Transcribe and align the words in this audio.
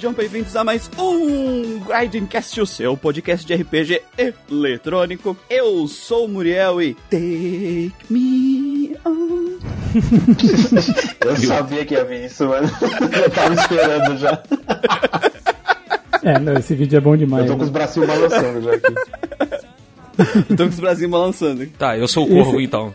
Sejam 0.00 0.14
bem-vindos 0.14 0.56
a 0.56 0.64
mais 0.64 0.90
um 0.98 1.78
Grindcast, 1.80 2.58
o 2.58 2.64
seu 2.64 2.96
podcast 2.96 3.46
de 3.46 3.52
RPG 3.54 4.00
eletrônico. 4.48 5.36
Eu 5.50 5.86
sou 5.88 6.24
o 6.24 6.28
Muriel 6.28 6.80
e 6.80 6.94
Take 7.10 7.92
Me 8.08 8.96
On. 9.04 9.58
Eu 11.20 11.36
sabia 11.36 11.84
que 11.84 11.92
ia 11.92 12.02
vir 12.06 12.24
isso, 12.24 12.48
mano. 12.48 12.66
Eu 13.12 13.30
tava 13.30 13.52
esperando 13.52 14.16
já. 14.16 14.42
É, 16.22 16.38
não, 16.38 16.54
esse 16.54 16.74
vídeo 16.74 16.96
é 16.96 17.00
bom 17.02 17.14
demais. 17.14 17.44
Eu 17.44 17.52
tô 17.52 17.58
com 17.58 17.64
os 17.64 17.68
né? 17.68 17.74
bracinhos 17.74 18.08
balançando 18.08 18.62
já 18.62 18.72
aqui. 18.72 18.94
Tô 20.56 20.62
com 20.64 20.70
os 20.70 20.80
bracinhos 20.80 21.10
balançando. 21.10 21.66
Tá, 21.78 21.98
eu 21.98 22.08
sou 22.08 22.24
o 22.24 22.28
corvo 22.30 22.54
Esse- 22.54 22.64
então. 22.64 22.94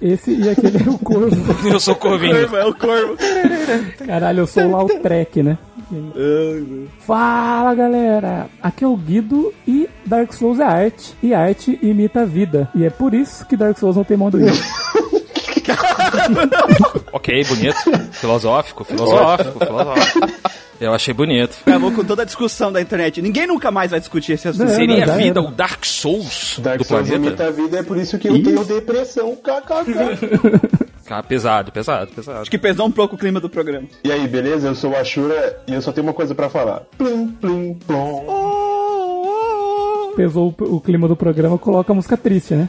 Esse 0.00 0.34
e 0.34 0.48
aquele 0.48 0.78
é 0.78 0.88
o 0.88 0.98
corvo. 0.98 1.36
Eu 1.68 1.78
sou 1.78 1.92
o 1.92 1.96
corvinho. 1.98 2.34
Corvo, 2.34 2.56
é 2.56 2.64
o 2.64 2.74
corvo. 2.74 3.16
Caralho, 4.06 4.40
eu 4.40 4.46
sou 4.46 4.62
o 4.62 4.70
Lautrec, 4.70 5.42
né? 5.42 5.58
Fala 7.00 7.74
galera! 7.74 8.48
Aqui 8.62 8.84
é 8.84 8.86
o 8.86 8.96
Guido 8.96 9.52
e 9.66 9.88
Dark 10.06 10.32
Souls 10.32 10.60
é 10.60 10.64
arte. 10.64 11.14
E 11.22 11.34
arte 11.34 11.78
imita 11.82 12.22
a 12.22 12.24
vida. 12.24 12.68
E 12.74 12.84
é 12.84 12.90
por 12.90 13.14
isso 13.14 13.44
que 13.46 13.56
Dark 13.56 13.76
Souls 13.78 13.96
não 13.96 14.04
tem 14.04 14.16
mão 14.16 14.30
do. 14.30 14.38
Ok, 17.12 17.44
bonito. 17.44 17.76
Filosófico, 18.12 18.82
filosófico, 18.84 19.64
filosófico. 19.64 20.28
Eu 20.80 20.92
achei 20.94 21.12
bonito. 21.12 21.58
Acabou 21.66 21.92
com 21.92 22.02
toda 22.02 22.22
a 22.22 22.24
discussão 22.24 22.72
da 22.72 22.80
internet. 22.80 23.20
Ninguém 23.20 23.46
nunca 23.46 23.70
mais 23.70 23.90
vai 23.90 24.00
discutir 24.00 24.32
esse 24.32 24.48
assunto. 24.48 24.66
Não, 24.66 24.74
Seria 24.74 25.06
já 25.06 25.14
a 25.14 25.16
vida 25.16 25.40
era. 25.40 25.48
o 25.48 25.52
Dark 25.52 25.84
Souls 25.84 26.58
Dark 26.60 26.78
do 26.78 26.84
Souls 26.84 27.06
planeta? 27.08 27.28
imita 27.28 27.46
a 27.46 27.50
vida, 27.50 27.78
é 27.78 27.82
por 27.82 27.96
isso 27.98 28.18
que 28.18 28.28
eu 28.28 28.42
tenho 28.42 28.64
depressão. 28.64 29.36
KKK. 29.36 30.80
Ah, 31.10 31.22
pesado, 31.24 31.72
pesado, 31.72 32.12
pesado. 32.12 32.38
Acho 32.38 32.50
que 32.50 32.56
pesou 32.58 32.86
um 32.86 32.90
pouco 32.92 33.16
o 33.16 33.18
clima 33.18 33.40
do 33.40 33.50
programa. 33.50 33.88
E 34.04 34.12
aí, 34.12 34.28
beleza? 34.28 34.68
Eu 34.68 34.74
sou 34.76 34.92
o 34.92 34.96
Ashura 34.96 35.60
e 35.66 35.74
eu 35.74 35.82
só 35.82 35.90
tenho 35.90 36.06
uma 36.06 36.12
coisa 36.14 36.36
pra 36.36 36.48
falar. 36.48 36.82
Plim, 36.96 37.28
plim, 37.32 37.74
plom. 37.86 38.26
Pesou 40.14 40.54
o, 40.60 40.76
o 40.76 40.80
clima 40.80 41.08
do 41.08 41.16
programa, 41.16 41.58
coloca 41.58 41.92
a 41.92 41.94
música 41.94 42.16
triste, 42.16 42.54
né? 42.54 42.68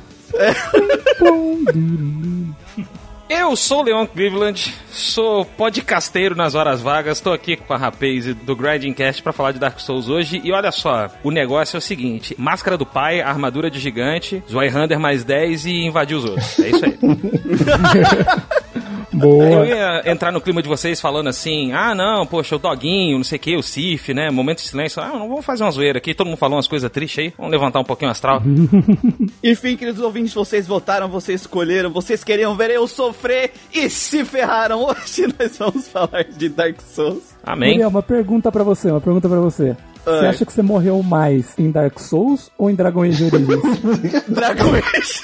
Eu 3.33 3.55
sou 3.55 3.79
o 3.79 3.83
Leon 3.83 4.05
Cleveland, 4.05 4.75
sou 4.89 5.45
podcasteiro 5.45 6.35
nas 6.35 6.53
horas 6.53 6.81
vagas, 6.81 7.21
tô 7.21 7.31
aqui 7.31 7.55
com 7.55 7.73
a 7.73 7.77
rapaz 7.77 8.25
do 8.35 8.53
Grinding 8.53 8.91
Cast 8.91 9.23
pra 9.23 9.31
falar 9.31 9.53
de 9.53 9.59
Dark 9.59 9.79
Souls 9.79 10.09
hoje. 10.09 10.41
E 10.43 10.51
olha 10.51 10.69
só, 10.69 11.09
o 11.23 11.31
negócio 11.31 11.77
é 11.77 11.79
o 11.79 11.81
seguinte: 11.81 12.35
máscara 12.37 12.77
do 12.77 12.85
pai, 12.85 13.21
armadura 13.21 13.71
de 13.71 13.79
gigante, 13.79 14.43
Zweihander 14.49 14.99
mais 14.99 15.23
10 15.23 15.65
e 15.65 15.85
invadir 15.85 16.17
os 16.17 16.25
outros. 16.25 16.59
É 16.59 16.69
isso 16.71 16.85
aí. 16.85 16.99
Eu 19.13 19.19
Boa. 19.19 19.65
ia 19.65 20.01
entrar 20.05 20.31
no 20.31 20.39
clima 20.39 20.61
de 20.61 20.69
vocês 20.69 21.01
falando 21.01 21.27
assim, 21.27 21.73
ah 21.73 21.93
não, 21.93 22.25
poxa, 22.25 22.55
o 22.55 22.59
doguinho, 22.59 23.17
não 23.17 23.23
sei 23.23 23.37
o 23.37 23.39
que, 23.39 23.55
o 23.57 23.61
Sif, 23.61 24.13
né? 24.13 24.29
Momento 24.31 24.59
de 24.59 24.69
silêncio. 24.69 25.01
Ah, 25.01 25.09
não 25.09 25.27
vamos 25.27 25.45
fazer 25.45 25.63
uma 25.63 25.71
zoeira 25.71 25.97
aqui, 25.97 26.13
todo 26.13 26.27
mundo 26.27 26.37
falou 26.37 26.55
umas 26.55 26.67
coisas 26.67 26.89
tristes 26.89 27.19
aí. 27.25 27.33
Vamos 27.37 27.51
levantar 27.51 27.79
um 27.79 27.83
pouquinho 27.83 28.09
o 28.09 28.11
astral. 28.11 28.41
Enfim, 29.43 29.75
queridos 29.75 30.01
ouvintes, 30.01 30.33
vocês 30.33 30.65
votaram, 30.65 31.07
vocês 31.09 31.41
escolheram, 31.41 31.91
vocês 31.91 32.23
queriam 32.23 32.55
ver 32.55 32.71
eu 32.71 32.87
sofrer 32.87 33.51
e 33.73 33.89
se 33.89 34.23
ferraram. 34.23 34.83
Hoje 34.87 35.33
nós 35.37 35.57
vamos 35.57 35.87
falar 35.87 36.23
de 36.23 36.49
Dark 36.49 36.79
Souls. 36.81 37.35
Amém. 37.43 37.71
Muriel, 37.71 37.89
uma 37.89 38.03
pergunta 38.03 38.51
pra 38.51 38.63
você, 38.63 38.89
uma 38.91 39.01
pergunta 39.01 39.27
pra 39.27 39.39
você. 39.39 39.75
Você 40.03 40.25
acha 40.25 40.45
que 40.45 40.51
você 40.51 40.63
morreu 40.63 41.03
mais 41.03 41.57
em 41.59 41.69
Dark 41.69 41.99
Souls 41.99 42.51
ou 42.57 42.69
em 42.69 42.75
Dragon 42.75 43.03
Age 43.03 43.23
Origins? 43.23 43.61
Dragon 44.27 44.73
Age. 44.73 45.21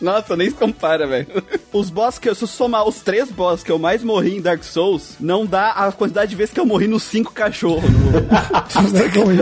Nossa, 0.00 0.36
nem 0.36 0.50
se 0.50 0.56
compara, 0.56 1.06
velho. 1.06 1.26
Os 1.72 1.90
boss 1.90 2.18
que 2.18 2.28
eu, 2.28 2.34
se 2.34 2.44
eu 2.44 2.48
somar 2.48 2.86
os 2.86 3.00
três 3.00 3.30
boss 3.30 3.62
que 3.62 3.70
eu 3.72 3.78
mais 3.78 4.02
morri 4.02 4.36
em 4.36 4.40
Dark 4.40 4.62
Souls, 4.62 5.16
não 5.20 5.46
dá 5.46 5.70
a 5.70 5.92
quantidade 5.92 6.30
de 6.30 6.36
vezes 6.36 6.52
que 6.52 6.60
eu 6.60 6.66
morri 6.66 6.86
nos 6.86 7.02
cinco 7.02 7.32
cachorros 7.32 7.90
no, 7.90 8.10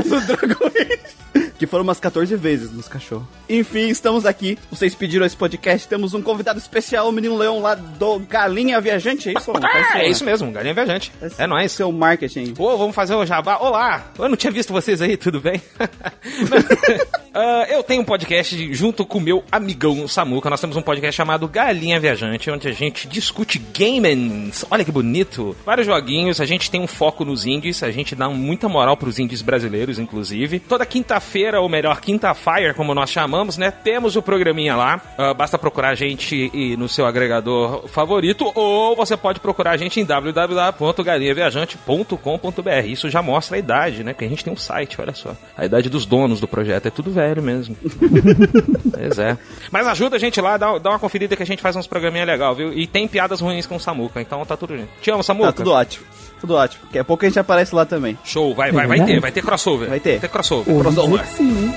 no 0.05 0.21
Dragon 0.21 0.67
Age. 0.67 1.51
Que 1.65 1.71
foram 1.71 1.83
umas 1.83 1.99
14 1.99 2.37
vezes 2.37 2.71
nos 2.71 2.89
cachorros. 2.89 3.27
Enfim, 3.49 3.89
estamos 3.89 4.27
aqui. 4.27 4.59
Vocês 4.71 4.95
pediram 4.95 5.25
esse 5.25 5.35
podcast. 5.35 5.89
Temos 5.89 6.13
um 6.13 6.21
convidado 6.21 6.59
especial, 6.59 7.09
o 7.09 7.13
menino 7.13 7.39
Leão 7.39 7.59
lá 7.59 7.75
do 7.75 8.19
Galinha 8.19 8.79
Viajante. 8.83 9.31
É 9.31 9.33
isso? 9.33 9.51
Ah, 9.63 10.03
é 10.03 10.11
isso 10.11 10.27
mesmo, 10.27 10.53
galinha 10.53 10.75
viajante. 10.75 11.11
faz 11.19 11.41
É 11.41 11.47
nóis. 11.47 11.73
Seu 11.73 11.91
marketing. 11.91 12.53
Pô, 12.53 12.77
vamos 12.77 12.95
fazer 12.95 13.15
o 13.15 13.25
jabá. 13.25 13.57
Olá! 13.57 14.13
Eu 14.19 14.29
não 14.29 14.37
tinha 14.37 14.51
visto 14.51 14.75
vocês 14.75 15.01
aí, 15.01 15.17
tudo 15.17 15.41
bem? 15.41 15.63
Ah, 17.37 17.67
eu 17.69 17.83
tenho 17.83 18.03
um 18.03 18.05
podcast 18.05 18.73
junto 18.73 19.05
com 19.05 19.19
o 19.19 19.21
meu 19.21 19.43
amigão 19.51 20.07
Samuca. 20.07 20.49
Nós 20.49 20.61
temos 20.61 20.77
um 20.77 20.83
podcast 20.83 21.17
chamado 21.17 21.49
Galinha 21.49 21.99
Viajante, 21.99 22.49
onde 22.49 22.69
a 22.69 22.73
gente 22.73 23.09
discute 23.09 23.59
gamings. 23.59 24.65
Olha 24.71 24.85
que 24.85 24.93
bonito! 24.93 25.57
Vários 25.67 25.85
joguinhos, 25.85 26.41
a 26.41 26.45
gente 26.45 26.71
tem 26.71 26.81
um 26.81 26.87
foco 26.87 27.25
nos 27.25 27.45
indies, 27.45 27.83
a 27.83 27.91
gente 27.91 28.15
dá 28.15 28.29
muita 28.29 28.69
moral 28.69 28.97
pros 28.97 29.19
indies 29.19 29.43
brasileiros, 29.43 29.99
inclusive. 29.99 30.61
Toda 30.61 30.87
quinta-feira, 30.87 31.54
ou 31.59 31.69
melhor, 31.69 32.01
quinta-fire, 32.01 32.75
como 32.75 32.95
nós 32.95 33.11
chamamos, 33.11 33.57
né? 33.57 33.71
Temos 33.71 34.17
o 34.17 34.23
programinha 34.23 34.77
lá. 34.77 35.01
Ah, 35.19 35.35
basta 35.35 35.59
procurar 35.59 35.91
a 35.91 35.95
gente 35.95 36.51
e- 36.53 36.77
no 36.77 36.89
seu 36.89 37.07
agregador 37.07 37.87
favorito, 37.89 38.51
ou 38.55 38.95
você 38.97 39.17
pode 39.17 39.41
procurar 39.41 39.73
a 39.73 39.77
gente 39.77 40.01
em 40.01 40.05
www.galinhaviajante.com.br. 40.05 42.87
Isso 42.87 43.11
já 43.11 43.23
mostra 43.23 43.57
a 43.57 43.59
idade, 43.59 44.05
né? 44.05 44.13
Porque 44.13 44.25
a 44.25 44.29
gente 44.29 44.45
tem 44.45 44.53
um 44.53 44.57
site, 44.57 45.01
olha 45.01 45.15
só. 45.15 45.35
A 45.57 45.65
idade 45.65 45.89
dos 45.89 46.07
donos 46.07 46.41
do 46.41 46.49
projeto 46.49 46.87
é 46.87 46.91
tudo 46.91 47.11
velho 47.11 47.43
mesmo. 47.43 47.77
pois 48.93 49.19
é. 49.19 49.37
Mas 49.71 49.87
ajuda 49.87 50.17
a 50.17 50.19
gente 50.19 50.41
lá, 50.41 50.57
dá, 50.57 50.79
dá 50.79 50.91
uma 50.91 50.99
conferida 50.99 51.37
que 51.37 51.43
a 51.43 51.47
gente 51.47 51.63
faz 51.63 51.77
uns 51.77 51.87
programinha 51.87 52.25
legal, 52.25 52.55
viu? 52.55 52.73
E 52.73 52.87
tem 52.87 53.07
piadas 53.09 53.41
ruins 53.41 53.67
com 53.67 53.77
o 53.77 53.81
Samuca, 53.81 54.21
então 54.21 54.45
tá 54.45 54.57
tudo 54.57 54.77
gente. 54.77 54.89
Te 55.01 55.11
amo, 55.11 55.23
Samuca. 55.23 55.53
Tá 55.53 55.59
tudo 55.59 55.73
ótimo. 55.73 56.05
Tudo 56.45 56.57
ótimo. 56.57 56.85
Daqui 56.85 56.99
a 56.99 57.05
pouco 57.05 57.25
a 57.25 57.29
gente 57.29 57.39
aparece 57.39 57.75
lá 57.75 57.87
também. 57.87 58.19
Show, 58.23 58.55
vai, 58.55 58.71
vai, 58.71 58.87
vai 58.87 59.03
ter, 59.03 59.19
vai 59.19 59.33
ter 59.33 59.43
crossover. 59.43 59.89
Vai 59.89 59.99
ter. 59.99 60.11
Vai 60.13 60.21
ter 60.21 60.29
crossover. 60.29 60.79
Crossover. 60.79 61.25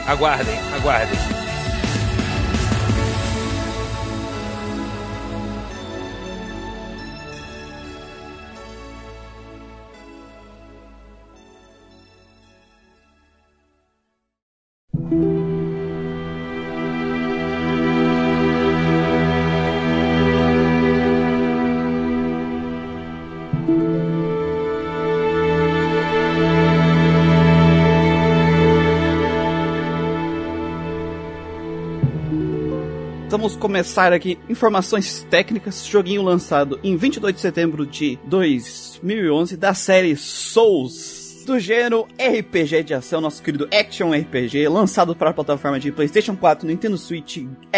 Aguardem, 0.06 0.60
aguardem. 0.76 1.57
Vamos 33.48 33.62
começar 33.62 34.12
aqui 34.12 34.38
informações 34.50 35.26
técnicas. 35.30 35.86
Joguinho 35.86 36.22
lançado 36.22 36.78
em 36.84 36.98
22 36.98 37.34
de 37.34 37.40
setembro 37.40 37.86
de 37.86 38.20
2011 38.26 39.56
da 39.56 39.74
série 39.74 40.18
Souls. 40.18 41.27
Do 41.48 41.58
gênero 41.62 42.06
RPG 42.20 42.84
de 42.84 42.94
ação, 42.94 43.22
nosso 43.22 43.42
querido 43.42 43.70
Action 43.72 44.12
RPG, 44.12 44.68
lançado 44.68 45.16
para 45.16 45.30
a 45.30 45.34
plataforma 45.34 45.80
de 45.80 45.94
PlayStation 45.94 46.36
4, 46.36 46.68
Nintendo 46.68 46.98
Switch, 46.98 47.38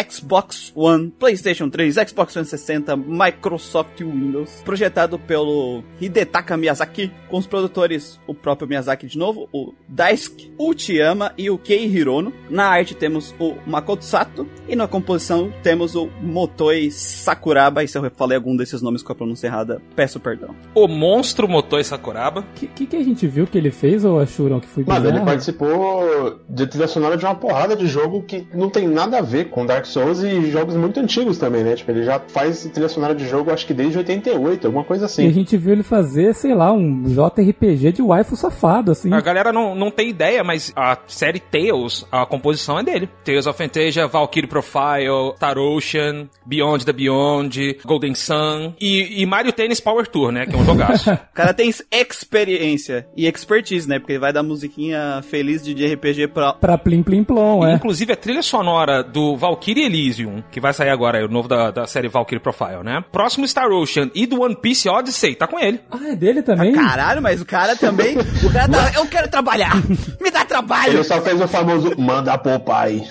Xbox 0.10 0.74
One, 0.76 1.12
PlayStation 1.12 1.70
3, 1.70 1.94
Xbox 1.94 2.34
360, 2.34 2.98
Microsoft 2.98 4.02
Windows. 4.02 4.64
Projetado 4.66 5.20
pelo 5.20 5.84
Hidetaka 6.02 6.58
Miyazaki, 6.58 7.12
com 7.30 7.38
os 7.38 7.46
produtores 7.46 8.20
o 8.26 8.34
próprio 8.34 8.68
Miyazaki 8.68 9.06
de 9.06 9.20
novo, 9.20 9.48
o 9.54 9.72
Daisuke 9.88 10.52
Uchiyama 10.58 11.32
e 11.38 11.52
o 11.52 11.60
Kei 11.60 11.86
Hirono. 11.86 12.34
Na 12.50 12.66
arte 12.66 12.96
temos 12.96 13.36
o 13.40 13.54
Makoto 13.68 14.04
Sato 14.04 14.50
e 14.68 14.76
na 14.76 14.88
composição 14.88 15.54
temos 15.62 15.94
o 15.94 16.08
Motoi 16.24 16.90
Sakuraba. 16.90 17.84
E 17.84 17.88
se 17.88 18.00
eu 18.00 18.12
falei 18.16 18.36
algum 18.36 18.58
desses 18.58 18.82
nomes 18.82 19.04
com 19.04 19.12
a 19.12 19.16
pronúncia 19.16 19.46
errada, 19.46 19.80
peço 19.96 20.20
perdão. 20.20 20.56
O 20.74 20.88
monstro 20.88 21.48
Motoi 21.48 21.84
Sakuraba. 21.84 22.42
O 22.42 22.54
que, 22.56 22.66
que, 22.66 22.88
que 22.88 22.96
a 22.96 23.04
gente 23.04 23.28
viu 23.28 23.46
que 23.46 23.59
ele 23.60 23.72
fez, 23.72 24.04
ou 24.06 24.20
achuram 24.20 24.60
que 24.60 24.68
foi 24.68 24.84
Mano, 24.84 25.00
ele 25.06 25.12
bizarro? 25.12 25.26
participou 25.26 26.40
de 26.50 26.68
trilha 26.68 26.88
sonora 26.88 27.18
de 27.18 27.26
uma 27.26 27.36
porrada 27.36 27.76
de 27.76 27.88
jogo 27.88 28.24
que 28.24 28.48
não 28.54 28.70
tem 28.70 28.88
nada 28.88 29.20
a 29.20 29.22
ver 29.22 29.50
com 29.50 29.66
Dark 29.66 29.86
Souls 29.86 30.22
e 30.24 30.50
jogos 30.52 30.76
muito 30.76 31.00
antigos 31.00 31.38
também, 31.38 31.64
né? 31.64 31.76
Tipo, 31.76 31.92
ele 31.92 32.04
já 32.04 32.20
faz 32.28 32.64
trilha 32.74 32.90
sonora 32.90 33.14
de 33.16 33.28
jogo, 33.28 33.52
acho 33.52 33.66
que 33.66 33.74
desde 33.74 33.98
88, 33.98 34.68
alguma 34.68 34.84
coisa 34.84 35.04
E 35.04 35.06
a 35.06 35.08
assim. 35.08 35.32
gente 35.32 35.58
viu 35.58 35.74
ele 35.74 35.84
fazer, 35.84 36.34
sei 36.34 36.54
lá, 36.56 36.72
um 36.72 37.04
JRPG 37.04 37.92
de 37.92 38.02
waifu 38.02 38.36
safado, 38.36 38.92
assim. 38.92 39.14
A 39.14 39.22
galera 39.22 39.52
não, 39.52 39.76
não 39.76 39.92
tem 39.92 40.10
ideia, 40.10 40.44
mas 40.44 40.72
a 40.76 40.98
série 41.08 41.40
Tales, 41.40 42.06
a 42.12 42.26
composição 42.26 42.80
é 42.80 42.84
dele. 42.84 43.10
Tales 43.24 43.46
of 43.48 43.58
Fantasia, 43.58 44.08
Valkyrie 44.08 44.48
Profile, 44.48 45.34
Star 45.36 45.58
Ocean, 45.58 46.28
Beyond 46.46 46.86
the 46.86 46.94
Beyond, 46.94 47.78
Golden 47.86 48.16
Sun 48.16 48.74
e, 48.80 49.22
e 49.22 49.26
Mario 49.26 49.52
Tennis 49.52 49.80
Power 49.80 50.08
Tour, 50.08 50.32
né? 50.32 50.46
Que 50.46 50.56
é 50.56 50.58
um 50.58 50.66
jogaço. 50.66 51.10
O 51.30 51.34
cara 51.42 51.54
tem 51.54 51.70
experiência. 52.30 53.08
E 53.16 53.28
expertise, 53.50 53.88
né? 53.90 53.98
Porque 54.00 54.14
ele 54.14 54.20
vai 54.20 54.32
dar 54.32 54.44
musiquinha 54.44 55.22
feliz 55.24 55.64
de 55.64 55.86
RPG 55.94 56.28
pra. 56.28 56.54
Pra 56.54 56.78
Plim 56.78 57.02
Plim 57.04 57.24
Plom, 57.24 57.66
é. 57.66 57.74
Inclusive 57.76 58.14
a 58.14 58.16
trilha 58.16 58.42
sonora 58.44 59.04
do 59.04 59.36
Valkyrie 59.36 59.86
Elysium, 59.86 60.44
que 60.52 60.60
vai 60.60 60.74
sair 60.74 60.90
agora, 60.90 61.20
é 61.20 61.26
o 61.26 61.28
novo 61.28 61.48
da, 61.48 61.72
da 61.72 61.88
série 61.88 62.08
Valkyrie 62.08 62.40
Profile, 62.42 62.84
né? 62.84 63.04
Próximo 63.12 63.48
Star 63.48 63.70
Ocean 63.72 64.10
e 64.14 64.26
do 64.28 64.42
One 64.42 64.56
Piece 64.56 64.88
Odyssey, 64.88 65.36
tá 65.36 65.48
com 65.48 65.60
ele. 65.60 65.80
Ah, 65.90 66.10
é 66.10 66.16
dele 66.16 66.42
também? 66.42 66.74
Caralho, 66.74 67.22
mas 67.22 67.42
o 67.42 67.46
cara 67.46 67.76
também. 67.76 68.18
o 68.18 68.52
cara 68.54 68.68
tá. 68.70 68.92
Eu 68.96 69.06
quero 69.08 69.28
trabalhar! 69.30 69.76
Me 70.22 70.30
dá 70.32 70.46
trabalho! 70.46 70.94
Ele 70.94 71.04
só 71.04 71.20
fez 71.22 71.42
o 71.42 71.48
famoso 71.48 71.92
manda 71.98 72.38
pro 72.38 72.60
pai. 72.60 73.04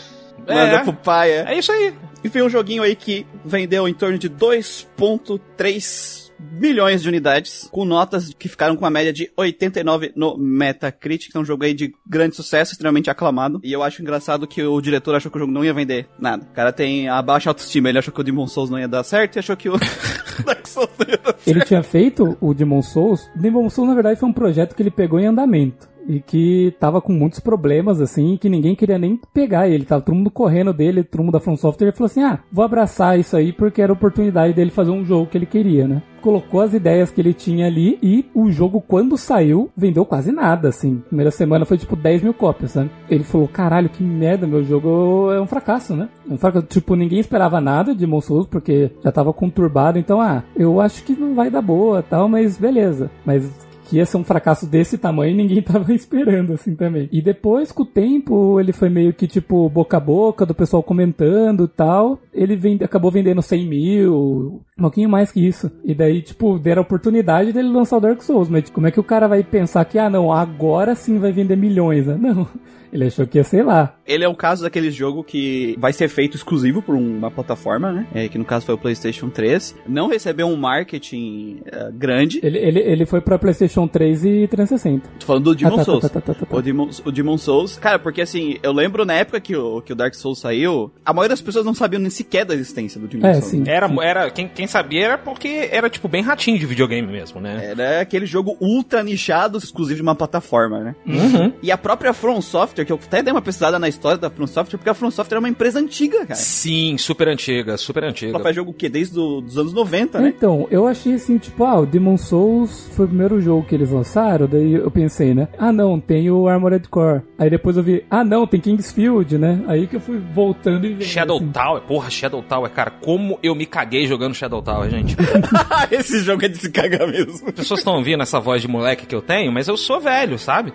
Manda 0.46 0.61
É. 0.76 0.79
pro 0.85 0.93
pai, 0.93 1.31
é. 1.31 1.55
É 1.55 1.58
isso 1.58 1.73
aí. 1.73 1.93
E 2.25 2.29
foi 2.29 2.43
um 2.43 2.49
joguinho 2.49 2.82
aí 2.82 2.96
que 2.96 3.25
vendeu 3.44 3.87
em 3.88 3.94
torno 3.94 4.19
de 4.19 4.29
2.3 4.29 6.17
milhões 6.38 7.02
de 7.02 7.08
unidades, 7.08 7.69
com 7.70 7.85
notas 7.85 8.32
que 8.32 8.49
ficaram 8.49 8.76
com 8.76 8.87
a 8.87 8.90
média 8.90 9.12
de 9.12 9.31
89 9.37 10.12
no 10.14 10.37
Metacritic. 10.37 11.35
É 11.35 11.38
um 11.38 11.44
jogo 11.44 11.64
aí 11.64 11.75
de 11.75 11.93
grande 12.06 12.37
sucesso, 12.37 12.73
extremamente 12.73 13.11
aclamado. 13.11 13.61
E 13.62 13.73
eu 13.73 13.82
acho 13.82 14.02
engraçado 14.02 14.46
que 14.46 14.62
o 14.62 14.81
diretor 14.81 15.14
achou 15.14 15.31
que 15.31 15.37
o 15.37 15.40
jogo 15.40 15.52
não 15.52 15.64
ia 15.64 15.75
vender 15.75 16.06
nada. 16.19 16.44
O 16.44 16.55
cara 16.55 16.73
tem 16.73 17.08
a 17.08 17.20
baixa 17.20 17.50
autoestima, 17.50 17.88
ele 17.88 17.99
achou 17.99 18.12
que 18.12 18.20
o 18.20 18.25
Demon 18.25 18.46
Souls 18.46 18.70
não 18.70 18.79
ia 18.79 18.88
dar 18.88 19.02
certo 19.02 19.37
e 19.37 19.38
achou 19.38 19.56
que 19.56 19.69
o 19.69 19.76
Dark 20.44 20.67
Souls 20.67 20.90
não 20.99 21.06
ia 21.08 21.19
dar 21.19 21.32
certo. 21.32 21.49
Ele 21.49 21.64
tinha 21.64 21.82
feito 21.82 22.37
o 22.40 22.55
Demon 22.55 22.82
Souls. 22.82 23.29
Demon 23.35 23.69
Souls, 23.70 23.88
na 23.88 23.94
verdade, 23.94 24.20
foi 24.20 24.29
um 24.29 24.32
projeto 24.32 24.75
que 24.75 24.82
ele 24.82 24.90
pegou 24.90 25.19
em 25.19 25.26
andamento. 25.26 25.88
E 26.08 26.20
que 26.20 26.75
tava 26.81 27.02
com 27.02 27.12
muitos 27.12 27.38
problemas, 27.38 28.00
assim, 28.00 28.38
que 28.40 28.49
ninguém 28.49 28.75
queria 28.75 28.99
nem 28.99 29.20
pegar 29.34 29.69
ele. 29.69 29.84
Tava 29.84 30.00
todo 30.00 30.14
mundo 30.14 30.31
correndo 30.31 30.72
dele, 30.72 31.05
todo 31.05 31.22
mundo 31.22 31.34
da 31.34 31.40
From 31.40 31.56
Software. 31.56 31.88
Ele 31.88 31.96
falou 31.96 32.06
assim: 32.06 32.22
ah, 32.22 32.38
vou 32.50 32.64
abraçar 32.64 33.19
isso 33.19 33.37
aí 33.37 33.52
porque 33.52 33.82
era 33.82 33.93
a 33.93 33.94
oportunidade 33.94 34.55
dele 34.55 34.70
fazer 34.70 34.90
um 34.90 35.05
jogo 35.05 35.26
que 35.26 35.37
ele 35.37 35.44
queria, 35.44 35.87
né? 35.87 36.02
Colocou 36.22 36.62
as 36.62 36.75
ideias 36.75 37.10
que 37.10 37.20
ele 37.20 37.32
tinha 37.32 37.66
ali 37.66 37.99
e 38.02 38.25
o 38.34 38.50
jogo, 38.50 38.81
quando 38.81 39.16
saiu, 39.16 39.70
vendeu 39.76 40.05
quase 40.05 40.32
nada, 40.32 40.69
assim. 40.69 41.02
Primeira 41.06 41.31
semana 41.31 41.64
foi 41.64 41.78
tipo 41.78 41.94
10 41.94 42.22
mil 42.22 42.34
cópias, 42.34 42.72
sabe? 42.72 42.90
Ele 43.11 43.22
falou: 43.22 43.46
caralho, 43.46 43.90
que 43.90 44.02
merda, 44.02 44.46
meu 44.46 44.64
jogo 44.64 45.31
é 45.31 45.40
um 45.40 45.46
fracasso, 45.46 45.94
né? 45.94 46.08
É 46.28 46.32
um 46.32 46.38
fracasso. 46.38 46.66
Tipo, 46.66 46.96
ninguém 46.96 47.20
esperava 47.20 47.61
nada 47.61 47.93
de 47.93 48.00
Demon 48.00 48.22
Souls 48.22 48.46
porque 48.46 48.90
já 49.04 49.12
tava 49.12 49.32
conturbado. 49.32 49.99
Então, 49.99 50.20
ah, 50.22 50.43
eu 50.56 50.81
acho 50.81 51.04
que 51.04 51.12
não 51.12 51.34
vai 51.34 51.50
dar 51.50 51.61
boa 51.61 52.02
tal, 52.02 52.28
mas 52.28 52.56
beleza. 52.56 53.11
Mas 53.26 53.67
que 53.88 53.96
ia 53.96 54.06
ser 54.06 54.19
um 54.19 54.25
fracasso 54.25 54.67
desse 54.67 54.99
tamanho 54.99 55.35
ninguém 55.35 55.61
tava 55.62 55.93
esperando, 55.93 56.52
assim, 56.52 56.75
também. 56.75 57.08
E 57.11 57.23
depois, 57.23 57.73
com 57.73 57.82
o 57.82 57.87
tempo, 57.87 58.61
ele 58.61 58.73
foi 58.73 58.88
meio 58.88 59.12
que, 59.12 59.26
tipo, 59.26 59.69
boca 59.69 59.96
a 59.96 60.00
boca, 60.00 60.44
do 60.44 60.55
pessoal 60.55 60.82
comentando 60.82 61.64
e 61.64 61.69
tal. 61.69 62.19
Ele 62.32 62.55
vende, 62.55 62.85
acabou 62.85 63.11
vendendo 63.11 63.40
100 63.40 63.67
mil, 63.67 64.62
um 64.79 64.82
pouquinho 64.82 65.08
mais 65.08 65.32
que 65.32 65.46
isso. 65.46 65.70
E 65.85 65.94
daí, 65.94 66.20
tipo, 66.23 66.58
deram 66.58 66.82
a 66.82 66.85
oportunidade 66.85 67.52
dele 67.52 67.69
lançar 67.69 67.96
o 67.96 68.00
Dark 68.00 68.20
Souls. 68.23 68.49
Mas 68.49 68.69
como 68.70 68.87
é 68.87 68.90
que 68.90 69.00
o 69.00 69.05
cara 69.05 69.26
vai 69.26 69.43
pensar 69.43 69.85
que, 69.85 69.99
ah, 69.99 70.11
não, 70.11 70.32
agora 70.32 70.94
sim 70.94 71.19
vai 71.19 71.32
vender 71.32 71.56
milhões, 71.56 72.06
né? 72.06 72.19
Não. 72.29 72.46
Ele 72.93 73.06
achou 73.06 73.26
que 73.26 73.38
ia, 73.38 73.44
sei 73.44 73.62
lá. 73.62 73.94
Ele 74.06 74.25
é 74.25 74.29
um 74.29 74.35
caso 74.35 74.62
daquele 74.62 74.90
jogo 74.90 75.23
que 75.23 75.75
vai 75.79 75.93
ser 75.93 76.08
feito 76.08 76.37
exclusivo 76.37 76.81
por 76.81 76.94
uma 76.94 77.31
plataforma, 77.31 77.93
né? 77.93 78.06
É, 78.14 78.29
que 78.29 78.38
no 78.38 78.44
caso 78.44 78.64
foi 78.67 78.75
o 78.75 78.79
PlayStation 78.79 79.29
3. 79.29 79.75
Não 79.87 80.08
recebeu 80.08 80.46
um 80.46 80.56
marketing 80.56 81.61
eh, 81.67 81.90
grande. 81.93 82.40
Ele, 82.43 82.58
ele, 82.58 82.81
ele 82.81 83.06
foi 83.06 83.20
pra 83.20 83.38
PlayStation 83.38 83.87
3 83.87 84.25
e 84.25 84.49
360. 84.49 85.08
Tô 85.20 85.26
falando 85.26 85.44
do 85.44 85.55
Demon 85.55 85.75
Ah, 85.75 85.76
tá, 85.79 85.85
Souls. 85.85 86.00
tá, 86.02 86.08
tá, 86.08 86.20
tá, 86.20 86.35
tá, 86.35 86.46
tá. 86.46 86.56
O, 86.56 86.62
Demon, 86.62 86.88
o 87.05 87.12
Demon 87.12 87.37
Souls. 87.38 87.76
Cara, 87.76 87.99
porque 87.99 88.23
assim, 88.23 88.56
eu 88.62 88.73
lembro 88.73 89.05
na 89.05 89.14
época 89.14 89.40
que 89.40 89.55
o, 89.55 89.82
que 89.82 89.93
o 89.93 89.96
Dark 89.96 90.14
Souls 90.14 90.38
saiu, 90.40 90.90
a 91.05 91.12
maioria 91.12 91.31
das 91.31 91.43
pessoas 91.43 91.64
não 91.67 91.75
sabiam 91.75 92.00
nem 92.00 92.11
sequer 92.11 92.44
da 92.44 92.55
existência 92.55 93.00
do 93.00 93.06
Demon 93.06 93.26
É, 93.26 93.35
Souls. 93.35 93.46
sim. 93.46 93.64
Era, 93.67 93.88
era 94.02 94.31
quem, 94.31 94.49
quem 94.49 94.67
sabia 94.67 95.05
era 95.05 95.19
porque 95.19 95.69
era, 95.70 95.90
tipo, 95.90 96.08
bem 96.08 96.23
ratinho 96.23 96.58
de 96.58 96.67
videogame 96.67 97.06
mesmo, 97.06 97.40
né? 97.40 97.73
Era 97.76 98.00
aquele 98.00 98.25
jogo 98.26 98.56
ultra 98.61 99.02
nichado, 99.02 99.58
exclusivo 99.58 99.96
de 99.96 100.02
uma 100.02 100.14
plataforma, 100.14 100.81
né? 100.81 100.96
Uhum. 101.06 101.52
E 101.62 101.70
a 101.70 101.76
própria 101.79 102.12
From 102.12 102.40
Software, 102.40 102.77
que 102.84 102.92
eu 102.92 103.00
até 103.02 103.22
dei 103.22 103.32
uma 103.32 103.42
pesquisada 103.42 103.78
na 103.78 103.88
história 103.88 104.19
da 104.19 104.30
From 104.30 104.46
Software, 104.46 104.78
porque 104.78 104.90
a 104.90 104.94
From 104.94 105.10
Software 105.10 105.36
é 105.36 105.40
uma 105.40 105.48
empresa 105.48 105.78
antiga, 105.78 106.20
cara. 106.20 106.34
Sim, 106.34 106.96
super 106.98 107.28
antiga, 107.28 107.76
super 107.76 108.04
antiga. 108.04 108.32
Ela 108.32 108.42
faz 108.42 108.54
jogo 108.54 108.70
o 108.70 108.75
quê? 108.75 108.88
Desde 108.88 109.19
os 109.19 109.56
anos 109.56 109.72
90, 109.72 110.20
né? 110.20 110.32
Então, 110.36 110.66
eu 110.70 110.86
achei 110.86 111.14
assim, 111.14 111.38
tipo, 111.38 111.64
ah, 111.64 111.80
o 111.80 111.86
Demon 111.86 112.16
Souls 112.16 112.88
foi 112.92 113.04
o 113.06 113.08
primeiro 113.08 113.40
jogo 113.40 113.66
que 113.66 113.75
eles 113.75 113.90
lançaram, 113.90 114.46
daí 114.46 114.75
eu 114.75 114.90
pensei, 114.90 115.34
né? 115.34 115.48
Ah, 115.58 115.72
não, 115.72 115.98
tem 116.00 116.30
o 116.30 116.48
Armored 116.48 116.88
Core. 116.88 117.22
Aí 117.38 117.50
depois 117.50 117.76
eu 117.76 117.82
vi, 117.82 118.04
ah, 118.10 118.25
não, 118.25 118.46
tem 118.46 118.60
Kingsfield, 118.60 119.38
né? 119.38 119.62
Aí 119.66 119.86
que 119.86 119.96
eu 119.96 120.00
fui 120.00 120.19
voltando 120.19 120.86
e 120.86 120.94
vendo. 120.94 121.04
Shadow 121.04 121.36
assim. 121.38 121.50
Tower, 121.52 121.82
porra, 121.82 122.10
Shadow 122.10 122.42
Tower, 122.42 122.70
cara, 122.70 122.90
como 122.90 123.38
eu 123.42 123.54
me 123.54 123.66
caguei 123.66 124.06
jogando 124.06 124.34
Shadow 124.34 124.62
Tower, 124.62 124.90
gente. 124.90 125.16
Esse 125.90 126.20
jogo 126.20 126.44
é 126.44 126.48
de 126.48 126.58
se 126.58 126.70
cagar 126.70 127.06
mesmo. 127.06 127.48
As 127.48 127.52
pessoas 127.52 127.80
estão 127.80 127.96
ouvindo 127.96 128.22
essa 128.22 128.40
voz 128.40 128.62
de 128.62 128.69
moleque 128.69 129.06
que 129.06 129.14
eu 129.14 129.22
tenho, 129.22 129.52
mas 129.52 129.69
eu 129.69 129.76
sou 129.76 130.00
velho, 130.00 130.38
sabe? 130.38 130.72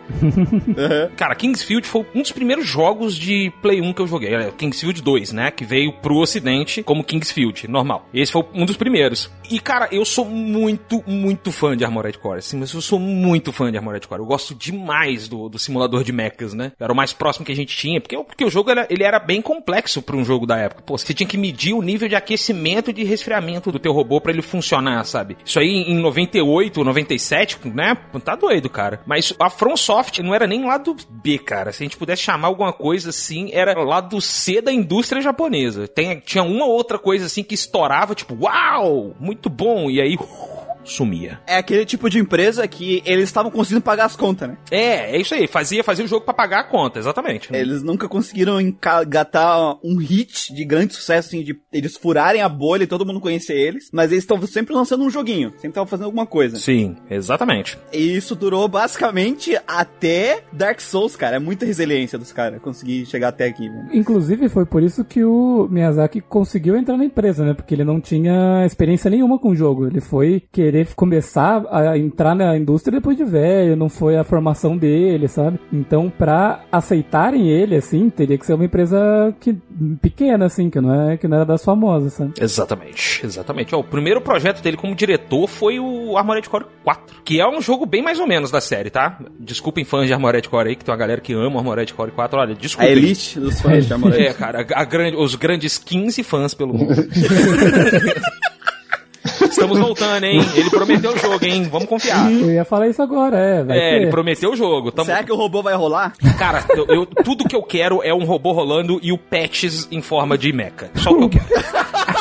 Cara, 1.16 1.36
Kingsfield 1.36 1.88
foi 1.94 2.08
um 2.16 2.24
dos 2.24 2.32
primeiros 2.32 2.66
jogos 2.68 3.16
de 3.16 3.54
Play 3.62 3.80
1 3.80 3.94
que 3.94 4.02
eu 4.02 4.08
joguei. 4.08 4.34
É, 4.34 4.50
Kingsfield 4.50 5.00
2, 5.00 5.32
né? 5.32 5.52
Que 5.52 5.64
veio 5.64 5.94
pro 5.94 6.18
ocidente 6.18 6.82
como 6.82 7.04
Kingsfield, 7.04 7.68
normal. 7.68 8.10
Esse 8.12 8.32
foi 8.32 8.44
um 8.52 8.66
dos 8.66 8.76
primeiros. 8.76 9.30
E, 9.48 9.60
cara, 9.60 9.88
eu 9.92 10.04
sou 10.04 10.26
muito, 10.26 11.04
muito 11.06 11.52
fã 11.52 11.78
de 11.78 11.86
Armored 11.86 12.18
Core. 12.18 12.40
Assim, 12.40 12.58
mas 12.58 12.74
eu 12.74 12.82
sou 12.82 12.98
muito 12.98 13.52
fã 13.52 13.72
de 13.72 13.78
Armored 13.78 14.08
Core. 14.08 14.22
Eu 14.22 14.26
gosto 14.26 14.56
demais 14.56 15.28
do, 15.28 15.48
do 15.48 15.60
simulador 15.60 16.04
de 16.04 16.12
mechas, 16.12 16.56
né? 16.56 16.72
Era 16.80 16.92
o 16.92 16.96
mais 16.96 17.14
próximo 17.14 17.46
que 17.46 17.52
a 17.52 17.56
gente 17.56 17.78
tinha. 17.78 18.02
Porque, 18.02 18.18
porque 18.18 18.44
o 18.44 18.50
jogo 18.50 18.72
era, 18.72 18.88
ele 18.90 19.04
era 19.04 19.20
bem 19.20 19.40
complexo 19.40 20.02
pra 20.02 20.16
um 20.16 20.26
jogo 20.26 20.48
da 20.48 20.58
época. 20.58 20.82
Pô, 20.82 20.98
você 20.98 21.14
tinha 21.14 21.28
que 21.28 21.38
medir 21.38 21.74
o 21.74 21.82
nível 21.84 22.10
de 22.10 22.16
aquecimento 22.16 22.90
e 22.90 22.94
de 22.94 23.04
resfriamento 23.04 23.72
do 23.72 23.78
teu 23.78 23.94
robô 23.94 24.20
pra 24.20 24.32
ele 24.32 24.42
funcionar, 24.42 25.06
sabe? 25.06 25.38
Isso 25.46 25.60
aí 25.60 25.68
em 25.68 26.00
98, 26.00 26.84
97, 26.84 27.60
né? 27.66 27.96
Tá 28.26 28.36
doido, 28.36 28.68
cara. 28.68 29.00
Mas 29.06 29.36
a 29.40 29.50
From 29.50 29.78
Soft 29.78 30.18
não 30.20 30.34
era 30.34 30.48
nem 30.48 30.66
lado 30.66 30.96
B, 31.08 31.38
cara. 31.38 31.72
Se 31.72 31.83
a 31.84 31.88
gente 31.88 31.98
pudesse 31.98 32.22
chamar 32.22 32.48
alguma 32.48 32.74
coisa 32.74 33.10
assim, 33.10 33.50
era 33.52 33.82
lado 33.84 34.20
C 34.22 34.62
da 34.62 34.72
indústria 34.72 35.22
japonesa. 35.22 35.88
Tem, 35.88 36.20
tinha 36.20 36.44
uma 36.44 36.66
outra 36.66 36.98
coisa 36.98 37.26
assim 37.26 37.44
que 37.44 37.54
estourava, 37.54 38.16
tipo, 38.16 38.36
uau, 38.42 39.16
muito 39.20 39.50
bom. 39.50 39.90
E 39.90 40.02
aí, 40.02 40.18
sumia. 40.84 41.40
É 41.48 41.58
aquele 41.58 41.86
tipo 41.86 42.10
de 42.10 42.20
empresa 42.20 42.68
que 42.68 43.02
eles 43.06 43.26
estavam 43.26 43.52
conseguindo 43.52 43.82
pagar 43.82 44.06
as 44.06 44.16
contas, 44.16 44.50
né? 44.50 44.58
É, 44.72 45.16
é 45.16 45.22
isso 45.22 45.34
aí. 45.34 45.48
Fazia, 45.48 45.84
fazia 45.84 46.06
o 46.06 46.08
jogo 46.08 46.26
pra 46.26 46.34
pagar 46.34 46.60
a 46.60 46.64
conta, 46.64 47.00
exatamente. 47.00 47.52
né? 47.52 47.60
Eles 47.60 47.84
nunca 47.84 48.08
conseguiram 48.08 48.60
engatar 48.60 49.76
um 49.84 49.98
hit 49.98 50.54
de 50.54 50.66
grande 50.66 50.94
sucesso, 50.94 51.28
assim, 51.30 51.44
de 51.44 51.60
eles 51.72 51.98
furarem 51.98 52.42
a 52.42 52.50
bolha 52.50 52.84
e 52.84 52.88
todo 52.88 53.06
mundo 53.06 53.20
conhecer 53.20 53.56
eles, 53.56 53.90
mas 53.92 54.12
eles 54.12 54.24
estão 54.24 54.42
sempre 54.46 54.74
lançando 54.74 55.04
um 55.04 55.10
joguinho, 55.10 55.52
sempre 55.52 55.70
estavam 55.70 55.88
fazendo 55.88 56.06
alguma 56.06 56.26
coisa. 56.26 56.58
Sim, 56.58 56.96
exatamente. 57.10 57.78
E 57.92 58.16
isso 58.16 58.36
durou 58.36 58.68
basicamente 58.68 59.58
até 59.68 60.44
Dark 60.52 60.80
Souls, 60.80 61.16
cara. 61.16 61.38
É 61.38 61.40
muita 61.40 61.66
resiliência 61.66 62.18
dos 62.18 62.32
caras 62.32 62.62
conseguir 62.62 63.06
chegar 63.06 63.30
até 63.30 63.46
aqui, 63.46 63.70
né? 63.70 63.90
Inclusive, 63.94 64.50
foi 64.50 64.66
por 64.66 64.84
isso 64.84 65.04
que 65.04 65.24
o 65.24 65.68
Miyazaki 65.70 66.22
conseguiu 66.22 66.76
entrar 66.76 66.98
na 66.98 67.06
empresa, 67.06 67.46
né? 67.46 67.54
Porque 67.54 67.74
ele 67.74 67.84
não 67.84 68.00
tinha 68.00 68.66
experiência 68.66 69.10
nenhuma 69.10 69.40
com 69.40 69.50
o 69.50 69.56
jogo. 69.56 69.88
Ele 69.88 70.02
foi 70.02 70.44
querer 70.74 70.88
começar 70.96 71.64
a 71.70 71.96
entrar 71.98 72.34
na 72.34 72.58
indústria 72.58 72.98
depois 72.98 73.16
de 73.16 73.24
velho, 73.24 73.76
não 73.76 73.90
foi 73.90 74.18
a 74.18 74.24
formação 74.24 74.76
dele, 74.76 75.28
sabe? 75.28 75.60
Então, 75.72 76.10
pra 76.10 76.62
aceitarem 76.72 77.48
ele, 77.50 77.76
assim, 77.76 78.10
teria 78.10 78.38
que 78.40 78.46
ser 78.46 78.54
uma 78.56 78.66
empresa 78.66 78.98
que, 79.40 79.56
pequena, 80.02 80.46
assim, 80.46 80.70
que 80.72 80.82
não, 80.82 81.12
é, 81.12 81.18
que 81.18 81.28
não 81.28 81.38
era 81.38 81.46
das 81.46 81.64
famosas, 81.64 82.14
sabe? 82.14 82.34
Exatamente, 82.42 83.22
exatamente. 83.24 83.76
Ó, 83.76 83.80
o 83.80 83.84
primeiro 83.84 84.20
projeto 84.20 84.62
dele 84.64 84.76
como 84.78 84.96
diretor 84.96 85.48
foi 85.48 85.80
o 85.80 86.18
Armored 86.18 86.50
Core 86.50 86.66
4, 86.84 87.18
que 87.24 87.40
é 87.40 87.48
um 87.48 87.62
jogo 87.62 87.86
bem 87.86 88.02
mais 88.02 88.20
ou 88.20 88.26
menos 88.26 88.50
da 88.50 88.60
série, 88.60 88.90
tá? 88.90 89.20
Desculpem 89.40 89.86
fãs 89.86 90.08
de 90.08 90.14
Armored 90.14 90.50
Core 90.50 90.70
aí, 90.70 90.76
que 90.76 90.84
tem 90.84 90.92
uma 90.92 90.98
galera 90.98 91.22
que 91.22 91.34
ama 91.34 91.60
Armored 91.60 91.94
Core 91.94 92.12
4. 92.12 92.40
Olha, 92.40 92.54
A 92.54 92.56
desculpem. 92.56 92.92
elite 92.92 93.40
dos 93.40 93.62
fãs 93.62 93.86
de 93.86 93.94
Armored. 93.94 94.20
É, 94.24 94.34
cara, 94.34 94.66
a 94.74 94.84
grande, 94.86 95.18
os 95.18 95.36
grandes 95.36 95.78
15 95.78 96.24
fãs 96.24 96.54
pelo 96.56 96.74
mundo. 96.74 96.94
Estamos 99.50 99.80
voltando, 99.80 100.24
hein? 100.26 100.40
Ele 100.56 100.70
prometeu 100.70 101.12
o 101.12 101.18
jogo, 101.18 101.46
hein? 101.46 101.64
Vamos 101.72 101.88
confiar. 101.88 102.32
Eu 102.32 102.52
ia 102.52 102.66
falar 102.66 102.88
isso 102.88 103.02
agora, 103.02 103.38
é, 103.38 103.64
vai 103.64 103.78
É, 103.78 103.80
ter. 103.92 103.96
ele 104.02 104.08
prometeu 104.12 104.52
o 104.52 104.56
jogo. 104.56 104.92
Tamo... 104.92 105.06
Será 105.06 105.24
que 105.24 105.32
o 105.32 105.36
robô 105.36 105.62
vai 105.62 105.76
rolar? 105.76 106.14
Cara, 106.38 106.64
eu, 106.76 106.86
eu- 106.88 107.06
tudo 107.06 107.46
que 107.48 107.56
eu 107.56 107.64
quero 107.64 108.02
é 108.04 108.14
um 108.14 108.24
robô 108.26 108.52
rolando 108.52 109.00
e 109.02 109.12
o 109.12 109.18
patches 109.18 109.88
em 109.92 110.02
forma 110.02 110.38
de 110.38 110.52
mecha. 110.54 110.90
Só 110.96 111.12
o 111.12 111.18
que 111.18 111.24
eu 111.24 111.30
quero. 111.30 111.46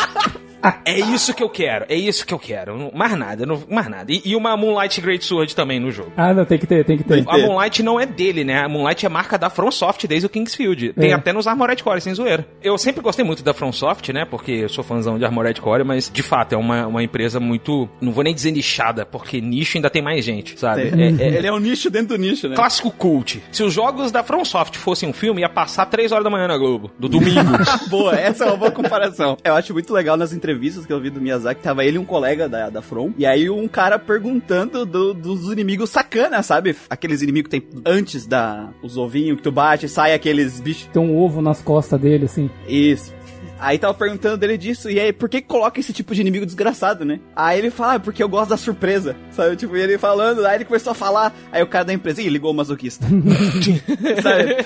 É 0.85 0.99
isso 0.99 1.35
que 1.35 1.42
eu 1.42 1.49
quero, 1.49 1.85
é 1.88 1.95
isso 1.97 2.26
que 2.26 2.33
eu 2.35 2.38
quero. 2.38 2.90
Mais 2.95 3.16
nada, 3.19 3.45
não- 3.47 3.62
mais 3.69 3.88
nada. 3.88 4.12
E, 4.12 4.23
e 4.25 4.37
uma 4.37 4.57
Moonlight 4.57 5.00
Great 5.00 5.25
Sword 5.25 5.54
também 5.54 5.81
no 5.81 5.90
jogo. 5.90 6.12
Ah, 6.16 6.33
não, 6.33 6.45
tem 6.45 6.59
que 6.59 6.66
ter, 6.66 6.85
tem 6.85 6.97
que 6.97 7.04
ter. 7.04 7.25
Tem. 7.25 7.35
A 7.35 7.38
Moonlight 7.47 7.83
não 7.83 7.99
é 8.00 8.07
dele, 8.07 8.45
né? 8.45 8.61
A 8.64 8.69
Moonlight 8.69 9.04
é 9.04 9.09
marca 9.09 9.37
da 9.38 9.50
FromSoft 9.50 10.07
desde 10.07 10.26
o 10.26 10.28
Kingsfield. 10.31 10.92
Tem 10.95 11.11
É. 11.11 11.14
até 11.14 11.33
nos 11.33 11.47
Armored 11.47 11.83
Core, 11.83 12.00
sem 12.00 12.14
zoeira. 12.14 12.47
Eu 12.62 12.76
sempre 12.78 13.00
gostei 13.02 13.25
muito 13.25 13.42
da 13.42 13.52
FromSoft, 13.54 14.12
né? 14.12 14.25
Porque 14.25 14.52
eu 14.52 14.69
sou 14.69 14.85
fãzão 14.85 15.19
de 15.19 15.25
Armored 15.25 15.61
Core, 15.61 15.85
mas 15.85 16.11
de 16.12 16.23
fato 16.23 16.52
é 16.54 16.57
uma, 16.59 16.87
uma 16.87 17.02
empresa 17.02 17.40
muito. 17.40 17.88
Não 18.00 18.12
vou 18.12 18.23
nem 18.25 18.35
dizer 18.35 18.50
nichada, 18.52 19.04
porque 19.04 19.40
nicho 19.40 19.76
ainda 19.78 19.90
tem 19.90 20.02
mais 20.02 20.25
gente, 20.25 20.59
sabe? 20.59 20.83
É- 20.83 21.25
é- 21.25 21.37
Ele 21.38 21.47
é 21.47 21.52
um 21.52 21.59
nicho 21.59 21.90
dentro 21.90 22.16
do 22.16 22.19
nicho, 22.19 22.49
né? 22.49 22.54
Clássico 22.57 22.90
cult. 22.90 23.42
Se 23.50 23.62
os 23.62 23.73
jogos 23.73 24.12
da 24.12 24.23
FromSoft 24.23 24.76
fossem 24.78 25.09
um 25.09 25.12
filme, 25.12 25.40
ia 25.40 25.49
passar 25.49 25.87
3 25.87 26.12
horas 26.12 26.25
da 26.25 26.31
manhã 26.31 26.47
na 26.47 26.57
Globo, 26.57 26.90
do 26.99 27.09
domingo. 27.09 27.50
boa, 27.88 28.14
essa 28.14 28.45
é 28.45 28.47
uma 28.49 28.57
boa 28.57 28.71
comparação. 28.71 29.37
Eu 29.42 29.54
acho 29.54 29.73
muito 29.73 29.92
legal 29.92 30.16
nas 30.16 30.33
entrevistas 30.33 30.52
entrevistas 30.53 30.85
que 30.85 30.93
eu 30.93 31.01
vi 31.01 31.09
do 31.11 31.21
Miyazaki, 31.21 31.63
tava 31.63 31.85
ele 31.85 31.97
e 31.97 31.99
um 31.99 32.05
colega 32.05 32.49
da, 32.49 32.69
da 32.69 32.83
From, 32.83 33.13
e 33.17 33.25
aí 33.25 33.49
um 33.49 33.67
cara 33.67 33.99
perguntando 33.99 34.85
do- 34.85 35.15
dos 35.15 35.51
inimigos 35.51 35.91
sacana, 35.91 36.43
sabe? 36.43 36.77
Aqueles 36.91 37.23
inimigos 37.23 37.51
que 37.51 37.61
tem 37.61 37.69
antes 37.87 38.27
da... 38.27 38.69
os 38.83 38.97
ovinhos 38.97 39.37
que 39.39 39.43
tu 39.43 39.51
bate, 39.51 39.89
sai 39.89 40.13
aqueles 40.15 40.61
bichos... 40.61 40.89
Tem 40.93 41.03
um 41.03 41.17
ovo 41.17 41.41
nas 41.41 41.63
costas 41.63 41.99
dele, 42.01 42.27
assim. 42.27 42.51
Isso. 42.69 43.13
Aí 43.62 43.78
tava 43.78 43.95
perguntando 43.95 44.37
dele 44.37 44.59
disso, 44.59 44.90
e 44.90 44.99
aí, 44.99 45.12
por 45.12 45.28
que 45.28 45.40
coloca 45.40 45.78
esse 45.78 45.92
tipo 45.92 46.12
de 46.12 46.21
inimigo 46.21 46.45
desgraçado, 46.45 47.04
né? 47.04 47.21
Aí 47.35 47.61
ele 47.61 47.71
fala, 47.71 47.95
ah, 47.95 48.00
porque 48.00 48.21
eu 48.21 48.28
gosto 48.28 48.50
da 48.50 48.57
surpresa, 48.57 49.14
sabe? 49.31 49.54
Tipo, 49.54 49.76
ele 49.76 49.97
falando, 49.99 50.45
aí 50.45 50.57
ele 50.57 50.64
começou 50.64 50.90
a 50.90 50.95
falar, 50.95 51.33
aí 51.52 51.62
o 51.62 51.66
cara 51.69 51.85
da 51.85 51.92
empresa, 51.92 52.21
ih, 52.21 52.28
ligou 52.28 52.50
o 52.50 52.54
masoquista. 52.54 53.07
sabe? 54.21 54.57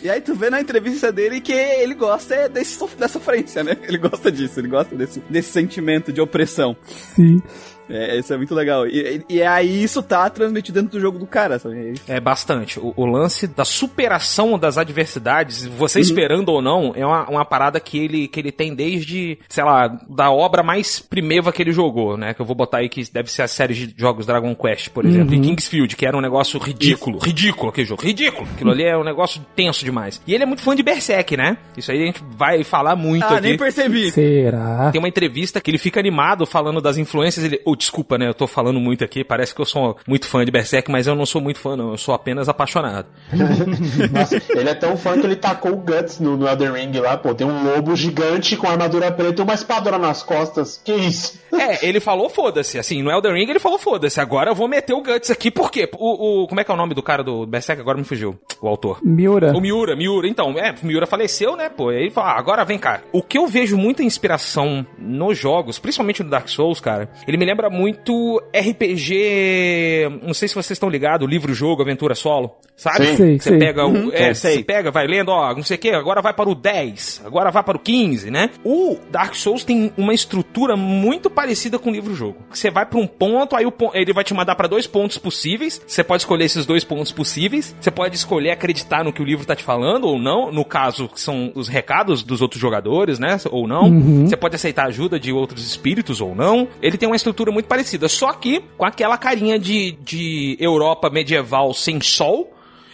E 0.00 0.08
aí 0.08 0.20
tu 0.20 0.32
vê 0.32 0.48
na 0.48 0.60
entrevista 0.60 1.10
dele 1.10 1.40
que 1.40 1.52
ele 1.52 1.92
gosta 1.92 2.32
é 2.32 2.48
desse, 2.48 2.78
da 2.96 3.08
sofrência, 3.08 3.64
né? 3.64 3.76
Ele 3.82 3.98
gosta 3.98 4.30
disso, 4.30 4.60
ele 4.60 4.68
gosta 4.68 4.94
desse, 4.94 5.20
desse 5.28 5.50
sentimento 5.50 6.12
de 6.12 6.20
opressão. 6.20 6.76
Sim. 6.86 7.42
É, 7.88 8.18
isso 8.18 8.32
é 8.32 8.36
muito 8.36 8.54
legal. 8.54 8.86
E, 8.86 9.22
e, 9.28 9.36
e 9.36 9.42
aí 9.42 9.82
isso 9.82 10.02
tá 10.02 10.28
transmitido 10.30 10.80
dentro 10.80 10.98
do 10.98 11.00
jogo 11.00 11.18
do 11.18 11.26
cara, 11.26 11.58
sabe? 11.58 11.94
É 12.06 12.20
bastante. 12.20 12.78
O, 12.78 12.92
o 12.96 13.06
lance 13.06 13.46
da 13.46 13.64
superação 13.64 14.58
das 14.58 14.76
adversidades, 14.78 15.64
você 15.66 16.00
esperando 16.00 16.50
ou 16.50 16.60
não, 16.62 16.92
é 16.94 17.04
uma, 17.04 17.28
uma 17.28 17.44
parada 17.44 17.80
que 17.80 17.98
ele, 17.98 18.28
que 18.28 18.38
ele 18.40 18.52
tem 18.52 18.74
desde, 18.74 19.38
sei 19.48 19.64
lá, 19.64 19.88
da 20.08 20.30
obra 20.30 20.62
mais 20.62 21.00
primeva 21.00 21.52
que 21.52 21.62
ele 21.62 21.72
jogou, 21.72 22.16
né? 22.16 22.34
Que 22.34 22.40
eu 22.40 22.46
vou 22.46 22.54
botar 22.54 22.78
aí 22.78 22.88
que 22.88 23.02
deve 23.12 23.30
ser 23.30 23.42
a 23.42 23.48
série 23.48 23.74
de 23.74 23.94
jogos 23.96 24.26
Dragon 24.26 24.54
Quest, 24.54 24.90
por 24.90 25.04
exemplo. 25.04 25.34
E 25.34 25.40
Kingsfield, 25.40 25.96
que 25.96 26.06
era 26.06 26.16
um 26.16 26.20
negócio 26.20 26.58
ridículo. 26.60 27.18
Ridículo 27.18 27.70
aquele 27.70 27.86
jogo. 27.86 28.02
Ridículo. 28.02 28.48
Aquilo 28.54 28.70
ali 28.70 28.84
é 28.84 28.96
um 28.96 29.04
negócio 29.04 29.40
tenso 29.56 29.84
demais. 29.84 30.20
E 30.26 30.34
ele 30.34 30.42
é 30.42 30.46
muito 30.46 30.62
fã 30.62 30.74
de 30.76 30.82
Berserk, 30.82 31.36
né? 31.36 31.56
Isso 31.76 31.90
aí 31.90 32.02
a 32.02 32.06
gente 32.06 32.22
vai 32.36 32.62
falar 32.64 32.96
muito 32.96 33.24
Ah, 33.24 33.32
aqui. 33.38 33.40
nem 33.40 33.56
percebi. 33.56 34.10
Será? 34.10 34.90
Tem 34.92 34.98
uma 35.00 35.08
entrevista 35.08 35.60
que 35.60 35.70
ele 35.70 35.78
fica 35.78 35.98
animado 36.00 36.46
falando 36.46 36.80
das 36.80 36.98
influências. 36.98 37.44
Ele, 37.44 37.60
oh, 37.64 37.76
desculpa, 37.78 38.18
né? 38.18 38.28
Eu 38.28 38.34
tô 38.34 38.46
falando 38.46 38.80
muito 38.80 39.04
aqui. 39.04 39.24
Parece 39.24 39.54
que 39.54 39.60
eu 39.60 39.64
sou 39.64 39.96
muito 40.06 40.26
fã 40.26 40.44
de 40.44 40.50
Berserk, 40.50 40.90
mas 40.90 41.06
eu 41.06 41.14
não 41.14 41.24
sou 41.24 41.40
muito 41.40 41.58
fã, 41.58 41.76
não. 41.76 41.92
Eu 41.92 41.96
sou 41.96 42.14
apenas 42.14 42.48
apaixonado. 42.48 43.06
Nossa, 44.12 44.42
ele 44.50 44.68
é 44.68 44.74
tão 44.74 44.96
fã 44.96 45.18
que 45.18 45.26
ele 45.26 45.36
tacou 45.36 45.72
o 45.72 45.76
Guts 45.76 46.20
no, 46.20 46.36
no 46.36 46.46
Elden 46.46 46.72
Ring 46.72 46.98
lá, 46.98 47.16
pô. 47.16 47.34
Tem 47.34 47.46
um 47.46 47.64
lobo 47.64 47.96
gigante 47.96 48.56
com 48.56 48.68
armadura 48.68 49.10
preta 49.12 49.40
e 49.40 49.44
uma 49.44 49.54
espadona 49.54 49.98
nas 49.98 50.22
costas. 50.22 50.80
Que 50.84 50.94
isso? 50.94 51.38
É, 51.52 51.86
ele 51.86 52.00
falou 52.00 52.28
foda-se. 52.28 52.78
Assim, 52.78 53.02
no 53.02 53.10
Elden 53.10 53.32
Ring 53.32 53.50
ele 53.50 53.58
falou 53.58 53.78
foda-se. 53.78 54.20
Agora 54.20 54.50
eu 54.50 54.54
vou 54.54 54.68
meter 54.68 54.92
o 54.92 55.02
Guts 55.02 55.30
aqui. 55.30 55.50
Por 55.50 55.70
quê? 55.70 55.88
O, 55.96 56.42
o, 56.42 56.46
como 56.48 56.60
é 56.60 56.64
que 56.64 56.70
é 56.70 56.74
o 56.74 56.76
nome 56.76 56.94
do 56.94 57.02
cara 57.02 57.22
do 57.22 57.46
Berserk? 57.46 57.80
Agora 57.80 57.96
me 57.96 58.04
fugiu. 58.04 58.38
O 58.60 58.68
autor. 58.68 58.98
Miura. 59.02 59.56
O 59.56 59.60
Miura, 59.60 59.96
Miura, 59.96 60.28
então, 60.28 60.58
é, 60.58 60.74
o 60.82 60.86
Miura 60.86 61.06
faleceu, 61.06 61.56
né, 61.56 61.68
pô, 61.68 61.90
aí 61.90 62.02
ele 62.02 62.10
fala, 62.10 62.32
ah, 62.32 62.38
agora 62.38 62.64
vem 62.64 62.78
cá. 62.78 63.02
O 63.12 63.22
que 63.22 63.38
eu 63.38 63.46
vejo 63.46 63.76
muita 63.76 64.02
inspiração 64.02 64.86
nos 64.98 65.38
jogos, 65.38 65.78
principalmente 65.78 66.22
no 66.22 66.30
Dark 66.30 66.48
Souls, 66.48 66.80
cara, 66.80 67.08
ele 67.26 67.36
me 67.36 67.44
lembra 67.44 67.67
muito 67.70 68.42
RPG, 68.54 70.20
não 70.22 70.34
sei 70.34 70.48
se 70.48 70.54
vocês 70.54 70.72
estão 70.72 70.88
ligados, 70.88 71.28
livro-jogo, 71.28 71.82
aventura 71.82 72.14
solo, 72.14 72.56
sabe? 72.76 73.06
Sim. 73.08 73.16
Sei, 73.16 73.38
Você 73.38 73.48
sei. 73.50 73.58
pega 73.58 73.84
o, 73.86 73.88
Uhum, 73.88 74.10
é, 74.12 74.34
você 74.34 74.62
pega, 74.62 74.90
vai 74.90 75.06
lendo, 75.06 75.30
ó, 75.30 75.54
não 75.54 75.62
sei 75.62 75.76
o 75.76 75.80
que, 75.80 75.90
agora 75.90 76.20
vai 76.22 76.32
para 76.32 76.48
o 76.48 76.54
10, 76.54 77.22
agora 77.24 77.50
vai 77.50 77.62
para 77.62 77.76
o 77.76 77.80
15, 77.80 78.30
né? 78.30 78.50
O 78.64 78.96
Dark 79.10 79.34
Souls 79.34 79.64
tem 79.64 79.92
uma 79.96 80.12
estrutura 80.14 80.76
muito 80.76 81.30
parecida 81.30 81.78
com 81.78 81.90
o 81.90 81.92
livro-jogo. 81.92 82.36
Você 82.50 82.70
vai 82.70 82.84
para 82.86 82.98
um 82.98 83.06
ponto, 83.06 83.56
aí 83.56 83.66
o 83.66 83.72
pon- 83.72 83.90
ele 83.94 84.12
vai 84.12 84.24
te 84.24 84.34
mandar 84.34 84.54
para 84.54 84.68
dois 84.68 84.86
pontos 84.86 85.18
possíveis, 85.18 85.80
você 85.86 86.04
pode 86.04 86.22
escolher 86.22 86.44
esses 86.44 86.66
dois 86.66 86.84
pontos 86.84 87.12
possíveis, 87.12 87.74
você 87.80 87.90
pode 87.90 88.14
escolher 88.16 88.50
acreditar 88.50 89.02
no 89.04 89.12
que 89.12 89.22
o 89.22 89.24
livro 89.24 89.46
tá 89.46 89.56
te 89.56 89.64
falando 89.64 90.04
ou 90.06 90.18
não, 90.18 90.52
no 90.52 90.64
caso, 90.64 91.08
que 91.08 91.20
são 91.20 91.50
os 91.54 91.68
recados 91.68 92.22
dos 92.22 92.40
outros 92.42 92.60
jogadores, 92.60 93.18
né, 93.18 93.36
ou 93.50 93.66
não. 93.66 94.26
Você 94.26 94.36
pode 94.36 94.54
aceitar 94.56 94.84
a 94.84 94.88
ajuda 94.88 95.18
de 95.18 95.32
outros 95.32 95.66
espíritos 95.66 96.20
ou 96.20 96.34
não. 96.34 96.68
Ele 96.82 96.96
tem 96.96 97.08
uma 97.08 97.16
estrutura 97.16 97.50
muito 97.50 97.57
parecida, 97.66 98.08
só 98.08 98.32
que 98.32 98.60
com 98.76 98.84
aquela 98.84 99.18
carinha 99.18 99.58
de, 99.58 99.92
de 99.92 100.56
Europa 100.60 101.10
medieval 101.10 101.74
sem 101.74 102.00
sol, 102.00 102.52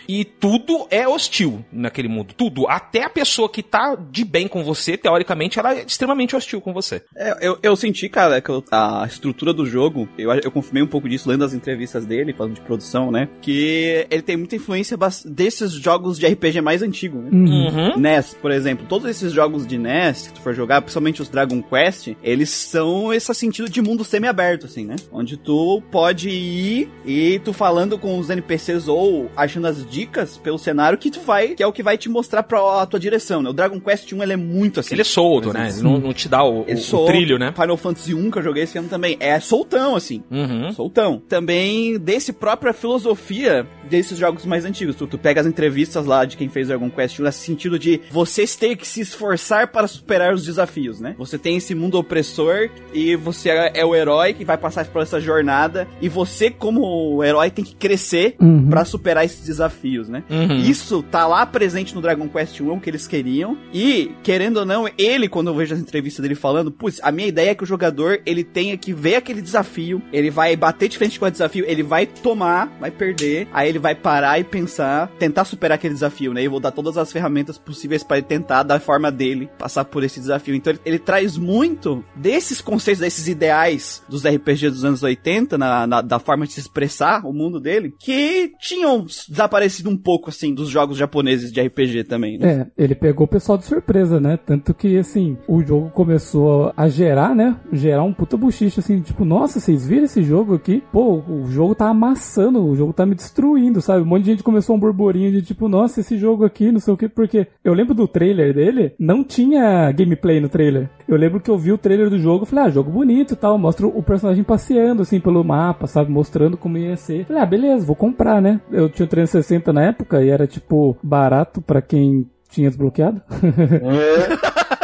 e 0.08 0.24
tudo 0.24 0.86
é 0.90 1.06
hostil 1.08 1.64
naquele 1.72 2.08
mundo. 2.08 2.34
Tudo. 2.36 2.66
Até 2.68 3.04
a 3.04 3.10
pessoa 3.10 3.48
que 3.48 3.62
tá 3.62 3.96
de 4.10 4.24
bem 4.24 4.46
com 4.48 4.62
você, 4.64 4.96
teoricamente, 4.96 5.58
ela 5.58 5.74
é 5.74 5.82
extremamente 5.84 6.34
hostil 6.36 6.60
com 6.60 6.72
você. 6.72 7.02
É, 7.16 7.36
eu, 7.46 7.58
eu 7.62 7.76
senti, 7.76 8.08
cara, 8.08 8.40
que 8.40 8.50
eu- 8.50 8.64
a 8.70 9.04
estrutura 9.06 9.52
do 9.52 9.66
jogo, 9.66 10.08
eu, 10.18 10.32
eu 10.32 10.50
confirmei 10.50 10.82
um 10.82 10.86
pouco 10.86 11.08
disso 11.08 11.28
lendo 11.28 11.44
as 11.44 11.54
entrevistas 11.54 12.04
dele, 12.06 12.32
falando 12.32 12.54
de 12.54 12.60
produção, 12.60 13.10
né? 13.10 13.28
Que 13.40 14.06
ele 14.10 14.22
tem 14.22 14.36
muita 14.36 14.56
influência 14.56 14.96
desses 15.24 15.72
jogos 15.72 16.18
de 16.18 16.26
RPG 16.26 16.60
mais 16.60 16.82
antigos, 16.82 17.22
né? 17.24 17.30
Uhum. 17.32 17.64
Uhum. 17.64 17.98
NES, 17.98 18.36
por 18.40 18.50
exemplo, 18.50 18.86
todos 18.88 19.08
esses 19.08 19.32
jogos 19.32 19.66
de 19.66 19.78
NES 19.78 20.28
que 20.28 20.34
tu 20.34 20.40
for 20.40 20.54
jogar, 20.54 20.80
principalmente 20.82 21.22
os 21.22 21.28
Dragon 21.28 21.62
Quest, 21.62 22.08
eles 22.22 22.50
são 22.50 23.12
esse 23.12 23.32
sentido 23.34 23.68
de 23.68 23.80
mundo 23.82 24.04
semi-aberto, 24.04 24.66
assim, 24.66 24.84
né? 24.84 24.96
Onde 25.12 25.36
tu 25.36 25.82
pode 25.90 26.28
ir 26.28 26.88
e 27.04 27.40
tu 27.44 27.52
falando 27.52 27.98
com 27.98 28.18
os 28.18 28.30
NPCs 28.30 28.88
ou 28.88 29.30
achando 29.36 29.66
as 29.66 29.84
dicas 29.94 30.36
pelo 30.38 30.58
cenário 30.58 30.98
que 30.98 31.10
tu 31.10 31.20
vai, 31.20 31.48
que 31.48 31.62
é 31.62 31.66
o 31.66 31.72
que 31.72 31.82
vai 31.82 31.96
te 31.96 32.08
mostrar 32.08 32.42
pra 32.42 32.82
a 32.82 32.86
tua 32.86 32.98
direção, 32.98 33.42
né? 33.42 33.50
O 33.50 33.52
Dragon 33.52 33.78
Quest 33.80 34.12
1 34.12 34.22
ele 34.22 34.32
é 34.32 34.36
muito 34.36 34.80
assim. 34.80 34.94
Ele 34.94 35.02
é 35.02 35.04
solto, 35.04 35.52
né? 35.52 35.68
Ele 35.72 35.82
não, 35.82 35.98
não 35.98 36.12
te 36.12 36.28
dá 36.28 36.42
o, 36.42 36.60
o- 36.62 36.64
Ele 36.66 36.80
o 36.80 36.82
solto. 36.82 37.06
trilho, 37.12 37.38
né? 37.38 37.52
Final 37.52 37.76
Fantasy 37.76 38.14
1 38.14 38.30
que 38.30 38.38
eu 38.38 38.42
joguei 38.42 38.62
esse 38.64 38.76
ano 38.78 38.88
também 38.88 39.16
é 39.20 39.38
soltão, 39.40 39.94
assim. 39.94 40.22
Uhum. 40.30 40.72
Soltão. 40.72 41.22
Também 41.28 41.98
desse 41.98 42.32
própria 42.32 42.72
filosofia 42.72 43.66
desses 43.88 44.16
jogos 44.18 44.46
mais 44.46 44.64
antigos. 44.64 44.96
Tu, 44.96 45.06
tu 45.06 45.18
pega 45.18 45.40
as 45.40 45.46
entrevistas 45.46 46.06
lá 46.06 46.24
de 46.24 46.36
quem 46.36 46.48
fez 46.48 46.68
Dragon 46.68 46.90
Quest 46.90 47.18
1 47.20 47.22
nesse 47.24 47.38
sentido 47.40 47.78
de 47.78 48.00
vocês 48.10 48.56
têm 48.56 48.74
que 48.76 48.86
se 48.86 49.00
esforçar 49.02 49.68
para 49.70 49.86
superar 49.86 50.32
os 50.34 50.44
desafios, 50.44 51.00
né? 51.00 51.14
Você 51.18 51.38
tem 51.38 51.56
esse 51.56 51.74
mundo 51.74 51.98
opressor 51.98 52.70
e 52.92 53.14
você 53.16 53.50
é 53.50 53.72
é 53.74 53.84
o 53.84 53.94
herói 53.94 54.32
que 54.34 54.44
vai 54.44 54.56
passar 54.58 54.84
por 54.86 55.02
essa 55.02 55.20
jornada 55.20 55.86
e 56.00 56.08
você 56.08 56.50
como 56.50 57.22
herói 57.24 57.50
tem 57.50 57.64
que 57.64 57.74
crescer 57.74 58.36
Uhum. 58.40 58.68
pra 58.70 58.84
superar 58.84 59.24
esses 59.24 59.44
desafios, 59.44 59.74
né? 60.08 60.22
Uhum. 60.30 60.58
Isso 60.58 61.02
tá 61.02 61.26
lá 61.26 61.44
presente 61.46 61.94
no 61.94 62.00
Dragon 62.00 62.28
Quest 62.28 62.60
1 62.60 62.80
que 62.80 62.90
eles 62.90 63.06
queriam. 63.06 63.56
E, 63.72 64.12
querendo 64.22 64.58
ou 64.58 64.66
não, 64.66 64.88
ele, 64.96 65.28
quando 65.28 65.48
eu 65.48 65.54
vejo 65.54 65.74
as 65.74 65.80
entrevistas 65.80 66.22
dele 66.22 66.34
falando, 66.34 66.70
putz, 66.70 67.00
a 67.02 67.10
minha 67.12 67.28
ideia 67.28 67.50
é 67.50 67.54
que 67.54 67.62
o 67.62 67.66
jogador 67.66 68.20
ele 68.24 68.42
tenha 68.44 68.76
que 68.76 68.92
ver 68.92 69.16
aquele 69.16 69.42
desafio, 69.42 70.02
ele 70.12 70.30
vai 70.30 70.56
bater 70.56 70.88
de 70.88 70.96
frente 70.98 71.18
com 71.18 71.26
o 71.26 71.30
desafio, 71.30 71.64
ele 71.66 71.82
vai 71.82 72.06
tomar, 72.06 72.66
vai 72.80 72.90
perder, 72.90 73.48
aí 73.52 73.68
ele 73.68 73.78
vai 73.78 73.94
parar 73.94 74.38
e 74.38 74.44
pensar, 74.44 75.08
tentar 75.18 75.44
superar 75.44 75.76
aquele 75.76 75.94
desafio, 75.94 76.32
né? 76.32 76.42
E 76.42 76.44
eu 76.46 76.50
vou 76.50 76.60
dar 76.60 76.70
todas 76.70 76.96
as 76.96 77.12
ferramentas 77.12 77.58
possíveis 77.58 78.02
pra 78.02 78.18
ele 78.18 78.26
tentar, 78.26 78.62
da 78.62 78.78
forma 78.80 79.10
dele, 79.10 79.48
passar 79.58 79.84
por 79.84 80.02
esse 80.04 80.20
desafio. 80.20 80.54
Então 80.54 80.72
ele, 80.72 80.80
ele 80.84 80.98
traz 80.98 81.36
muito 81.36 82.04
desses 82.16 82.60
conceitos, 82.60 83.00
desses 83.00 83.26
ideais 83.28 84.02
dos 84.08 84.24
RPG 84.24 84.70
dos 84.70 84.84
anos 84.84 85.02
80, 85.02 85.58
na, 85.58 85.86
na- 85.86 86.00
da 86.02 86.18
forma 86.18 86.46
de 86.46 86.52
se 86.52 86.60
expressar 86.60 87.26
o 87.26 87.32
mundo 87.32 87.60
dele, 87.60 87.94
que 87.98 88.52
tinham 88.60 89.04
desaparecido 89.28 89.73
um 89.86 89.96
pouco, 89.96 90.30
assim, 90.30 90.54
dos 90.54 90.68
jogos 90.68 90.96
japoneses 90.96 91.52
de 91.52 91.60
RPG 91.60 92.04
também, 92.04 92.38
né? 92.38 92.68
É, 92.76 92.84
ele 92.84 92.94
pegou 92.94 93.24
o 93.24 93.28
pessoal 93.28 93.58
de 93.58 93.64
surpresa, 93.64 94.20
né? 94.20 94.36
Tanto 94.36 94.74
que, 94.74 94.98
assim, 94.98 95.36
o 95.48 95.62
jogo 95.62 95.90
começou 95.90 96.72
a 96.76 96.88
gerar, 96.88 97.34
né? 97.34 97.56
Gerar 97.72 98.02
um 98.02 98.12
puta 98.12 98.36
buchicho, 98.36 98.80
assim, 98.80 99.00
tipo, 99.00 99.24
nossa, 99.24 99.60
vocês 99.60 99.86
viram 99.86 100.04
esse 100.04 100.22
jogo 100.22 100.54
aqui? 100.54 100.82
Pô, 100.92 101.22
o 101.28 101.46
jogo 101.50 101.74
tá 101.74 101.88
amassando, 101.88 102.64
o 102.64 102.76
jogo 102.76 102.92
tá 102.92 103.06
me 103.06 103.14
destruindo, 103.14 103.80
sabe? 103.80 104.02
Um 104.02 104.06
monte 104.06 104.24
de 104.24 104.30
gente 104.32 104.42
começou 104.42 104.76
um 104.76 104.78
burburinho 104.78 105.32
de 105.32 105.42
tipo, 105.42 105.68
nossa, 105.68 106.00
esse 106.00 106.16
jogo 106.16 106.44
aqui, 106.44 106.70
não 106.70 106.80
sei 106.80 106.94
o 106.94 106.96
que, 106.96 107.08
porque 107.08 107.46
eu 107.62 107.74
lembro 107.74 107.94
do 107.94 108.06
trailer 108.06 108.54
dele, 108.54 108.92
não 108.98 109.24
tinha 109.24 109.90
gameplay 109.92 110.40
no 110.40 110.48
trailer. 110.48 110.90
Eu 111.06 111.16
lembro 111.16 111.40
que 111.40 111.50
eu 111.50 111.58
vi 111.58 111.72
o 111.72 111.78
trailer 111.78 112.08
do 112.08 112.18
jogo, 112.18 112.44
falei, 112.44 112.64
ah, 112.66 112.70
jogo 112.70 112.90
bonito 112.90 113.34
e 113.34 113.36
tal, 113.36 113.58
mostra 113.58 113.86
o 113.86 114.02
personagem 114.02 114.44
passeando, 114.44 115.02
assim, 115.02 115.20
pelo 115.20 115.44
mapa, 115.44 115.86
sabe? 115.86 116.10
Mostrando 116.10 116.56
como 116.56 116.78
ia 116.78 116.96
ser. 116.96 117.26
Falei, 117.26 117.42
ah, 117.42 117.46
beleza, 117.46 117.86
vou 117.86 117.96
comprar, 117.96 118.40
né? 118.40 118.60
Eu 118.70 118.88
tinha 118.88 119.06
o 119.06 119.08
360 119.08 119.63
na 119.72 119.82
época 119.82 120.22
e 120.22 120.30
era, 120.30 120.46
tipo, 120.46 120.96
barato 121.02 121.60
pra 121.60 121.80
quem 121.82 122.28
tinha 122.48 122.68
desbloqueado. 122.68 123.22
É. 123.42 124.83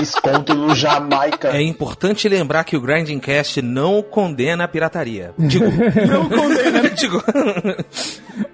10 0.00 0.14
conto 0.16 0.54
no 0.54 0.74
Jamaica. 0.74 1.48
É 1.56 1.62
importante 1.62 2.28
lembrar 2.28 2.64
que 2.64 2.76
o 2.76 2.80
Grinding 2.80 3.18
Cast 3.18 3.60
não 3.62 4.02
condena 4.02 4.64
a 4.64 4.68
pirataria. 4.68 5.32
Digo, 5.38 5.64
não 6.08 6.28
condena. 6.28 6.80
Digo, 7.00 7.22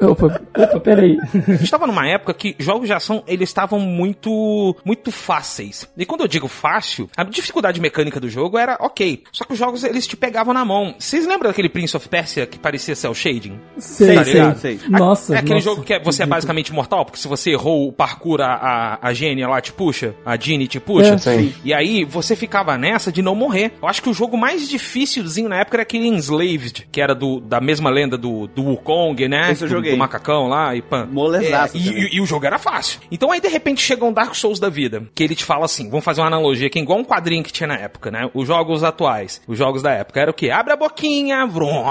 opa, 0.01 0.41
opa, 0.57 0.81
peraí. 0.81 1.17
a 1.49 1.53
gente 1.57 1.71
tava 1.71 1.87
numa 1.87 2.07
época 2.09 2.35
que 2.35 2.55
jogos 2.59 2.87
de 2.87 2.93
ação, 2.93 3.23
eles 3.27 3.49
estavam 3.49 3.79
muito, 3.81 4.77
muito 4.85 5.11
fáceis. 5.11 5.89
E 5.97 6.05
quando 6.05 6.21
eu 6.23 6.29
digo 6.29 6.49
fácil, 6.49 7.09
a 7.17 7.25
dificuldade 7.25 7.81
mecânica 7.81 8.21
do 8.21 8.29
jogo 8.29 8.59
era 8.59 8.77
ok. 8.81 9.23
Só 9.33 9.45
que 9.45 9.53
os 9.53 9.59
jogos, 9.59 9.85
eles 9.85 10.07
te 10.07 10.17
pegavam 10.17 10.53
na 10.55 10.65
mão. 10.65 10.95
Vocês 10.99 11.27
lembram 11.27 11.51
daquele 11.51 11.69
Prince 11.69 11.97
of 11.97 12.09
Persia 12.09 12.47
que 12.47 12.59
parecia 12.59 12.95
cel 12.95 13.15
shading? 13.15 13.59
Sei, 13.79 14.15
Tá 14.15 14.25
sei. 14.25 14.55
sei. 14.57 14.81
Nossa, 14.89 15.35
É 15.35 15.39
aquele 15.39 15.55
nossa, 15.55 15.65
jogo 15.65 15.83
que 15.83 15.95
é- 15.95 16.01
você 16.03 16.23
é 16.23 16.27
basicamente 16.27 16.73
mortal, 16.73 17.05
porque 17.05 17.19
se 17.19 17.29
você 17.29 17.51
errou 17.53 17.89
o 17.89 17.93
parkour, 17.93 18.41
a, 18.41 18.55
a, 18.55 19.09
a 19.09 19.13
Gênia 19.13 19.49
lá 19.49 19.61
te 19.61 19.73
puxa, 19.73 20.15
a 20.25 20.37
Jeannie 20.37 20.69
te 20.69 20.79
puxa. 20.81 21.15
É. 21.15 21.19
Sim. 21.39 21.55
E 21.65 21.73
aí 21.75 22.05
você 22.05 22.35
ficava 22.37 22.77
nessa 22.79 23.11
de 23.13 23.23
não 23.23 23.35
morrer. 23.35 23.73
Eu 23.81 23.89
acho 23.89 24.03
que 24.03 24.09
o 24.11 24.15
jogo 24.15 24.37
mais 24.37 24.69
dificilzinho 24.69 25.49
na 25.49 25.57
época 25.61 25.77
era 25.77 25.83
aquele 25.83 26.09
Enslaved, 26.09 26.89
que 26.91 27.01
era 27.01 27.15
do, 27.15 27.41
da 27.41 27.61
mesma 27.61 27.91
lenda 27.91 28.17
do, 28.17 28.47
do 28.47 28.63
Wukong, 28.65 29.29
né? 29.29 29.53
Esse 29.53 29.65
eu 29.65 29.69
joguei. 29.69 29.93
do 29.93 29.97
macacão 29.99 30.47
lá 30.49 30.75
e 30.75 30.83
pã. 30.83 31.07
Molezaço 31.11 31.77
É, 31.77 31.81
e, 31.81 32.17
e- 32.17 32.21
o 32.21 32.27
jogo 32.27 32.47
era 32.47 32.59
fácil. 32.59 33.01
Então 33.11 33.31
aí 33.33 33.41
de 33.41 33.49
repente 33.49 33.81
chega 33.83 34.05
um 34.05 34.13
Dark 34.13 34.35
Souls 34.35 34.59
da 34.61 34.69
vida, 34.69 35.03
que 35.15 35.23
ele 35.23 35.35
te 35.35 35.45
fala 35.45 35.65
assim, 35.65 35.89
vamos 35.89 36.05
fazer 36.05 36.21
uma 36.21 36.27
analogia 36.29 36.67
aqui, 36.67 36.79
igual 36.79 36.99
um 36.99 37.05
quadrinho 37.05 37.43
que 37.45 37.53
tinha 37.53 37.67
na 37.67 37.77
época, 37.77 38.11
né? 38.11 38.29
Os 38.35 38.47
jogos 38.47 38.83
atuais, 38.85 39.41
os 39.47 39.57
jogos 39.59 39.83
da 39.83 39.93
época, 39.93 40.21
era 40.21 40.31
o 40.31 40.35
quê? 40.35 40.51
Abre 40.51 40.73
a 40.73 40.77
boquinha, 40.77 41.47
vrum, 41.47 41.85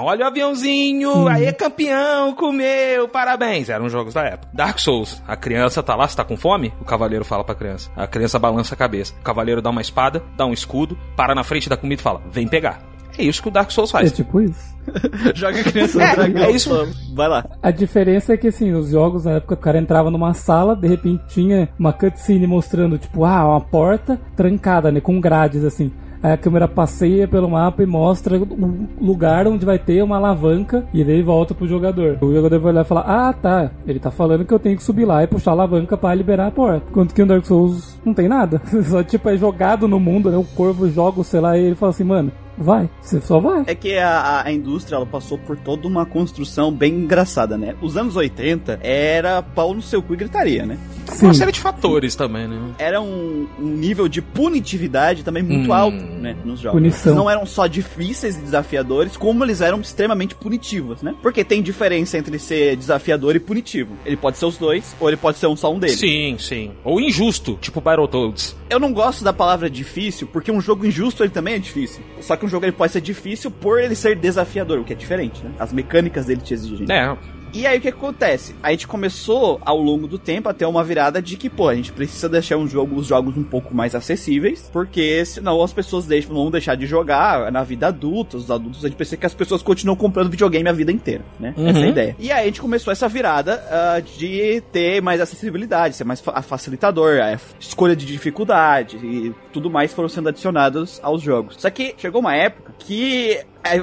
olha 0.00 0.24
o 0.24 0.28
aviãozinho, 0.28 1.28
aí 1.28 1.52
campeão, 1.52 2.34
comeu, 2.34 3.08
parabéns. 3.08 3.68
Eram 3.68 3.86
os 3.86 3.92
jogos 3.92 4.14
da 4.14 4.22
época. 4.24 4.48
Dark 4.52 4.78
Souls, 4.78 5.22
a 5.26 5.36
criança 5.36 5.82
tá 5.82 5.94
lá, 5.94 6.06
você 6.06 6.16
tá 6.16 6.24
com 6.24 6.36
fome? 6.36 6.72
O 6.80 6.84
cavaleiro 6.84 7.24
fala 7.24 7.44
pra 7.44 7.54
criança. 7.54 7.90
A 7.96 8.06
criança 8.06 8.35
balança 8.38 8.74
a 8.74 8.78
cabeça. 8.78 9.14
O 9.20 9.22
cavaleiro 9.22 9.62
dá 9.62 9.70
uma 9.70 9.80
espada, 9.80 10.22
dá 10.36 10.44
um 10.46 10.52
escudo, 10.52 10.96
para 11.16 11.34
na 11.34 11.42
frente 11.44 11.68
da 11.68 11.76
comida 11.76 12.00
e 12.00 12.02
fala, 12.02 12.20
vem 12.30 12.46
pegar. 12.48 12.80
É 13.18 13.22
isso 13.24 13.40
que 13.40 13.48
o 13.48 13.50
Dark 13.50 13.70
Souls 13.70 13.88
É 13.90 13.92
faz. 13.92 14.12
tipo 14.12 14.40
isso. 14.42 14.76
Joga 15.34 15.60
a 15.60 15.64
criança 15.64 15.98
no 15.98 16.04
É, 16.04 16.14
dragão. 16.14 16.42
é 16.44 16.50
isso. 16.50 16.70
Vai 17.14 17.28
lá. 17.28 17.44
A 17.62 17.70
diferença 17.70 18.34
é 18.34 18.36
que, 18.36 18.48
assim, 18.48 18.72
os 18.74 18.90
jogos 18.90 19.24
na 19.24 19.32
época 19.32 19.54
o 19.54 19.56
cara 19.58 19.78
entrava 19.78 20.10
numa 20.10 20.34
sala, 20.34 20.76
de 20.76 20.86
repente 20.86 21.22
tinha 21.28 21.68
uma 21.78 21.94
cutscene 21.94 22.46
mostrando, 22.46 22.98
tipo, 22.98 23.24
ah, 23.24 23.46
uma 23.48 23.60
porta 23.60 24.20
trancada, 24.36 24.92
né, 24.92 25.00
com 25.00 25.18
grades, 25.18 25.64
assim. 25.64 25.90
Aí 26.22 26.32
a 26.32 26.36
câmera 26.36 26.66
passeia 26.66 27.28
pelo 27.28 27.50
mapa 27.50 27.82
e 27.82 27.86
mostra 27.86 28.38
o 28.38 28.88
lugar 29.00 29.46
onde 29.46 29.64
vai 29.64 29.78
ter 29.78 30.02
uma 30.02 30.16
alavanca 30.16 30.84
e 30.92 31.04
daí 31.04 31.22
volta 31.22 31.54
pro 31.54 31.68
jogador. 31.68 32.18
O 32.20 32.34
jogador 32.34 32.58
vai 32.58 32.72
olhar 32.72 32.84
e 32.84 32.88
falar: 32.88 33.04
Ah, 33.06 33.32
tá. 33.32 33.70
Ele 33.86 33.98
tá 33.98 34.10
falando 34.10 34.44
que 34.44 34.52
eu 34.52 34.58
tenho 34.58 34.76
que 34.76 34.82
subir 34.82 35.04
lá 35.04 35.22
e 35.22 35.26
puxar 35.26 35.50
a 35.50 35.54
alavanca 35.54 35.96
pra 35.96 36.14
liberar 36.14 36.48
a 36.48 36.50
porta. 36.50 36.86
Enquanto 36.90 37.14
que 37.14 37.22
no 37.22 37.28
Dark 37.28 37.44
Souls 37.44 37.98
não 38.04 38.14
tem 38.14 38.28
nada. 38.28 38.60
Só 38.84 39.02
tipo 39.02 39.28
é 39.28 39.36
jogado 39.36 39.88
no 39.88 40.00
mundo, 40.00 40.30
né? 40.30 40.36
O 40.36 40.44
corvo 40.44 40.88
joga, 40.88 41.22
sei 41.22 41.40
lá, 41.40 41.56
e 41.56 41.64
ele 41.64 41.74
fala 41.74 41.90
assim, 41.90 42.04
mano, 42.04 42.32
vai. 42.56 42.88
Você 43.00 43.20
só 43.20 43.38
vai. 43.38 43.64
É 43.66 43.74
que 43.74 43.96
a, 43.98 44.42
a 44.44 44.52
indústria 44.52 44.96
ela 44.96 45.06
passou 45.06 45.38
por 45.38 45.56
toda 45.56 45.86
uma 45.86 46.04
construção 46.06 46.72
bem 46.72 46.92
engraçada, 46.94 47.56
né? 47.58 47.74
Os 47.82 47.96
anos 47.96 48.16
80 48.16 48.80
era 48.82 49.42
pau 49.42 49.74
no 49.74 49.82
seu 49.82 50.02
cu 50.02 50.14
e 50.14 50.16
gritaria, 50.16 50.64
né? 50.66 50.78
Sim. 51.06 51.26
Uma 51.26 51.34
série 51.34 51.52
de 51.52 51.60
fatores 51.60 52.14
também, 52.16 52.48
né? 52.48 52.58
Era 52.78 53.00
um, 53.00 53.46
um 53.58 53.66
nível 53.66 54.08
de 54.08 54.20
punitividade 54.20 55.22
também 55.22 55.42
muito 55.42 55.70
Hum. 55.70 55.74
alto, 55.74 55.96
né? 55.96 56.36
Nos 56.44 56.60
jogos. 56.60 56.80
Punição. 56.80 57.12
Eles 57.12 57.16
não 57.22 57.30
eram 57.30 57.46
só 57.46 57.66
difíceis 57.66 58.36
e 58.36 58.40
desafiadores, 58.40 59.16
como 59.16 59.44
eles 59.44 59.60
eram 59.60 59.80
extremamente 59.80 60.34
punitivos, 60.34 61.02
né? 61.02 61.14
Porque 61.22 61.44
tem 61.44 61.62
diferença 61.62 62.18
entre 62.18 62.38
ser 62.38 62.76
desafiador 62.76 63.36
e 63.36 63.40
punitivo. 63.40 63.94
Ele 64.04 64.16
pode 64.16 64.38
ser 64.38 64.46
os 64.46 64.56
dois, 64.56 64.94
ou 64.98 65.08
ele 65.08 65.16
pode 65.16 65.38
ser 65.38 65.46
um 65.46 65.56
só 65.56 65.72
um 65.72 65.78
deles. 65.78 65.98
Sim, 65.98 66.36
sim. 66.38 66.72
Ou 66.84 67.00
injusto, 67.00 67.58
tipo 67.60 67.80
Battletoads. 67.80 68.56
Eu 68.68 68.78
não 68.80 68.92
gosto 68.92 69.22
da 69.22 69.32
palavra 69.32 69.68
difícil, 69.70 70.26
porque 70.32 70.50
um 70.50 70.60
jogo 70.60 70.86
injusto 70.86 71.22
ele 71.22 71.30
também 71.30 71.54
é 71.54 71.58
difícil. 71.58 72.02
Só 72.20 72.36
que 72.36 72.45
um 72.46 72.48
jogo 72.48 72.64
ele 72.64 72.72
pode 72.72 72.92
ser 72.92 73.00
difícil 73.00 73.50
por 73.50 73.80
ele 73.80 73.94
ser 73.94 74.16
desafiador, 74.16 74.78
o 74.78 74.84
que 74.84 74.92
é 74.92 74.96
diferente, 74.96 75.44
né? 75.44 75.50
As 75.58 75.72
mecânicas 75.72 76.26
dele 76.26 76.40
te 76.40 76.54
exigem. 76.54 76.86
É, 76.90 77.16
E 77.56 77.66
aí 77.66 77.78
o 77.78 77.80
que 77.80 77.88
acontece? 77.88 78.54
A 78.62 78.70
gente 78.70 78.86
começou 78.86 79.60
ao 79.64 79.78
longo 79.80 80.06
do 80.06 80.18
tempo 80.18 80.48
a 80.48 80.52
ter 80.52 80.66
uma 80.66 80.84
virada 80.84 81.22
de 81.22 81.36
que, 81.36 81.48
pô, 81.48 81.68
a 81.68 81.74
gente 81.74 81.90
precisa 81.92 82.28
deixar 82.28 82.56
um 82.56 82.66
jogo, 82.68 82.96
os 82.96 83.06
jogos 83.06 83.36
um 83.36 83.42
pouco 83.42 83.74
mais 83.74 83.94
acessíveis, 83.94 84.68
porque 84.72 85.24
senão 85.24 85.62
as 85.62 85.72
pessoas 85.72 86.06
deixam, 86.06 86.34
vão 86.34 86.50
deixar 86.50 86.74
de 86.74 86.86
jogar 86.86 87.50
na 87.50 87.62
vida 87.62 87.86
adulta, 87.88 88.36
os 88.36 88.50
adultos, 88.50 88.84
a 88.84 88.88
gente 88.88 88.96
pensa 88.96 89.16
que 89.16 89.24
as 89.26 89.34
pessoas 89.34 89.62
continuam 89.62 89.96
comprando 89.96 90.30
videogame 90.30 90.68
a 90.68 90.72
vida 90.72 90.92
inteira, 90.92 91.24
né? 91.40 91.54
Essa 91.56 91.78
é 91.78 91.84
a 91.84 91.88
ideia. 91.88 92.16
E 92.18 92.30
aí 92.30 92.42
a 92.42 92.44
gente 92.46 92.60
começou 92.60 92.92
essa 92.92 93.08
virada 93.08 93.64
ah, 93.70 94.00
de 94.00 94.62
ter 94.72 95.00
mais 95.00 95.20
acessibilidade, 95.20 95.96
ser 95.96 96.04
mais 96.04 96.20
fa- 96.20 96.42
facilitador, 96.42 97.20
a 97.20 97.38
escolha 97.58 97.96
de 97.96 98.04
dificuldade 98.04 98.98
e 98.98 99.34
tudo 99.52 99.70
mais 99.70 99.94
foram 99.94 100.08
sendo 100.08 100.28
adicionados 100.28 101.00
aos 101.02 101.22
jogos. 101.22 101.56
Só 101.58 101.70
que 101.70 101.94
chegou 101.96 102.20
uma 102.20 102.34
época 102.34 102.74
que 102.78 103.40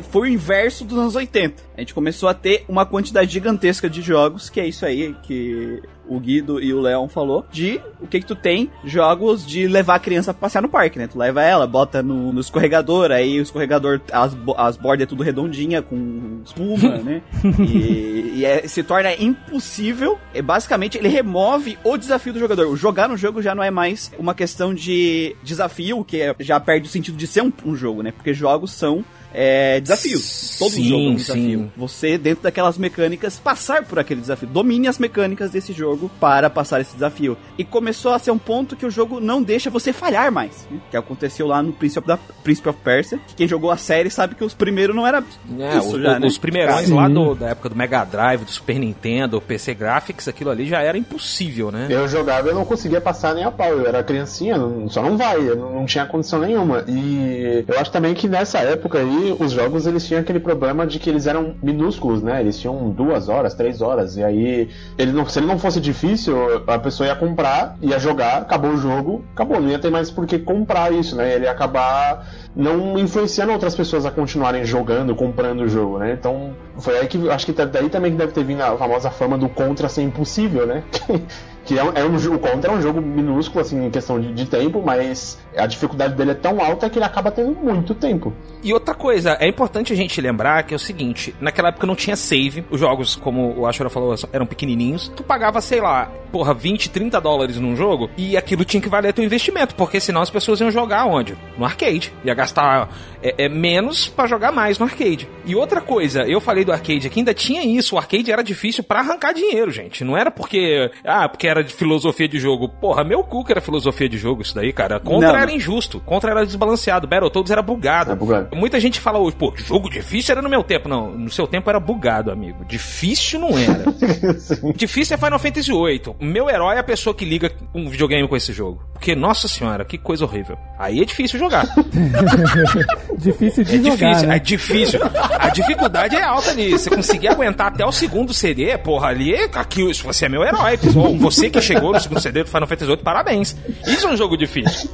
foi 0.10 0.30
o 0.30 0.34
inverso 0.34 0.86
dos 0.86 0.98
anos 0.98 1.16
80. 1.16 1.64
A 1.76 1.82
gente 1.82 1.94
começou 1.94 2.30
a 2.30 2.34
ter 2.34 2.66
uma 2.68 2.86
quantidade 2.86 3.32
gigantesca 3.32 3.90
de 3.90 4.02
jogos, 4.02 4.50
que 4.50 4.60
é 4.60 4.68
isso 4.68 4.86
aí 4.86 5.16
que 5.24 5.82
o 6.08 6.20
Guido 6.20 6.62
e 6.62 6.74
o 6.74 6.82
Leon 6.82 7.08
falou, 7.08 7.46
de 7.52 7.80
o 8.02 8.08
que 8.08 8.20
que 8.20 8.26
tu 8.26 8.36
tem? 8.36 8.70
Jogos 8.84 9.46
de 9.46 9.68
levar 9.68 9.96
a 9.96 10.00
criança 10.00 10.34
pra 10.34 10.42
passear 10.42 10.62
no 10.62 10.68
parque, 10.70 11.00
né? 11.00 11.08
Tu 11.08 11.18
leva 11.18 11.42
ela, 11.42 11.66
bota 11.66 12.04
no, 12.04 12.34
no 12.34 12.42
escorregador, 12.42 13.12
aí 13.12 13.40
o 13.40 13.44
escorregador, 13.44 14.02
as, 14.12 14.36
as 14.58 14.78
bordas 14.78 15.04
é 15.04 15.08
tudo 15.08 15.24
redondinha, 15.24 15.82
com 15.82 16.42
espuma, 16.46 16.98
né? 17.02 17.22
E, 17.60 18.34
e 18.36 18.46
é- 18.46 18.68
se 18.68 18.84
torna 18.84 19.14
impossível, 19.16 20.20
é, 20.34 20.42
basicamente 20.42 20.98
ele 20.98 21.08
remove 21.08 21.78
o 21.84 21.98
desafio 21.98 22.34
do 22.34 22.40
jogador. 22.40 22.68
O 22.68 22.76
jogar 22.76 23.08
no 23.08 23.18
jogo 23.18 23.42
já 23.42 23.56
não 23.56 23.64
é 23.64 23.72
mais 23.72 24.12
uma 24.20 24.34
questão 24.36 24.74
de 24.74 25.36
desafio, 25.42 26.04
que 26.04 26.22
é- 26.22 26.36
já 26.40 26.60
perde 26.60 26.88
o 26.88 26.92
sentido 26.92 27.18
de 27.18 27.28
ser 27.28 27.42
um, 27.42 27.52
um 27.66 27.76
jogo, 27.76 28.04
né? 28.04 28.12
Porque 28.12 28.34
jogos 28.34 28.72
são 28.72 29.04
é, 29.34 29.80
desafios. 29.82 30.56
Todo 30.60 30.72
Sim, 30.72 30.84
jogo 30.84 31.02
é 31.02 31.10
um 31.10 31.12
sim. 31.12 31.16
desafio. 31.16 31.72
Você, 31.76 32.18
dentro 32.18 32.44
daquelas 32.44 32.78
mecânicas, 32.78 33.38
passar 33.40 33.84
por 33.84 33.98
aquele 34.00 34.22
desafio. 34.22 34.48
Domine 34.48 34.88
as 34.88 35.00
mecânicas 35.00 35.52
desse 35.52 35.74
jogo 35.74 36.10
para 36.20 36.50
passar 36.50 36.80
esse 36.82 36.94
desafio. 36.94 37.36
E 37.58 37.64
começou 37.64 38.14
a 38.14 38.20
ser 38.20 38.32
um 38.32 38.38
ponto 38.38 38.76
que 38.76 38.86
o 38.86 38.92
jogo 38.92 39.20
não 39.20 39.42
deixa 39.42 39.70
você 39.70 39.92
falhar 39.92 40.32
mais. 40.32 40.68
né? 40.70 40.80
Que 40.92 40.98
aconteceu 40.98 41.48
lá 41.48 41.62
no 41.64 41.74
Príncipe, 41.74 42.08
da, 42.08 42.18
Príncipe 42.44 42.70
of 42.70 42.80
Persia. 42.84 43.20
Que 43.28 43.36
quem 43.36 43.48
jogou 43.48 43.72
a 43.72 43.78
série 43.78 44.10
sabe 44.10 44.36
que 44.36 44.44
os 44.44 44.54
primeiros 44.54 44.96
não 44.96 45.06
era 45.08 45.24
É, 45.60 45.78
isso 45.78 45.96
os, 45.96 46.02
já, 46.02 46.20
né? 46.20 46.28
os 46.28 46.38
primeirões 46.38 46.88
Sim. 46.88 46.94
lá 46.94 47.08
do- 47.08 47.36
da 47.36 47.50
época 47.50 47.70
do 47.70 47.76
Mega 47.76 48.04
Drive, 48.06 48.44
do 48.46 48.52
Super 48.52 48.78
Nintendo, 48.80 49.42
PC 49.42 49.74
Graphics, 49.74 50.28
aquilo 50.28 50.50
ali 50.52 50.68
já 50.68 50.82
era 50.82 50.98
impossível, 50.98 51.72
né? 51.72 51.88
Eu 51.90 52.08
jogava 52.08 52.48
e 52.48 52.52
eu 52.52 52.56
não 52.56 52.66
conseguia 52.66 53.02
passar 53.02 53.34
nem 53.34 53.44
a 53.44 53.52
pau. 53.52 53.70
Eu 53.70 53.88
era 53.88 54.04
criancinha, 54.04 54.58
não- 54.58 54.88
só 54.90 55.02
não 55.02 55.18
vai, 55.18 55.38
eu 55.38 55.56
não, 55.56 55.74
não 55.74 55.86
tinha 55.86 56.06
condição 56.06 56.40
nenhuma. 56.40 56.86
E 56.88 57.64
eu 57.68 57.80
acho 57.80 57.92
também 57.92 58.14
que 58.14 58.28
nessa 58.28 58.60
época 58.60 59.00
aí, 59.00 59.23
os 59.32 59.52
jogos 59.52 59.88
eles 59.88 60.06
tinham 60.06 60.22
aquele 60.22 60.40
problema 60.40 60.86
de 60.86 61.00
que 61.00 61.10
eles 61.10 61.28
eram 61.28 61.56
minúsculos, 61.62 62.22
né? 62.22 62.42
Eles 62.42 62.60
tinham 62.60 62.90
duas 62.90 63.30
horas, 63.30 63.54
três 63.54 63.82
horas. 63.82 64.18
E 64.18 64.24
aí, 64.24 64.70
ele 64.98 65.12
não, 65.12 65.26
se 65.28 65.40
ele 65.40 65.48
não 65.48 65.58
fosse 65.58 65.80
difícil, 65.80 66.36
a 66.68 66.80
pessoa 66.80 67.08
ia 67.08 67.16
comprar, 67.16 67.78
ia 67.82 67.98
jogar, 68.00 68.38
acabou 68.42 68.72
o 68.72 68.78
jogo, 68.78 69.24
acabou. 69.34 69.62
Não 69.62 69.70
ia 69.70 69.80
ter 69.80 69.90
mais 69.90 70.12
por 70.12 70.26
que 70.26 70.40
comprar 70.40 70.92
isso, 70.92 71.16
né? 71.16 71.36
Ele 71.36 71.46
ia 71.46 71.52
acabar 71.52 72.28
não 72.56 72.98
influenciando 73.00 73.52
outras 73.52 73.76
pessoas 73.76 74.06
a 74.06 74.12
continuarem 74.12 74.66
jogando, 74.66 75.16
comprando 75.16 75.62
o 75.62 75.68
jogo, 75.68 76.00
né? 76.00 76.14
Então, 76.14 76.56
foi 76.78 76.98
aí 76.98 77.08
que 77.08 77.30
acho 77.30 77.46
que 77.46 77.54
daí 77.54 77.90
também 77.90 78.12
que 78.12 78.18
deve 78.18 78.32
ter 78.32 78.44
vindo 78.44 78.62
a 78.62 78.78
famosa 78.78 79.10
fama 79.10 79.38
do 79.38 79.50
Contra 79.50 79.88
ser 79.88 80.02
impossível, 80.02 80.66
né? 80.66 80.84
que 81.66 81.78
é 81.78 81.84
um, 81.84 81.92
é 81.94 82.04
um 82.04 82.16
o 82.16 82.40
Contra 82.40 82.72
é 82.72 82.76
um 82.76 82.82
jogo 82.82 83.02
minúsculo, 83.02 83.62
assim, 83.62 83.86
em 83.86 83.90
questão 83.90 84.20
de, 84.20 84.34
de 84.34 84.46
tempo, 84.46 84.82
mas 84.84 85.38
a 85.58 85.66
dificuldade 85.66 86.16
dele 86.16 86.32
é 86.32 86.36
tão 86.36 86.62
alta 86.62 86.90
que 86.90 86.98
ele 86.98 87.06
acaba 87.06 87.32
tendo 87.32 87.52
muito 87.52 87.94
tempo. 87.94 88.34
E 88.64 88.74
outra 88.74 88.94
coisa, 88.94 89.38
é 89.40 89.48
importante 89.48 89.94
a 89.94 89.96
gente 89.96 90.20
lembrar 90.22 90.64
que 90.64 90.74
é 90.74 90.78
o 90.78 90.80
seguinte, 90.80 91.36
naquela 91.40 91.70
época 91.70 91.88
não 91.88 91.96
tinha 91.96 92.16
save, 92.16 92.66
os 92.70 92.80
jogos, 92.80 93.16
como 93.16 93.54
o 93.58 93.68
Ashura 93.68 93.90
falou, 93.90 94.16
eram 94.32 94.46
pequenininhos, 94.46 95.12
tu 95.16 95.24
pagava, 95.24 95.62
sei 95.62 95.82
lá, 95.82 96.12
porra, 96.32 96.54
20, 96.54 96.90
30 96.90 97.20
dólares 97.22 97.60
num 97.60 97.76
jogo, 97.76 98.10
e 98.18 98.36
aquilo 98.36 98.66
tinha 98.66 98.82
que 98.82 98.90
valer 98.90 99.14
teu 99.14 99.24
investimento, 99.24 99.76
porque 99.76 100.00
senão 100.00 100.22
as 100.22 100.30
pessoas 100.30 100.60
iam 100.60 100.72
jogar 100.72 101.06
onde? 101.06 101.38
No 101.58 101.66
arcade. 101.66 102.14
Ia 102.24 102.34
gastar 102.34 102.90
é, 103.22 103.46
é, 103.46 103.50
menos 103.50 104.08
pra 104.08 104.28
jogar 104.28 104.52
mais 104.52 104.80
no 104.80 104.86
arcade. 104.86 105.30
E 105.46 105.56
outra 105.56 105.82
coisa, 105.82 106.24
eu 106.24 106.42
falei 106.42 106.66
do 106.66 106.72
arcade 106.72 107.08
aqui, 107.08 107.20
ainda 107.20 107.34
tinha 107.34 107.64
isso, 107.64 107.96
o 107.96 107.98
arcade 107.98 108.32
era 108.32 108.44
difícil 108.44 108.84
pra 108.84 109.00
arrancar 109.00 109.34
dinheiro, 109.34 109.72
gente. 109.72 110.04
Não 110.04 110.18
era 110.18 110.32
porque, 110.32 110.92
ah, 111.06 111.30
porque 111.30 111.48
era 111.54 111.64
de 111.64 111.74
filosofia 111.74 112.28
de 112.28 112.40
jogo. 112.40 112.68
Porra, 112.68 113.04
meu 113.04 113.24
cu 113.24 113.44
que 113.44 113.52
era 113.52 113.62
filosofia 113.62 114.10
de 114.10 114.18
jogo 114.18 114.42
isso 114.42 114.54
daí, 114.56 114.74
cara. 114.74 115.00
Contra 115.00 115.32
Não. 115.32 115.40
era 115.40 115.52
injusto, 115.52 116.00
contra 116.02 116.32
era 116.32 116.46
desbalanceado, 116.46 117.08
Battletoads 117.08 117.52
era 117.52 117.62
bugado. 117.62 118.12
Era 118.12 118.20
bugado. 118.20 118.56
Muita 118.56 118.80
gente 118.80 119.00
fala 119.00 119.20
hoje, 119.20 119.36
pô, 119.36 119.54
jogo 119.56 119.90
difícil 119.90 120.34
era 120.34 120.42
no 120.42 120.50
meu 120.50 120.64
tempo. 120.64 120.90
Não, 120.90 121.12
no 121.12 121.30
seu 121.30 121.48
tempo 121.48 121.70
era 121.70 121.80
bugado, 121.80 122.32
amigo. 122.32 122.66
Difícil 122.66 123.40
não 123.40 123.50
era. 123.58 123.84
difícil 124.76 125.16
é 125.16 125.18
Final 125.18 125.40
Fantasy 125.40 125.72
VIII. 125.72 126.16
Meu 126.20 126.50
herói 126.50 126.76
é 126.76 126.80
a 126.80 126.84
pessoa 126.84 127.14
que 127.14 127.26
liga 127.26 127.52
um 127.74 127.90
videogame 127.90 128.28
com 128.28 128.36
esse 128.36 128.52
jogo. 128.54 128.82
Porque, 128.94 129.16
nossa 129.16 129.48
senhora, 129.48 129.84
que 129.86 129.98
coisa 129.98 130.24
horrível. 130.26 130.58
Aí 130.80 131.02
é 131.02 131.06
difícil 131.06 131.38
jogar. 131.40 131.66
Difícil 133.18 133.64
de 133.64 133.76
É 133.76 133.82
jogar, 133.92 133.96
difícil, 133.96 134.28
né? 134.28 134.36
é 134.36 134.40
difícil. 134.40 135.00
A 135.40 135.50
dificuldade 135.50 136.16
é 136.16 136.24
alta 136.24 136.52
ali. 136.52 136.72
Você 136.72 136.90
conseguir 136.90 137.28
aguentar 137.28 137.68
até 137.68 137.86
o 137.86 137.92
segundo 137.92 138.34
CD, 138.34 138.78
porra, 138.78 139.08
ali, 139.10 139.36
aqui, 139.54 139.82
isso 139.90 140.04
você 140.04 140.26
é 140.26 140.30
meu 140.30 140.44
herói. 140.44 140.80
Ou 140.96 141.18
você 141.18 141.43
que 141.50 141.62
chegou 141.62 141.92
no 141.94 142.00
segundo 142.00 142.20
CD 142.22 142.44
do 142.44 142.50
Final 142.50 142.68
Fantasy 142.68 142.86
VIII, 142.92 142.98
parabéns. 143.04 143.56
Isso 143.88 144.08
é 144.08 144.12
um 144.12 144.18
jogo 144.18 144.36
difícil. 144.38 144.90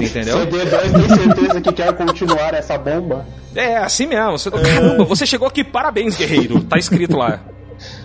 Entendeu? 0.00 0.38
CD2 0.38 0.92
tem 0.92 1.16
certeza 1.16 1.60
que 1.60 1.72
quer 1.72 1.92
continuar 1.94 2.54
essa 2.54 2.76
bomba. 2.78 3.26
É, 3.54 3.76
assim 3.78 4.06
mesmo. 4.06 4.32
Você, 4.38 4.50
caramba, 4.50 5.04
você 5.04 5.26
chegou 5.26 5.48
aqui, 5.48 5.62
parabéns, 5.64 6.16
guerreiro. 6.16 6.60
Tá 6.62 6.78
escrito 6.78 7.16
lá. 7.16 7.40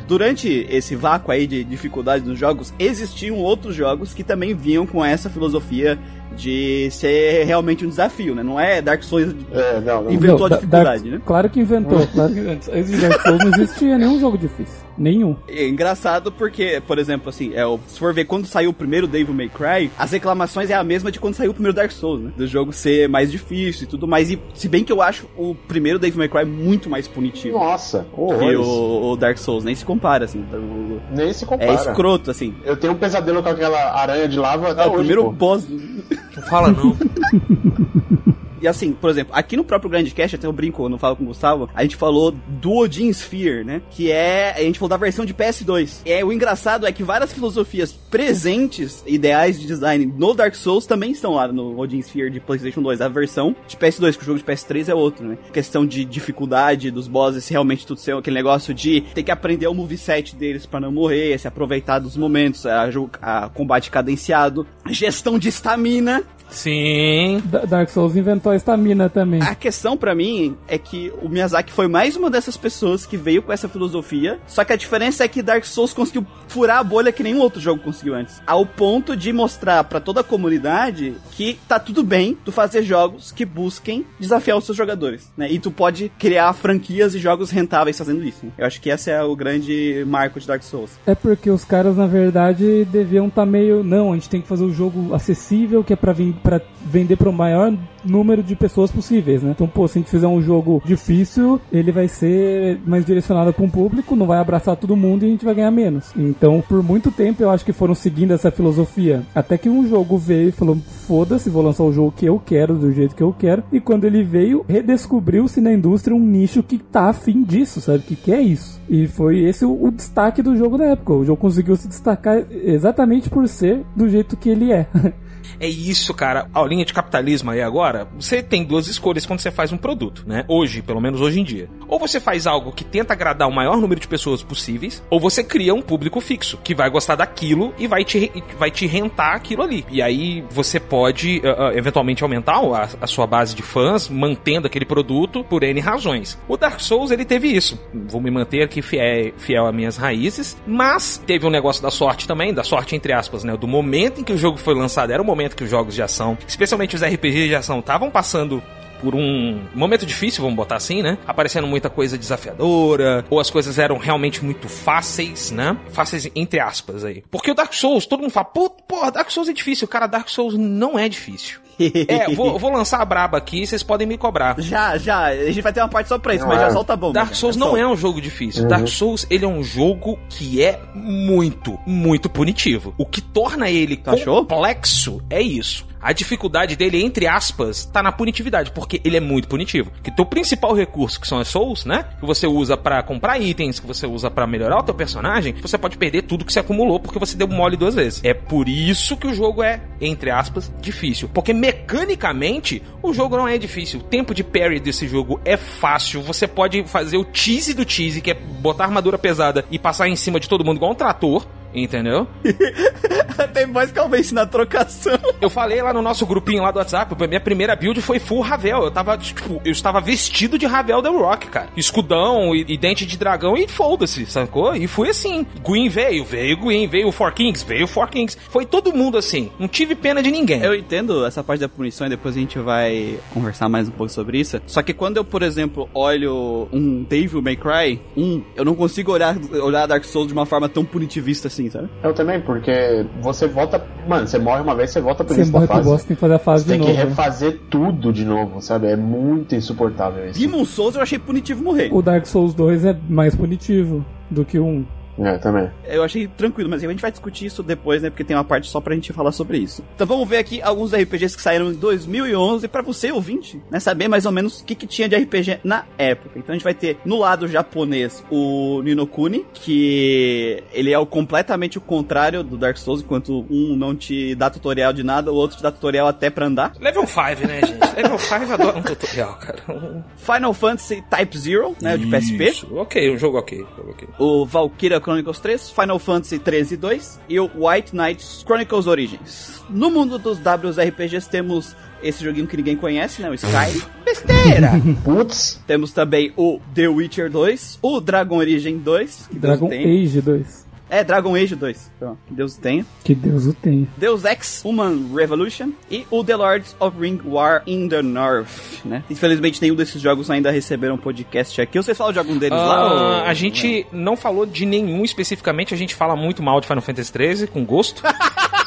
Durante 0.07 0.67
esse 0.69 0.95
vácuo 0.95 1.31
aí 1.31 1.47
de 1.47 1.63
dificuldade 1.63 2.23
dos 2.25 2.37
jogos, 2.37 2.73
existiam 2.77 3.37
outros 3.37 3.73
jogos 3.73 4.13
que 4.13 4.23
também 4.23 4.53
vinham 4.53 4.85
com 4.85 5.03
essa 5.03 5.29
filosofia 5.29 5.97
De 6.35 6.89
ser 6.91 7.43
realmente 7.45 7.85
um 7.85 7.89
desafio, 7.89 8.33
né? 8.35 8.41
Não 8.43 8.57
é 8.59 8.81
Dark 8.81 9.03
Souls 9.03 9.33
É, 9.51 9.79
não, 9.81 10.03
não. 10.03 10.11
inventou 10.11 10.39
Não, 10.39 10.45
a 10.45 10.49
dificuldade, 10.59 10.83
Dark- 11.01 11.05
né? 11.05 11.21
Claro 11.25 11.49
que 11.49 11.59
inventou. 11.59 12.07
claro 12.07 12.33
que 12.33 12.39
inventou. 12.39 12.73
Dark 12.73 13.21
Souls 13.21 13.39
não 13.43 13.53
existia 13.53 13.97
nenhum 13.97 14.17
jogo 14.19 14.37
difícil. 14.37 14.75
Nenhum. 14.97 15.35
É 15.47 15.67
engraçado 15.67 16.31
porque, 16.31 16.81
por 16.85 16.99
exemplo, 16.99 17.29
assim, 17.29 17.51
é, 17.55 17.65
o- 17.65 17.79
se 17.87 17.97
for 17.97 18.13
ver 18.13 18.25
quando 18.25 18.45
saiu 18.45 18.69
o 18.69 18.73
primeiro 18.73 19.07
Devil 19.07 19.33
May 19.33 19.49
Cry, 19.49 19.89
as 19.97 20.11
reclamações 20.11 20.69
é 20.69 20.73
a 20.75 20.83
mesma 20.83 21.11
de 21.11 21.19
quando 21.19 21.33
saiu 21.33 21.51
o 21.51 21.53
primeiro 21.53 21.75
Dark 21.75 21.91
Souls, 21.91 22.21
né? 22.21 22.31
Do 22.37 22.45
jogo 22.45 22.71
ser 22.73 23.07
mais 23.09 23.31
difícil 23.31 23.83
e 23.83 23.87
tudo 23.87 24.07
mais. 24.07 24.29
E 24.29 24.39
se 24.53 24.67
bem 24.67 24.83
que 24.83 24.91
eu 24.91 25.01
acho 25.01 25.27
o 25.37 25.55
primeiro 25.55 25.97
Devil 25.97 26.19
May 26.19 26.29
Cry 26.29 26.45
muito 26.45 26.89
mais 26.89 27.07
punitivo 27.07 27.57
Nossa, 27.57 28.05
que 28.13 28.19
o, 28.55 29.11
o 29.11 29.15
Dark 29.15 29.37
Souls, 29.37 29.63
nem 29.63 29.73
se 29.75 29.85
compara, 29.85 30.25
assim. 30.25 30.39
Então, 30.47 30.59
o- 30.59 31.01
Nem 31.11 31.31
se 31.33 31.43
é 31.43 31.47
compara. 31.47 31.73
escroto, 31.73 32.29
assim. 32.29 32.53
Eu 32.63 32.75
tenho 32.77 32.93
um 32.93 32.97
pesadelo 32.97 33.41
com 33.41 33.49
aquela 33.49 33.93
aranha 33.99 34.27
de 34.27 34.37
lava 34.37 34.71
até 34.71 34.83
É 34.83 34.87
o 34.87 34.91
primeiro 34.93 35.23
pô. 35.25 35.31
boss. 35.31 35.67
Não 35.69 36.43
fala 36.43 36.71
não. 36.71 36.95
E 38.61 38.67
assim, 38.67 38.93
por 38.93 39.09
exemplo, 39.09 39.33
aqui 39.35 39.57
no 39.57 39.63
próprio 39.63 39.89
Grandcast, 39.89 40.35
até 40.35 40.45
eu 40.47 40.53
brinco, 40.53 40.83
eu 40.83 40.89
não 40.89 40.97
falo 40.97 41.15
com 41.15 41.23
o 41.23 41.27
Gustavo, 41.27 41.69
a 41.73 41.81
gente 41.81 41.95
falou 41.95 42.31
do 42.31 42.75
Odin 42.75 43.09
Sphere, 43.09 43.63
né? 43.63 43.81
Que 43.89 44.11
é. 44.11 44.53
A 44.55 44.61
gente 44.61 44.77
falou 44.77 44.89
da 44.89 44.97
versão 44.97 45.25
de 45.25 45.33
PS2. 45.33 46.01
É, 46.05 46.23
o 46.23 46.31
engraçado 46.31 46.85
é 46.85 46.91
que 46.91 47.03
várias 47.03 47.33
filosofias 47.33 47.91
presentes, 47.91 49.03
ideais 49.07 49.59
de 49.59 49.65
design 49.65 50.05
no 50.05 50.33
Dark 50.33 50.53
Souls 50.55 50.85
também 50.85 51.11
estão 51.11 51.33
lá 51.33 51.47
no 51.47 51.79
Odin 51.79 51.99
Sphere 51.99 52.29
de 52.29 52.39
PlayStation 52.39 52.81
2. 52.81 53.01
A 53.01 53.07
versão 53.07 53.55
de 53.67 53.75
PS2, 53.75 54.15
que 54.15 54.23
o 54.23 54.25
jogo 54.25 54.39
de 54.39 54.45
PS3 54.45 54.89
é 54.89 54.93
outro, 54.93 55.25
né? 55.25 55.37
Questão 55.51 55.85
de 55.85 56.05
dificuldade 56.05 56.91
dos 56.91 57.07
bosses, 57.07 57.47
realmente 57.47 57.85
tudo 57.85 57.99
ser 57.99 58.15
aquele 58.15 58.35
negócio 58.35 58.73
de 58.73 59.01
ter 59.13 59.23
que 59.23 59.31
aprender 59.31 59.67
o 59.67 59.73
moveset 59.73 60.35
deles 60.35 60.65
pra 60.65 60.79
não 60.79 60.91
morrer, 60.91 61.37
se 61.39 61.47
aproveitar 61.47 61.99
dos 61.99 62.15
momentos, 62.15 62.65
a, 62.65 62.89
a 63.21 63.49
combate 63.49 63.89
cadenciado, 63.89 64.67
gestão 64.89 65.39
de 65.39 65.49
estamina, 65.49 66.23
Sim. 66.51 67.41
Da- 67.45 67.65
Dark 67.65 67.89
Souls 67.89 68.15
inventou 68.15 68.51
a 68.51 68.55
estamina 68.55 69.09
também. 69.09 69.41
A 69.41 69.55
questão 69.55 69.97
pra 69.97 70.13
mim 70.13 70.55
é 70.67 70.77
que 70.77 71.11
o 71.21 71.27
Miyazaki 71.29 71.71
foi 71.71 71.87
mais 71.87 72.15
uma 72.15 72.29
dessas 72.29 72.55
pessoas 72.57 73.05
que 73.05 73.17
veio 73.17 73.41
com 73.41 73.51
essa 73.51 73.67
filosofia, 73.67 74.39
só 74.47 74.63
que 74.63 74.73
a 74.73 74.75
diferença 74.75 75.23
é 75.23 75.27
que 75.27 75.41
Dark 75.41 75.65
Souls 75.65 75.93
conseguiu 75.93 76.25
furar 76.47 76.77
a 76.79 76.83
bolha 76.83 77.11
que 77.11 77.23
nenhum 77.23 77.39
outro 77.39 77.59
jogo 77.59 77.81
conseguiu 77.81 78.13
antes. 78.15 78.41
Ao 78.45 78.65
ponto 78.65 79.15
de 79.15 79.31
mostrar 79.33 79.83
pra 79.85 79.99
toda 79.99 80.21
a 80.21 80.23
comunidade 80.23 81.13
que 81.31 81.57
tá 81.67 81.79
tudo 81.79 82.03
bem 82.03 82.37
tu 82.43 82.51
fazer 82.51 82.83
jogos 82.83 83.31
que 83.31 83.45
busquem 83.45 84.05
desafiar 84.19 84.57
os 84.57 84.65
seus 84.65 84.77
jogadores, 84.77 85.31
né? 85.37 85.51
E 85.51 85.59
tu 85.59 85.71
pode 85.71 86.11
criar 86.19 86.51
franquias 86.53 87.15
e 87.15 87.19
jogos 87.19 87.49
rentáveis 87.49 87.97
fazendo 87.97 88.23
isso. 88.23 88.45
né? 88.45 88.51
Eu 88.57 88.65
acho 88.65 88.81
que 88.81 88.89
esse 88.89 89.09
é 89.09 89.21
o 89.23 89.35
grande 89.35 90.03
marco 90.07 90.39
de 90.39 90.47
Dark 90.47 90.61
Souls. 90.63 90.91
É 91.05 91.15
porque 91.15 91.49
os 91.49 91.63
caras, 91.63 91.95
na 91.97 92.07
verdade, 92.07 92.85
deviam 92.85 93.27
estar 93.27 93.45
meio. 93.45 93.83
Não, 93.83 94.11
a 94.11 94.15
gente 94.15 94.29
tem 94.29 94.41
que 94.41 94.47
fazer 94.47 94.63
o 94.63 94.73
jogo 94.73 95.13
acessível, 95.13 95.83
que 95.83 95.93
é 95.93 95.95
pra, 95.95 96.11
vin- 96.13 96.33
pra 96.41 96.61
vender 96.85 97.15
pro 97.15 97.31
maior 97.31 97.73
número 98.03 98.41
de 98.41 98.55
pessoas 98.55 98.91
possíveis, 98.91 99.43
né? 99.43 99.51
Então, 99.51 99.67
pô, 99.67 99.87
se 99.87 99.97
a 99.97 100.01
gente 100.01 100.09
fizer 100.09 100.27
um 100.27 100.41
jogo 100.41 100.81
difícil, 100.83 101.61
ele 101.71 101.91
vai 101.91 102.07
ser 102.07 102.79
mais 102.85 103.05
direcionado 103.05 103.53
pra 103.53 103.63
um 103.63 103.69
público, 103.69 104.15
não 104.15 104.25
vai 104.25 104.39
abraçar 104.39 104.75
todo 104.75 104.95
mundo 104.95 105.23
e 105.23 105.27
a 105.27 105.29
gente 105.29 105.45
vai 105.45 105.53
ganhar 105.53 105.71
menos. 105.71 106.11
Então, 106.15 106.63
por 106.67 106.81
muito 106.83 107.11
tempo, 107.11 107.43
eu 107.43 107.49
acho 107.49 107.65
que 107.65 107.73
foram 107.73 107.93
seguindo 107.93 108.33
essa 108.33 108.51
filosofia. 108.51 109.23
Até 109.33 109.57
que 109.57 109.69
um 109.69 109.87
jogo 109.87 110.17
veio 110.17 110.49
e 110.49 110.51
falou: 110.51 110.77
foda-se, 111.07 111.49
vou 111.49 111.63
lançar 111.63 111.83
o 111.83 111.93
jogo 111.93 112.13
que 112.15 112.25
eu 112.25 112.41
quero, 112.43 112.75
do 112.75 112.91
jeito 112.91 113.15
que 113.15 113.23
eu 113.23 113.33
quero. 113.37 113.63
E 113.71 113.79
quando 113.79 114.05
ele 114.05 114.23
veio, 114.23 114.65
redescobriu-se 114.67 115.61
na 115.61 115.71
indústria 115.71 116.15
um 116.15 116.19
nicho 116.19 116.63
que 116.63 116.77
tá 116.77 117.09
afim 117.09 117.43
disso, 117.43 117.79
sabe? 117.79 117.99
Que 117.99 118.15
quer 118.15 118.41
isso. 118.41 118.81
E 118.89 119.07
foi 119.07 119.39
esse 119.39 119.63
o, 119.63 119.85
o 119.85 119.91
destaque 119.91 120.41
do 120.41 120.55
jogo 120.57 120.77
na 120.77 120.85
época. 120.85 121.13
O 121.13 121.25
jogo 121.25 121.39
conseguiu 121.39 121.75
se 121.75 121.87
destacar 121.87 122.43
exatamente 122.51 123.29
por 123.29 123.47
ser 123.47 123.83
do 123.95 124.09
jeito 124.09 124.35
que 124.37 124.49
ele 124.49 124.71
é. 124.71 124.87
É 125.59 125.67
isso, 125.67 126.13
cara. 126.13 126.47
A 126.53 126.59
aulinha 126.59 126.85
de 126.85 126.93
capitalismo 126.93 127.51
aí 127.51 127.61
agora, 127.61 128.07
você 128.15 128.41
tem 128.41 128.63
duas 128.63 128.87
escolhas 128.87 129.25
quando 129.25 129.39
você 129.39 129.51
faz 129.51 129.71
um 129.71 129.77
produto, 129.77 130.23
né? 130.25 130.45
Hoje, 130.47 130.81
pelo 130.81 131.01
menos 131.01 131.21
hoje 131.21 131.39
em 131.39 131.43
dia. 131.43 131.69
Ou 131.87 131.99
você 131.99 132.19
faz 132.19 132.47
algo 132.47 132.71
que 132.71 132.83
tenta 132.83 133.13
agradar 133.13 133.47
o 133.47 133.53
maior 133.53 133.77
número 133.77 133.99
de 133.99 134.07
pessoas 134.07 134.43
possíveis, 134.43 135.03
ou 135.09 135.19
você 135.19 135.43
cria 135.43 135.73
um 135.73 135.81
público 135.81 136.19
fixo, 136.21 136.57
que 136.63 136.73
vai 136.73 136.89
gostar 136.89 137.15
daquilo 137.15 137.73
e 137.77 137.87
vai 137.87 138.03
te, 138.03 138.31
vai 138.57 138.71
te 138.71 138.85
rentar 138.85 139.35
aquilo 139.35 139.63
ali. 139.63 139.85
E 139.89 140.01
aí 140.01 140.43
você 140.49 140.79
pode, 140.79 141.41
ah, 141.43 141.71
eventualmente, 141.73 142.23
aumentar 142.23 142.57
a, 142.57 142.89
a 143.01 143.07
sua 143.07 143.25
base 143.27 143.55
de 143.55 143.61
fãs, 143.61 144.09
mantendo 144.09 144.67
aquele 144.67 144.85
produto 144.85 145.43
por 145.43 145.63
N 145.63 145.79
razões. 145.79 146.37
O 146.47 146.57
Dark 146.57 146.79
Souls, 146.79 147.11
ele 147.11 147.25
teve 147.25 147.47
isso. 147.47 147.79
Vou 147.93 148.21
me 148.21 148.31
manter 148.31 148.63
aqui 148.63 148.81
fiel, 148.81 149.33
fiel 149.37 149.65
às 149.65 149.73
minhas 149.73 149.97
raízes, 149.97 150.57
mas 150.65 151.21
teve 151.25 151.45
um 151.45 151.49
negócio 151.49 151.81
da 151.81 151.91
sorte 151.91 152.27
também, 152.27 152.53
da 152.53 152.63
sorte 152.63 152.95
entre 152.95 153.13
aspas, 153.13 153.43
né? 153.43 153.55
Do 153.55 153.67
momento 153.67 154.21
em 154.21 154.23
que 154.23 154.33
o 154.33 154.37
jogo 154.37 154.57
foi 154.57 154.73
lançado, 154.73 155.11
era 155.11 155.21
o 155.21 155.25
momento 155.31 155.55
que 155.55 155.63
os 155.63 155.69
jogos 155.69 155.95
de 155.95 156.01
ação, 156.01 156.37
especialmente 156.47 156.95
os 156.95 157.03
RPGs 157.03 157.47
de 157.47 157.55
ação, 157.55 157.79
estavam 157.79 158.09
passando 158.09 158.61
por 159.01 159.15
um 159.15 159.59
momento 159.73 160.05
difícil, 160.05 160.43
vamos 160.43 160.55
botar 160.55 160.75
assim, 160.75 161.01
né? 161.01 161.17
Aparecendo 161.25 161.65
muita 161.65 161.89
coisa 161.89 162.17
desafiadora, 162.17 163.25
ou 163.29 163.39
as 163.39 163.49
coisas 163.49 163.79
eram 163.79 163.97
realmente 163.97 164.45
muito 164.45 164.69
fáceis, 164.69 165.49
né? 165.49 165.75
Fáceis 165.91 166.29
entre 166.35 166.59
aspas 166.59 167.03
aí. 167.03 167.23
Porque 167.31 167.49
o 167.49 167.55
Dark 167.55 167.73
Souls, 167.73 168.05
todo 168.05 168.21
mundo 168.21 168.31
fala, 168.31 168.45
porra, 168.45 169.11
Dark 169.11 169.31
Souls 169.31 169.49
é 169.49 169.53
difícil. 169.53 169.87
Cara, 169.87 170.05
Dark 170.05 170.29
Souls 170.29 170.53
não 170.53 170.99
é 170.99 171.09
difícil. 171.09 171.59
É, 172.07 172.29
vou, 172.35 172.57
vou 172.59 172.71
lançar 172.71 173.01
a 173.01 173.05
braba 173.05 173.37
aqui, 173.37 173.65
vocês 173.65 173.83
podem 173.83 174.07
me 174.07 174.17
cobrar. 174.17 174.59
Já, 174.59 174.97
já. 174.97 175.25
A 175.25 175.45
gente 175.45 175.61
vai 175.61 175.73
ter 175.73 175.81
uma 175.81 175.89
parte 175.89 176.07
só 176.07 176.17
pra 176.17 176.33
isso, 176.35 176.43
Não 176.43 176.49
mas 176.49 176.61
é. 176.61 176.65
já 176.65 176.71
solta 176.71 176.93
a 176.93 176.95
bomba. 176.95 177.13
Dark. 177.13 177.33
Souls 177.33 177.55
Já 177.55 177.59
não 177.59 177.77
é 177.77 177.87
um 177.87 177.95
jogo 177.95 178.21
difícil. 178.21 178.67
Dark 178.67 178.87
Souls, 178.87 179.25
ele 179.29 179.45
é 179.45 179.47
um 179.47 179.63
jogo 179.63 180.19
que 180.29 180.63
é 180.63 180.79
muito, 180.93 181.77
muito 181.85 182.29
punitivo. 182.29 182.93
O 182.97 183.05
que 183.05 183.21
torna 183.21 183.69
ele 183.69 184.01
achou? 184.05 184.41
complexo 184.41 185.21
é 185.29 185.41
isso. 185.41 185.85
A 186.01 186.13
dificuldade 186.13 186.75
dele, 186.75 187.03
entre 187.03 187.27
aspas, 187.27 187.85
tá 187.85 188.01
na 188.01 188.11
punitividade, 188.11 188.71
porque 188.71 188.99
ele 189.03 189.17
é 189.17 189.19
muito 189.19 189.47
punitivo. 189.47 189.91
Que 190.01 190.09
teu 190.09 190.25
principal 190.25 190.73
recurso, 190.73 191.19
que 191.21 191.27
são 191.27 191.39
as 191.39 191.47
souls, 191.47 191.85
né? 191.85 192.05
Que 192.19 192.25
você 192.25 192.47
usa 192.47 192.75
pra 192.75 193.03
comprar 193.03 193.39
itens, 193.39 193.79
que 193.79 193.85
você 193.85 194.07
usa 194.07 194.31
pra 194.31 194.47
melhorar 194.47 194.79
o 194.79 194.83
teu 194.83 194.95
personagem, 194.95 195.53
você 195.61 195.77
pode 195.77 195.97
perder 195.97 196.23
tudo 196.23 196.43
que 196.43 196.51
você 196.51 196.59
acumulou 196.59 196.99
porque 196.99 197.19
você 197.19 197.37
deu 197.37 197.47
mole 197.47 197.77
duas 197.77 197.95
vezes. 197.95 198.21
É 198.23 198.33
por 198.33 198.67
isso 198.67 199.15
que 199.15 199.27
o 199.27 199.33
jogo 199.33 199.61
é, 199.61 199.81
entre 199.99 200.31
aspas, 200.31 200.71
difícil. 200.81 201.29
Porque 201.31 201.53
mecanicamente, 201.53 202.81
o 203.03 203.13
jogo 203.13 203.37
não 203.37 203.47
é 203.47 203.57
difícil. 203.57 203.99
O 203.99 204.03
tempo 204.03 204.33
de 204.33 204.43
parry 204.43 204.79
desse 204.79 205.07
jogo 205.07 205.39
é 205.45 205.57
fácil. 205.57 206.21
Você 206.21 206.47
pode 206.47 206.83
fazer 206.85 207.17
o 207.17 207.27
cheese 207.31 207.73
do 207.73 207.87
cheese, 207.87 208.21
que 208.21 208.31
é 208.31 208.33
botar 208.33 208.85
armadura 208.85 209.17
pesada 209.17 209.63
e 209.69 209.77
passar 209.77 210.07
em 210.07 210.15
cima 210.15 210.39
de 210.39 210.49
todo 210.49 210.65
mundo 210.65 210.77
igual 210.77 210.91
um 210.91 210.95
trator. 210.95 211.45
Entendeu? 211.73 212.27
Tem 213.53 213.65
mais 213.65 213.91
que 213.91 213.99
eu 213.99 214.09
venci 214.09 214.33
na 214.33 214.45
trocação. 214.45 215.17
Eu 215.39 215.49
falei 215.49 215.81
lá 215.81 215.93
no 215.93 216.01
nosso 216.01 216.25
grupinho 216.25 216.63
lá 216.63 216.71
do 216.71 216.79
WhatsApp, 216.79 217.15
minha 217.27 217.39
primeira 217.39 217.75
build 217.75 218.01
foi 218.01 218.19
full 218.19 218.41
Ravel. 218.41 218.83
Eu 218.83 218.91
tava, 218.91 219.17
tipo, 219.17 219.61
eu 219.63 219.71
estava 219.71 219.99
vestido 219.99 220.57
de 220.57 220.65
Ravel 220.65 221.01
The 221.01 221.09
Rock, 221.09 221.47
cara. 221.47 221.69
Escudão 221.75 222.55
e, 222.55 222.65
e 222.67 222.77
dente 222.77 223.05
de 223.05 223.17
dragão 223.17 223.57
e 223.57 223.67
foda-se, 223.67 224.25
sacou? 224.25 224.75
E 224.75 224.87
fui 224.87 225.09
assim. 225.09 225.45
Gwyn 225.61 225.89
veio, 225.89 226.23
veio 226.25 226.57
Gwyn, 226.57 226.87
veio 226.87 227.07
o 227.07 227.11
Four 227.11 227.33
Kings, 227.33 227.65
veio 227.65 227.85
o 227.85 227.87
Four 227.87 228.09
Kings. 228.09 228.37
Foi 228.49 228.65
todo 228.65 228.93
mundo 228.93 229.17
assim. 229.17 229.51
Não 229.59 229.67
tive 229.67 229.95
pena 229.95 230.21
de 230.21 230.31
ninguém. 230.31 230.61
Eu 230.61 230.75
entendo 230.75 231.25
essa 231.25 231.43
parte 231.43 231.61
da 231.61 231.69
punição 231.69 232.07
e 232.07 232.09
depois 232.09 232.35
a 232.35 232.39
gente 232.39 232.59
vai 232.59 233.19
conversar 233.33 233.69
mais 233.69 233.87
um 233.87 233.91
pouco 233.91 234.11
sobre 234.11 234.39
isso. 234.39 234.61
Só 234.67 234.81
que 234.81 234.93
quando 234.93 235.17
eu, 235.17 235.25
por 235.25 235.41
exemplo, 235.41 235.89
olho 235.93 236.67
um 236.71 237.03
Devil 237.03 237.41
May 237.41 237.55
Cry 237.55 238.01
1, 238.15 238.43
eu 238.55 238.65
não 238.65 238.75
consigo 238.75 239.11
olhar, 239.11 239.35
olhar 239.61 239.85
Dark 239.85 240.03
Souls 240.03 240.27
de 240.27 240.33
uma 240.33 240.45
forma 240.45 240.67
tão 240.69 240.83
punitivista 240.85 241.47
assim, 241.47 241.60
sabe? 241.69 241.89
Eu 242.03 242.13
também, 242.13 242.39
porque 242.41 243.05
você 243.21 243.47
volta. 243.47 243.83
Mano, 244.07 244.25
você 244.27 244.39
morre 244.39 244.61
uma 244.61 244.75
vez, 244.75 244.89
você 244.91 245.01
volta 245.01 245.23
pro 245.23 245.33
Você 245.33 245.41
início 245.41 245.59
da 245.59 245.67
fase. 245.67 245.89
boss, 245.89 246.03
tem 246.03 246.15
que 246.15 246.21
fazer 246.21 246.33
a 246.33 246.39
fase 246.39 246.63
Você 246.63 246.71
de 246.71 246.71
tem 246.71 246.79
novo. 246.79 246.91
que 246.91 246.97
né? 246.97 247.09
refazer 247.09 247.59
tudo 247.69 248.11
de 248.13 248.25
novo, 248.25 248.61
sabe? 248.61 248.87
É 248.87 248.95
muito 248.95 249.55
insuportável 249.55 250.29
isso. 250.29 250.39
Demon 250.39 250.65
Souls 250.65 250.95
eu 250.95 251.01
achei 251.01 251.19
punitivo 251.19 251.63
morrer. 251.63 251.89
O 251.91 252.01
Dark 252.01 252.25
Souls 252.25 252.53
2 252.53 252.85
é 252.85 252.97
mais 253.09 253.35
punitivo 253.35 254.03
do 254.29 254.43
que 254.45 254.59
um. 254.59 254.85
É, 255.19 255.37
também. 255.37 255.69
Eu 255.85 256.03
achei 256.03 256.27
tranquilo, 256.27 256.69
mas 256.69 256.83
a 256.83 256.87
gente 256.87 257.01
vai 257.01 257.11
discutir 257.11 257.45
isso 257.45 257.63
depois, 257.63 258.01
né? 258.01 258.09
Porque 258.09 258.23
tem 258.23 258.35
uma 258.35 258.43
parte 258.43 258.69
só 258.69 258.79
pra 258.79 258.95
gente 258.95 259.13
falar 259.13 259.31
sobre 259.31 259.57
isso. 259.57 259.83
Então 259.95 260.07
vamos 260.07 260.27
ver 260.27 260.37
aqui 260.37 260.61
alguns 260.61 260.93
RPGs 260.93 261.35
que 261.35 261.41
saíram 261.41 261.71
em 261.71 261.75
2011 261.75 262.67
pra 262.67 262.81
você, 262.81 263.11
ouvinte, 263.11 263.61
né? 263.69 263.79
Saber 263.79 264.07
mais 264.07 264.25
ou 264.25 264.31
menos 264.31 264.61
o 264.61 264.65
que, 264.65 264.75
que 264.75 264.87
tinha 264.87 265.07
de 265.09 265.15
RPG 265.15 265.59
na 265.63 265.85
época. 265.97 266.37
Então 266.37 266.53
a 266.53 266.53
gente 266.53 266.63
vai 266.63 266.73
ter 266.73 266.97
no 267.05 267.19
lado 267.19 267.47
japonês 267.47 268.23
o 268.31 268.81
Ninokuni, 268.83 269.45
que 269.53 270.63
ele 270.71 270.91
é 270.91 270.97
o 270.97 271.05
completamente 271.05 271.77
o 271.77 271.81
contrário 271.81 272.43
do 272.43 272.57
Dark 272.57 272.77
Souls, 272.77 273.01
enquanto 273.01 273.45
um 273.49 273.75
não 273.75 273.95
te 273.95 274.33
dá 274.35 274.49
tutorial 274.49 274.93
de 274.93 275.03
nada, 275.03 275.31
o 275.31 275.35
outro 275.35 275.57
te 275.57 275.63
dá 275.63 275.71
tutorial 275.71 276.07
até 276.07 276.29
pra 276.29 276.45
andar. 276.45 276.73
Level 276.79 277.05
5, 277.05 277.47
né, 277.47 277.61
gente? 277.65 277.79
Level 277.95 278.19
5 278.19 278.53
adora 278.53 278.77
um 278.77 278.81
tutorial, 278.81 279.33
cara. 279.35 280.05
Final 280.15 280.53
Fantasy 280.53 281.03
Type 281.09 281.37
Zero, 281.37 281.75
né? 281.81 281.95
o 281.95 281.97
De 281.97 282.07
PSP. 282.07 282.65
Ok, 282.71 283.13
um 283.13 283.17
jogo 283.17 283.37
ok. 283.37 283.65
Jogo 283.77 283.91
ok. 283.91 284.07
o 284.17 284.45
Valkyria 284.45 285.00
Chronicles 285.01 285.39
3, 285.39 285.69
Final 285.69 285.99
Fantasy 285.99 286.39
13 286.39 286.77
2 286.77 287.19
e 287.27 287.39
o 287.39 287.49
White 287.55 287.95
Knights 287.95 288.43
Chronicles 288.45 288.87
Origins. 288.87 289.61
No 289.69 289.89
mundo 289.89 290.17
dos 290.17 290.37
WRPGs 290.39 291.29
temos 291.29 291.75
esse 292.01 292.23
joguinho 292.23 292.47
que 292.47 292.57
ninguém 292.57 292.75
conhece, 292.75 293.21
né? 293.21 293.29
O 293.29 293.33
Sky. 293.33 293.83
Besteira! 294.03 294.71
Putz, 295.03 295.59
temos 295.67 295.91
também 295.91 296.33
o 296.35 296.59
The 296.73 296.87
Witcher 296.87 297.29
2, 297.29 297.79
o 297.81 297.99
Dragon 297.99 298.37
Origin 298.37 298.77
2, 298.77 299.27
que 299.27 299.39
Deus 299.39 299.41
Dragon 299.41 299.69
tem. 299.69 300.03
Age 300.03 300.21
2. 300.21 300.70
É, 300.93 301.05
Dragon 301.05 301.33
Age 301.35 301.55
2. 301.55 301.91
Então, 301.95 302.17
que 302.27 302.33
Deus 302.33 302.57
o 302.57 302.59
tenha. 302.59 302.85
Que 303.01 303.15
Deus 303.15 303.45
o 303.45 303.53
tenha. 303.53 303.87
Deus 303.95 304.25
Ex 304.25 304.61
Human 304.65 305.07
Revolution 305.15 305.69
e 305.89 306.05
o 306.11 306.21
The 306.21 306.35
Lords 306.35 306.75
of 306.81 306.97
Ring 306.99 307.17
War 307.25 307.63
in 307.65 307.87
the 307.87 308.01
North, 308.01 308.83
né? 308.83 309.01
Infelizmente 309.09 309.61
nenhum 309.61 309.75
desses 309.75 310.01
jogos 310.01 310.29
ainda 310.29 310.51
receberam 310.51 310.95
um 310.95 310.97
podcast 310.97 311.61
aqui. 311.61 311.77
Vocês 311.81 311.97
falam 311.97 312.11
de 312.11 312.19
algum 312.19 312.37
deles 312.37 312.59
Ah, 312.59 312.65
lá? 312.65 312.93
ou- 313.21 313.25
A 313.25 313.33
gente 313.33 313.87
não 313.93 314.17
falou 314.17 314.45
de 314.45 314.65
nenhum 314.65 315.05
especificamente, 315.05 315.73
a 315.73 315.77
gente 315.77 315.95
fala 315.95 316.13
muito 316.15 316.43
mal 316.43 316.59
de 316.59 316.67
Final 316.67 316.81
Fantasy 316.81 317.11
XIII, 317.11 317.47
com 317.47 317.63
gosto. 317.63 318.03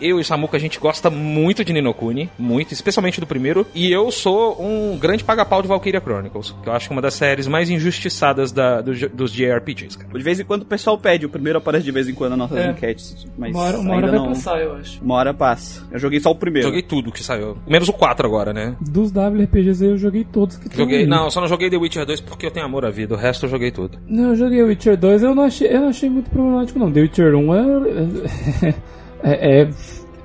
Eu 0.00 0.18
e 0.18 0.20
o 0.20 0.24
Samuka, 0.24 0.56
a 0.56 0.60
gente 0.60 0.78
gosta 0.78 1.10
muito 1.10 1.64
de 1.64 1.72
Ninokuni, 1.72 2.30
muito, 2.38 2.72
especialmente 2.72 3.20
do 3.20 3.26
primeiro. 3.26 3.66
E 3.74 3.90
eu 3.90 4.10
sou 4.10 4.56
um 4.62 4.96
grande 4.98 5.24
paga-pau 5.24 5.60
de 5.62 5.68
Valkyria 5.68 6.00
Chronicles, 6.00 6.54
que 6.62 6.68
eu 6.68 6.72
acho 6.72 6.86
que 6.88 6.92
é 6.92 6.96
uma 6.96 7.02
das 7.02 7.14
séries 7.14 7.46
mais 7.46 7.68
injustiçadas 7.68 8.52
da- 8.52 8.80
do- 8.80 9.08
dos 9.10 9.32
JRPGs, 9.32 9.98
cara. 9.98 10.12
De 10.16 10.22
vez 10.24 10.38
em 10.40 10.44
quando 10.44 10.62
o 10.62 10.66
pessoal 10.66 10.96
pede, 10.98 11.26
o 11.26 11.28
primeiro 11.28 11.58
aparece 11.58 11.84
de 11.84 11.90
vez 11.90 12.08
em 12.08 12.14
quando 12.14 12.30
nas 12.36 12.38
nossas 12.50 12.58
É. 12.58 12.70
enquetes, 12.70 13.26
mas 13.36 13.54
Uma 13.54 13.62
hora, 13.64 13.78
uma 13.78 13.94
hora 13.96 14.06
ainda 14.06 14.18
vai 14.18 14.18
não... 14.20 14.28
passar, 14.34 14.60
eu 14.60 14.74
acho. 14.74 15.02
Uma 15.02 15.14
hora 15.16 15.34
passa. 15.34 15.82
Eu 15.90 15.98
joguei 15.98 16.20
só 16.20 16.30
o 16.30 16.34
primeiro. 16.34 16.68
Joguei 16.68 16.82
tudo 16.82 17.10
que 17.12 17.22
saiu. 17.22 17.56
Menos 17.66 17.88
o 17.88 17.92
4 17.92 18.26
agora, 18.26 18.52
né? 18.52 18.76
Dos 18.80 19.10
WRPGs 19.12 19.84
aí 19.84 19.90
eu 19.90 19.98
joguei 19.98 20.24
todos 20.24 20.56
que 20.56 20.74
Joguei. 20.76 21.06
Não, 21.06 21.30
só 21.30 21.40
não 21.40 21.48
joguei 21.48 21.68
The 21.70 21.76
Witcher 21.76 22.06
2 22.06 22.20
porque 22.20 22.46
eu 22.46 22.50
tenho 22.50 22.66
amor 22.66 22.84
à 22.84 22.90
vida. 22.90 23.14
O 23.14 23.16
resto 23.16 23.46
eu 23.46 23.50
joguei 23.50 23.70
tudo. 23.70 23.98
Não, 24.08 24.30
eu 24.30 24.36
joguei 24.36 24.62
Witcher 24.62 24.96
2, 24.96 25.22
eu 25.22 25.34
não 25.34 25.42
achei, 25.44 25.68
eu 25.68 25.80
não 25.80 25.88
achei 25.88 26.08
muito 26.08 26.30
problemático 26.30 26.78
não. 26.78 26.90
The 26.90 27.00
Witcher 27.00 27.34
1 27.34 27.54
é, 27.54 28.74
é, 29.22 29.62
é 29.62 29.68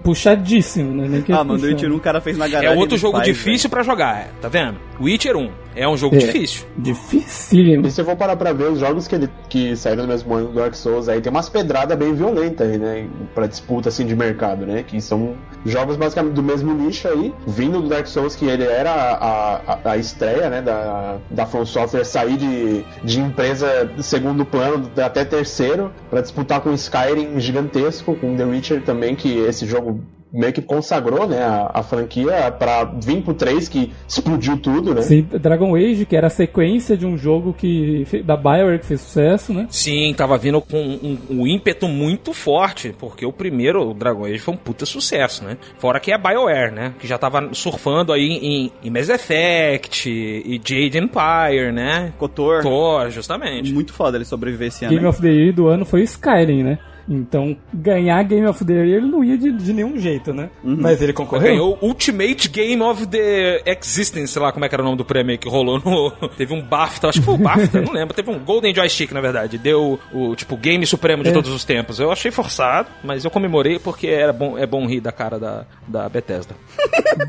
puxadíssimo, 0.03 0.93
né? 0.95 1.07
Nem 1.07 1.21
que 1.21 1.31
é 1.31 1.35
Ah, 1.35 1.39
mano, 1.43 1.59
puxado. 1.59 1.73
Witcher 1.73 1.91
1 1.91 1.95
o 1.95 1.99
cara 1.99 2.21
fez 2.21 2.37
na 2.37 2.45
É 2.45 2.49
garagem. 2.49 2.77
outro 2.77 2.97
do 2.97 2.99
jogo 2.99 3.17
pai, 3.17 3.25
difícil 3.25 3.69
pra 3.69 3.83
jogar, 3.83 4.17
é, 4.17 4.29
tá 4.41 4.47
vendo? 4.47 4.77
Witcher 4.99 5.35
1 5.35 5.49
é 5.75 5.87
um 5.87 5.95
jogo 5.97 6.15
É. 6.15 6.19
difícil. 6.19 6.65
Dificílimo. 6.77 7.87
E 7.87 7.91
se 7.91 8.01
eu 8.01 8.05
for 8.05 8.15
parar 8.15 8.35
pra 8.35 8.53
ver 8.53 8.71
os 8.71 8.79
jogos 8.79 9.07
que, 9.07 9.15
ele, 9.15 9.29
que 9.49 9.75
saíram 9.75 10.03
no 10.03 10.09
mesmo 10.09 10.33
ano 10.33 10.47
do 10.47 10.53
Dark 10.53 10.73
Souls, 10.75 11.07
aí 11.09 11.21
tem 11.21 11.31
umas 11.31 11.49
pedradas 11.49 11.97
bem 11.97 12.13
violentas 12.13 12.69
aí, 12.69 12.77
né? 12.77 13.07
Pra 13.33 13.47
disputa 13.47 13.89
assim 13.89 14.05
de 14.05 14.15
mercado, 14.15 14.65
né? 14.65 14.83
Que 14.85 14.99
são 15.01 15.35
jogos 15.65 15.97
basicamente 15.97 16.33
do 16.33 16.43
mesmo 16.43 16.73
nicho 16.73 17.07
aí, 17.07 17.33
vindo 17.47 17.81
do 17.81 17.89
Dark 17.89 18.07
Souls, 18.07 18.35
que 18.35 18.45
ele 18.45 18.63
era 18.63 18.91
a, 18.91 19.55
a, 19.73 19.91
a 19.91 19.97
estreia, 19.97 20.49
né? 20.49 20.61
Da, 20.61 21.17
da 21.29 21.45
From 21.45 21.65
Software 21.65 22.03
sair 22.03 22.37
de, 22.37 22.83
de 23.03 23.19
empresa 23.19 23.89
de 23.95 24.03
segundo 24.03 24.45
plano 24.45 24.89
até 25.03 25.23
terceiro, 25.25 25.91
pra 26.09 26.21
disputar 26.21 26.61
com 26.61 26.73
Skyrim 26.73 27.39
gigantesco, 27.39 28.15
com 28.15 28.35
The 28.35 28.43
Witcher 28.45 28.81
também, 28.83 29.15
que 29.15 29.37
esse 29.39 29.65
jogo 29.65 30.01
meio 30.31 30.53
que 30.53 30.61
consagrou, 30.61 31.27
né? 31.27 31.43
A, 31.43 31.71
a 31.75 31.83
franquia 31.83 32.51
pra 32.51 32.83
vir 32.83 33.21
pro 33.21 33.33
3, 33.33 33.67
que 33.67 33.91
explodiu 34.07 34.57
tudo, 34.57 34.93
né? 34.93 35.01
Sim, 35.01 35.21
Dragon 35.21 35.75
Age, 35.75 36.05
que 36.05 36.15
era 36.15 36.27
a 36.27 36.29
sequência 36.29 36.95
de 36.95 37.05
um 37.05 37.17
jogo 37.17 37.53
que 37.53 38.05
da 38.23 38.37
BioWare 38.37 38.79
que 38.79 38.85
fez 38.85 39.01
sucesso, 39.01 39.53
né? 39.53 39.67
Sim, 39.69 40.13
tava 40.15 40.37
vindo 40.37 40.61
com 40.61 40.77
um, 40.77 41.17
um 41.29 41.47
ímpeto 41.47 41.87
muito 41.87 42.33
forte, 42.33 42.95
porque 42.97 43.25
o 43.25 43.33
primeiro, 43.33 43.89
o 43.89 43.93
Dragon 43.93 44.25
Age, 44.25 44.39
foi 44.39 44.53
um 44.53 44.57
puta 44.57 44.85
sucesso, 44.85 45.43
né? 45.43 45.57
Fora 45.77 45.99
que 45.99 46.11
é 46.11 46.15
a 46.15 46.17
BioWare, 46.17 46.71
né? 46.71 46.93
Que 46.99 47.07
já 47.07 47.17
tava 47.17 47.49
surfando 47.53 48.13
aí 48.13 48.27
em, 48.27 48.71
em 48.83 48.89
Mass 48.89 49.09
Effect 49.09 50.09
e 50.09 50.61
Jade 50.63 50.97
Empire, 50.97 51.71
né? 51.71 52.13
Kotor. 52.17 52.61
Thor, 52.61 53.09
justamente. 53.09 53.73
Muito 53.73 53.93
foda 53.93 54.17
ele 54.17 54.25
sobreviver 54.25 54.69
esse 54.69 54.85
ano. 54.85 54.93
Game 54.93 55.07
of 55.07 55.21
the 55.21 55.29
Year 55.29 55.53
do 55.53 55.67
ano 55.67 55.85
foi 55.85 56.03
Skyrim, 56.03 56.63
né? 56.63 56.79
Então, 57.13 57.55
ganhar 57.73 58.23
Game 58.23 58.45
of 58.47 58.63
the 58.63 58.73
Year 58.73 58.85
ele 59.01 59.07
não 59.07 59.23
ia 59.23 59.37
de, 59.37 59.51
de 59.51 59.73
nenhum 59.73 59.97
jeito, 59.99 60.33
né? 60.33 60.49
Mas 60.63 61.01
ele 61.01 61.11
concorreu. 61.13 61.49
Ganhou 61.51 61.77
o 61.81 61.87
Ultimate 61.87 62.47
Game 62.49 62.81
of 62.81 63.05
the 63.07 63.61
Existence, 63.65 64.29
sei 64.33 64.41
lá 64.41 64.51
como 64.51 64.63
é 64.65 64.69
que 64.69 64.75
era 64.75 64.81
o 64.81 64.85
nome 64.85 64.97
do 64.97 65.05
prêmio 65.05 65.37
que 65.37 65.49
rolou 65.49 65.79
no. 65.79 66.11
Teve 66.37 66.53
um 66.53 66.61
BAFTA, 66.61 67.09
acho 67.09 67.19
que 67.19 67.25
foi 67.25 67.35
o 67.35 67.37
BAFTA, 67.37 67.81
não 67.83 67.93
lembro. 67.93 68.13
Teve 68.13 68.31
um 68.31 68.39
Golden 68.39 68.73
Joystick, 68.73 69.11
na 69.11 69.21
verdade. 69.21 69.57
Deu 69.57 69.99
o 70.13 70.35
tipo 70.35 70.55
Game 70.55 70.85
Supremo 70.85 71.23
de 71.23 71.29
É. 71.29 71.33
todos 71.33 71.51
os 71.51 71.63
tempos. 71.65 71.99
Eu 71.99 72.11
achei 72.11 72.31
forçado, 72.31 72.87
mas 73.03 73.25
eu 73.25 73.31
comemorei 73.31 73.77
porque 73.79 74.07
era 74.07 74.31
bom, 74.33 74.57
é 74.57 74.65
bom 74.65 74.85
rir 74.87 75.01
da 75.01 75.11
cara 75.11 75.37
da, 75.37 75.65
da 75.87 76.07
Bethesda. 76.07 76.55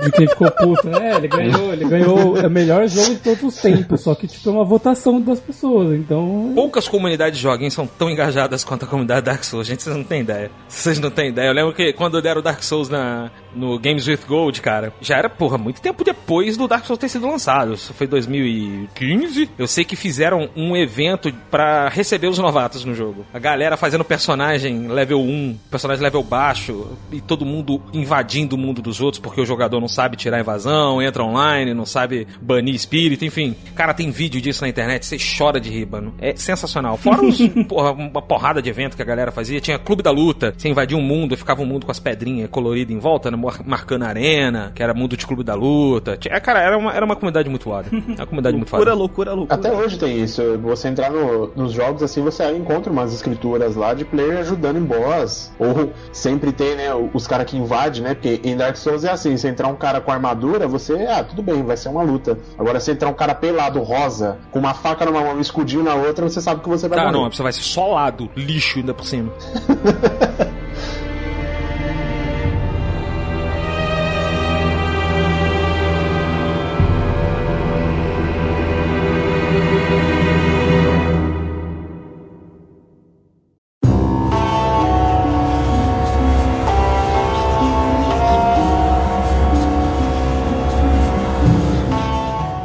De 0.05 0.11
quem 0.13 0.29
ficou 0.29 0.51
puto, 0.51 0.89
né? 0.89 1.17
Ele 1.17 1.29
ganhou, 1.29 1.73
ele 1.73 1.85
ganhou 1.85 2.37
o 2.37 2.51
melhor 2.51 2.87
jogo 2.89 3.11
de 3.11 3.17
todos 3.21 3.43
os 3.43 3.57
tempos. 3.61 4.01
Só 4.03 4.15
que, 4.15 4.27
tipo, 4.27 4.49
é 4.49 4.53
uma 4.53 4.65
votação 4.65 5.21
das 5.21 5.41
pessoas. 5.41 5.95
Então, 5.99 6.53
Poucas 6.55 6.89
comunidades 6.89 7.39
de 7.39 7.43
joguinhos 7.43 7.75
são 7.75 7.87
tão 7.87 8.09
engajadas 8.11 8.63
quanto 8.65 8.85
a 8.85 8.89
comunidade 8.89 9.27
Dark 9.27 9.43
Souls. 9.45 9.67
Gente, 9.73 9.85
vocês 9.85 9.97
não 9.97 10.05
têm 10.05 10.21
ideia. 10.21 10.51
Vocês 10.69 10.99
não 10.99 11.11
têm 11.11 11.29
ideia. 11.29 11.49
Eu 11.49 11.55
lembro 11.55 11.73
que 11.73 11.93
quando 11.95 12.21
deram 12.21 12.43
Dark 12.43 12.63
Souls 12.63 12.91
na, 12.91 13.31
no 13.55 13.79
Games 13.79 14.07
with 14.07 14.21
Gold, 14.27 14.61
cara, 14.61 14.93
já 15.01 15.17
era, 15.17 15.29
porra, 15.29 15.59
muito 15.59 15.81
tempo 15.81 16.05
depois 16.05 16.57
do 16.57 16.69
Dark 16.69 16.85
Souls 16.85 16.99
ter 16.99 17.09
sido 17.09 17.27
lançado. 17.27 17.75
Isso 17.75 17.93
foi 17.95 18.07
2015. 18.07 19.51
Eu 19.59 19.67
sei 19.67 19.85
que 19.85 19.97
fizeram 19.97 20.49
um 20.57 20.77
evento 20.77 21.33
pra 21.51 21.89
receber 21.89 22.27
os 22.27 22.39
novatos 22.39 22.85
no 22.85 22.95
jogo. 22.95 23.25
A 23.33 23.39
galera 23.39 23.77
fazendo 23.77 24.05
personagem 24.05 24.89
level 24.89 25.21
1, 25.21 25.59
personagem 25.71 26.03
level 26.03 26.23
baixo, 26.23 26.87
e 27.11 27.21
todo 27.21 27.45
mundo 27.45 27.83
invadindo 27.93 28.57
o 28.57 28.59
mundo 28.59 28.83
dos 28.83 29.01
outros 29.01 29.21
porque 29.21 29.41
o 29.41 29.47
jogador 29.47 29.81
não 29.81 29.89
sabe 29.89 30.17
tirar 30.17 30.41
invasão, 30.41 31.03
entra 31.03 31.23
online, 31.23 31.75
não 31.75 31.87
sabe 31.87 32.27
banir 32.41 32.75
espírito, 32.75 33.25
enfim. 33.25 33.55
Cara, 33.75 33.95
tem 33.95 34.11
vídeo 34.11 34.41
disso 34.41 34.63
na 34.63 34.69
internet, 34.69 35.07
você 35.07 35.17
chora 35.19 35.61
de 35.61 35.71
rir, 35.71 35.87
mano. 35.87 36.15
É 36.19 36.35
sensacional. 36.37 36.97
Fora 36.97 37.23
os, 37.23 37.39
porra, 37.69 37.93
uma 37.93 38.23
porrada 38.23 38.61
de 38.63 38.69
evento 38.69 38.97
que 38.97 39.03
a 39.03 39.05
galera 39.05 39.31
fazia. 39.31 39.61
Tinha 39.61 39.79
Clube 39.79 40.03
da 40.03 40.11
Luta, 40.11 40.55
você 40.57 40.69
invadia 40.69 40.97
um 40.97 41.03
mundo, 41.03 41.37
ficava 41.37 41.63
um 41.63 41.67
mundo 41.67 41.87
com 41.87 41.93
as 41.93 42.01
pedrinhas 42.01 42.51
coloridas 42.51 42.95
em 42.95 42.99
volta, 42.99 43.31
né, 43.31 43.37
marcando 43.65 44.03
a 44.05 44.09
arena, 44.09 44.73
que 44.75 44.83
era 44.83 44.93
mundo 44.95 45.17
de 45.17 45.27
Clube 45.27 45.43
da 45.43 45.55
Luta. 45.55 46.17
Tinha- 46.17 46.41
cara, 46.41 46.61
era 46.61 46.77
uma, 46.77 46.93
era 46.93 47.05
uma 47.05 47.17
comunidade 47.17 47.49
muito 47.49 47.65
foda. 47.65 47.89
Uma 47.93 48.27
comunidade 48.27 48.57
muito 48.57 48.71
Loucura, 48.71 48.91
foda. 48.91 48.95
loucura, 48.95 49.33
loucura. 49.35 49.55
Até 49.59 49.73
hoje 49.73 49.99
tem 49.99 50.23
isso. 50.23 50.43
Você 50.59 50.89
entrar 50.89 51.11
no- 51.11 51.51
nos 51.57 51.73
jogos 51.73 52.03
assim, 52.03 52.23
você 52.23 52.51
encontra 52.53 52.93
umas 52.93 53.13
escrituras 53.15 53.77
lá 53.77 53.95
de 53.95 54.05
player 54.05 54.39
ajudando 54.39 54.77
em 54.79 54.85
boss. 54.85 55.53
Ou 55.59 55.91
sempre 56.13 56.53
tem, 56.53 56.77
né, 56.77 56.89
os 57.13 57.27
caras 57.27 57.47
que 57.51 57.57
invadem, 57.57 58.03
né? 58.03 58.15
Porque 58.15 58.41
em 58.45 58.57
Dark 58.57 58.77
Souls 58.77 59.05
é 59.05 59.11
assim, 59.11 59.37
se 59.37 59.49
entrar 59.49 59.69
um 59.69 59.77
cara 59.77 60.01
com 60.01 60.11
armadura, 60.11 60.67
você, 60.69 60.95
ah, 61.07 61.23
tudo 61.25 61.43
bem, 61.43 61.63
vai 61.63 61.77
ser 61.77 61.89
uma 61.89 62.03
luta. 62.03 62.39
Agora 62.59 62.79
se 62.81 62.91
entrar 62.91 63.09
um 63.09 63.15
cara 63.15 63.35
pelado, 63.35 63.81
rosa, 63.83 64.39
com 64.51 64.59
uma 64.59 64.75
faca 64.75 65.05
numa 65.05 65.21
mão 65.21 65.33
e 65.35 65.37
um 65.39 65.41
escudinho 65.41 65.83
na 65.83 65.95
outra, 65.95 66.29
você 66.29 66.41
sabe 66.41 66.61
que 66.63 66.69
você 66.69 66.89
vai 66.89 66.99
Cara, 66.99 67.11
morrer. 67.13 67.25
não, 67.25 67.31
você 67.33 67.43
vai 67.43 67.53
ser 67.53 67.63
solado, 67.63 68.29
lixo 68.37 68.79
ainda 68.79 68.93
por 68.95 69.05
cima. 69.07 69.33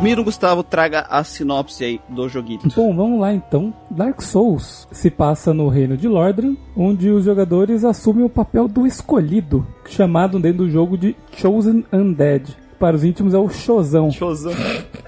Miro 0.08 0.24
Gustavo, 0.24 0.63
traga 0.63 1.02
a 1.02 1.22
sinopse 1.22 1.84
aí 1.84 2.00
do 2.08 2.30
joguinho. 2.30 2.62
Bom, 2.74 2.96
vamos 2.96 3.20
lá 3.20 3.34
então. 3.34 3.74
Dark 3.91 4.22
Souls 4.22 4.88
se 4.89 5.12
passa 5.12 5.54
no 5.54 5.67
reino 5.67 5.98
de 5.98 6.08
Lordran, 6.08 6.56
onde 6.78 7.10
os 7.10 7.26
jogadores 7.26 7.84
assumem 7.84 8.24
o 8.24 8.30
papel 8.30 8.70
do 8.70 8.88
escolhido, 8.88 9.67
chamado 9.86 10.39
dentro 10.39 10.60
do 10.60 10.70
jogo 10.70 10.98
de 10.98 11.13
Chosen 11.36 11.84
Undead. 11.91 12.56
Para 12.80 12.96
os 12.96 13.04
íntimos 13.04 13.34
é 13.34 13.38
o 13.38 13.50
Shozão, 13.50 14.10
Showzão. 14.10 14.54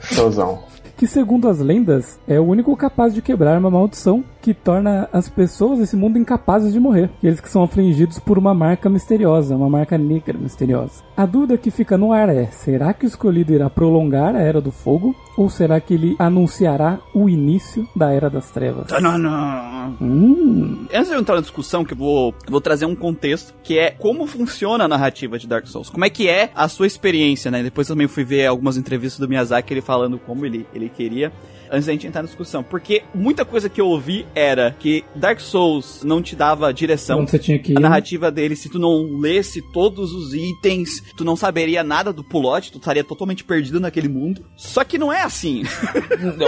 Showzão. 0.01 0.59
que 0.97 1.07
segundo 1.07 1.47
as 1.47 1.59
lendas 1.59 2.19
é 2.27 2.37
o 2.37 2.43
único 2.43 2.75
capaz 2.75 3.13
de 3.13 3.21
quebrar 3.21 3.57
uma 3.57 3.71
maldição 3.71 4.21
que 4.41 4.53
torna 4.53 5.09
as 5.11 5.29
pessoas 5.29 5.79
desse 5.79 5.95
mundo 5.95 6.17
incapazes 6.17 6.73
de 6.73 6.79
morrer. 6.79 7.09
Aqueles 7.17 7.39
que 7.39 7.49
são 7.49 7.63
afligidos 7.63 8.19
por 8.19 8.37
uma 8.37 8.53
marca 8.53 8.89
misteriosa, 8.89 9.55
uma 9.55 9.69
marca 9.69 9.97
negra 9.97 10.37
misteriosa. 10.37 11.03
A 11.15 11.25
dúvida 11.25 11.57
que 11.57 11.71
fica 11.71 11.97
no 11.97 12.13
ar 12.13 12.29
é: 12.29 12.45
será 12.45 12.93
que 12.93 13.05
o 13.05 13.07
escolhido 13.07 13.53
irá 13.53 13.69
prolongar 13.69 14.35
a 14.35 14.39
Era 14.41 14.61
do 14.61 14.71
Fogo? 14.71 15.15
Ou 15.37 15.49
será 15.49 15.79
que 15.79 15.93
ele 15.93 16.15
anunciará 16.19 16.99
o 17.13 17.29
início 17.29 17.87
da 17.95 18.11
Era 18.11 18.29
das 18.29 18.49
Trevas? 18.51 18.87
Tanana. 18.87 19.93
Hum, 20.01 20.85
Antes 20.93 21.09
de 21.09 21.15
eu 21.15 21.19
entrar 21.19 21.35
na 21.35 21.41
discussão, 21.41 21.83
que 21.83 21.93
eu 21.93 21.97
vou, 21.97 22.33
eu 22.45 22.51
vou 22.51 22.61
trazer 22.61 22.85
um 22.85 22.95
contexto, 22.95 23.53
que 23.63 23.77
é 23.77 23.91
como 23.91 24.27
funciona 24.27 24.83
a 24.83 24.87
narrativa 24.87 25.37
de 25.39 25.47
Dark 25.47 25.65
Souls. 25.67 25.89
Como 25.89 26.03
é 26.05 26.09
que 26.09 26.27
é 26.27 26.51
a 26.55 26.67
sua 26.67 26.87
experiência, 26.87 27.49
né? 27.49 27.63
Depois 27.63 27.87
também 27.87 28.07
fui 28.07 28.23
ver 28.23 28.45
algumas 28.47 28.77
entrevistas 28.77 29.19
do 29.19 29.27
Miyazaki, 29.27 29.73
ele 29.73 29.81
falando 29.81 30.17
como 30.19 30.45
ele, 30.45 30.67
ele 30.73 30.89
queria. 30.89 31.31
Antes 31.71 31.85
da 31.85 31.91
gente 31.91 32.07
entrar 32.07 32.21
na 32.21 32.27
discussão. 32.27 32.63
Porque 32.63 33.03
muita 33.13 33.45
coisa 33.45 33.69
que 33.69 33.79
eu 33.79 33.87
ouvi 33.87 34.25
era 34.33 34.75
que 34.79 35.03
Dark 35.15 35.39
Souls 35.39 36.03
não 36.03 36.21
te 36.21 36.35
dava 36.35 36.73
direção. 36.73 37.19
onde 37.19 37.31
você 37.31 37.39
tinha 37.39 37.59
que 37.59 37.73
ir? 37.73 37.77
A 37.77 37.81
narrativa 37.81 38.31
dele, 38.31 38.55
se 38.55 38.69
tu 38.69 38.79
não 38.79 39.19
lesse 39.19 39.61
todos 39.71 40.13
os 40.13 40.33
itens, 40.33 41.01
tu 41.15 41.23
não 41.23 41.35
saberia 41.35 41.83
nada 41.83 42.11
do 42.11 42.23
plot, 42.23 42.71
tu 42.71 42.77
estaria 42.77 43.03
totalmente 43.03 43.43
perdido 43.43 43.79
naquele 43.79 44.07
mundo. 44.07 44.45
Só 44.55 44.83
que 44.83 44.97
não 44.97 45.11
é 45.11 45.21
assim. 45.21 45.63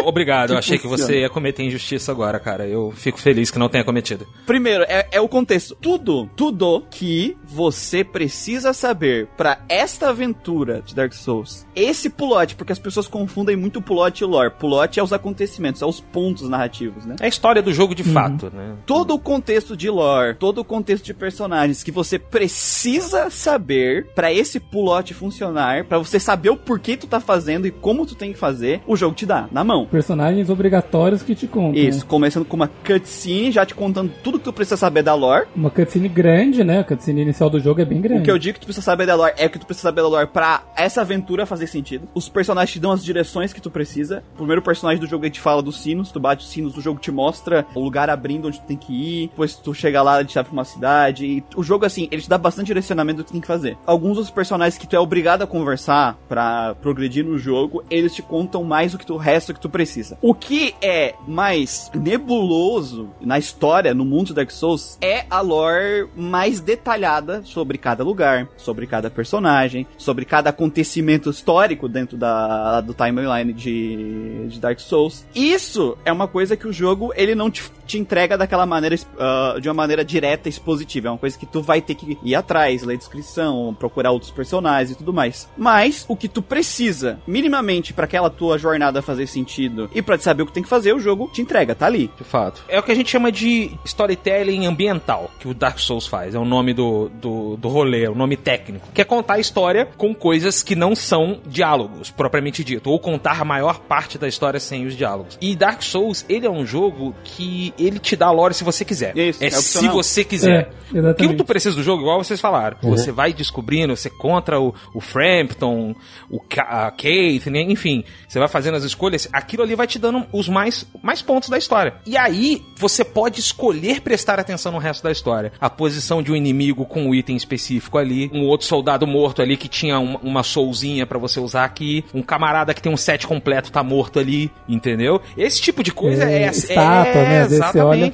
Obrigado, 0.06 0.52
eu 0.54 0.58
achei 0.58 0.78
que 0.78 0.88
você 0.88 1.22
ia 1.22 1.30
cometer 1.30 1.64
injustiça 1.64 2.12
agora, 2.12 2.40
cara. 2.40 2.68
Eu 2.68 2.92
fico 2.92 3.20
feliz 3.20 3.52
que 3.52 3.60
não 3.60 3.70
tenha 3.70 3.84
cometido. 3.84 4.28
Primeiro, 4.46 4.84
é, 4.84 5.08
é 5.12 5.22
o 5.22 5.30
contexto. 5.30 5.76
Tudo, 5.76 6.30
tudo 6.36 6.84
que 6.90 7.38
você 7.44 8.04
precisa 8.04 8.74
saber 8.74 9.28
pra 9.38 9.60
esta 9.70 10.10
aventura 10.10 10.82
de 10.82 10.96
Dark 10.96 11.14
Souls. 11.14 11.66
Esse 11.76 12.10
plot, 12.10 12.56
porque 12.56 12.72
as 12.72 12.80
pessoas 12.80 13.08
confundem 13.08 13.56
muito 13.56 13.82
plot 13.82 14.22
e 14.22 14.26
lore. 14.26 14.52
Plot 14.52 15.00
é 15.00 15.04
o 15.04 15.08
os 15.12 15.14
acontecimentos, 15.14 15.82
é 15.82 15.86
os 15.86 16.00
pontos 16.00 16.48
narrativos, 16.50 17.06
né? 17.06 17.16
É 17.20 17.26
a 17.26 17.28
história 17.28 17.62
do 17.62 17.74
jogo 17.74 17.94
de 17.94 18.04
fato, 18.04 18.52
né? 18.54 18.76
Todo 18.86 19.14
o 19.14 19.20
contexto 19.20 19.76
de 19.76 19.90
lore, 19.90 20.36
todo 20.36 20.60
o 20.60 20.66
contexto 20.66 21.06
de 21.06 21.14
personagens 21.14 21.84
que 21.84 21.92
você 21.92 22.18
precisa 22.18 23.30
saber 23.30 24.08
pra 24.16 24.32
esse 24.32 24.60
plot 24.60 25.14
funcionar, 25.14 25.86
pra 25.86 25.98
você 25.98 26.20
saber 26.20 26.50
o 26.50 26.58
porquê 26.58 26.96
tu 26.96 27.08
tá 27.08 27.20
fazendo 27.20 27.68
e 27.68 27.72
como 27.72 28.06
tu 28.06 28.16
tem 28.16 28.32
que 28.32 28.40
fazer, 28.40 28.82
o 28.88 28.96
jogo 28.96 29.16
te 29.16 29.26
dá 29.26 29.48
na 29.52 29.64
mão. 29.64 29.86
Personagens 29.86 30.50
obrigatórios 30.50 31.22
que 31.22 31.36
te 31.36 31.48
contam. 31.48 31.82
Isso, 31.82 32.06
começando 32.06 32.46
com 32.46 32.56
uma 32.56 32.68
cutscene, 32.68 33.52
já 33.52 33.66
te 33.66 33.76
contando 33.76 34.12
tudo 34.24 34.40
que 34.40 34.46
tu 34.46 34.54
precisa 34.54 34.78
saber 34.78 35.04
da 35.04 35.14
lore. 35.14 35.48
Uma 35.56 35.70
cutscene 35.70 36.08
grande, 36.08 36.64
né? 36.64 36.80
A 36.80 36.84
cutscene 36.84 37.22
inicial 37.22 37.50
do 37.50 37.60
jogo 37.60 37.82
é 37.82 37.86
bem 37.86 38.02
grande. 38.02 38.22
O 38.22 38.24
que 38.24 38.32
eu 38.32 38.40
digo 38.40 38.56
que 38.56 38.62
tu 38.62 38.66
precisa 38.66 38.86
saber 38.86 39.06
da 39.06 39.16
lore 39.16 39.34
é 39.38 39.50
que 39.50 39.60
tu 39.60 39.66
precisa 39.66 39.90
saber 39.90 40.02
da 40.02 40.08
lore 40.08 40.28
pra 40.28 40.64
essa 40.76 41.02
aventura 41.02 41.46
fazer 41.46 41.68
sentido. 41.68 42.08
Os 42.14 42.30
personagens 42.30 42.72
te 42.72 42.80
dão 42.80 42.92
as 42.92 43.04
direções 43.04 43.52
que 43.54 43.62
tu 43.62 43.70
precisa. 43.70 44.24
O 44.34 44.38
primeiro 44.38 44.62
personagem 44.62 45.01
do 45.02 45.08
jogo 45.08 45.26
ele 45.26 45.32
te 45.32 45.40
fala 45.40 45.62
dos 45.62 45.82
sinos, 45.82 46.12
tu 46.12 46.20
bate 46.20 46.44
os 46.44 46.52
sinos, 46.52 46.78
o 46.78 46.82
jogo 46.82 47.00
te 47.00 47.12
mostra 47.12 47.66
o 47.76 47.80
lugar 47.80 48.10
abrindo 48.10 48.48
onde 48.48 48.60
tu 48.60 48.66
tem 48.66 48.78
que 48.78 48.94
ir. 48.94 49.28
Depois 49.28 49.56
tu 49.56 49.74
chega 49.74 50.02
lá, 50.02 50.20
ele 50.20 50.30
te 50.30 50.36
dá 50.36 50.44
pra 50.44 50.54
uma 50.54 50.66
cidade. 50.66 51.26
E 51.26 51.44
o 51.56 51.64
jogo, 51.64 51.86
assim, 51.86 52.08
ele 52.12 52.22
te 52.22 52.30
dá 52.30 52.38
bastante 52.38 52.68
direcionamento 52.68 53.18
do 53.18 53.24
que 53.24 53.30
tu 53.30 53.34
tem 53.34 53.42
que 53.42 53.48
fazer. 53.48 53.78
Alguns 53.86 54.18
dos 54.18 54.30
personagens 54.30 54.78
que 54.78 54.88
tu 54.88 54.96
é 54.96 55.00
obrigado 55.00 55.42
a 55.42 55.48
conversar 55.48 56.18
pra 56.28 56.76
progredir 56.76 57.26
no 57.26 57.38
jogo, 57.38 57.84
eles 57.90 58.14
te 58.14 58.22
contam 58.22 58.64
mais 58.64 58.92
do 58.92 58.98
que 58.98 59.06
tu, 59.06 59.16
o 59.16 59.18
resto 59.18 59.54
que 59.54 59.60
tu 59.60 59.70
precisa. 59.70 60.18
O 60.22 60.34
que 60.34 60.74
é 60.82 61.16
mais 61.28 61.92
nebuloso 61.94 63.10
na 63.20 63.38
história, 63.38 63.94
no 63.94 64.06
mundo 64.06 64.28
de 64.28 64.34
Dark 64.36 64.52
Souls, 64.52 64.98
é 65.02 65.26
a 65.30 65.42
lore 65.42 66.08
mais 66.16 66.60
detalhada 66.60 67.42
sobre 67.44 67.78
cada 67.78 68.04
lugar, 68.04 68.48
sobre 68.58 68.88
cada 68.88 69.10
personagem, 69.10 69.88
sobre 69.98 70.26
cada 70.26 70.50
acontecimento 70.50 71.30
histórico 71.30 71.88
dentro 71.88 72.18
da, 72.18 72.82
do 72.82 72.94
timeline 72.94 73.54
de, 73.54 74.48
de 74.48 74.60
Dark 74.60 74.80
Souls. 74.80 74.91
Isso 75.34 75.98
é 76.06 76.12
uma 76.12 76.28
coisa 76.28 76.56
que 76.56 76.68
o 76.68 76.74
jogo 76.74 77.12
ele 77.16 77.36
não 77.36 77.50
te, 77.50 77.64
te 77.86 77.98
entrega 77.98 78.38
daquela 78.38 78.66
maneira, 78.66 78.96
uh, 78.96 79.60
de 79.60 79.68
uma 79.70 79.74
maneira 79.74 80.04
direta 80.04 80.50
expositiva. 80.50 81.08
É 81.08 81.12
uma 81.12 81.18
coisa 81.18 81.38
que 81.38 81.46
tu 81.46 81.62
vai 81.62 81.82
ter 81.82 81.96
que 81.96 82.18
ir 82.24 82.36
atrás, 82.36 82.84
ler 82.84 82.98
descrição, 82.98 83.76
procurar 83.78 84.12
outros 84.12 84.32
personagens 84.32 84.92
e 84.92 84.98
tudo 84.98 85.14
mais. 85.14 85.50
Mas 85.58 86.06
o 86.08 86.16
que 86.16 86.28
tu 86.28 86.42
precisa, 86.42 87.20
minimamente, 87.26 87.94
para 87.94 88.06
aquela 88.06 88.30
tua 88.30 88.58
jornada 88.58 89.02
fazer 89.02 89.28
sentido 89.28 89.90
e 89.94 90.02
para 90.02 90.18
saber 90.18 90.44
o 90.44 90.46
que 90.46 90.54
tem 90.54 90.64
que 90.64 90.70
fazer, 90.70 90.94
o 90.94 91.00
jogo 91.00 91.30
te 91.34 91.42
entrega, 91.42 91.76
tá 91.76 91.86
ali. 91.86 92.10
De 92.18 92.24
fato. 92.24 92.64
É 92.68 92.80
o 92.80 92.84
que 92.84 92.92
a 92.92 92.96
gente 92.96 93.10
chama 93.10 93.32
de 93.32 93.72
storytelling 93.86 94.66
ambiental, 94.66 95.32
que 95.40 95.48
o 95.48 95.54
Dark 95.54 95.80
Souls 95.80 96.08
faz. 96.08 96.36
É 96.36 96.40
o 96.40 96.46
nome 96.46 96.74
do, 96.74 97.10
do, 97.10 97.58
do 97.58 97.70
rolê, 97.70 98.06
é 98.06 98.10
o 98.10 98.16
nome 98.16 98.38
técnico. 98.38 98.90
Que 98.94 99.02
é 99.02 99.06
contar 99.06 99.36
a 99.36 99.40
história 99.40 99.86
com 99.98 100.14
coisas 100.14 100.64
que 100.64 100.76
não 100.76 100.96
são 100.96 101.40
diálogos, 101.46 102.10
propriamente 102.10 102.64
dito. 102.64 102.90
Ou 102.90 103.00
contar 103.00 103.42
a 103.42 103.46
maior 103.46 103.80
parte 103.80 104.18
da 104.18 104.28
história 104.28 104.60
sem 104.60 104.81
os 104.86 104.96
diálogos. 104.96 105.38
E 105.42 105.56
Dark 105.56 105.82
Souls, 105.82 106.26
ele 106.28 106.46
é 106.46 106.50
um 106.50 106.66
jogo 106.66 107.16
que 107.24 107.74
ele 107.78 108.00
te 108.00 108.16
dá 108.16 108.32
lore 108.32 108.54
se 108.54 108.64
você 108.64 108.84
quiser. 108.86 109.18
Isso, 109.18 109.44
é, 109.44 109.48
é 109.48 109.52
se 109.52 109.88
você 109.88 110.24
quiser. 110.24 110.72
É, 110.94 111.00
o 111.00 111.16
que 111.16 111.34
tu 111.36 111.46
precisa 111.46 111.76
do 111.76 111.84
jogo, 111.84 112.02
igual 112.02 112.24
vocês 112.24 112.40
falaram. 112.40 112.78
Uhum. 112.84 112.92
Você 112.92 113.12
vai 113.12 113.34
descobrindo, 113.34 113.96
você 113.96 114.10
contra 114.10 114.60
o, 114.60 114.74
o 114.94 115.00
Frampton, 115.00 115.96
o 116.30 116.40
Ka 116.40 116.64
a 116.64 116.92
Kate, 116.92 117.50
né? 117.50 117.62
enfim. 117.62 118.04
Você 118.28 118.40
vai 118.40 118.48
fazendo 118.48 118.76
as 118.76 118.84
escolhas. 118.84 119.28
Aquilo 119.32 119.64
ali 119.64 119.76
vai 119.76 119.88
te 119.88 120.00
dando 120.00 120.26
os 120.32 120.48
mais, 120.48 120.86
mais 121.02 121.22
pontos 121.22 121.50
da 121.50 121.58
história. 121.58 121.96
E 122.06 122.18
aí, 122.18 122.62
você 122.78 123.04
pode 123.04 123.40
escolher 123.40 124.02
prestar 124.02 124.40
atenção 124.40 124.72
no 124.72 124.78
resto 124.78 125.04
da 125.04 125.12
história. 125.12 125.52
A 125.60 125.70
posição 125.70 126.22
de 126.22 126.32
um 126.32 126.36
inimigo 126.36 126.86
com 126.86 127.08
um 127.08 127.16
item 127.16 127.36
específico 127.36 127.98
ali. 127.98 128.30
Um 128.34 128.46
outro 128.46 128.68
soldado 128.68 129.08
morto 129.08 129.42
ali 129.42 129.58
que 129.58 129.68
tinha 129.68 130.00
uma, 130.00 130.20
uma 130.20 130.44
soulzinha 130.44 131.06
pra 131.06 131.18
você 131.18 131.40
usar 131.40 131.66
aqui. 131.66 132.04
Um 132.14 132.22
camarada 132.22 132.74
que 132.74 132.82
tem 132.82 132.92
um 132.92 132.98
set 132.98 133.28
completo 133.28 133.72
tá 133.72 133.84
morto 133.84 134.20
ali. 134.20 134.52
Entendeu? 134.72 135.22
Esse 135.38 135.62
tipo 135.62 135.84
de 135.84 135.92
coisa 135.92 136.24
é... 136.24 136.44
É, 136.44 136.44
é, 136.44 136.50
estátua, 136.50 137.22
né? 137.24 137.42
Às 137.42 137.50
vezes 137.50 137.66
você 137.66 137.80
olha- 137.80 138.12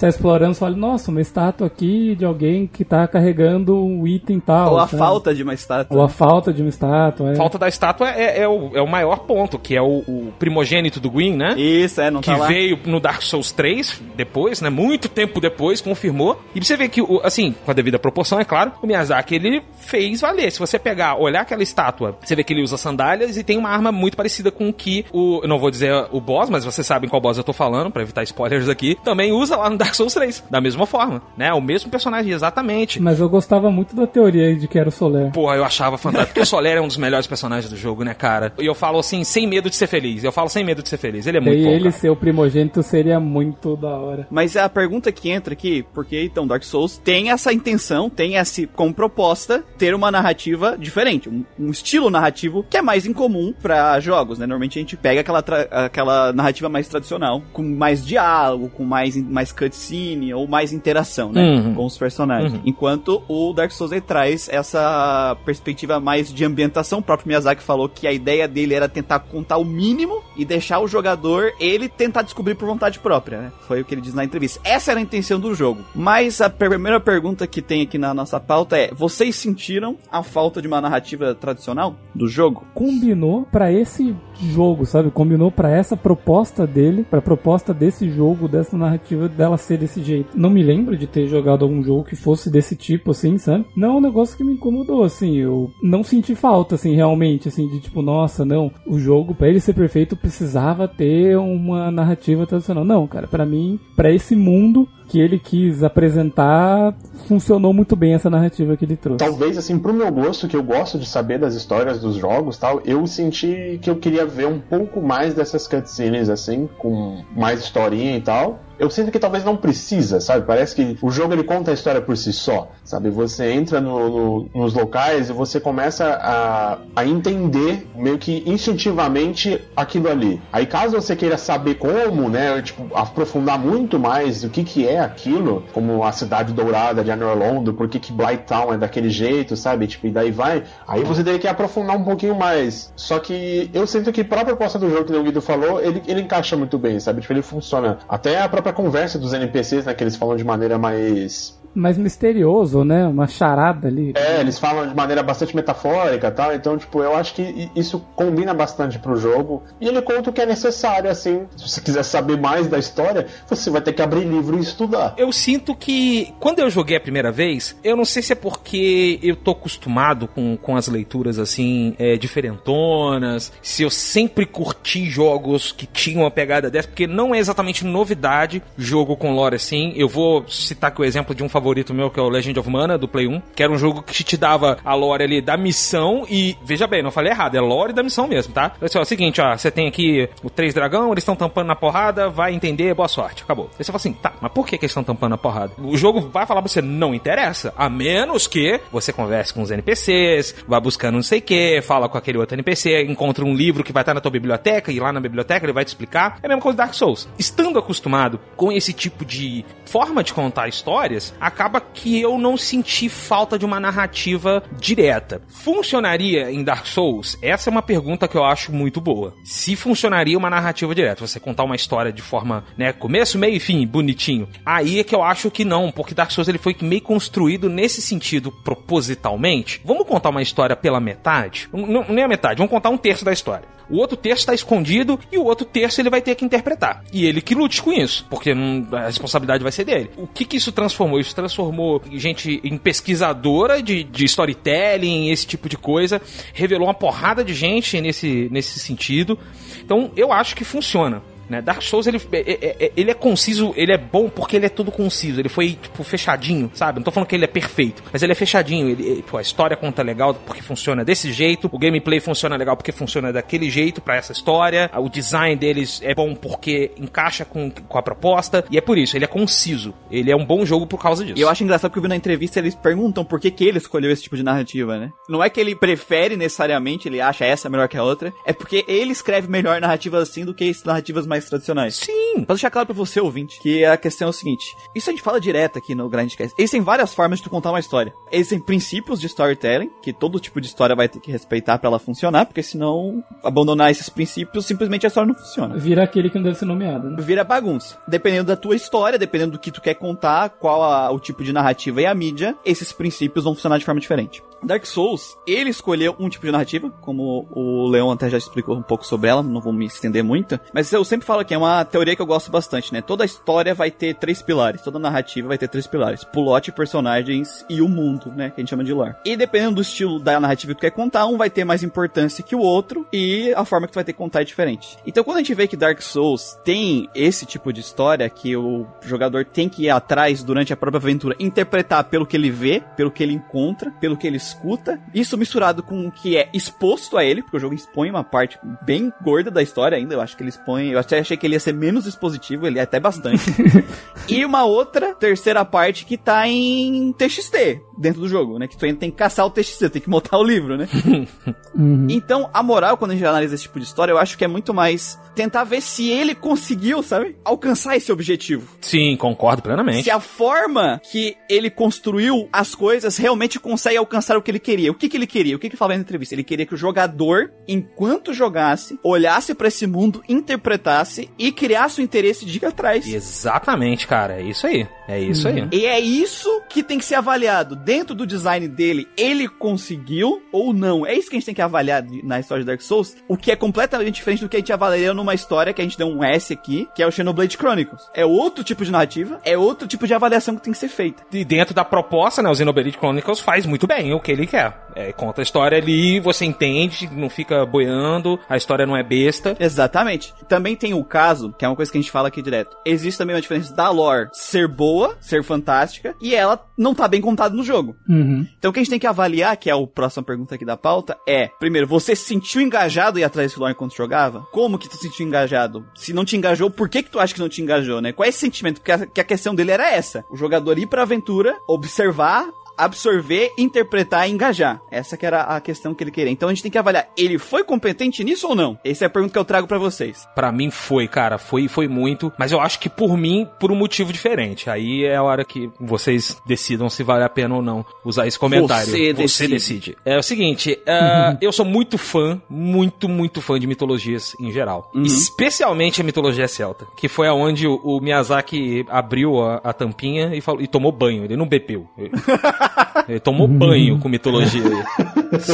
Você 0.00 0.06
tá 0.06 0.08
explorando, 0.08 0.54
você 0.54 0.60
fala, 0.60 0.76
nossa, 0.76 1.10
uma 1.10 1.20
estátua 1.20 1.66
aqui 1.66 2.14
de 2.16 2.24
alguém 2.24 2.66
que 2.66 2.84
tá 2.84 3.06
carregando 3.06 3.76
um 3.76 4.06
item 4.06 4.40
tal. 4.40 4.72
Ou 4.72 4.78
a 4.78 4.86
sabe? 4.86 4.98
falta 4.98 5.34
de 5.34 5.42
uma 5.42 5.54
estátua. 5.54 5.96
Ou 5.96 6.02
a 6.02 6.08
falta 6.08 6.52
de 6.52 6.62
uma 6.62 6.68
estátua. 6.68 7.32
É. 7.32 7.34
Falta 7.36 7.58
da 7.58 7.68
estátua 7.68 8.08
é, 8.10 8.40
é 8.42 8.48
o, 8.48 8.70
é 8.74 8.80
o 8.80 8.86
maior 8.88 9.20
ponto, 9.20 9.58
que 9.58 9.76
é 9.76 9.82
o, 9.82 9.98
o 10.06 10.32
primogênito 10.38 11.00
do 11.00 11.10
Gwyn, 11.10 11.36
né? 11.36 11.54
Isso, 11.58 12.00
é, 12.00 12.10
não 12.10 12.20
que 12.20 12.30
tá 12.30 12.36
lá. 12.36 12.46
veio 12.46 12.78
no 12.86 12.98
Dark 13.00 13.22
Souls 13.22 13.52
3, 13.52 14.00
depois, 14.16 14.60
né? 14.60 14.70
Muito 14.70 15.08
tempo 15.08 15.40
depois, 15.40 15.80
confirmou. 15.80 16.40
E 16.54 16.64
você 16.64 16.76
vê 16.76 16.88
que, 16.88 17.02
o- 17.02 17.20
assim, 17.22 17.54
com 17.64 17.70
a 17.70 17.74
devida 17.74 17.98
proporção, 17.98 18.40
é 18.40 18.44
claro, 18.44 18.72
o 18.82 18.86
Miyazaki, 18.86 19.34
ele 19.34 19.62
fez 19.78 20.20
valer. 20.20 20.50
Se 20.50 20.58
você 20.58 20.78
pegar, 20.78 21.16
olhar 21.16 21.42
aquela 21.42 21.62
estátua, 21.62 22.16
você 22.22 22.34
vê 22.34 22.42
que 22.44 22.52
ele 22.52 22.62
usa 22.62 22.76
sandálias 22.76 23.36
e 23.36 23.44
tem 23.44 23.56
uma 23.58 23.68
arma 23.70 23.92
muito 23.92 24.16
parecida 24.16 24.50
com 24.50 24.68
o 24.68 24.72
que 24.72 25.04
o, 25.12 25.40
eu 25.42 25.48
não 25.48 25.58
vou 25.58 25.70
dizer 25.70 25.92
o 26.12 26.20
boss, 26.20 26.48
mas 26.48 26.64
vocês 26.64 26.86
sabem 26.86 27.08
qual 27.08 27.20
boss 27.20 27.36
eu 27.36 27.44
tô 27.44 27.52
falando, 27.52 27.90
pra 27.90 28.02
evitar 28.02 28.22
spoilers 28.22 28.68
aqui, 28.68 28.96
também 29.04 29.32
usa 29.32 29.56
lá 29.56 29.68
no 29.68 29.76
Dark 29.76 29.89
Souls 29.96 30.14
3, 30.14 30.44
da 30.50 30.60
mesma 30.60 30.86
forma, 30.86 31.22
né? 31.36 31.52
O 31.52 31.60
mesmo 31.60 31.90
personagem, 31.90 32.32
exatamente. 32.32 33.00
Mas 33.00 33.20
eu 33.20 33.28
gostava 33.28 33.70
muito 33.70 33.94
da 33.94 34.06
teoria 34.06 34.46
aí 34.48 34.56
de 34.56 34.66
que 34.68 34.78
era 34.78 34.88
o 34.88 34.92
Soler. 34.92 35.30
Porra, 35.32 35.56
eu 35.56 35.64
achava 35.64 35.96
fantástico. 35.98 36.28
Porque 36.30 36.40
o 36.40 36.46
Soler 36.46 36.76
é 36.76 36.80
um 36.80 36.86
dos 36.88 36.96
melhores 36.96 37.26
personagens 37.26 37.70
do 37.70 37.76
jogo, 37.76 38.04
né, 38.04 38.14
cara? 38.14 38.52
E 38.58 38.66
eu 38.66 38.74
falo 38.74 38.98
assim, 38.98 39.24
sem 39.24 39.46
medo 39.46 39.68
de 39.70 39.76
ser 39.76 39.86
feliz. 39.86 40.22
Eu 40.24 40.32
falo 40.32 40.48
sem 40.48 40.64
medo 40.64 40.82
de 40.82 40.88
ser 40.88 40.96
feliz. 40.96 41.26
Ele 41.26 41.38
é 41.38 41.40
muito 41.40 41.58
E 41.58 41.64
bom, 41.64 41.70
ele 41.70 41.84
cara. 41.84 41.92
ser 41.92 42.10
o 42.10 42.16
primogênito 42.16 42.82
seria 42.82 43.18
muito 43.20 43.76
da 43.76 43.88
hora. 43.88 44.26
Mas 44.30 44.56
a 44.56 44.68
pergunta 44.68 45.10
que 45.12 45.30
entra 45.30 45.52
aqui, 45.54 45.84
porque 45.94 46.22
então 46.24 46.46
Dark 46.46 46.62
Souls 46.62 46.98
tem 46.98 47.30
essa 47.30 47.52
intenção, 47.52 48.08
tem 48.10 48.36
essa 48.36 48.66
como 48.74 48.92
proposta 48.92 49.64
ter 49.78 49.94
uma 49.94 50.10
narrativa 50.10 50.76
diferente, 50.78 51.28
um, 51.28 51.44
um 51.58 51.70
estilo 51.70 52.10
narrativo 52.10 52.64
que 52.68 52.76
é 52.76 52.82
mais 52.82 53.06
incomum 53.06 53.52
pra 53.62 53.98
jogos, 54.00 54.38
né? 54.38 54.46
Normalmente 54.46 54.78
a 54.78 54.82
gente 54.82 54.96
pega 54.96 55.20
aquela, 55.20 55.38
aquela 55.84 56.32
narrativa 56.32 56.68
mais 56.68 56.88
tradicional, 56.88 57.42
com 57.52 57.62
mais 57.62 58.04
diálogo, 58.04 58.68
com 58.70 58.84
mais, 58.84 59.16
mais 59.16 59.52
cutscene 59.80 60.34
ou 60.34 60.46
mais 60.46 60.72
interação, 60.72 61.32
né? 61.32 61.42
Uhum. 61.42 61.74
Com 61.74 61.86
os 61.86 61.96
personagens. 61.96 62.52
Uhum. 62.52 62.60
Enquanto 62.66 63.22
o 63.26 63.52
Dark 63.52 63.70
Souls 63.72 63.92
ele 63.92 64.00
traz 64.00 64.48
essa 64.50 65.36
perspectiva 65.44 65.98
mais 65.98 66.32
de 66.32 66.44
ambientação. 66.44 66.98
O 66.98 67.02
próprio 67.02 67.28
Miyazaki 67.28 67.62
falou 67.62 67.88
que 67.88 68.06
a 68.06 68.12
ideia 68.12 68.46
dele 68.46 68.74
era 68.74 68.88
tentar 68.88 69.20
contar 69.20 69.56
o 69.56 69.64
mínimo 69.64 70.22
e 70.36 70.44
deixar 70.44 70.80
o 70.80 70.86
jogador 70.86 71.52
ele 71.58 71.88
tentar 71.88 72.22
descobrir 72.22 72.54
por 72.54 72.66
vontade 72.66 72.98
própria, 72.98 73.40
né? 73.40 73.52
Foi 73.66 73.80
o 73.80 73.84
que 73.84 73.94
ele 73.94 74.02
diz 74.02 74.14
na 74.14 74.24
entrevista. 74.24 74.60
Essa 74.64 74.90
era 74.90 75.00
a 75.00 75.02
intenção 75.02 75.40
do 75.40 75.54
jogo. 75.54 75.80
Mas 75.94 76.40
a 76.40 76.50
primeira 76.50 77.00
pergunta 77.00 77.46
que 77.46 77.62
tem 77.62 77.82
aqui 77.82 77.96
na 77.96 78.12
nossa 78.12 78.38
pauta 78.38 78.76
é: 78.76 78.90
vocês 78.92 79.34
sentiram 79.36 79.96
a 80.10 80.22
falta 80.22 80.60
de 80.60 80.68
uma 80.68 80.80
narrativa 80.80 81.34
tradicional 81.34 81.96
do 82.14 82.28
jogo? 82.28 82.64
Combinou 82.74 83.46
pra 83.50 83.72
esse 83.72 84.14
jogo, 84.40 84.84
sabe? 84.86 85.10
Combinou 85.10 85.50
pra 85.50 85.70
essa 85.70 85.96
proposta 85.96 86.66
dele, 86.66 87.04
pra 87.08 87.20
proposta 87.20 87.72
desse 87.72 88.10
jogo, 88.10 88.48
dessa 88.48 88.76
narrativa 88.76 89.28
dela 89.28 89.56
ser 89.70 89.78
desse 89.78 90.02
jeito. 90.02 90.36
Não 90.36 90.50
me 90.50 90.62
lembro 90.62 90.96
de 90.96 91.06
ter 91.06 91.26
jogado 91.28 91.64
algum 91.64 91.82
jogo 91.82 92.04
que 92.04 92.16
fosse 92.16 92.50
desse 92.50 92.74
tipo, 92.74 93.12
assim, 93.12 93.38
sabe? 93.38 93.64
Não 93.76 93.88
é 93.88 93.96
um 93.96 94.00
negócio 94.00 94.36
que 94.36 94.44
me 94.44 94.54
incomodou, 94.54 95.04
assim. 95.04 95.36
Eu 95.36 95.70
não 95.82 96.02
senti 96.02 96.34
falta, 96.34 96.74
assim, 96.74 96.94
realmente, 96.94 97.48
assim, 97.48 97.68
de 97.68 97.80
tipo, 97.80 98.02
nossa, 98.02 98.44
não. 98.44 98.72
O 98.86 98.98
jogo, 98.98 99.34
pra 99.34 99.48
ele 99.48 99.60
ser 99.60 99.74
perfeito, 99.74 100.16
precisava 100.16 100.88
ter 100.88 101.38
uma 101.38 101.90
narrativa 101.90 102.46
tradicional. 102.46 102.84
Não, 102.84 103.06
cara, 103.06 103.28
pra 103.28 103.46
mim, 103.46 103.78
pra 103.94 104.12
esse 104.12 104.34
mundo 104.34 104.88
que 105.10 105.20
ele 105.20 105.40
quis 105.40 105.82
apresentar, 105.82 106.94
funcionou 107.26 107.72
muito 107.72 107.96
bem 107.96 108.14
essa 108.14 108.30
narrativa 108.30 108.76
que 108.76 108.84
ele 108.84 108.96
trouxe. 108.96 109.24
Talvez, 109.24 109.58
assim, 109.58 109.76
pro 109.76 109.92
meu 109.92 110.10
gosto, 110.12 110.46
que 110.46 110.56
eu 110.56 110.62
gosto 110.62 110.98
de 111.00 111.06
saber 111.06 111.38
das 111.38 111.54
histórias 111.54 111.98
dos 112.00 112.14
jogos 112.14 112.56
tal, 112.56 112.80
eu 112.84 113.04
senti 113.08 113.78
que 113.82 113.90
eu 113.90 113.96
queria 113.96 114.24
ver 114.24 114.46
um 114.46 114.60
pouco 114.60 115.00
mais 115.02 115.34
dessas 115.34 115.66
cutscenes, 115.66 116.28
assim, 116.28 116.68
com 116.78 117.24
mais 117.36 117.60
historinha 117.60 118.16
e 118.16 118.20
tal. 118.20 118.60
Eu 118.78 118.88
sinto 118.88 119.10
que 119.10 119.18
talvez 119.18 119.44
não 119.44 119.58
precisa, 119.58 120.20
sabe? 120.22 120.46
Parece 120.46 120.74
que 120.74 120.96
o 121.02 121.10
jogo 121.10 121.34
ele 121.34 121.42
conta 121.44 121.70
a 121.70 121.74
história 121.74 122.00
por 122.00 122.16
si 122.16 122.32
só, 122.32 122.70
sabe? 122.82 123.10
Você 123.10 123.50
entra 123.52 123.78
no- 123.78 124.08
no- 124.08 124.48
nos 124.54 124.72
locais 124.72 125.28
e 125.28 125.34
você 125.34 125.60
começa 125.60 126.06
a, 126.06 126.78
a 126.96 127.04
entender 127.04 127.86
meio 127.94 128.16
que 128.16 128.42
instintivamente 128.46 129.60
aquilo 129.76 130.08
ali. 130.08 130.40
Aí 130.50 130.64
caso 130.64 130.96
você 130.98 131.14
queira 131.14 131.36
saber 131.36 131.74
como, 131.74 132.30
né, 132.30 132.62
tipo, 132.62 132.86
aprofundar 132.94 133.58
muito 133.58 133.98
mais 133.98 134.44
o 134.44 134.48
que 134.48 134.64
que 134.64 134.88
é 134.88 134.99
aquilo, 135.00 135.64
como 135.72 136.04
a 136.04 136.12
cidade 136.12 136.52
dourada 136.52 137.02
de 137.02 137.10
Anor 137.10 137.36
Londo, 137.36 137.74
por 137.74 137.88
que 137.88 137.98
que 137.98 138.12
Blighttown 138.12 138.74
é 138.74 138.78
daquele 138.78 139.10
jeito, 139.10 139.56
sabe? 139.56 139.86
Tipo, 139.86 140.06
e 140.06 140.10
daí 140.10 140.30
vai. 140.30 140.64
Aí 140.86 141.02
você 141.04 141.22
teria 141.24 141.38
que 141.38 141.48
aprofundar 141.48 141.96
um 141.96 142.04
pouquinho 142.04 142.34
mais. 142.34 142.92
Só 142.96 143.18
que 143.18 143.70
eu 143.72 143.86
sinto 143.86 144.12
que 144.12 144.24
pra 144.24 144.44
proposta 144.44 144.78
do 144.78 144.90
jogo 144.90 145.04
que 145.04 145.12
o 145.12 145.22
Guido 145.22 145.40
falou, 145.40 145.80
ele, 145.80 146.02
ele 146.06 146.22
encaixa 146.22 146.56
muito 146.56 146.78
bem, 146.78 147.00
sabe? 147.00 147.20
Tipo, 147.20 147.32
ele 147.32 147.42
funciona. 147.42 147.98
Até 148.08 148.40
a 148.40 148.48
própria 148.48 148.72
conversa 148.72 149.18
dos 149.18 149.32
NPCs, 149.32 149.86
né, 149.86 149.94
que 149.94 150.04
eles 150.04 150.16
falam 150.16 150.36
de 150.36 150.44
maneira 150.44 150.78
mais 150.78 151.58
mais 151.74 151.96
misterioso, 151.96 152.84
né? 152.84 153.06
Uma 153.06 153.26
charada 153.26 153.88
ali. 153.88 154.12
é, 154.16 154.40
eles 154.40 154.58
falam 154.58 154.88
de 154.88 154.94
maneira 154.94 155.22
bastante 155.22 155.54
metafórica 155.54 156.28
e 156.28 156.30
tal, 156.30 156.54
então, 156.54 156.76
tipo, 156.76 157.00
eu 157.00 157.14
acho 157.14 157.34
que 157.34 157.70
isso 157.76 158.04
combina 158.16 158.52
bastante 158.52 158.98
pro 158.98 159.16
jogo. 159.16 159.62
E 159.80 159.86
ele 159.86 160.02
conta 160.02 160.30
o 160.30 160.32
que 160.32 160.40
é 160.40 160.46
necessário, 160.46 161.10
assim. 161.10 161.46
Se 161.56 161.68
você 161.68 161.80
quiser 161.80 162.02
saber 162.02 162.38
mais 162.38 162.66
da 162.66 162.78
história, 162.78 163.26
você 163.48 163.70
vai 163.70 163.80
ter 163.80 163.92
que 163.92 164.02
abrir 164.02 164.24
livro 164.24 164.58
e 164.58 164.60
estudar. 164.60 164.89
Eu 165.16 165.32
sinto 165.32 165.74
que 165.74 166.32
quando 166.40 166.60
eu 166.60 166.70
joguei 166.70 166.96
a 166.96 167.00
primeira 167.00 167.30
vez, 167.30 167.76
eu 167.82 167.96
não 167.96 168.04
sei 168.04 168.22
se 168.22 168.32
é 168.32 168.36
porque 168.36 169.18
eu 169.22 169.36
tô 169.36 169.52
acostumado 169.52 170.26
com, 170.28 170.56
com 170.56 170.76
as 170.76 170.88
leituras 170.88 171.38
assim, 171.38 171.94
é, 171.98 172.16
diferentonas, 172.16 173.52
se 173.62 173.82
eu 173.82 173.90
sempre 173.90 174.46
curti 174.46 175.06
jogos 175.06 175.72
que 175.72 175.86
tinham 175.86 176.22
uma 176.22 176.30
pegada 176.30 176.70
dessa, 176.70 176.88
porque 176.88 177.06
não 177.06 177.34
é 177.34 177.38
exatamente 177.38 177.84
novidade 177.84 178.62
jogo 178.76 179.16
com 179.16 179.32
lore 179.32 179.56
assim. 179.56 179.92
Eu 179.96 180.08
vou 180.08 180.44
citar 180.48 180.90
aqui 180.90 181.00
o 181.00 181.04
exemplo 181.04 181.34
de 181.34 181.42
um 181.42 181.48
favorito 181.48 181.94
meu, 181.94 182.10
que 182.10 182.18
é 182.18 182.22
o 182.22 182.28
Legend 182.28 182.58
of 182.58 182.68
Mana, 182.70 182.98
do 182.98 183.08
Play 183.08 183.26
1, 183.26 183.42
que 183.54 183.62
era 183.62 183.72
um 183.72 183.78
jogo 183.78 184.02
que 184.02 184.24
te 184.24 184.36
dava 184.36 184.78
a 184.84 184.94
lore 184.94 185.24
ali 185.24 185.40
da 185.40 185.56
missão 185.56 186.26
e, 186.28 186.56
veja 186.64 186.86
bem, 186.86 187.02
não 187.02 187.10
falei 187.10 187.32
errado, 187.32 187.56
é 187.56 187.60
lore 187.60 187.92
da 187.92 188.02
missão 188.02 188.26
mesmo, 188.26 188.52
tá? 188.52 188.72
Assim, 188.80 188.98
ó, 188.98 189.00
é 189.00 189.02
o 189.02 189.06
seguinte, 189.06 189.40
ó, 189.40 189.56
você 189.56 189.70
tem 189.70 189.88
aqui 189.88 190.28
o 190.42 190.50
três 190.50 190.74
dragão, 190.74 191.12
eles 191.12 191.22
estão 191.22 191.36
tampando 191.36 191.68
na 191.68 191.76
porrada, 191.76 192.28
vai 192.28 192.54
entender, 192.54 192.94
boa 192.94 193.08
sorte, 193.08 193.42
acabou. 193.42 193.70
Aí 193.78 193.84
você 193.84 193.92
fala 193.92 193.96
assim, 193.96 194.12
tá, 194.12 194.32
mas 194.40 194.52
por 194.52 194.66
que, 194.66 194.78
que 194.80 194.86
eles 194.86 194.90
estão 194.90 195.04
tampando 195.04 195.30
na 195.30 195.38
porrada? 195.38 195.72
O 195.78 195.96
jogo 195.96 196.20
vai 196.20 196.46
falar 196.46 196.62
pra 196.62 196.68
você, 196.68 196.82
não 196.82 197.14
interessa, 197.14 197.72
a 197.76 197.88
menos 197.88 198.46
que 198.46 198.80
você 198.90 199.12
converse 199.12 199.54
com 199.54 199.62
os 199.62 199.70
NPCs, 199.70 200.56
vá 200.66 200.80
buscando 200.80 201.14
não 201.14 201.22
sei 201.22 201.38
o 201.38 201.42
que, 201.42 201.80
fala 201.82 202.08
com 202.08 202.18
aquele 202.18 202.38
outro 202.38 202.56
NPC, 202.56 203.04
encontra 203.04 203.44
um 203.44 203.54
livro 203.54 203.84
que 203.84 203.92
vai 203.92 204.02
estar 204.02 204.14
na 204.14 204.20
tua 204.20 204.30
biblioteca, 204.30 204.90
e 204.90 204.98
lá 204.98 205.12
na 205.12 205.20
biblioteca 205.20 205.64
ele 205.64 205.72
vai 205.72 205.84
te 205.84 205.88
explicar. 205.88 206.38
É 206.42 206.46
a 206.46 206.48
mesma 206.48 206.62
coisa 206.62 206.78
Dark 206.78 206.94
Souls. 206.94 207.28
Estando 207.38 207.78
acostumado 207.78 208.40
com 208.56 208.72
esse 208.72 208.92
tipo 208.92 209.24
de 209.24 209.64
forma 209.84 210.24
de 210.24 210.32
contar 210.32 210.68
histórias, 210.68 211.34
acaba 211.40 211.80
que 211.80 212.20
eu 212.20 212.38
não 212.38 212.56
senti 212.56 213.08
falta 213.08 213.58
de 213.58 213.64
uma 213.64 213.78
narrativa 213.78 214.62
direta. 214.78 215.42
Funcionaria 215.48 216.50
em 216.50 216.64
Dark 216.64 216.86
Souls? 216.86 217.36
Essa 217.42 217.68
é 217.68 217.72
uma 217.72 217.82
pergunta 217.82 218.26
que 218.26 218.36
eu 218.36 218.44
acho 218.44 218.72
muito 218.72 219.00
boa. 219.00 219.34
Se 219.44 219.76
funcionaria 219.76 220.38
uma 220.38 220.48
narrativa 220.48 220.94
direta, 220.94 221.26
você 221.26 221.38
contar 221.40 221.64
uma 221.64 221.76
história 221.76 222.12
de 222.12 222.22
forma, 222.22 222.64
né, 222.78 222.92
começo, 222.92 223.38
meio 223.38 223.56
e 223.56 223.60
fim, 223.60 223.86
bonitinho. 223.86 224.48
Aí 224.72 225.00
é 225.00 225.04
que 225.04 225.12
eu 225.12 225.24
acho 225.24 225.50
que 225.50 225.64
não, 225.64 225.90
porque 225.90 226.14
Dark 226.14 226.30
Souls 226.30 226.46
ele 226.46 226.56
foi 226.56 226.76
meio 226.80 227.02
construído 227.02 227.68
nesse 227.68 228.00
sentido 228.00 228.52
propositalmente. 228.52 229.80
Vamos 229.84 230.06
contar 230.06 230.28
uma 230.28 230.42
história 230.42 230.76
pela 230.76 231.00
metade? 231.00 231.68
Não, 231.72 232.04
nem 232.08 232.22
a 232.22 232.28
metade, 232.28 232.58
vamos 232.58 232.70
contar 232.70 232.88
um 232.88 232.96
terço 232.96 233.24
da 233.24 233.32
história. 233.32 233.64
O 233.90 233.96
outro 233.96 234.16
terço 234.16 234.42
está 234.42 234.54
escondido 234.54 235.18
e 235.32 235.38
o 235.38 235.42
outro 235.42 235.66
terço 235.66 236.00
ele 236.00 236.08
vai 236.08 236.22
ter 236.22 236.36
que 236.36 236.44
interpretar. 236.44 237.02
E 237.12 237.26
ele 237.26 237.40
que 237.40 237.52
lute 237.52 237.82
com 237.82 237.92
isso, 237.92 238.24
porque 238.30 238.52
a 238.92 239.06
responsabilidade 239.06 239.64
vai 239.64 239.72
ser 239.72 239.84
dele. 239.84 240.08
O 240.16 240.28
que 240.28 240.44
que 240.44 240.56
isso 240.56 240.70
transformou? 240.70 241.18
Isso 241.18 241.34
transformou 241.34 242.00
gente 242.12 242.60
em 242.62 242.78
pesquisadora 242.78 243.82
de, 243.82 244.04
de 244.04 244.24
storytelling, 244.24 245.30
esse 245.30 245.48
tipo 245.48 245.68
de 245.68 245.76
coisa. 245.76 246.22
Revelou 246.54 246.86
uma 246.86 246.94
porrada 246.94 247.42
de 247.42 247.54
gente 247.54 248.00
nesse, 248.00 248.48
nesse 248.52 248.78
sentido. 248.78 249.36
Então 249.82 250.12
eu 250.16 250.32
acho 250.32 250.54
que 250.54 250.62
funciona. 250.62 251.20
Né? 251.50 251.60
Dark 251.60 251.82
Souls, 251.82 252.06
ele, 252.06 252.20
é, 252.32 252.38
é, 252.38 252.76
é, 252.86 252.92
ele 252.96 253.10
é 253.10 253.14
conciso, 253.14 253.72
ele 253.76 253.92
é 253.92 253.98
bom 253.98 254.28
porque 254.28 254.54
ele 254.54 254.66
é 254.66 254.68
todo 254.68 254.92
conciso. 254.92 255.40
Ele 255.40 255.48
foi, 255.48 255.72
tipo, 255.72 256.04
fechadinho, 256.04 256.70
sabe? 256.74 257.00
Não 257.00 257.04
tô 257.04 257.10
falando 257.10 257.28
que 257.28 257.34
ele 257.34 257.44
é 257.44 257.48
perfeito, 257.48 258.02
mas 258.12 258.22
ele 258.22 258.32
é 258.32 258.34
fechadinho. 258.34 258.88
Ele, 258.88 259.24
pô, 259.28 259.36
a 259.36 259.42
história 259.42 259.76
conta 259.76 260.02
legal 260.02 260.32
porque 260.32 260.62
funciona 260.62 261.04
desse 261.04 261.32
jeito, 261.32 261.68
o 261.72 261.78
gameplay 261.78 262.20
funciona 262.20 262.56
legal 262.56 262.76
porque 262.76 262.92
funciona 262.92 263.32
daquele 263.32 263.68
jeito 263.68 264.00
para 264.00 264.16
essa 264.16 264.32
história, 264.32 264.88
o 264.96 265.08
design 265.08 265.56
deles 265.56 266.00
é 266.04 266.14
bom 266.14 266.34
porque 266.34 266.92
encaixa 266.96 267.44
com, 267.44 267.70
com 267.70 267.98
a 267.98 268.02
proposta, 268.02 268.64
e 268.70 268.78
é 268.78 268.80
por 268.80 268.96
isso, 268.96 269.16
ele 269.16 269.24
é 269.24 269.28
conciso. 269.28 269.92
Ele 270.10 270.30
é 270.30 270.36
um 270.36 270.44
bom 270.44 270.64
jogo 270.64 270.86
por 270.86 271.02
causa 271.02 271.24
disso. 271.24 271.38
E 271.38 271.40
eu 271.40 271.48
acho 271.48 271.64
engraçado 271.64 271.90
porque 271.90 271.98
eu 271.98 272.02
vi 272.02 272.08
na 272.08 272.16
entrevista 272.16 272.60
eles 272.60 272.74
perguntam 272.74 273.24
por 273.24 273.40
que, 273.40 273.50
que 273.50 273.64
ele 273.64 273.78
escolheu 273.78 274.10
esse 274.10 274.22
tipo 274.22 274.36
de 274.36 274.42
narrativa, 274.42 274.98
né? 274.98 275.10
Não 275.28 275.42
é 275.42 275.50
que 275.50 275.58
ele 275.58 275.74
prefere 275.74 276.36
necessariamente, 276.36 277.08
ele 277.08 277.20
acha 277.20 277.44
essa 277.44 277.68
melhor 277.68 277.88
que 277.88 277.96
a 277.96 278.02
outra, 278.04 278.32
é 278.46 278.52
porque 278.52 278.84
ele 278.86 279.12
escreve 279.12 279.48
melhor 279.48 279.80
narrativas 279.80 280.28
assim 280.28 280.44
do 280.44 280.54
que 280.54 280.70
narrativas 280.84 281.26
mais 281.26 281.39
tradicionais. 281.48 281.96
Sim! 281.96 282.44
Pra 282.44 282.54
deixar 282.54 282.70
claro 282.70 282.86
pra 282.86 282.94
você, 282.94 283.20
ouvinte, 283.20 283.60
que 283.60 283.84
a 283.84 283.96
questão 283.96 284.26
é 284.26 284.30
o 284.30 284.32
seguinte: 284.32 284.76
isso 284.94 285.08
a 285.08 285.12
gente 285.12 285.22
fala 285.22 285.40
direto 285.40 285.78
aqui 285.78 285.94
no 285.94 286.08
Grindcast. 286.08 286.54
Existem 286.58 286.80
várias 286.80 287.14
formas 287.14 287.38
de 287.38 287.44
tu 287.44 287.50
contar 287.50 287.70
uma 287.70 287.80
história. 287.80 288.12
Existem 288.30 288.60
princípios 288.60 289.20
de 289.20 289.26
storytelling, 289.26 289.90
que 290.02 290.12
todo 290.12 290.40
tipo 290.40 290.60
de 290.60 290.66
história 290.66 290.96
vai 290.96 291.08
ter 291.08 291.20
que 291.20 291.30
respeitar 291.30 291.78
para 291.78 291.88
ela 291.88 291.98
funcionar, 291.98 292.46
porque 292.46 292.62
senão 292.62 293.22
abandonar 293.42 293.90
esses 293.90 294.08
princípios, 294.08 294.66
simplesmente 294.66 295.06
a 295.06 295.08
história 295.08 295.28
não 295.28 295.34
funciona. 295.34 295.76
Vira 295.76 296.04
aquele 296.04 296.30
que 296.30 296.36
não 296.36 296.44
deve 296.44 296.58
ser 296.58 296.64
nomeado, 296.64 297.10
né? 297.10 297.16
Vira 297.20 297.44
bagunça. 297.44 297.98
Dependendo 298.06 298.48
da 298.48 298.56
tua 298.56 298.76
história, 298.76 299.18
dependendo 299.18 299.52
do 299.52 299.58
que 299.58 299.70
tu 299.70 299.80
quer 299.80 299.94
contar, 299.94 300.50
qual 300.50 300.82
a, 300.82 301.10
o 301.10 301.18
tipo 301.18 301.42
de 301.44 301.52
narrativa 301.52 302.00
e 302.02 302.06
a 302.06 302.14
mídia, 302.14 302.56
esses 302.64 302.92
princípios 302.92 303.44
vão 303.44 303.54
funcionar 303.54 303.78
de 303.78 303.84
forma 303.84 304.00
diferente. 304.00 304.42
Dark 304.62 304.84
Souls, 304.84 305.38
ele 305.46 305.70
escolheu 305.70 306.14
um 306.18 306.28
tipo 306.28 306.44
de 306.44 306.52
narrativa, 306.52 306.90
como 307.00 307.48
o 307.50 307.88
Leon 307.88 308.10
até 308.10 308.28
já 308.28 308.36
explicou 308.36 308.76
um 308.76 308.82
pouco 308.82 309.06
sobre 309.06 309.30
ela, 309.30 309.42
não 309.42 309.60
vou 309.60 309.72
me 309.72 309.86
estender 309.86 310.22
muito, 310.22 310.60
mas 310.72 310.92
eu 310.92 311.04
sempre 311.04 311.26
falo 311.30 311.44
que 311.44 311.54
é 311.54 311.58
uma 311.58 311.84
teoria 311.84 312.16
que 312.16 312.22
eu 312.22 312.26
gosto 312.26 312.50
bastante, 312.50 312.92
né? 312.92 313.00
Toda 313.00 313.24
história 313.24 313.72
vai 313.72 313.88
ter 313.88 314.14
três 314.14 314.42
pilares, 314.42 314.82
toda 314.82 314.98
narrativa 314.98 315.46
vai 315.46 315.56
ter 315.56 315.68
três 315.68 315.86
pilares: 315.86 316.24
plot, 316.24 316.72
personagens 316.72 317.64
e 317.68 317.80
o 317.80 317.88
mundo, 317.88 318.32
né? 318.34 318.50
Que 318.50 318.60
a 318.60 318.62
gente 318.62 318.70
chama 318.70 318.82
de 318.82 318.92
lore. 318.92 319.14
E 319.24 319.36
dependendo 319.36 319.76
do 319.76 319.82
estilo 319.82 320.18
da 320.18 320.40
narrativa 320.40 320.74
que 320.74 320.80
tu 320.80 320.80
quer 320.80 320.90
contar, 320.90 321.26
um 321.26 321.36
vai 321.36 321.48
ter 321.48 321.64
mais 321.64 321.84
importância 321.84 322.42
que 322.42 322.56
o 322.56 322.58
outro 322.58 323.06
e 323.12 323.54
a 323.54 323.64
forma 323.64 323.86
que 323.86 323.92
tu 323.92 323.94
vai 323.94 324.02
ter 324.02 324.12
que 324.12 324.18
contar 324.18 324.40
é 324.40 324.44
diferente. 324.44 324.98
Então 325.06 325.22
quando 325.22 325.36
a 325.36 325.40
gente 325.40 325.54
vê 325.54 325.68
que 325.68 325.76
Dark 325.76 326.02
Souls 326.02 326.58
tem 326.64 327.08
esse 327.14 327.46
tipo 327.46 327.72
de 327.72 327.80
história 327.80 328.28
que 328.28 328.56
o 328.56 328.84
jogador 329.00 329.44
tem 329.44 329.68
que 329.68 329.84
ir 329.84 329.90
atrás 329.90 330.42
durante 330.42 330.72
a 330.72 330.76
própria 330.76 330.98
aventura, 330.98 331.36
interpretar 331.38 332.02
pelo 332.04 332.26
que 332.26 332.36
ele 332.36 332.50
vê, 332.50 332.82
pelo 332.96 333.10
que 333.10 333.22
ele 333.22 333.34
encontra, 333.34 333.92
pelo 334.00 334.16
que 334.16 334.26
ele 334.26 334.36
escuta, 334.36 335.00
isso 335.14 335.38
misturado 335.38 335.80
com 335.80 336.08
o 336.08 336.10
que 336.10 336.36
é 336.36 336.48
exposto 336.52 337.16
a 337.16 337.24
ele, 337.24 337.40
porque 337.40 337.56
o 337.56 337.60
jogo 337.60 337.74
expõe 337.74 338.10
uma 338.10 338.24
parte 338.24 338.58
bem 338.82 339.12
gorda 339.22 339.48
da 339.48 339.62
história 339.62 339.96
ainda, 339.96 340.14
eu 340.14 340.20
acho 340.20 340.36
que 340.36 340.42
ele 340.42 340.50
expõe, 340.50 340.88
eu 340.88 340.98
até 341.10 341.20
achei 341.20 341.36
que 341.36 341.46
ele 341.46 341.54
ia 341.54 341.60
ser 341.60 341.74
menos 341.74 342.06
expositivo, 342.06 342.66
ele 342.66 342.78
é 342.78 342.82
até 342.82 343.00
bastante. 343.00 343.44
e 344.28 344.44
uma 344.44 344.64
outra 344.64 345.14
terceira 345.14 345.64
parte 345.64 346.06
que 346.06 346.16
tá 346.16 346.46
em 346.46 347.12
TXT 347.12 347.80
dentro 347.98 348.20
do 348.20 348.28
jogo, 348.28 348.58
né? 348.58 348.66
Que 348.66 348.76
tu 348.76 348.84
ainda 348.84 348.98
tem 348.98 349.10
que 349.10 349.16
caçar 349.16 349.44
o 349.44 349.50
TXT, 349.50 349.90
tem 349.90 350.02
que 350.02 350.08
montar 350.08 350.38
o 350.38 350.44
livro, 350.44 350.76
né? 350.76 350.88
Uhum. 351.72 352.08
Então, 352.10 352.50
a 352.52 352.62
moral, 352.62 352.96
quando 352.96 353.12
a 353.12 353.14
gente 353.14 353.24
analisa 353.24 353.54
esse 353.54 353.62
tipo 353.62 353.78
de 353.78 353.86
história, 353.86 354.12
eu 354.12 354.18
acho 354.18 354.36
que 354.36 354.44
é 354.44 354.48
muito 354.48 354.74
mais 354.74 355.18
tentar 355.36 355.64
ver 355.64 355.80
se 355.80 356.10
ele 356.10 356.34
conseguiu, 356.34 357.02
sabe? 357.02 357.36
Alcançar 357.44 357.96
esse 357.96 358.10
objetivo. 358.10 358.66
Sim, 358.80 359.16
concordo 359.16 359.62
plenamente. 359.62 360.02
Se 360.02 360.10
a 360.10 360.20
forma 360.20 361.00
que 361.10 361.36
ele 361.48 361.70
construiu 361.70 362.48
as 362.52 362.74
coisas 362.74 363.16
realmente 363.16 363.58
consegue 363.60 363.96
alcançar 363.96 364.36
o 364.36 364.42
que 364.42 364.50
ele 364.50 364.58
queria. 364.58 364.90
O 364.90 364.94
que, 364.94 365.08
que 365.08 365.16
ele 365.16 365.26
queria? 365.28 365.56
O 365.56 365.58
que, 365.58 365.68
que 365.68 365.74
ele 365.74 365.78
falava 365.78 365.96
na 365.96 366.02
entrevista? 366.02 366.34
Ele 366.34 366.44
queria 366.44 366.66
que 366.66 366.74
o 366.74 366.76
jogador, 366.76 367.52
enquanto 367.66 368.34
jogasse, 368.34 368.98
olhasse 369.02 369.54
para 369.54 369.68
esse 369.68 369.86
mundo, 369.86 370.22
interpretasse 370.28 370.99
e 371.38 371.52
criasse 371.52 372.00
o 372.00 372.04
interesse 372.04 372.44
de 372.44 372.58
ir 372.58 372.66
atrás. 372.66 373.06
Exatamente, 373.06 374.06
cara. 374.06 374.40
É 374.40 374.42
isso 374.42 374.66
aí. 374.66 374.86
É 375.08 375.18
isso 375.18 375.48
aí. 375.48 375.66
E 375.72 375.86
é 375.86 375.98
isso 375.98 376.62
que 376.68 376.82
tem 376.82 376.98
que 376.98 377.04
ser 377.04 377.16
avaliado. 377.16 377.74
Dentro 377.74 378.14
do 378.14 378.26
design 378.26 378.68
dele, 378.68 379.08
ele 379.16 379.48
conseguiu 379.48 380.40
ou 380.52 380.72
não? 380.72 381.04
É 381.04 381.14
isso 381.14 381.28
que 381.28 381.36
a 381.36 381.38
gente 381.38 381.46
tem 381.46 381.54
que 381.54 381.62
avaliar 381.62 382.04
na 382.22 382.38
história 382.38 382.62
de 382.62 382.66
Dark 382.66 382.80
Souls. 382.80 383.16
O 383.26 383.36
que 383.36 383.50
é 383.50 383.56
completamente 383.56 384.16
diferente 384.16 384.40
do 384.40 384.48
que 384.48 384.56
a 384.56 384.60
gente 384.60 384.72
avaliaria 384.72 385.12
numa 385.12 385.34
história 385.34 385.72
que 385.72 385.80
a 385.80 385.84
gente 385.84 385.98
deu 385.98 386.06
um 386.06 386.22
S 386.22 386.52
aqui, 386.52 386.88
que 386.94 387.02
é 387.02 387.06
o 387.06 387.10
Xenoblade 387.10 387.56
Chronicles. 387.56 388.02
É 388.14 388.24
outro 388.24 388.62
tipo 388.62 388.84
de 388.84 388.92
narrativa, 388.92 389.40
é 389.44 389.58
outro 389.58 389.88
tipo 389.88 390.06
de 390.06 390.14
avaliação 390.14 390.54
que 390.54 390.62
tem 390.62 390.72
que 390.72 390.78
ser 390.78 390.88
feita. 390.88 391.22
E 391.32 391.44
dentro 391.44 391.74
da 391.74 391.84
proposta, 391.84 392.42
né, 392.42 392.48
o 392.48 392.54
Xenoblade 392.54 392.92
Chronicles 392.92 393.40
faz 393.40 393.66
muito 393.66 393.86
bem 393.86 394.12
o 394.14 394.20
que 394.20 394.30
ele 394.30 394.46
quer. 394.46 394.76
É, 394.94 395.12
conta 395.12 395.40
a 395.40 395.44
história 395.44 395.78
ali, 395.78 396.20
você 396.20 396.44
entende, 396.44 397.08
não 397.12 397.28
fica 397.28 397.64
boiando, 397.64 398.38
a 398.48 398.56
história 398.56 398.86
não 398.86 398.96
é 398.96 399.02
besta. 399.02 399.56
Exatamente. 399.58 400.34
Também 400.48 400.76
tem 400.76 400.89
o 400.94 401.04
caso, 401.04 401.54
que 401.58 401.64
é 401.64 401.68
uma 401.68 401.76
coisa 401.76 401.90
que 401.90 401.98
a 401.98 402.00
gente 402.00 402.10
fala 402.10 402.28
aqui 402.28 402.42
direto. 402.42 402.76
Existe 402.84 403.18
também 403.18 403.34
uma 403.34 403.42
diferença 403.42 403.74
da 403.74 403.88
lore 403.90 404.28
ser 404.32 404.68
boa, 404.68 405.16
ser 405.20 405.42
fantástica, 405.42 406.14
e 406.20 406.34
ela 406.34 406.64
não 406.76 406.94
tá 406.94 407.06
bem 407.08 407.20
contada 407.20 407.54
no 407.54 407.62
jogo. 407.62 407.96
Uhum. 408.08 408.46
Então 408.58 408.70
o 408.70 408.74
que 408.74 408.80
a 408.80 408.82
gente 408.82 408.90
tem 408.90 408.98
que 408.98 409.06
avaliar, 409.06 409.56
que 409.56 409.70
é 409.70 409.72
a 409.72 409.86
próxima 409.86 410.22
pergunta 410.22 410.54
aqui 410.54 410.64
da 410.64 410.76
pauta, 410.76 411.16
é, 411.26 411.48
primeiro, 411.58 411.86
você 411.86 412.14
se 412.14 412.24
sentiu 412.24 412.60
engajado 412.60 413.18
ir 413.18 413.24
atrás 413.24 413.48
desse 413.48 413.60
lore 413.60 413.72
enquanto 413.72 413.96
jogava? 413.96 414.46
Como 414.52 414.78
que 414.78 414.88
tu 414.88 414.96
se 414.96 415.02
sentiu 415.02 415.26
engajado? 415.26 415.84
Se 415.94 416.12
não 416.12 416.24
te 416.24 416.36
engajou, 416.36 416.70
por 416.70 416.88
que 416.88 417.02
que 417.02 417.10
tu 417.10 417.20
acha 417.20 417.34
que 417.34 417.40
não 417.40 417.48
te 417.48 417.62
engajou, 417.62 418.00
né? 418.00 418.12
Qual 418.12 418.26
é 418.26 418.28
esse 418.28 418.38
sentimento? 418.38 418.80
Porque 418.80 418.92
a, 418.92 419.06
que 419.06 419.20
a 419.20 419.24
questão 419.24 419.54
dele 419.54 419.72
era 419.72 419.90
essa. 419.90 420.24
O 420.30 420.36
jogador 420.36 420.78
ir 420.78 420.86
pra 420.86 421.02
aventura, 421.02 421.56
observar, 421.68 422.46
absorver, 422.84 423.52
interpretar 423.56 424.28
e 424.28 424.32
engajar. 424.32 424.80
Essa 424.90 425.16
que 425.16 425.26
era 425.26 425.42
a 425.42 425.60
questão 425.60 425.94
que 425.94 426.04
ele 426.04 426.10
queria. 426.10 426.30
Então 426.30 426.48
a 426.48 426.52
gente 426.52 426.62
tem 426.62 426.70
que 426.70 426.78
avaliar, 426.78 427.08
ele 427.16 427.38
foi 427.38 427.64
competente 427.64 428.24
nisso 428.24 428.48
ou 428.48 428.54
não? 428.54 428.78
Essa 428.84 429.04
é 429.04 429.06
a 429.06 429.10
pergunta 429.10 429.32
que 429.32 429.38
eu 429.38 429.44
trago 429.44 429.66
pra 429.66 429.78
vocês. 429.78 430.26
Pra 430.34 430.52
mim 430.52 430.70
foi, 430.70 431.06
cara, 431.06 431.38
foi 431.38 431.68
foi 431.68 431.88
muito, 431.88 432.32
mas 432.38 432.52
eu 432.52 432.60
acho 432.60 432.78
que 432.78 432.88
por 432.88 433.16
mim, 433.16 433.46
por 433.58 433.70
um 433.70 433.76
motivo 433.76 434.12
diferente. 434.12 434.68
Aí 434.68 435.04
é 435.04 435.16
a 435.16 435.22
hora 435.22 435.44
que 435.44 435.70
vocês 435.80 436.40
decidam 436.46 436.90
se 436.90 437.02
vale 437.02 437.24
a 437.24 437.28
pena 437.28 437.54
ou 437.54 437.62
não 437.62 437.84
usar 438.04 438.26
esse 438.26 438.38
comentário. 438.38 438.86
Você 438.86 439.48
decide. 439.48 439.96
É 440.04 440.18
o 440.18 440.22
seguinte, 440.22 440.78
é, 440.86 441.36
eu 441.40 441.52
sou 441.52 441.64
muito 441.64 441.96
fã, 441.96 442.40
muito, 442.48 443.08
muito 443.08 443.40
fã 443.40 443.58
de 443.58 443.66
mitologias 443.66 444.34
em 444.40 444.50
geral. 444.50 444.90
Uhum. 444.94 445.02
Especialmente 445.02 446.00
a 446.00 446.04
mitologia 446.04 446.48
celta, 446.48 446.86
que 446.96 447.08
foi 447.08 447.28
aonde 447.28 447.66
o, 447.66 447.76
o 447.76 448.00
Miyazaki 448.00 448.84
abriu 448.88 449.42
a, 449.42 449.56
a 449.56 449.72
tampinha 449.72 450.34
e, 450.34 450.40
falou, 450.40 450.60
e 450.60 450.66
tomou 450.66 450.92
banho. 450.92 451.24
Ele 451.24 451.36
não 451.36 451.46
bebeu. 451.46 451.88
Ele, 451.96 452.10
ele 453.08 453.20
tomou 453.20 453.46
banho 453.46 453.98
com 453.98 454.08
mitologia. 454.08 454.62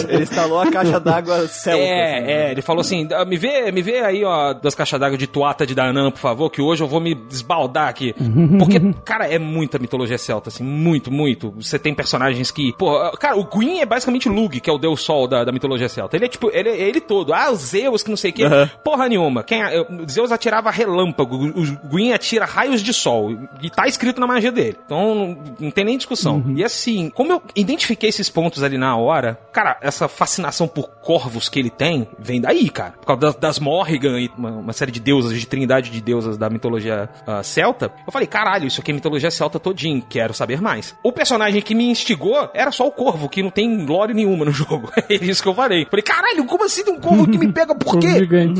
Ele 0.08 0.22
instalou 0.22 0.60
a 0.60 0.70
caixa 0.70 0.98
d'água 1.00 1.46
Celta. 1.48 1.82
É, 1.82 2.16
assim. 2.18 2.26
é, 2.30 2.50
ele 2.52 2.62
falou 2.62 2.80
assim: 2.80 3.08
"Ah, 3.12 3.24
me 3.24 3.36
vê, 3.36 3.70
me 3.72 3.82
vê 3.82 4.00
aí, 4.00 4.24
ó, 4.24 4.52
das 4.52 4.74
caixas 4.74 4.98
d'água 4.98 5.18
de 5.18 5.26
Tuata 5.26 5.66
de 5.66 5.74
Danã, 5.74 6.10
por 6.10 6.18
favor, 6.18 6.50
que 6.50 6.60
hoje 6.62 6.82
eu 6.82 6.88
vou 6.88 7.00
me 7.00 7.14
desbaldar 7.14 7.88
aqui. 7.88 8.14
Porque, 8.58 8.80
cara, 9.04 9.26
é 9.26 9.38
muita 9.38 9.78
mitologia 9.78 10.18
celta, 10.18 10.48
assim, 10.48 10.64
muito, 10.64 11.10
muito. 11.10 11.50
Você 11.52 11.78
tem 11.78 11.94
personagens 11.94 12.50
que. 12.50 12.72
Pô, 12.76 13.10
cara, 13.18 13.36
o 13.36 13.44
Gwyn 13.44 13.80
é 13.80 13.86
basicamente 13.86 14.28
Lug, 14.28 14.60
que 14.60 14.70
é 14.70 14.72
o 14.72 14.78
deus 14.78 15.00
sol 15.02 15.26
da, 15.26 15.44
da 15.44 15.52
mitologia 15.52 15.88
celta. 15.88 16.16
Ele 16.16 16.24
é 16.26 16.28
tipo, 16.28 16.50
ele 16.52 16.68
é 16.68 16.80
ele 16.80 17.00
todo. 17.00 17.32
Ah, 17.32 17.50
os 17.50 17.60
Zeus, 17.60 18.02
que 18.02 18.10
não 18.10 18.16
sei 18.16 18.30
o 18.30 18.34
quê. 18.34 18.44
Porra 18.84 19.08
nenhuma. 19.08 19.42
Quem, 19.42 19.60
eu- 19.60 19.86
Zeus 20.08 20.30
atirava 20.32 20.70
relâmpago, 20.70 21.36
o 21.36 21.88
Gwyn 21.88 22.12
atira 22.12 22.44
raios 22.44 22.82
de 22.82 22.92
sol. 22.92 23.30
E 23.62 23.70
tá 23.70 23.86
escrito 23.86 24.20
na 24.20 24.26
magia 24.26 24.52
dele. 24.52 24.76
Então, 24.84 25.14
não, 25.14 25.38
não 25.60 25.70
tem 25.70 25.84
nem 25.84 25.96
discussão. 25.96 26.42
E 26.56 26.62
assim, 26.64 27.10
como 27.10 27.32
eu 27.32 27.42
identifiquei 27.54 28.08
esses 28.08 28.28
pontos 28.28 28.62
ali 28.62 28.78
na 28.78 28.96
hora, 28.96 29.38
cara, 29.52 29.65
essa 29.80 30.08
fascinação 30.08 30.66
por 30.68 30.88
corvos 31.02 31.48
que 31.48 31.58
ele 31.58 31.70
tem 31.70 32.08
vem 32.18 32.40
daí, 32.40 32.68
cara. 32.68 32.92
Por 32.92 33.06
causa 33.06 33.20
das, 33.20 33.34
das 33.36 33.58
Morrigan 33.58 34.18
e 34.20 34.30
uma, 34.36 34.50
uma 34.50 34.72
série 34.72 34.90
de 34.92 35.00
deusas, 35.00 35.38
de 35.38 35.46
trindade 35.46 35.90
de 35.90 36.00
deusas 36.00 36.36
da 36.36 36.48
mitologia 36.50 37.08
ah, 37.26 37.42
celta. 37.42 37.92
Eu 38.06 38.12
falei, 38.12 38.26
caralho, 38.26 38.66
isso 38.66 38.80
aqui 38.80 38.90
é 38.90 38.94
mitologia 38.94 39.30
celta 39.30 39.58
todinho, 39.58 40.02
quero 40.08 40.34
saber 40.34 40.60
mais. 40.60 40.94
O 41.02 41.12
personagem 41.12 41.60
que 41.62 41.74
me 41.74 41.90
instigou 41.90 42.50
era 42.54 42.70
só 42.70 42.86
o 42.86 42.92
corvo, 42.92 43.28
que 43.28 43.42
não 43.42 43.50
tem 43.50 43.84
glória 43.84 44.14
nenhuma 44.14 44.44
no 44.44 44.50
jogo. 44.52 44.90
É 45.08 45.14
isso 45.14 45.42
que 45.42 45.48
eu 45.48 45.54
falei. 45.54 45.86
Falei, 45.90 46.02
caralho, 46.02 46.44
como 46.44 46.64
assim 46.64 46.84
tem 46.84 46.94
um 46.94 47.00
corvo 47.00 47.26
que 47.28 47.38
me 47.38 47.52
pega? 47.52 47.74
Por 47.74 47.98
quê? 48.00 48.08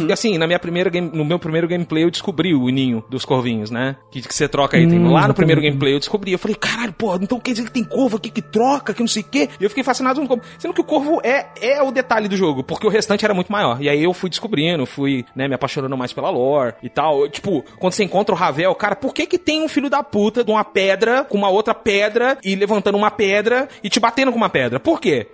E 0.09 0.13
assim, 0.13 0.39
na 0.39 0.47
minha 0.47 0.59
primeira 0.59 0.89
game- 0.91 1.11
no 1.13 1.25
meu 1.25 1.39
primeiro 1.39 1.67
gameplay 1.69 2.05
eu 2.05 2.11
descobri 2.11 2.55
o 2.55 2.69
ninho 2.69 3.05
dos 3.11 3.25
corvinhos, 3.25 3.71
né? 3.71 3.97
Que, 4.11 4.23
que 4.23 4.35
você 4.35 4.49
troca 4.49 4.79
item. 4.79 5.01
Hum, 5.01 5.13
Lá 5.13 5.27
no 5.29 5.35
primeiro 5.35 5.61
gameplay 5.61 5.95
eu 5.95 5.99
descobri. 5.99 6.33
Eu 6.33 6.39
falei, 6.39 6.55
caralho, 6.57 6.93
pô, 6.93 7.15
então 7.17 7.39
quer 7.41 7.51
dizer 7.53 7.65
que 7.65 7.71
tem 7.73 7.85
corvo 7.85 8.17
aqui 8.17 8.31
que 8.31 8.41
troca, 8.43 8.95
que 8.95 9.01
não 9.01 9.09
sei 9.09 9.23
o 9.23 9.27
quê. 9.27 9.49
E 9.61 9.65
eu 9.65 9.69
fiquei 9.69 9.85
fascinado 9.85 10.19
com 10.21 10.25
o 10.25 10.29
corvo. 10.29 10.43
Sendo 10.59 10.73
que 10.75 10.81
o 10.81 10.85
corvo 10.85 10.96
é, 11.23 11.47
é 11.61 11.83
o 11.83 11.91
detalhe 11.91 12.29
do 12.29 12.37
jogo, 12.37 12.63
porque 12.63 12.87
o 12.87 12.91
restante 12.91 13.25
era 13.25 13.35
muito 13.35 13.51
maior. 13.51 13.81
E 13.81 13.89
aí 13.89 14.03
eu 14.03 14.13
fui 14.13 14.31
descobrindo, 14.31 14.87
fui, 14.87 15.25
né, 15.35 15.49
me 15.49 15.55
apaixonando 15.55 15.97
mais 15.97 16.13
pela 16.13 16.31
lore 16.31 16.75
e 16.83 16.89
tal. 16.89 17.29
Tipo, 17.29 17.65
quando 17.79 17.93
você 17.93 18.05
encontra 18.05 18.35
o 18.35 18.39
Ravel, 18.39 18.75
cara, 18.75 18.97
por 18.97 19.15
que 19.15 19.27
que 19.27 19.39
tem 19.39 19.63
um 19.63 19.69
filho 19.69 19.91
da 19.91 20.03
puta 20.03 20.45
de 20.45 20.51
uma 20.51 20.65
pedra 20.65 21.25
com 21.25 21.37
uma 21.37 21.49
outra 21.49 21.75
pedra 21.75 22.39
e 22.45 22.55
levantando 22.55 22.99
uma 22.99 23.11
pedra 23.11 23.69
e 23.83 23.89
te 23.89 24.01
batendo 24.01 24.31
com 24.31 24.37
uma 24.37 24.49
pedra? 24.49 24.81
Por 24.81 25.01
quê? 25.01 25.29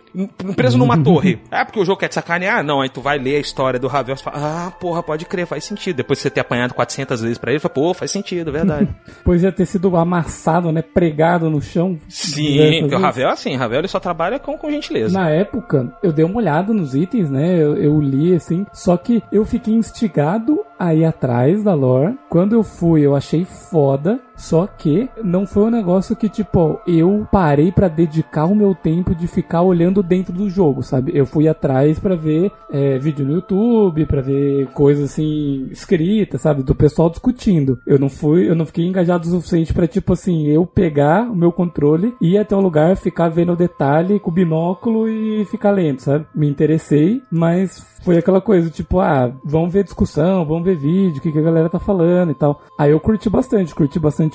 Preso 0.54 0.78
numa 0.78 0.96
torre. 1.02 1.40
É 1.50 1.64
porque 1.64 1.80
o 1.80 1.84
jogo 1.84 2.00
quer 2.00 2.08
te 2.08 2.14
sacanear? 2.14 2.62
Não, 2.62 2.80
aí 2.80 2.88
tu 2.88 3.00
vai 3.00 3.18
ler 3.18 3.36
a 3.36 3.40
história 3.40 3.78
do 3.78 3.88
Ravel 3.88 4.14
e 4.14 4.18
fala, 4.18 4.66
ah, 4.66 4.70
porra, 4.70 5.02
pode 5.02 5.24
crer, 5.24 5.46
faz 5.46 5.64
sentido. 5.64 5.96
Depois 5.96 6.18
de 6.18 6.24
você 6.24 6.30
ter 6.30 6.40
apanhado 6.40 6.74
400 6.74 7.20
vezes 7.20 7.38
pra 7.38 7.50
ele, 7.50 7.60
fala, 7.60 7.74
pô, 7.74 7.94
faz 7.94 8.10
sentido, 8.10 8.48
é 8.48 8.52
verdade. 8.52 8.88
Pois 9.24 9.42
ia 9.42 9.52
ter 9.52 9.66
sido 9.66 9.96
amassado, 9.96 10.72
né? 10.72 10.82
Pregado 10.82 11.48
no 11.48 11.60
chão. 11.60 11.96
Sim, 12.08 12.84
o. 12.84 12.98
Ravel 12.98 13.28
é 13.28 13.32
assim, 13.32 13.54
Ravel 13.54 13.80
ele 13.80 13.88
só 13.88 14.00
trabalha 14.00 14.38
com, 14.38 14.56
com 14.56 14.70
gentileza. 14.70 15.16
Na 15.16 15.28
época, 15.28 15.92
eu 16.02 16.12
dei 16.12 16.24
uma 16.24 16.38
olhada 16.38 16.72
nos 16.72 16.94
itens, 16.94 17.30
né? 17.30 17.56
Eu, 17.56 17.76
eu 17.76 18.00
li 18.00 18.34
assim. 18.34 18.66
Só 18.72 18.96
que 18.96 19.22
eu 19.30 19.44
fiquei 19.44 19.74
instigado 19.74 20.58
a 20.78 20.94
ir 20.94 21.04
atrás 21.04 21.62
da 21.62 21.74
lore. 21.74 22.18
Quando 22.28 22.54
eu 22.54 22.64
fui, 22.64 23.02
eu 23.02 23.14
achei 23.14 23.44
foda. 23.44 24.20
Só 24.42 24.66
que 24.66 25.08
não 25.22 25.46
foi 25.46 25.62
um 25.62 25.70
negócio 25.70 26.16
que, 26.16 26.28
tipo, 26.28 26.80
eu 26.84 27.24
parei 27.30 27.70
pra 27.70 27.86
dedicar 27.86 28.44
o 28.46 28.56
meu 28.56 28.74
tempo 28.74 29.14
de 29.14 29.28
ficar 29.28 29.62
olhando 29.62 30.02
dentro 30.02 30.32
do 30.32 30.50
jogo, 30.50 30.82
sabe? 30.82 31.12
Eu 31.14 31.24
fui 31.24 31.46
atrás 31.46 32.00
pra 32.00 32.16
ver 32.16 32.50
é, 32.68 32.98
vídeo 32.98 33.24
no 33.24 33.34
YouTube, 33.34 34.04
pra 34.04 34.20
ver 34.20 34.66
coisas 34.72 35.12
assim 35.12 35.68
escritas, 35.70 36.40
sabe? 36.40 36.64
Do 36.64 36.74
pessoal 36.74 37.08
discutindo. 37.08 37.78
Eu 37.86 38.00
não 38.00 38.08
fui, 38.08 38.50
eu 38.50 38.56
não 38.56 38.66
fiquei 38.66 38.84
engajado 38.84 39.28
o 39.28 39.30
suficiente 39.30 39.72
pra, 39.72 39.86
tipo 39.86 40.12
assim, 40.12 40.48
eu 40.48 40.66
pegar 40.66 41.30
o 41.30 41.36
meu 41.36 41.52
controle, 41.52 42.12
ir 42.20 42.36
até 42.36 42.56
um 42.56 42.60
lugar, 42.60 42.96
ficar 42.96 43.28
vendo 43.28 43.52
o 43.52 43.56
detalhe 43.56 44.18
com 44.18 44.30
o 44.32 44.34
binóculo 44.34 45.08
e 45.08 45.44
ficar 45.44 45.70
lendo, 45.70 46.00
sabe? 46.00 46.26
Me 46.34 46.48
interessei, 46.48 47.22
mas 47.30 47.92
foi 48.02 48.18
aquela 48.18 48.40
coisa, 48.40 48.68
tipo, 48.68 48.98
ah, 48.98 49.32
vamos 49.44 49.72
ver 49.72 49.84
discussão, 49.84 50.44
vamos 50.44 50.64
ver 50.64 50.76
vídeo, 50.76 51.18
o 51.18 51.20
que, 51.20 51.30
que 51.30 51.38
a 51.38 51.42
galera 51.42 51.70
tá 51.70 51.78
falando 51.78 52.32
e 52.32 52.34
tal. 52.34 52.60
Aí 52.76 52.90
eu 52.90 52.98
curti 52.98 53.30
bastante, 53.30 53.72
curti 53.72 54.00
bastante 54.00 54.31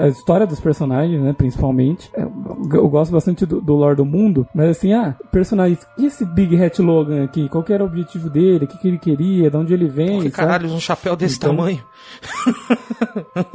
a 0.00 0.08
história 0.08 0.46
dos 0.46 0.60
personagens, 0.60 1.20
né, 1.20 1.32
principalmente. 1.32 2.10
Eu, 2.16 2.30
eu 2.74 2.88
gosto 2.88 3.12
bastante 3.12 3.44
do, 3.46 3.60
do 3.60 3.74
lore 3.74 3.96
do 3.96 4.04
mundo, 4.04 4.46
mas 4.54 4.70
assim, 4.70 4.92
ah, 4.92 5.14
personagens, 5.32 5.86
e 5.98 6.06
esse 6.06 6.24
Big 6.24 6.62
Hat 6.62 6.80
Logan 6.80 7.24
aqui? 7.24 7.48
Qual 7.48 7.64
que 7.64 7.72
era 7.72 7.82
o 7.82 7.86
objetivo 7.86 8.28
dele? 8.30 8.64
O 8.64 8.68
que, 8.68 8.78
que 8.78 8.88
ele 8.88 8.98
queria? 8.98 9.50
De 9.50 9.56
onde 9.56 9.72
ele 9.74 9.88
vem? 9.88 10.18
Sabe? 10.18 10.30
caralho, 10.30 10.68
um 10.70 10.80
chapéu 10.80 11.16
desse 11.16 11.36
Então- 11.36 11.56
tamanho. 11.56 11.80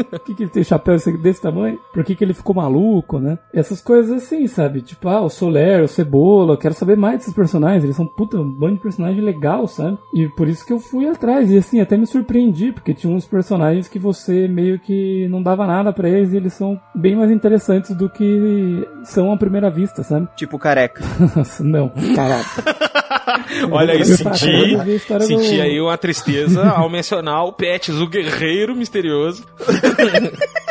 Por 0.09 0.19
que, 0.25 0.33
que 0.35 0.43
ele 0.43 0.49
tem 0.51 0.63
chapéu 0.63 0.93
desse- 0.95 1.17
desse 1.17 1.41
tamanho? 1.41 1.79
Por 1.93 2.03
que, 2.03 2.15
que 2.15 2.23
ele 2.23 2.33
ficou 2.33 2.55
maluco, 2.55 3.19
né? 3.19 3.37
Essas 3.53 3.81
coisas 3.81 4.23
assim, 4.23 4.47
sabe? 4.47 4.81
Tipo, 4.81 5.09
ah, 5.09 5.21
o 5.21 5.29
Soler, 5.29 5.83
o 5.83 5.87
Cebola, 5.87 6.53
eu 6.53 6.57
quero 6.57 6.73
saber 6.73 6.95
mais 6.97 7.17
desses 7.19 7.33
personagens. 7.33 7.83
Eles 7.83 7.95
são 7.95 8.05
puta, 8.05 8.37
um 8.37 8.49
bando 8.51 8.75
de 8.75 8.81
personagem 8.81 9.21
legal, 9.21 9.67
sabe? 9.67 9.97
E 10.13 10.27
por 10.29 10.47
isso 10.47 10.65
que 10.65 10.73
eu 10.73 10.79
fui 10.79 11.07
atrás. 11.07 11.51
E 11.51 11.57
assim, 11.57 11.79
até 11.79 11.97
me 11.97 12.05
surpreendi, 12.05 12.71
porque 12.71 12.93
tinha 12.93 13.13
uns 13.13 13.25
personagens 13.25 13.87
que 13.87 13.99
você 13.99 14.47
meio 14.47 14.79
que 14.79 15.27
não 15.29 15.41
dava 15.41 15.65
nada 15.65 15.84
pra 15.93 16.09
eles 16.09 16.33
e 16.33 16.37
eles 16.37 16.53
são 16.53 16.79
bem 16.93 17.15
mais 17.15 17.31
interessantes 17.31 17.95
do 17.95 18.09
que 18.09 18.87
são 19.03 19.31
à 19.31 19.37
primeira 19.37 19.69
vista, 19.69 20.03
sabe? 20.03 20.27
Tipo 20.35 20.57
careca. 20.59 21.03
Não, 21.59 21.89
caralho. 22.15 22.45
Olha 23.71 23.93
aí, 23.93 23.99
Eu 23.99 24.05
senti, 24.05 24.39
senti 25.27 25.55
do- 25.57 25.61
aí 25.61 25.79
uma 25.81 25.97
tristeza 25.97 26.63
ao 26.69 26.89
mencionar 26.89 27.43
o 27.45 27.53
Pets, 27.53 27.95
o 27.99 28.07
guerreiro 28.07 28.75
misterioso. 28.75 29.43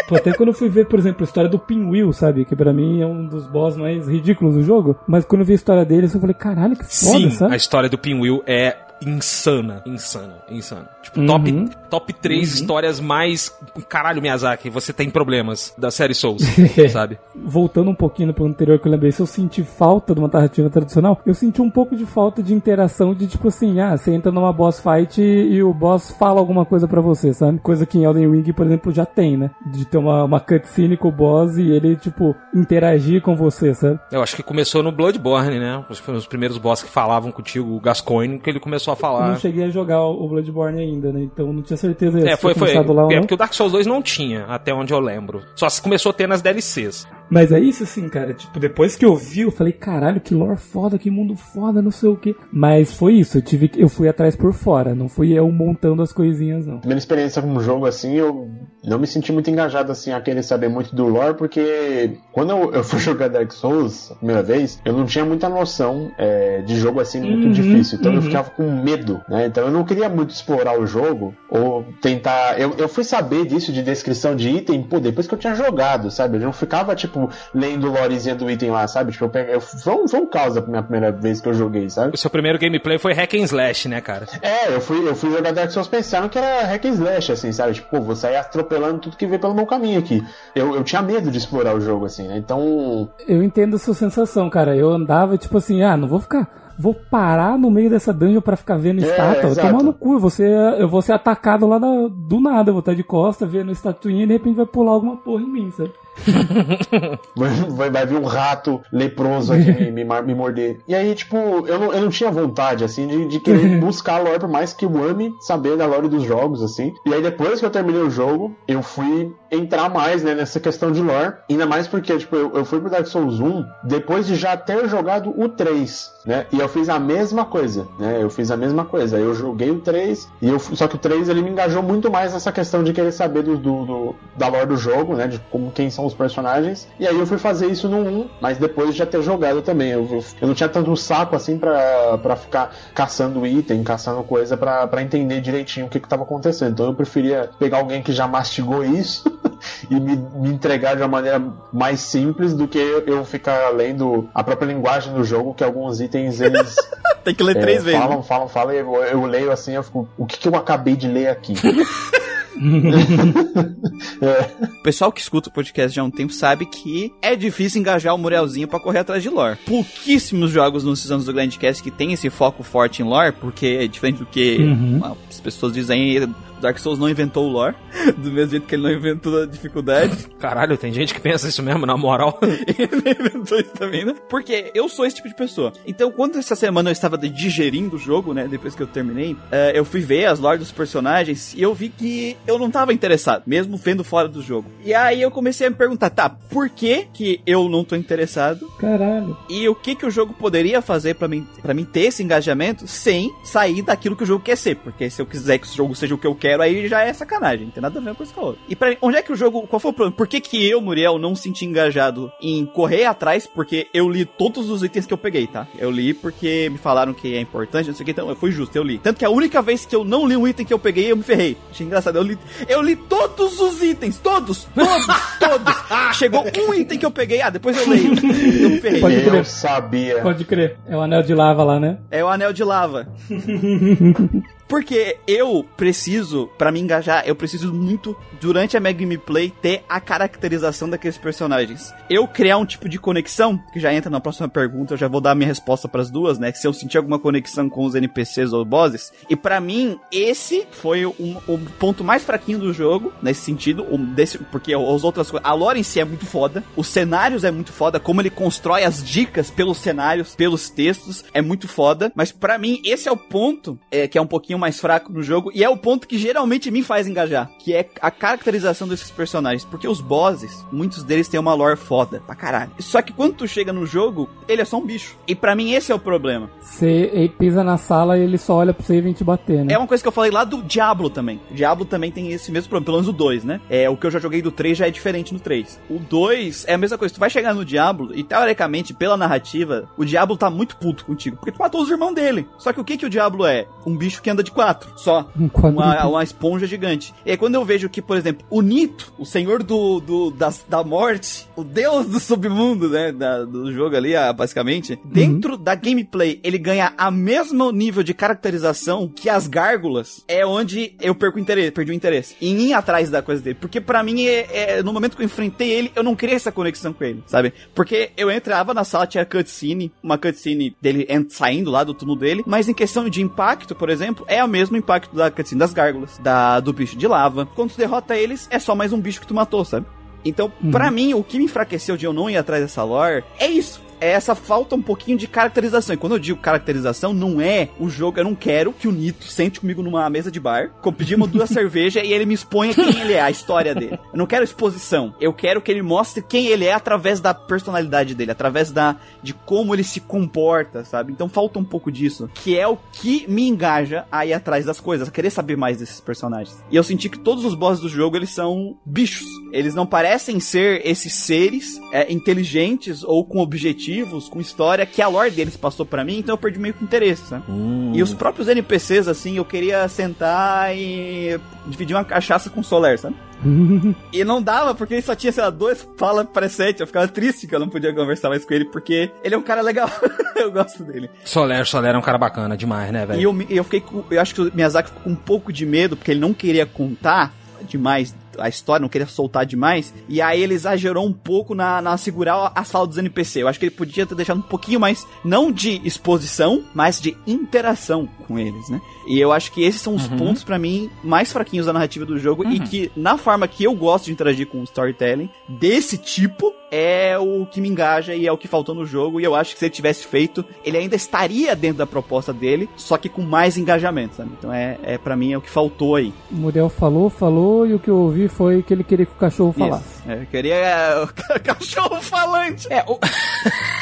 Pô, 0.08 0.16
até 0.16 0.32
quando 0.32 0.48
eu 0.50 0.52
fui 0.54 0.68
ver, 0.68 0.86
por 0.86 0.98
exemplo, 0.98 1.22
a 1.22 1.24
história 1.24 1.48
do 1.48 1.58
Pinwheel, 1.58 2.12
sabe? 2.12 2.44
Que 2.44 2.54
pra 2.54 2.72
mim 2.72 3.00
é 3.00 3.06
um 3.06 3.26
dos 3.26 3.46
boss 3.46 3.76
mais 3.76 4.06
ridículos 4.08 4.54
do 4.54 4.62
jogo. 4.62 4.96
Mas 5.06 5.24
quando 5.24 5.40
eu 5.40 5.46
vi 5.46 5.52
a 5.52 5.56
história 5.56 5.84
deles, 5.84 6.14
eu 6.14 6.20
falei, 6.20 6.34
caralho, 6.34 6.76
que 6.76 6.84
foda, 6.84 7.18
Sim, 7.18 7.30
sabe? 7.30 7.54
a 7.54 7.56
história 7.56 7.88
do 7.88 7.98
Pinwheel 7.98 8.42
é 8.46 8.76
insana, 9.02 9.82
insana, 9.86 10.34
insana. 10.50 10.88
Tipo, 11.02 11.20
Uhum. 11.20 11.26
top, 11.26 11.68
top 11.90 12.12
3 12.14 12.54
histórias 12.54 13.00
mais... 13.00 13.54
Caralho, 13.88 14.20
Miyazaki, 14.22 14.68
você 14.70 14.92
tem 14.92 15.10
problemas 15.10 15.74
da 15.78 15.90
série 15.90 16.14
Souls, 16.14 16.42
sabe? 16.90 17.18
Voltando 17.34 17.90
um 17.90 17.94
pouquinho 17.94 18.32
pro 18.34 18.46
anterior 18.46 18.78
que 18.78 18.88
eu 18.88 18.92
lembrei, 18.92 19.12
se 19.12 19.20
eu 19.20 19.26
senti 19.26 19.62
falta 19.62 20.14
de 20.14 20.20
uma 20.20 20.28
narrativa 20.32 20.68
tradicional, 20.70 21.20
eu 21.24 21.34
senti 21.34 21.60
um 21.62 21.70
pouco 21.70 21.96
de 21.96 22.04
falta 22.06 22.42
de 22.42 22.52
interação 22.54 23.14
de 23.14 23.26
tipo 23.26 23.48
assim, 23.48 23.80
ah, 23.80 23.96
você 23.96 24.12
entra 24.12 24.32
numa 24.32 24.52
boss 24.52 24.80
fight 24.80 25.20
e, 25.20 25.54
e 25.54 25.62
o 25.62 25.72
boss 25.72 26.10
fala 26.18 26.40
alguma 26.40 26.64
coisa 26.64 26.88
pra 26.88 27.00
você, 27.00 27.32
sabe? 27.32 27.58
Coisa 27.60 27.86
que 27.86 27.98
em 27.98 28.04
Elden 28.04 28.30
Ring, 28.30 28.52
por 28.52 28.66
exemplo, 28.66 28.92
já 28.92 29.06
tem, 29.06 29.36
né? 29.36 29.50
De 29.72 29.84
ter 29.84 29.98
uma, 29.98 30.24
uma 30.24 30.40
cutscene 30.40 30.96
com 30.96 31.08
o 31.08 31.12
boss 31.12 31.56
e 31.56 31.70
ele, 31.70 31.96
tipo, 31.96 32.34
interagir 32.54 33.22
com 33.22 33.36
você, 33.36 33.74
sabe? 33.74 33.98
Eu 34.10 34.22
acho 34.22 34.36
que 34.36 34.42
começou 34.42 34.82
no 34.82 34.90
Bloodborne, 34.92 35.58
né? 35.58 35.84
Os, 35.88 36.06
os 36.08 36.26
primeiros 36.26 36.58
boss 36.58 36.82
que 36.82 36.90
falavam 36.90 37.30
contigo, 37.30 37.74
o 37.76 37.80
Gascoigne, 37.80 38.38
que 38.38 38.48
ele 38.50 38.60
começou 38.60 38.83
a 38.92 38.96
Eu 38.96 38.98
falar... 39.00 39.28
não 39.28 39.38
cheguei 39.38 39.64
a 39.64 39.70
jogar 39.70 40.02
o 40.04 40.28
Bloodborne 40.28 40.80
ainda, 40.80 41.12
né? 41.12 41.22
Então 41.22 41.52
não 41.52 41.62
tinha 41.62 41.76
certeza 41.76 42.18
É, 42.28 42.34
se 42.36 42.42
foi, 42.42 42.54
foi. 42.54 42.74
lá 42.74 43.04
ou 43.04 43.10
É 43.10 43.14
não. 43.14 43.20
porque 43.22 43.34
o 43.34 43.36
Dark 43.36 43.52
Souls 43.54 43.72
2 43.72 43.86
não 43.86 44.02
tinha, 44.02 44.44
até 44.46 44.72
onde 44.74 44.92
eu 44.92 45.00
lembro. 45.00 45.42
Só 45.56 45.68
se 45.68 45.80
começou 45.80 46.10
a 46.10 46.12
ter 46.12 46.26
nas 46.28 46.42
DLCs. 46.42 47.06
Mas 47.30 47.50
é 47.52 47.58
isso 47.58 47.82
assim, 47.82 48.08
cara. 48.08 48.34
Tipo, 48.34 48.58
depois 48.60 48.96
que 48.96 49.04
eu 49.04 49.16
vi, 49.16 49.40
eu 49.40 49.50
falei, 49.50 49.72
caralho, 49.72 50.20
que 50.20 50.34
lore 50.34 50.56
foda, 50.56 50.98
que 50.98 51.10
mundo 51.10 51.34
foda, 51.36 51.80
não 51.82 51.90
sei 51.90 52.08
o 52.10 52.16
quê. 52.16 52.34
Mas 52.52 52.92
foi 52.92 53.14
isso, 53.14 53.38
eu 53.38 53.42
tive 53.42 53.68
que- 53.68 53.80
eu 53.82 53.88
fui 53.88 54.08
atrás 54.08 54.36
por 54.36 54.52
fora, 54.52 54.94
não 54.94 55.08
fui 55.08 55.32
eu 55.32 55.50
montando 55.50 56.02
as 56.02 56.12
coisinhas, 56.12 56.66
não. 56.66 56.78
Primeira 56.78 56.98
experiência 56.98 57.40
com 57.42 57.48
um 57.48 57.60
jogo 57.60 57.86
assim, 57.86 58.14
eu 58.14 58.48
não 58.84 58.98
me 58.98 59.06
senti 59.06 59.32
muito 59.32 59.50
engajado 59.50 59.90
assim 59.90 60.12
a 60.12 60.20
querer 60.20 60.42
saber 60.42 60.68
muito 60.68 60.94
do 60.94 61.06
lore, 61.06 61.34
porque 61.34 62.18
quando 62.32 62.50
eu, 62.50 62.72
eu 62.72 62.84
fui 62.84 62.98
jogar 63.00 63.28
Dark 63.28 63.50
Souls 63.52 64.10
a 64.12 64.14
primeira 64.16 64.42
vez, 64.42 64.80
eu 64.84 64.92
não 64.92 65.06
tinha 65.06 65.24
muita 65.24 65.48
noção 65.48 66.10
é, 66.18 66.60
de 66.62 66.76
jogo 66.76 67.00
assim 67.00 67.20
muito 67.20 67.46
Uhum, 67.46 67.52
difícil. 67.52 67.98
Então 67.98 68.12
eu 68.12 68.18
uhum. 68.18 68.22
ficava 68.24 68.50
com 68.50 68.70
medo, 68.82 69.20
né? 69.28 69.46
Então 69.46 69.64
eu 69.64 69.70
não 69.70 69.84
queria 69.84 70.08
muito 70.08 70.30
explorar 70.30 70.78
o 70.78 70.86
jogo 70.86 71.34
ou 71.48 71.84
tentar. 72.02 72.58
Eu, 72.60 72.74
eu 72.76 72.88
fui 72.88 73.04
saber 73.04 73.46
disso 73.46 73.72
de 73.72 73.82
descrição 73.82 74.36
de 74.36 74.48
item, 74.50 74.82
pô, 74.82 74.98
depois 75.00 75.26
que 75.26 75.34
eu 75.34 75.38
tinha 75.38 75.54
jogado, 75.54 76.10
sabe? 76.10 76.36
Eu 76.36 76.40
não 76.42 76.52
ficava, 76.52 76.94
tipo, 76.94 77.23
lendo 77.54 77.88
o 77.88 77.92
lorezinha 77.92 78.34
do 78.34 78.50
item 78.50 78.70
lá, 78.70 78.86
sabe? 78.88 79.12
Tipo, 79.12 79.24
eu 79.26 79.30
peguei. 79.30 79.54
Eu, 79.54 79.60
foi, 79.60 79.92
um, 79.94 80.08
foi 80.08 80.20
um 80.20 80.26
caos 80.26 80.56
a 80.56 80.60
minha 80.60 80.82
primeira 80.82 81.10
vez 81.12 81.40
que 81.40 81.48
eu 81.48 81.54
joguei, 81.54 81.88
sabe? 81.90 82.14
O 82.14 82.18
seu 82.18 82.30
primeiro 82.30 82.58
gameplay 82.58 82.98
foi 82.98 83.12
hack 83.12 83.34
and 83.34 83.44
slash, 83.44 83.88
né, 83.88 84.00
cara? 84.00 84.26
É, 84.42 84.74
eu 84.74 84.80
fui, 84.80 85.06
eu 85.08 85.14
fui 85.14 85.30
jogar 85.30 85.52
Dark 85.52 85.70
Souls 85.70 85.88
pensando 85.88 86.28
que 86.28 86.38
era 86.38 86.66
hack 86.66 86.84
and 86.84 86.90
slash, 86.94 87.32
assim, 87.32 87.52
sabe? 87.52 87.74
Tipo, 87.74 87.88
pô, 87.90 88.00
vou 88.00 88.16
sair 88.16 88.36
atropelando 88.36 88.98
tudo 89.00 89.16
que 89.16 89.26
vê 89.26 89.38
pelo 89.38 89.54
meu 89.54 89.66
caminho 89.66 89.98
aqui. 89.98 90.22
Eu, 90.54 90.74
eu 90.74 90.84
tinha 90.84 91.02
medo 91.02 91.30
de 91.30 91.38
explorar 91.38 91.74
o 91.74 91.80
jogo, 91.80 92.04
assim, 92.06 92.26
né? 92.28 92.36
Então, 92.38 93.08
Eu 93.26 93.42
entendo 93.42 93.76
a 93.76 93.78
sua 93.78 93.94
sensação, 93.94 94.48
cara. 94.50 94.76
Eu 94.76 94.90
andava 94.90 95.36
tipo 95.36 95.58
assim, 95.58 95.82
ah, 95.82 95.96
não 95.96 96.08
vou 96.08 96.20
ficar. 96.20 96.62
Vou 96.76 96.92
parar 96.92 97.56
no 97.56 97.70
meio 97.70 97.88
dessa 97.88 98.12
dungeon 98.12 98.40
pra 98.40 98.56
ficar 98.56 98.76
vendo 98.76 99.00
É, 99.04 99.06
estátua. 99.06 99.50
exato. 99.50 99.68
Tomar 99.68 99.82
no 99.84 99.92
cu, 99.94 100.18
você, 100.18 100.44
eu 100.78 100.88
vou 100.88 101.00
ser 101.02 101.12
atacado 101.12 101.68
lá 101.68 101.78
da- 101.78 102.08
do 102.10 102.40
nada. 102.40 102.70
Eu 102.70 102.74
vou 102.74 102.80
estar 102.80 102.94
de 102.94 103.04
costa, 103.04 103.46
vendo 103.46 103.70
estatuinha 103.70 104.24
e 104.24 104.26
de 104.26 104.32
repente 104.32 104.56
vai 104.56 104.66
pular 104.66 104.90
alguma 104.90 105.16
porra 105.16 105.42
em 105.42 105.48
mim, 105.48 105.70
sabe? 105.76 105.92
vai, 107.70 107.90
vai, 107.90 108.06
vir 108.06 108.18
um 108.18 108.24
rato 108.24 108.80
leproso 108.92 109.52
aqui 109.52 109.72
me, 109.90 110.04
me, 110.04 110.22
me, 110.22 110.34
morder. 110.34 110.78
E 110.86 110.94
aí, 110.94 111.14
tipo, 111.14 111.36
eu 111.36 111.78
não, 111.78 111.92
eu 111.92 112.00
não 112.02 112.08
tinha 112.08 112.30
vontade, 112.30 112.84
assim, 112.84 113.06
de, 113.06 113.26
de 113.26 113.40
querer 113.40 113.78
buscar 113.80 114.16
a 114.16 114.18
lore, 114.18 114.40
por 114.40 114.48
mais 114.48 114.72
que 114.72 114.84
eu 114.84 115.04
ame 115.04 115.32
saber 115.40 115.76
da 115.76 115.86
lore 115.86 116.08
dos 116.08 116.22
jogos, 116.24 116.62
assim. 116.62 116.92
E 117.06 117.12
aí, 117.12 117.22
depois 117.22 117.60
que 117.60 117.66
eu 117.66 117.70
terminei 117.70 118.02
o 118.02 118.10
jogo, 118.10 118.54
eu 118.66 118.82
fui 118.82 119.32
entrar 119.50 119.88
mais, 119.88 120.22
né, 120.22 120.34
nessa 120.34 120.60
questão 120.60 120.90
de 120.90 121.00
lore. 121.00 121.34
Ainda 121.48 121.66
mais 121.66 121.86
porque, 121.86 122.16
tipo, 122.18 122.36
eu, 122.36 122.52
eu 122.54 122.64
fui 122.64 122.80
pro 122.80 122.90
Dark 122.90 123.06
Souls 123.06 123.40
1 123.40 123.64
depois 123.84 124.26
de 124.26 124.36
já 124.36 124.56
ter 124.56 124.88
jogado 124.88 125.32
o 125.36 125.48
3, 125.48 126.10
né? 126.26 126.46
E 126.52 126.58
eu 126.58 126.68
fiz 126.68 126.88
a 126.88 126.98
mesma 126.98 127.44
coisa, 127.44 127.86
né? 127.98 128.18
Eu 128.20 128.30
fiz 128.30 128.50
a 128.50 128.56
mesma 128.56 128.84
coisa. 128.84 129.18
Eu 129.18 129.34
joguei 129.34 129.70
o 129.70 129.80
3, 129.80 130.28
e 130.42 130.48
eu, 130.48 130.58
só 130.58 130.88
que 130.88 130.96
o 130.96 130.98
3 130.98 131.28
ele 131.28 131.42
me 131.42 131.50
engajou 131.50 131.82
muito 131.82 132.10
mais 132.10 132.32
nessa 132.32 132.52
questão 132.52 132.82
de 132.82 132.92
querer 132.92 133.12
saber 133.12 133.42
do, 133.42 133.56
do, 133.56 133.84
do 133.84 134.14
da 134.36 134.48
lore 134.48 134.66
do 134.66 134.76
jogo, 134.76 135.14
né? 135.14 135.26
De 135.26 135.38
como 135.50 135.70
quem 135.70 135.90
são 135.90 136.03
os 136.06 136.14
personagens. 136.14 136.88
E 136.98 137.06
aí 137.06 137.18
eu 137.18 137.26
fui 137.26 137.38
fazer 137.38 137.66
isso 137.66 137.88
no 137.88 137.98
1, 137.98 138.28
mas 138.40 138.58
depois 138.58 138.90
de 138.90 138.98
já 138.98 139.06
ter 139.06 139.22
jogado 139.22 139.62
também. 139.62 139.90
Eu, 139.90 140.22
eu, 140.40 140.48
não 140.48 140.54
tinha 140.54 140.68
tanto 140.68 140.96
saco 140.96 141.36
assim 141.36 141.58
pra, 141.58 142.18
pra 142.18 142.36
ficar 142.36 142.74
caçando 142.94 143.46
item, 143.46 143.82
caçando 143.82 144.22
coisa 144.22 144.56
pra, 144.56 144.86
pra 144.86 145.02
entender 145.02 145.40
direitinho 145.40 145.86
o 145.86 145.88
que, 145.88 146.00
que 146.00 146.08
tava 146.08 146.22
acontecendo. 146.22 146.72
Então 146.72 146.86
eu 146.86 146.94
preferia 146.94 147.50
pegar 147.58 147.78
alguém 147.78 148.02
que 148.02 148.12
já 148.12 148.26
mastigou 148.26 148.84
isso 148.84 149.24
e 149.90 149.94
me, 149.98 150.16
me, 150.16 150.48
entregar 150.48 150.96
de 150.96 151.02
uma 151.02 151.08
maneira 151.08 151.42
mais 151.72 152.00
simples 152.00 152.54
do 152.54 152.68
que 152.68 152.78
eu 152.78 153.24
ficar 153.24 153.70
lendo 153.70 154.28
a 154.34 154.42
própria 154.42 154.66
linguagem 154.66 155.12
do 155.12 155.24
jogo, 155.24 155.54
que 155.54 155.64
alguns 155.64 156.00
itens 156.00 156.40
eles. 156.40 156.76
Tem 157.24 157.34
que 157.34 157.42
ler 157.42 157.56
é, 157.56 157.60
três 157.60 157.82
vezes. 157.82 157.98
Falam, 157.98 158.22
falam, 158.22 158.48
falam, 158.48 158.74
e 158.74 158.78
eu, 158.78 158.94
eu 159.04 159.24
leio 159.24 159.50
assim, 159.50 159.72
eu 159.72 159.82
fico. 159.82 160.06
O 160.16 160.26
que, 160.26 160.38
que 160.38 160.48
eu 160.48 160.54
acabei 160.56 160.94
de 160.94 161.08
ler 161.08 161.28
aqui? 161.28 161.54
é. 164.20 164.64
O 164.78 164.82
pessoal 164.82 165.12
que 165.12 165.20
escuta 165.20 165.48
o 165.48 165.52
podcast 165.52 165.94
já 165.94 166.02
há 166.02 166.04
um 166.04 166.10
tempo 166.10 166.32
sabe 166.32 166.66
que 166.66 167.12
é 167.20 167.34
difícil 167.36 167.80
engajar 167.80 168.14
o 168.14 168.18
Murielzinho 168.18 168.68
para 168.68 168.80
correr 168.80 169.00
atrás 169.00 169.22
de 169.22 169.28
lore. 169.28 169.58
Pouquíssimos 169.66 170.50
jogos 170.50 170.84
nos 170.84 171.10
anos 171.10 171.24
do 171.24 171.32
Grandcast 171.32 171.82
que 171.82 171.90
tem 171.90 172.12
esse 172.12 172.30
foco 172.30 172.62
forte 172.62 173.02
em 173.02 173.04
lore, 173.04 173.32
porque 173.32 173.78
é 173.80 173.86
diferente 173.86 174.18
do 174.18 174.26
que 174.26 174.56
uhum. 174.58 175.00
as 175.28 175.40
pessoas 175.40 175.72
dizem 175.72 176.34
Dark 176.64 176.78
Souls 176.78 176.98
não 176.98 177.10
inventou 177.10 177.46
o 177.46 177.52
lore, 177.52 177.76
do 178.16 178.30
mesmo 178.30 178.52
jeito 178.52 178.66
que 178.66 178.74
ele 178.74 178.84
não 178.84 178.90
inventou 178.90 179.42
a 179.42 179.46
dificuldade. 179.46 180.26
Caralho, 180.40 180.78
tem 180.78 180.92
gente 180.92 181.12
que 181.12 181.20
pensa 181.20 181.46
isso 181.46 181.62
mesmo, 181.62 181.84
na 181.84 181.96
moral. 181.96 182.38
ele 182.42 183.18
inventou 183.20 183.58
isso 183.58 183.72
também, 183.72 184.04
né? 184.04 184.14
Porque 184.30 184.70
eu 184.74 184.88
sou 184.88 185.04
esse 185.04 185.16
tipo 185.16 185.28
de 185.28 185.34
pessoa. 185.34 185.72
Então, 185.86 186.10
quando 186.10 186.38
essa 186.38 186.56
semana 186.56 186.88
eu 186.88 186.92
estava 186.92 187.18
digerindo 187.18 187.96
o 187.96 187.98
jogo, 187.98 188.32
né, 188.32 188.48
depois 188.48 188.74
que 188.74 188.82
eu 188.82 188.86
terminei, 188.86 189.32
uh, 189.34 189.38
eu 189.74 189.84
fui 189.84 190.00
ver 190.00 190.24
as 190.24 190.38
lores 190.38 190.60
dos 190.60 190.72
personagens 190.72 191.52
e 191.54 191.62
eu 191.62 191.74
vi 191.74 191.90
que 191.90 192.36
eu 192.46 192.58
não 192.58 192.68
estava 192.68 192.92
interessado, 192.92 193.42
mesmo 193.46 193.76
vendo 193.76 194.02
fora 194.02 194.26
do 194.26 194.40
jogo. 194.40 194.70
E 194.82 194.94
aí 194.94 195.20
eu 195.20 195.30
comecei 195.30 195.66
a 195.66 195.70
me 195.70 195.76
perguntar, 195.76 196.10
tá, 196.10 196.30
por 196.30 196.70
que 196.70 197.06
que 197.12 197.40
eu 197.46 197.68
não 197.68 197.84
tô 197.84 197.94
interessado? 197.94 198.66
Caralho. 198.78 199.36
E 199.50 199.68
o 199.68 199.74
que 199.74 199.94
que 199.94 200.06
o 200.06 200.10
jogo 200.10 200.32
poderia 200.32 200.80
fazer 200.80 201.14
para 201.14 201.28
mim, 201.28 201.46
para 201.60 201.74
mim 201.74 201.84
ter 201.84 202.06
esse 202.06 202.22
engajamento 202.22 202.86
sem 202.86 203.30
sair 203.44 203.82
daquilo 203.82 204.16
que 204.16 204.22
o 204.22 204.26
jogo 204.26 204.42
quer 204.42 204.56
ser? 204.56 204.76
Porque 204.76 205.10
se 205.10 205.20
eu 205.20 205.26
quiser 205.26 205.58
que 205.58 205.66
o 205.66 205.72
jogo 205.74 205.94
seja 205.94 206.14
o 206.14 206.18
que 206.18 206.26
eu 206.26 206.34
quero, 206.34 206.53
aí 206.62 206.88
já 206.88 207.02
é 207.02 207.12
sacanagem. 207.12 207.66
Não 207.66 207.72
tem 207.72 207.82
nada 207.82 207.98
a 207.98 208.02
ver 208.02 208.06
com 208.06 208.10
uma 208.10 208.16
coisa 208.16 208.32
com 208.32 208.40
a 208.40 208.44
outra. 208.44 208.62
E 208.68 208.76
pra 208.76 208.90
mim, 208.90 208.96
onde 209.02 209.16
é 209.16 209.22
que 209.22 209.32
o 209.32 209.36
jogo. 209.36 209.66
Qual 209.66 209.80
foi 209.80 209.90
o 209.90 209.94
problema? 209.94 210.16
Por 210.16 210.26
que, 210.26 210.40
que 210.40 210.68
eu, 210.68 210.80
Muriel, 210.80 211.18
não 211.18 211.34
senti 211.34 211.64
engajado 211.64 212.32
em 212.40 212.64
correr 212.66 213.04
atrás? 213.04 213.46
Porque 213.46 213.88
eu 213.92 214.08
li 214.08 214.24
todos 214.24 214.70
os 214.70 214.82
itens 214.82 215.06
que 215.06 215.12
eu 215.12 215.18
peguei, 215.18 215.46
tá? 215.46 215.66
Eu 215.78 215.90
li 215.90 216.14
porque 216.14 216.68
me 216.70 216.78
falaram 216.78 217.12
que 217.12 217.34
é 217.34 217.40
importante, 217.40 217.88
não 217.88 217.94
sei 217.94 218.02
o 218.02 218.06
que, 218.06 218.10
então 218.10 218.34
foi 218.36 218.50
justo, 218.50 218.76
eu 218.76 218.82
li. 218.82 218.98
Tanto 218.98 219.18
que 219.18 219.24
a 219.24 219.30
única 219.30 219.60
vez 219.62 219.86
que 219.86 219.94
eu 219.94 220.04
não 220.04 220.26
li 220.26 220.36
um 220.36 220.46
item 220.46 220.66
que 220.66 220.74
eu 220.74 220.78
peguei, 220.78 221.10
eu 221.10 221.16
me 221.16 221.22
ferrei. 221.22 221.56
Achei 221.70 221.86
engraçado. 221.86 222.16
Eu 222.16 222.22
li, 222.22 222.38
eu 222.68 222.82
li 222.82 222.96
todos 222.96 223.60
os 223.60 223.82
itens, 223.82 224.18
todos, 224.18 224.68
todos, 224.74 225.06
todos. 225.38 225.74
Chegou 226.16 226.44
um 226.68 226.74
item 226.74 226.98
que 226.98 227.06
eu 227.06 227.10
peguei, 227.10 227.40
ah, 227.40 227.50
depois 227.50 227.76
eu 227.76 227.88
leio. 227.88 228.14
Eu 228.62 228.70
me 228.70 228.80
ferrei. 228.80 229.00
Pode 229.00 229.20
crer. 229.22 229.34
Eu 229.34 229.44
sabia. 229.44 230.20
Pode 230.20 230.44
crer. 230.44 230.78
É 230.86 230.96
o 230.96 231.00
anel 231.00 231.22
de 231.22 231.34
lava 231.34 231.64
lá, 231.64 231.80
né? 231.80 231.98
É 232.10 232.24
o 232.24 232.28
anel 232.28 232.52
de 232.52 232.64
lava. 232.64 233.08
Porque 234.68 235.18
eu 235.26 235.64
preciso, 235.76 236.48
para 236.58 236.72
me 236.72 236.80
engajar, 236.80 237.24
eu 237.26 237.36
preciso 237.36 237.72
muito, 237.72 238.16
durante 238.40 238.76
a 238.76 238.80
Mega 238.80 239.00
Gameplay, 239.00 239.52
ter 239.62 239.84
a 239.88 240.00
caracterização 240.00 240.88
daqueles 240.88 241.18
personagens. 241.18 241.92
Eu 242.08 242.26
criar 242.26 242.58
um 242.58 242.66
tipo 242.66 242.88
de 242.88 242.98
conexão, 242.98 243.60
que 243.72 243.80
já 243.80 243.92
entra 243.92 244.10
na 244.10 244.20
próxima 244.20 244.48
pergunta, 244.48 244.94
eu 244.94 244.98
já 244.98 245.08
vou 245.08 245.20
dar 245.20 245.32
a 245.32 245.34
minha 245.34 245.48
resposta 245.48 245.88
para 245.88 246.00
as 246.00 246.10
duas, 246.10 246.38
né? 246.38 246.52
Se 246.52 246.66
eu 246.66 246.72
sentir 246.72 246.96
alguma 246.96 247.18
conexão 247.18 247.68
com 247.68 247.84
os 247.84 247.94
NPCs 247.94 248.52
ou 248.52 248.64
bosses. 248.64 249.12
E 249.28 249.36
para 249.36 249.60
mim, 249.60 249.98
esse 250.10 250.66
foi 250.70 251.04
o, 251.04 251.14
o, 251.18 251.58
ponto 251.78 252.02
mais 252.02 252.24
fraquinho 252.24 252.58
do 252.58 252.72
jogo, 252.72 253.12
nesse 253.22 253.42
sentido, 253.42 253.84
desse, 254.14 254.38
porque 254.38 254.74
as 254.74 255.04
outras 255.04 255.30
coisas. 255.30 255.48
A 255.48 255.52
lore 255.52 255.80
em 255.80 255.82
si 255.82 256.00
é 256.00 256.04
muito 256.04 256.26
foda, 256.26 256.64
os 256.76 256.88
cenários 256.88 257.44
é 257.44 257.50
muito 257.50 257.72
foda, 257.72 258.00
como 258.00 258.20
ele 258.20 258.30
constrói 258.30 258.84
as 258.84 259.04
dicas 259.04 259.50
pelos 259.50 259.78
cenários, 259.78 260.34
pelos 260.34 260.70
textos, 260.70 261.24
é 261.32 261.42
muito 261.42 261.68
foda. 261.68 262.12
Mas 262.14 262.32
para 262.32 262.58
mim, 262.58 262.80
esse 262.84 263.08
é 263.08 263.12
o 263.12 263.16
ponto, 263.16 263.78
é, 263.90 264.08
que 264.08 264.18
é 264.18 264.22
um 264.22 264.26
pouquinho 264.26 264.53
pouquinho 264.54 264.58
mais 264.58 264.80
fraco 264.80 265.12
no 265.12 265.22
jogo, 265.22 265.50
e 265.54 265.62
é 265.62 265.68
o 265.68 265.76
ponto 265.76 266.06
que 266.06 266.16
geralmente 266.16 266.70
me 266.70 266.82
faz 266.82 267.06
engajar, 267.06 267.50
que 267.58 267.74
é 267.74 267.88
a 268.00 268.10
caracterização 268.10 268.88
desses 268.88 269.10
personagens, 269.10 269.64
porque 269.64 269.88
os 269.88 270.00
bosses, 270.00 270.64
muitos 270.72 271.02
deles 271.02 271.28
têm 271.28 271.40
uma 271.40 271.54
lore 271.54 271.76
foda 271.76 272.22
pra 272.26 272.34
caralho. 272.34 272.70
Só 272.78 273.02
que 273.02 273.12
quando 273.12 273.34
tu 273.34 273.48
chega 273.48 273.72
no 273.72 273.86
jogo, 273.86 274.28
ele 274.48 274.62
é 274.62 274.64
só 274.64 274.78
um 274.78 274.86
bicho. 274.86 275.16
E 275.26 275.34
para 275.34 275.54
mim 275.54 275.72
esse 275.72 275.90
é 275.92 275.94
o 275.94 275.98
problema. 275.98 276.48
Você 276.60 277.30
pisa 277.38 277.64
na 277.64 277.76
sala 277.76 278.16
e 278.16 278.22
ele 278.22 278.38
só 278.38 278.54
olha 278.54 278.72
pra 278.72 278.84
você 278.84 278.96
e 278.96 279.00
vem 279.00 279.12
te 279.12 279.24
bater, 279.24 279.64
né? 279.64 279.74
É 279.74 279.78
uma 279.78 279.86
coisa 279.86 280.02
que 280.02 280.08
eu 280.08 280.12
falei 280.12 280.30
lá 280.30 280.44
do 280.44 280.62
Diablo 280.62 281.10
também. 281.10 281.40
O 281.50 281.54
Diablo 281.54 281.84
também 281.84 282.10
tem 282.10 282.30
esse 282.32 282.52
mesmo 282.52 282.68
problema, 282.68 282.86
pelo 282.86 282.96
menos 282.98 283.08
o 283.08 283.12
2, 283.12 283.44
né? 283.44 283.60
É, 283.68 283.88
o 283.90 283.96
que 283.96 284.06
eu 284.06 284.10
já 284.10 284.18
joguei 284.18 284.40
do 284.40 284.52
3 284.52 284.78
já 284.78 284.86
é 284.86 284.90
diferente 284.90 285.32
no 285.32 285.40
3. 285.40 285.80
O 285.90 285.98
2 285.98 286.64
é 286.68 286.74
a 286.74 286.78
mesma 286.78 286.98
coisa, 286.98 287.14
tu 287.14 287.20
vai 287.20 287.30
chegar 287.30 287.54
no 287.54 287.64
Diablo 287.64 288.14
e 288.14 288.22
teoricamente, 288.22 288.94
pela 288.94 289.16
narrativa, 289.16 289.88
o 289.96 290.04
Diablo 290.04 290.36
tá 290.36 290.48
muito 290.48 290.76
puto 290.76 291.04
contigo, 291.04 291.36
porque 291.36 291.52
tu 291.52 291.58
matou 291.58 291.82
os 291.82 291.90
irmãos 291.90 292.14
dele. 292.14 292.46
Só 292.58 292.72
que 292.72 292.80
o 292.80 292.84
que 292.84 292.96
que 292.96 293.06
o 293.06 293.10
Diablo 293.10 293.46
é? 293.46 293.66
Um 293.86 293.96
bicho 293.96 294.22
que 294.22 294.30
anda 294.30 294.43
de 294.44 294.50
quatro, 294.50 294.92
só. 294.96 295.28
Um 295.38 295.48
uma, 295.68 296.06
uma, 296.06 296.22
esponja 296.22 296.66
gigante. 296.66 297.12
E 297.24 297.30
aí 297.30 297.36
quando 297.36 297.54
eu 297.54 297.64
vejo 297.64 297.88
que, 297.88 298.02
por 298.02 298.16
exemplo, 298.16 298.46
o 298.50 298.60
Nito, 298.60 299.12
o 299.18 299.24
senhor 299.24 299.62
do, 299.62 300.00
do 300.00 300.30
das, 300.30 300.64
da 300.68 300.82
morte, 300.84 301.48
o 301.56 301.64
deus 301.64 302.06
do 302.06 302.20
submundo, 302.20 302.88
né, 302.88 303.12
da, 303.12 303.44
do 303.44 303.72
jogo 303.72 303.96
ali, 303.96 304.14
ah, 304.14 304.32
basicamente, 304.32 304.92
uhum. 304.92 305.10
dentro 305.10 305.56
da 305.56 305.74
gameplay, 305.74 306.40
ele 306.42 306.58
ganha 306.58 306.92
a 306.96 307.10
mesmo 307.10 307.70
nível 307.72 308.02
de 308.02 308.14
caracterização 308.14 309.08
que 309.08 309.28
as 309.28 309.46
gárgulas, 309.46 310.24
é 310.28 310.44
onde 310.44 310.94
eu 311.00 311.14
perco 311.14 311.38
o 311.38 311.40
interesse, 311.40 311.70
perdi 311.70 311.92
o 311.92 311.94
interesse 311.94 312.36
em 312.40 312.68
ir 312.68 312.72
atrás 312.72 313.10
da 313.10 313.22
coisa 313.22 313.42
dele. 313.42 313.58
Porque 313.60 313.80
para 313.80 314.02
mim, 314.02 314.24
é, 314.26 314.46
é, 314.50 314.82
no 314.82 314.92
momento 314.92 315.16
que 315.16 315.22
eu 315.22 315.26
enfrentei 315.26 315.70
ele, 315.70 315.92
eu 315.94 316.02
não 316.02 316.14
criei 316.14 316.36
essa 316.36 316.52
conexão 316.52 316.92
com 316.92 317.04
ele, 317.04 317.22
sabe? 317.26 317.52
Porque 317.74 318.10
eu 318.16 318.30
entrava 318.30 318.74
na 318.74 318.84
sala, 318.84 319.06
tinha 319.06 319.24
cutscene, 319.24 319.92
uma 320.02 320.18
cutscene 320.18 320.76
dele 320.80 321.06
saindo 321.28 321.70
lá 321.70 321.84
do 321.84 321.94
túmulo 321.94 322.18
dele, 322.18 322.42
mas 322.46 322.68
em 322.68 322.74
questão 322.74 323.08
de 323.08 323.22
impacto, 323.22 323.74
por 323.74 323.88
exemplo, 323.88 324.24
é 324.34 324.44
o 324.44 324.48
mesmo 324.48 324.76
impacto 324.76 325.14
da 325.14 325.30
cutscene 325.30 325.58
das 325.58 325.72
gárgulas, 325.72 326.18
da, 326.18 326.60
do 326.60 326.72
bicho 326.72 326.96
de 326.96 327.06
lava. 327.06 327.46
Quando 327.46 327.72
tu 327.72 327.78
derrota 327.78 328.16
eles, 328.16 328.48
é 328.50 328.58
só 328.58 328.74
mais 328.74 328.92
um 328.92 329.00
bicho 329.00 329.20
que 329.20 329.26
tu 329.26 329.34
matou, 329.34 329.64
sabe? 329.64 329.86
Então, 330.24 330.50
uhum. 330.62 330.70
para 330.70 330.90
mim, 330.90 331.14
o 331.14 331.22
que 331.22 331.38
me 331.38 331.44
enfraqueceu 331.44 331.96
de 331.96 332.06
eu 332.06 332.12
não 332.12 332.30
ir 332.30 332.36
atrás 332.36 332.62
dessa 332.62 332.82
lore 332.82 333.24
é 333.38 333.46
isso 333.46 333.83
é 334.00 334.10
essa 334.10 334.34
falta 334.34 334.74
um 334.74 334.82
pouquinho 334.82 335.18
de 335.18 335.26
caracterização. 335.26 335.94
E 335.94 335.98
quando 335.98 336.12
eu 336.12 336.18
digo 336.18 336.40
caracterização, 336.40 337.12
não 337.12 337.40
é 337.40 337.68
o 337.78 337.88
jogo. 337.88 338.18
Eu 338.18 338.24
não 338.24 338.34
quero 338.34 338.72
que 338.72 338.88
o 338.88 338.92
Nito 338.92 339.24
sente 339.24 339.60
comigo 339.60 339.82
numa 339.82 340.08
mesa 340.10 340.30
de 340.30 340.40
bar, 340.40 340.70
pedimos 340.96 341.30
duas 341.30 341.48
cervejas 341.50 342.04
e 342.04 342.12
ele 342.12 342.26
me 342.26 342.34
exponha 342.34 342.74
quem 342.74 343.00
ele 343.00 343.12
é, 343.14 343.20
a 343.20 343.30
história 343.30 343.74
dele. 343.74 343.98
Eu 344.12 344.18
não 344.18 344.26
quero 344.26 344.44
exposição. 344.44 345.14
Eu 345.20 345.32
quero 345.32 345.60
que 345.60 345.70
ele 345.70 345.82
mostre 345.82 346.22
quem 346.22 346.46
ele 346.46 346.64
é 346.64 346.72
através 346.72 347.20
da 347.20 347.34
personalidade 347.34 348.14
dele, 348.14 348.30
através 348.30 348.70
da 348.70 348.96
de 349.22 349.32
como 349.32 349.74
ele 349.74 349.84
se 349.84 350.00
comporta, 350.00 350.84
sabe? 350.84 351.12
Então 351.12 351.28
falta 351.28 351.58
um 351.58 351.64
pouco 351.64 351.90
disso, 351.90 352.30
que 352.34 352.58
é 352.58 352.66
o 352.66 352.76
que 352.92 353.26
me 353.28 353.48
engaja 353.48 354.06
a 354.10 354.24
ir 354.26 354.32
atrás 354.32 354.64
das 354.64 354.80
coisas, 354.80 355.08
a 355.08 355.10
querer 355.10 355.30
saber 355.30 355.56
mais 355.56 355.78
desses 355.78 356.00
personagens. 356.00 356.62
E 356.70 356.76
eu 356.76 356.82
senti 356.82 357.08
que 357.08 357.18
todos 357.18 357.44
os 357.44 357.54
bosses 357.54 357.80
do 357.80 357.88
jogo 357.88 358.16
eles 358.16 358.30
são 358.30 358.76
bichos. 358.84 359.26
Eles 359.52 359.74
não 359.74 359.86
parecem 359.86 360.40
ser 360.40 360.82
esses 360.84 361.12
seres 361.14 361.80
é, 361.92 362.12
inteligentes 362.12 363.02
ou 363.02 363.24
com 363.24 363.38
objetivos 363.38 363.83
com 364.30 364.40
história, 364.40 364.86
que 364.86 365.02
a 365.02 365.08
lore 365.08 365.30
deles 365.30 365.56
passou 365.56 365.84
para 365.84 366.04
mim, 366.04 366.18
então 366.18 366.34
eu 366.34 366.38
perdi 366.38 366.58
meio 366.58 366.74
que 366.74 366.84
interesse, 366.84 367.26
sabe? 367.26 367.44
Hum. 367.48 367.92
E 367.94 368.02
os 368.02 368.14
próprios 368.14 368.48
NPCs, 368.48 369.08
assim, 369.08 369.36
eu 369.36 369.44
queria 369.44 369.86
sentar 369.88 370.76
e 370.76 371.38
dividir 371.66 371.96
uma 371.96 372.04
cachaça 372.04 372.50
com 372.50 372.60
o 372.60 372.64
Soler, 372.64 372.98
sabe? 372.98 373.16
e 374.12 374.24
não 374.24 374.42
dava, 374.42 374.74
porque 374.74 374.94
ele 374.94 375.02
só 375.02 375.14
tinha, 375.14 375.32
sei 375.32 375.42
lá, 375.42 375.50
dois 375.50 375.86
fala 375.96 376.24
presente. 376.24 376.80
Eu 376.80 376.86
ficava 376.86 377.06
triste 377.08 377.46
que 377.46 377.54
eu 377.54 377.60
não 377.60 377.68
podia 377.68 377.92
conversar 377.92 378.28
mais 378.28 378.44
com 378.44 378.54
ele, 378.54 378.64
porque 378.66 379.10
ele 379.22 379.34
é 379.34 379.38
um 379.38 379.42
cara 379.42 379.60
legal. 379.60 379.90
eu 380.36 380.50
gosto 380.50 380.82
dele. 380.84 381.10
Soler, 381.24 381.66
Soler 381.66 381.94
é 381.94 381.98
um 381.98 382.02
cara 382.02 382.18
bacana 382.18 382.56
demais, 382.56 382.92
né, 382.92 383.06
velho? 383.06 383.20
E 383.20 383.22
eu, 383.22 383.46
eu 383.50 383.64
fiquei 383.64 383.82
Eu 384.10 384.20
acho 384.20 384.34
que 384.34 384.40
o 384.40 384.52
Miyazaki 384.54 384.88
ficou 384.88 385.04
com 385.04 385.10
um 385.10 385.16
pouco 385.16 385.52
de 385.52 385.66
medo, 385.66 385.96
porque 385.96 386.10
ele 386.10 386.20
não 386.20 386.32
queria 386.32 386.66
contar 386.66 387.32
demais 387.68 388.14
a 388.38 388.48
história, 388.48 388.82
não 388.82 388.88
queria 388.88 389.06
soltar 389.06 389.44
demais. 389.46 389.92
E 390.08 390.20
aí 390.22 390.42
ele 390.42 390.54
exagerou 390.54 391.06
um 391.06 391.12
pouco 391.12 391.54
na, 391.54 391.80
na 391.82 391.96
segurar 391.96 392.52
as 392.54 392.70
falas 392.70 392.88
dos 392.88 392.98
NPC. 392.98 393.42
Eu 393.42 393.48
acho 393.48 393.58
que 393.58 393.64
ele 393.66 393.74
podia 393.74 394.06
ter 394.06 394.14
deixado 394.14 394.38
um 394.38 394.42
pouquinho 394.42 394.80
mais, 394.80 395.06
não 395.24 395.50
de 395.52 395.80
exposição, 395.84 396.62
mas 396.74 397.00
de 397.00 397.16
interação 397.26 398.08
com 398.26 398.38
eles, 398.38 398.68
né? 398.68 398.80
E 399.06 399.18
eu 399.20 399.32
acho 399.32 399.52
que 399.52 399.62
esses 399.62 399.80
são 399.80 399.94
os 399.94 400.04
Uhum. 400.08 400.16
pontos, 400.16 400.44
pra 400.44 400.58
mim, 400.58 400.90
mais 401.02 401.32
fraquinhos 401.32 401.66
da 401.66 401.72
narrativa 401.72 402.04
do 402.06 402.18
jogo. 402.18 402.44
E 402.48 402.60
que, 402.60 402.90
na 402.96 403.16
forma 403.18 403.46
que 403.48 403.64
eu 403.64 403.74
gosto 403.74 404.06
de 404.06 404.12
interagir 404.12 404.46
com 404.46 404.60
o 404.60 404.64
storytelling, 404.64 405.28
desse 405.48 405.98
tipo, 405.98 406.52
é 406.70 407.16
o 407.18 407.46
que 407.46 407.60
me 407.60 407.68
engaja 407.68 408.14
e 408.14 408.26
é 408.26 408.32
o 408.32 408.38
que 408.38 408.48
faltou 408.48 408.74
no 408.74 408.84
jogo. 408.86 409.20
E 409.20 409.24
eu 409.24 409.34
acho 409.34 409.52
que 409.54 409.58
se 409.58 409.64
ele 409.66 409.74
tivesse 409.74 410.06
feito, 410.06 410.44
ele 410.64 410.76
ainda 410.76 410.96
estaria 410.96 411.54
dentro 411.56 411.78
da 411.78 411.86
proposta 411.86 412.32
dele, 412.32 412.68
só 412.76 412.96
que 412.96 413.08
com 413.08 413.22
mais 413.22 413.56
engajamento, 413.56 414.16
sabe? 414.16 414.30
Então 414.38 414.52
é, 414.52 414.78
é 414.82 414.98
para 414.98 415.16
mim, 415.16 415.32
é 415.32 415.38
o 415.38 415.40
que 415.40 415.50
faltou 415.50 415.96
aí. 415.96 416.12
O 416.30 416.34
Muriel 416.34 416.68
falou, 416.68 417.08
falou, 417.10 417.66
e 417.66 417.74
o 417.74 417.78
que 417.78 417.88
eu 417.88 417.96
ouvi 417.96 418.28
foi 418.28 418.62
que 418.62 418.72
ele 418.74 418.84
queria 418.84 419.06
que 419.06 419.12
o 419.12 419.16
cachorro 419.16 419.52
falasse. 419.52 419.84
Isso. 419.84 420.02
É, 420.10 420.22
eu 420.22 420.26
queria 420.26 420.54
é, 420.54 421.02
o 421.02 421.08
cachorro 421.42 422.00
falante. 422.00 422.66
É, 422.72 422.84
o- 422.86 422.98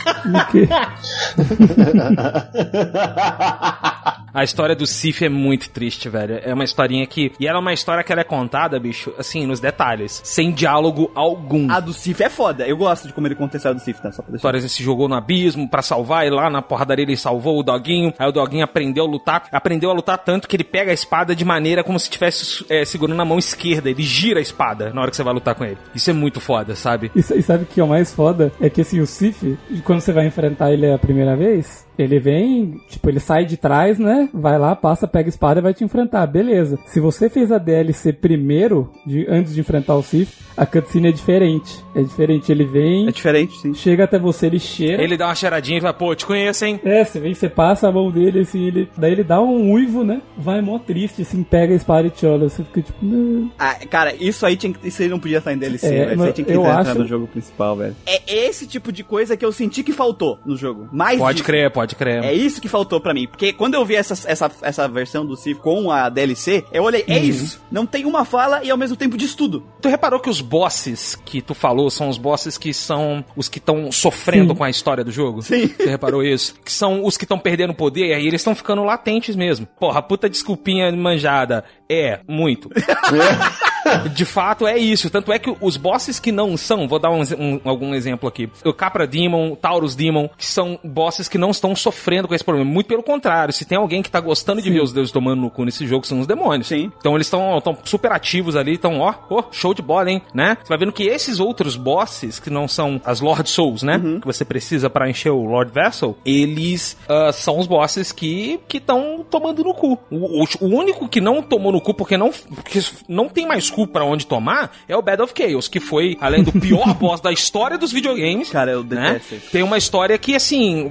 O 0.02 0.50
quê? 0.50 0.66
A 4.34 4.42
história 4.42 4.74
do 4.74 4.86
Sif 4.86 5.22
é 5.22 5.28
muito 5.28 5.68
triste, 5.68 6.08
velho. 6.08 6.40
É 6.42 6.54
uma 6.54 6.64
historinha 6.64 7.06
que. 7.06 7.32
E 7.38 7.46
ela 7.46 7.58
é 7.58 7.60
uma 7.60 7.72
história 7.74 8.02
que 8.02 8.10
ela 8.10 8.22
é 8.22 8.24
contada, 8.24 8.80
bicho, 8.80 9.12
assim, 9.18 9.46
nos 9.46 9.60
detalhes. 9.60 10.22
Sem 10.24 10.50
diálogo 10.52 11.10
algum. 11.14 11.70
A 11.70 11.80
do 11.80 11.92
Sif 11.92 12.22
é 12.22 12.30
foda. 12.30 12.66
Eu 12.72 12.76
gosto 12.76 13.06
de 13.06 13.12
como 13.12 13.26
ele 13.26 13.34
conta 13.34 13.56
a 13.56 13.58
história 13.58 13.74
do 13.78 13.80
Sif, 13.82 14.00
tá? 14.00 14.10
Só 14.10 14.22
pra 14.22 14.32
deixar. 14.32 14.36
Histórias 14.48 14.72
se 14.72 14.82
jogou 14.82 15.08
no 15.08 15.14
abismo 15.14 15.68
pra 15.68 15.82
salvar, 15.82 16.26
e 16.26 16.30
lá 16.30 16.48
na 16.50 16.62
porradaria 16.62 17.04
ele 17.04 17.16
salvou 17.16 17.58
o 17.58 17.62
doguinho. 17.62 18.12
Aí 18.18 18.28
o 18.28 18.32
doguinho 18.32 18.64
aprendeu 18.64 19.04
a 19.04 19.06
lutar. 19.08 19.44
Aprendeu 19.52 19.90
a 19.90 19.92
lutar 19.94 20.18
tanto 20.18 20.48
que 20.48 20.56
ele 20.56 20.64
pega 20.64 20.90
a 20.90 20.94
espada 20.94 21.34
de 21.36 21.44
maneira 21.44 21.84
como 21.84 21.98
se 21.98 22.06
estivesse 22.06 22.64
é, 22.68 22.84
segurando 22.84 23.16
na 23.16 23.24
mão 23.24 23.38
esquerda. 23.38 23.90
Ele 23.90 24.02
gira 24.02 24.38
a 24.38 24.42
espada 24.42 24.90
na 24.92 25.00
hora 25.02 25.10
que 25.10 25.16
você 25.16 25.22
vai 25.22 25.34
lutar 25.34 25.54
com 25.54 25.64
ele. 25.64 25.78
Isso 25.94 26.10
é 26.10 26.12
muito 26.12 26.40
foda, 26.40 26.74
sabe? 26.74 27.10
E, 27.14 27.18
e 27.20 27.42
sabe 27.42 27.64
o 27.64 27.66
que 27.66 27.80
é 27.80 27.84
o 27.84 27.88
mais 27.88 28.12
foda? 28.14 28.52
É 28.60 28.68
que 28.70 28.80
assim, 28.80 29.00
o 29.00 29.06
Sif, 29.06 29.56
quando 29.84 30.00
você 30.00 30.12
vai 30.12 30.26
enfrentar 30.26 30.72
ele 30.72 30.90
a 30.90 30.98
primeira 30.98 31.36
vez, 31.36 31.86
ele 31.98 32.18
vem, 32.18 32.80
tipo, 32.88 33.08
ele 33.10 33.20
sai 33.20 33.44
de 33.44 33.56
trás, 33.56 33.98
né? 33.98 34.28
Vai 34.32 34.58
lá, 34.58 34.74
passa, 34.74 35.06
pega 35.06 35.28
a 35.28 35.30
espada 35.30 35.60
e 35.60 35.62
vai 35.62 35.74
te 35.74 35.84
enfrentar. 35.84 36.26
Beleza. 36.26 36.78
Se 36.86 36.98
você 37.00 37.28
fez 37.28 37.52
a 37.52 37.58
DLC 37.58 38.12
primeiro, 38.12 38.90
de- 39.06 39.26
antes 39.28 39.52
de 39.54 39.60
enfrentar 39.60 39.94
o 39.96 40.02
Sif, 40.02 40.40
a 40.56 40.64
cutscene 40.64 41.08
é 41.08 41.12
diferente. 41.12 41.84
É 41.94 42.02
diferente. 42.02 42.50
Ele 42.50 42.61
vem, 42.64 43.08
É 43.08 43.12
diferente, 43.12 43.58
sim. 43.58 43.74
chega 43.74 44.04
até 44.04 44.18
você, 44.18 44.46
ele 44.46 44.58
cheira. 44.58 45.02
Ele 45.02 45.16
dá 45.16 45.26
uma 45.28 45.34
cheiradinha 45.34 45.78
e 45.78 45.80
fala, 45.80 45.94
pô, 45.94 46.14
te 46.14 46.24
conheço, 46.26 46.64
hein? 46.64 46.80
É, 46.84 47.04
você 47.04 47.20
vem, 47.20 47.34
você 47.34 47.48
passa 47.48 47.88
a 47.88 47.92
mão 47.92 48.10
dele, 48.10 48.40
assim, 48.40 48.66
ele. 48.66 48.88
Daí 48.96 49.12
ele 49.12 49.24
dá 49.24 49.40
um 49.40 49.72
uivo, 49.72 50.04
né? 50.04 50.20
Vai 50.36 50.60
mó 50.60 50.78
triste, 50.78 51.22
assim, 51.22 51.42
pega 51.42 51.72
a 51.72 51.76
espada 51.76 52.06
e 52.06 52.10
te 52.10 52.26
olha. 52.26 52.48
Você 52.48 52.62
fica 52.64 52.82
tipo. 52.82 52.98
"Não". 53.04 53.50
Ah, 53.58 53.74
cara, 53.88 54.14
isso 54.14 54.44
aí, 54.46 54.56
tinha 54.56 54.72
que, 54.72 54.86
isso 54.88 55.02
aí 55.02 55.08
não 55.08 55.18
podia 55.20 55.38
estar 55.38 55.52
em 55.52 55.58
DLC, 55.58 55.86
É, 55.86 55.90
velho. 55.90 56.14
Isso 56.14 56.22
aí 56.24 56.32
tinha 56.32 56.44
que 56.44 56.52
eu 56.52 56.60
entrar 56.60 56.78
acho- 56.80 56.98
no 56.98 57.06
jogo 57.06 57.26
principal, 57.26 57.76
velho. 57.76 57.96
É 58.06 58.20
esse 58.46 58.66
tipo 58.66 58.92
de 58.92 59.02
coisa 59.04 59.36
que 59.36 59.44
eu 59.44 59.52
senti 59.52 59.82
que 59.82 59.92
faltou 59.92 60.38
no 60.44 60.56
jogo. 60.56 60.88
Mais 60.92 61.18
Pode 61.18 61.36
disso. 61.36 61.44
crer, 61.46 61.70
pode 61.70 61.94
crer. 61.96 62.24
É 62.24 62.32
isso 62.34 62.60
que 62.60 62.68
faltou 62.68 63.00
pra 63.00 63.14
mim. 63.14 63.26
Porque 63.26 63.52
quando 63.52 63.74
eu 63.74 63.84
vi 63.84 63.94
essa, 63.96 64.14
essa, 64.28 64.50
essa 64.62 64.88
versão 64.88 65.24
do 65.26 65.36
Sif 65.36 65.58
com 65.60 65.90
a 65.90 66.08
DLC, 66.08 66.64
eu 66.72 66.82
olhei, 66.84 67.02
Uhum. 67.08 67.14
é 67.14 67.18
isso. 67.18 67.60
Não 67.70 67.86
tem 67.86 68.04
uma 68.04 68.24
fala 68.24 68.62
e 68.64 68.70
ao 68.70 68.76
mesmo 68.76 68.96
tempo 68.96 69.16
diz 69.16 69.34
tudo. 69.34 69.62
Tu 69.80 69.88
reparou 69.88 70.20
que 70.20 70.30
os 70.30 70.40
bosses 70.40 71.14
que 71.24 71.40
tu 71.42 71.54
falou 71.54 71.90
são 71.90 72.08
os 72.08 72.18
bosses 72.18 72.51
que 72.58 72.72
são 72.72 73.24
os 73.36 73.48
que 73.48 73.58
estão 73.58 73.90
sofrendo 73.90 74.52
Sim. 74.52 74.58
com 74.58 74.64
a 74.64 74.70
história 74.70 75.04
do 75.04 75.10
jogo? 75.10 75.42
Sim. 75.42 75.68
Você 75.68 75.88
reparou 75.88 76.22
isso? 76.22 76.54
Que 76.64 76.72
são 76.72 77.04
os 77.04 77.16
que 77.16 77.24
estão 77.24 77.38
perdendo 77.38 77.74
poder 77.74 78.08
e 78.08 78.14
aí 78.14 78.26
eles 78.26 78.40
estão 78.40 78.54
ficando 78.54 78.84
latentes 78.84 79.34
mesmo. 79.34 79.66
Porra, 79.78 80.00
puta 80.00 80.28
desculpinha 80.28 80.90
manjada. 80.92 81.64
É, 81.88 82.20
muito. 82.26 82.70
De 84.14 84.24
fato, 84.24 84.66
é 84.66 84.78
isso. 84.78 85.10
Tanto 85.10 85.32
é 85.32 85.38
que 85.38 85.54
os 85.60 85.76
bosses 85.76 86.18
que 86.18 86.32
não 86.32 86.56
são, 86.56 86.86
vou 86.88 86.98
dar 86.98 87.10
um, 87.10 87.22
um- 87.38 87.60
algum 87.64 87.94
exemplo 87.94 88.28
aqui. 88.28 88.48
O 88.64 88.72
Capra 88.72 89.06
Demon, 89.06 89.54
Taurus 89.54 89.94
Demon, 89.94 90.28
que 90.36 90.46
são 90.46 90.78
bosses 90.82 91.28
que 91.28 91.38
não 91.38 91.50
estão 91.50 91.74
sofrendo 91.74 92.28
com 92.28 92.34
esse 92.34 92.44
problema. 92.44 92.68
Muito 92.70 92.86
pelo 92.86 93.02
contrário, 93.02 93.52
se 93.52 93.64
tem 93.64 93.78
alguém 93.78 94.02
que 94.02 94.10
tá 94.10 94.20
gostando 94.20 94.60
de 94.62 94.70
ver 94.70 94.82
os 94.82 94.92
deuses 94.92 95.12
tomando 95.12 95.40
no 95.40 95.50
cu 95.50 95.64
nesse 95.64 95.86
jogo, 95.86 96.06
são 96.06 96.20
os 96.20 96.26
demônios. 96.26 96.68
Sim. 96.68 96.90
Então 96.98 97.14
eles 97.14 97.26
estão 97.26 97.60
super 97.84 98.12
ativos 98.12 98.56
ali, 98.56 98.74
estão, 98.74 99.00
ó, 99.00 99.14
ó, 99.30 99.44
show 99.50 99.74
de 99.74 99.82
bola, 99.82 100.10
hein, 100.10 100.22
né? 100.34 100.56
Você 100.62 100.68
vai 100.68 100.78
vendo 100.78 100.92
que 100.92 101.04
esses 101.04 101.40
outros 101.40 101.76
bosses, 101.76 102.38
que 102.38 102.50
não 102.50 102.66
são 102.68 103.00
as 103.04 103.20
Lord 103.20 103.48
Souls, 103.48 103.82
né? 103.82 103.98
Que 104.20 104.26
você 104.26 104.44
precisa 104.44 104.88
pra 104.90 105.08
encher 105.08 105.30
o 105.30 105.44
Lord 105.44 105.72
Vessel, 105.72 106.16
eles 106.24 106.96
ah, 107.08 107.30
são 107.32 107.58
os 107.58 107.66
bosses 107.66 108.12
que 108.12 108.60
estão 108.72 109.24
tomando 109.30 109.62
no 109.64 109.74
cu. 109.74 109.98
O, 110.10 110.42
o- 110.42 110.46
o 110.60 110.66
único 110.66 111.08
que 111.08 111.20
não 111.20 111.42
tomou 111.42 111.72
no 111.72 111.80
cu, 111.80 111.94
porque 111.94 112.16
não, 112.16 112.30
porque 112.30 112.80
não 113.08 113.28
tem 113.28 113.46
mais 113.46 113.70
cu 113.70 113.81
pra 113.86 114.04
onde 114.04 114.26
tomar, 114.26 114.70
é 114.88 114.96
o 114.96 115.02
Battle 115.02 115.24
of 115.24 115.34
Chaos, 115.36 115.68
que 115.68 115.80
foi, 115.80 116.16
além 116.20 116.42
do 116.42 116.52
pior 116.52 116.94
boss 116.98 117.20
da 117.20 117.32
história 117.32 117.76
dos 117.78 117.92
videogames, 117.92 118.50
Cara, 118.50 118.72
eu 118.72 118.84
né? 118.84 119.14
detesto. 119.14 119.50
Tem 119.50 119.62
uma 119.62 119.78
história 119.78 120.16
que, 120.18 120.34
assim, 120.34 120.90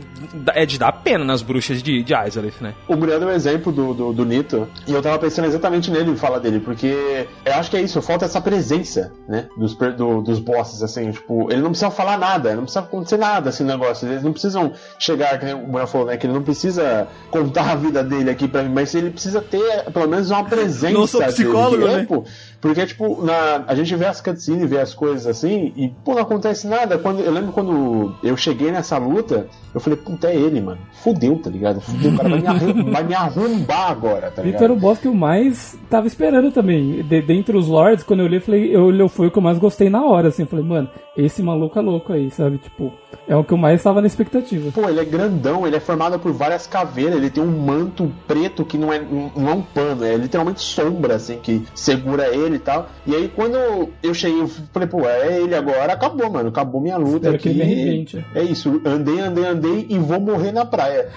é 0.54 0.66
de 0.66 0.78
dar 0.78 0.92
pena 0.92 1.24
nas 1.26 1.42
bruxas 1.42 1.82
de, 1.82 2.04
de 2.04 2.14
Izalith, 2.14 2.62
né? 2.62 2.74
O 2.88 2.96
Muriel 2.96 3.20
deu 3.20 3.30
um 3.30 3.32
exemplo 3.32 3.72
do, 3.72 3.94
do, 3.94 4.14
do 4.14 4.26
Nito, 4.26 4.68
e 4.88 4.92
eu 4.94 5.02
tava 5.02 5.18
pensando 5.20 5.46
exatamente 5.46 5.90
nele, 5.92 6.16
fala 6.16 6.40
dele, 6.40 6.60
porque 6.60 7.28
eu 7.46 7.54
acho 7.54 7.70
que 7.70 7.78
é 7.78 7.82
isso, 7.82 8.02
falta 8.02 8.26
essa 8.26 8.42
presença, 8.42 9.12
né, 9.28 9.48
dos, 9.58 9.76
do- 9.76 10.22
dos 10.22 10.40
bosses, 10.40 10.82
assim, 10.84 11.12
tipo, 11.12 11.52
ele 11.52 11.62
não 11.62 11.70
precisa 11.70 11.92
falar 11.92 12.18
nada, 12.18 12.56
não 12.56 12.64
precisa 12.64 12.82
acontecer 12.82 13.18
nada, 13.18 13.50
assim, 13.50 13.64
no 13.64 13.70
negócio, 13.70 14.08
eles 14.08 14.24
não 14.24 14.32
precisam 14.32 14.74
chegar, 15.00 15.40
que 15.40 15.46
nem 15.46 15.54
o 15.54 15.68
Muriel 15.68 15.88
falou, 15.88 16.08
né, 16.08 16.18
que 16.18 16.26
ele 16.26 16.34
não 16.34 16.44
precisa 16.44 17.08
contar 17.30 17.72
a 17.72 17.76
vida 17.76 18.04
dele 18.04 18.30
aqui 18.30 18.48
pra 18.48 18.64
mim, 18.64 18.74
mas 18.74 18.94
ele 18.96 19.10
precisa 19.12 19.42
ter, 19.42 19.86
pelo 19.92 20.08
menos, 20.08 20.30
uma 20.32 20.44
presença. 20.44 20.92
Não 21.02 21.08
sou 21.08 21.20
dele. 21.22 21.32
psicólogo, 21.34 21.88
É, 21.88 21.98
né? 21.98 22.06
pô, 22.08 22.24
porque, 22.62 22.86
tipo, 22.86 23.24
na, 23.26 23.64
a 23.68 23.74
gente 23.76 23.96
vê 23.96 24.06
as 24.06 24.22
cutscenes, 24.22 24.70
vê 24.70 24.80
as 24.80 24.94
coisas 24.94 25.26
assim, 25.28 25.74
e, 25.76 25.90
pô, 26.06 26.14
não 26.14 26.22
acontece 26.22 26.68
nada. 26.68 26.98
Quando, 26.98 27.20
eu 27.22 27.32
lembro 27.32 27.52
quando 27.52 28.14
eu 28.24 28.38
cheguei 28.38 28.72
nessa 28.72 28.98
luta, 28.98 29.48
eu 29.74 29.80
falei, 29.82 29.98
puta, 29.98 30.28
é 30.30 30.36
ele, 30.36 30.62
mano. 30.62 30.78
Fudeu, 31.04 31.38
tá 31.40 31.50
ligado? 31.50 31.82
Fudeu, 31.82 32.12
o 32.12 32.18
cara 32.18 32.30
vai 32.30 32.40
me, 32.40 32.48
arrum- 32.48 32.84
vai 32.92 33.04
me 33.04 33.14
arrombar 33.16 33.90
agora, 33.92 34.30
tá 34.32 34.42
Vitor 34.44 34.62
era 34.62 34.68
ligado? 34.74 34.78
o 34.78 34.80
boss 34.80 35.00
que 35.00 35.08
eu 35.08 35.14
mais 35.16 35.78
tava 35.90 36.06
esperando 36.08 36.52
também. 36.52 37.02
De, 37.04 37.22
dentre 37.22 37.58
os 37.58 37.68
lords, 37.68 38.04
quando 38.04 38.20
eu 38.20 38.26
olhei, 38.28 38.38
eu 38.38 38.42
falei, 38.44 38.76
eu, 38.76 38.94
eu 38.96 39.10
foi 39.10 39.28
o 39.28 39.32
que 39.32 39.38
eu 39.40 39.44
mais 39.44 39.58
gostei 39.58 39.90
na 39.90 40.06
hora, 40.06 40.28
assim. 40.28 40.44
Eu 40.44 40.48
falei, 40.48 40.64
mano, 40.66 40.88
esse 41.18 41.42
maluco 41.42 41.78
é 41.80 41.82
louco 41.82 42.14
aí, 42.14 42.30
sabe? 42.30 42.60
Tipo, 42.60 42.94
é 43.28 43.36
o 43.36 43.44
que 43.44 43.54
eu 43.54 43.58
mais 43.58 43.82
tava 43.82 44.02
na 44.02 44.08
expectativa. 44.08 44.72
Pô, 44.72 44.88
ele 44.88 45.00
é 45.00 45.06
grandão, 45.06 45.66
ele 45.66 45.76
é 45.76 45.80
formado 45.80 46.20
por 46.20 46.32
várias 46.32 46.68
caveiras, 46.68 47.16
ele 47.16 47.30
tem 47.30 47.44
um 47.44 47.60
manto 47.66 48.12
preto 48.28 48.64
que 48.64 48.78
não 48.78 48.94
é, 48.94 49.02
não 49.36 49.50
é 49.50 49.54
um 49.54 49.62
pano, 49.62 50.04
é 50.06 50.16
literalmente 50.16 50.62
sombra, 50.62 51.16
assim, 51.16 51.38
que 51.42 51.66
segura 51.74 52.28
ele 52.34 52.51
e 52.56 52.60
tal. 52.60 52.90
E 53.06 53.16
aí, 53.16 53.28
quando 53.36 53.56
eu 54.02 54.14
cheguei, 54.14 54.42
eu 54.42 54.48
falei, 54.48 54.88
pô, 54.88 55.08
é 55.08 55.40
ele 55.42 55.56
agora, 55.56 55.94
acabou, 55.94 56.30
mano, 56.30 56.50
acabou 56.50 56.82
minha 56.82 56.98
luta 56.98 57.28
Espero 57.28 57.38
que 57.38 57.50
aqui. 57.50 57.60
ele 57.60 57.66
me 57.66 57.74
arrebente. 57.82 58.26
É 58.36 58.44
isso, 58.44 58.82
andei, 58.86 59.20
andei, 59.20 59.46
andei 59.46 59.86
e 59.90 59.98
vou 59.98 60.20
morrer 60.20 60.52
na 60.52 60.66
praia. 60.66 61.10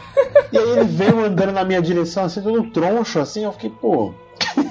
e 0.53 0.59
aí 0.59 0.71
ele 0.71 0.85
veio 0.85 1.25
andando 1.25 1.53
na 1.53 1.65
minha 1.65 1.81
direção, 1.83 2.25
assim, 2.25 2.43
todo 2.43 2.63
troncho, 2.71 3.21
assim, 3.21 3.45
eu 3.45 3.53
fiquei, 3.53 3.71
pô. 3.71 4.13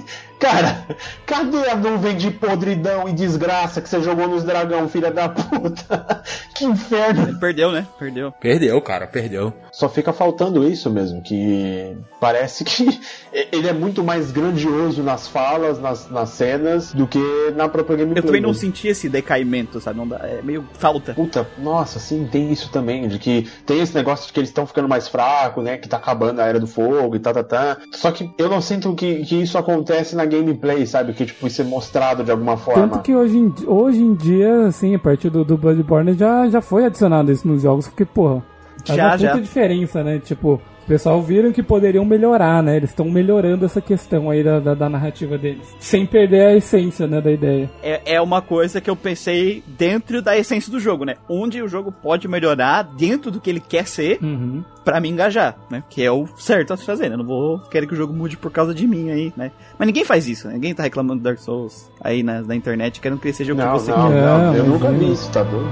Cara, 0.44 0.86
cadê 1.26 1.70
a 1.70 1.76
nuvem 1.76 2.18
de 2.18 2.30
podridão 2.30 3.08
e 3.08 3.14
desgraça 3.14 3.82
que 3.82 3.88
você 3.88 4.02
jogou 4.02 4.28
nos 4.28 4.44
dragão, 4.44 4.90
filha 4.90 5.10
da 5.10 5.30
puta? 5.30 6.22
que 6.54 6.66
inferno. 6.66 7.40
Perdeu, 7.40 7.72
né? 7.72 7.88
Perdeu. 7.98 8.34
Perdeu, 8.34 8.82
cara, 8.82 9.08
perdeu. 9.08 9.54
Só 9.72 9.88
fica 9.88 10.12
faltando 10.12 10.68
isso 10.68 10.90
mesmo, 10.90 11.22
que 11.22 11.96
parece 12.20 12.66
que 12.66 13.00
ele 13.54 13.70
é 13.70 13.74
muito 13.74 14.04
mais 14.04 14.32
grandioso 14.34 15.02
nas 15.02 15.30
falas, 15.30 15.80
nas, 15.80 16.10
nas 16.10 16.32
cenas, 16.32 16.94
do 16.94 17.08
que 17.08 17.22
na 17.56 17.70
própria 17.70 17.96
gameplay. 17.96 18.20
Eu 18.22 18.26
também 18.26 18.42
não 18.42 18.50
mesmo. 18.50 18.60
senti 18.62 18.90
esse 18.90 19.08
decaimento, 19.08 19.80
sabe? 19.80 19.98
Não 19.98 20.08
dá, 20.08 20.18
é 20.24 20.42
meio 20.42 20.68
falta. 20.74 21.14
Puta, 21.14 21.48
nossa, 21.58 22.00
sim, 22.00 22.28
tem 22.30 22.52
isso 22.52 22.70
também, 22.70 23.08
de 23.08 23.18
que 23.18 23.50
tem 23.66 23.80
esse 23.80 23.96
negócio 23.96 24.28
de 24.28 24.34
que 24.34 24.42
eles 24.42 24.50
estão 24.50 24.68
ficando 24.68 24.90
mais 24.90 25.08
fracos, 25.08 25.64
né? 25.64 25.78
Que 25.78 25.88
tá 25.88 25.96
acabando 25.96 26.42
a 26.42 26.46
era 26.46 26.60
do 26.60 26.68
fogo 26.68 27.16
e 27.16 27.20
tá, 27.20 27.34
tá, 27.34 27.44
tá. 27.46 27.78
Só 27.94 28.12
que 28.12 28.30
eu 28.38 28.50
não 28.50 28.60
sinto 28.60 28.94
que, 28.94 29.24
que 29.24 29.42
isso 29.42 29.58
acontece 29.58 30.18
na 30.18 30.33
gameplay, 30.38 30.86
sabe? 30.86 31.14
Que, 31.14 31.26
tipo, 31.26 31.46
isso 31.48 31.62
é 31.62 31.66
mostrado 31.66 32.24
de 32.24 32.32
alguma 32.32 32.58
forma. 32.58 32.82
Tanto 32.88 33.02
que 33.02 33.16
hoje 33.16 33.38
em, 33.38 33.54
hoje 33.68 34.02
em 34.02 34.14
dia, 34.14 34.68
assim, 34.68 34.96
a 34.96 35.00
partir 35.00 35.30
do, 35.30 35.44
do 35.44 35.58
Bloodborne 35.58 36.14
já, 36.14 36.48
já 36.50 36.62
foi 36.62 36.86
adicionado 36.86 37.32
isso 37.32 37.48
nos 37.48 37.62
jogos, 37.62 37.88
porque, 37.88 38.06
porra, 38.06 38.44
faz 38.86 38.98
Já, 38.98 39.04
uma 39.06 39.12
puta 39.12 39.24
já. 39.28 39.40
diferença, 39.40 40.04
né? 40.04 40.20
Tipo, 40.20 40.60
o 40.84 40.88
pessoal 40.88 41.22
viram 41.22 41.52
que 41.52 41.64
poderiam 41.64 42.04
melhorar, 42.06 42.62
né? 42.62 42.76
Eles 42.78 42.90
estão 42.90 43.10
melhorando 43.10 43.66
essa 43.66 43.82
questão 43.82 44.30
aí 44.30 44.44
da, 44.44 44.60
da, 44.60 44.74
da 44.74 44.90
narrativa 44.90 45.38
deles. 45.38 45.66
Sem 45.80 46.06
perder 46.06 46.46
a 46.48 46.56
essência, 46.56 47.08
né, 47.08 47.22
da 47.22 47.32
ideia. 47.32 47.70
É, 47.82 48.16
é 48.16 48.22
uma 48.22 48.42
coisa 48.42 48.80
que 48.82 48.90
eu 48.90 48.96
pensei 48.96 49.64
dentro 49.78 50.22
da 50.22 50.38
essência 50.38 50.72
do 50.72 50.80
jogo, 50.80 51.06
né? 51.06 51.16
Onde 51.30 51.62
o 51.62 51.68
jogo 51.68 51.92
pode 51.92 52.28
melhorar 52.28 52.84
dentro 52.84 53.32
do 53.32 53.40
que 53.40 53.50
ele 53.50 53.60
quer 53.62 53.88
ser 53.88 54.20
Uhum. 54.22 54.64
pra 54.84 55.00
me 55.00 55.10
engajar, 55.10 55.56
né? 55.70 55.84
Que 55.90 56.04
é 56.04 56.12
o 56.12 56.28
certo 56.38 56.74
a 56.74 56.78
se 56.78 56.86
fazer, 56.86 57.08
né? 57.10 57.16
Eu 57.16 57.20
não 57.20 57.26
vou 57.26 57.60
querer 57.60 57.88
que 57.88 57.94
o 57.94 57.98
jogo 57.98 58.14
mude 58.14 58.36
por 58.38 58.52
causa 58.52 58.74
de 58.74 58.86
mim 58.86 59.10
aí, 59.10 59.34
né? 59.38 59.52
Mas 59.80 59.86
ninguém 59.88 60.04
faz 60.04 60.28
isso, 60.28 60.48
né? 60.48 60.54
Ninguém 60.56 60.74
tá 60.76 60.84
reclamando 60.84 61.20
do 61.22 61.24
Dark 61.24 61.40
Souls 61.40 61.90
aí 62.02 62.22
na, 62.24 62.42
na 62.42 62.56
internet 62.56 63.00
querendo 63.00 63.20
que 63.20 63.28
ele 63.28 63.34
seja 63.34 63.54
o 63.54 63.56
que 63.58 63.64
você 63.64 63.92
não, 63.92 64.12
quer. 64.12 64.22
não, 64.22 64.56
eu 64.56 64.64
Não, 64.64 64.74
nunca 64.74 64.90
mas 64.90 65.00
vi 65.00 65.06
eu- 65.06 65.14
isso, 65.14 65.32
tá 65.32 65.44
doido? 65.44 65.72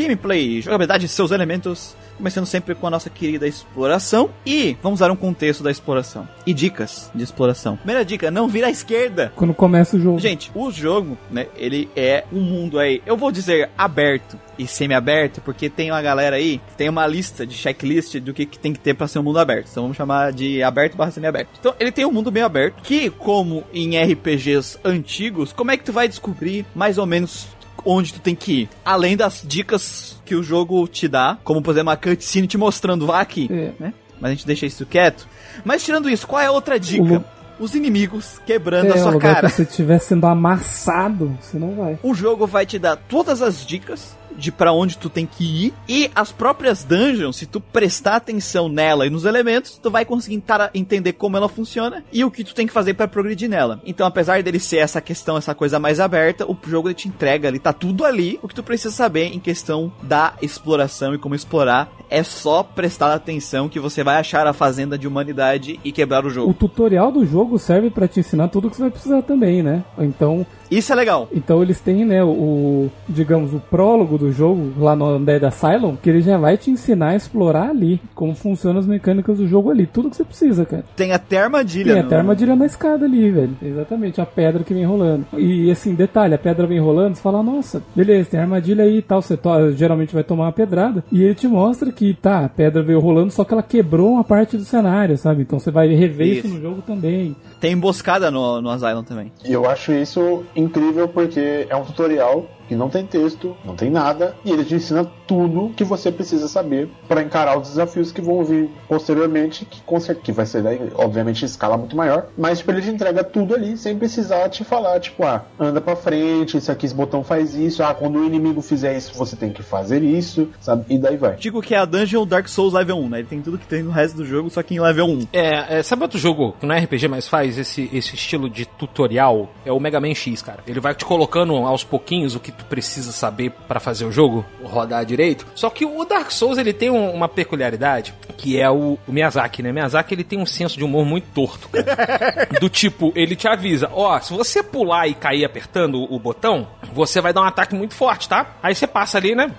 gameplay, 0.09 0.63
jogabilidade 0.63 1.05
e 1.05 1.09
seus 1.09 1.31
elementos, 1.31 1.95
começando 2.17 2.47
sempre 2.47 2.75
com 2.75 2.87
a 2.87 2.91
nossa 2.91 3.11
querida 3.11 3.47
exploração 3.47 4.31
e 4.45 4.77
vamos 4.83 5.01
dar 5.01 5.11
um 5.11 5.17
contexto 5.17 5.63
da 5.63 5.71
exploração 5.71 6.27
e 6.47 6.55
dicas 6.55 7.11
de 7.15 7.23
exploração. 7.23 7.77
Primeira 7.77 8.05
dica, 8.05 8.31
não 8.31 8.49
vira 8.49 8.69
à 8.69 8.71
esquerda. 8.71 9.33
Quando 9.37 9.53
começa 9.53 9.97
o 9.97 10.01
jogo. 10.01 10.19
Gente, 10.19 10.51
o 10.55 10.71
jogo, 10.71 11.19
né, 11.31 11.47
ele 11.57 11.91
é 11.95 12.25
um 12.33 12.41
mundo 12.41 12.79
aí, 12.79 13.03
eu 13.05 13.17
vou 13.17 13.31
dizer 13.31 13.71
aberto 13.77 14.39
e 14.59 14.67
semi-aberto, 14.67 15.41
porque 15.43 15.69
tem 15.69 15.91
uma 15.91 16.03
galera 16.03 16.37
aí 16.37 16.59
que 16.71 16.77
tem 16.77 16.89
uma 16.89 17.07
lista 17.07 17.47
de 17.47 17.55
checklist 17.55 18.19
do 18.19 18.35
que, 18.35 18.47
que 18.47 18.59
tem 18.59 18.73
que 18.73 18.81
ter 18.81 18.95
para 18.95 19.07
ser 19.07 19.19
um 19.19 19.23
mundo 19.23 19.39
aberto. 19.39 19.69
Então 19.71 19.85
vamos 19.85 19.97
chamar 19.97 20.33
de 20.33 20.63
aberto 20.63 20.97
barra 20.97 21.11
semi-aberto. 21.11 21.51
Então 21.61 21.75
ele 21.79 21.93
tem 21.93 22.05
um 22.05 22.13
mundo 22.13 22.31
bem 22.31 22.43
aberto, 22.43 22.83
que 22.83 23.11
como 23.11 23.63
em 23.73 23.97
RPGs 23.97 24.79
antigos, 24.85 25.53
como 25.53 25.71
é 25.71 25.77
que 25.77 25.85
tu 25.85 25.93
vai 25.93 26.09
descobrir 26.09 26.67
mais 26.75 26.99
ou 26.99 27.07
menos 27.07 27.47
onde 27.85 28.13
tu 28.15 28.21
tem 28.21 28.35
que 28.35 28.63
ir. 28.63 28.69
Além 28.85 29.17
das 29.17 29.43
dicas 29.47 30.21
que 30.25 30.35
o 30.35 30.43
jogo 30.43 30.87
te 30.89 31.09
dá, 31.09 31.39
como 31.45 31.63
por 31.63 31.71
exemplo 31.73 31.91
uma 31.91 31.97
cutscene 31.97 32.47
te 32.47 32.59
mostrando, 32.59 33.07
vá 33.07 33.21
aqui, 33.21 33.49
É. 33.51 33.73
né? 33.79 33.95
Mas 34.21 34.31
a 34.31 34.35
gente 34.35 34.47
deixa 34.47 34.67
isso 34.67 34.85
quieto. 34.85 35.29
Mas 35.65 35.85
tirando 35.85 36.11
isso, 36.11 36.27
qual 36.27 36.41
é 36.43 36.47
a 36.47 36.51
outra 36.53 36.79
dica? 36.79 37.25
Os 37.61 37.75
inimigos 37.75 38.41
quebrando 38.47 38.93
É, 38.93 38.99
a 38.99 39.03
sua 39.03 39.19
cara. 39.19 39.49
que 39.49 39.55
você 39.55 39.63
estiver 39.63 39.99
sendo 39.99 40.27
amassado, 40.27 41.37
você 41.41 41.59
não 41.59 41.75
vai. 41.75 41.99
O 42.03 42.15
jogo 42.15 42.47
vai 42.47 42.65
te 42.67 42.79
dar 42.79 42.97
todas 42.97 43.43
as 43.43 43.65
dicas 43.67 44.17
de 44.39 44.51
pra 44.53 44.73
onde 44.73 44.97
tu 44.97 45.11
tem 45.11 45.27
que 45.27 45.67
ir 45.67 45.75
e 45.89 46.11
as 46.15 46.31
próprias 46.33 46.85
dungeons, 46.85 47.37
se 47.37 47.45
tu 47.47 47.61
prestar 47.61 48.17
atenção 48.17 48.69
nela 48.69 49.07
e 49.07 49.11
nos 49.11 49.25
elementos, 49.25 49.79
tu 49.83 49.91
vai 49.91 50.05
conseguir 50.05 50.43
entender 50.73 51.13
como 51.15 51.37
ela 51.37 51.49
funciona 51.49 52.05
e 52.13 52.25
o 52.25 52.31
que 52.31 52.45
tu 52.45 52.55
tem 52.55 52.67
que 52.67 52.73
fazer 52.73 52.95
pra 52.95 53.09
progredir 53.09 53.49
nela. 53.51 53.81
Então, 53.85 54.07
apesar 54.07 54.43
dele 54.43 54.61
ser 54.61 54.77
essa 54.79 55.01
questão, 55.01 55.37
essa 55.37 55.55
coisa 55.55 55.79
mais 55.79 55.99
aberta, 56.01 56.47
o 56.51 56.57
jogo 56.67 56.93
te 56.95 57.09
entrega 57.09 57.49
ali, 57.49 57.59
tá 57.59 57.73
tudo 57.73 58.05
ali, 58.05 58.39
o 58.43 58.49
que 58.49 58.55
tu 58.55 58.63
precisa 58.63 58.95
saber 58.95 59.35
em 59.35 59.41
questão 59.41 59.93
da 60.03 60.35
exploração 60.41 61.15
e 61.15 61.19
como 61.19 61.35
explorar. 61.35 61.91
É 62.11 62.23
só 62.23 62.63
prestar 62.63 63.13
atenção 63.13 63.69
que 63.69 63.79
você 63.79 64.03
vai 64.03 64.17
achar 64.17 64.47
a 64.47 64.53
fazenda 64.55 64.97
de 64.97 65.07
humanidade 65.07 65.79
e 65.85 65.93
quebrar 65.93 66.25
o 66.25 66.29
O 66.29 66.31
jogo. 66.31 66.55
tutorial 66.55 67.13
do 67.13 67.27
jogo 67.27 67.59
serve 67.59 67.91
pra 67.91 68.09
te 68.09 68.21
ensinar 68.21 68.49
tudo 68.49 68.71
que 68.71 68.77
você 68.77 68.83
vai 68.83 68.91
precisar 68.91 69.21
também, 69.23 69.63
né? 69.63 69.85
Então, 69.99 70.47
Isso 70.71 70.91
é 70.93 70.97
legal. 70.97 71.29
então 71.35 71.61
eles 71.63 71.81
têm, 71.81 72.05
né, 72.07 72.23
o, 72.25 72.89
digamos, 73.09 73.53
o 73.53 73.61
prólogo 73.61 74.17
do 74.17 74.28
jogo 74.33 74.73
lá 74.79 74.95
no 74.97 75.19
Dead 75.19 75.43
Asylum, 75.45 75.97
que 75.97 76.09
ele 76.11 76.21
já 76.23 76.37
vai 76.39 76.57
te 76.57 76.71
ensinar 76.71 77.09
a 77.11 77.17
explorar 77.17 77.71
ali 77.71 78.01
como 78.15 78.35
funcionam 78.35 78.81
as 78.81 78.87
mecânicas 78.87 79.39
do 79.39 79.47
jogo 79.47 79.71
ali, 79.71 79.87
tudo 79.87 80.11
que 80.11 80.17
você 80.17 80.25
precisa, 80.25 80.65
cara. 80.65 80.85
Tem 80.97 81.13
até 81.13 81.39
armadilha. 81.39 81.93
Tem 81.95 82.03
no- 82.03 82.07
até 82.07 82.17
armadilha 82.17 82.57
na 82.57 82.67
escada 82.67 83.05
ali, 83.05 83.31
velho. 83.31 83.57
Exatamente, 83.63 84.21
a 84.21 84.27
pedra 84.27 84.63
que 84.65 84.75
vem 84.75 84.85
rolando. 84.85 85.25
E 85.37 85.71
assim, 85.71 85.95
detalhe, 85.95 86.35
a 86.35 86.39
pedra 86.39 86.67
vem 86.67 86.79
rolando, 86.81 87.17
você 87.17 87.23
fala, 87.23 87.43
nossa, 87.43 87.83
beleza, 87.95 88.31
tem 88.31 88.41
armadilha 88.41 88.85
aí 88.85 88.99
e 88.99 89.03
tal. 89.03 89.23
Você 89.23 89.37
to- 89.37 89.73
geralmente 89.73 90.15
vai 90.15 90.25
tomar 90.25 90.45
uma 90.47 90.53
pedrada. 90.53 91.03
E 91.13 91.23
ele 91.23 91.35
te 91.35 91.47
mostra 91.49 91.91
que, 91.93 92.15
tá, 92.15 92.45
a 92.45 92.49
pedra 92.49 92.83
veio 92.83 93.01
rolando, 93.01 93.31
só 93.33 93.45
que 93.45 93.53
ela 93.53 93.63
quebrou 93.63 94.13
uma 94.13 94.25
parte 94.25 94.57
do 94.57 94.65
cenário, 94.65 95.17
sabe? 95.17 95.43
Então 95.43 95.59
você 95.59 95.71
vai 95.71 95.89
rever 95.89 96.27
isso, 96.39 96.47
Isso. 96.47 96.55
no 96.57 96.61
jogo 96.61 96.83
também. 96.83 97.35
Tem 97.61 97.73
emboscada 97.73 98.31
no, 98.31 98.61
no 98.61 98.71
Asylum 98.71 99.03
também. 99.03 99.33
E 99.45 99.53
eu 99.53 99.69
acho 99.69 99.93
isso 99.93 100.45
incrível 100.55 101.09
porque 101.09 101.67
é 101.69 101.77
um 101.77 101.83
tutorial 101.85 102.47
que 102.69 102.77
não 102.77 102.89
tem 102.89 103.05
texto, 103.07 103.57
não 103.65 103.75
tem 103.75 103.91
nada, 103.91 104.37
e 104.45 104.51
ele 104.51 104.65
te 104.65 104.75
ensina 104.75 105.11
tudo 105.27 105.73
que 105.75 105.85
você 105.85 106.13
precisa 106.13 106.49
saber 106.49 106.89
para 107.07 107.23
encarar 107.23 107.59
os 107.59 107.69
desafios 107.69 108.13
que 108.13 108.21
vão 108.21 108.45
vir 108.45 108.71
posteriormente, 108.87 109.65
que, 109.65 109.83
que 110.23 110.33
vai 110.33 110.47
ser, 110.47 110.63
daí, 110.63 110.81
obviamente, 110.95 111.43
em 111.43 111.47
escala 111.47 111.77
muito 111.77 111.97
maior, 111.97 112.29
mas 112.37 112.59
tipo, 112.59 112.71
ele 112.71 112.83
te 112.83 112.91
entrega 112.91 113.25
tudo 113.25 113.55
ali 113.55 113.77
sem 113.77 113.99
precisar 113.99 114.49
te 114.49 114.65
falar, 114.65 115.01
tipo, 115.01 115.25
ah, 115.25 115.45
anda 115.59 115.81
pra 115.81 115.97
frente, 115.97 116.57
esse 116.57 116.71
aqui, 116.71 116.87
esse 116.87 116.95
botão 116.95 117.25
faz 117.25 117.55
isso, 117.55 117.83
ah, 117.83 117.95
quando 117.95 118.19
o 118.19 118.25
inimigo 118.25 118.61
fizer 118.61 118.97
isso, 118.97 119.15
você 119.15 119.37
tem 119.37 119.51
que 119.53 119.63
fazer 119.63 120.03
isso, 120.03 120.49
sabe? 120.61 120.85
E 120.89 120.99
daí 120.99 121.17
vai. 121.17 121.37
Digo 121.37 121.63
que 121.63 121.75
é 121.75 121.79
a 121.79 121.85
Dungeon 121.85 122.27
Dark 122.27 122.49
Souls 122.49 122.75
Level 122.75 122.99
1, 122.99 123.09
né? 123.09 123.19
Ele 123.21 123.29
tem 123.29 123.41
tudo 123.41 123.59
que 123.59 123.67
tem 123.67 123.83
no 123.83 123.91
resto 123.91 124.17
do 124.17 124.25
jogo, 124.25 124.51
só 124.51 124.63
que 124.63 124.75
em 124.75 124.81
Level 124.81 125.07
1. 125.07 125.29
É, 125.33 125.79
é, 125.79 125.83
sabe 125.83 126.03
outro 126.03 126.19
jogo 126.19 126.55
que 126.59 126.67
não 126.67 126.75
é 126.75 126.81
RPG, 126.81 127.09
mas 127.09 127.27
faz 127.27 127.59
esse, 127.59 127.89
esse 127.93 128.15
estilo 128.15 128.49
de 128.49 128.67
tutorial? 128.67 129.49
É 129.65 129.73
o 129.73 129.81
Mega 129.81 130.01
Man 130.01 130.15
X, 130.15 130.43
cara. 130.43 130.61
Ele 130.67 130.81
vai 130.81 130.95
te 130.95 131.05
colocando 131.05 131.55
aos 131.55 131.85
pouquinhos 131.85 132.35
o 132.35 132.41
que 132.41 132.53
tu 132.59 132.65
precisa 132.67 133.13
saber 133.13 133.51
pra 133.67 133.81
fazer 133.81 134.05
o 134.05 134.13
jogo 134.13 134.45
rodar 134.63 135.05
direito. 135.05 135.47
Só 135.55 135.71
que 135.71 135.85
o 135.85 136.05
Dark 136.05 136.31
Souls, 136.31 136.59
ele 136.59 136.73
tem 136.73 136.91
um- 136.91 137.11
uma 137.13 137.29
peculiaridade, 137.29 138.13
que 138.37 138.61
é 138.61 138.71
o, 138.71 138.99
o 139.07 139.13
Miyazaki, 139.13 139.63
né? 139.63 139.73
Miyazaki, 139.73 140.15
ele 140.15 140.25
tem 140.25 140.39
um 140.39 140.47
senso 140.47 140.77
de 140.77 140.85
humor 140.85 141.05
muito 141.05 141.27
torto, 141.35 141.69
cara. 141.69 142.49
Do 142.61 142.69
tipo, 142.69 143.13
ele 143.15 143.35
te 143.37 143.49
avisa, 143.49 143.91
ó, 143.93 144.19
se 144.21 144.33
você 144.33 144.63
pular 144.63 145.07
e 145.09 145.15
cair 145.15 145.45
apertando 145.45 146.03
o 146.13 146.19
botão, 146.19 146.67
você 146.93 147.21
vai 147.21 147.33
dar 147.33 147.43
um 147.43 147.45
ataque 147.45 147.75
muito 147.75 147.95
forte, 147.95 148.29
tá? 148.29 148.55
Aí 148.63 148.75
você 148.75 148.87
passa 148.87 149.19
ali, 149.19 149.35
né, 149.35 149.51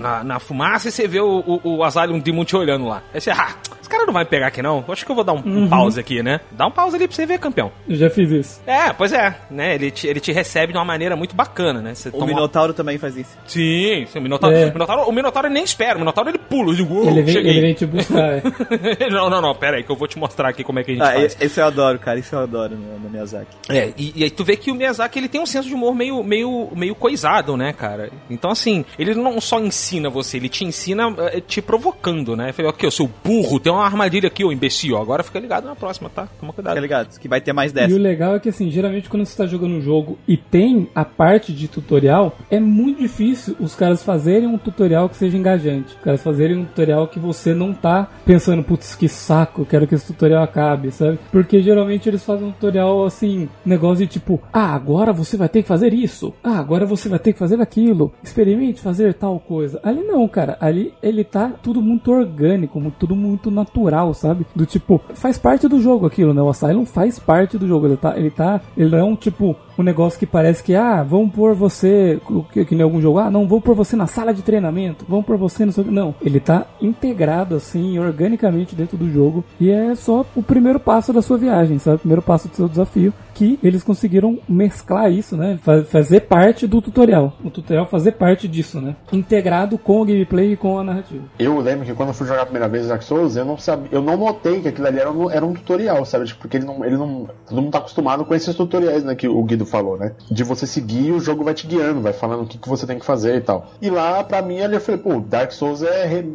na, 0.00 0.24
na 0.24 0.38
fumaça 0.38 0.88
e 0.88 0.92
você 0.92 1.06
vê 1.06 1.20
o, 1.20 1.60
o, 1.64 1.76
o 1.78 1.84
Asylum 1.84 2.18
Demon 2.18 2.44
te 2.44 2.56
olhando 2.56 2.86
lá. 2.86 3.02
Aí 3.12 3.20
você, 3.20 3.30
ah, 3.30 3.54
esse 3.80 3.88
cara 3.88 4.04
não 4.06 4.12
vai 4.12 4.24
me 4.24 4.30
pegar 4.30 4.48
aqui 4.48 4.60
não. 4.62 4.84
Eu 4.86 4.92
acho 4.92 5.04
que 5.04 5.10
eu 5.10 5.14
vou 5.14 5.24
dar 5.24 5.32
um, 5.32 5.42
um 5.44 5.68
pause 5.68 5.98
aqui, 5.98 6.22
né? 6.22 6.40
Dá 6.52 6.66
um 6.66 6.70
pause 6.70 6.96
ali 6.96 7.06
pra 7.06 7.14
você 7.16 7.26
ver, 7.26 7.38
campeão. 7.38 7.70
Eu 7.88 7.96
já 7.96 8.10
fiz 8.10 8.30
isso. 8.30 8.60
É, 8.66 8.92
pois 8.92 9.12
é, 9.12 9.34
né? 9.50 9.74
Ele 9.74 9.90
te, 9.90 10.06
ele 10.06 10.20
te 10.20 10.32
recebe 10.32 10.72
de 10.72 10.78
uma 10.78 10.84
maneira 10.84 11.16
muito 11.16 11.34
bacana, 11.34 11.80
né? 11.80 11.94
Você 11.94 12.10
toma- 12.10 12.26
Minotauro 12.38 12.72
também 12.74 12.98
faz 12.98 13.16
isso. 13.16 13.36
Sim, 13.46 14.06
sim, 14.06 14.18
o 14.18 14.22
Minotauro, 14.22 14.56
É. 14.56 14.66
o 14.66 14.72
Minotauro, 14.72 15.02
o 15.08 15.12
Minotauro 15.12 15.48
ele 15.48 15.54
nem 15.54 15.64
espera, 15.64 15.96
o 15.96 16.00
Minotauro 16.00 16.30
ele 16.30 16.38
pula, 16.38 16.74
digo, 16.74 16.94
"Uou, 16.94 17.08
ele, 17.10 17.22
vem, 17.22 17.34
cheguei." 17.34 17.50
ele 17.52 17.60
vem 17.60 17.74
te 17.74 17.86
buscar. 17.86 18.38
é. 18.38 18.42
não, 19.10 19.28
não, 19.30 19.40
não, 19.40 19.54
pera 19.54 19.76
aí 19.76 19.82
que 19.84 19.90
eu 19.90 19.96
vou 19.96 20.08
te 20.08 20.18
mostrar 20.18 20.48
aqui 20.48 20.62
como 20.64 20.78
é 20.78 20.84
que 20.84 20.90
a 20.92 20.94
gente 20.94 21.02
Ah, 21.02 21.12
faz. 21.12 21.24
esse, 21.24 21.44
esse 21.44 21.60
eu 21.60 21.64
adoro, 21.66 21.98
cara. 21.98 22.18
Isso 22.18 22.34
eu 22.34 22.38
adoro 22.40 22.74
no, 22.76 22.98
no 22.98 23.10
Miyazaki. 23.10 23.48
É, 23.68 23.92
e, 23.96 24.12
e 24.16 24.24
aí 24.24 24.30
tu 24.30 24.44
vê 24.44 24.56
que 24.56 24.70
o 24.70 24.74
Miyazaki 24.74 25.18
ele 25.18 25.28
tem 25.28 25.40
um 25.40 25.46
senso 25.46 25.68
de 25.68 25.74
humor 25.74 25.94
meio, 25.94 26.22
meio, 26.22 26.68
meio 26.74 26.94
coisado, 26.94 27.56
né, 27.56 27.72
cara? 27.72 28.10
Então, 28.30 28.50
assim, 28.50 28.84
ele 28.98 29.14
não 29.14 29.40
só 29.40 29.58
ensina 29.60 30.08
você, 30.10 30.36
ele 30.36 30.48
te 30.48 30.64
ensina 30.64 31.14
eh, 31.32 31.40
te 31.40 31.60
provocando, 31.60 32.36
né? 32.36 32.52
Falei, 32.52 32.70
ok, 32.70 32.86
eu 32.86 32.90
sou 32.90 33.10
burro, 33.24 33.58
tem 33.60 33.72
uma 33.72 33.84
armadilha 33.84 34.28
aqui, 34.28 34.44
ô 34.44 34.52
imbecil. 34.52 34.96
Agora 34.96 35.22
fica 35.22 35.38
ligado 35.38 35.64
na 35.66 35.74
próxima, 35.76 36.08
tá? 36.08 36.28
Toma 36.40 36.52
cuidado. 36.52 36.72
Fica 36.74 36.80
ligado? 36.82 37.18
Que 37.18 37.28
vai 37.28 37.40
ter 37.40 37.52
mais 37.52 37.70
E 37.72 37.74
dessa. 37.74 37.94
o 37.94 37.98
legal 37.98 38.36
é 38.36 38.40
que, 38.40 38.48
assim, 38.48 38.70
geralmente 38.70 39.08
quando 39.08 39.24
você 39.24 39.36
tá 39.36 39.46
jogando 39.46 39.72
um 39.74 39.80
jogo 39.80 40.18
e 40.26 40.36
tem 40.36 40.88
a 40.94 41.04
parte 41.04 41.52
de 41.52 41.68
tutorial, 41.68 42.27
é 42.50 42.60
muito 42.60 43.00
difícil 43.00 43.56
os 43.60 43.74
caras 43.74 44.02
fazerem 44.02 44.48
um 44.48 44.58
tutorial 44.58 45.08
que 45.08 45.16
seja 45.16 45.36
engajante. 45.36 45.94
Os 45.96 46.02
caras 46.02 46.22
fazerem 46.22 46.58
um 46.58 46.64
tutorial 46.64 47.08
que 47.08 47.18
você 47.18 47.54
não 47.54 47.72
tá 47.72 48.08
pensando, 48.24 48.62
putz, 48.62 48.94
que 48.94 49.08
saco, 49.08 49.64
quero 49.64 49.86
que 49.86 49.94
esse 49.94 50.06
tutorial 50.06 50.42
acabe, 50.42 50.90
sabe? 50.90 51.18
Porque 51.30 51.62
geralmente 51.62 52.08
eles 52.08 52.24
fazem 52.24 52.48
um 52.48 52.52
tutorial, 52.52 53.04
assim, 53.04 53.48
negócio 53.64 54.06
de 54.06 54.12
tipo, 54.12 54.40
ah, 54.52 54.74
agora 54.74 55.12
você 55.12 55.36
vai 55.36 55.48
ter 55.48 55.62
que 55.62 55.68
fazer 55.68 55.92
isso. 55.92 56.32
Ah, 56.42 56.58
agora 56.58 56.86
você 56.86 57.08
vai 57.08 57.18
ter 57.18 57.32
que 57.32 57.38
fazer 57.38 57.60
aquilo. 57.60 58.12
Experimente 58.22 58.80
fazer 58.80 59.14
tal 59.14 59.38
coisa. 59.38 59.80
Ali 59.82 60.02
não, 60.02 60.26
cara. 60.28 60.56
Ali 60.60 60.94
ele 61.02 61.24
tá 61.24 61.52
tudo 61.62 61.80
muito 61.80 62.10
orgânico, 62.10 62.80
tudo 62.98 63.14
muito 63.14 63.50
natural, 63.50 64.14
sabe? 64.14 64.46
Do 64.54 64.66
tipo, 64.66 65.00
faz 65.14 65.38
parte 65.38 65.68
do 65.68 65.80
jogo 65.80 66.06
aquilo, 66.06 66.34
né? 66.34 66.42
O 66.42 66.48
Asylum 66.48 66.84
faz 66.84 67.18
parte 67.18 67.58
do 67.58 67.66
jogo. 67.66 67.86
Ele 67.86 67.96
tá, 67.96 68.16
ele 68.16 68.30
tá, 68.30 68.60
ele 68.76 68.90
não 68.90 68.98
é 68.98 69.04
um 69.04 69.16
tipo 69.16 69.56
um 69.78 69.82
negócio 69.82 70.18
que 70.18 70.26
parece 70.26 70.62
que, 70.62 70.74
ah, 70.74 71.02
vamos 71.02 71.32
pôr 71.32 71.54
você, 71.54 72.20
que, 72.52 72.64
que 72.64 72.74
nem 72.74 72.82
algum 72.82 73.00
jogo, 73.00 73.18
ah, 73.18 73.30
não, 73.30 73.46
vamos 73.46 73.64
pôr 73.64 73.74
você 73.74 73.94
na 73.94 74.08
sala 74.08 74.34
de 74.34 74.42
treinamento, 74.42 75.06
vamos 75.08 75.24
pôr 75.24 75.36
você 75.36 75.64
no 75.64 75.72
seu... 75.72 75.84
Não, 75.84 76.14
ele 76.20 76.40
tá 76.40 76.66
integrado, 76.80 77.54
assim, 77.54 77.98
organicamente 77.98 78.74
dentro 78.74 78.96
do 78.96 79.10
jogo 79.10 79.44
e 79.60 79.70
é 79.70 79.94
só 79.94 80.26
o 80.34 80.42
primeiro 80.42 80.80
passo 80.80 81.12
da 81.12 81.22
sua 81.22 81.38
viagem, 81.38 81.78
sabe? 81.78 81.96
O 81.96 82.00
primeiro 82.00 82.22
passo 82.22 82.48
do 82.48 82.56
seu 82.56 82.68
desafio, 82.68 83.12
que 83.38 83.58
eles 83.62 83.84
conseguiram 83.84 84.38
mesclar 84.48 85.12
isso, 85.12 85.36
né? 85.36 85.58
Fa- 85.62 85.84
fazer 85.84 86.20
parte 86.22 86.66
do 86.66 86.82
tutorial. 86.82 87.34
O 87.44 87.50
tutorial 87.50 87.86
fazer 87.86 88.12
parte 88.12 88.48
disso, 88.48 88.80
né? 88.80 88.96
Integrado 89.12 89.78
com 89.78 90.00
o 90.02 90.04
gameplay 90.04 90.52
e 90.52 90.56
com 90.56 90.78
a 90.78 90.82
narrativa. 90.82 91.22
Eu 91.38 91.58
lembro 91.60 91.86
que 91.86 91.94
quando 91.94 92.08
eu 92.08 92.14
fui 92.14 92.26
jogar 92.26 92.42
a 92.42 92.46
primeira 92.46 92.68
vez 92.68 92.88
Dark 92.88 93.02
Souls, 93.02 93.36
eu 93.36 93.44
não 93.44 93.56
sabia, 93.56 93.88
eu 93.92 94.02
não 94.02 94.16
notei 94.16 94.60
que 94.60 94.68
aquilo 94.68 94.86
ali 94.88 94.98
era 94.98 95.10
um, 95.12 95.30
era 95.30 95.46
um 95.46 95.54
tutorial, 95.54 96.04
sabe? 96.04 96.24
Tipo, 96.26 96.40
porque 96.40 96.56
ele 96.56 96.66
não, 96.66 96.84
ele 96.84 96.96
não. 96.96 97.28
Todo 97.48 97.62
mundo 97.62 97.70
tá 97.72 97.78
acostumado 97.78 98.24
com 98.24 98.34
esses 98.34 98.54
tutoriais, 98.56 99.04
né? 99.04 99.14
Que 99.14 99.28
o 99.28 99.42
Guido 99.44 99.64
falou, 99.64 99.96
né? 99.96 100.12
De 100.30 100.42
você 100.42 100.66
seguir 100.66 101.12
o 101.12 101.20
jogo 101.20 101.44
vai 101.44 101.54
te 101.54 101.66
guiando, 101.66 102.00
vai 102.00 102.12
falando 102.12 102.42
o 102.42 102.46
que, 102.46 102.58
que 102.58 102.68
você 102.68 102.86
tem 102.86 102.98
que 102.98 103.06
fazer 103.06 103.36
e 103.36 103.40
tal. 103.40 103.70
E 103.80 103.88
lá, 103.88 104.24
pra 104.24 104.42
mim, 104.42 104.60
ali 104.60 104.74
eu 104.74 104.80
falei, 104.80 105.00
pô, 105.00 105.20
Dark 105.20 105.52
Souls 105.52 105.82
é. 105.82 106.06
re- 106.06 106.32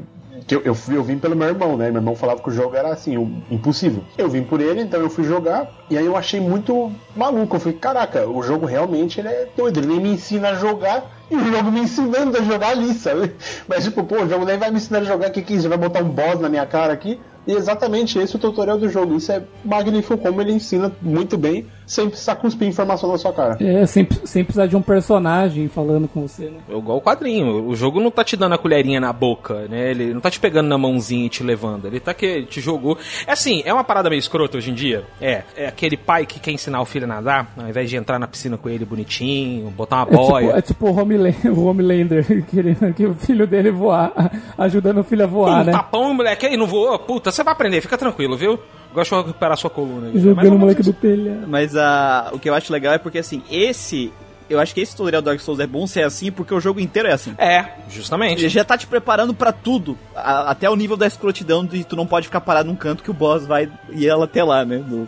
Que 0.47 0.55
eu, 0.55 0.61
eu, 0.63 0.75
fui, 0.75 0.97
eu 0.97 1.03
vim 1.03 1.17
pelo 1.17 1.36
meu 1.36 1.47
irmão, 1.47 1.77
né? 1.77 1.89
Meu 1.91 1.99
irmão 2.01 2.15
falava 2.15 2.41
que 2.41 2.49
o 2.49 2.51
jogo 2.51 2.75
era 2.75 2.89
assim, 2.91 3.17
o- 3.17 3.43
impossível. 3.51 4.03
Eu 4.17 4.29
vim 4.29 4.43
por 4.43 4.59
ele, 4.59 4.81
então 4.81 4.99
eu 4.99 5.09
fui 5.09 5.23
jogar, 5.23 5.69
e 5.89 5.97
aí 5.97 6.05
eu 6.05 6.17
achei 6.17 6.39
muito 6.39 6.91
maluco. 7.15 7.55
Eu 7.55 7.59
falei, 7.59 7.77
caraca, 7.77 8.27
o 8.27 8.41
jogo 8.41 8.65
realmente 8.65 9.19
ele 9.19 9.27
é 9.29 9.47
doido, 9.55 9.79
ele 9.79 9.88
nem 9.88 9.99
me 9.99 10.09
ensina 10.09 10.49
a 10.49 10.55
jogar 10.55 11.11
e 11.29 11.36
o 11.36 11.51
jogo 11.51 11.71
me 11.71 11.81
ensinando 11.81 12.38
a 12.38 12.41
jogar 12.41 12.69
ali, 12.69 12.93
sabe? 12.93 13.31
Mas 13.67 13.84
tipo, 13.84 14.03
pô, 14.03 14.23
o 14.23 14.29
jogo 14.29 14.45
nem 14.45 14.57
vai 14.57 14.71
me 14.71 14.77
ensinar 14.77 14.99
a 14.99 15.03
jogar, 15.03 15.29
o 15.29 15.31
que 15.31 15.41
que 15.41 15.53
é 15.53 15.55
isso? 15.57 15.69
Vai 15.69 15.77
botar 15.77 15.99
um 16.01 16.09
boss 16.09 16.39
na 16.39 16.49
minha 16.49 16.65
cara 16.65 16.93
aqui? 16.93 17.19
E 17.45 17.51
exatamente 17.53 18.17
esse 18.17 18.34
é 18.34 18.38
o 18.38 18.39
tutorial 18.39 18.77
do 18.77 18.88
jogo. 18.89 19.15
Isso 19.15 19.31
é 19.31 19.43
magnífico 19.63 20.17
como 20.17 20.39
ele 20.41 20.53
ensina 20.53 20.91
muito 21.01 21.38
bem 21.38 21.67
sem 21.86 22.09
precisar 22.09 22.36
cuspir 22.36 22.67
informação 22.67 23.11
na 23.11 23.17
sua 23.17 23.34
cara. 23.34 23.57
É, 23.59 23.86
sem, 23.86 24.07
sem 24.23 24.43
precisar 24.43 24.67
de 24.67 24.75
um 24.75 24.81
personagem 24.81 25.67
falando 25.67 26.07
com 26.07 26.27
você, 26.27 26.45
né? 26.45 26.59
É 26.69 26.77
igual 26.77 26.97
o 26.97 27.01
quadrinho. 27.01 27.67
O 27.67 27.75
jogo 27.75 27.99
não 27.99 28.11
tá 28.11 28.23
te 28.23 28.36
dando 28.36 28.55
a 28.55 28.57
colherinha 28.57 28.99
na 28.99 29.11
boca, 29.11 29.67
né? 29.67 29.91
Ele 29.91 30.13
não 30.13 30.21
tá 30.21 30.29
te 30.29 30.39
pegando 30.39 30.67
na 30.67 30.77
mãozinha 30.77 31.25
e 31.25 31.29
te 31.29 31.43
levando. 31.43 31.86
Ele 31.86 31.99
tá 31.99 32.13
que 32.13 32.43
te 32.43 32.61
jogou. 32.61 32.97
É 33.27 33.31
assim, 33.31 33.61
é 33.65 33.73
uma 33.73 33.84
parada 33.84 34.09
meio 34.09 34.19
escrota 34.19 34.57
hoje 34.57 34.71
em 34.71 34.73
dia. 34.73 35.03
É. 35.21 35.43
É 35.55 35.67
aquele 35.67 35.97
pai 35.97 36.25
que 36.25 36.39
quer 36.39 36.51
ensinar 36.51 36.81
o 36.81 36.86
filho 36.86 37.05
a 37.05 37.07
nadar, 37.07 37.53
ao 37.57 37.67
invés 37.67 37.89
de 37.89 37.95
entrar 37.95 38.19
na 38.19 38.27
piscina 38.27 38.57
com 38.57 38.69
ele 38.69 38.86
bonitinho, 38.86 39.69
botar 39.71 39.97
uma 39.97 40.05
boia. 40.05 40.57
É 40.57 40.61
tipo, 40.61 40.88
é 40.88 40.89
tipo 40.89 40.89
o, 40.89 40.99
Homelander, 40.99 41.53
o 41.57 41.65
Homelander 41.65 42.45
querendo 42.45 42.93
que 42.93 43.05
o 43.05 43.13
filho 43.13 43.45
dele 43.47 43.71
voar, 43.71 44.11
ajudando 44.57 44.99
o 44.99 45.03
filho 45.03 45.23
a 45.23 45.27
voar, 45.27 45.61
um 45.61 45.65
né? 45.65 45.71
tapão, 45.71 46.13
moleque, 46.13 46.45
aí 46.45 46.57
não 46.57 46.67
voou. 46.67 46.97
Puta, 46.99 47.31
você 47.31 47.43
vai 47.43 47.53
aprender, 47.53 47.81
fica 47.81 47.97
tranquilo, 47.97 48.38
viu? 48.38 48.59
Gosto 48.93 49.15
de 49.15 49.27
recuperar 49.27 49.57
sua 49.57 49.71
coluna. 49.71 50.11
Jogando 50.13 50.55
o 50.55 50.59
moleque 50.59 50.84
do 50.84 50.93
telhado. 50.93 51.47
Mas 51.47 51.72
ah, 51.76 52.30
o 52.32 52.39
que 52.39 52.49
eu 52.49 52.53
acho 52.55 52.71
legal 52.71 52.93
é 52.93 52.97
porque, 52.97 53.19
assim, 53.19 53.41
esse... 53.49 54.11
Eu 54.49 54.59
acho 54.59 54.74
que 54.76 54.82
esse 54.82 54.91
tutorial 54.95 55.21
do 55.21 55.26
Dark 55.26 55.39
Souls 55.39 55.59
é 55.61 55.65
bom 55.65 55.88
ser 55.88 56.03
assim 56.03 56.30
porque 56.30 56.53
o 56.53 56.59
jogo 56.59 56.80
inteiro 56.80 57.07
é 57.07 57.13
assim. 57.13 57.34
É, 57.38 57.65
justamente. 57.89 58.41
Ele 58.41 58.49
já 58.49 58.63
tá 58.63 58.78
te 58.78 58.86
preparando 58.86 59.34
pra 59.34 59.53
tudo, 59.53 59.97
a- 60.13 60.51
até 60.51 60.69
o 60.69 60.76
nível 60.76 60.97
da 60.97 61.07
escrotidão 61.07 61.65
de 61.65 61.84
tu 61.86 61.95
não 61.95 62.05
pode 62.05 62.28
ficar 62.28 62.41
parado 62.41 62.67
num 62.69 62.76
canto 62.76 63.01
que 63.03 63.09
o 63.09 63.13
boss 63.13 63.47
vai 63.47 63.71
e 63.91 64.05
ela 64.05 64.26
até 64.26 64.43
lá, 64.43 64.65
né? 64.65 64.80
do- 64.80 65.07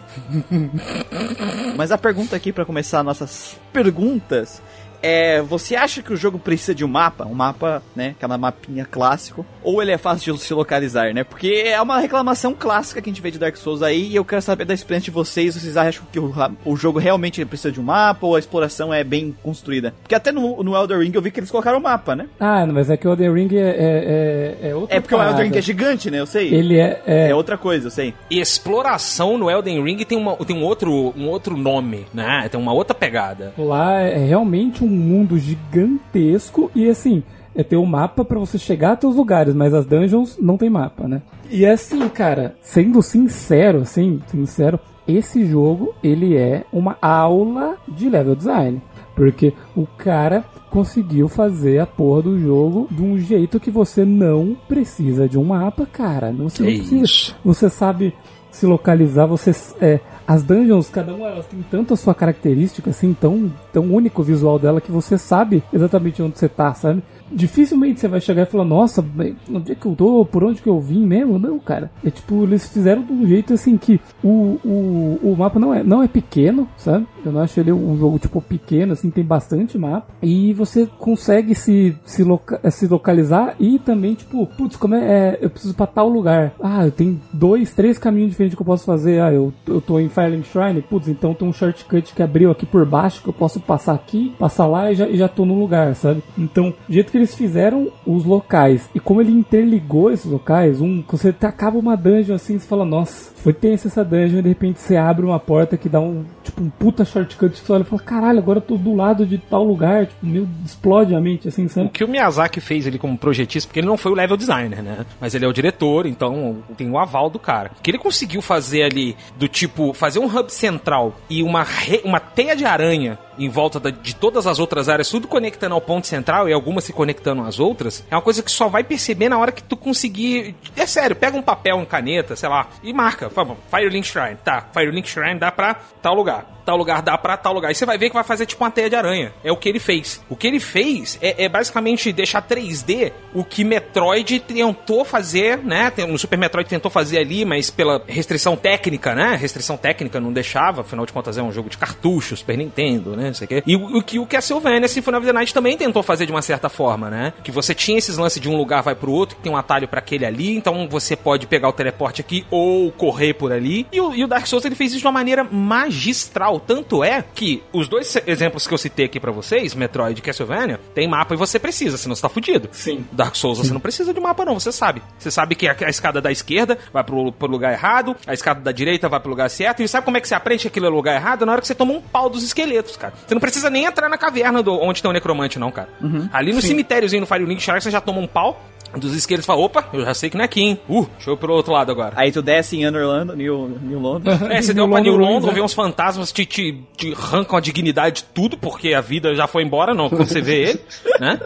Mas 1.75 1.91
a 1.91 1.97
pergunta 1.97 2.35
aqui 2.35 2.51
pra 2.51 2.65
começar 2.65 3.03
nossas 3.03 3.57
perguntas 3.73 4.61
é: 5.05 5.41
você 5.41 5.75
acha 5.75 6.01
que 6.01 6.11
o 6.11 6.17
jogo 6.17 6.39
precisa 6.39 6.73
de 6.73 6.83
um 6.83 6.87
mapa, 6.87 7.25
um 7.25 7.33
mapa, 7.35 7.83
né, 7.95 8.15
aquela 8.17 8.37
mapinha 8.37 8.85
clássico, 8.85 9.45
ou 9.63 9.81
ele 9.81 9.91
é 9.91 9.97
fácil 9.97 10.33
de 10.33 10.41
se 10.41 10.53
localizar, 10.53 11.13
né? 11.13 11.23
Porque 11.23 11.63
é 11.65 11.79
uma 11.81 11.99
reclamação 11.99 12.53
clássica 12.53 13.01
que 13.01 13.09
a 13.09 13.13
gente 13.13 13.21
vê 13.21 13.29
de 13.29 13.37
Dark 13.37 13.55
Souls 13.55 13.81
aí 13.81 14.07
e 14.09 14.15
eu 14.15 14.25
quero 14.25 14.41
saber 14.41 14.65
da 14.65 14.73
experiência 14.73 15.05
de 15.05 15.11
vocês. 15.11 15.55
Vocês 15.55 15.77
acham 15.77 16.03
que 16.11 16.19
o, 16.19 16.33
o 16.65 16.75
jogo 16.75 16.99
realmente 16.99 17.43
precisa 17.45 17.71
de 17.71 17.79
um 17.79 17.83
mapa 17.83 18.25
ou 18.25 18.35
a 18.35 18.39
exploração 18.39 18.93
é 18.93 19.03
bem 19.03 19.35
construída? 19.43 19.93
Porque 20.01 20.15
até 20.15 20.31
no, 20.31 20.63
no 20.63 20.75
Elder 20.75 20.99
Ring 20.99 21.11
eu 21.13 21.21
vi 21.21 21.31
que 21.31 21.39
eles 21.39 21.51
colocaram 21.51 21.77
o 21.77 21.81
mapa, 21.81 22.15
né? 22.15 22.27
Ah, 22.39 22.65
mas 22.65 22.89
é 22.89 22.97
que 22.97 23.07
o 23.07 23.11
Elden 23.11 23.33
Ring 23.33 23.55
é, 23.55 23.59
é, 23.59 24.55
é, 24.63 24.69
é 24.69 24.75
outra 24.75 24.95
É 24.95 24.99
porque 24.99 25.13
o 25.13 25.17
parada. 25.17 25.35
Elden 25.37 25.51
Ring 25.51 25.57
é 25.57 25.61
gigante, 25.61 26.09
né? 26.09 26.19
Eu 26.19 26.25
sei. 26.25 26.53
Ele 26.53 26.79
é, 26.79 27.01
é, 27.05 27.29
É 27.29 27.35
outra 27.35 27.57
coisa, 27.57 27.87
eu 27.87 27.91
sei. 27.91 28.13
E 28.29 28.39
exploração 28.39 29.37
no 29.37 29.49
Elden 29.49 29.83
Ring 29.83 29.97
tem, 30.03 30.17
uma, 30.17 30.35
tem 30.37 30.55
um, 30.55 30.63
outro, 30.63 31.13
um 31.15 31.27
outro 31.27 31.55
nome, 31.55 32.05
né? 32.13 32.47
Tem 32.49 32.59
uma 32.59 32.73
outra 32.73 32.95
pegada. 32.95 33.53
Lá 33.57 33.99
é 33.99 34.25
realmente 34.25 34.83
um 34.83 34.94
mundo 34.95 35.37
gigantesco 35.37 36.71
e 36.73 36.89
assim, 36.89 37.23
é 37.53 37.63
ter 37.63 37.77
um 37.77 37.85
mapa 37.85 38.25
pra 38.25 38.39
você 38.39 38.57
chegar 38.57 38.93
até 38.93 39.07
os 39.07 39.15
lugares, 39.15 39.53
mas 39.53 39.73
as 39.73 39.85
dungeons 39.85 40.37
não 40.39 40.57
tem 40.57 40.69
mapa, 40.69 41.07
né? 41.07 41.21
E 41.49 41.65
assim, 41.65 42.07
cara, 42.09 42.55
sendo 42.61 43.01
sincero, 43.01 43.79
assim, 43.79 44.19
sincero, 44.27 44.79
esse 45.07 45.45
jogo 45.45 45.93
ele 46.03 46.35
é 46.35 46.65
uma 46.73 46.97
aula 47.01 47.77
de 47.87 48.09
level 48.09 48.35
design, 48.35 48.81
porque 49.15 49.53
o 49.75 49.85
cara 49.85 50.43
conseguiu 50.69 51.29
fazer 51.29 51.79
a 51.79 51.85
porra 51.85 52.23
do 52.23 52.39
jogo 52.39 52.87
de 52.91 53.01
um 53.01 53.17
jeito 53.17 53.59
que 53.59 53.71
você 53.71 54.03
não 54.03 54.57
precisa 54.67 55.29
de 55.29 55.37
um 55.37 55.45
mapa, 55.45 55.85
cara. 55.85 56.33
Você 56.33 56.63
não 56.63 56.69
precisa. 56.69 57.33
Você 57.45 57.69
sabe 57.69 58.13
se 58.51 58.65
localizar, 58.65 59.25
você 59.25 59.51
é, 59.79 59.99
as 60.27 60.43
dungeons, 60.43 60.89
cada 60.89 61.13
uma 61.13 61.27
elas 61.27 61.45
tem 61.45 61.63
tanto 61.69 61.93
a 61.93 61.97
sua 61.97 62.15
característica 62.15 62.89
assim, 62.89 63.13
tão 63.13 63.51
tão 63.71 63.83
único 63.93 64.21
o 64.21 64.25
visual 64.25 64.57
dela 64.57 64.81
que 64.81 64.91
você 64.91 65.17
sabe 65.17 65.63
exatamente 65.71 66.21
onde 66.21 66.37
você 66.37 66.49
tá, 66.49 66.73
sabe? 66.73 67.03
Dificilmente 67.31 67.99
você 67.99 68.07
vai 68.07 68.21
chegar 68.21 68.43
e 68.43 68.45
falar, 68.45 68.65
nossa, 68.65 69.05
onde 69.51 69.71
é 69.71 69.75
que 69.75 69.85
eu 69.85 69.95
tô? 69.95 70.25
Por 70.25 70.43
onde 70.43 70.61
que 70.61 70.69
eu 70.69 70.79
vim 70.79 71.05
mesmo? 71.05 71.39
Não, 71.39 71.59
cara. 71.59 71.91
É 72.03 72.09
tipo, 72.09 72.43
eles 72.43 72.67
fizeram 72.67 73.03
de 73.03 73.13
um 73.13 73.25
jeito 73.25 73.53
assim 73.53 73.77
que 73.77 73.99
o, 74.23 74.59
o, 74.63 75.19
o 75.23 75.35
mapa 75.37 75.59
não 75.59 75.73
é, 75.73 75.83
não 75.83 76.03
é 76.03 76.07
pequeno, 76.07 76.67
sabe? 76.77 77.07
Eu 77.25 77.31
não 77.31 77.41
acho 77.41 77.59
ele 77.59 77.71
um 77.71 77.97
jogo 77.97 78.19
tipo 78.19 78.41
pequeno, 78.41 78.93
assim, 78.93 79.09
tem 79.09 79.23
bastante 79.23 79.77
mapa. 79.77 80.07
E 80.21 80.53
você 80.53 80.87
consegue 80.99 81.55
se, 81.55 81.95
se, 82.05 82.23
loca 82.23 82.59
se 82.69 82.87
localizar 82.87 83.55
e 83.59 83.79
também, 83.79 84.13
tipo, 84.13 84.45
putz, 84.45 84.75
como 84.75 84.95
é, 84.95 84.99
é, 84.99 85.37
eu 85.41 85.49
preciso 85.49 85.73
pra 85.73 85.87
tal 85.87 86.07
lugar. 86.07 86.53
Ah, 86.61 86.89
tem 86.95 87.19
dois, 87.33 87.73
três 87.73 87.97
caminhos 87.97 88.31
diferentes 88.31 88.55
que 88.55 88.61
eu 88.61 88.65
posso 88.65 88.85
fazer. 88.85 89.21
Ah, 89.21 89.33
eu, 89.33 89.53
eu 89.67 89.81
tô 89.81 89.99
em 89.99 90.09
Firelink 90.09 90.47
Shrine, 90.47 90.81
putz, 90.81 91.07
então 91.07 91.33
tem 91.33 91.47
um 91.47 91.53
shortcut 91.53 92.13
que 92.13 92.23
abriu 92.23 92.51
aqui 92.51 92.65
por 92.65 92.85
baixo 92.85 93.21
que 93.21 93.29
eu 93.29 93.33
posso 93.33 93.59
passar 93.59 93.93
aqui, 93.93 94.33
passar 94.37 94.67
lá 94.67 94.91
e 94.91 94.95
já, 94.95 95.07
e 95.07 95.17
já 95.17 95.27
tô 95.27 95.45
no 95.45 95.57
lugar, 95.57 95.95
sabe? 95.95 96.23
Então, 96.37 96.73
jeito 96.89 97.11
que 97.15 97.19
eles 97.19 97.33
fizeram 97.33 97.93
os 98.05 98.25
locais. 98.25 98.89
E 98.93 98.99
como 98.99 99.21
ele 99.21 99.31
interligou 99.31 100.11
esses 100.11 100.29
locais, 100.29 100.81
um, 100.81 101.01
você 101.01 101.33
acaba 101.43 101.79
uma 101.79 101.95
dungeon 101.95 102.35
assim, 102.35 102.59
você 102.59 102.67
fala, 102.67 102.83
nossa, 102.83 103.31
foi 103.45 103.53
tensa 103.53 103.87
essa 103.87 104.03
dungeon 104.03 104.39
e 104.39 104.41
de 104.41 104.49
repente 104.49 104.79
você 104.79 104.97
abre 104.97 105.23
uma 105.23 105.39
porta 105.39 105.77
que 105.77 105.87
dá 105.87 105.99
um, 105.99 106.25
tipo, 106.43 106.63
um 106.63 106.69
puta 106.69 107.05
shortcut 107.05 107.51
que 107.51 107.59
você 107.59 107.71
olha 107.71 107.83
e 107.83 107.85
fala, 107.85 108.01
caralho, 108.01 108.39
agora 108.39 108.57
eu 108.57 108.61
tô 108.63 108.75
do 108.75 108.95
lado 108.95 109.23
de 109.23 109.37
tal 109.37 109.63
lugar, 109.63 110.07
tipo, 110.07 110.25
meio 110.25 110.49
explode 110.65 111.13
a 111.13 111.21
mente, 111.21 111.47
assim, 111.47 111.65
O 111.65 111.69
sabe? 111.69 111.89
que 111.89 112.03
o 112.03 112.07
Miyazaki 112.07 112.59
fez 112.59 112.87
ele 112.87 112.97
como 112.97 113.15
projetista, 113.15 113.67
porque 113.67 113.81
ele 113.81 113.87
não 113.87 113.97
foi 113.97 114.11
o 114.11 114.15
level 114.15 114.35
designer, 114.35 114.81
né? 114.81 115.05
Mas 115.21 115.35
ele 115.35 115.45
é 115.45 115.47
o 115.47 115.53
diretor, 115.53 116.07
então 116.07 116.57
tem 116.75 116.89
o 116.89 116.97
aval 116.97 117.29
do 117.29 117.37
cara. 117.37 117.69
O 117.77 117.83
que 117.83 117.91
ele 117.91 117.99
conseguiu 117.99 118.41
fazer 118.41 118.81
ali, 118.81 119.15
do 119.37 119.47
tipo, 119.47 119.93
fazer 119.93 120.17
um 120.17 120.25
hub 120.25 120.51
central 120.51 121.13
e 121.29 121.43
uma, 121.43 121.61
re- 121.61 122.01
uma 122.03 122.19
teia 122.19 122.55
de 122.55 122.65
aranha 122.65 123.19
em 123.37 123.49
volta 123.49 123.79
da- 123.79 123.89
de 123.91 124.15
todas 124.15 124.47
as 124.47 124.57
outras 124.59 124.87
áreas, 124.89 125.09
tudo 125.09 125.27
conectando 125.27 125.75
ao 125.75 125.81
ponto 125.81 126.07
central 126.07 126.49
e 126.49 126.53
algumas 126.53 126.85
se 126.85 126.93
conectando 126.93 127.41
às 127.43 127.59
outras, 127.59 128.03
é 128.09 128.15
uma 128.15 128.21
coisa 128.21 128.41
que 128.41 128.49
só 128.49 128.67
vai 128.69 128.83
perceber 128.83 129.29
na 129.29 129.37
hora 129.37 129.51
que 129.51 129.61
tu 129.61 129.75
conseguir. 129.77 130.55
É 130.75 130.85
sério, 130.85 131.15
pega 131.15 131.37
um 131.37 131.41
papel, 131.41 131.75
uma 131.75 131.85
caneta, 131.85 132.35
sei 132.35 132.47
lá, 132.49 132.67
e 132.81 132.91
marca. 132.93 133.29
Firelink 133.69 134.05
Shrine. 134.05 134.37
Tá, 134.43 134.65
Firelink 134.73 135.07
Shrine 135.07 135.39
dá 135.39 135.51
pra 135.51 135.75
tal 136.01 136.13
lugar. 136.15 136.54
Tal 136.65 136.75
lugar 136.75 137.01
dá 137.01 137.17
pra 137.17 137.37
tal 137.37 137.53
lugar. 137.53 137.71
E 137.71 137.75
você 137.75 137.85
vai 137.85 137.97
ver 137.97 138.09
que 138.09 138.15
vai 138.15 138.23
fazer 138.23 138.45
tipo 138.45 138.63
uma 138.63 138.71
teia 138.71 138.89
de 138.89 138.95
aranha. 138.95 139.33
É 139.43 139.51
o 139.51 139.57
que 139.57 139.69
ele 139.69 139.79
fez. 139.79 140.21
O 140.29 140.35
que 140.35 140.47
ele 140.47 140.59
fez 140.59 141.17
é, 141.21 141.45
é 141.45 141.49
basicamente 141.49 142.11
deixar 142.11 142.41
3D 142.41 143.11
o 143.33 143.43
que 143.43 143.63
Metroid 143.63 144.39
tentou 144.39 145.03
fazer, 145.03 145.57
né? 145.57 145.91
O 146.09 146.17
Super 146.17 146.37
Metroid 146.37 146.67
tentou 146.69 146.89
fazer 146.89 147.19
ali, 147.19 147.43
mas 147.45 147.69
pela 147.69 148.01
restrição 148.07 148.55
técnica, 148.55 149.13
né? 149.13 149.35
Restrição 149.35 149.77
técnica 149.77 150.19
não 150.19 150.31
deixava, 150.31 150.81
afinal 150.81 151.05
de 151.05 151.13
contas 151.13 151.37
é 151.37 151.43
um 151.43 151.51
jogo 151.51 151.69
de 151.69 151.77
cartucho, 151.77 152.35
Super 152.35 152.57
Nintendo, 152.57 153.15
né? 153.15 153.27
Não 153.27 153.33
sei 153.33 153.45
o 153.45 153.47
quê. 153.47 153.63
E 153.65 153.75
o, 153.75 153.97
o 153.97 154.01
que 154.01 154.17
o 154.19 154.25
Castlevania 154.25 154.87
Symphony 154.87 155.17
of 155.17 155.27
the 155.27 155.33
Night 155.33 155.53
também 155.53 155.77
tentou 155.77 156.01
fazer 156.01 156.25
de 156.25 156.31
uma 156.31 156.41
certa 156.41 156.69
forma, 156.69 157.09
né? 157.09 157.33
Que 157.43 157.51
você 157.51 157.75
tinha 157.75 157.97
esses 157.97 158.17
lances 158.17 158.41
de 158.41 158.49
um 158.49 158.55
lugar 158.55 158.81
vai 158.81 158.95
pro 158.95 159.11
outro, 159.11 159.35
que 159.35 159.43
tem 159.43 159.51
um 159.51 159.57
atalho 159.57 159.87
pra 159.87 159.99
aquele 159.99 160.25
ali, 160.25 160.55
então 160.55 160.87
você 160.87 161.15
pode 161.15 161.45
pegar 161.45 161.69
o 161.69 161.73
teleporte 161.73 162.21
aqui 162.21 162.45
ou 162.49 162.91
correr 162.91 163.33
por 163.33 163.51
ali. 163.51 163.85
E 163.91 163.99
o, 163.99 164.13
e 164.13 164.23
o 164.23 164.27
Dark 164.27 164.47
Souls 164.47 164.65
ele 164.65 164.75
fez 164.75 164.91
isso 164.91 165.01
de 165.01 165.05
uma 165.05 165.11
maneira 165.11 165.43
magistral. 165.43 166.54
Tanto 166.59 167.03
é 167.03 167.23
que 167.33 167.63
os 167.73 167.87
dois 167.87 168.15
exemplos 168.27 168.67
que 168.67 168.73
eu 168.73 168.77
citei 168.77 169.05
aqui 169.05 169.19
pra 169.19 169.31
vocês, 169.31 169.73
Metroid 169.73 170.19
e 170.19 170.21
Castlevania, 170.21 170.79
tem 170.93 171.07
mapa 171.07 171.33
e 171.33 171.37
você 171.37 171.59
precisa, 171.59 171.97
senão 171.97 172.15
você 172.15 172.21
tá 172.21 172.29
fudido. 172.29 172.69
Sim. 172.71 173.05
Dark 173.11 173.35
Souls 173.35 173.57
você 173.57 173.73
não 173.73 173.79
precisa 173.79 174.13
de 174.13 174.19
mapa, 174.19 174.45
não, 174.45 174.59
você 174.59 174.71
sabe. 174.71 175.01
Você 175.17 175.31
sabe 175.31 175.55
que 175.55 175.67
a, 175.67 175.75
a 175.85 175.89
escada 175.89 176.21
da 176.21 176.31
esquerda 176.31 176.77
vai 176.91 177.03
pro, 177.03 177.31
pro 177.31 177.47
lugar 177.47 177.73
errado, 177.73 178.15
a 178.25 178.33
escada 178.33 178.61
da 178.61 178.71
direita 178.71 179.09
vai 179.09 179.19
pro 179.19 179.29
lugar 179.29 179.49
certo, 179.49 179.81
e 179.81 179.87
sabe 179.87 180.05
como 180.05 180.17
é 180.17 180.21
que 180.21 180.27
você 180.27 180.35
aprende 180.35 180.63
que 180.63 180.67
aquilo 180.67 180.85
é 180.85 180.89
o 180.89 180.93
lugar 180.93 181.15
errado? 181.15 181.45
Na 181.45 181.51
hora 181.51 181.61
que 181.61 181.67
você 181.67 181.75
toma 181.75 181.93
um 181.93 182.01
pau 182.01 182.29
dos 182.29 182.43
esqueletos, 182.43 182.97
cara. 182.97 183.13
Você 183.25 183.33
não 183.33 183.41
precisa 183.41 183.69
nem 183.69 183.85
entrar 183.85 184.09
na 184.09 184.17
caverna 184.17 184.61
do, 184.61 184.73
onde 184.73 185.01
tem 185.01 185.09
o 185.09 185.13
necromante, 185.13 185.59
não, 185.59 185.71
cara. 185.71 185.89
Ali 186.31 186.53
no 186.53 186.61
cemitériozinho 186.61 187.21
no 187.21 187.27
Fire 187.27 187.45
Link 187.45 187.61
Shark, 187.61 187.83
você 187.83 187.91
já 187.91 188.01
toma 188.01 188.19
um 188.19 188.27
pau 188.27 188.61
dos 188.99 189.15
esqueletos 189.15 189.45
e 189.45 189.47
fala, 189.47 189.61
opa, 189.61 189.89
eu 189.93 190.03
já 190.05 190.13
sei 190.13 190.29
que 190.29 190.37
não 190.37 190.43
é 190.43 190.45
aqui, 190.45 190.61
hein? 190.61 190.79
Uh, 190.87 191.07
deixa 191.15 191.29
eu 191.29 191.33
ir 191.35 191.37
pro 191.37 191.53
outro 191.53 191.73
lado 191.73 191.91
agora. 191.91 192.13
Aí 192.15 192.31
tu 192.31 192.41
desce 192.41 192.77
em 192.77 192.87
Underland, 192.87 193.35
New, 193.35 193.67
New 193.81 193.99
London. 193.99 194.31
É, 194.55 194.61
você 194.61 194.73
deu 194.73 194.87
pra 194.87 195.01
New 195.01 195.17
London, 195.17 195.51
vê 195.51 195.61
uns 195.61 195.73
fantasmas, 195.73 196.31
te, 196.31 196.45
te, 196.45 196.81
te 196.95 197.13
arrancam 197.13 197.57
a 197.57 197.61
dignidade 197.61 198.17
de 198.17 198.23
tudo, 198.25 198.57
porque 198.57 198.93
a 198.93 199.01
vida 199.01 199.33
já 199.35 199.47
foi 199.47 199.63
embora, 199.63 199.93
não, 199.93 200.07
quando 200.09 200.27
você 200.27 200.39
vê 200.39 200.69
ele, 200.69 200.81
né? 201.19 201.39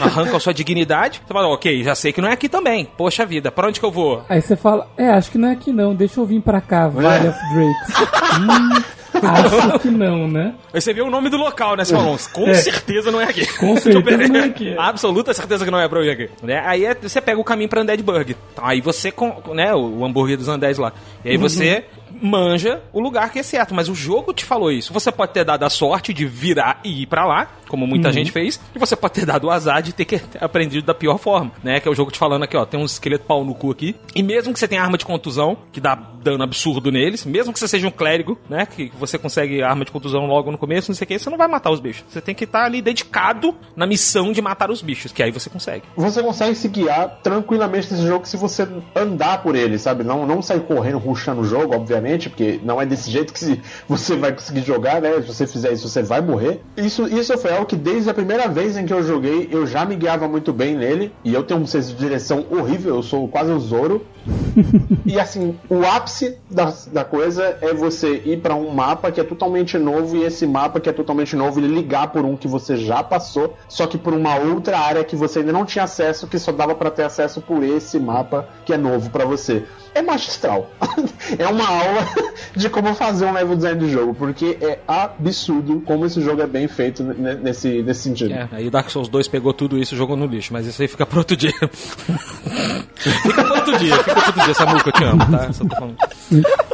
Arrancam 0.00 0.36
a 0.36 0.40
sua 0.40 0.54
dignidade. 0.54 1.20
Você 1.26 1.32
fala, 1.32 1.48
ok, 1.48 1.82
já 1.82 1.94
sei 1.94 2.12
que 2.12 2.20
não 2.20 2.28
é 2.28 2.32
aqui 2.32 2.48
também. 2.48 2.88
Poxa 2.96 3.26
vida, 3.26 3.52
pra 3.52 3.68
onde 3.68 3.78
que 3.78 3.86
eu 3.86 3.90
vou? 3.90 4.24
Aí 4.28 4.40
você 4.40 4.56
fala, 4.56 4.88
é, 4.96 5.10
acho 5.10 5.30
que 5.30 5.38
não 5.38 5.48
é 5.48 5.52
aqui 5.52 5.72
não, 5.72 5.94
deixa 5.94 6.20
eu 6.20 6.26
vir 6.26 6.40
pra 6.40 6.60
cá, 6.60 6.88
Valley 6.88 7.28
of 7.28 7.38
Drakes. 7.52 8.08
hum, 8.40 8.82
acho 9.14 9.78
que 9.80 9.88
não, 9.88 10.28
né? 10.28 10.54
Aí 10.72 10.80
você 10.80 10.92
vê 10.92 11.00
o 11.00 11.10
nome 11.10 11.28
do 11.30 11.36
local, 11.36 11.76
né? 11.76 11.84
Você 11.84 11.94
fala, 11.94 12.06
"Nossa, 12.10 12.30
com 12.30 12.48
É. 12.48 12.54
certeza 12.54 13.10
não 13.10 13.20
é 13.20 13.24
aqui. 13.24 13.46
Com 13.56 13.76
certeza 13.80 14.28
não 14.28 14.40
é 14.40 14.44
aqui. 14.44 14.74
Absoluta 14.78 15.32
certeza 15.34 15.64
que 15.64 15.70
não 15.70 15.80
é 15.80 15.88
pra 15.88 15.98
eu 16.00 16.04
ir 16.04 16.10
aqui. 16.10 16.30
Né? 16.42 16.62
Aí 16.64 16.84
é- 16.84 16.94
você 16.94 17.20
pega 17.20 17.40
o 17.40 17.44
caminho 17.44 17.68
pra 17.68 17.82
Undead 17.82 18.02
Burger. 18.02 18.36
Aí 18.56 18.80
você, 18.80 19.10
com, 19.10 19.42
né, 19.54 19.74
o 19.74 20.04
hambúrguer 20.04 20.36
dos 20.36 20.48
Undead 20.48 20.78
lá. 20.80 20.92
E 21.24 21.30
aí 21.30 21.36
você 21.36 21.84
manja 22.20 22.82
o 22.92 23.00
lugar 23.00 23.30
que 23.30 23.38
é 23.38 23.42
certo. 23.42 23.74
Mas 23.74 23.88
o 23.88 23.94
jogo 23.94 24.32
te 24.32 24.44
falou 24.44 24.70
isso. 24.70 24.92
Você 24.92 25.10
pode 25.10 25.32
ter 25.32 25.44
dado 25.44 25.64
a 25.64 25.70
sorte 25.70 26.12
de 26.12 26.26
virar 26.26 26.80
e 26.84 27.02
ir 27.02 27.06
pra 27.06 27.26
lá, 27.26 27.48
como 27.68 27.86
muita 27.86 28.12
gente 28.12 28.32
fez. 28.32 28.60
E 28.74 28.78
você 28.78 28.96
pode 28.96 29.14
ter 29.14 29.26
dado 29.26 29.46
o 29.46 29.50
azar 29.50 29.82
de 29.82 29.92
ter 29.92 30.04
que 30.04 30.18
ter 30.18 30.42
aprendido 30.42 30.86
da 30.86 30.94
pior 30.94 31.18
forma, 31.18 31.52
né? 31.62 31.80
Que 31.80 31.88
é 31.88 31.90
o 31.90 31.94
jogo 31.94 32.10
te 32.10 32.18
falando 32.18 32.44
aqui, 32.44 32.56
ó. 32.56 32.64
Tem 32.64 32.80
um 32.80 32.84
esqueleto 32.84 33.24
pau 33.24 33.44
no 33.44 33.54
cu 33.54 33.70
aqui. 33.70 33.94
E 34.14 34.22
mesmo 34.22 34.52
que 34.52 34.58
você 34.58 34.68
tenha 34.68 34.82
arma 34.82 34.98
de 34.98 35.04
contusão, 35.04 35.56
que 35.72 35.80
dá 35.80 35.94
dano 35.94 36.42
absurdo 36.42 36.90
neles, 36.90 37.24
mesmo 37.24 37.52
que 37.52 37.58
você 37.58 37.68
seja 37.68 37.86
um 37.86 37.90
clérigo, 37.90 38.38
né? 38.48 38.66
Que 38.66 38.90
você 38.98 39.18
consegue 39.18 39.62
arma 39.62 39.84
de 39.84 39.90
contusão 39.90 40.26
logo 40.26 40.50
no 40.50 40.58
começo, 40.58 40.90
não 40.90 40.96
sei 40.96 41.04
o 41.04 41.08
que, 41.08 41.18
você 41.18 41.30
não 41.30 41.38
vai 41.38 41.48
matar 41.48 41.70
os 41.70 41.80
bichos. 41.80 42.04
Você 42.08 42.20
tem 42.20 42.34
que 42.34 42.44
estar 42.44 42.64
ali 42.64 42.82
dedicado 42.82 43.54
na 43.76 43.86
missão 43.86 44.32
de 44.32 44.42
matar 44.42 44.70
os 44.70 44.82
bichos, 44.82 45.12
que 45.12 45.22
aí 45.22 45.30
você 45.30 45.48
consegue. 45.48 45.84
Você 45.96 46.22
consegue 46.22 46.54
se 46.54 46.68
guiar 46.68 47.20
tranquilamente 47.22 47.92
nesse 47.92 48.06
jogo 48.06 48.26
se 48.26 48.36
você 48.36 48.68
andar 48.94 49.42
por 49.42 49.54
ele, 49.54 49.78
sabe? 49.78 50.04
Não, 50.04 50.26
não 50.26 50.42
sair 50.42 50.60
correndo, 50.60 50.98
ruxando 50.98 51.42
o 51.42 51.44
jogo, 51.44 51.74
obviamente. 51.74 52.07
Obviamente, 52.08 52.30
porque 52.30 52.60
não 52.62 52.80
é 52.80 52.86
desse 52.86 53.10
jeito 53.10 53.32
que 53.32 53.60
você 53.86 54.16
vai 54.16 54.32
conseguir 54.32 54.62
jogar, 54.62 55.00
né? 55.00 55.20
Se 55.20 55.28
você 55.28 55.46
fizer 55.46 55.72
isso, 55.72 55.88
você 55.88 56.02
vai 56.02 56.20
morrer. 56.20 56.60
Isso, 56.76 57.06
isso 57.06 57.36
foi 57.38 57.52
algo 57.52 57.66
que 57.66 57.76
desde 57.76 58.08
a 58.08 58.14
primeira 58.14 58.48
vez 58.48 58.76
em 58.76 58.86
que 58.86 58.92
eu 58.92 59.02
joguei, 59.02 59.48
eu 59.50 59.66
já 59.66 59.84
me 59.84 59.94
guiava 59.94 60.26
muito 60.26 60.52
bem 60.52 60.74
nele. 60.74 61.12
E 61.22 61.34
eu 61.34 61.42
tenho 61.42 61.60
um 61.60 61.66
senso 61.66 61.92
de 61.92 61.98
direção 61.98 62.46
horrível, 62.50 62.96
eu 62.96 63.02
sou 63.02 63.28
quase 63.28 63.50
um 63.50 63.60
Zoro. 63.60 64.04
e 65.06 65.18
assim, 65.18 65.56
o 65.68 65.84
ápice 65.84 66.36
da, 66.50 66.72
da 66.92 67.04
coisa 67.04 67.58
é 67.60 67.72
você 67.72 68.22
ir 68.24 68.40
para 68.40 68.54
um 68.54 68.70
mapa 68.70 69.10
que 69.10 69.20
é 69.20 69.24
totalmente 69.24 69.78
novo 69.78 70.16
e 70.16 70.24
esse 70.24 70.46
mapa 70.46 70.80
que 70.80 70.88
é 70.88 70.92
totalmente 70.92 71.34
novo 71.34 71.60
ele 71.60 71.68
ligar 71.68 72.08
por 72.08 72.24
um 72.24 72.36
que 72.36 72.46
você 72.46 72.76
já 72.76 73.02
passou, 73.02 73.54
só 73.68 73.86
que 73.86 73.96
por 73.96 74.12
uma 74.12 74.36
outra 74.36 74.78
área 74.78 75.04
que 75.04 75.16
você 75.16 75.38
ainda 75.38 75.52
não 75.52 75.64
tinha 75.64 75.84
acesso, 75.84 76.26
que 76.26 76.38
só 76.38 76.52
dava 76.52 76.74
para 76.74 76.90
ter 76.90 77.04
acesso 77.04 77.40
por 77.40 77.62
esse 77.62 77.98
mapa 77.98 78.48
que 78.66 78.72
é 78.72 78.76
novo 78.76 79.08
para 79.10 79.24
você 79.24 79.64
é 79.98 80.02
magistral. 80.02 80.70
é 81.38 81.46
uma 81.46 81.66
aula 81.66 81.97
de 82.54 82.68
como 82.68 82.94
fazer 82.94 83.26
um 83.26 83.32
level 83.32 83.56
design 83.56 83.80
de 83.80 83.90
jogo, 83.90 84.14
porque 84.14 84.58
é 84.60 84.78
absurdo 84.86 85.80
como 85.84 86.06
esse 86.06 86.20
jogo 86.20 86.42
é 86.42 86.46
bem 86.46 86.68
feito 86.68 87.02
nesse, 87.02 87.82
nesse 87.82 88.02
sentido. 88.02 88.32
É, 88.32 88.48
aí 88.52 88.70
Dark 88.70 88.90
Souls 88.90 89.08
2 89.08 89.28
pegou 89.28 89.52
tudo 89.52 89.78
isso 89.78 89.94
e 89.94 89.98
jogou 89.98 90.16
no 90.16 90.26
lixo, 90.26 90.52
mas 90.52 90.66
isso 90.66 90.80
aí 90.80 90.88
fica 90.88 91.06
pro 91.06 91.18
outro 91.18 91.36
dia. 91.36 91.52
fica 92.94 93.44
pro 93.44 93.54
outro 93.54 93.78
dia, 93.78 93.96
fica 93.96 94.14
pro 94.14 94.26
outro 94.26 94.44
dia, 94.44 94.54
Samuca, 94.54 94.88
eu 94.88 94.92
te 94.92 95.04
amo, 95.04 95.30
tá? 95.30 95.52
Só 95.52 95.64
tô 95.64 95.76
falando. 95.76 95.96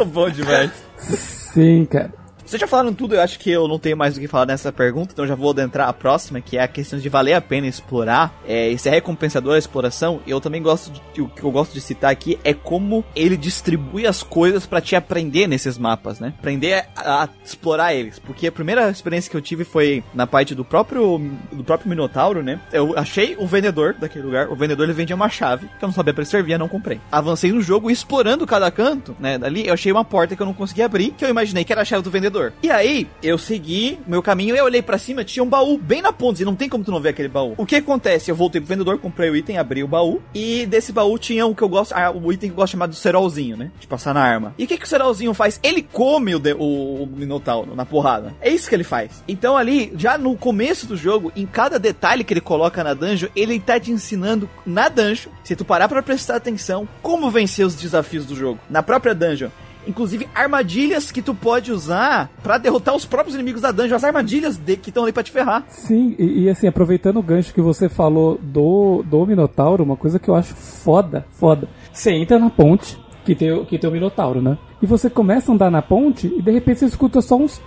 Bom 0.07 0.31
demais. 0.31 0.71
Sim, 0.99 1.85
cara. 1.85 2.24
Vocês 2.55 2.61
já 2.61 2.69
falaram 2.69 2.95
tudo, 2.95 3.17
eu 3.17 3.21
acho 3.21 3.37
que 3.41 3.51
eu 3.51 3.67
não 3.67 3.81
tenho 3.81 3.97
mais 3.97 4.17
o 4.17 4.21
que 4.21 4.29
falar 4.29 4.47
nessa 4.47 4.71
pergunta, 4.71 5.11
então 5.13 5.27
já 5.27 5.35
vou 5.35 5.51
adentrar 5.51 5.89
a 5.89 5.93
próxima, 5.93 6.41
que 6.41 6.57
é 6.57 6.63
a 6.63 6.69
questão 6.69 7.01
de 7.01 7.09
valer 7.09 7.33
a 7.33 7.41
pena 7.41 7.67
explorar 7.67 8.33
é, 8.47 8.69
e 8.69 8.79
ser 8.79 8.91
recompensador 8.91 9.57
a 9.57 9.59
exploração. 9.59 10.21
Eu 10.25 10.41
também 10.41 10.63
gosto 10.63 10.93
de, 11.13 11.21
o 11.21 11.29
que 11.29 11.43
eu 11.43 11.51
gosto 11.51 11.73
de 11.73 11.81
citar 11.81 12.13
aqui 12.13 12.39
é 12.45 12.55
como 12.55 13.05
ele 13.17 13.37
distribui 13.37 14.07
as 14.07 14.23
coisas 14.23 14.67
para 14.67 14.81
te 14.81 14.95
aprender 14.95 15.49
nesses 15.49 15.77
mapas, 15.77 16.21
né? 16.21 16.33
Aprender 16.39 16.87
a, 16.95 17.25
a, 17.25 17.29
explorar 17.45 17.93
eles, 17.93 18.21
porque 18.21 18.47
a 18.47 18.53
primeira 18.53 18.89
experiência 18.89 19.29
que 19.29 19.37
eu 19.37 19.43
tive 19.43 19.65
foi 19.65 20.05
na 20.15 20.25
parte 20.25 20.55
do 20.55 20.65
próprio 20.65 21.19
do 21.51 21.65
próprio 21.65 21.91
Minotauro, 21.91 22.41
né? 22.41 22.61
Eu 22.73 22.97
achei 22.97 23.35
o 23.37 23.49
vendedor 23.49 23.95
daquele 23.95 24.27
lugar, 24.27 24.49
o 24.49 24.55
vendedor 24.55 24.85
ele 24.85 24.93
vendia 24.93 25.17
uma 25.17 25.29
chave 25.29 25.67
que 25.77 25.85
eu 25.85 25.89
não 25.89 25.93
sabia 25.93 26.15
para 26.15 26.25
servir, 26.25 26.57
não 26.57 26.69
comprei. 26.69 27.01
Avancei 27.11 27.51
no 27.51 27.61
jogo 27.61 27.91
explorando 27.91 28.47
cada 28.47 28.71
canto, 28.71 29.17
né? 29.19 29.39
Dali 29.39 29.67
eu 29.67 29.75
achei 29.75 29.91
uma 29.91 30.05
porta 30.05 30.37
que 30.37 30.43
eu 30.43 30.47
não 30.47 30.55
conseguia 30.55 30.87
abrir, 30.87 31.11
que 31.19 31.25
eu 31.25 31.29
imaginei 31.29 31.65
que 31.65 31.73
era 31.73 31.83
a 31.83 31.85
chave 31.85 32.05
do 32.05 32.13
vendedor 32.13 32.44
vendedor. 32.45 32.53
E 32.63 32.71
aí, 32.71 33.09
eu 33.23 33.39
segui 33.39 33.99
meu 34.07 34.23
caminho, 34.23 34.55
eu 34.55 34.65
olhei 34.65 34.83
para 34.83 34.99
cima, 34.99 35.25
tinha 35.25 35.43
um 35.43 35.49
baú 35.49 35.79
bem 35.79 36.03
na 36.03 36.13
ponta, 36.13 36.43
e 36.43 36.45
não 36.45 36.55
tem 36.55 36.69
como 36.69 36.85
tu 36.85 36.91
não 36.91 37.01
ver 37.01 37.11
aquele 37.11 37.29
baú. 37.29 37.55
O 37.57 37.67
que 37.67 37.77
acontece? 37.77 38.31
Eu 38.31 38.37
voltei 38.37 38.61
pro 38.61 38.69
vendedor, 38.69 38.99
comprei 38.99 39.31
o 39.31 39.37
item, 39.37 39.59
abri 39.59 39.83
o 39.83 39.89
baú, 39.89 40.21
e 40.35 40.67
desse 40.67 40.93
baú 40.93 41.19
tinha 41.19 41.47
o 41.47 41.55
que 41.55 41.63
eu 41.63 41.69
gosto, 41.69 41.93
ah, 41.93 42.11
o 42.11 42.33
item 42.33 42.51
que 42.51 42.55
eu 42.55 42.57
gosto 42.57 42.73
chamado 42.73 42.95
cerolzinho, 42.95 43.57
né? 43.57 43.71
De 43.79 43.87
passar 43.87 44.15
na 44.15 44.23
arma. 44.23 44.55
E 44.59 44.65
o 44.65 44.67
que, 44.67 44.79
que 44.79 44.85
o 44.85 44.89
cerolzinho 44.89 45.33
faz? 45.35 45.61
Ele 45.63 45.83
come 45.83 46.35
o, 46.35 46.39
de, 46.39 46.55
o, 46.55 47.03
o 47.03 47.07
Minotauro 47.07 47.75
na 47.75 47.85
porrada. 47.85 48.35
É 48.41 48.51
isso 48.51 48.69
que 48.69 48.75
ele 48.75 48.85
faz. 48.85 49.23
Então 49.29 49.57
ali, 49.57 49.93
já 49.97 50.19
no 50.19 50.37
começo 50.37 50.87
do 50.87 50.97
jogo, 50.97 51.33
em 51.37 51.47
cada 51.47 51.79
detalhe 51.79 52.25
que 52.25 52.33
ele 52.33 52.41
coloca 52.41 52.83
na 52.83 52.95
dungeon, 52.95 53.29
ele 53.35 53.61
tá 53.61 53.79
te 53.79 53.91
ensinando 53.91 54.49
na 54.67 54.89
dungeon, 54.89 55.31
se 55.43 55.57
tu 55.57 55.65
parar 55.65 55.89
pra 55.89 56.03
prestar 56.03 56.37
atenção, 56.37 56.89
como 57.03 57.31
vencer 57.31 57.67
os 57.67 57.75
desafios 57.75 58.27
do 58.27 58.35
jogo. 58.35 58.59
Na 58.69 58.83
própria 58.83 59.15
dungeon 59.15 59.51
inclusive 59.87 60.29
armadilhas 60.35 61.11
que 61.11 61.23
tu 61.23 61.35
pode 61.35 61.73
usar 61.73 62.31
para 62.43 62.59
derrotar 62.59 62.95
os 62.95 63.05
próprios 63.05 63.35
inimigos 63.35 63.63
da 63.63 63.71
dungeon, 63.71 63.97
as 63.97 64.05
armadilhas 64.05 64.57
de, 64.57 64.77
que 64.77 64.91
estão 64.91 65.05
ali 65.05 65.13
para 65.13 65.23
te 65.23 65.31
ferrar. 65.31 65.65
Sim, 65.69 66.15
e, 66.19 66.45
e, 66.45 66.51
assim, 66.51 66.67
aproveitando 66.67 67.19
o 67.19 67.23
gancho 67.23 67.55
que 67.55 67.61
você 67.61 67.89
falou 67.89 68.39
do, 68.43 69.03
do 69.05 69.27
Minotauro, 69.27 69.85
uma 69.85 69.97
coisa 69.97 70.19
que 70.19 70.29
eu 70.29 70.35
acho 70.35 70.55
foda, 70.55 71.27
foda. 71.33 71.69
Você 71.93 72.13
entra 72.13 72.39
na 72.39 72.51
ponte, 72.51 72.99
que 73.25 73.35
tem, 73.35 73.65
que 73.65 73.79
tem 73.79 73.89
o 73.89 73.93
Minotauro, 73.93 74.43
né? 74.43 74.59
E 74.83 74.87
você 74.87 75.09
começa 75.09 75.51
a 75.51 75.55
andar 75.55 75.71
na 75.71 75.83
ponte 75.83 76.27
e 76.27 76.43
de 76.43 76.51
repente 76.51 76.81
você 76.81 76.87
escuta 76.87 77.21
só 77.21 77.37
uns, 77.37 77.61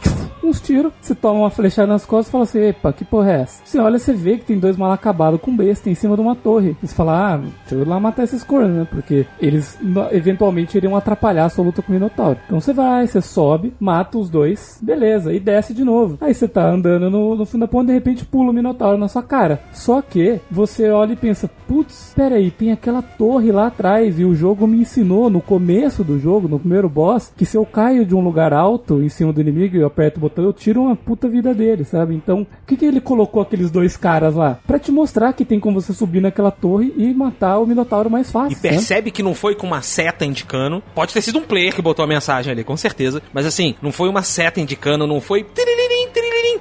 uns 0.43 0.61
tiros. 0.61 0.91
Você 1.01 1.15
toma 1.15 1.41
uma 1.41 1.49
flechada 1.49 1.87
nas 1.87 2.05
costas 2.05 2.27
e 2.27 2.31
fala 2.31 2.43
assim: 2.43 2.59
Epa, 2.59 2.93
que 2.93 3.05
porra 3.05 3.31
é 3.31 3.41
essa? 3.41 3.61
Você 3.65 3.79
olha, 3.79 3.99
você 3.99 4.13
vê 4.13 4.37
que 4.37 4.45
tem 4.45 4.59
dois 4.59 4.77
mal 4.77 4.91
acabados 4.91 5.41
com 5.41 5.55
besta 5.55 5.89
em 5.89 5.95
cima 5.95 6.15
de 6.15 6.21
uma 6.21 6.35
torre. 6.35 6.75
Você 6.81 6.95
fala: 6.95 7.33
Ah, 7.33 7.37
deixa 7.37 7.75
eu 7.75 7.81
ir 7.81 7.87
lá 7.87 7.99
matar 7.99 8.23
esses 8.23 8.43
cornos, 8.43 8.77
né? 8.77 8.87
Porque 8.89 9.25
eles 9.39 9.77
eventualmente 10.11 10.77
iriam 10.77 10.95
atrapalhar 10.95 11.45
a 11.45 11.49
sua 11.49 11.65
luta 11.65 11.81
com 11.81 11.91
o 11.91 11.93
Minotauro. 11.93 12.39
Então 12.45 12.59
você 12.59 12.73
vai, 12.73 13.07
você 13.07 13.21
sobe, 13.21 13.73
mata 13.79 14.17
os 14.17 14.29
dois, 14.29 14.79
beleza, 14.81 15.33
e 15.33 15.39
desce 15.39 15.73
de 15.73 15.83
novo. 15.83 16.17
Aí 16.21 16.33
você 16.33 16.47
tá 16.47 16.69
andando 16.69 17.09
no, 17.09 17.35
no 17.35 17.45
fim 17.45 17.59
da 17.59 17.67
ponte 17.67 17.87
de 17.87 17.93
repente 17.93 18.25
pula 18.25 18.51
o 18.51 18.53
Minotauro 18.53 18.97
na 18.97 19.07
sua 19.07 19.23
cara. 19.23 19.61
Só 19.71 20.01
que 20.01 20.39
você 20.49 20.89
olha 20.89 21.13
e 21.13 21.17
pensa: 21.17 21.49
Putz, 21.67 22.13
peraí, 22.15 22.51
tem 22.51 22.71
aquela 22.71 23.01
torre 23.01 23.51
lá 23.51 23.67
atrás 23.67 24.19
e 24.19 24.25
o 24.25 24.35
jogo 24.35 24.67
me 24.67 24.79
ensinou 24.79 25.29
no 25.29 25.41
começo 25.41 26.03
do 26.03 26.19
jogo, 26.19 26.47
no 26.47 26.59
primeiro 26.59 26.89
boss 26.97 27.31
que 27.37 27.45
se 27.45 27.55
eu 27.55 27.63
caio 27.63 28.03
de 28.03 28.15
um 28.15 28.21
lugar 28.21 28.51
alto 28.51 29.03
em 29.03 29.09
cima 29.09 29.31
do 29.31 29.39
inimigo 29.39 29.77
e 29.77 29.81
eu 29.81 29.85
aperto 29.85 30.17
o 30.17 30.21
botão, 30.21 30.43
eu 30.43 30.51
tiro 30.51 30.81
uma 30.81 30.95
puta 30.95 31.29
vida 31.29 31.53
dele, 31.53 31.85
sabe? 31.85 32.15
Então, 32.15 32.41
o 32.41 32.65
que, 32.65 32.75
que 32.75 32.85
ele 32.85 32.99
colocou 32.99 33.39
aqueles 33.39 33.69
dois 33.69 33.95
caras 33.95 34.33
lá? 34.33 34.57
Pra 34.65 34.79
te 34.79 34.91
mostrar 34.91 35.31
que 35.33 35.45
tem 35.45 35.59
como 35.59 35.79
você 35.79 35.93
subir 35.93 36.21
naquela 36.21 36.49
torre 36.49 36.91
e 36.97 37.13
matar 37.13 37.59
o 37.59 37.67
Minotauro 37.67 38.09
mais 38.09 38.31
fácil. 38.31 38.57
E 38.57 38.59
percebe 38.59 39.09
né? 39.09 39.11
que 39.11 39.21
não 39.21 39.35
foi 39.35 39.53
com 39.53 39.67
uma 39.67 39.83
seta 39.83 40.25
indicando. 40.25 40.81
Pode 40.95 41.13
ter 41.13 41.21
sido 41.21 41.37
um 41.37 41.43
player 41.43 41.75
que 41.75 41.83
botou 41.83 42.03
a 42.03 42.07
mensagem 42.07 42.51
ali, 42.51 42.63
com 42.63 42.75
certeza. 42.75 43.21
Mas 43.31 43.45
assim, 43.45 43.75
não 43.79 43.91
foi 43.91 44.09
uma 44.09 44.23
seta 44.23 44.59
indicando, 44.59 45.05
não 45.05 45.21
foi. 45.21 45.45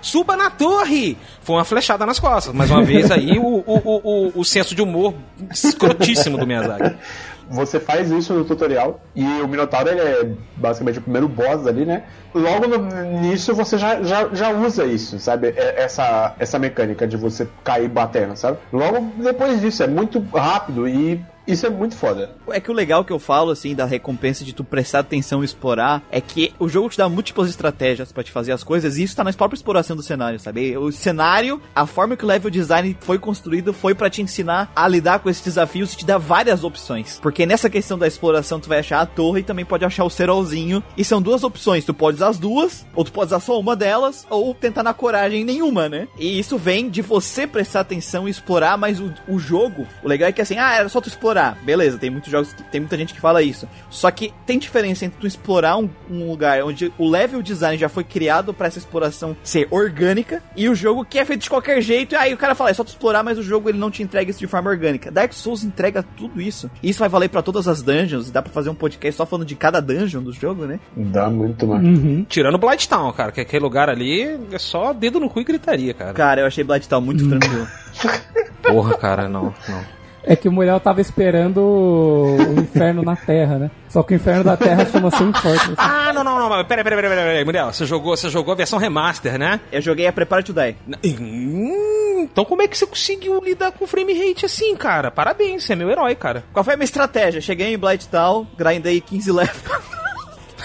Suba 0.02 0.36
na 0.36 0.50
torre! 0.50 1.16
Foi 1.40 1.56
uma 1.56 1.64
flechada 1.64 2.04
nas 2.04 2.18
costas. 2.18 2.54
Mais 2.54 2.70
uma 2.70 2.82
vez 2.82 3.10
aí, 3.10 3.38
o, 3.38 3.42
o, 3.42 3.64
o, 3.66 4.00
o, 4.04 4.40
o 4.40 4.44
senso 4.44 4.74
de 4.74 4.82
humor 4.82 5.14
escrotíssimo 5.50 6.36
do 6.36 6.46
Miyazaki. 6.46 6.94
Você 7.48 7.78
faz 7.78 8.10
isso 8.10 8.34
no 8.34 8.44
tutorial 8.44 9.00
e 9.14 9.24
o 9.24 9.48
Minotauro 9.48 9.88
é 9.88 10.28
basicamente 10.56 10.98
o 10.98 11.02
primeiro 11.02 11.28
boss 11.28 11.66
ali, 11.66 11.84
né? 11.84 12.04
Logo 12.34 12.66
no, 12.66 13.20
nisso 13.20 13.54
você 13.54 13.78
já, 13.78 14.02
já, 14.02 14.28
já 14.32 14.50
usa 14.50 14.84
isso, 14.84 15.18
sabe? 15.18 15.48
É, 15.56 15.82
essa, 15.82 16.34
essa 16.38 16.58
mecânica 16.58 17.06
de 17.06 17.16
você 17.16 17.48
cair 17.62 17.88
batendo, 17.88 18.36
sabe? 18.36 18.58
Logo 18.72 19.12
depois 19.22 19.60
disso, 19.60 19.82
é 19.82 19.86
muito 19.86 20.20
rápido 20.34 20.88
e 20.88 21.24
isso 21.46 21.64
é 21.64 21.70
muito 21.70 21.94
foda. 21.96 22.30
É 22.48 22.60
que 22.60 22.70
o 22.70 22.74
legal 22.74 23.04
que 23.04 23.12
eu 23.12 23.18
falo, 23.18 23.50
assim, 23.50 23.74
da 23.74 23.84
recompensa 23.84 24.44
de 24.44 24.52
tu 24.52 24.64
prestar 24.64 25.00
atenção 25.00 25.42
e 25.42 25.44
explorar, 25.44 26.02
é 26.10 26.20
que 26.20 26.52
o 26.58 26.68
jogo 26.68 26.88
te 26.88 26.98
dá 26.98 27.08
múltiplas 27.08 27.48
estratégias 27.48 28.10
para 28.10 28.24
te 28.24 28.32
fazer 28.32 28.52
as 28.52 28.64
coisas, 28.64 28.96
e 28.96 29.04
isso 29.04 29.14
tá 29.14 29.22
na 29.22 29.32
própria 29.32 29.56
exploração 29.56 29.94
do 29.94 30.02
cenário, 30.02 30.40
sabe? 30.40 30.76
O 30.76 30.90
cenário, 30.90 31.60
a 31.74 31.86
forma 31.86 32.16
que 32.16 32.24
o 32.24 32.26
level 32.26 32.50
design 32.50 32.96
foi 33.00 33.18
construído 33.18 33.72
foi 33.72 33.94
para 33.94 34.10
te 34.10 34.22
ensinar 34.22 34.72
a 34.74 34.88
lidar 34.88 35.20
com 35.20 35.30
esses 35.30 35.42
desafios 35.42 35.92
e 35.92 35.98
te 35.98 36.06
dar 36.06 36.18
várias 36.18 36.64
opções. 36.64 37.20
Porque 37.22 37.46
nessa 37.46 37.70
questão 37.70 37.98
da 37.98 38.06
exploração, 38.06 38.58
tu 38.58 38.68
vai 38.68 38.80
achar 38.80 39.00
a 39.00 39.06
torre 39.06 39.40
e 39.40 39.44
também 39.44 39.64
pode 39.64 39.84
achar 39.84 40.04
o 40.04 40.10
cerolzinho. 40.10 40.82
E 40.96 41.04
são 41.04 41.20
duas 41.20 41.44
opções. 41.44 41.84
Tu 41.84 41.94
pode 41.94 42.16
usar 42.16 42.28
as 42.28 42.38
duas, 42.38 42.86
ou 42.94 43.04
tu 43.04 43.12
pode 43.12 43.26
usar 43.26 43.40
só 43.40 43.58
uma 43.58 43.76
delas, 43.76 44.26
ou 44.30 44.54
tentar 44.54 44.82
na 44.82 44.94
coragem 44.94 45.44
nenhuma, 45.44 45.88
né? 45.88 46.08
E 46.18 46.38
isso 46.38 46.58
vem 46.58 46.88
de 46.88 47.02
você 47.02 47.46
prestar 47.46 47.80
atenção 47.80 48.26
e 48.26 48.30
explorar, 48.30 48.76
mas 48.76 49.00
o, 49.00 49.12
o 49.28 49.38
jogo, 49.38 49.86
o 50.02 50.08
legal 50.08 50.28
é 50.28 50.32
que 50.32 50.40
assim, 50.40 50.58
ah, 50.58 50.74
era 50.74 50.88
só 50.88 51.00
tu 51.00 51.08
explorar 51.08 51.35
explorar. 51.36 51.58
Beleza, 51.62 51.98
tem 51.98 52.10
muitos 52.10 52.30
jogos 52.30 52.52
que 52.52 52.62
tem 52.64 52.80
muita 52.80 52.96
gente 52.96 53.12
que 53.12 53.20
fala 53.20 53.42
isso. 53.42 53.68
Só 53.90 54.10
que 54.10 54.32
tem 54.46 54.58
diferença 54.58 55.04
entre 55.04 55.20
tu 55.20 55.26
explorar 55.26 55.76
um, 55.76 55.88
um 56.10 56.28
lugar 56.28 56.62
onde 56.62 56.92
o 56.98 57.08
level 57.08 57.42
design 57.42 57.76
já 57.76 57.88
foi 57.88 58.02
criado 58.02 58.54
para 58.54 58.66
essa 58.66 58.78
exploração 58.78 59.36
ser 59.42 59.68
orgânica 59.70 60.42
e 60.56 60.68
o 60.68 60.74
jogo 60.74 61.04
que 61.04 61.18
é 61.18 61.24
feito 61.24 61.42
de 61.42 61.50
qualquer 61.50 61.80
jeito. 61.80 62.14
E 62.14 62.16
aí 62.16 62.32
o 62.32 62.38
cara 62.38 62.54
fala, 62.54 62.70
é 62.70 62.74
só 62.74 62.82
tu 62.82 62.88
explorar, 62.88 63.22
mas 63.22 63.38
o 63.38 63.42
jogo 63.42 63.68
ele 63.68 63.78
não 63.78 63.90
te 63.90 64.02
entrega 64.02 64.30
isso 64.30 64.40
de 64.40 64.46
forma 64.46 64.70
orgânica. 64.70 65.10
Dark 65.10 65.32
Souls 65.32 65.62
entrega 65.62 66.02
tudo 66.02 66.40
isso. 66.40 66.70
E 66.82 66.90
isso 66.90 67.00
vai 67.00 67.08
valer 67.08 67.28
para 67.28 67.42
todas 67.42 67.68
as 67.68 67.82
dungeons. 67.82 68.30
Dá 68.30 68.40
para 68.40 68.52
fazer 68.52 68.70
um 68.70 68.74
podcast 68.74 69.16
só 69.16 69.26
falando 69.26 69.46
de 69.46 69.54
cada 69.54 69.80
dungeon 69.80 70.22
do 70.22 70.32
jogo, 70.32 70.64
né? 70.64 70.80
Dá 70.96 71.28
muito, 71.28 71.66
mano. 71.66 71.86
Uhum. 71.86 72.26
Tirando 72.28 72.58
Blighttown, 72.58 73.12
cara, 73.12 73.32
que 73.32 73.40
aquele 73.40 73.62
lugar 73.62 73.88
ali 73.88 74.38
é 74.50 74.58
só 74.58 74.92
dedo 74.92 75.20
no 75.20 75.28
cu 75.28 75.40
e 75.40 75.44
gritaria, 75.44 75.92
cara. 75.92 76.12
Cara, 76.12 76.40
eu 76.40 76.46
achei 76.46 76.64
Blighttown 76.64 77.00
muito 77.00 77.24
uhum. 77.24 77.30
tranquilo. 77.38 77.68
Porra, 78.62 78.96
cara, 78.96 79.28
não, 79.28 79.54
não. 79.68 79.95
É 80.28 80.34
que 80.34 80.48
o 80.48 80.52
Muriel 80.52 80.80
tava 80.80 81.00
esperando 81.00 81.60
o 81.60 82.60
inferno 82.60 83.02
na 83.02 83.14
Terra, 83.14 83.58
né? 83.58 83.70
Só 83.88 84.02
que 84.02 84.12
o 84.12 84.16
inferno 84.16 84.42
da 84.42 84.56
Terra 84.56 84.84
chama 84.84 85.08
Sem 85.12 85.32
Fortress. 85.32 85.74
Ah, 85.78 86.12
não, 86.12 86.24
não, 86.24 86.36
não. 86.38 86.64
Peraí, 86.64 86.82
peraí, 86.82 87.00
peraí, 87.00 87.16
peraí. 87.16 87.44
Muriel, 87.44 87.72
você 87.72 87.86
jogou, 87.86 88.16
você 88.16 88.28
jogou 88.28 88.52
a 88.52 88.56
versão 88.56 88.78
remaster, 88.78 89.38
né? 89.38 89.60
Eu 89.70 89.80
joguei 89.80 90.06
a 90.06 90.12
Prepare 90.12 90.42
to 90.42 90.52
Die. 90.52 90.76
Hum, 91.20 92.28
então 92.30 92.44
como 92.44 92.62
é 92.62 92.68
que 92.68 92.76
você 92.76 92.86
conseguiu 92.86 93.40
lidar 93.40 93.70
com 93.70 93.86
frame 93.86 94.12
rate 94.12 94.44
assim, 94.44 94.74
cara? 94.74 95.10
Parabéns, 95.12 95.64
você 95.64 95.74
é 95.74 95.76
meu 95.76 95.88
herói, 95.88 96.16
cara. 96.16 96.42
Qual 96.52 96.64
foi 96.64 96.74
a 96.74 96.76
minha 96.76 96.84
estratégia? 96.84 97.40
Cheguei 97.40 97.72
em 97.72 97.78
Blight 97.78 98.08
Town, 98.08 98.46
grindei 98.58 99.00
15 99.00 99.30
levels. 99.30 99.95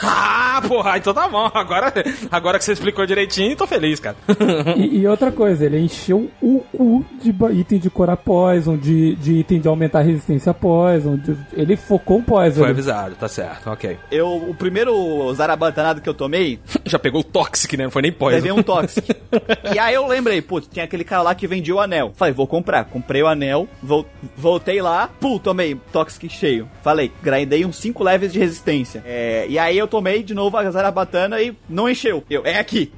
Ah, 0.04 0.62
porra, 0.68 0.97
então 0.97 1.14
tá 1.14 1.28
bom. 1.28 1.49
Agora, 1.54 1.93
agora 2.32 2.58
que 2.58 2.66
você 2.66 2.74
explicou 2.74 3.06
direitinho, 3.06 3.56
tô 3.56 3.68
feliz, 3.68 3.99
cara. 3.99 4.16
e, 4.76 4.99
e, 4.99 5.08
outra 5.08 5.32
coisa, 5.32 5.66
ele 5.66 5.80
encheu 5.80 6.30
o 6.41 6.60
cu 6.76 7.06
de 7.22 7.34
item 7.60 7.80
de 7.80 7.89
curar 7.89 8.18
poison, 8.18 8.78
de, 8.78 9.16
de 9.16 9.39
item 9.39 9.60
de 9.60 9.68
aumentar 9.68 9.99
a 9.99 10.04
resistência 10.04 10.52
a 10.52 10.54
poison. 10.54 11.18
De, 11.18 11.38
ele 11.54 11.76
focou 11.76 12.20
o 12.20 12.24
poison. 12.24 12.62
Foi 12.62 12.70
avisado, 12.70 13.16
tá 13.16 13.28
certo, 13.28 13.70
ok. 13.70 13.97
Eu, 14.12 14.36
o 14.36 14.56
primeiro 14.56 15.34
zarabatanado 15.34 16.02
que 16.02 16.10
eu 16.10 16.14
tomei, 16.14 16.60
Já 16.86 16.99
pegou 16.99 17.22
o 17.22 17.24
Toxic, 17.24 17.78
né? 17.78 17.86
Não 17.86 17.91
foi 17.91 18.02
nem 18.02 18.12
poison. 18.12 18.36
Levei 18.36 18.51
um 18.51 18.63
Toxic. 18.63 19.16
e 19.74 19.80
aí 19.80 19.93
eu 19.93 20.08
lembrei, 20.08 20.42
putz, 20.42 20.67
tinha 20.67 20.86
aquele 20.86 21.04
cara 21.04 21.21
lá 21.21 21.36
que 21.36 21.47
vendia 21.47 21.75
o 21.75 21.80
anel. 21.80 22.12
Falei, 22.16 22.34
vou 22.34 22.47
comprar. 22.47 22.86
Comprei 22.86 23.21
o 23.21 23.28
anel, 23.28 23.67
vol 23.82 24.05
voltei 24.36 24.82
lá, 24.82 25.09
pum, 25.20 25.38
tomei 25.38 25.75
Toxic 25.92 26.28
cheio. 26.30 26.70
Falei, 26.82 27.12
grindei 27.21 27.66
uns 27.66 27.78
5 27.78 28.04
levels 28.04 28.34
de 28.34 28.39
resistência. 28.39 29.04
É, 29.05 29.46
e 29.47 29.58
aí 29.58 29.78
eu 29.78 29.88
tomei 29.92 30.24
de 30.24 30.34
novo 30.34 30.58
a 30.58 30.72
Zarabatana 30.72 31.42
e 31.42 31.55
não 31.70 31.89
encheu. 31.89 32.24
Eu, 32.30 32.43
é 32.46 32.58
aqui. 32.58 32.92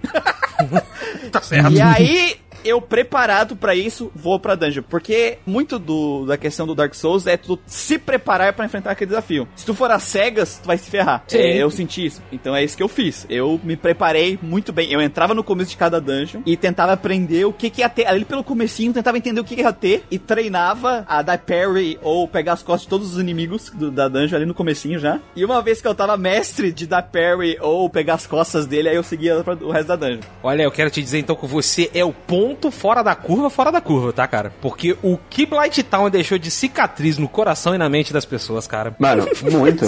tá 1.31 1.41
certo. 1.41 1.73
E 1.73 1.81
aí, 1.81 2.37
eu 2.63 2.81
preparado 2.81 3.55
para 3.55 3.75
isso, 3.75 4.11
vou 4.15 4.39
pra 4.39 4.55
dungeon. 4.55 4.83
Porque 4.89 5.37
muito 5.45 5.77
do, 5.79 6.25
da 6.25 6.37
questão 6.37 6.65
do 6.65 6.75
Dark 6.75 6.93
Souls 6.93 7.27
é 7.27 7.37
tu 7.37 7.59
se 7.65 7.97
preparar 7.97 8.53
para 8.53 8.65
enfrentar 8.65 8.91
aquele 8.91 9.09
desafio. 9.09 9.47
Se 9.55 9.65
tu 9.65 9.73
for 9.73 9.91
às 9.91 10.03
cegas, 10.03 10.59
tu 10.61 10.67
vai 10.67 10.77
se 10.77 10.89
ferrar. 10.89 11.23
É, 11.31 11.57
eu 11.57 11.69
senti 11.69 12.05
isso. 12.05 12.21
Então 12.31 12.55
é 12.55 12.63
isso 12.63 12.77
que 12.77 12.83
eu 12.83 12.87
fiz. 12.87 13.25
Eu 13.29 13.59
me 13.63 13.75
preparei 13.75 14.37
muito 14.41 14.71
bem. 14.71 14.91
Eu 14.91 15.01
entrava 15.01 15.33
no 15.33 15.43
começo 15.43 15.71
de 15.71 15.77
cada 15.77 15.99
dungeon 15.99 16.41
e 16.45 16.55
tentava 16.55 16.93
aprender 16.93 17.45
o 17.45 17.53
que, 17.53 17.69
que 17.69 17.81
ia 17.81 17.89
ter. 17.89 18.07
Ali 18.07 18.25
pelo 18.25 18.43
comecinho, 18.43 18.93
tentava 18.93 19.17
entender 19.17 19.39
o 19.39 19.43
que, 19.43 19.55
que 19.55 19.61
ia 19.61 19.73
ter 19.73 20.03
e 20.09 20.17
treinava 20.17 21.05
a 21.07 21.21
dar 21.21 21.37
parry 21.37 21.97
ou 22.01 22.27
pegar 22.27 22.53
as 22.53 22.63
costas 22.63 22.83
de 22.83 22.87
todos 22.87 23.13
os 23.13 23.19
inimigos 23.19 23.69
do, 23.69 23.91
da 23.91 24.07
dungeon 24.07 24.37
ali 24.37 24.45
no 24.45 24.53
comecinho 24.53 24.99
já. 24.99 25.19
E 25.35 25.43
uma 25.43 25.61
vez 25.61 25.81
que 25.81 25.87
eu 25.87 25.95
tava 25.95 26.17
mestre 26.17 26.71
de 26.71 26.87
dar 26.87 27.03
parry 27.03 27.57
ou 27.59 27.89
pegar 27.89 28.15
as 28.15 28.27
costas 28.27 28.65
dele, 28.65 28.89
aí 28.89 28.95
eu 28.95 29.03
seguia 29.03 29.37
o 29.37 29.71
resto 29.71 29.87
da 29.87 29.95
dungeon. 29.95 30.21
Olha, 30.41 30.63
eu 30.63 30.71
quero 30.71 30.89
te 30.89 31.01
dizer 31.01 31.19
então 31.19 31.35
que 31.35 31.45
você 31.45 31.89
é 31.93 32.03
o 32.03 32.13
ponto 32.13 32.52
fora 32.71 33.03
da 33.03 33.15
curva, 33.15 33.49
fora 33.49 33.71
da 33.71 33.81
curva, 33.81 34.13
tá, 34.13 34.27
cara? 34.27 34.53
Porque 34.61 34.97
o 35.01 35.17
que 35.29 35.45
Blight 35.45 35.83
Town 35.83 36.09
deixou 36.09 36.37
de 36.37 36.49
cicatriz 36.51 37.17
no 37.17 37.27
coração 37.27 37.75
e 37.75 37.77
na 37.77 37.89
mente 37.89 38.13
das 38.13 38.25
pessoas, 38.25 38.67
cara. 38.67 38.95
Mano, 38.99 39.27
muito. 39.51 39.85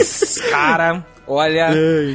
cara, 0.49 1.03
Olha, 1.27 1.69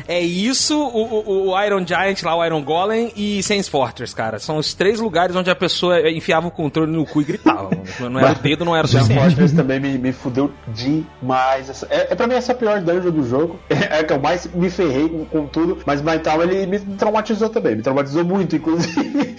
é 0.07 0.21
isso, 0.21 0.79
o, 0.79 1.49
o, 1.49 1.51
o, 1.51 1.65
Iron 1.65 1.85
Giant 1.85 2.23
lá, 2.23 2.37
o 2.37 2.45
Iron 2.45 2.63
Golem 2.63 3.13
e 3.17 3.43
Saints 3.43 3.69
Fortress, 3.69 4.15
cara. 4.15 4.39
São 4.39 4.57
os 4.57 4.73
três 4.73 5.01
lugares 5.01 5.35
onde 5.35 5.51
a 5.51 5.55
pessoa 5.55 6.09
enfiava 6.09 6.47
o 6.47 6.51
controle 6.51 6.93
no 6.93 7.05
cu 7.05 7.21
e 7.21 7.25
gritava, 7.25 7.71
mano. 7.99 8.11
Não 8.11 8.21
era 8.21 8.35
dedo, 8.35 8.65
não 8.65 8.77
era 8.77 8.87
suficiente. 8.87 9.19
Saints 9.19 9.35
Fortress 9.35 9.57
também 9.57 9.81
me, 9.81 9.99
me 9.99 10.13
fudeu 10.13 10.53
demais. 10.69 11.83
É, 11.91 12.13
é 12.13 12.15
pra 12.15 12.27
mim 12.27 12.35
essa 12.35 12.55
pior 12.55 12.81
dungeon 12.81 13.11
do 13.11 13.29
jogo. 13.29 13.59
É, 13.81 14.01
é 14.01 14.05
que 14.05 14.13
eu 14.13 14.21
mais 14.21 14.47
me 14.53 14.69
ferrei 14.69 15.09
com, 15.09 15.25
com 15.25 15.47
tudo, 15.47 15.79
mas 15.87 16.01
Blight 16.01 16.23
Town 16.23 16.43
ele 16.43 16.67
me 16.67 16.79
traumatizou 16.97 17.49
também. 17.49 17.77
Me 17.77 17.83
traumatizou 17.83 18.25
muito, 18.25 18.55
inclusive. 18.55 19.37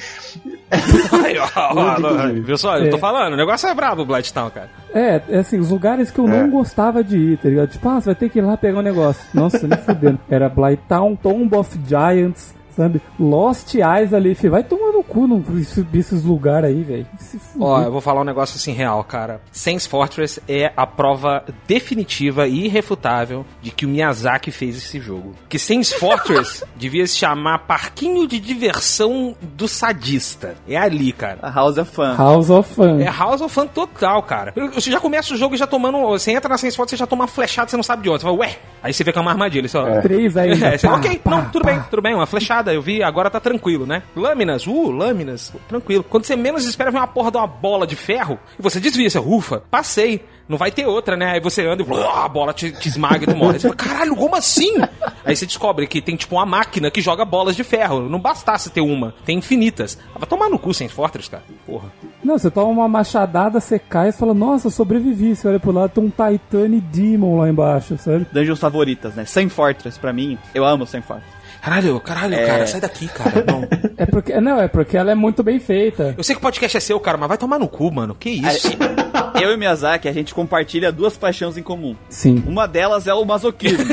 Viu 2.43 2.57
só? 2.57 2.77
Eu 2.77 2.89
tô 2.91 2.97
é. 2.97 2.99
falando, 2.99 3.33
o 3.33 3.37
negócio 3.37 3.67
é 3.67 3.73
brabo, 3.73 4.05
Blight 4.05 4.33
Town, 4.33 4.49
cara. 4.49 4.69
É, 4.93 5.21
é 5.29 5.37
assim, 5.39 5.59
os 5.59 5.69
lugares 5.69 6.09
que 6.11 6.19
eu 6.19 6.27
não 6.27 6.45
é. 6.45 6.47
gostava 6.47 7.03
de 7.03 7.17
ir, 7.17 7.37
tá 7.37 7.49
ligado? 7.49 7.69
Tipo, 7.69 7.89
ah, 7.89 7.99
você 7.99 8.05
vai 8.05 8.15
ter 8.15 8.29
que 8.29 8.39
ir 8.39 8.41
lá 8.41 8.55
pegar 8.57 8.79
um 8.79 8.83
negócio. 8.83 9.23
Nossa, 9.33 9.67
me 9.67 9.75
fudendo. 9.77 10.19
Era 10.29 10.49
Blight 10.49 10.81
Town, 10.87 11.15
Tomb 11.15 11.55
of 11.55 11.79
Giants, 11.87 12.55
sabe? 12.75 13.01
Lost 13.19 13.73
Eyes 13.75 14.13
ali, 14.13 14.35
filho. 14.35 14.51
Vai 14.51 14.63
tomar 14.63 14.91
no 14.91 15.03
cu 15.03 15.27
não 15.27 15.43
esses 15.93 16.23
lugares 16.23 16.69
aí, 16.69 16.83
velho. 16.83 17.07
Ó, 17.59 17.81
eu 17.81 17.91
vou 17.91 18.01
falar 18.01 18.21
um 18.21 18.25
negócio 18.25 18.55
assim 18.55 18.73
real, 18.73 19.03
cara. 19.03 19.41
Saints 19.51 19.85
Fortress 19.85 20.41
é 20.47 20.71
a 20.75 20.85
prova 20.85 21.43
definitiva 21.67 22.47
e 22.47 22.65
irrefutável 22.65 23.45
de 23.61 23.71
que 23.71 23.85
o 23.85 23.89
Miyazaki 23.89 24.51
fez 24.51 24.77
esse 24.77 24.99
jogo. 24.99 25.33
Que 25.49 25.59
Saints 25.59 25.93
Fortress 25.93 26.63
devia 26.75 27.05
se 27.07 27.17
chamar 27.17 27.59
Parquinho 27.59 28.27
de 28.27 28.39
Diversão 28.39 29.35
do 29.41 29.67
Sadista. 29.67 30.55
É 30.67 30.77
ali, 30.77 31.11
cara. 31.11 31.39
A 31.41 31.49
House 31.51 31.77
of 31.77 31.91
Fun. 31.91 32.15
House 32.15 32.49
of 32.49 32.73
Fun. 32.73 32.99
É 32.99 33.09
House 33.09 33.41
of 33.41 33.53
Fun 33.53 33.67
total, 33.67 34.23
cara. 34.23 34.53
Você 34.73 34.91
já 34.91 34.99
começa 34.99 35.33
o 35.33 35.37
jogo 35.37 35.55
já 35.57 35.67
tomando. 35.67 35.99
Você 36.07 36.31
entra 36.31 36.49
na 36.49 36.57
Saints 36.57 36.75
Fortress, 36.75 36.97
você 36.97 36.99
já 36.99 37.07
toma 37.07 37.23
uma 37.23 37.27
flechada, 37.27 37.69
você 37.69 37.77
não 37.77 37.83
sabe 37.83 38.03
de 38.03 38.09
onde. 38.09 38.21
Você 38.21 38.25
fala, 38.25 38.37
ué. 38.37 38.57
Aí 38.83 38.93
você 38.93 39.03
vê 39.03 39.11
que 39.11 39.17
é 39.17 39.21
uma 39.21 39.31
armadilha. 39.31 39.67
Só... 39.67 39.87
É. 39.87 40.01
Três 40.01 40.37
aí. 40.37 40.51
É, 40.61 40.77
você, 40.77 40.85
ok, 40.87 41.19
pá, 41.19 41.31
não, 41.31 41.45
tudo 41.49 41.63
pá. 41.63 41.71
bem, 41.71 41.83
tudo 41.89 42.01
bem, 42.03 42.13
uma 42.13 42.27
flechada. 42.27 42.60
Eu 42.67 42.81
vi, 42.81 43.01
agora 43.01 43.29
tá 43.29 43.39
tranquilo, 43.39 43.85
né? 43.85 44.03
Lâminas, 44.15 44.67
uh, 44.67 44.91
lâminas, 44.91 45.51
tranquilo. 45.67 46.03
Quando 46.03 46.25
você 46.25 46.35
menos 46.35 46.65
espera, 46.65 46.91
vem 46.91 46.99
uma 46.99 47.07
porra 47.07 47.31
de 47.31 47.37
uma 47.37 47.47
bola 47.47 47.87
de 47.87 47.95
ferro 47.95 48.37
e 48.57 48.61
você 48.61 48.79
desvia, 48.79 49.09
você, 49.09 49.19
ufa, 49.19 49.63
passei. 49.71 50.23
Não 50.51 50.57
vai 50.57 50.69
ter 50.69 50.85
outra, 50.85 51.15
né? 51.15 51.31
Aí 51.31 51.39
você 51.39 51.65
anda 51.65 51.81
e 51.81 52.03
a 52.03 52.27
bola 52.27 52.53
te, 52.53 52.73
te 52.73 52.89
esmaga 52.89 53.23
e 53.23 53.27
tu 53.27 53.37
morre. 53.37 53.57
Você 53.57 53.69
fala, 53.69 53.75
caralho, 53.75 54.15
como 54.17 54.35
assim? 54.35 54.73
Aí 55.23 55.33
você 55.33 55.45
descobre 55.45 55.87
que 55.87 56.01
tem 56.01 56.17
tipo 56.17 56.35
uma 56.35 56.45
máquina 56.45 56.91
que 56.91 56.99
joga 56.99 57.23
bolas 57.23 57.55
de 57.55 57.63
ferro. 57.63 58.09
Não 58.09 58.19
bastasse 58.19 58.69
ter 58.69 58.81
uma, 58.81 59.15
tem 59.23 59.37
infinitas. 59.37 59.97
Ah, 60.13 60.19
vai 60.19 60.27
tomar 60.27 60.49
no 60.49 60.59
cu 60.59 60.73
sem 60.73 60.89
Fortress, 60.89 61.29
cara. 61.29 61.43
Porra. 61.65 61.89
Não, 62.21 62.37
você 62.37 62.51
toma 62.51 62.67
uma 62.67 62.87
machadada, 62.89 63.61
você 63.61 63.79
cai 63.79 64.09
e 64.09 64.11
fala, 64.11 64.33
nossa, 64.33 64.69
sobrevivi. 64.69 65.37
Você 65.37 65.47
olha 65.47 65.59
pro 65.59 65.71
lado, 65.71 65.91
tem 65.91 66.03
um 66.03 66.09
Titane 66.09 66.81
Demon 66.81 67.39
lá 67.39 67.49
embaixo, 67.49 67.97
sabe? 67.97 68.27
Dungeons 68.33 68.59
favoritas, 68.59 69.15
né? 69.15 69.23
Sem 69.23 69.47
Fortress, 69.47 69.97
pra 69.97 70.11
mim, 70.11 70.37
eu 70.53 70.65
amo 70.65 70.85
Sem 70.85 71.01
Fortress. 71.01 71.40
Caralho, 71.61 71.99
caralho, 71.99 72.33
é... 72.33 72.45
cara, 72.45 72.67
sai 72.67 72.81
daqui, 72.81 73.07
cara. 73.07 73.43
Não. 73.45 73.67
É 73.95 74.05
porque, 74.05 74.41
não, 74.41 74.59
é 74.59 74.67
porque 74.67 74.97
ela 74.97 75.11
é 75.11 75.15
muito 75.15 75.43
bem 75.43 75.59
feita. 75.59 76.15
Eu 76.17 76.23
sei 76.23 76.35
que 76.35 76.39
o 76.39 76.41
podcast 76.41 76.75
é 76.75 76.79
seu, 76.79 76.99
cara, 76.99 77.17
mas 77.17 77.29
vai 77.29 77.37
tomar 77.37 77.59
no 77.59 77.67
cu, 77.67 77.91
mano. 77.91 78.15
Que 78.15 78.31
isso? 78.31 78.69
Eu 79.39 79.51
e 79.51 79.57
Miyazaki, 79.57 80.07
a 80.07 80.13
gente 80.13 80.33
compartilha 80.33 80.91
duas 80.91 81.17
paixões 81.17 81.57
em 81.57 81.63
comum. 81.63 81.95
Sim. 82.09 82.43
Uma 82.47 82.67
delas 82.67 83.07
é 83.07 83.13
o 83.13 83.23
masoquismo. 83.25 83.85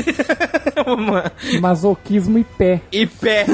masoquismo 1.61 2.37
e 2.37 2.43
pé. 2.43 2.81
E 2.91 3.05
pé. 3.05 3.45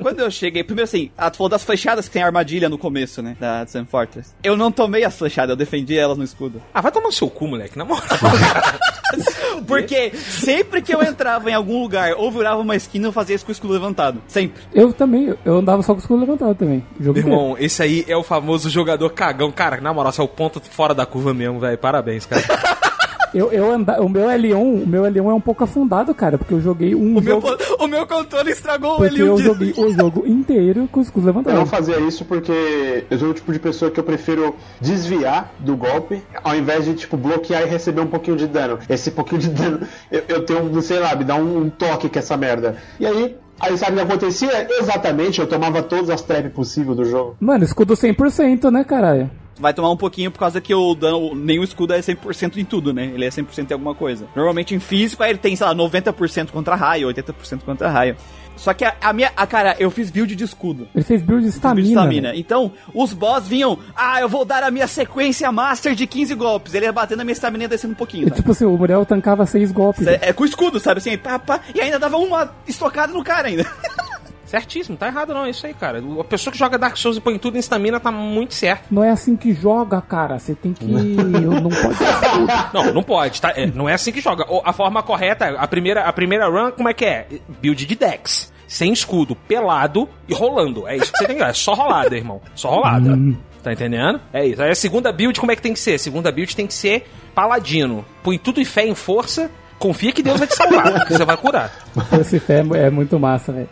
Quando 0.00 0.20
eu 0.20 0.30
cheguei, 0.30 0.62
primeiro 0.62 0.84
assim, 0.84 1.10
a 1.16 1.30
tu 1.30 1.38
falou 1.38 1.48
das 1.48 1.64
flechadas 1.64 2.06
que 2.06 2.12
tem 2.12 2.22
armadilha 2.22 2.68
no 2.68 2.78
começo, 2.78 3.22
né? 3.22 3.36
Da 3.38 3.66
Sam 3.66 3.84
Fortress. 3.84 4.32
Eu 4.42 4.56
não 4.56 4.70
tomei 4.70 5.04
as 5.04 5.16
flechadas, 5.16 5.50
eu 5.50 5.56
defendi 5.56 5.96
elas 5.96 6.18
no 6.18 6.24
escudo. 6.24 6.62
Ah, 6.72 6.80
vai 6.80 6.92
tomar 6.92 7.08
o 7.08 7.12
seu 7.12 7.28
cu, 7.28 7.48
moleque, 7.48 7.76
na 7.78 7.84
moral. 7.84 8.04
Porque 9.66 10.12
sempre 10.14 10.82
que 10.82 10.94
eu 10.94 11.02
entrava 11.02 11.50
em 11.50 11.54
algum 11.54 11.80
lugar 11.80 12.12
ou 12.16 12.30
virava 12.30 12.60
uma 12.60 12.76
esquina, 12.76 13.08
eu 13.08 13.12
fazia 13.12 13.34
isso 13.34 13.44
com 13.44 13.50
o 13.50 13.52
escudo 13.52 13.72
levantado. 13.72 14.20
Sempre. 14.26 14.62
Eu 14.74 14.92
também, 14.92 15.34
eu 15.44 15.56
andava 15.56 15.82
só 15.82 15.92
com 15.92 15.98
o 15.98 16.00
escudo 16.00 16.20
levantado 16.20 16.54
também. 16.54 16.84
Jogo 17.00 17.18
Irmão, 17.18 17.50
inteiro. 17.50 17.64
esse 17.64 17.82
aí 17.82 18.04
é 18.06 18.16
o 18.16 18.22
famoso 18.22 18.68
jogador 18.68 19.10
cagão. 19.10 19.50
Cara, 19.50 19.80
na 19.80 19.92
moral, 19.92 20.12
você 20.12 20.20
é 20.20 20.24
o 20.24 20.28
ponto 20.28 20.60
fora 20.76 20.94
da 20.94 21.06
curva 21.06 21.32
mesmo, 21.32 21.58
velho. 21.58 21.78
Parabéns, 21.78 22.26
cara. 22.26 22.42
Eu, 23.34 23.52
eu 23.52 23.70
anda, 23.70 24.00
o 24.00 24.08
meu 24.08 24.28
L1, 24.28 24.84
o 24.84 24.86
meu 24.86 25.02
L1 25.02 25.30
é 25.30 25.34
um 25.34 25.40
pouco 25.40 25.62
afundado, 25.62 26.14
cara, 26.14 26.38
porque 26.38 26.54
eu 26.54 26.60
joguei 26.60 26.94
um 26.94 27.18
o 27.18 27.22
jogo... 27.22 27.46
Meu, 27.48 27.76
o 27.80 27.86
meu 27.86 28.06
controle 28.06 28.50
estragou 28.50 28.96
porque 28.96 29.22
o 29.22 29.26
L1. 29.26 29.28
eu 29.28 29.38
joguei 29.38 29.74
o 29.76 29.92
jogo 29.92 30.26
inteiro 30.26 30.88
com 30.90 31.00
os 31.00 31.08
escudos 31.08 31.26
levantados. 31.26 31.52
Eu 31.52 31.60
não 31.60 31.66
fazia 31.66 31.98
isso 32.00 32.24
porque 32.24 33.04
eu 33.10 33.18
sou 33.18 33.28
o 33.28 33.34
tipo 33.34 33.52
de 33.52 33.58
pessoa 33.58 33.90
que 33.90 34.00
eu 34.00 34.04
prefiro 34.04 34.56
desviar 34.80 35.52
do 35.58 35.76
golpe, 35.76 36.22
ao 36.42 36.56
invés 36.56 36.86
de, 36.86 36.94
tipo, 36.94 37.18
bloquear 37.18 37.62
e 37.62 37.66
receber 37.66 38.00
um 38.00 38.06
pouquinho 38.06 38.38
de 38.38 38.46
dano. 38.46 38.78
Esse 38.88 39.10
pouquinho 39.10 39.42
de 39.42 39.50
dano, 39.50 39.80
eu, 40.10 40.22
eu 40.28 40.46
tenho, 40.46 40.80
sei 40.80 41.00
lá, 41.00 41.14
me 41.14 41.24
dá 41.24 41.34
um, 41.34 41.58
um 41.58 41.68
toque 41.68 42.08
com 42.08 42.18
essa 42.18 42.38
merda. 42.38 42.76
E 42.98 43.04
aí, 43.04 43.36
Aí 43.58 43.76
sabe 43.78 43.92
o 43.92 43.96
que 43.96 44.02
acontecia? 44.02 44.66
Exatamente, 44.80 45.40
eu 45.40 45.46
tomava 45.46 45.82
todas 45.82 46.10
as 46.10 46.20
traps 46.20 46.52
possíveis 46.52 46.96
do 46.96 47.04
jogo. 47.04 47.36
Mano, 47.40 47.64
escudo 47.64 47.94
100%, 47.94 48.70
né, 48.70 48.84
caralho? 48.84 49.30
Vai 49.58 49.72
tomar 49.72 49.90
um 49.90 49.96
pouquinho 49.96 50.30
por 50.30 50.38
causa 50.38 50.60
que 50.60 50.74
o 50.74 50.94
dano, 50.94 51.34
nenhum 51.34 51.62
escudo 51.62 51.92
é 51.92 52.00
100% 52.00 52.56
em 52.56 52.64
tudo, 52.64 52.92
né? 52.92 53.06
Ele 53.06 53.24
é 53.24 53.28
100% 53.28 53.70
em 53.70 53.72
alguma 53.72 53.94
coisa. 53.94 54.26
Normalmente 54.34 54.74
em 54.74 54.80
físico 54.80 55.22
ele 55.24 55.38
tem, 55.38 55.56
sei 55.56 55.66
lá, 55.66 55.74
90% 55.74 56.50
contra 56.50 56.74
raio, 56.74 57.08
80% 57.08 57.62
contra 57.64 57.88
raio. 57.88 58.16
Só 58.56 58.72
que 58.72 58.84
a, 58.84 58.94
a, 59.02 59.12
minha. 59.12 59.30
A, 59.36 59.46
cara, 59.46 59.76
eu 59.78 59.90
fiz 59.90 60.10
build 60.10 60.34
de 60.34 60.42
escudo. 60.42 60.88
Ele 60.94 61.04
fez 61.04 61.22
build 61.22 61.42
de 61.42 61.50
estamina. 61.50 62.34
Então, 62.34 62.72
os 62.94 63.12
boss 63.12 63.46
vinham. 63.46 63.78
Ah, 63.94 64.20
eu 64.20 64.28
vou 64.28 64.44
dar 64.44 64.62
a 64.62 64.70
minha 64.70 64.86
sequência 64.86 65.52
master 65.52 65.94
de 65.94 66.06
15 66.06 66.34
golpes. 66.34 66.74
Ele 66.74 66.86
ia 66.86 66.92
batendo 66.92 67.20
a 67.20 67.24
minha 67.24 67.34
estamina 67.34 67.64
e 67.64 67.68
descendo 67.68 67.92
um 67.92 67.96
pouquinho. 67.96 68.30
Tipo 68.30 68.52
assim, 68.52 68.64
o 68.64 68.76
Muriel 68.76 69.04
tancava 69.04 69.44
6 69.44 69.72
golpes. 69.72 70.06
É, 70.06 70.18
é, 70.22 70.32
com 70.32 70.44
escudo, 70.44 70.80
sabe? 70.80 70.98
Assim, 70.98 71.18
pá, 71.18 71.38
pá, 71.38 71.60
e 71.74 71.80
ainda 71.80 71.98
dava 71.98 72.16
uma 72.16 72.50
estocada 72.66 73.12
no 73.12 73.22
cara 73.22 73.48
ainda. 73.48 73.66
Certíssimo, 74.46 74.96
tá 74.96 75.08
errado 75.08 75.34
não, 75.34 75.44
é 75.44 75.50
isso 75.50 75.66
aí, 75.66 75.74
cara. 75.74 76.00
A 76.20 76.24
pessoa 76.24 76.52
que 76.52 76.58
joga 76.58 76.78
Dark 76.78 76.96
Souls 76.96 77.16
e 77.16 77.20
põe 77.20 77.36
tudo 77.36 77.56
em 77.56 77.58
estamina 77.58 77.98
tá 77.98 78.12
muito 78.12 78.54
certo. 78.54 78.86
Não 78.90 79.02
é 79.02 79.10
assim 79.10 79.36
que 79.36 79.52
joga, 79.52 80.00
cara. 80.00 80.38
Você 80.38 80.54
tem 80.54 80.72
que. 80.72 80.84
não 80.84 81.68
pode. 81.68 82.72
não, 82.72 82.94
não 82.94 83.02
pode, 83.02 83.40
tá? 83.40 83.52
É, 83.56 83.66
não 83.66 83.88
é 83.88 83.94
assim 83.94 84.12
que 84.12 84.20
joga. 84.20 84.46
A 84.64 84.72
forma 84.72 85.02
correta, 85.02 85.48
a 85.58 85.66
primeira, 85.66 86.04
a 86.04 86.12
primeira 86.12 86.48
run, 86.48 86.70
como 86.70 86.88
é 86.88 86.94
que 86.94 87.04
é? 87.04 87.26
Build 87.60 87.84
de 87.84 87.96
Dex. 87.96 88.52
Sem 88.68 88.92
escudo, 88.92 89.36
pelado 89.36 90.08
e 90.28 90.34
rolando. 90.34 90.88
É 90.88 90.96
isso 90.96 91.12
que 91.12 91.18
você 91.18 91.26
tem 91.26 91.36
que 91.36 91.42
É 91.42 91.52
só 91.52 91.74
rolada, 91.74 92.16
irmão. 92.16 92.40
Só 92.54 92.70
rolada. 92.70 93.10
Hum. 93.10 93.36
Tá 93.62 93.72
entendendo? 93.72 94.20
É 94.32 94.46
isso. 94.46 94.62
Aí 94.62 94.70
a 94.70 94.74
segunda 94.76 95.10
build, 95.10 95.40
como 95.40 95.50
é 95.50 95.56
que 95.56 95.62
tem 95.62 95.72
que 95.72 95.80
ser? 95.80 95.94
A 95.94 95.98
segunda 95.98 96.30
build 96.30 96.54
tem 96.54 96.68
que 96.68 96.74
ser 96.74 97.04
paladino. 97.34 98.04
Põe 98.22 98.38
tudo 98.38 98.60
em 98.60 98.64
fé 98.64 98.86
em 98.86 98.94
força. 98.94 99.50
Confia 99.78 100.12
que 100.12 100.22
Deus 100.22 100.38
vai 100.38 100.46
te 100.46 100.54
salvar, 100.54 101.02
que 101.04 101.12
você 101.12 101.24
vai 101.24 101.36
curar. 101.36 101.72
Esse 102.20 102.38
fé 102.38 102.64
é 102.74 102.90
muito 102.90 103.18
massa, 103.18 103.52
velho. 103.52 103.68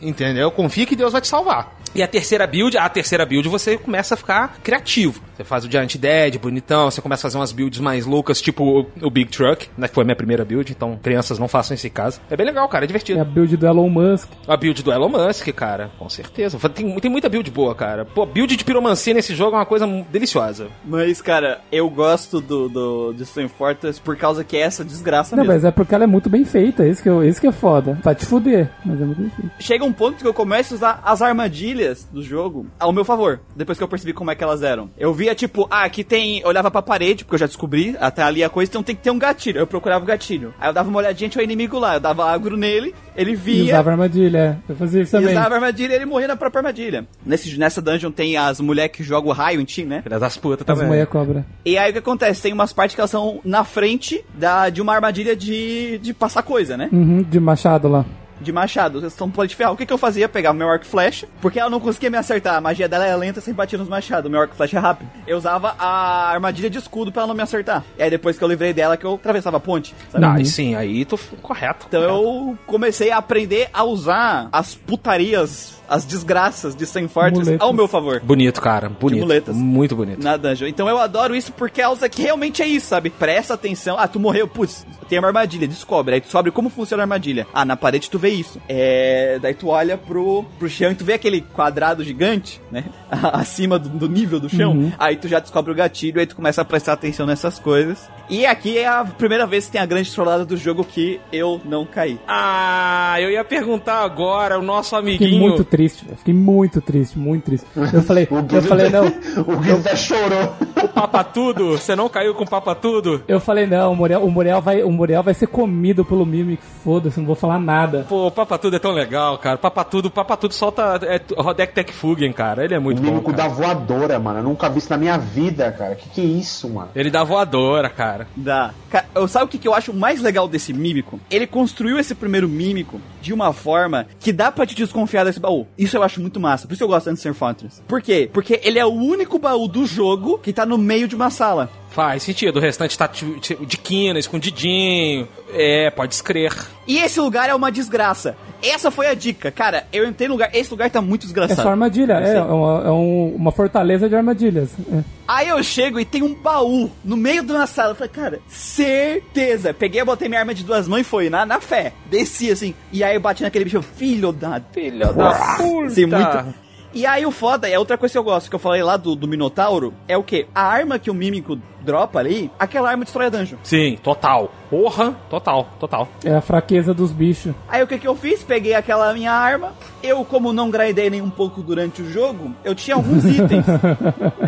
Entendeu? 0.00 0.50
Confia 0.50 0.86
que 0.86 0.96
Deus 0.96 1.12
vai 1.12 1.20
te 1.20 1.28
salvar. 1.28 1.79
E 1.94 2.02
a 2.02 2.06
terceira 2.08 2.46
build, 2.46 2.76
a 2.78 2.88
terceira 2.88 3.26
build 3.26 3.48
você 3.48 3.76
começa 3.76 4.14
a 4.14 4.16
ficar 4.16 4.58
criativo. 4.62 5.20
Você 5.36 5.42
faz 5.44 5.64
o 5.64 5.70
Giant 5.70 5.96
Dead, 5.96 6.38
bonitão, 6.38 6.90
você 6.90 7.00
começa 7.00 7.22
a 7.22 7.24
fazer 7.30 7.38
umas 7.38 7.50
builds 7.50 7.80
mais 7.80 8.04
loucas, 8.06 8.40
tipo 8.40 8.62
o, 8.62 8.86
o 9.06 9.10
Big 9.10 9.30
Truck, 9.30 9.68
né? 9.76 9.88
Que 9.88 9.94
foi 9.94 10.02
a 10.02 10.04
minha 10.04 10.14
primeira 10.16 10.44
build, 10.44 10.70
então 10.70 10.98
crianças 11.02 11.38
não 11.38 11.48
façam 11.48 11.74
esse 11.74 11.88
caso. 11.90 12.20
É 12.30 12.36
bem 12.36 12.44
legal, 12.46 12.68
cara, 12.68 12.84
é 12.84 12.86
É 12.86 12.88
divertido. 12.88 13.20
a 13.20 13.24
build 13.24 13.56
do 13.56 13.66
Elon 13.66 13.88
Musk. 13.88 14.28
A 14.46 14.56
build 14.56 14.82
do 14.82 14.92
Elon 14.92 15.08
Musk, 15.08 15.48
cara, 15.52 15.90
com 15.98 16.08
certeza. 16.08 16.58
Tem, 16.68 16.94
tem 17.00 17.10
muita 17.10 17.28
build 17.28 17.50
boa, 17.50 17.74
cara. 17.74 18.04
Pô, 18.04 18.24
build 18.26 18.54
de 18.54 18.64
piromancia 18.64 19.14
nesse 19.14 19.34
jogo 19.34 19.56
é 19.56 19.58
uma 19.60 19.66
coisa 19.66 19.86
deliciosa. 20.12 20.68
Mas, 20.84 21.20
cara, 21.22 21.60
eu 21.72 21.88
gosto 21.88 22.40
do, 22.40 22.68
do 22.68 23.12
de 23.14 23.24
Fortress 23.48 23.98
por 24.00 24.16
causa 24.16 24.44
que 24.44 24.56
é 24.56 24.60
essa 24.60 24.84
desgraça 24.84 25.34
Não, 25.34 25.42
mesmo. 25.42 25.54
mas 25.54 25.64
é 25.64 25.70
porque 25.70 25.94
ela 25.94 26.04
é 26.04 26.06
muito 26.06 26.28
bem 26.28 26.44
feita, 26.44 26.86
esse 26.86 27.02
que, 27.02 27.08
eu- 27.08 27.24
esse 27.24 27.40
que 27.40 27.46
é 27.46 27.52
foda. 27.52 27.98
Vai 28.04 28.14
te 28.14 28.26
fuder, 28.26 28.68
mas 28.84 29.00
é 29.00 29.04
muito 29.04 29.20
bem 29.22 29.30
feita. 29.30 29.50
Chega 29.58 29.84
um 29.84 29.92
ponto 29.92 30.18
que 30.18 30.26
eu 30.26 30.34
começo 30.34 30.74
a 30.74 30.76
usar 30.76 31.00
as 31.02 31.22
armadilhas 31.22 31.79
do 32.12 32.22
jogo 32.22 32.66
ao 32.78 32.92
meu 32.92 33.04
favor. 33.04 33.40
Depois 33.56 33.76
que 33.78 33.84
eu 33.84 33.88
percebi 33.88 34.12
como 34.12 34.30
é 34.30 34.34
que 34.34 34.42
elas 34.44 34.62
eram. 34.62 34.90
Eu 34.98 35.12
via, 35.14 35.34
tipo, 35.34 35.66
ah, 35.70 35.84
aqui 35.84 36.04
tem. 36.04 36.40
Eu 36.40 36.48
olhava 36.48 36.70
pra 36.70 36.82
parede, 36.82 37.24
porque 37.24 37.34
eu 37.34 37.38
já 37.40 37.46
descobri, 37.46 37.96
até 38.00 38.22
ali 38.22 38.42
a 38.44 38.48
coisa, 38.48 38.70
então 38.70 38.82
tem 38.82 38.94
que 38.96 39.02
ter 39.02 39.10
um 39.10 39.18
gatilho. 39.18 39.58
Eu 39.58 39.66
procurava 39.66 40.04
o 40.04 40.06
gatilho. 40.06 40.52
Aí 40.60 40.68
eu 40.68 40.72
dava 40.72 40.88
uma 40.88 40.98
olhadinha, 40.98 41.28
tinha 41.30 41.40
o 41.42 41.44
inimigo 41.44 41.78
lá. 41.78 41.94
Eu 41.94 42.00
dava 42.00 42.30
agro 42.30 42.56
nele, 42.56 42.94
ele 43.16 43.32
E 43.32 43.36
via. 43.36 43.64
usava 43.64 43.90
armadilha. 43.92 44.58
Eu 44.68 44.76
fazia 44.76 45.02
isso 45.02 45.16
E 45.16 45.20
também. 45.20 45.34
usava 45.36 45.54
armadilha 45.54 45.92
e 45.92 45.96
ele 45.96 46.06
morria 46.06 46.28
na 46.28 46.36
própria 46.36 46.60
armadilha. 46.60 47.06
Nesse, 47.24 47.58
nessa 47.58 47.80
dungeon 47.80 48.10
tem 48.10 48.36
as 48.36 48.60
mulheres 48.60 48.92
que 48.96 49.02
jogam 49.02 49.32
raio 49.32 49.60
em 49.60 49.64
ti, 49.64 49.84
né? 49.84 50.02
Das 50.06 50.36
putas 50.36 50.60
As 50.60 50.66
também. 50.66 50.86
mulher 50.88 51.06
cobra. 51.06 51.44
E 51.64 51.76
aí 51.78 51.90
o 51.90 51.92
que 51.92 51.98
acontece? 51.98 52.42
Tem 52.42 52.52
umas 52.52 52.72
partes 52.72 52.94
que 52.94 53.00
elas 53.00 53.10
são 53.10 53.40
na 53.44 53.64
frente 53.64 54.24
da, 54.34 54.68
de 54.68 54.80
uma 54.82 54.94
armadilha 54.94 55.34
de, 55.36 55.98
de 55.98 56.12
passar 56.14 56.42
coisa, 56.42 56.76
né? 56.76 56.88
Uhum, 56.92 57.22
de 57.22 57.38
machado 57.40 57.88
lá. 57.88 58.04
De 58.40 58.52
machado. 58.52 59.00
Vocês 59.00 59.12
estão 59.12 59.30
pode 59.30 59.54
ferrar. 59.54 59.72
O 59.72 59.76
que, 59.76 59.86
que 59.86 59.92
eu 59.92 59.98
fazia? 59.98 60.28
Pegava 60.28 60.56
meu 60.56 60.68
arco 60.68 60.84
e 60.84 60.88
flecha, 60.88 61.28
porque 61.40 61.58
ela 61.60 61.70
não 61.70 61.80
conseguia 61.80 62.10
me 62.10 62.16
acertar. 62.16 62.56
A 62.56 62.60
magia 62.60 62.88
dela 62.88 63.06
é 63.06 63.14
lenta, 63.16 63.40
sempre 63.40 63.58
batia 63.58 63.78
nos 63.78 63.88
machados. 63.88 64.30
Meu 64.30 64.40
arco 64.40 64.54
e 64.54 64.56
flecha 64.56 64.76
é 64.78 64.80
rápido. 64.80 65.10
Eu 65.26 65.36
usava 65.36 65.74
a 65.78 66.30
armadilha 66.30 66.70
de 66.70 66.78
escudo 66.78 67.12
pra 67.12 67.22
ela 67.22 67.28
não 67.28 67.34
me 67.34 67.42
acertar. 67.42 67.84
E 67.98 68.02
aí 68.02 68.10
depois 68.10 68.38
que 68.38 68.44
eu 68.44 68.48
livrei 68.48 68.72
dela, 68.72 68.96
que 68.96 69.04
eu 69.04 69.14
atravessava 69.14 69.56
a 69.56 69.60
ponte. 69.60 69.94
sabe? 70.10 70.24
Ah, 70.24 70.40
e 70.40 70.46
sim, 70.46 70.74
aí 70.74 71.04
tu 71.04 71.18
correto. 71.42 71.86
Então 71.88 72.02
correto. 72.02 72.22
eu 72.24 72.58
comecei 72.66 73.10
a 73.10 73.18
aprender 73.18 73.68
a 73.72 73.84
usar 73.84 74.48
as 74.52 74.74
putarias, 74.74 75.74
as 75.88 76.04
desgraças 76.04 76.74
de 76.74 76.86
Sam 76.86 77.08
Fortress 77.08 77.46
Muletas. 77.46 77.60
ao 77.66 77.72
meu 77.72 77.88
favor. 77.88 78.20
Bonito, 78.20 78.60
cara. 78.60 78.88
Bonito. 78.88 79.20
muletas. 79.20 79.56
Muito 79.56 79.96
bonito. 79.96 80.22
na 80.22 80.36
dungeon. 80.36 80.68
Então 80.68 80.88
eu 80.88 80.98
adoro 80.98 81.34
isso 81.34 81.52
porque 81.52 81.80
causa 81.80 82.08
que 82.08 82.22
realmente 82.22 82.62
é 82.62 82.66
isso, 82.66 82.88
sabe? 82.88 83.10
Presta 83.10 83.54
atenção. 83.54 83.96
Ah, 83.98 84.06
tu 84.06 84.20
morreu, 84.20 84.46
putz, 84.46 84.86
tem 85.08 85.18
uma 85.18 85.28
armadilha, 85.28 85.66
descobre. 85.66 86.14
Aí 86.14 86.20
tu 86.20 86.24
descobre 86.24 86.50
como 86.52 86.68
funciona 86.68 87.02
a 87.02 87.04
armadilha. 87.04 87.46
Ah, 87.54 87.64
na 87.64 87.76
parede 87.76 88.10
tu 88.10 88.18
vê 88.18 88.29
isso. 88.30 88.60
É. 88.68 89.38
Daí 89.40 89.54
tu 89.54 89.68
olha 89.68 89.96
pro, 89.96 90.44
pro 90.58 90.68
chão 90.68 90.90
e 90.92 90.94
tu 90.94 91.04
vê 91.04 91.14
aquele 91.14 91.40
quadrado 91.40 92.02
gigante, 92.04 92.60
né? 92.70 92.84
Acima 93.10 93.78
do, 93.78 93.88
do 93.88 94.08
nível 94.08 94.40
do 94.40 94.48
chão. 94.48 94.72
Uhum. 94.72 94.92
Aí 94.98 95.16
tu 95.16 95.28
já 95.28 95.38
descobre 95.40 95.72
o 95.72 95.74
gatilho, 95.74 96.20
aí 96.20 96.26
tu 96.26 96.36
começa 96.36 96.62
a 96.62 96.64
prestar 96.64 96.92
atenção 96.94 97.26
nessas 97.26 97.58
coisas. 97.58 98.08
E 98.28 98.46
aqui 98.46 98.78
é 98.78 98.86
a 98.86 99.04
primeira 99.04 99.44
vez 99.44 99.66
que 99.66 99.72
tem 99.72 99.80
a 99.80 99.86
grande 99.86 100.12
trollada 100.14 100.44
do 100.44 100.56
jogo 100.56 100.84
que 100.84 101.20
eu 101.32 101.60
não 101.64 101.84
caí. 101.84 102.18
Ah, 102.28 103.16
eu 103.20 103.28
ia 103.30 103.44
perguntar 103.44 104.04
agora, 104.04 104.58
o 104.58 104.62
nosso 104.62 104.96
Fiquei 104.96 105.16
amiguinho. 105.26 105.40
muito 105.40 105.64
triste, 105.64 106.04
velho. 106.04 106.16
Fiquei 106.16 106.34
muito 106.34 106.80
triste, 106.80 107.18
muito 107.18 107.44
triste. 107.44 107.66
Eu 107.92 108.02
falei, 108.02 108.28
O 108.30 108.54
eu 108.54 108.62
falei, 108.62 108.88
não. 108.88 109.06
O 109.50 109.58
Guido 109.58 109.78
até 109.78 109.96
chorou. 109.96 110.54
O 110.84 110.88
Papa 110.88 111.24
Tudo? 111.24 111.72
Você 111.72 111.96
não 111.96 112.08
caiu 112.08 112.34
com 112.34 112.44
o 112.44 112.48
Papa 112.48 112.74
Tudo? 112.74 113.22
Eu 113.26 113.40
falei, 113.40 113.66
não, 113.66 113.92
o 113.92 113.96
Muriel, 113.96 114.24
o 114.24 114.30
Muriel, 114.30 114.60
vai, 114.60 114.82
o 114.82 114.92
Muriel 114.92 115.22
vai 115.22 115.34
ser 115.34 115.48
comido 115.48 116.04
pelo 116.04 116.24
Mimic, 116.24 116.62
foda-se, 116.84 117.18
não 117.18 117.26
vou 117.26 117.34
falar 117.34 117.58
nada. 117.58 118.06
Pô, 118.08 118.19
o 118.26 118.30
Papa 118.30 118.58
Tudo 118.58 118.76
é 118.76 118.78
tão 118.78 118.92
legal, 118.92 119.36
cara. 119.38 119.56
O 119.56 119.58
Papa 119.58 119.84
Tudo, 119.84 120.06
o 120.06 120.10
Papa 120.10 120.36
Tudo 120.36 120.54
solta 120.54 120.98
é, 121.02 121.20
Rodek 121.36 121.72
Tech 121.74 121.92
Fugen, 121.92 122.32
cara. 122.32 122.64
Ele 122.64 122.74
é 122.74 122.78
muito 122.78 122.98
o 122.98 123.02
bom. 123.02 123.08
mímico 123.10 123.32
Cara. 123.32 123.48
da 123.48 123.54
voadora, 123.54 124.18
mano. 124.18 124.38
Eu 124.40 124.42
nunca 124.44 124.68
vi 124.68 124.78
isso 124.78 124.90
na 124.90 124.96
minha 124.96 125.16
vida, 125.18 125.70
cara. 125.72 125.94
Que 125.94 126.08
que 126.10 126.20
é 126.20 126.24
isso, 126.24 126.68
mano? 126.68 126.88
Ele 126.94 127.10
dá 127.10 127.22
voadora, 127.24 127.88
cara. 127.88 128.26
Dá. 128.36 128.72
Ca- 128.90 129.04
eu- 129.14 129.28
Sabe 129.28 129.44
o 129.44 129.48
que, 129.48 129.58
que 129.58 129.68
eu 129.68 129.74
acho 129.74 129.92
mais 129.92 130.20
legal 130.20 130.48
desse 130.48 130.72
mímico? 130.72 131.20
Ele 131.30 131.46
construiu 131.46 131.98
esse 131.98 132.14
primeiro 132.14 132.48
mímico 132.48 133.00
de 133.20 133.32
uma 133.32 133.52
forma 133.52 134.06
que 134.18 134.32
dá 134.32 134.50
pra 134.50 134.66
te 134.66 134.74
desconfiar 134.74 135.24
desse 135.24 135.38
baú. 135.40 135.66
Isso 135.78 135.96
eu 135.96 136.02
acho 136.02 136.20
muito 136.20 136.40
massa. 136.40 136.66
Por 136.66 136.74
isso 136.74 136.82
eu 136.82 136.88
gosto 136.88 137.04
de 137.06 137.12
Answer 137.12 137.34
Fortress. 137.34 137.82
Por 137.86 138.00
quê? 138.02 138.28
Porque 138.32 138.60
ele 138.64 138.78
é 138.78 138.84
o 138.84 138.90
único 138.92 139.38
baú 139.38 139.68
do 139.68 139.86
jogo 139.86 140.38
que 140.38 140.52
tá 140.52 140.64
no 140.66 140.76
meio 140.78 141.06
de 141.06 141.14
uma 141.14 141.30
sala. 141.30 141.70
Faz 141.90 142.22
sentido. 142.22 142.56
O 142.58 142.60
restante 142.60 142.96
tá 142.96 143.08
de, 143.08 143.76
quina, 143.76 144.18
escondidinho. 144.18 145.26
É, 145.52 145.90
pode 145.90 146.14
escrever. 146.14 146.56
E 146.86 146.98
esse 146.98 147.20
lugar 147.20 147.48
é 147.50 147.54
uma 147.54 147.70
desgraça. 147.72 148.36
Essa 148.62 148.90
foi 148.90 149.08
a 149.08 149.14
dica. 149.14 149.50
Cara, 149.50 149.86
eu 149.92 150.06
entrei 150.06 150.28
no 150.28 150.34
lugar. 150.34 150.50
Esse 150.54 150.70
lugar 150.70 150.88
tá 150.90 151.00
muito 151.00 151.22
É 151.22 151.24
desgraçado. 151.26 151.62
só 151.62 151.70
armadilha, 151.70 152.12
é, 152.14 152.36
é, 152.36 152.42
uma, 152.42 152.82
é 152.86 152.90
um- 152.90 153.34
uma 153.34 153.50
fortaleza 153.50 154.08
de 154.08 154.14
armadilhas. 154.14 154.70
É. 154.92 155.02
Aí 155.26 155.48
eu 155.48 155.62
chego 155.62 155.98
e 155.98 156.04
tem 156.04 156.22
um 156.22 156.34
baú 156.34 156.90
no 157.04 157.16
meio 157.16 157.42
de 157.42 157.52
uma 157.52 157.66
sala. 157.66 157.90
Eu 157.90 157.94
falei, 157.96 158.12
cara, 158.12 158.40
certeza. 158.48 159.72
Peguei, 159.74 160.04
botei 160.04 160.28
minha 160.28 160.40
arma 160.40 160.54
de 160.54 160.62
duas 160.64 160.86
mãos 160.88 161.00
e 161.00 161.04
foi 161.04 161.28
na, 161.30 161.44
na 161.44 161.60
fé. 161.60 161.92
Desci 162.06 162.50
assim. 162.50 162.74
E 162.92 163.02
aí 163.04 163.14
eu 163.16 163.20
bati 163.20 163.42
naquele 163.42 163.64
bicho, 163.64 163.82
filho 163.82 164.32
da. 164.32 164.60
Filho 164.72 165.12
da 165.12 165.32
puta. 165.56 165.86
Assim, 165.86 166.06
muito. 166.06 166.54
E 166.92 167.06
aí 167.06 167.24
o 167.24 167.30
foda, 167.30 167.68
é 167.68 167.78
outra 167.78 167.96
coisa 167.96 168.12
que 168.12 168.18
eu 168.18 168.24
gosto, 168.24 168.48
que 168.50 168.54
eu 168.56 168.58
falei 168.58 168.82
lá 168.82 168.96
do, 168.96 169.14
do 169.14 169.28
Minotauro, 169.28 169.94
é 170.08 170.16
o 170.16 170.24
que? 170.24 170.48
A 170.52 170.62
arma 170.66 170.98
que 170.98 171.08
o 171.08 171.14
Mímico 171.14 171.56
dropa 171.82 172.18
ali, 172.18 172.50
aquela 172.58 172.90
arma 172.90 173.04
destrói 173.04 173.26
a 173.26 173.30
dungeon. 173.30 173.58
Sim, 173.62 173.98
total. 174.02 174.52
Porra, 174.68 175.12
total, 175.28 175.68
total. 175.80 176.08
É 176.24 176.34
a 176.34 176.40
fraqueza 176.40 176.94
dos 176.94 177.10
bichos. 177.10 177.52
Aí 177.68 177.82
o 177.82 177.86
que 177.86 177.98
que 177.98 178.06
eu 178.06 178.14
fiz? 178.14 178.42
Peguei 178.42 178.74
aquela 178.74 179.12
minha 179.12 179.32
arma. 179.32 179.72
Eu, 180.02 180.24
como 180.24 180.52
não 180.52 180.70
grindei 180.70 181.10
nem 181.10 181.20
um 181.20 181.28
pouco 181.28 181.60
durante 181.62 182.00
o 182.02 182.10
jogo, 182.10 182.54
eu 182.64 182.74
tinha 182.74 182.96
alguns 182.96 183.24
itens 183.26 183.64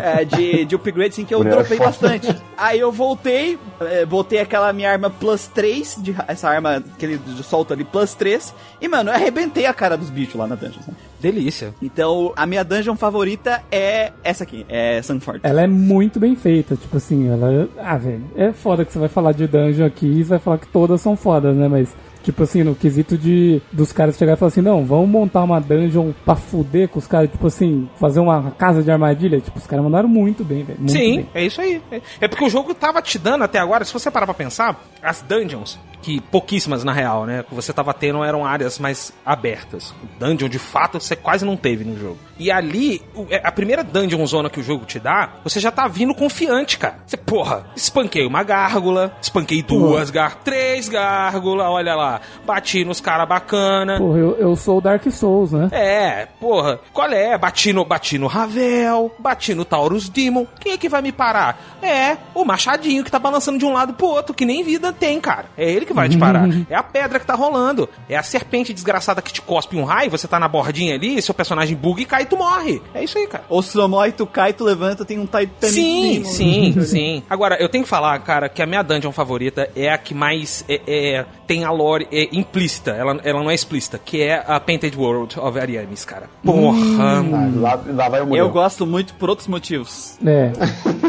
é, 0.01 0.23
de, 0.25 0.65
de 0.65 0.75
upgrade 0.75 1.09
assim, 1.09 1.25
que 1.25 1.33
eu 1.33 1.39
Mulher 1.39 1.55
dropei 1.55 1.77
bastante. 1.77 2.35
Aí 2.57 2.79
eu 2.79 2.91
voltei, 2.91 3.59
é, 3.81 4.05
botei 4.05 4.39
aquela 4.39 4.71
minha 4.71 4.89
arma 4.89 5.09
plus 5.09 5.47
3, 5.47 5.97
de, 5.99 6.15
essa 6.27 6.49
arma 6.49 6.81
que 6.97 7.05
ele 7.05 7.19
solta 7.43 7.73
ali, 7.73 7.83
plus 7.83 8.13
3. 8.15 8.53
E, 8.81 8.87
mano, 8.87 9.09
eu 9.09 9.13
arrebentei 9.13 9.65
a 9.65 9.73
cara 9.73 9.97
dos 9.97 10.09
bichos 10.09 10.35
lá 10.35 10.47
na 10.47 10.55
dungeon. 10.55 10.81
Delícia. 11.19 11.73
Então, 11.81 12.33
a 12.35 12.45
minha 12.45 12.65
dungeon 12.65 12.97
favorita 12.97 13.63
é 13.71 14.11
essa 14.23 14.43
aqui, 14.43 14.65
é 14.67 15.01
Sunford. 15.01 15.39
Ela 15.43 15.61
é 15.61 15.67
muito 15.67 16.19
bem 16.19 16.35
feita, 16.35 16.75
tipo 16.75 16.97
assim, 16.97 17.22
ela. 17.29 17.67
Ah, 17.77 17.97
velho, 17.97 18.23
é 18.35 18.51
foda 18.51 18.83
que 18.85 18.91
você 18.91 18.99
vai 18.99 19.09
falar 19.09 19.31
de 19.33 19.47
dungeon 19.47 19.85
aqui 19.85 20.05
e 20.07 20.23
você 20.23 20.29
vai 20.31 20.39
falar 20.39 20.57
que 20.57 20.67
todas 20.67 21.01
são 21.01 21.15
fodas, 21.15 21.55
né? 21.55 21.67
Mas, 21.67 21.95
tipo 22.23 22.43
assim, 22.43 22.63
no 22.63 22.73
quesito 22.75 23.17
de 23.17 23.61
dos 23.71 23.91
caras 23.91 24.17
chegar 24.17 24.33
e 24.33 24.35
falar 24.35 24.47
assim, 24.49 24.61
não, 24.61 24.85
vamos 24.85 25.09
montar 25.09 25.43
uma 25.43 25.59
dungeon 25.59 26.11
pra 26.25 26.35
fuder 26.35 26.87
com 26.89 26.99
os 26.99 27.07
caras, 27.07 27.29
tipo 27.29 27.47
assim, 27.47 27.87
fazer 27.99 28.19
uma 28.19 28.51
casa 28.51 28.81
de 28.83 28.91
armadilha. 28.91 29.39
Tipo, 29.39 29.57
os 29.59 29.67
caras 29.67 29.83
mandaram 29.85 30.07
muito 30.09 30.43
bem, 30.43 30.63
velho. 30.63 30.79
Sim, 30.87 31.15
bem. 31.17 31.27
é 31.33 31.45
isso 31.45 31.59
aí. 31.61 31.81
É- 31.91 32.01
É 32.21 32.27
porque 32.27 32.43
o 32.45 32.49
jogo 32.49 32.73
tava 32.73 33.01
te 33.01 33.17
dando 33.19 33.43
até 33.43 33.59
agora, 33.59 33.83
se 33.85 33.93
você 33.93 34.09
parar 34.11 34.25
pra 34.25 34.33
pensar, 34.35 34.81
as 35.01 35.21
dungeons, 35.21 35.79
que 36.03 36.19
pouquíssimas 36.21 36.83
na 36.83 36.91
real, 36.93 37.25
né? 37.25 37.43
Que 37.47 37.55
você 37.55 37.71
tava 37.73 37.93
tendo 37.93 38.23
eram 38.23 38.45
áreas 38.45 38.77
mais 38.77 39.11
abertas. 39.25 39.93
Dungeon, 40.19 40.49
de 40.49 40.59
fato, 40.59 40.99
você 40.99 41.15
quase 41.15 41.43
não 41.45 41.55
teve 41.57 41.83
no 41.83 41.97
jogo. 41.97 42.17
E 42.37 42.51
ali, 42.51 43.01
o- 43.15 43.25
é, 43.29 43.41
a 43.43 43.51
primeira 43.51 43.83
dungeon 43.83 44.25
zona 44.25 44.49
que 44.49 44.59
o 44.59 44.63
jogo 44.63 44.85
te 44.85 44.99
dá, 44.99 45.29
você 45.43 45.59
já 45.59 45.71
tá 45.71 45.87
vindo 45.87 46.13
confiante, 46.13 46.77
cara. 46.77 46.97
Você, 47.05 47.17
porra, 47.17 47.65
espanquei 47.75 48.25
uma 48.25 48.43
gárgula, 48.43 49.15
espanquei 49.21 49.63
duas 49.63 50.09
gárgulas, 50.09 50.43
três 50.43 50.89
gárgulas, 50.89 51.67
olha 51.67 51.95
lá. 51.95 52.21
Bati 52.45 52.83
nos 52.85 52.99
caras 53.01 53.27
bacana. 53.27 53.97
Porra, 53.97 54.17
eu, 54.19 54.35
eu 54.37 54.55
sou 54.55 54.77
o 54.77 54.81
Dark 54.81 55.03
Souls, 55.11 55.51
né? 55.51 55.69
É, 55.71 56.27
porra, 56.39 56.79
qual 56.91 57.07
é? 57.11 57.37
Bati 57.37 57.71
no, 57.73 57.85
bati 57.85 58.17
no 58.17 58.27
Ravel, 58.27 59.11
bati 59.19 59.53
no 59.55 59.63
Taurus 59.65 60.09
Demon. 60.09 60.45
Quem 60.59 60.73
é 60.73 60.77
que 60.77 60.89
vai 60.89 61.01
me 61.01 61.11
parar? 61.11 61.57
É, 61.81 62.17
o 62.33 62.43
Machadinho 62.43 63.03
que 63.03 63.11
tá 63.11 63.19
balançando 63.19 63.57
de 63.57 63.65
um 63.65 63.73
lado 63.73 63.93
pro 63.93 64.07
outro, 64.07 64.33
que 64.33 64.45
nem 64.45 64.63
vida 64.63 64.91
tem, 64.91 65.19
cara. 65.21 65.45
É 65.57 65.69
ele 65.71 65.85
que 65.85 65.92
vai 65.93 66.09
te 66.09 66.17
parar. 66.17 66.43
É 66.69 66.75
a 66.75 66.83
pedra 66.83 67.19
que 67.19 67.25
tá 67.25 67.33
rolando. 67.35 67.87
É 68.09 68.15
a 68.17 68.23
serpente 68.23 68.73
desgraçada 68.73 69.21
que 69.21 69.31
te 69.31 69.41
cospe 69.41 69.75
um 69.75 69.83
raio, 69.83 70.09
você 70.09 70.27
tá 70.27 70.39
na 70.39 70.47
bordinha 70.47 70.95
ali, 70.95 71.21
seu 71.21 71.33
personagem 71.33 71.75
buga 71.75 72.01
e 72.01 72.05
cai 72.05 72.23
e 72.23 72.25
tu 72.25 72.37
morre. 72.37 72.81
É 72.93 73.03
isso 73.03 73.17
aí, 73.17 73.27
cara. 73.27 73.43
Ou 73.49 73.61
se 73.61 73.71
tu 73.73 73.77
não 73.77 73.87
morre, 73.89 74.11
tu 74.11 74.25
cai, 74.25 74.53
tu 74.53 74.63
levanta, 74.63 75.05
tem 75.05 75.19
um 75.19 75.25
Titan. 75.25 75.67
Sim, 75.67 76.23
sim, 76.23 76.75
sim. 76.83 77.23
Agora, 77.29 77.57
eu 77.61 77.69
tenho 77.69 77.83
que 77.83 77.89
falar, 77.89 78.17
cara, 78.19 78.49
que 78.49 78.61
a 78.61 78.65
minha 78.65 78.81
dungeon 78.81 79.11
favorita 79.11 79.69
é 79.75 79.91
a 79.91 79.97
que 79.97 80.13
mais 80.13 80.63
é, 80.67 80.81
é- 80.87 81.25
tem 81.45 81.63
a 81.63 81.71
lore 81.71 82.07
é, 82.11 82.29
implícita, 82.31 82.91
ela, 82.91 83.19
ela 83.23 83.41
não 83.43 83.51
é 83.51 83.53
explícita, 83.55 83.99
que 84.03 84.21
é 84.21 84.43
a 84.47 84.59
Painted 84.59 84.97
World 84.97 85.39
of 85.39 85.59
Ariamis, 85.59 86.05
cara. 86.05 86.29
Porra! 86.43 86.77
Ah, 86.99 87.23
lá, 87.55 87.81
lá 87.87 88.09
vai 88.09 88.21
o. 88.21 88.35
Eu 88.35 88.49
gosto 88.49 88.85
muito 88.85 89.13
por 89.15 89.29
outros 89.29 89.47
motivos. 89.47 90.17
É. 90.25 90.51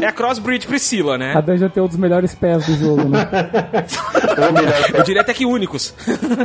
É 0.02 0.06
a 0.06 0.12
Crossbreed 0.12 0.66
Priscila, 0.66 1.15
A 1.15 1.19
né? 1.19 1.43
dungeon 1.43 1.69
tem 1.69 1.82
um 1.82 1.86
dos 1.86 1.97
melhores 1.97 2.35
pés 2.35 2.66
do 2.66 2.74
jogo, 2.77 3.09
né? 3.09 3.28
Ô, 4.48 4.52
Muriel, 4.52 4.73
Eu 4.92 5.02
diria 5.02 5.20
até 5.22 5.32
que 5.34 5.44
únicos. 5.46 5.94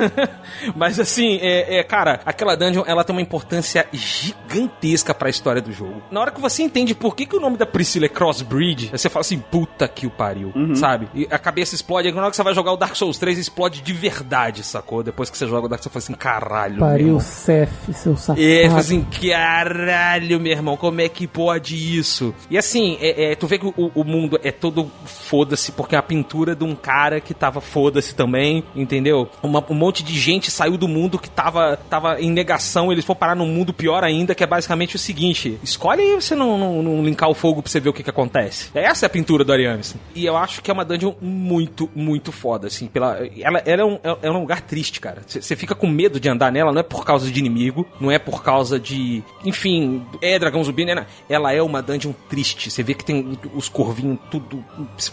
Mas 0.76 1.00
assim, 1.00 1.40
é, 1.42 1.80
é, 1.80 1.84
cara, 1.84 2.20
aquela 2.26 2.56
dungeon 2.56 2.84
ela 2.86 3.04
tem 3.04 3.16
uma 3.16 3.22
importância 3.22 3.88
gigantesca 3.92 5.14
para 5.14 5.28
a 5.28 5.30
história 5.30 5.62
do 5.62 5.72
jogo. 5.72 6.02
Na 6.12 6.20
hora 6.22 6.32
que 6.32 6.42
você 6.42 6.64
entende 6.64 6.94
por 6.96 7.16
que, 7.16 7.26
que 7.26 7.36
o 7.36 7.40
nome 7.40 7.58
da 7.58 7.66
Priscila 7.66 8.06
é 8.06 8.10
Crossbreed, 8.10 8.90
você 8.92 9.10
fala 9.10 9.22
assim, 9.22 9.40
puta 9.40 9.88
que 9.88 10.06
o 10.08 10.10
pariu, 10.10 10.52
Uhum. 10.56 10.76
sabe? 10.76 11.08
E 11.14 11.28
a 11.30 11.38
cabeça 11.40 11.76
explode. 11.76 12.12
Na 12.12 12.22
hora 12.22 12.30
que 12.32 12.36
você 12.36 12.44
vai 12.44 12.54
jogar 12.54 12.72
o 12.74 12.78
Dark 12.78 12.96
Souls 12.96 13.18
3, 13.18 13.38
explode 13.38 13.82
de 13.82 13.94
verdade, 13.94 14.64
sacou? 14.64 15.04
Depois 15.04 15.30
que 15.30 15.38
você 15.38 15.48
joga 15.48 15.66
o 15.66 15.70
Dark 15.70 15.82
Souls, 15.82 15.94
você 15.94 16.00
fala 16.00 16.04
assim, 16.04 16.14
caralho. 16.14 16.80
Pariu. 16.80 17.20
Cef, 17.20 17.94
seu 17.94 18.16
safado. 18.18 18.42
É, 18.42 18.68
fala 18.68 18.80
assim, 18.80 19.02
caralho, 19.04 20.40
meu 20.40 20.52
irmão, 20.52 20.78
como 20.78 21.02
é 21.02 21.10
que 21.10 21.28
pode 21.28 21.76
isso? 21.98 22.34
E 22.50 22.58
assim, 22.58 22.98
é, 23.00 23.32
é, 23.32 23.36
tu 23.36 23.48
vê 23.48 23.58
que 23.58 23.66
o, 23.66 23.92
o 23.94 24.04
mundo 24.04 24.40
é 24.44 24.52
todo 24.52 24.90
foda-se, 25.06 25.72
porque 25.72 25.96
é 25.96 25.98
a 25.98 26.04
pintura 26.04 26.56
de 26.56 26.64
um 26.64 26.76
cara 26.76 27.20
que 27.20 27.34
tava 27.34 27.62
foda-se 27.62 28.09
também, 28.16 28.64
entendeu? 28.76 29.30
Uma- 29.42 29.64
um 29.70 29.74
monte 29.74 30.04
de 30.04 30.18
gente 30.20 30.50
saiu 30.52 30.78
do 30.78 30.88
mundo 30.88 31.18
que 31.20 31.30
tava, 31.30 31.78
tava 31.90 32.20
em 32.22 32.32
negação, 32.32 32.92
eles 32.92 33.06
foram 33.06 33.20
parar 33.20 33.36
num 33.36 33.48
mundo 33.48 33.74
pior 33.74 34.04
ainda, 34.04 34.34
que 34.36 34.44
é 34.44 34.48
basicamente 34.48 34.96
o 34.96 35.00
seguinte: 35.00 35.58
escolhe 35.64 36.02
aí 36.02 36.16
você 36.16 36.36
não, 36.36 36.58
não, 36.58 36.84
não 36.84 37.04
linkar 37.04 37.30
o 37.30 37.34
fogo 37.34 37.62
pra 37.62 37.72
você 37.72 37.80
ver 37.80 37.90
o 37.90 37.94
que 37.94 38.04
que 38.04 38.10
acontece. 38.10 38.70
Essa 38.74 39.06
é 39.06 39.08
a 39.08 39.10
pintura 39.10 39.44
do 39.44 39.52
Ariames. 39.52 39.96
E 40.16 40.26
eu 40.26 40.38
acho 40.38 40.62
que 40.62 40.70
é 40.72 40.74
uma 40.74 40.86
dungeon 40.86 41.14
muito, 41.22 41.90
muito 41.96 42.32
foda, 42.32 42.68
assim. 42.68 42.88
Pela, 42.88 43.20
ela, 43.40 43.60
ela 43.66 43.82
é, 43.82 43.86
um, 43.86 44.00
é 44.24 44.32
um 44.32 44.40
lugar 44.40 44.62
triste, 44.62 45.00
cara. 45.00 45.22
Você 45.28 45.42
você 45.42 45.56
fica 45.56 45.74
com 45.76 45.88
medo 45.88 46.20
de 46.20 46.30
andar 46.30 46.52
nela, 46.52 46.72
não 46.72 46.80
é 46.80 46.84
por 46.84 47.04
causa 47.06 47.30
de 47.32 47.40
inimigo, 47.40 47.86
não 48.00 48.12
é 48.12 48.20
por 48.20 48.44
causa 48.44 48.80
de. 48.80 49.24
Enfim, 49.44 50.06
é 50.22 50.38
dragão 50.40 50.64
zumbi, 50.64 50.86
né? 50.86 51.06
Ela 51.30 51.54
é 51.54 51.62
uma 51.62 51.82
dungeon 51.82 52.14
triste. 52.30 52.70
Você 52.70 52.84
vê 52.84 52.94
que 52.94 53.04
tem 53.04 53.38
os 53.54 53.68
corvinhos 53.70 54.18
tudo 54.30 54.64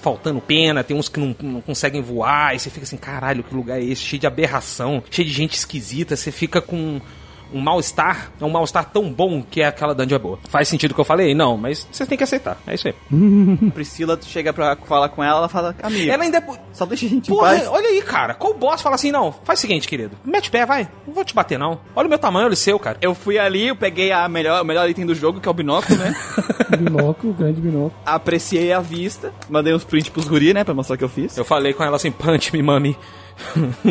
faltando 0.01 0.41
pena, 0.41 0.83
tem 0.85 0.97
uns 0.97 1.09
que 1.09 1.19
não, 1.21 1.35
não 1.41 1.61
conseguem 1.61 2.01
voar, 2.03 2.55
e 2.55 2.59
você 2.59 2.71
fica 2.71 2.86
assim, 2.87 2.97
caralho, 2.97 3.45
que 3.45 3.55
lugar 3.55 3.81
é 3.81 3.85
esse? 3.85 4.03
Cheio 4.03 4.21
de 4.21 4.27
aberração, 4.27 5.03
cheio 5.11 5.27
de 5.27 5.35
gente 5.35 5.55
esquisita, 5.55 6.17
você 6.17 6.31
fica 6.31 6.61
com 6.61 7.01
um 7.53 7.61
mal-estar, 7.61 8.31
é 8.41 8.45
um 8.45 8.51
mal-estar 8.51 8.85
tão 8.91 9.13
bom 9.13 9.43
que 9.43 9.63
é 9.63 9.67
aquela 9.67 9.95
dungeon 9.95 10.17
é 10.17 10.19
boa. 10.19 10.39
Faz 10.49 10.69
sentido 10.69 10.91
o 10.93 10.95
que 10.95 11.01
eu 11.01 11.05
falei? 11.05 11.35
Não, 11.35 11.57
mas 11.57 11.87
vocês 11.91 12.09
têm 12.09 12.19
que 12.19 12.25
aceitar. 12.25 12.59
É 12.67 12.75
isso 12.75 12.89
aí. 12.89 12.95
Priscila, 13.75 14.17
tu 14.17 14.27
chega 14.27 14.53
pra 14.53 14.77
falar 14.77 15.09
com 15.09 15.23
ela, 15.23 15.39
ela 15.39 15.49
fala, 15.49 15.75
amigo, 15.83 16.11
Ela 16.11 16.25
ainda. 16.25 16.43
só 16.73 16.85
deixa 16.87 17.07
a 17.07 17.09
gente 17.09 17.31
em 17.31 17.35
Porra, 17.35 17.51
paz. 17.57 17.69
olha 17.69 17.89
aí, 17.89 18.03
cara. 18.03 18.35
Qual 18.35 18.55
boss 18.55 18.83
fala 18.83 18.95
assim, 18.97 19.11
não? 19.13 19.33
Faz 19.45 19.59
o 19.59 19.63
seguinte, 19.63 19.87
querido. 19.89 20.17
Mete 20.25 20.49
o 20.49 20.53
pé, 20.53 20.67
vai. 20.67 20.89
Não 21.07 21.15
vou 21.15 21.25
te 21.25 21.35
bater, 21.35 21.59
não. 21.59 21.79
Olha 21.95 22.07
o 22.07 22.09
meu 22.11 22.19
tamanho, 22.19 22.47
olha 22.47 22.55
o 22.55 22.57
seu, 22.57 22.79
cara. 22.79 22.99
Eu 23.01 23.15
fui 23.15 23.39
ali, 23.39 23.69
eu 23.69 23.77
peguei 23.77 24.13
a 24.13 24.29
melhor, 24.29 24.63
o 24.63 24.65
melhor 24.65 24.89
item 24.89 25.07
do 25.07 25.15
jogo, 25.15 25.41
que 25.41 25.49
é 25.49 25.51
o 25.51 25.55
binóculo, 25.55 25.99
né? 25.99 26.15
Binóculo, 26.77 27.33
grande 27.33 27.61
binóculo. 27.61 27.95
Apreciei 28.05 28.73
a 28.73 28.81
vista, 28.81 29.33
mandei 29.49 29.73
uns 29.73 29.85
prints 29.85 30.09
pros 30.11 30.27
guri, 30.27 30.53
né, 30.53 30.65
pra 30.65 30.75
mostrar 30.75 30.97
o 30.97 30.99
que 30.99 31.05
eu 31.05 31.09
fiz. 31.09 31.37
Eu 31.39 31.45
falei 31.45 31.73
com 31.73 31.85
ela 31.85 31.95
assim, 31.97 32.11
punch 32.11 32.53
me, 32.53 32.63
mami. 32.63 32.97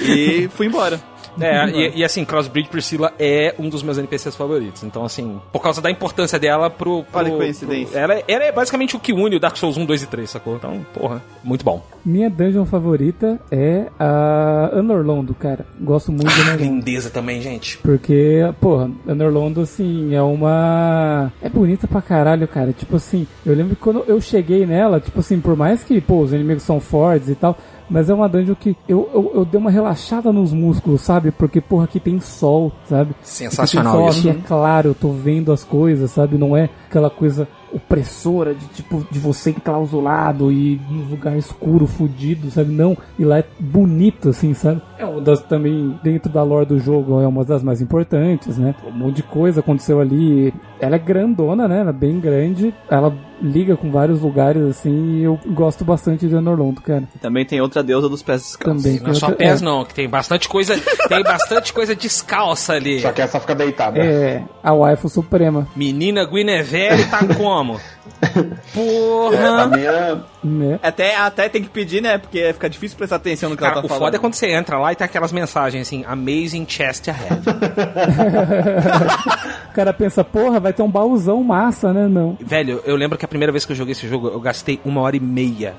E 0.00 0.48
fui 0.56 0.66
embora. 0.66 1.00
É, 1.40 1.68
e, 1.70 1.98
e 1.98 2.04
assim, 2.04 2.24
Crossbreed 2.24 2.68
Priscilla 2.68 3.12
é 3.18 3.54
um 3.58 3.68
dos 3.68 3.82
meus 3.82 3.98
NPCs 3.98 4.34
favoritos. 4.36 4.82
Então, 4.82 5.04
assim, 5.04 5.40
por 5.52 5.60
causa 5.62 5.80
da 5.80 5.90
importância 5.90 6.38
dela 6.38 6.68
pro. 6.70 7.04
pro 7.04 7.18
Olha 7.20 7.30
que 7.30 7.36
coincidência. 7.36 7.88
pro- 7.92 7.98
ela, 8.00 8.14
é- 8.14 8.24
ela 8.28 8.44
é 8.44 8.52
basicamente 8.52 8.96
o 8.96 9.00
que 9.00 9.12
une 9.12 9.36
o 9.36 9.40
Dark 9.40 9.56
Souls 9.56 9.76
1, 9.76 9.84
2 9.84 10.02
e 10.02 10.06
3, 10.06 10.28
sacou? 10.30 10.56
Então, 10.56 10.84
porra, 10.94 11.22
muito 11.44 11.64
bom. 11.64 11.82
Minha 12.04 12.30
dungeon 12.30 12.64
favorita 12.64 13.38
é 13.50 13.86
a 13.98 14.70
Anorlondo, 14.74 15.34
cara. 15.34 15.66
Gosto 15.80 16.10
muito 16.10 16.28
de 16.32 16.40
Anorlondo. 16.40 16.62
Lindeza 16.64 17.10
também, 17.10 17.40
gente. 17.40 17.78
Porque, 17.78 18.40
porra, 18.60 18.90
Anorlondo, 19.06 19.60
assim, 19.60 20.14
é 20.14 20.22
uma. 20.22 21.32
É 21.42 21.48
bonita 21.48 21.86
pra 21.86 22.00
caralho, 22.02 22.46
cara. 22.48 22.72
Tipo 22.72 22.96
assim, 22.96 23.26
eu 23.44 23.54
lembro 23.54 23.76
que 23.76 23.82
quando 23.82 24.04
eu 24.06 24.20
cheguei 24.20 24.66
nela, 24.66 25.00
tipo 25.00 25.20
assim, 25.20 25.40
por 25.40 25.56
mais 25.56 25.82
que, 25.84 26.00
pô, 26.00 26.20
os 26.20 26.32
inimigos 26.32 26.62
são 26.62 26.80
fortes 26.80 27.28
e 27.28 27.34
tal. 27.34 27.56
Mas 27.88 28.10
é 28.10 28.14
uma 28.14 28.28
dungeon 28.28 28.54
que 28.54 28.76
eu, 28.88 29.08
eu, 29.12 29.32
eu 29.34 29.44
dei 29.44 29.60
uma 29.60 29.70
relaxada 29.70 30.32
nos 30.32 30.52
músculos, 30.52 31.00
sabe? 31.00 31.30
Porque, 31.30 31.60
porra, 31.60 31.84
aqui 31.84 31.98
tem 31.98 32.20
sol, 32.20 32.72
sabe? 32.86 33.14
Sensacional 33.22 33.94
aqui 33.94 34.02
tem 34.02 34.08
isso. 34.10 34.22
sol, 34.22 34.30
Aqui 34.30 34.40
é 34.40 34.46
claro, 34.46 34.88
eu 34.90 34.94
tô 34.94 35.10
vendo 35.10 35.52
as 35.52 35.64
coisas, 35.64 36.10
sabe? 36.10 36.36
Não 36.36 36.56
é 36.56 36.68
aquela 36.88 37.10
coisa 37.10 37.48
opressora 37.72 38.54
de 38.54 38.66
tipo 38.68 39.06
de 39.10 39.18
você 39.18 39.50
enclausulado 39.50 40.50
e 40.52 40.80
num 40.90 41.04
lugar 41.10 41.36
escuro, 41.36 41.86
fudido, 41.86 42.50
sabe? 42.50 42.72
Não, 42.72 42.96
e 43.18 43.24
lá 43.24 43.38
é 43.38 43.44
bonito 43.58 44.30
assim, 44.30 44.54
sabe? 44.54 44.80
É 44.98 45.04
uma 45.04 45.20
das 45.20 45.40
também 45.42 45.98
dentro 46.02 46.30
da 46.30 46.42
lore 46.42 46.66
do 46.66 46.78
jogo, 46.78 47.20
é 47.20 47.26
uma 47.26 47.44
das 47.44 47.62
mais 47.62 47.80
importantes, 47.80 48.58
né? 48.58 48.74
Um 48.86 48.90
monte 48.92 49.16
de 49.16 49.22
coisa 49.22 49.60
aconteceu 49.60 50.00
ali. 50.00 50.52
Ela 50.80 50.96
é 50.96 50.98
grandona, 50.98 51.66
né? 51.68 51.80
Ela 51.80 51.90
é 51.90 51.92
bem 51.92 52.18
grande. 52.20 52.74
Ela 52.90 53.12
liga 53.40 53.76
com 53.76 53.90
vários 53.92 54.20
lugares 54.20 54.60
assim, 54.64 55.18
e 55.18 55.22
eu 55.22 55.38
gosto 55.54 55.84
bastante 55.84 56.26
de 56.26 56.34
Anorlondo, 56.34 56.80
cara. 56.80 57.04
Também 57.20 57.44
tem 57.46 57.60
outra 57.60 57.84
deusa 57.84 58.08
dos 58.08 58.20
pés 58.22 58.42
descalços. 58.42 58.82
Também. 58.82 59.00
Não 59.00 59.10
é 59.10 59.14
só 59.14 59.26
outra- 59.28 59.44
pés, 59.46 59.62
é. 59.62 59.64
não, 59.64 59.84
que 59.84 59.94
tem 59.94 60.08
bastante 60.08 60.48
coisa. 60.48 60.74
tem 61.08 61.22
bastante 61.22 61.72
coisa 61.72 61.94
descalça 61.94 62.72
ali. 62.72 63.00
Só 63.00 63.12
que 63.12 63.22
essa 63.22 63.38
fica 63.38 63.54
deitada. 63.54 63.98
É, 64.00 64.42
a 64.62 64.72
waifu 64.72 65.08
suprema, 65.08 65.68
Menina 65.76 66.24
Guinevere 66.24 67.04
tá 67.04 67.20
como? 67.58 67.80
É, 68.22 68.40
a 68.40 68.44
Porra! 68.74 69.66
minha. 69.68 70.24
né? 70.42 70.78
Até, 70.82 71.16
até 71.16 71.48
tem 71.48 71.62
que 71.62 71.68
pedir, 71.68 72.02
né? 72.02 72.18
Porque 72.18 72.52
fica 72.52 72.68
difícil 72.68 72.96
prestar 72.96 73.16
atenção 73.16 73.50
no 73.50 73.56
que 73.56 73.62
Cara, 73.62 73.74
ela 73.74 73.82
tá 73.82 73.86
o 73.86 73.88
falando. 73.88 74.04
foda 74.04 74.16
é 74.16 74.20
quando 74.20 74.34
você 74.34 74.50
entra 74.52 74.78
lá 74.78 74.92
e 74.92 74.96
tem 74.96 75.04
aquelas 75.04 75.32
mensagens 75.32 75.86
assim, 75.86 76.04
Amazing 76.06 76.66
Chest 76.68 77.08
Ahead. 77.08 77.42
O 79.70 79.74
cara 79.78 79.92
pensa, 79.92 80.24
porra, 80.24 80.58
vai 80.58 80.72
ter 80.72 80.82
um 80.82 80.90
baúzão 80.90 81.42
massa, 81.44 81.92
né? 81.92 82.08
Não. 82.08 82.36
Velho, 82.40 82.82
eu 82.84 82.96
lembro 82.96 83.16
que 83.16 83.24
a 83.24 83.28
primeira 83.28 83.52
vez 83.52 83.64
que 83.64 83.70
eu 83.72 83.76
joguei 83.76 83.92
esse 83.92 84.08
jogo, 84.08 84.26
eu 84.28 84.40
gastei 84.40 84.80
uma 84.84 85.00
hora 85.02 85.16
e 85.16 85.20
meia 85.20 85.74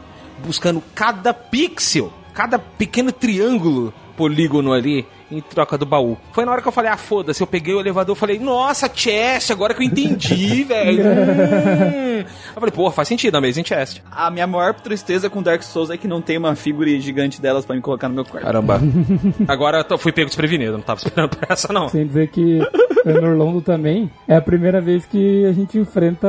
buscando 0.45 0.81
cada 0.95 1.34
pixel, 1.34 2.14
cada 2.34 2.57
pequeno 2.57 3.11
triângulo 3.11 3.93
polígono 4.15 4.72
ali 4.72 5.06
em 5.31 5.41
troca 5.41 5.77
do 5.77 5.85
baú. 5.85 6.18
Foi 6.31 6.45
na 6.45 6.51
hora 6.51 6.61
que 6.61 6.68
eu 6.68 6.72
falei, 6.72 6.91
ah, 6.91 6.97
foda-se, 6.97 7.41
eu 7.41 7.47
peguei 7.47 7.73
o 7.73 7.80
elevador 7.80 8.15
e 8.15 8.19
falei, 8.19 8.39
nossa, 8.39 8.89
chest, 8.93 9.51
agora 9.51 9.73
que 9.73 9.81
eu 9.81 9.85
entendi, 9.85 10.64
velho. 10.68 11.03
Hum. 11.03 12.19
Eu 12.19 12.53
falei, 12.53 12.72
porra, 12.72 12.91
faz 12.91 13.07
sentido, 13.07 13.35
Amazing 13.35 13.64
Chest. 13.64 14.01
A 14.11 14.30
minha 14.30 14.47
maior 14.47 14.73
tristeza 14.73 15.30
com 15.30 15.41
Dark 15.41 15.64
Souls 15.64 15.89
é 15.89 15.97
que 15.97 16.07
não 16.07 16.22
tem 16.22 16.38
uma 16.38 16.56
figura 16.56 16.89
gigante 16.99 17.41
delas 17.41 17.65
pra 17.65 17.76
me 17.76 17.81
colocar 17.81 18.10
no 18.10 18.15
meu 18.15 18.26
quarto. 18.26 18.45
Caramba. 18.45 18.81
Agora 19.47 19.85
eu 19.89 19.97
fui 19.97 20.11
pego 20.11 20.27
desprevenido, 20.27 20.73
não 20.73 20.81
tava 20.81 20.99
esperando 20.99 21.30
por 21.30 21.45
essa 21.49 21.72
não. 21.72 21.89
Sem 21.89 22.06
dizer 22.06 22.30
que 22.30 22.60
Anorlondo 23.06 23.61
também 23.61 24.11
é 24.27 24.35
a 24.35 24.41
primeira 24.41 24.81
vez 24.81 25.06
que 25.06 25.45
a 25.45 25.53
gente 25.53 25.77
enfrenta 25.77 26.27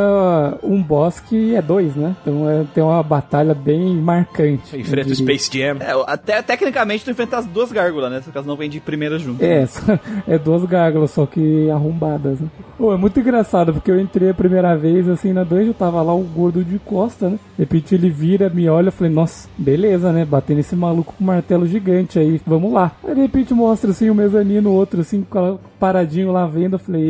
um 0.62 0.82
boss 0.82 1.20
que 1.20 1.54
é 1.54 1.62
dois, 1.62 1.94
né? 1.96 2.14
Então 2.20 2.48
é, 2.48 2.64
tem 2.74 2.82
uma 2.82 3.02
batalha 3.02 3.54
bem 3.54 3.96
marcante. 3.96 4.76
Enfrenta 4.76 5.10
o. 5.10 5.14
Space 5.14 5.50
Jam. 5.52 5.76
É, 5.80 5.92
até 6.06 6.42
tecnicamente 6.42 7.04
tu 7.04 7.10
enfrenta 7.10 7.38
as 7.38 7.46
duas 7.46 7.72
gárgulas, 7.72 8.10
né? 8.10 8.20
Só 8.22 8.30
que 8.30 8.36
elas 8.36 8.46
não 8.46 8.56
vêm 8.56 8.70
de 8.70 8.80
primeira 8.90 9.18
junto. 9.18 9.42
É, 9.44 9.66
só- 9.66 9.98
é 10.26 10.38
duas 10.38 10.64
gárgulas, 10.64 11.10
só 11.12 11.26
que 11.26 11.70
arrombadas, 11.70 12.40
né? 12.40 12.48
Pô, 12.76 12.92
é 12.94 12.96
muito 12.96 13.20
engraçado, 13.20 13.72
porque 13.74 13.90
eu 13.90 14.00
entrei 14.00 14.30
a 14.30 14.34
primeira 14.34 14.74
vez, 14.76 15.06
assim, 15.08 15.32
na 15.32 15.44
dungeon, 15.44 15.72
tava 15.72 16.00
lá 16.02 16.14
o 16.14 16.22
gordo 16.22 16.64
de 16.64 16.78
costa, 16.78 17.28
né? 17.28 17.38
De 17.56 17.62
repente 17.64 17.94
ele 17.94 18.08
vira, 18.08 18.48
me 18.48 18.68
olha, 18.68 18.88
eu 18.88 18.92
falei, 18.92 19.12
nossa, 19.12 19.48
beleza, 19.56 20.10
né? 20.12 20.24
Bater 20.24 20.56
nesse 20.56 20.74
maluco 20.74 21.14
com 21.16 21.22
um 21.22 21.26
martelo 21.26 21.66
gigante 21.66 22.18
aí, 22.18 22.40
vamos 22.46 22.72
lá. 22.72 22.92
Aí 23.06 23.14
de 23.14 23.20
repente 23.20 23.52
mostra, 23.52 23.90
assim, 23.90 24.08
o 24.10 24.14
mezanino, 24.14 24.70
o 24.70 24.74
outro, 24.74 25.00
assim, 25.02 25.24
com- 25.28 25.58
paradinho 25.78 26.30
lá 26.32 26.46
vendo, 26.46 26.74
eu 26.74 26.78
falei, 26.78 27.02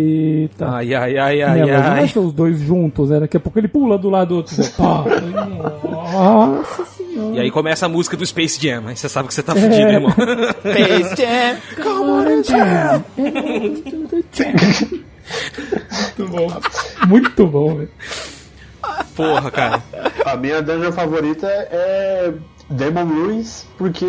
eita. 0.42 0.68
Ai, 0.68 0.94
ai, 0.94 1.18
ai, 1.18 1.36
Né, 1.38 1.44
ai, 1.44 1.60
mas 1.60 1.86
vai 1.86 1.98
ai. 2.00 2.12
os 2.26 2.32
dois 2.32 2.60
juntos, 2.60 3.10
né? 3.10 3.20
Daqui 3.20 3.36
a 3.36 3.40
pouco 3.40 3.58
ele 3.58 3.68
pula 3.68 3.96
do 3.98 4.08
lado 4.10 4.28
do 4.28 4.36
outro. 4.36 4.54
Você, 4.54 4.70
pá, 4.70 5.04
nossa 6.12 6.84
senhora. 6.84 7.36
E 7.36 7.40
aí 7.40 7.50
começa 7.50 7.86
a 7.86 7.88
música 7.88 8.16
do 8.16 8.24
Space 8.24 8.60
Jam, 8.60 8.84
aí 8.86 8.96
você 8.96 9.08
sabe 9.08 9.28
que 9.28 9.34
você 9.34 9.42
tá 9.42 9.54
fudido, 9.58 9.74
É. 9.74 9.92
irmão. 9.94 10.10
Space 10.60 11.16
Jam! 11.16 11.56
Come 11.76 12.10
on 12.10 12.26
and 12.26 12.42
jam. 12.44 13.04
Muito 16.16 16.28
bom. 16.28 16.60
Muito 17.06 17.46
bom, 17.46 17.76
velho. 17.76 17.90
Porra, 19.14 19.50
cara. 19.50 19.82
A 20.24 20.36
minha 20.36 20.62
dungeon 20.62 20.92
favorita 20.92 21.46
é 21.46 22.32
Demon 22.68 23.04
Ruins, 23.04 23.66
porque 23.76 24.04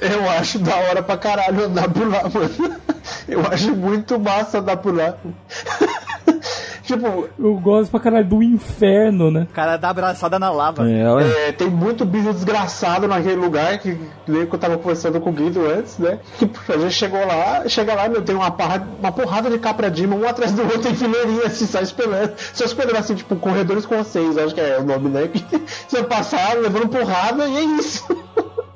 eu 0.00 0.30
acho 0.30 0.58
da 0.58 0.76
hora 0.76 1.02
pra 1.02 1.16
caralho 1.16 1.64
andar 1.66 1.88
por 1.90 2.08
lá, 2.08 2.22
mano. 2.22 2.80
Eu 3.28 3.40
acho 3.46 3.74
muito 3.74 4.18
massa 4.18 4.58
andar 4.58 4.78
por 4.78 4.94
lá. 4.94 5.16
Tipo, 6.94 7.28
Eu 7.38 7.54
gosto 7.56 7.90
pra 7.90 8.00
caralho 8.00 8.26
do 8.26 8.42
inferno, 8.42 9.30
né? 9.30 9.46
O 9.50 9.54
cara 9.54 9.76
dá 9.76 9.90
abraçada 9.90 10.38
na 10.38 10.50
lava. 10.50 10.84
é, 11.48 11.52
tem 11.52 11.68
muito 11.68 12.04
bicho 12.04 12.32
desgraçado 12.32 13.06
naquele 13.08 13.36
lugar 13.36 13.78
que 13.78 13.96
nem 14.26 14.46
que 14.46 14.54
eu 14.54 14.58
tava 14.58 14.76
conversando 14.78 15.20
com 15.20 15.30
o 15.30 15.32
Guido 15.32 15.66
antes, 15.66 15.98
né? 15.98 16.18
Que 16.38 16.50
a 16.72 16.78
gente 16.78 16.94
chegou 16.94 17.20
lá, 17.26 17.68
chega 17.68 17.94
lá, 17.94 18.08
meu, 18.08 18.22
tem 18.22 18.34
uma, 18.34 18.50
parra, 18.50 18.86
uma 18.98 19.12
porrada 19.12 19.50
de 19.50 19.58
capra 19.58 19.90
dima, 19.90 20.14
um 20.16 20.26
atrás 20.28 20.52
do 20.52 20.62
outro 20.62 20.90
em 20.90 20.94
fileirinha, 20.94 21.46
assim, 21.46 21.66
só 21.66 21.80
esperando. 21.80 22.32
Só 22.52 22.64
esperando 22.64 22.96
assim, 22.96 23.14
tipo, 23.14 23.36
corredores 23.36 23.86
com 23.86 24.02
seis, 24.04 24.36
acho 24.38 24.54
que 24.54 24.60
é 24.60 24.78
o 24.78 24.84
nome, 24.84 25.08
né? 25.08 25.28
Que 25.50 25.60
você 25.88 26.02
passar 26.02 26.56
levando 26.56 26.88
porrada 26.88 27.46
e 27.48 27.56
é 27.56 27.62
isso. 27.78 28.04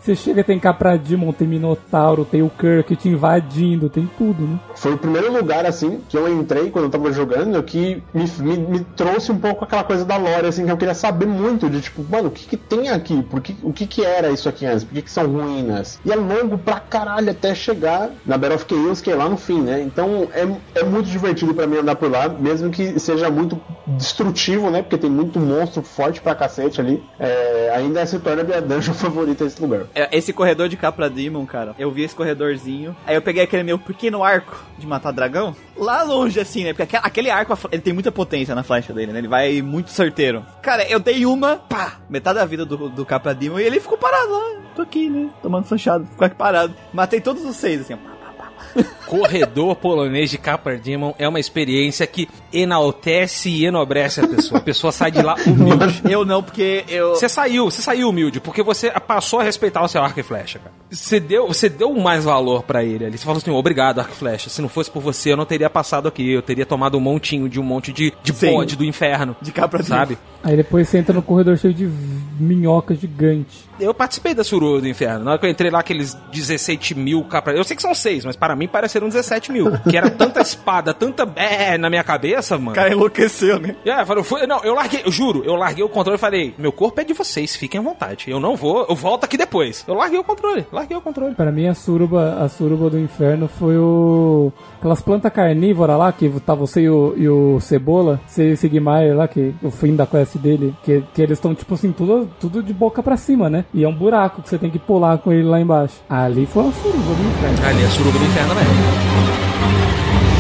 Você 0.05 0.15
chega, 0.15 0.45
tem 0.45 0.61
Capradimon, 0.61 1.33
tem 1.33 1.49
Minotauro, 1.49 2.27
tem 2.27 2.43
o 2.43 2.51
Kirk 2.51 2.95
te 2.95 3.09
invadindo, 3.09 3.89
tem 3.89 4.07
tudo, 4.19 4.47
né? 4.47 4.61
Foi 4.75 4.93
o 4.93 4.99
primeiro 4.99 5.33
lugar, 5.33 5.65
assim, 5.65 6.03
que 6.07 6.15
eu 6.15 6.29
entrei 6.29 6.71
quando 6.71 6.85
eu 6.85 6.91
tava 6.91 7.11
jogando, 7.11 7.63
que 7.63 8.03
me, 8.13 8.31
me, 8.41 8.57
me 8.59 8.81
trouxe 8.95 9.33
um 9.33 9.39
pouco 9.39 9.65
aquela 9.65 9.83
coisa 9.83 10.05
da 10.05 10.19
lore, 10.19 10.47
assim, 10.47 10.67
que 10.67 10.71
eu 10.71 10.77
queria 10.77 10.93
saber 10.93 11.25
muito, 11.25 11.71
de 11.71 11.81
tipo, 11.81 12.05
mano, 12.05 12.29
o 12.29 12.31
que 12.31 12.45
que 12.45 12.59
tem 12.59 12.91
aqui? 12.91 13.23
Por 13.23 13.41
que, 13.41 13.57
o 13.63 13.73
que 13.73 13.87
que 13.87 14.05
era 14.05 14.31
isso 14.31 14.47
aqui 14.47 14.67
antes? 14.67 14.85
Por 14.85 14.93
que 14.93 15.01
que 15.01 15.11
são 15.11 15.27
ruínas? 15.27 15.99
E 16.05 16.13
é 16.13 16.17
longo 16.17 16.59
pra 16.59 16.81
caralho 16.81 17.31
até 17.31 17.55
chegar 17.55 18.11
na 18.27 18.37
Battle 18.37 18.57
of 18.57 18.67
Chaos, 18.69 19.01
que 19.01 19.11
é 19.11 19.15
lá 19.15 19.27
no 19.27 19.39
fim, 19.39 19.63
né? 19.63 19.81
Então 19.81 20.29
é, 20.35 20.81
é 20.81 20.85
muito 20.85 21.09
divertido 21.09 21.55
pra 21.55 21.67
mim 21.67 21.79
andar 21.79 21.97
por 21.97 22.11
lá, 22.11 22.29
mesmo 22.29 22.69
que 22.69 23.01
seja 23.01 23.31
muito 23.31 23.59
destrutivo, 23.87 24.69
né? 24.69 24.83
Porque 24.83 24.99
tem 24.99 25.09
muito 25.09 25.41
monstro 25.41 25.83
forte 25.83 26.21
pra 26.21 26.35
cacete 26.35 26.79
ali. 26.79 27.03
É, 27.19 27.73
ainda 27.75 28.05
se 28.05 28.19
torna 28.19 28.45
minha 28.45 28.61
dungeon 28.61 28.93
favorita 28.93 29.45
esse 29.45 29.63
lugar. 29.63 29.87
É, 29.95 30.09
Esse 30.16 30.33
corredor 30.33 30.69
de 30.69 30.77
Capra 30.77 31.09
Demon, 31.09 31.47
cara, 31.47 31.75
eu 31.79 31.91
vi 31.91 32.03
esse 32.03 32.15
corredorzinho. 32.15 32.97
Aí 33.07 33.15
eu 33.15 33.23
peguei 33.23 33.43
aquele 33.45 33.62
meu 33.62 33.79
pequeno 33.79 34.23
arco 34.25 34.57
de 34.79 34.87
matar 34.87 35.12
dragão. 35.12 35.55
Lá 35.77 36.03
longe, 36.03 36.39
assim, 36.41 36.65
né? 36.65 36.73
Porque 36.73 36.83
aque- 36.97 37.07
aquele 37.07 37.31
arco, 37.31 37.57
ele 37.71 37.83
tem 37.83 37.93
muita 37.93 38.11
potência 38.12 38.55
na 38.55 38.62
flecha 38.62 38.93
dele, 38.93 39.12
né? 39.12 39.19
Ele 39.19 39.29
vai 39.29 39.62
muito 39.62 39.91
certeiro. 39.91 40.45
Cara, 40.62 40.85
eu 40.91 40.99
dei 40.99 41.25
uma, 41.27 41.57
pá, 41.57 41.95
metade 42.09 42.39
da 42.39 42.45
vida 42.45 42.65
do, 42.65 42.89
do 42.89 43.05
Capra 43.07 43.35
Demon 43.35 43.59
e 43.59 43.62
ele 43.65 43.81
ficou 43.81 43.97
parado 43.99 44.33
lá. 44.33 44.61
Tô 44.75 44.83
aqui, 44.83 45.09
né? 45.09 45.29
Tomando 45.41 45.66
fechado, 45.66 46.05
ficou 46.07 46.27
aqui 46.27 46.35
parado. 46.37 46.75
Matei 46.93 47.21
todos 47.21 47.45
os 47.45 47.55
seis, 47.57 47.81
assim. 47.83 47.97
Corredor 49.07 49.77
polonês 49.77 50.31
de 50.31 50.39
Capra 50.39 50.77
Demon 50.77 51.15
é 51.19 51.29
uma 51.29 51.39
experiência 51.39 52.07
que 52.07 52.29
enaltece 52.53 53.49
e 53.49 53.67
enobrece 53.67 54.21
a 54.21 54.29
pessoa. 54.29 54.59
A 54.59 54.63
pessoa 54.63 54.93
sai 54.93 55.11
de 55.11 55.23
lá 55.23 55.35
humilde. 55.47 56.03
Eu 56.09 56.25
não, 56.25 56.43
porque 56.43 56.85
eu. 56.89 57.11
Você 57.11 57.29
saiu, 57.29 57.71
você 57.71 57.83
saiu 57.83 58.09
humilde, 58.09 58.41
porque 58.41 58.63
você 58.63 58.91
passou 58.91 59.41
a 59.41 59.43
respeitar 59.43 59.83
o 59.83 59.89
seu 59.89 60.03
arco 60.03 60.19
e 60.21 60.23
flecha, 60.23 60.59
cara. 60.59 60.73
Você 60.91 61.19
deu, 61.19 61.49
você 61.49 61.69
deu 61.69 61.93
mais 61.95 62.25
valor 62.25 62.63
pra 62.63 62.85
ele 62.85 63.05
ali. 63.05 63.19
Você 63.19 63.25
falou 63.25 63.39
assim, 63.39 63.51
obrigado, 63.51 63.99
arco 64.01 64.13
e 64.13 64.17
flecha. 64.17 64.49
Se 64.49 64.63
não 64.63 64.69
fosse 64.69 64.91
por 64.91 65.01
você, 65.01 65.33
eu 65.33 65.37
não 65.37 65.47
teria 65.47 65.69
passado 65.69 66.09
aqui. 66.09 66.33
Eu 66.33 66.43
teria 66.43 66.67
tomado 66.67 66.97
um 66.97 67.01
montinho 67.01 67.49
de 67.49 67.59
um 67.59 67.65
monte 67.65 67.93
de, 67.93 68.13
de 68.23 68.33
bode 68.33 68.77
do 68.77 68.85
inferno. 68.85 69.37
De 69.41 69.53
Capra 69.53 69.83
Demon. 69.83 69.97
Sabe? 69.97 70.19
Aí 70.43 70.57
depois 70.57 70.89
você 70.89 70.99
entra 70.99 71.15
no 71.15 71.23
corredor 71.23 71.57
cheio 71.57 71.73
de 71.73 71.91
minhocas 72.39 72.99
gigantes. 72.99 73.65
Eu 73.81 73.95
participei 73.95 74.35
da 74.35 74.45
Suru 74.45 74.81
do 74.81 74.87
Inferno. 74.87 75.25
Na 75.25 75.33
hora 75.33 75.41
que 75.41 75.47
eu 75.47 75.51
entrei 75.51 75.71
lá, 75.71 75.81
aqueles 75.81 76.15
17 76.31 76.95
mil 76.95 77.25
capra... 77.25 77.57
Eu 77.57 77.65
sei 77.65 77.75
que 77.75 77.83
são 77.83 77.95
seis, 77.95 78.25
mas 78.25 78.37
para 78.37 78.55
mim 78.55 78.64
pareceram 78.69 79.09
17 79.09 79.53
mil. 79.53 79.70
Que 79.89 79.97
era 79.97 80.11
tanta 80.11 80.41
espada, 80.41 80.93
tanta... 80.95 81.28
É, 81.36 81.77
na 81.78 81.91
minha 81.91 82.05
cabeça, 82.05 82.57
mano. 82.57 82.73
O 82.73 82.74
cara 82.74 82.93
enlouqueceu, 82.93 83.59
né? 83.59 83.77
É, 83.85 84.05
falou, 84.05 84.24
foi, 84.24 84.47
não, 84.47 84.62
eu 84.65 84.74
larguei, 84.74 85.03
eu 85.05 85.11
juro, 85.11 85.43
eu 85.45 85.55
larguei 85.55 85.85
o 85.85 85.89
controle 85.89 86.16
e 86.16 86.20
falei, 86.20 86.55
meu 86.59 86.73
corpo 86.73 87.01
é 87.01 87.05
de 87.05 87.12
vocês, 87.12 87.57
fiquem 87.57 87.81
à 87.81 87.82
vontade. 87.82 88.31
Eu 88.31 88.41
não 88.41 88.57
vou, 88.57 88.86
eu 88.89 88.95
volto 88.95 89.24
aqui 89.24 89.36
depois. 89.36 89.85
Eu 89.86 89.95
larguei 89.95 90.19
o 90.19 90.24
controle, 90.24 90.66
larguei 90.73 90.97
o 90.97 91.01
controle. 91.01 91.35
Pra 91.35 91.51
mim, 91.53 91.66
a 91.66 91.74
suruba, 91.74 92.39
a 92.41 92.49
suruba 92.49 92.91
do 92.91 92.99
inferno 92.99 93.49
foi 93.49 93.77
o. 93.77 94.53
Aquelas 94.78 95.01
plantas 95.01 95.32
carnívoras 95.32 95.99
lá, 95.99 96.12
que 96.12 96.28
tá 96.41 96.55
você 96.55 96.82
e 96.82 96.91
o, 96.91 97.15
e 97.16 97.28
o 97.28 97.61
Cebola, 97.61 98.20
você 98.27 98.51
e 98.51 98.53
o 98.53 98.57
Sigmaier 98.57 99.16
lá, 99.16 99.28
que 99.28 99.55
o 99.62 99.70
fim 99.70 99.95
da 99.95 100.07
quest 100.07 100.36
dele, 100.36 100.74
que, 100.82 101.03
que 101.15 101.23
eles 101.23 101.39
estão, 101.39 101.55
tipo 101.55 101.74
assim, 101.74 101.93
tudo, 101.93 102.28
tudo 102.39 102.62
de 102.62 102.73
boca 102.73 103.03
pra 103.03 103.16
cima, 103.16 103.49
né? 103.49 103.65
E 103.73 103.85
é 103.85 103.89
um 103.89 103.95
buraco 103.95 104.43
que 104.43 104.49
você 104.49 104.59
tem 104.59 104.70
que 104.70 104.78
pular 104.78 105.19
com 105.19 105.32
ele 105.32 105.45
lá 105.45 105.61
embaixo. 105.61 105.95
Ali 106.09 106.47
foi 106.47 106.66
a 106.69 106.73
suruba 106.73 107.15
do 107.15 107.28
inferno. 107.28 107.66
Ali, 107.66 107.85
a 107.85 107.91
suruba 107.91 108.19
do 108.19 108.24
inferno 108.24 108.54
mesmo. 108.55 110.34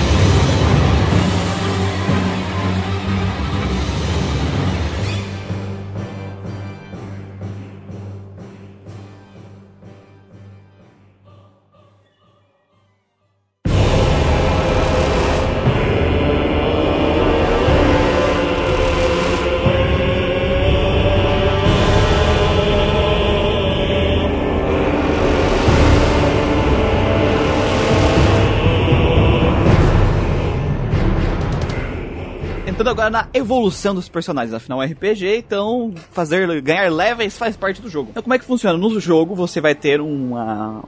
Agora 33.04 33.10
na 33.10 33.28
evolução 33.34 33.94
dos 33.94 34.08
personagens, 34.08 34.54
afinal 34.54 34.82
é 34.82 34.86
um 34.86 34.90
RPG, 34.90 35.36
então 35.36 35.92
fazer 36.10 36.62
ganhar 36.62 36.90
levels 36.90 37.36
faz 37.36 37.54
parte 37.54 37.82
do 37.82 37.90
jogo. 37.90 38.08
Então 38.10 38.22
como 38.22 38.32
é 38.32 38.38
que 38.38 38.44
funciona? 38.46 38.78
No 38.78 38.98
jogo 38.98 39.34
você 39.34 39.60
vai 39.60 39.74
ter 39.74 40.00
uma 40.00 40.82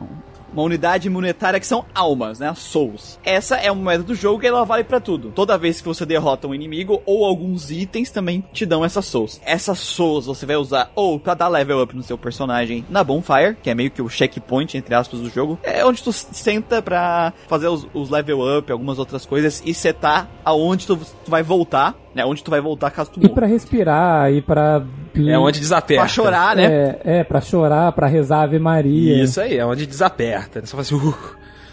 uma 0.57 0.63
unidade 0.63 1.11
monetária 1.11 1.61
que 1.61 1.67
são 1.67 1.85
almas, 1.95 2.39
né? 2.39 2.55
Souls. 2.57 3.19
Essa 3.23 3.57
é 3.57 3.71
uma 3.71 3.83
moeda 3.83 4.03
do 4.03 4.15
jogo 4.15 4.43
e 4.43 4.47
ela 4.47 4.65
vale 4.65 4.85
pra 4.85 4.99
tudo. 4.99 5.31
Toda 5.35 5.59
vez 5.59 5.83
que 5.83 5.87
você 5.87 6.07
derrota 6.07 6.49
um 6.49 6.55
inimigo 6.55 7.03
ou 7.05 7.27
alguns 7.27 7.71
itens 7.71 8.11
também 8.11 8.43
te 8.53 8.65
dão 8.65 8.83
essas 8.83 9.05
souls. 9.05 9.39
Essas 9.45 9.79
souls 9.79 10.25
você 10.25 10.47
vai 10.47 10.57
usar 10.57 10.91
ou 10.95 11.21
pra 11.21 11.35
dar 11.35 11.49
level 11.49 11.83
up 11.83 11.95
no 11.95 12.03
seu 12.03 12.17
personagem 12.17 12.87
na 12.89 13.05
Bonfire, 13.05 13.57
que 13.63 13.69
é 13.69 13.75
meio 13.75 13.91
que 13.91 14.01
o 14.01 14.09
checkpoint 14.09 14.79
entre 14.79 14.95
aspas 14.95 15.21
do 15.21 15.29
jogo. 15.29 15.59
É 15.63 15.85
onde 15.85 16.03
tu 16.03 16.11
senta 16.11 16.81
pra 16.81 17.35
fazer 17.47 17.69
os, 17.69 17.87
os 17.93 18.09
level 18.09 18.59
up, 18.59 18.73
algumas 18.73 18.99
outras 18.99 19.27
coisas 19.27 19.63
e 19.65 19.75
setar 19.75 20.27
aonde 20.43 20.87
tu, 20.87 20.97
tu 20.97 21.31
vai 21.31 21.43
voltar, 21.43 21.95
né? 22.17 22.25
Onde 22.25 22.43
tu 22.43 22.51
vai 22.51 22.61
voltar 22.61 22.91
caso 22.91 23.11
tu 23.13 23.21
E 23.21 23.25
morra. 23.25 23.35
pra 23.35 23.47
respirar, 23.47 24.33
e 24.33 24.41
pra. 24.43 24.83
É 25.15 25.39
onde 25.39 25.61
desaperta. 25.61 26.03
Pra 26.03 26.09
chorar, 26.09 26.57
né? 26.57 26.65
É, 26.65 27.01
é, 27.19 27.25
pra 27.25 27.41
chorar, 27.41 27.93
pra 27.93 28.07
rezar 28.07 28.43
Ave 28.43 28.59
Maria. 28.59 29.23
Isso 29.23 29.41
aí, 29.41 29.57
é 29.59 29.65
onde 29.65 29.87
desaperta. 29.87 30.61
Você 30.61 30.71
fala 30.71 30.83
assim, 30.83 30.95
uh. 30.97 31.15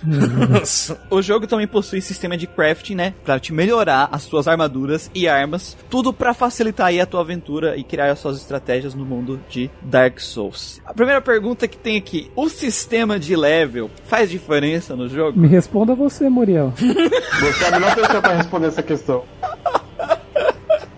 Nossa. 0.05 0.99
O 1.09 1.21
jogo 1.21 1.47
também 1.47 1.65
possui 1.67 2.01
sistema 2.01 2.35
de 2.35 2.45
crafting, 2.45 2.95
né? 2.95 3.13
Pra 3.23 3.39
te 3.39 3.53
melhorar 3.53 4.09
as 4.11 4.23
suas 4.23 4.47
armaduras 4.49 5.09
e 5.15 5.27
armas. 5.29 5.77
Tudo 5.89 6.11
pra 6.11 6.33
facilitar 6.33 6.87
aí 6.87 6.99
a 6.99 7.05
tua 7.05 7.21
aventura 7.21 7.77
e 7.77 7.83
criar 7.83 8.11
as 8.11 8.19
suas 8.19 8.37
estratégias 8.37 8.93
no 8.93 9.05
mundo 9.05 9.39
de 9.49 9.69
Dark 9.81 10.19
Souls. 10.19 10.81
A 10.85 10.93
primeira 10.93 11.21
pergunta 11.21 11.67
que 11.69 11.77
tem 11.77 11.95
aqui: 11.97 12.29
o 12.35 12.49
sistema 12.49 13.17
de 13.19 13.33
level 13.35 13.89
faz 14.05 14.29
diferença 14.29 14.93
no 14.95 15.07
jogo? 15.07 15.39
Me 15.39 15.47
responda 15.47 15.95
você, 15.95 16.27
Muriel. 16.29 16.73
Você 16.75 17.63
é 17.63 17.67
a 17.67 17.71
melhor 17.71 17.95
pessoa 17.95 18.21
pra 18.21 18.33
responder 18.35 18.67
essa 18.67 18.83
questão. 18.83 19.23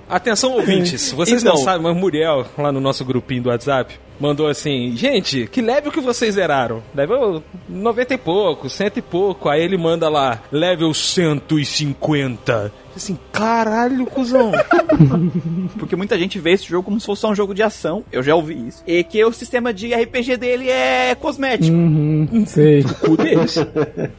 Atenção, 0.10 0.54
ouvintes. 0.58 1.12
Vocês 1.12 1.42
Então. 1.42 1.56
não 1.56 1.62
sabem, 1.64 1.82
mas 1.82 1.96
Muriel, 1.96 2.46
lá 2.58 2.72
no 2.72 2.80
nosso 2.80 3.04
grupinho 3.06 3.44
do 3.44 3.50
WhatsApp, 3.50 3.96
mandou 4.20 4.48
assim: 4.48 4.96
Gente, 4.96 5.48
que 5.48 5.62
level 5.62 5.92
que 5.92 6.00
vocês 6.00 6.36
zeraram? 6.36 6.82
Level 6.94 7.44
90 7.68 8.14
e 8.14 8.18
pouco, 8.18 8.70
100 8.70 8.92
e 8.98 9.02
pouco. 9.02 9.50
Aí 9.50 9.62
ele 9.62 9.78
manda 9.78 10.08
lá, 10.10 10.42
level 10.52 10.94
150. 10.94 12.72
Assim, 12.96 13.20
caralho, 13.32 14.06
cuzão. 14.06 14.52
Porque 15.78 15.96
muita 15.98 16.18
gente 16.18 16.40
vê 16.40 16.52
esse 16.52 16.66
jogo 16.66 16.84
como 16.84 17.00
se 17.00 17.06
fosse 17.06 17.22
só 17.22 17.30
um 17.30 17.36
jogo 17.36 17.54
de 17.54 17.62
ação. 17.62 18.06
Eu 18.12 18.24
já 18.24 18.34
ouvi 18.36 18.68
isso. 18.68 18.82
E 18.88 19.04
que 19.04 19.24
o 19.26 19.34
sistema 19.34 19.74
de 19.74 19.94
RPG 19.94 20.38
dele 20.38 20.70
é 20.70 21.14
cosmético. 21.14 21.76
Uhum, 21.76 22.46
sei. 22.48 22.84
Cu 23.04 23.18
deles. 23.18 23.58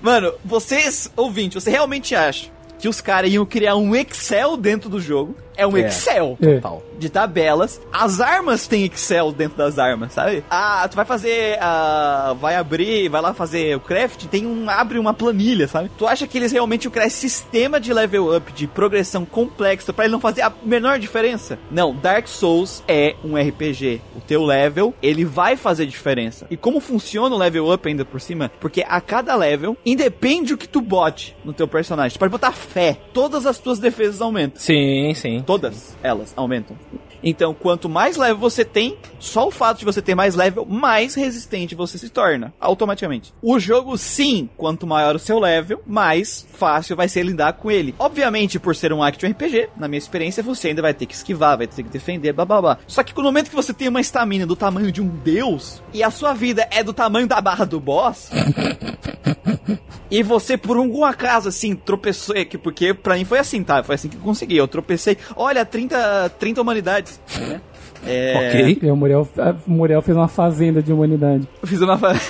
Mano, 0.03 0.33
vocês, 0.45 1.11
ouvintes, 1.17 1.63
você 1.65 1.71
realmente 1.71 2.15
acha 2.15 2.51
que 2.79 2.87
os 2.87 3.01
caras 3.01 3.33
iam 3.33 3.47
criar 3.47 3.77
um 3.77 3.97
Excel 3.97 4.59
dentro 4.59 4.91
do 4.91 5.01
jogo? 5.01 5.35
É 5.57 5.67
um 5.67 5.77
É. 5.77 5.81
Excel 5.81 6.37
É. 6.43 6.55
total. 6.57 6.83
De 6.99 7.09
tabelas. 7.11 7.81
As 7.93 8.21
armas 8.21 8.67
têm 8.67 8.85
Excel 8.85 9.33
dentro 9.33 9.57
das 9.59 9.79
armas, 9.79 10.13
sabe? 10.13 10.45
Ah, 10.51 10.87
tu 10.91 10.97
vai 10.97 11.05
fazer. 11.05 11.59
ah, 11.61 12.35
vai 12.41 12.57
abrir, 12.57 13.09
vai 13.09 13.21
lá 13.21 13.35
fazer 13.35 13.77
o 13.77 13.81
craft, 13.81 14.27
tem 14.27 14.47
um. 14.47 14.69
abre 14.71 14.99
uma 14.99 15.13
planilha, 15.15 15.69
sabe? 15.69 15.91
Tu 15.99 16.07
acha 16.07 16.27
que 16.27 16.39
eles 16.39 16.53
realmente 16.53 16.85
iam 16.85 16.91
criar 16.91 17.07
esse 17.07 17.17
sistema 17.29 17.79
de 17.81 17.93
level 17.93 18.35
up, 18.37 18.53
de 18.53 18.67
progressão 18.67 19.25
complexa, 19.25 19.93
pra 19.93 20.05
ele 20.05 20.13
não 20.13 20.21
fazer 20.21 20.43
a 20.43 20.53
menor 20.63 20.99
diferença? 20.99 21.59
Não, 21.71 21.95
Dark 21.95 22.27
Souls 22.29 22.83
é 22.89 23.15
um 23.25 23.37
RPG. 23.37 24.01
O 24.17 24.21
teu 24.21 24.45
level, 24.45 24.95
ele 25.03 25.25
vai 25.25 25.57
fazer 25.57 25.87
diferença. 25.87 26.47
E 26.51 26.57
como 26.57 26.81
funciona 26.81 27.35
o 27.35 27.39
level 27.39 27.73
up 27.73 27.87
ainda 27.89 28.05
por 28.05 28.21
cima? 28.21 28.51
Porque 28.61 28.85
a 28.87 29.01
cada 29.01 29.35
level, 29.37 29.77
independe 29.85 30.55
o 30.55 30.59
que 30.59 30.69
tu 30.69 30.81
bote 30.81 31.37
no 31.45 31.53
teu 31.53 31.69
personagem. 31.69 32.17
Tu 32.17 32.19
pode 32.19 32.31
botar 32.33 32.53
fé. 32.53 32.97
Todas 33.13 33.47
as 33.47 33.59
tuas 33.59 33.79
defesas 33.79 34.21
aumentam. 34.21 34.61
Sim, 34.61 35.13
sim. 35.15 35.43
Todas 35.47 35.97
elas 36.03 36.33
aumentam. 36.37 36.77
Então, 37.23 37.55
quanto 37.55 37.89
mais 37.89 38.17
level 38.17 38.37
você 38.39 38.65
tem, 38.65 38.97
só 39.19 39.49
o 39.49 39.51
fato 39.51 39.79
de 39.79 39.85
você 39.85 40.01
ter 40.03 40.15
mais 40.15 40.35
level, 40.35 40.65
mais 40.65 41.15
resistente 41.15 41.75
você 41.75 41.99
se 41.99 42.09
torna, 42.09 42.53
automaticamente. 42.61 43.33
O 43.43 43.59
jogo, 43.59 43.97
sim, 43.99 44.49
quanto 44.57 44.87
maior 44.87 45.15
o 45.17 45.19
seu 45.19 45.39
level, 45.39 45.83
mais 45.87 46.47
fácil 46.55 46.95
vai 46.97 47.09
ser 47.09 47.23
lidar 47.25 47.55
com 47.55 47.71
ele. 47.71 47.95
Obviamente, 47.99 48.59
por 48.59 48.75
ser 48.77 48.93
um 48.93 49.03
action 49.03 49.31
RPG, 49.31 49.71
na 49.77 49.89
minha 49.89 49.99
experiência, 49.99 50.43
você 50.43 50.69
ainda 50.69 50.83
vai 50.83 50.95
ter 50.95 51.07
que 51.07 51.15
esquivar, 51.15 51.57
vai 51.57 51.67
ter 51.67 51.83
que 51.83 51.89
defender, 51.91 52.33
blá 52.33 52.45
blá 52.45 52.61
blá. 52.61 52.79
Só 52.87 53.03
que 53.03 53.17
no 53.17 53.23
momento 53.23 53.49
que 53.51 53.57
você 53.57 53.73
tem 53.73 53.89
uma 53.89 54.01
estamina 54.01 54.47
do 54.47 54.55
tamanho 54.57 54.93
de 54.93 55.01
um 55.03 55.09
deus, 55.09 55.83
e 55.93 56.03
a 56.03 56.11
sua 56.11 56.35
vida 56.35 56.69
é 56.71 56.83
do 56.85 56.93
tamanho 56.93 57.27
da 57.27 57.41
barra 57.41 57.65
do 57.65 57.81
boss, 57.81 58.31
e 60.11 60.23
você, 60.23 60.57
por 60.57 60.77
algum 60.77 61.05
acaso, 61.05 61.49
assim, 61.49 61.75
tropeçou. 61.75 62.37
é 62.37 62.45
que- 62.45 62.57
Porque 62.59 62.95
pra 62.95 63.15
mim 63.17 63.25
foi 63.25 63.39
assim, 63.39 63.63
tá? 63.63 63.83
Foi 63.83 63.95
assim 63.95 64.09
que 64.09 64.17
eu 64.17 64.21
consegui. 64.21 64.57
Eu 64.57 64.69
tropecei. 64.69 65.17
Olha, 65.35 65.65
30, 65.65 66.29
30 66.39 66.63
humanidades. 67.07 67.21
Né? 67.39 67.61
É, 68.07 68.35
Ok. 68.37 68.79
E 68.83 68.91
o 68.91 68.97
Muriel, 68.97 69.29
o 69.67 69.71
Muriel 69.71 70.03
fez 70.03 70.17
uma 70.17 70.29
fazenda 70.29 70.83
de 70.83 70.93
humanidade. 70.93 71.49
Eu 71.63 71.69
fiz 71.69 71.81
uma. 71.81 71.99
fa- 71.99 72.15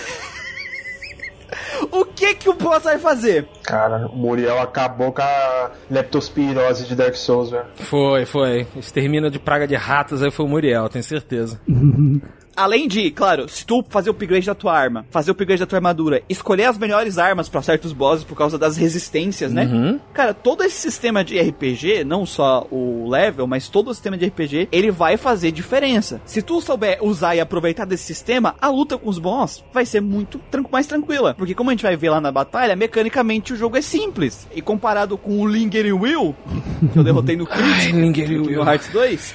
o 1.93 2.05
que 2.05 2.35
que 2.35 2.49
o 2.49 2.55
boss 2.55 2.85
vai 2.85 2.99
fazer? 2.99 3.47
Cara, 3.63 4.07
o 4.07 4.17
Muriel 4.17 4.59
acabou 4.61 5.13
com 5.13 5.23
a 5.23 5.71
leptospirose 5.91 6.87
de 6.87 6.95
Dark 6.95 7.15
Souls, 7.15 7.51
velho. 7.51 7.65
Foi, 7.77 8.25
foi. 8.25 8.67
Extermina 8.77 9.31
de 9.31 9.39
praga 9.39 9.67
de 9.67 9.75
ratos 9.75 10.23
aí 10.23 10.31
foi 10.31 10.47
o 10.47 10.49
Muriel, 10.49 10.89
tenho 10.89 11.05
certeza. 11.05 11.61
Além 12.57 12.89
de, 12.89 13.11
claro, 13.11 13.49
se 13.49 13.67
tu 13.67 13.85
fazer 13.89 14.09
o 14.09 14.13
upgrade 14.13 14.47
da 14.47 14.55
tua 14.55 14.73
arma, 14.73 15.05
fazer 15.11 15.31
o 15.31 15.33
upgrade 15.33 15.61
da 15.61 15.67
tua 15.67 15.77
armadura, 15.77 16.23
escolher 16.29 16.65
as 16.65 16.79
melhores 16.79 17.19
armas 17.19 17.49
pra 17.49 17.61
certos 17.61 17.93
bosses 17.93 18.25
por 18.25 18.35
causa 18.35 18.59
das 18.59 18.79
resistências, 18.79 19.53
né? 19.53 19.67
Uhum. 19.67 20.01
Cara, 20.15 20.33
todo 20.33 20.65
esse 20.65 20.77
sistema 20.77 21.23
de 21.23 21.39
RPG, 21.39 22.03
não 22.05 22.25
só 22.25 22.67
o 22.71 23.09
level, 23.11 23.47
mas 23.47 23.69
todo 23.69 23.89
o 23.89 23.95
sistema 23.95 24.17
de 24.17 24.27
RPG, 24.27 24.69
ele 24.73 24.91
vai 24.91 25.19
fazer 25.19 25.53
diferença. 25.53 26.21
Se 26.25 26.41
tu 26.41 26.61
souber 26.63 26.99
usar 27.03 27.37
e 27.37 27.41
aproveitar 27.41 27.85
desse 27.85 28.05
sistema, 28.05 28.55
a 28.59 28.69
luta 28.69 28.97
com 28.97 29.11
os 29.11 29.19
boss 29.19 29.63
vai 29.73 29.85
ser 29.85 30.01
muito 30.01 30.41
mais 30.71 30.87
tranquila. 30.87 31.35
Porque 31.35 31.55
como 31.55 31.69
a 31.69 31.73
gente 31.75 31.83
vai 31.83 31.97
ver 31.97 32.09
lá 32.09 32.21
na 32.21 32.33
batalha, 32.33 32.75
mecanicamente 32.75 33.53
o 33.53 33.57
jogo 33.57 33.77
é 33.77 33.83
simples. 33.83 34.49
E 34.55 34.63
comparado 34.63 35.19
com 35.19 35.41
o 35.41 35.47
Lingering 35.47 35.93
Will, 35.93 36.35
que 36.93 36.99
eu 36.99 37.05
derrotei 37.05 37.37
no 37.37 37.47
Ai, 37.53 37.59
crítico, 37.59 37.97
ninguém 37.97 38.39
no 38.39 38.63
Hearts 38.63 38.89
2, 38.89 39.35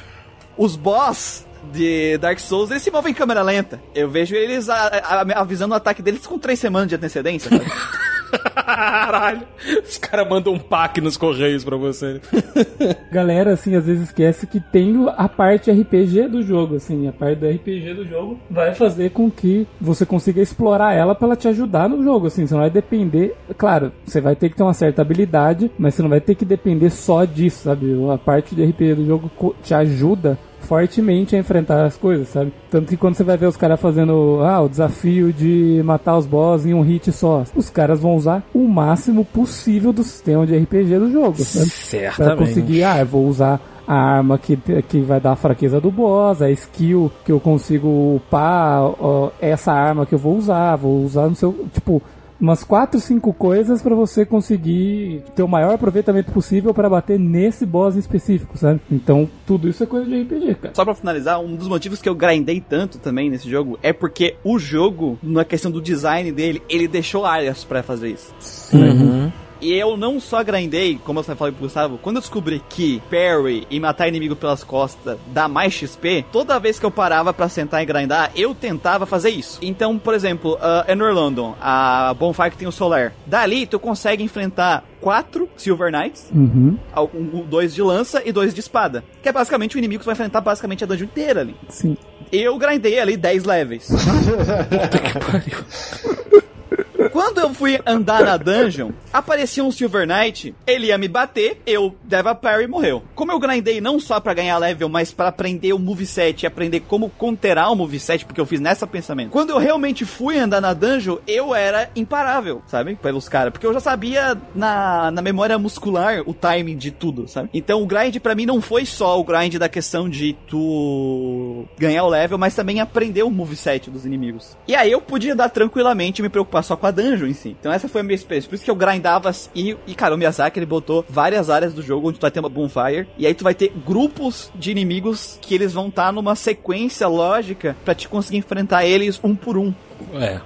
os 0.57 0.76
boss 0.76 1.45
de 1.72 2.18
Dark 2.18 2.39
Souls, 2.39 2.69
eles 2.72 2.84
se 2.84 2.91
movem 2.91 3.11
em 3.11 3.15
câmera 3.15 3.41
lenta. 3.41 3.80
Eu 3.95 4.10
vejo 4.10 4.35
eles 4.35 4.69
a- 4.69 4.88
a- 5.03 5.41
avisando 5.41 5.73
o 5.73 5.77
ataque 5.77 6.02
deles 6.02 6.26
com 6.27 6.38
três 6.39 6.60
semanas 6.60 6.88
de 6.89 6.95
antecedência. 6.95 7.49
sabe? 7.49 7.65
Caralho. 8.65 9.41
Os 9.85 9.98
caras 9.98 10.27
mandam 10.30 10.53
um 10.53 10.60
pack 10.60 11.02
nos 11.02 11.18
correios 11.18 11.64
pra 11.65 11.76
você. 11.76 12.22
Galera, 13.11 13.53
assim, 13.53 13.76
às 13.76 13.85
vezes 13.85 14.03
esquece 14.06 14.48
que 14.48 14.60
tem 14.60 14.95
a 15.18 15.27
parte 15.27 15.69
RPG 15.69 16.27
do 16.30 16.41
jogo, 16.41 16.76
assim, 16.76 17.07
a 17.07 17.11
parte 17.11 17.39
do 17.39 17.49
RPG 17.49 17.93
do 17.93 18.07
jogo 18.07 18.39
vai 18.49 18.73
fazer 18.73 19.11
com 19.11 19.30
que 19.30 19.68
você 19.80 20.06
consiga 20.06 20.41
explorar 20.41 20.93
ela 20.93 21.14
pra 21.14 21.27
ela 21.27 21.35
te 21.35 21.48
ajudar 21.49 21.89
no 21.89 22.02
jogo, 22.03 22.27
assim, 22.27 22.48
você 22.48 22.53
não 22.53 22.61
vai 22.61 22.69
depender, 22.69 23.35
claro, 23.57 23.91
você 24.06 24.22
vai 24.22 24.35
ter 24.35 24.49
que 24.49 24.56
ter 24.56 24.64
uma 24.64 24.73
certa 24.73 25.02
habilidade, 25.02 25.69
mas 25.77 25.93
você 25.95 26.02
não 26.02 26.10
vai 26.10 26.22
ter 26.22 26.35
que 26.35 26.45
depender 26.45 26.89
só 26.89 27.26
disso, 27.26 27.64
sabe? 27.64 27.88
A 28.14 28.18
parte 28.18 28.56
de 28.56 28.64
RPG 28.64 28.95
do 28.95 29.06
jogo 29.06 29.56
te 29.61 29.73
ajuda 29.73 30.38
fortemente 30.61 31.35
a 31.35 31.39
enfrentar 31.39 31.85
as 31.85 31.97
coisas, 31.97 32.29
sabe? 32.29 32.53
Tanto 32.69 32.88
que 32.88 32.97
quando 32.97 33.15
você 33.15 33.23
vai 33.23 33.38
ver 33.38 33.47
os 33.47 33.57
caras 33.57 33.79
fazendo 33.79 34.39
ah, 34.43 34.61
o 34.61 34.69
desafio 34.69 35.33
de 35.33 35.81
matar 35.83 36.17
os 36.17 36.25
boss 36.25 36.65
em 36.65 36.73
um 36.73 36.81
hit 36.81 37.11
só, 37.11 37.43
os 37.55 37.69
caras 37.69 37.99
vão 37.99 38.15
usar 38.15 38.43
o 38.53 38.67
máximo 38.67 39.25
possível 39.25 39.91
do 39.91 40.03
sistema 40.03 40.45
de 40.45 40.57
RPG 40.57 40.99
do 40.99 41.11
jogo, 41.11 41.38
sabe? 41.38 41.65
Pra 41.69 41.75
Certamente. 41.75 42.38
conseguir, 42.38 42.83
ah, 42.83 42.99
eu 42.99 43.05
vou 43.05 43.27
usar 43.27 43.59
a 43.88 43.95
arma 43.95 44.38
que, 44.38 44.55
que 44.88 45.01
vai 45.01 45.19
dar 45.19 45.33
a 45.33 45.35
fraqueza 45.35 45.81
do 45.81 45.91
boss, 45.91 46.41
a 46.41 46.49
skill 46.51 47.11
que 47.25 47.31
eu 47.31 47.39
consigo 47.39 48.15
upar, 48.15 48.83
ó, 48.83 49.31
essa 49.41 49.73
arma 49.73 50.05
que 50.05 50.15
eu 50.15 50.19
vou 50.19 50.38
usar, 50.38 50.75
vou 50.77 51.03
usar 51.03 51.27
no 51.27 51.35
seu, 51.35 51.53
tipo, 51.73 52.01
umas 52.41 52.63
4, 52.63 52.99
5 52.99 53.34
coisas 53.34 53.81
pra 53.81 53.95
você 53.95 54.26
conseguir 54.26 55.23
ter 55.35 55.43
o 55.43 55.47
maior 55.47 55.76
aproveitamento 55.76 56.31
possível 56.31 56.73
pra 56.73 56.89
bater 56.89 57.19
nesse 57.19 57.65
boss 57.65 57.95
em 57.95 57.99
específico, 57.99 58.57
sabe? 58.57 58.81
Então, 58.91 59.30
tudo 59.45 59.69
isso 59.69 59.84
é 59.84 59.85
coisa 59.85 60.05
de 60.05 60.22
RPG, 60.23 60.55
cara. 60.55 60.76
Só 60.76 60.84
pra 60.84 60.95
finalizar, 60.95 61.39
um 61.39 61.55
dos 61.55 61.68
motivos 61.68 62.01
que 62.01 62.09
eu 62.09 62.15
grindei 62.15 62.59
tanto 62.59 62.97
também 62.97 63.30
nesse 63.30 63.49
jogo 63.49 63.77
é 63.84 63.93
porque 63.93 64.35
o 64.43 64.57
jogo, 64.57 65.19
na 65.22 65.45
questão 65.45 65.72
do 65.72 65.81
design 65.81 66.31
dele, 66.31 66.61
ele 66.68 66.88
deixou 66.88 67.26
áreas 67.26 67.63
pra 67.63 67.84
fazer 67.84 68.09
isso. 68.09 68.34
Uhum. 68.73 69.31
E 69.61 69.73
eu 69.73 69.95
não 69.95 70.19
só 70.19 70.43
grindei, 70.43 70.99
como 71.05 71.19
eu 71.19 71.23
falei 71.23 71.53
pro 71.53 71.61
Gustavo, 71.63 71.99
quando 71.99 72.15
eu 72.15 72.21
descobri 72.21 72.61
que 72.67 72.99
parry 73.11 73.67
e 73.69 73.79
matar 73.79 74.07
inimigo 74.07 74.35
pelas 74.35 74.63
costas 74.63 75.17
dá 75.27 75.47
mais 75.47 75.71
XP, 75.73 76.25
toda 76.31 76.59
vez 76.59 76.79
que 76.79 76.85
eu 76.85 76.89
parava 76.91 77.31
pra 77.31 77.47
sentar 77.47 77.83
e 77.83 77.85
grindar, 77.85 78.31
eu 78.35 78.55
tentava 78.55 79.05
fazer 79.05 79.29
isso. 79.29 79.59
Então, 79.61 79.99
por 79.99 80.15
exemplo, 80.15 80.55
uh, 80.55 80.89
Enor 80.91 81.13
London, 81.13 81.55
a 81.61 82.13
Bonfire 82.17 82.49
que 82.51 82.57
tem 82.57 82.67
o 82.67 82.71
Solar, 82.71 83.13
dali 83.27 83.67
tu 83.67 83.79
consegue 83.79 84.23
enfrentar 84.23 84.83
quatro 84.99 85.47
Silver 85.55 85.91
Knights, 85.91 86.29
Uhum, 86.33 86.77
um- 87.13 87.39
um- 87.39 87.45
dois 87.45 87.73
de 87.75 87.81
lança 87.83 88.21
e 88.25 88.31
dois 88.31 88.53
de 88.53 88.59
espada. 88.61 89.03
Que 89.21 89.29
é 89.29 89.31
basicamente 89.31 89.75
o 89.75 89.77
inimigo 89.77 89.99
que 89.99 90.03
tu 90.03 90.07
vai 90.07 90.13
enfrentar 90.13 90.41
basicamente 90.41 90.83
a 90.83 90.88
dungeon 90.88 91.05
inteira 91.05 91.41
ali. 91.41 91.55
sim. 91.69 91.95
Eu 92.31 92.57
grindei 92.57 92.97
ali 92.97 93.17
10 93.17 93.43
levels. 93.43 93.89
Quando 97.09 97.39
eu 97.39 97.53
fui 97.53 97.79
andar 97.85 98.23
na 98.23 98.37
dungeon, 98.37 98.91
aparecia 99.11 99.63
um 99.63 99.71
Silver 99.71 100.07
Knight, 100.07 100.53
ele 100.65 100.87
ia 100.87 100.97
me 100.97 101.07
bater, 101.07 101.61
eu 101.65 101.95
dava 102.03 102.35
parry 102.35 102.65
e 102.65 102.67
morreu. 102.67 103.03
Como 103.15 103.31
eu 103.31 103.39
grindei 103.39 103.81
não 103.81 103.99
só 103.99 104.19
pra 104.19 104.33
ganhar 104.33 104.57
level, 104.57 104.89
mas 104.89 105.11
pra 105.11 105.27
aprender 105.27 105.73
o 105.73 105.79
moveset 105.79 106.43
e 106.43 106.47
aprender 106.47 106.81
como 106.81 107.09
conterar 107.09 107.71
o 107.71 107.75
moveset, 107.75 108.25
porque 108.25 108.39
eu 108.39 108.45
fiz 108.45 108.59
nessa 108.59 108.85
pensamento. 108.85 109.31
Quando 109.31 109.51
eu 109.51 109.57
realmente 109.57 110.05
fui 110.05 110.37
andar 110.37 110.61
na 110.61 110.73
dungeon, 110.73 111.17
eu 111.27 111.55
era 111.55 111.89
imparável, 111.95 112.61
sabe? 112.67 112.95
Pelos 112.95 113.27
caras, 113.27 113.51
porque 113.51 113.65
eu 113.65 113.73
já 113.73 113.79
sabia 113.79 114.37
na, 114.53 115.09
na 115.11 115.21
memória 115.21 115.57
muscular 115.57 116.21
o 116.25 116.33
timing 116.33 116.77
de 116.77 116.91
tudo, 116.91 117.27
sabe? 117.27 117.49
Então 117.53 117.81
o 117.81 117.85
grind 117.85 118.17
pra 118.19 118.35
mim 118.35 118.45
não 118.45 118.61
foi 118.61 118.85
só 118.85 119.19
o 119.19 119.23
grind 119.23 119.55
da 119.55 119.69
questão 119.69 120.09
de 120.09 120.33
tu 120.47 121.65
ganhar 121.77 122.03
o 122.03 122.09
level, 122.09 122.37
mas 122.37 122.55
também 122.55 122.79
aprender 122.79 123.23
o 123.23 123.31
moveset 123.31 123.89
dos 123.89 124.05
inimigos. 124.05 124.57
E 124.67 124.75
aí 124.75 124.91
eu 124.91 125.01
podia 125.01 125.33
andar 125.33 125.49
tranquilamente 125.49 126.21
me 126.21 126.29
preocupar 126.29 126.63
só 126.63 126.75
com 126.75 126.85
a 126.85 126.90
dungeon 126.91 127.27
em 127.27 127.34
si. 127.34 127.55
Então 127.59 127.72
essa 127.72 127.88
foi 127.88 128.01
a 128.01 128.03
minha 128.03 128.15
experiência. 128.15 128.49
Por 128.49 128.55
isso 128.55 128.65
que 128.65 128.72
eu 128.72 128.76
grindava 128.76 129.31
e, 129.55 129.76
e 129.88 129.95
cara, 129.95 130.15
o 130.15 130.18
Miyazaki 130.18 130.59
ele 130.59 130.65
botou 130.65 131.05
várias 131.09 131.49
áreas 131.49 131.73
do 131.73 131.81
jogo 131.81 132.09
onde 132.09 132.19
tu 132.19 132.22
vai 132.22 132.31
ter 132.31 132.39
uma 132.39 132.49
bonfire 132.49 133.07
e 133.18 133.26
aí 133.26 133.34
tu 133.34 133.43
vai 133.43 133.53
ter 133.53 133.72
grupos 133.85 134.51
de 134.55 134.72
inimigos 134.72 135.39
que 135.41 135.55
eles 135.55 135.73
vão 135.73 135.88
estar 135.88 136.11
numa 136.11 136.35
sequência 136.35 137.07
lógica 137.07 137.76
pra 137.84 137.95
te 137.95 138.07
conseguir 138.07 138.38
enfrentar 138.38 138.85
eles 138.85 139.19
um 139.23 139.35
por 139.35 139.57
um. 139.57 139.73
É, 140.13 140.39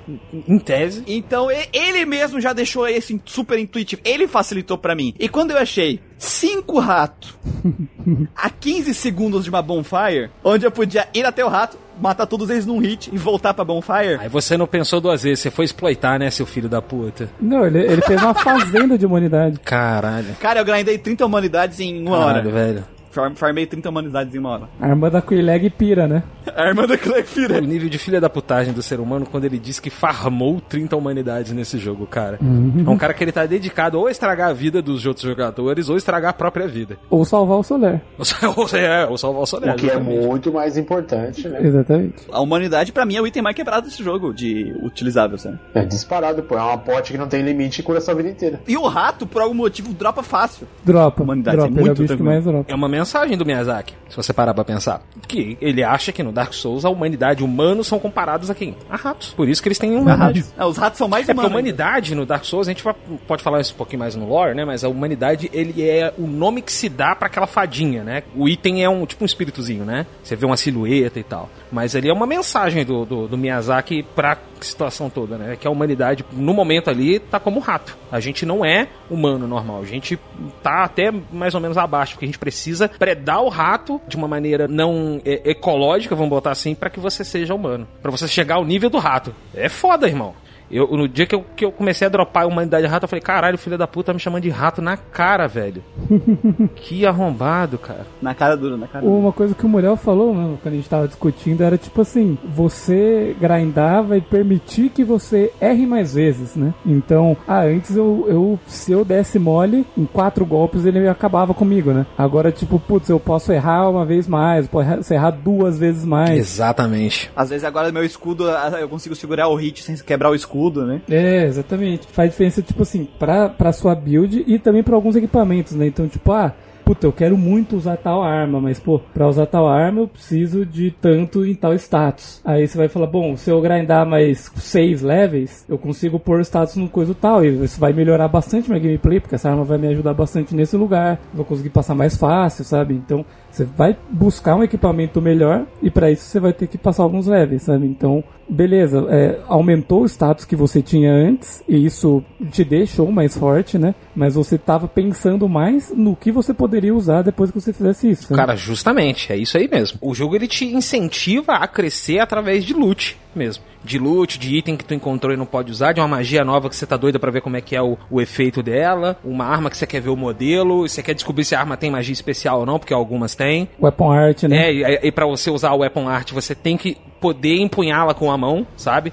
em 0.47 0.59
tese. 0.59 1.03
Então 1.07 1.47
ele 1.73 2.05
mesmo 2.05 2.39
já 2.41 2.53
deixou 2.53 2.87
esse 2.87 3.19
super 3.25 3.57
intuitivo. 3.59 4.01
Ele 4.05 4.27
facilitou 4.27 4.77
pra 4.77 4.95
mim. 4.95 5.13
E 5.19 5.27
quando 5.29 5.51
eu 5.51 5.57
achei 5.57 5.99
cinco 6.17 6.79
ratos 6.79 7.35
a 8.35 8.49
15 8.49 8.93
segundos 8.93 9.43
de 9.43 9.49
uma 9.49 9.61
bonfire, 9.61 10.29
onde 10.43 10.65
eu 10.65 10.71
podia 10.71 11.07
ir 11.13 11.25
até 11.25 11.43
o 11.43 11.49
rato, 11.49 11.77
matar 11.99 12.25
todos 12.25 12.49
eles 12.49 12.65
num 12.65 12.77
hit 12.79 13.09
e 13.13 13.17
voltar 13.17 13.53
pra 13.53 13.63
bonfire. 13.63 14.17
Aí 14.19 14.29
você 14.29 14.57
não 14.57 14.67
pensou 14.67 14.99
duas 14.99 15.23
vezes, 15.23 15.39
você 15.39 15.51
foi 15.51 15.65
exploitar, 15.65 16.19
né, 16.19 16.29
seu 16.29 16.45
filho 16.45 16.67
da 16.69 16.81
puta? 16.81 17.29
Não, 17.39 17.65
ele, 17.65 17.79
ele 17.79 18.01
fez 18.01 18.21
uma 18.21 18.33
fazenda 18.35 18.97
de 18.97 19.05
humanidade. 19.05 19.59
Caralho. 19.59 20.35
Cara, 20.39 20.59
eu 20.59 20.65
grindei 20.65 20.97
30 20.97 21.25
humanidades 21.25 21.79
em 21.79 22.01
uma 22.01 22.17
Caralho, 22.17 22.49
hora. 22.49 22.49
velho. 22.49 22.94
Farm- 23.15 23.33
Farmei 23.35 23.65
30 23.65 23.89
humanidades 23.89 24.35
em 24.35 24.39
uma 24.39 24.49
hora. 24.49 24.69
A 24.79 24.87
arma 24.87 25.09
da 25.09 25.21
Quileg 25.21 25.69
pira, 25.71 26.07
né? 26.07 26.23
A 26.55 26.67
irmã 26.67 26.85
da 26.85 26.95
Clegg 26.97 27.25
O 27.57 27.65
nível 27.65 27.89
de 27.89 27.97
filha 27.97 28.21
da 28.21 28.29
putagem 28.29 28.71
do 28.71 28.81
ser 28.81 28.99
humano 28.99 29.25
quando 29.29 29.45
ele 29.45 29.57
diz 29.57 29.79
que 29.79 29.89
farmou 29.89 30.61
30 30.61 30.95
humanidades 30.95 31.51
nesse 31.51 31.77
jogo, 31.79 32.05
cara. 32.05 32.37
É 32.41 32.89
um 32.89 32.97
cara 32.97 33.13
que 33.13 33.23
ele 33.23 33.31
tá 33.31 33.45
dedicado 33.45 33.99
ou 33.99 34.07
a 34.07 34.11
estragar 34.11 34.49
a 34.49 34.53
vida 34.53 34.81
dos 34.81 35.05
outros 35.05 35.25
jogadores 35.25 35.89
ou 35.89 35.97
estragar 35.97 36.29
a 36.31 36.33
própria 36.33 36.67
vida. 36.67 36.97
Ou 37.09 37.25
salvar 37.25 37.57
o 37.57 37.63
Soler. 37.63 38.01
Ou, 38.55 38.67
é, 38.77 39.05
ou 39.07 39.17
salvar 39.17 39.41
o 39.41 39.45
Soler. 39.45 39.73
O 39.73 39.75
que 39.75 39.87
é 39.87 39.95
exatamente. 39.95 40.25
muito 40.27 40.53
mais 40.53 40.77
importante, 40.77 41.47
né? 41.47 41.59
Exatamente. 41.65 42.15
A 42.31 42.39
humanidade, 42.41 42.91
pra 42.91 43.05
mim, 43.05 43.15
é 43.15 43.21
o 43.21 43.27
item 43.27 43.41
mais 43.41 43.55
quebrado 43.55 43.87
desse 43.87 44.03
jogo, 44.03 44.33
de 44.33 44.73
utilizável, 44.83 45.37
sabe? 45.37 45.57
É 45.73 45.83
disparado, 45.83 46.43
pô. 46.43 46.55
É 46.57 46.61
uma 46.61 46.77
pote 46.77 47.11
que 47.11 47.17
não 47.17 47.27
tem 47.27 47.41
limite 47.41 47.81
e 47.81 47.83
cura 47.83 47.99
sua 48.01 48.13
vida 48.13 48.29
inteira. 48.29 48.61
E 48.67 48.77
o 48.77 48.87
rato, 48.87 49.25
por 49.25 49.41
algum 49.41 49.53
motivo, 49.55 49.93
dropa 49.93 50.21
fácil. 50.23 50.67
Dropa. 50.83 51.23
Humanidade, 51.23 51.57
dropa. 51.57 51.73
é 51.73 51.77
é 51.79 51.81
muito 51.81 51.89
bicho 52.01 52.01
que 52.03 52.07
tranquilo. 52.07 52.29
mais 52.29 52.43
dropa. 52.43 52.71
É 52.71 52.75
uma 52.75 52.87
mensagem 53.05 53.37
do 53.37 53.45
Miyazaki, 53.45 53.93
se 54.09 54.17
você 54.17 54.33
parar 54.33 54.53
pra 54.53 54.65
pensar. 54.65 55.01
Que 55.27 55.55
ele 55.61 55.83
acha 55.83 56.11
que 56.11 56.23
no 56.23 56.31
Dark 56.31 56.53
Souls 56.53 56.83
a 56.83 56.89
humanidade 56.89 57.41
e 57.41 57.45
humanos 57.45 57.85
são 57.85 57.99
comparados 57.99 58.49
a 58.49 58.55
quem? 58.55 58.75
A 58.89 58.95
ratos. 58.95 59.29
Por 59.33 59.47
isso 59.47 59.61
que 59.61 59.67
eles 59.67 59.77
têm 59.77 59.95
humanidade. 59.95 60.43
Ah, 60.57 60.65
os 60.65 60.77
ratos 60.77 60.97
são 60.97 61.07
mais 61.07 61.29
É 61.29 61.33
porque 61.33 61.45
a 61.45 61.47
humanos. 61.47 61.51
humanidade 61.51 62.15
no 62.15 62.25
Dark 62.25 62.43
Souls, 62.43 62.67
a 62.67 62.71
gente 62.71 62.83
pode 63.27 63.43
falar 63.43 63.61
isso 63.61 63.73
um 63.73 63.77
pouquinho 63.77 63.99
mais 63.99 64.15
no 64.15 64.27
lore, 64.27 64.55
né? 64.55 64.65
Mas 64.65 64.83
a 64.83 64.89
humanidade, 64.89 65.49
ele 65.53 65.87
é 65.87 66.11
o 66.17 66.25
nome 66.25 66.61
que 66.63 66.71
se 66.73 66.89
dá 66.89 67.15
pra 67.15 67.27
aquela 67.27 67.45
fadinha, 67.47 68.03
né? 68.03 68.23
O 68.35 68.49
item 68.49 68.83
é 68.83 68.89
um 68.89 69.05
tipo 69.05 69.23
um 69.23 69.25
espíritozinho, 69.27 69.85
né? 69.85 70.07
Você 70.23 70.35
vê 70.35 70.45
uma 70.47 70.57
silhueta 70.57 71.19
e 71.19 71.23
tal. 71.23 71.47
Mas 71.75 71.93
ele 71.93 72.07
é 72.07 72.13
uma 72.13 72.25
mensagem 72.25 72.85
do, 72.85 73.05
do, 73.05 73.27
do 73.27 73.37
Miyazaki 73.37 74.01
pra 74.15 74.37
situação 74.61 75.09
toda, 75.09 75.37
né? 75.37 75.57
Que 75.57 75.67
a 75.67 75.69
humanidade, 75.69 76.23
no 76.31 76.53
momento 76.53 76.89
ali, 76.89 77.19
tá 77.19 77.37
como 77.37 77.59
rato. 77.59 77.97
A 78.09 78.21
gente 78.21 78.45
não 78.45 78.63
é 78.63 78.87
humano 79.09 79.45
normal. 79.45 79.81
A 79.81 79.85
gente 79.85 80.17
tá 80.63 80.85
até 80.85 81.11
mais 81.33 81.53
ou 81.53 81.59
menos 81.59 81.77
abaixo, 81.77 82.13
porque 82.13 82.23
a 82.23 82.29
gente 82.29 82.39
precisa 82.39 82.87
predar 82.87 83.43
o 83.43 83.49
rato 83.49 83.99
de 84.07 84.15
uma 84.15 84.25
maneira 84.25 84.69
não 84.69 85.19
é, 85.25 85.51
ecológica, 85.51 86.15
vamos 86.15 86.29
botar 86.29 86.51
assim, 86.51 86.73
pra 86.73 86.89
que 86.89 86.97
você 86.97 87.25
seja 87.25 87.53
humano. 87.53 87.85
Pra 88.01 88.09
você 88.09 88.25
chegar 88.25 88.55
ao 88.55 88.63
nível 88.63 88.89
do 88.89 88.97
rato. 88.97 89.35
É 89.53 89.67
foda, 89.67 90.07
irmão. 90.07 90.33
Eu, 90.69 90.87
no 90.87 91.07
dia 91.07 91.25
que 91.25 91.35
eu, 91.35 91.45
que 91.55 91.65
eu 91.65 91.71
comecei 91.71 92.05
a 92.05 92.09
dropar 92.09 92.43
a 92.43 92.47
humanidade 92.47 92.87
rato, 92.87 93.03
eu 93.03 93.09
falei, 93.09 93.21
caralho, 93.21 93.57
filho 93.57 93.77
da 93.77 93.87
puta 93.87 94.05
tá 94.05 94.13
me 94.13 94.19
chamando 94.19 94.43
de 94.43 94.49
rato 94.49 94.81
na 94.81 94.97
cara, 94.97 95.47
velho. 95.47 95.83
que 96.75 97.05
arrombado, 97.05 97.77
cara. 97.77 98.05
Na 98.21 98.33
cara 98.33 98.55
dura, 98.55 98.77
na 98.77 98.87
cara 98.87 99.03
dura. 99.03 99.17
Uma 99.17 99.31
coisa 99.31 99.55
que 99.55 99.65
o 99.65 99.69
Muriel 99.69 99.97
falou, 99.97 100.33
né, 100.33 100.57
quando 100.61 100.73
a 100.73 100.77
gente 100.77 100.89
tava 100.89 101.07
discutindo, 101.07 101.61
era 101.61 101.77
tipo 101.77 102.01
assim, 102.01 102.37
você 102.43 103.35
grindar 103.39 104.03
vai 104.03 104.21
permitir 104.21 104.89
que 104.89 105.03
você 105.03 105.51
erre 105.59 105.85
mais 105.85 106.13
vezes, 106.13 106.55
né? 106.55 106.73
Então, 106.85 107.35
ah, 107.47 107.61
antes 107.61 107.95
eu, 107.95 108.25
eu 108.27 108.59
se 108.67 108.91
eu 108.91 109.03
desse 109.05 109.39
mole, 109.39 109.85
em 109.97 110.05
quatro 110.05 110.45
golpes 110.45 110.85
ele 110.85 111.07
acabava 111.07 111.53
comigo, 111.53 111.91
né? 111.91 112.05
Agora, 112.17 112.51
tipo, 112.51 112.79
putz, 112.79 113.09
eu 113.09 113.19
posso 113.19 113.51
errar 113.51 113.89
uma 113.89 114.05
vez 114.05 114.27
mais, 114.27 114.67
posso 114.67 115.13
errar 115.13 115.31
duas 115.31 115.79
vezes 115.79 116.05
mais. 116.05 116.37
Exatamente. 116.37 117.31
Às 117.35 117.49
vezes 117.49 117.63
agora 117.63 117.91
meu 117.91 118.03
escudo, 118.03 118.49
ah, 118.49 118.77
eu 118.79 118.89
consigo 118.89 119.15
segurar 119.15 119.47
o 119.47 119.55
hit 119.55 119.83
sem 119.83 119.95
quebrar 119.97 120.29
o 120.29 120.35
escudo, 120.35 120.54
né? 120.85 121.01
É, 121.09 121.45
exatamente. 121.45 122.07
Faz 122.07 122.31
diferença, 122.31 122.61
tipo 122.61 122.81
assim, 122.83 123.07
pra, 123.19 123.49
pra 123.49 123.71
sua 123.71 123.93
build 123.93 124.43
e 124.47 124.57
também 124.57 124.83
pra 124.83 124.95
alguns 124.95 125.15
equipamentos, 125.15 125.73
né? 125.73 125.87
Então, 125.87 126.07
tipo, 126.07 126.31
ah, 126.31 126.53
puta, 126.85 127.07
eu 127.07 127.11
quero 127.11 127.35
muito 127.35 127.75
usar 127.75 127.97
tal 127.97 128.21
arma, 128.21 128.61
mas 128.61 128.79
pô, 128.79 128.99
pra 129.13 129.27
usar 129.27 129.47
tal 129.47 129.67
arma 129.67 130.01
eu 130.01 130.07
preciso 130.07 130.63
de 130.63 130.91
tanto 130.91 131.43
em 131.43 131.55
tal 131.55 131.73
status. 131.73 132.39
Aí 132.45 132.67
você 132.67 132.77
vai 132.77 132.87
falar, 132.87 133.07
bom, 133.07 133.35
se 133.35 133.49
eu 133.49 133.59
grindar 133.59 134.05
mais 134.05 134.51
6 134.55 135.01
levels, 135.01 135.65
eu 135.67 135.79
consigo 135.79 136.19
pôr 136.19 136.41
status 136.41 136.75
no 136.75 136.87
coisa 136.87 137.15
tal, 137.15 137.43
e 137.43 137.63
isso 137.63 137.79
vai 137.79 137.91
melhorar 137.91 138.27
bastante 138.27 138.69
minha 138.69 138.79
gameplay, 138.79 139.19
porque 139.19 139.33
essa 139.33 139.49
arma 139.49 139.63
vai 139.63 139.79
me 139.79 139.87
ajudar 139.87 140.13
bastante 140.13 140.55
nesse 140.55 140.77
lugar, 140.77 141.19
vou 141.33 141.43
conseguir 141.43 141.71
passar 141.71 141.95
mais 141.95 142.15
fácil, 142.15 142.63
sabe? 142.63 142.93
Então, 142.93 143.25
você 143.55 143.63
vai 143.63 143.97
buscar 144.09 144.55
um 144.55 144.63
equipamento 144.63 145.21
melhor 145.21 145.65
e 145.81 145.89
para 145.89 146.11
isso 146.11 146.25
você 146.25 146.39
vai 146.39 146.51
ter 146.51 146.67
que 146.67 146.77
passar 146.77 147.03
alguns 147.03 147.27
levels, 147.27 147.63
sabe? 147.63 147.85
Então, 147.85 148.23
beleza, 148.49 149.05
é, 149.09 149.39
aumentou 149.47 150.01
o 150.03 150.05
status 150.05 150.45
que 150.45 150.55
você 150.55 150.81
tinha 150.81 151.11
antes 151.11 151.63
e 151.67 151.85
isso 151.85 152.23
te 152.51 152.63
deixou 152.63 153.11
mais 153.11 153.37
forte, 153.37 153.77
né? 153.77 153.95
Mas 154.15 154.35
você 154.35 154.57
tava 154.57 154.87
pensando 154.87 155.47
mais 155.47 155.93
no 155.95 156.15
que 156.15 156.31
você 156.31 156.53
poderia 156.53 156.93
usar 156.93 157.21
depois 157.21 157.49
que 157.49 157.59
você 157.59 157.71
fizesse 157.71 158.09
isso. 158.09 158.23
sabe? 158.23 158.35
Cara, 158.35 158.55
justamente, 158.55 159.31
é 159.31 159.37
isso 159.37 159.57
aí 159.57 159.69
mesmo. 159.69 159.99
O 160.01 160.13
jogo 160.13 160.35
ele 160.35 160.47
te 160.47 160.65
incentiva 160.65 161.53
a 161.53 161.67
crescer 161.67 162.19
através 162.19 162.63
de 162.63 162.73
loot 162.73 163.17
mesmo. 163.37 163.63
De 163.83 163.99
loot, 163.99 164.39
de 164.39 164.55
item 164.55 164.75
que 164.75 164.83
tu 164.83 164.93
encontrou 164.93 165.33
e 165.33 165.37
não 165.37 165.45
pode 165.45 165.71
usar, 165.71 165.93
de 165.93 165.99
uma 165.99 166.07
magia 166.07 166.43
nova 166.43 166.69
que 166.69 166.75
você 166.75 166.85
tá 166.85 166.97
doida 166.97 167.19
pra 167.19 167.31
ver 167.31 167.41
como 167.41 167.57
é 167.57 167.61
que 167.61 167.75
é 167.75 167.81
o, 167.81 167.97
o 168.09 168.21
efeito 168.21 168.61
dela, 168.63 169.17
uma 169.23 169.45
arma 169.45 169.69
que 169.69 169.77
você 169.77 169.87
quer 169.87 170.01
ver 170.01 170.09
o 170.09 170.15
modelo, 170.15 170.87
você 170.87 171.01
quer 171.03 171.13
descobrir 171.13 171.45
se 171.45 171.55
a 171.55 171.59
arma 171.59 171.77
tem 171.77 171.91
magia 171.91 172.13
especial 172.13 172.59
ou 172.59 172.65
não, 172.65 172.79
porque 172.79 172.93
algumas 172.93 173.35
têm. 173.35 173.69
Weapon 173.81 174.11
Art, 174.11 174.43
né? 174.43 174.69
É, 174.69 174.73
e, 174.73 175.07
e 175.07 175.11
para 175.11 175.25
você 175.25 175.49
usar 175.49 175.73
o 175.73 175.79
Weapon 175.79 176.07
Art, 176.07 176.31
você 176.31 176.55
tem 176.55 176.77
que 176.77 176.97
poder 177.19 177.57
empunhá-la 177.57 178.13
com 178.13 178.31
a 178.31 178.37
mão, 178.37 178.67
sabe? 178.75 179.11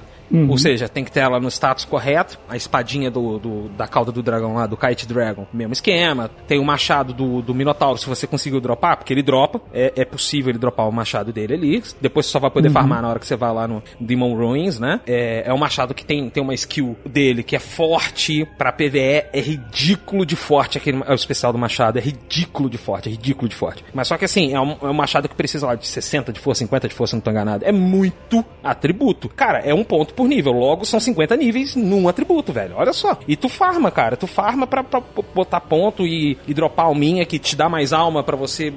Ou 0.48 0.56
seja, 0.58 0.88
tem 0.88 1.04
que 1.04 1.12
ter 1.12 1.20
ela 1.20 1.38
no 1.40 1.48
status 1.48 1.84
correto. 1.84 2.38
A 2.48 2.56
espadinha 2.56 3.10
do, 3.10 3.38
do- 3.38 3.68
da 3.70 3.86
cauda 3.86 4.10
do 4.12 4.22
dragão 4.22 4.54
lá, 4.54 4.66
do 4.66 4.76
Kite 4.76 5.06
Dragon, 5.06 5.46
mesmo 5.52 5.72
esquema. 5.72 6.30
Tem 6.46 6.58
o 6.58 6.64
machado 6.64 7.12
do, 7.12 7.42
do 7.42 7.54
Minotauro, 7.54 7.98
se 7.98 8.06
você 8.08 8.26
conseguiu 8.26 8.60
dropar, 8.60 8.96
porque 8.96 9.12
ele 9.12 9.22
dropa. 9.22 9.60
É, 9.72 9.92
é 9.96 10.04
possível 10.04 10.50
ele 10.50 10.58
dropar 10.58 10.88
o 10.88 10.92
machado 10.92 11.32
dele 11.32 11.54
ali. 11.54 11.82
Depois 12.00 12.26
você 12.26 12.32
só 12.32 12.38
vai 12.38 12.50
poder 12.50 12.68
farmar 12.70 13.02
na 13.02 13.08
hora 13.08 13.18
que 13.18 13.26
você 13.26 13.36
vai 13.36 13.52
lá 13.52 13.66
no 13.68 13.82
Demon 14.00 14.34
Ruins, 14.34 14.78
né? 14.78 15.00
É, 15.06 15.44
é 15.46 15.52
um 15.52 15.58
machado 15.58 15.92
que 15.94 16.04
tem, 16.04 16.28
tem 16.30 16.42
uma 16.42 16.54
skill 16.54 16.96
dele 17.04 17.42
que 17.42 17.54
é 17.56 17.58
forte. 17.58 18.46
Pra 18.56 18.72
PVE 18.72 18.98
é 19.32 19.40
ridículo 19.40 20.24
de 20.24 20.36
forte. 20.36 20.78
Aquele, 20.78 21.02
é 21.06 21.12
o 21.12 21.14
especial 21.14 21.52
do 21.52 21.58
machado. 21.58 21.98
É 21.98 22.02
ridículo 22.02 22.68
de 22.70 22.78
forte, 22.78 23.08
é 23.08 23.12
ridículo 23.12 23.48
de 23.48 23.54
forte. 23.54 23.84
Mas 23.92 24.08
só 24.08 24.16
que 24.16 24.24
assim, 24.24 24.54
é 24.54 24.60
um, 24.60 24.76
é 24.82 24.86
um 24.86 24.94
machado 24.94 25.28
que 25.28 25.34
precisa 25.34 25.66
lá 25.66 25.74
de 25.74 25.86
60 25.86 26.32
de 26.32 26.40
força, 26.40 26.60
50 26.60 26.88
de 26.88 26.94
força, 26.94 27.16
não 27.16 27.20
tô 27.20 27.30
enganado. 27.30 27.64
É 27.64 27.72
muito 27.72 28.44
atributo. 28.62 29.28
Cara, 29.28 29.58
é 29.60 29.74
um 29.74 29.84
ponto 29.84 30.14
por 30.14 30.21
nível. 30.26 30.52
Logo, 30.52 30.84
são 30.84 30.98
50 31.00 31.36
níveis 31.36 31.74
num 31.76 32.08
atributo, 32.08 32.52
velho. 32.52 32.74
Olha 32.76 32.92
só. 32.92 33.16
E 33.26 33.36
tu 33.36 33.48
farma, 33.48 33.90
cara. 33.90 34.16
Tu 34.16 34.26
farma 34.26 34.66
pra, 34.66 34.82
pra 34.84 35.02
botar 35.34 35.60
ponto 35.60 36.06
e, 36.06 36.38
e 36.46 36.54
dropar 36.54 36.86
alminha 36.86 37.24
que 37.24 37.38
te 37.38 37.54
dá 37.56 37.68
mais 37.68 37.92
alma 37.92 38.22
pra 38.22 38.36
você, 38.36 38.72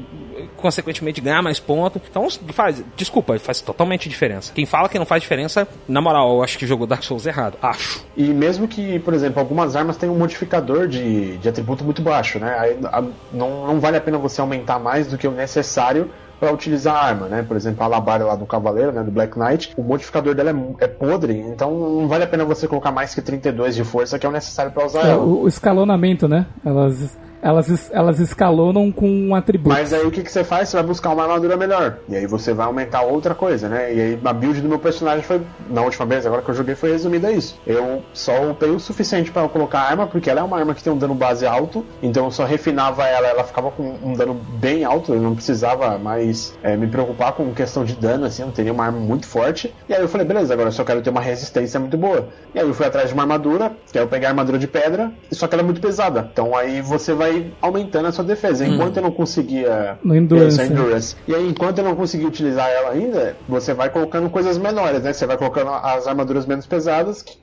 consequentemente, 0.58 1.22
ganhar 1.22 1.42
mais 1.42 1.60
ponto. 1.60 2.02
Então, 2.10 2.28
faz. 2.54 2.84
Desculpa, 2.96 3.38
faz 3.40 3.62
totalmente 3.62 4.08
diferença. 4.10 4.52
Quem 4.54 4.66
fala 4.66 4.90
que 4.90 4.98
não 5.00 5.06
faz 5.06 5.22
diferença, 5.22 5.68
na 5.88 6.02
moral, 6.02 6.36
eu 6.36 6.44
acho 6.44 6.58
que 6.58 6.66
jogou 6.68 6.88
Dark 6.88 7.04
Souls 7.04 7.26
errado. 7.26 7.58
Acho. 7.62 8.04
E 8.16 8.24
mesmo 8.34 8.68
que, 8.68 9.00
por 9.00 9.14
exemplo, 9.14 9.40
algumas 9.40 9.76
armas 9.76 9.98
têm 9.98 10.10
um 10.10 10.18
modificador 10.18 10.88
de, 10.88 11.38
de 11.38 11.50
atributo 11.50 11.84
muito 11.84 12.02
baixo, 12.02 12.40
né? 12.40 12.56
Aí, 12.60 12.78
a- 12.86 13.04
não, 13.34 13.68
não 13.68 13.80
vale 13.80 13.98
a 13.98 14.02
pena 14.02 14.18
você 14.18 14.42
aumentar 14.42 14.80
mais 14.80 15.08
do 15.08 15.18
que 15.18 15.28
o 15.28 15.32
necessário 15.32 16.10
para 16.46 16.54
utilizar 16.54 16.96
a 16.96 17.00
arma, 17.02 17.28
né? 17.28 17.44
Por 17.48 17.58
exemplo, 17.58 17.82
a 17.82 17.86
alabarda 17.86 18.26
lá 18.26 18.36
do 18.36 18.46
Cavaleiro, 18.46 18.92
né? 18.92 19.02
Do 19.04 19.10
Black 19.12 19.38
Knight, 19.38 19.74
o 19.76 19.82
modificador 19.82 20.36
dela 20.36 20.52
é, 20.52 20.84
é 20.84 20.88
podre, 20.88 21.34
então 21.40 21.72
não 21.72 22.08
vale 22.08 22.24
a 22.24 22.28
pena 22.28 22.46
você 22.46 22.68
colocar 22.68 22.92
mais 22.92 23.16
que 23.16 23.22
32 23.22 23.76
de 23.76 23.84
força, 23.84 24.20
que 24.20 24.26
é 24.26 24.30
o 24.30 24.32
necessário 24.32 24.72
para 24.72 24.86
usar 24.86 25.06
É, 25.08 25.12
ela. 25.12 25.24
o, 25.24 25.44
o 25.44 25.48
escalonamento, 25.48 26.28
né? 26.28 26.46
Elas, 26.64 27.18
elas, 27.46 27.92
elas 27.94 28.20
escalonam 28.20 28.92
com 28.92 29.08
um 29.08 29.36
atributo. 29.36 29.70
Mas 29.70 29.94
aí 29.94 30.04
o 30.04 30.10
que, 30.10 30.24
que 30.24 30.32
você 30.32 30.44
faz? 30.44 30.70
Você 30.70 30.78
vai 30.78 30.86
buscar 30.86 31.12
uma 31.12 31.22
armadura 31.22 31.56
melhor. 31.56 32.00
E 32.10 32.16
aí 32.16 32.26
você 32.26 32.56
vai 32.56 32.66
aumentar 32.66 33.04
outra 33.04 33.36
coisa, 33.36 33.70
né? 33.70 33.94
E 33.94 34.02
aí 34.02 34.20
a 34.26 34.34
build 34.34 34.62
do 34.62 34.68
meu 34.68 34.80
personagem 34.80 35.22
foi, 35.22 35.40
na 35.70 35.84
última 35.84 36.08
vez, 36.08 36.26
agora 36.26 36.42
que 36.42 36.50
eu 36.50 36.56
joguei, 36.56 36.74
foi 36.74 36.92
resumida 36.92 37.28
a 37.28 37.32
isso. 37.32 37.56
Eu 37.68 38.02
só 38.14 38.50
upei 38.50 38.72
o 38.72 38.80
suficiente 38.80 39.30
para 39.30 39.48
colocar 39.48 39.82
a 39.82 39.84
arma, 39.84 40.08
porque 40.08 40.28
ela 40.28 40.40
é 40.40 40.44
uma 40.44 40.58
arma 40.58 40.74
que 40.74 40.82
tem 40.82 40.92
um 40.92 40.98
dano 40.98 41.14
base 41.14 41.46
alto. 41.46 41.86
Então 42.02 42.26
eu 42.26 42.32
só 42.32 42.46
refinava 42.46 43.06
ela, 43.08 43.28
ela 43.28 43.44
ficava 43.44 43.70
com 43.70 43.96
um 44.04 44.14
dano 44.14 44.34
bem 44.34 44.84
alto. 44.84 45.14
Eu 45.14 45.22
não 45.22 45.36
precisava 45.36 46.00
mais 46.00 46.58
é, 46.64 46.76
me 46.76 46.88
preocupar 46.88 47.34
com 47.34 47.54
questão 47.54 47.86
de 47.86 47.94
dano, 47.94 48.26
assim. 48.26 48.42
Eu 48.42 48.52
teria 48.52 48.74
uma 48.74 48.86
arma 48.86 48.98
muito 48.98 49.28
forte. 49.28 49.72
E 49.88 49.94
aí 49.94 50.02
eu 50.02 50.08
falei, 50.08 50.26
beleza, 50.26 50.52
agora 50.52 50.70
eu 50.70 50.74
só 50.74 50.84
quero 50.84 51.04
ter 51.04 51.12
uma 51.12 51.22
resistência 51.22 51.80
muito 51.80 51.96
boa. 51.96 52.28
E 52.56 52.60
aí 52.60 52.68
eu 52.68 52.74
fui 52.74 52.88
atrás 52.88 53.10
de 53.10 53.14
uma 53.14 53.22
armadura, 53.22 53.72
que 53.92 54.00
aí 54.00 54.04
eu 54.04 54.08
peguei 54.08 54.26
a 54.26 54.32
armadura 54.32 54.58
de 54.58 54.68
pedra, 54.68 55.12
só 55.32 55.48
que 55.48 55.54
ela 55.54 55.62
é 55.62 55.66
muito 55.66 55.80
pesada. 55.80 56.28
Então 56.32 56.56
aí 56.56 56.82
você 56.82 57.14
vai 57.14 57.35
aumentando 57.62 58.08
a 58.08 58.12
sua 58.12 58.24
defesa. 58.24 58.66
Enquanto 58.66 58.98
eu 58.98 59.04
não 59.04 59.12
conseguia. 59.12 59.98
No 60.04 60.16
Endurance, 60.16 60.62
Isso? 60.62 60.74
Endurance. 60.74 61.16
E 61.28 61.36
aí, 61.36 61.48
enquanto 61.48 61.80
eu 61.80 61.84
não 61.84 61.96
conseguir 61.96 62.26
utilizar 62.26 62.70
ela 62.70 62.92
ainda, 62.92 63.36
você 63.48 63.74
vai 63.74 63.90
colocando 63.90 64.30
coisas 64.30 64.58
menores, 64.58 65.02
né? 65.02 65.14
Você 65.14 65.26
vai 65.26 65.38
colocando 65.38 65.72
as 65.72 66.08
armaduras 66.08 66.46
menos 66.46 66.66
pesadas, 66.66 67.22
que 67.22 67.38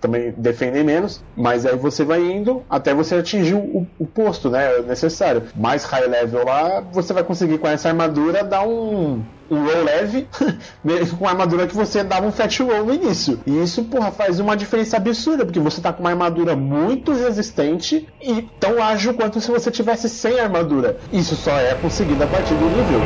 também 0.00 0.34
defendem 0.36 0.84
menos, 0.84 1.22
mas 1.36 1.66
aí 1.66 1.76
você 1.76 2.04
vai 2.04 2.20
indo 2.20 2.62
até 2.68 2.94
você 2.94 3.16
atingir 3.16 3.54
o, 3.54 3.86
o 3.98 4.06
posto, 4.06 4.50
né? 4.50 4.80
Necessário. 4.86 5.42
Mais 5.54 5.84
high 5.84 6.06
level 6.06 6.44
lá, 6.44 6.80
você 6.92 7.12
vai 7.12 7.24
conseguir 7.24 7.58
com 7.58 7.68
essa 7.68 7.88
armadura 7.88 8.44
dar 8.44 8.66
um. 8.66 9.22
Um 9.50 9.64
roll 9.64 9.84
leve, 9.84 10.28
mesmo 10.84 11.18
com 11.18 11.26
a 11.26 11.30
armadura 11.30 11.66
que 11.66 11.74
você 11.74 12.04
dava 12.04 12.26
um 12.26 12.32
fat 12.32 12.58
roll 12.60 12.84
no 12.84 12.94
início. 12.94 13.40
E 13.46 13.62
isso, 13.62 13.84
porra, 13.84 14.10
faz 14.10 14.40
uma 14.40 14.56
diferença 14.56 14.96
absurda, 14.96 15.44
porque 15.44 15.60
você 15.60 15.80
tá 15.80 15.92
com 15.92 16.02
uma 16.02 16.10
armadura 16.10 16.54
muito 16.54 17.12
resistente 17.12 18.06
e 18.20 18.42
tão 18.60 18.82
ágil 18.82 19.14
quanto 19.14 19.40
se 19.40 19.50
você 19.50 19.70
tivesse 19.70 20.08
sem 20.08 20.38
armadura. 20.38 20.98
Isso 21.12 21.34
só 21.36 21.52
é 21.58 21.74
conseguido 21.74 22.22
a 22.24 22.26
partir 22.26 22.54
do 22.54 22.64
nível. 22.64 23.00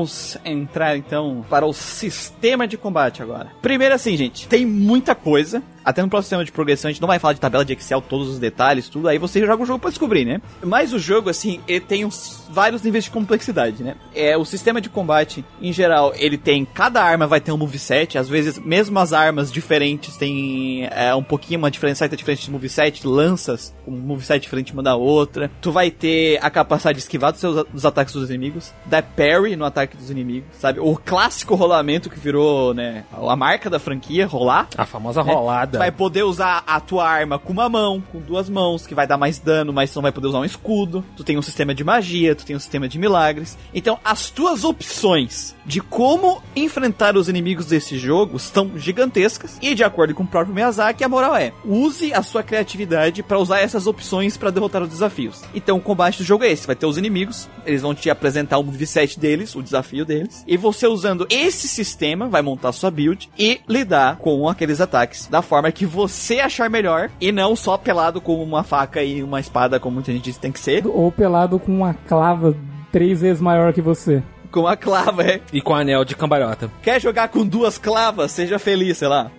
Vamos 0.00 0.38
entrar 0.46 0.96
então 0.96 1.44
para 1.50 1.66
o 1.66 1.74
sistema 1.74 2.66
de 2.66 2.78
combate 2.78 3.22
agora. 3.22 3.52
Primeiro 3.60 3.94
assim, 3.94 4.16
gente, 4.16 4.48
tem 4.48 4.64
muita 4.64 5.14
coisa. 5.14 5.62
Até 5.84 6.02
no 6.02 6.08
próximo 6.08 6.24
sistema 6.24 6.44
de 6.44 6.52
progressão 6.52 6.88
a 6.88 6.92
gente 6.92 7.00
não 7.00 7.08
vai 7.08 7.18
falar 7.18 7.34
de 7.34 7.40
tabela 7.40 7.64
de 7.64 7.72
Excel, 7.72 8.00
todos 8.00 8.28
os 8.28 8.38
detalhes, 8.38 8.88
tudo. 8.88 9.08
Aí 9.08 9.18
você 9.18 9.40
joga 9.44 9.62
o 9.62 9.66
jogo 9.66 9.78
pra 9.78 9.90
descobrir, 9.90 10.24
né? 10.24 10.40
Mas 10.62 10.92
o 10.92 10.98
jogo, 10.98 11.30
assim, 11.30 11.60
ele 11.66 11.80
tem 11.80 12.04
uns, 12.04 12.46
vários 12.50 12.82
níveis 12.82 13.04
de 13.04 13.10
complexidade, 13.10 13.82
né? 13.82 13.96
É, 14.14 14.36
o 14.36 14.44
sistema 14.44 14.80
de 14.80 14.88
combate, 14.88 15.44
em 15.60 15.72
geral, 15.72 16.12
ele 16.16 16.36
tem... 16.36 16.64
Cada 16.64 17.02
arma 17.02 17.26
vai 17.26 17.40
ter 17.40 17.50
um 17.50 17.56
moveset. 17.56 18.18
Às 18.18 18.28
vezes, 18.28 18.58
mesmo 18.58 18.98
as 18.98 19.12
armas 19.12 19.50
diferentes 19.50 20.16
têm 20.16 20.86
é, 20.90 21.14
um 21.14 21.22
pouquinho 21.22 21.58
uma 21.58 21.70
diferença 21.70 22.08
diferente 22.08 22.44
de 22.44 22.50
moveset. 22.50 23.06
Lanças, 23.06 23.74
um 23.86 23.92
moveset 23.92 24.42
diferente 24.42 24.72
uma 24.72 24.82
da 24.82 24.96
outra. 24.96 25.50
Tu 25.62 25.72
vai 25.72 25.90
ter 25.90 26.38
a 26.42 26.50
capacidade 26.50 26.96
de 26.96 27.02
esquivar 27.02 27.32
dos, 27.32 27.40
seus, 27.40 27.64
dos 27.66 27.86
ataques 27.86 28.12
dos 28.12 28.28
inimigos. 28.28 28.72
Da 28.84 29.02
parry 29.02 29.56
no 29.56 29.64
ataque 29.64 29.89
dos 29.96 30.10
inimigos, 30.10 30.48
sabe? 30.58 30.80
O 30.80 30.96
clássico 30.96 31.54
rolamento 31.54 32.10
que 32.10 32.18
virou, 32.18 32.74
né? 32.74 33.04
A 33.12 33.36
marca 33.36 33.70
da 33.70 33.78
franquia, 33.78 34.26
rolar. 34.26 34.68
A 34.76 34.84
famosa 34.84 35.22
rolada. 35.22 35.60
nada. 35.60 35.78
Tu 35.78 35.78
vai 35.78 35.92
poder 35.92 36.22
usar 36.22 36.62
a 36.66 36.80
tua 36.80 37.08
arma 37.08 37.38
com 37.38 37.52
uma 37.52 37.68
mão, 37.68 38.02
com 38.12 38.20
duas 38.20 38.48
mãos, 38.48 38.86
que 38.86 38.94
vai 38.94 39.06
dar 39.06 39.16
mais 39.16 39.38
dano, 39.38 39.72
mas 39.72 39.94
não 39.94 40.02
vai 40.02 40.12
poder 40.12 40.28
usar 40.28 40.38
um 40.38 40.44
escudo. 40.44 41.04
Tu 41.16 41.24
tem 41.24 41.38
um 41.38 41.42
sistema 41.42 41.74
de 41.74 41.84
magia, 41.84 42.34
tu 42.34 42.44
tem 42.44 42.56
um 42.56 42.60
sistema 42.60 42.88
de 42.88 42.98
milagres. 42.98 43.56
Então, 43.74 43.98
as 44.04 44.30
tuas 44.30 44.64
opções 44.64 45.54
de 45.64 45.80
como 45.80 46.42
enfrentar 46.54 47.16
os 47.16 47.28
inimigos 47.28 47.66
desse 47.66 47.98
jogo 47.98 48.36
estão 48.36 48.72
gigantescas. 48.76 49.58
E 49.60 49.74
de 49.74 49.84
acordo 49.84 50.14
com 50.14 50.22
o 50.22 50.26
próprio 50.26 50.54
Miyazaki, 50.54 51.04
a 51.04 51.08
moral 51.08 51.36
é: 51.36 51.52
use 51.64 52.12
a 52.12 52.22
sua 52.22 52.42
criatividade 52.42 53.22
para 53.22 53.38
usar 53.38 53.60
essas 53.60 53.86
opções 53.86 54.36
para 54.36 54.50
derrotar 54.50 54.82
os 54.82 54.88
desafios. 54.88 55.42
Então, 55.54 55.76
o 55.76 55.80
combate 55.80 56.18
do 56.18 56.24
jogo 56.24 56.44
é 56.44 56.50
esse: 56.50 56.66
vai 56.66 56.76
ter 56.76 56.86
os 56.86 56.98
inimigos, 56.98 57.48
eles 57.64 57.82
vão 57.82 57.94
te 57.94 58.10
apresentar 58.10 58.58
um 58.58 58.62
moveset 58.62 59.18
deles, 59.18 59.54
o 59.54 59.62
desafio 59.62 59.79
deles, 60.04 60.44
e 60.46 60.56
você 60.56 60.86
usando 60.86 61.26
esse 61.30 61.66
sistema 61.68 62.28
vai 62.28 62.42
montar 62.42 62.72
sua 62.72 62.90
build 62.90 63.28
e 63.38 63.60
lidar 63.68 64.16
com 64.16 64.48
aqueles 64.48 64.80
ataques 64.80 65.26
da 65.26 65.42
forma 65.42 65.70
que 65.72 65.86
você 65.86 66.40
achar 66.40 66.68
melhor 66.70 67.10
e 67.20 67.30
não 67.32 67.54
só 67.56 67.76
pelado 67.76 68.20
com 68.20 68.42
uma 68.42 68.62
faca 68.62 69.02
e 69.02 69.22
uma 69.22 69.40
espada, 69.40 69.78
como 69.80 69.94
muita 69.94 70.12
gente 70.12 70.24
diz 70.24 70.36
que 70.36 70.42
tem 70.42 70.52
que 70.52 70.60
ser. 70.60 70.86
Ou 70.86 71.10
pelado 71.12 71.58
com 71.58 71.72
uma 71.72 71.94
clava 71.94 72.56
três 72.92 73.20
vezes 73.20 73.40
maior 73.40 73.72
que 73.72 73.80
você. 73.82 74.22
Com 74.50 74.66
a 74.66 74.76
clava, 74.76 75.22
é. 75.22 75.40
E 75.52 75.60
com 75.60 75.72
anel 75.72 76.04
de 76.04 76.16
cambalhota. 76.16 76.68
Quer 76.82 77.00
jogar 77.00 77.28
com 77.28 77.46
duas 77.46 77.78
clavas? 77.78 78.32
Seja 78.32 78.58
feliz, 78.58 78.98
sei 78.98 79.06
lá. 79.06 79.30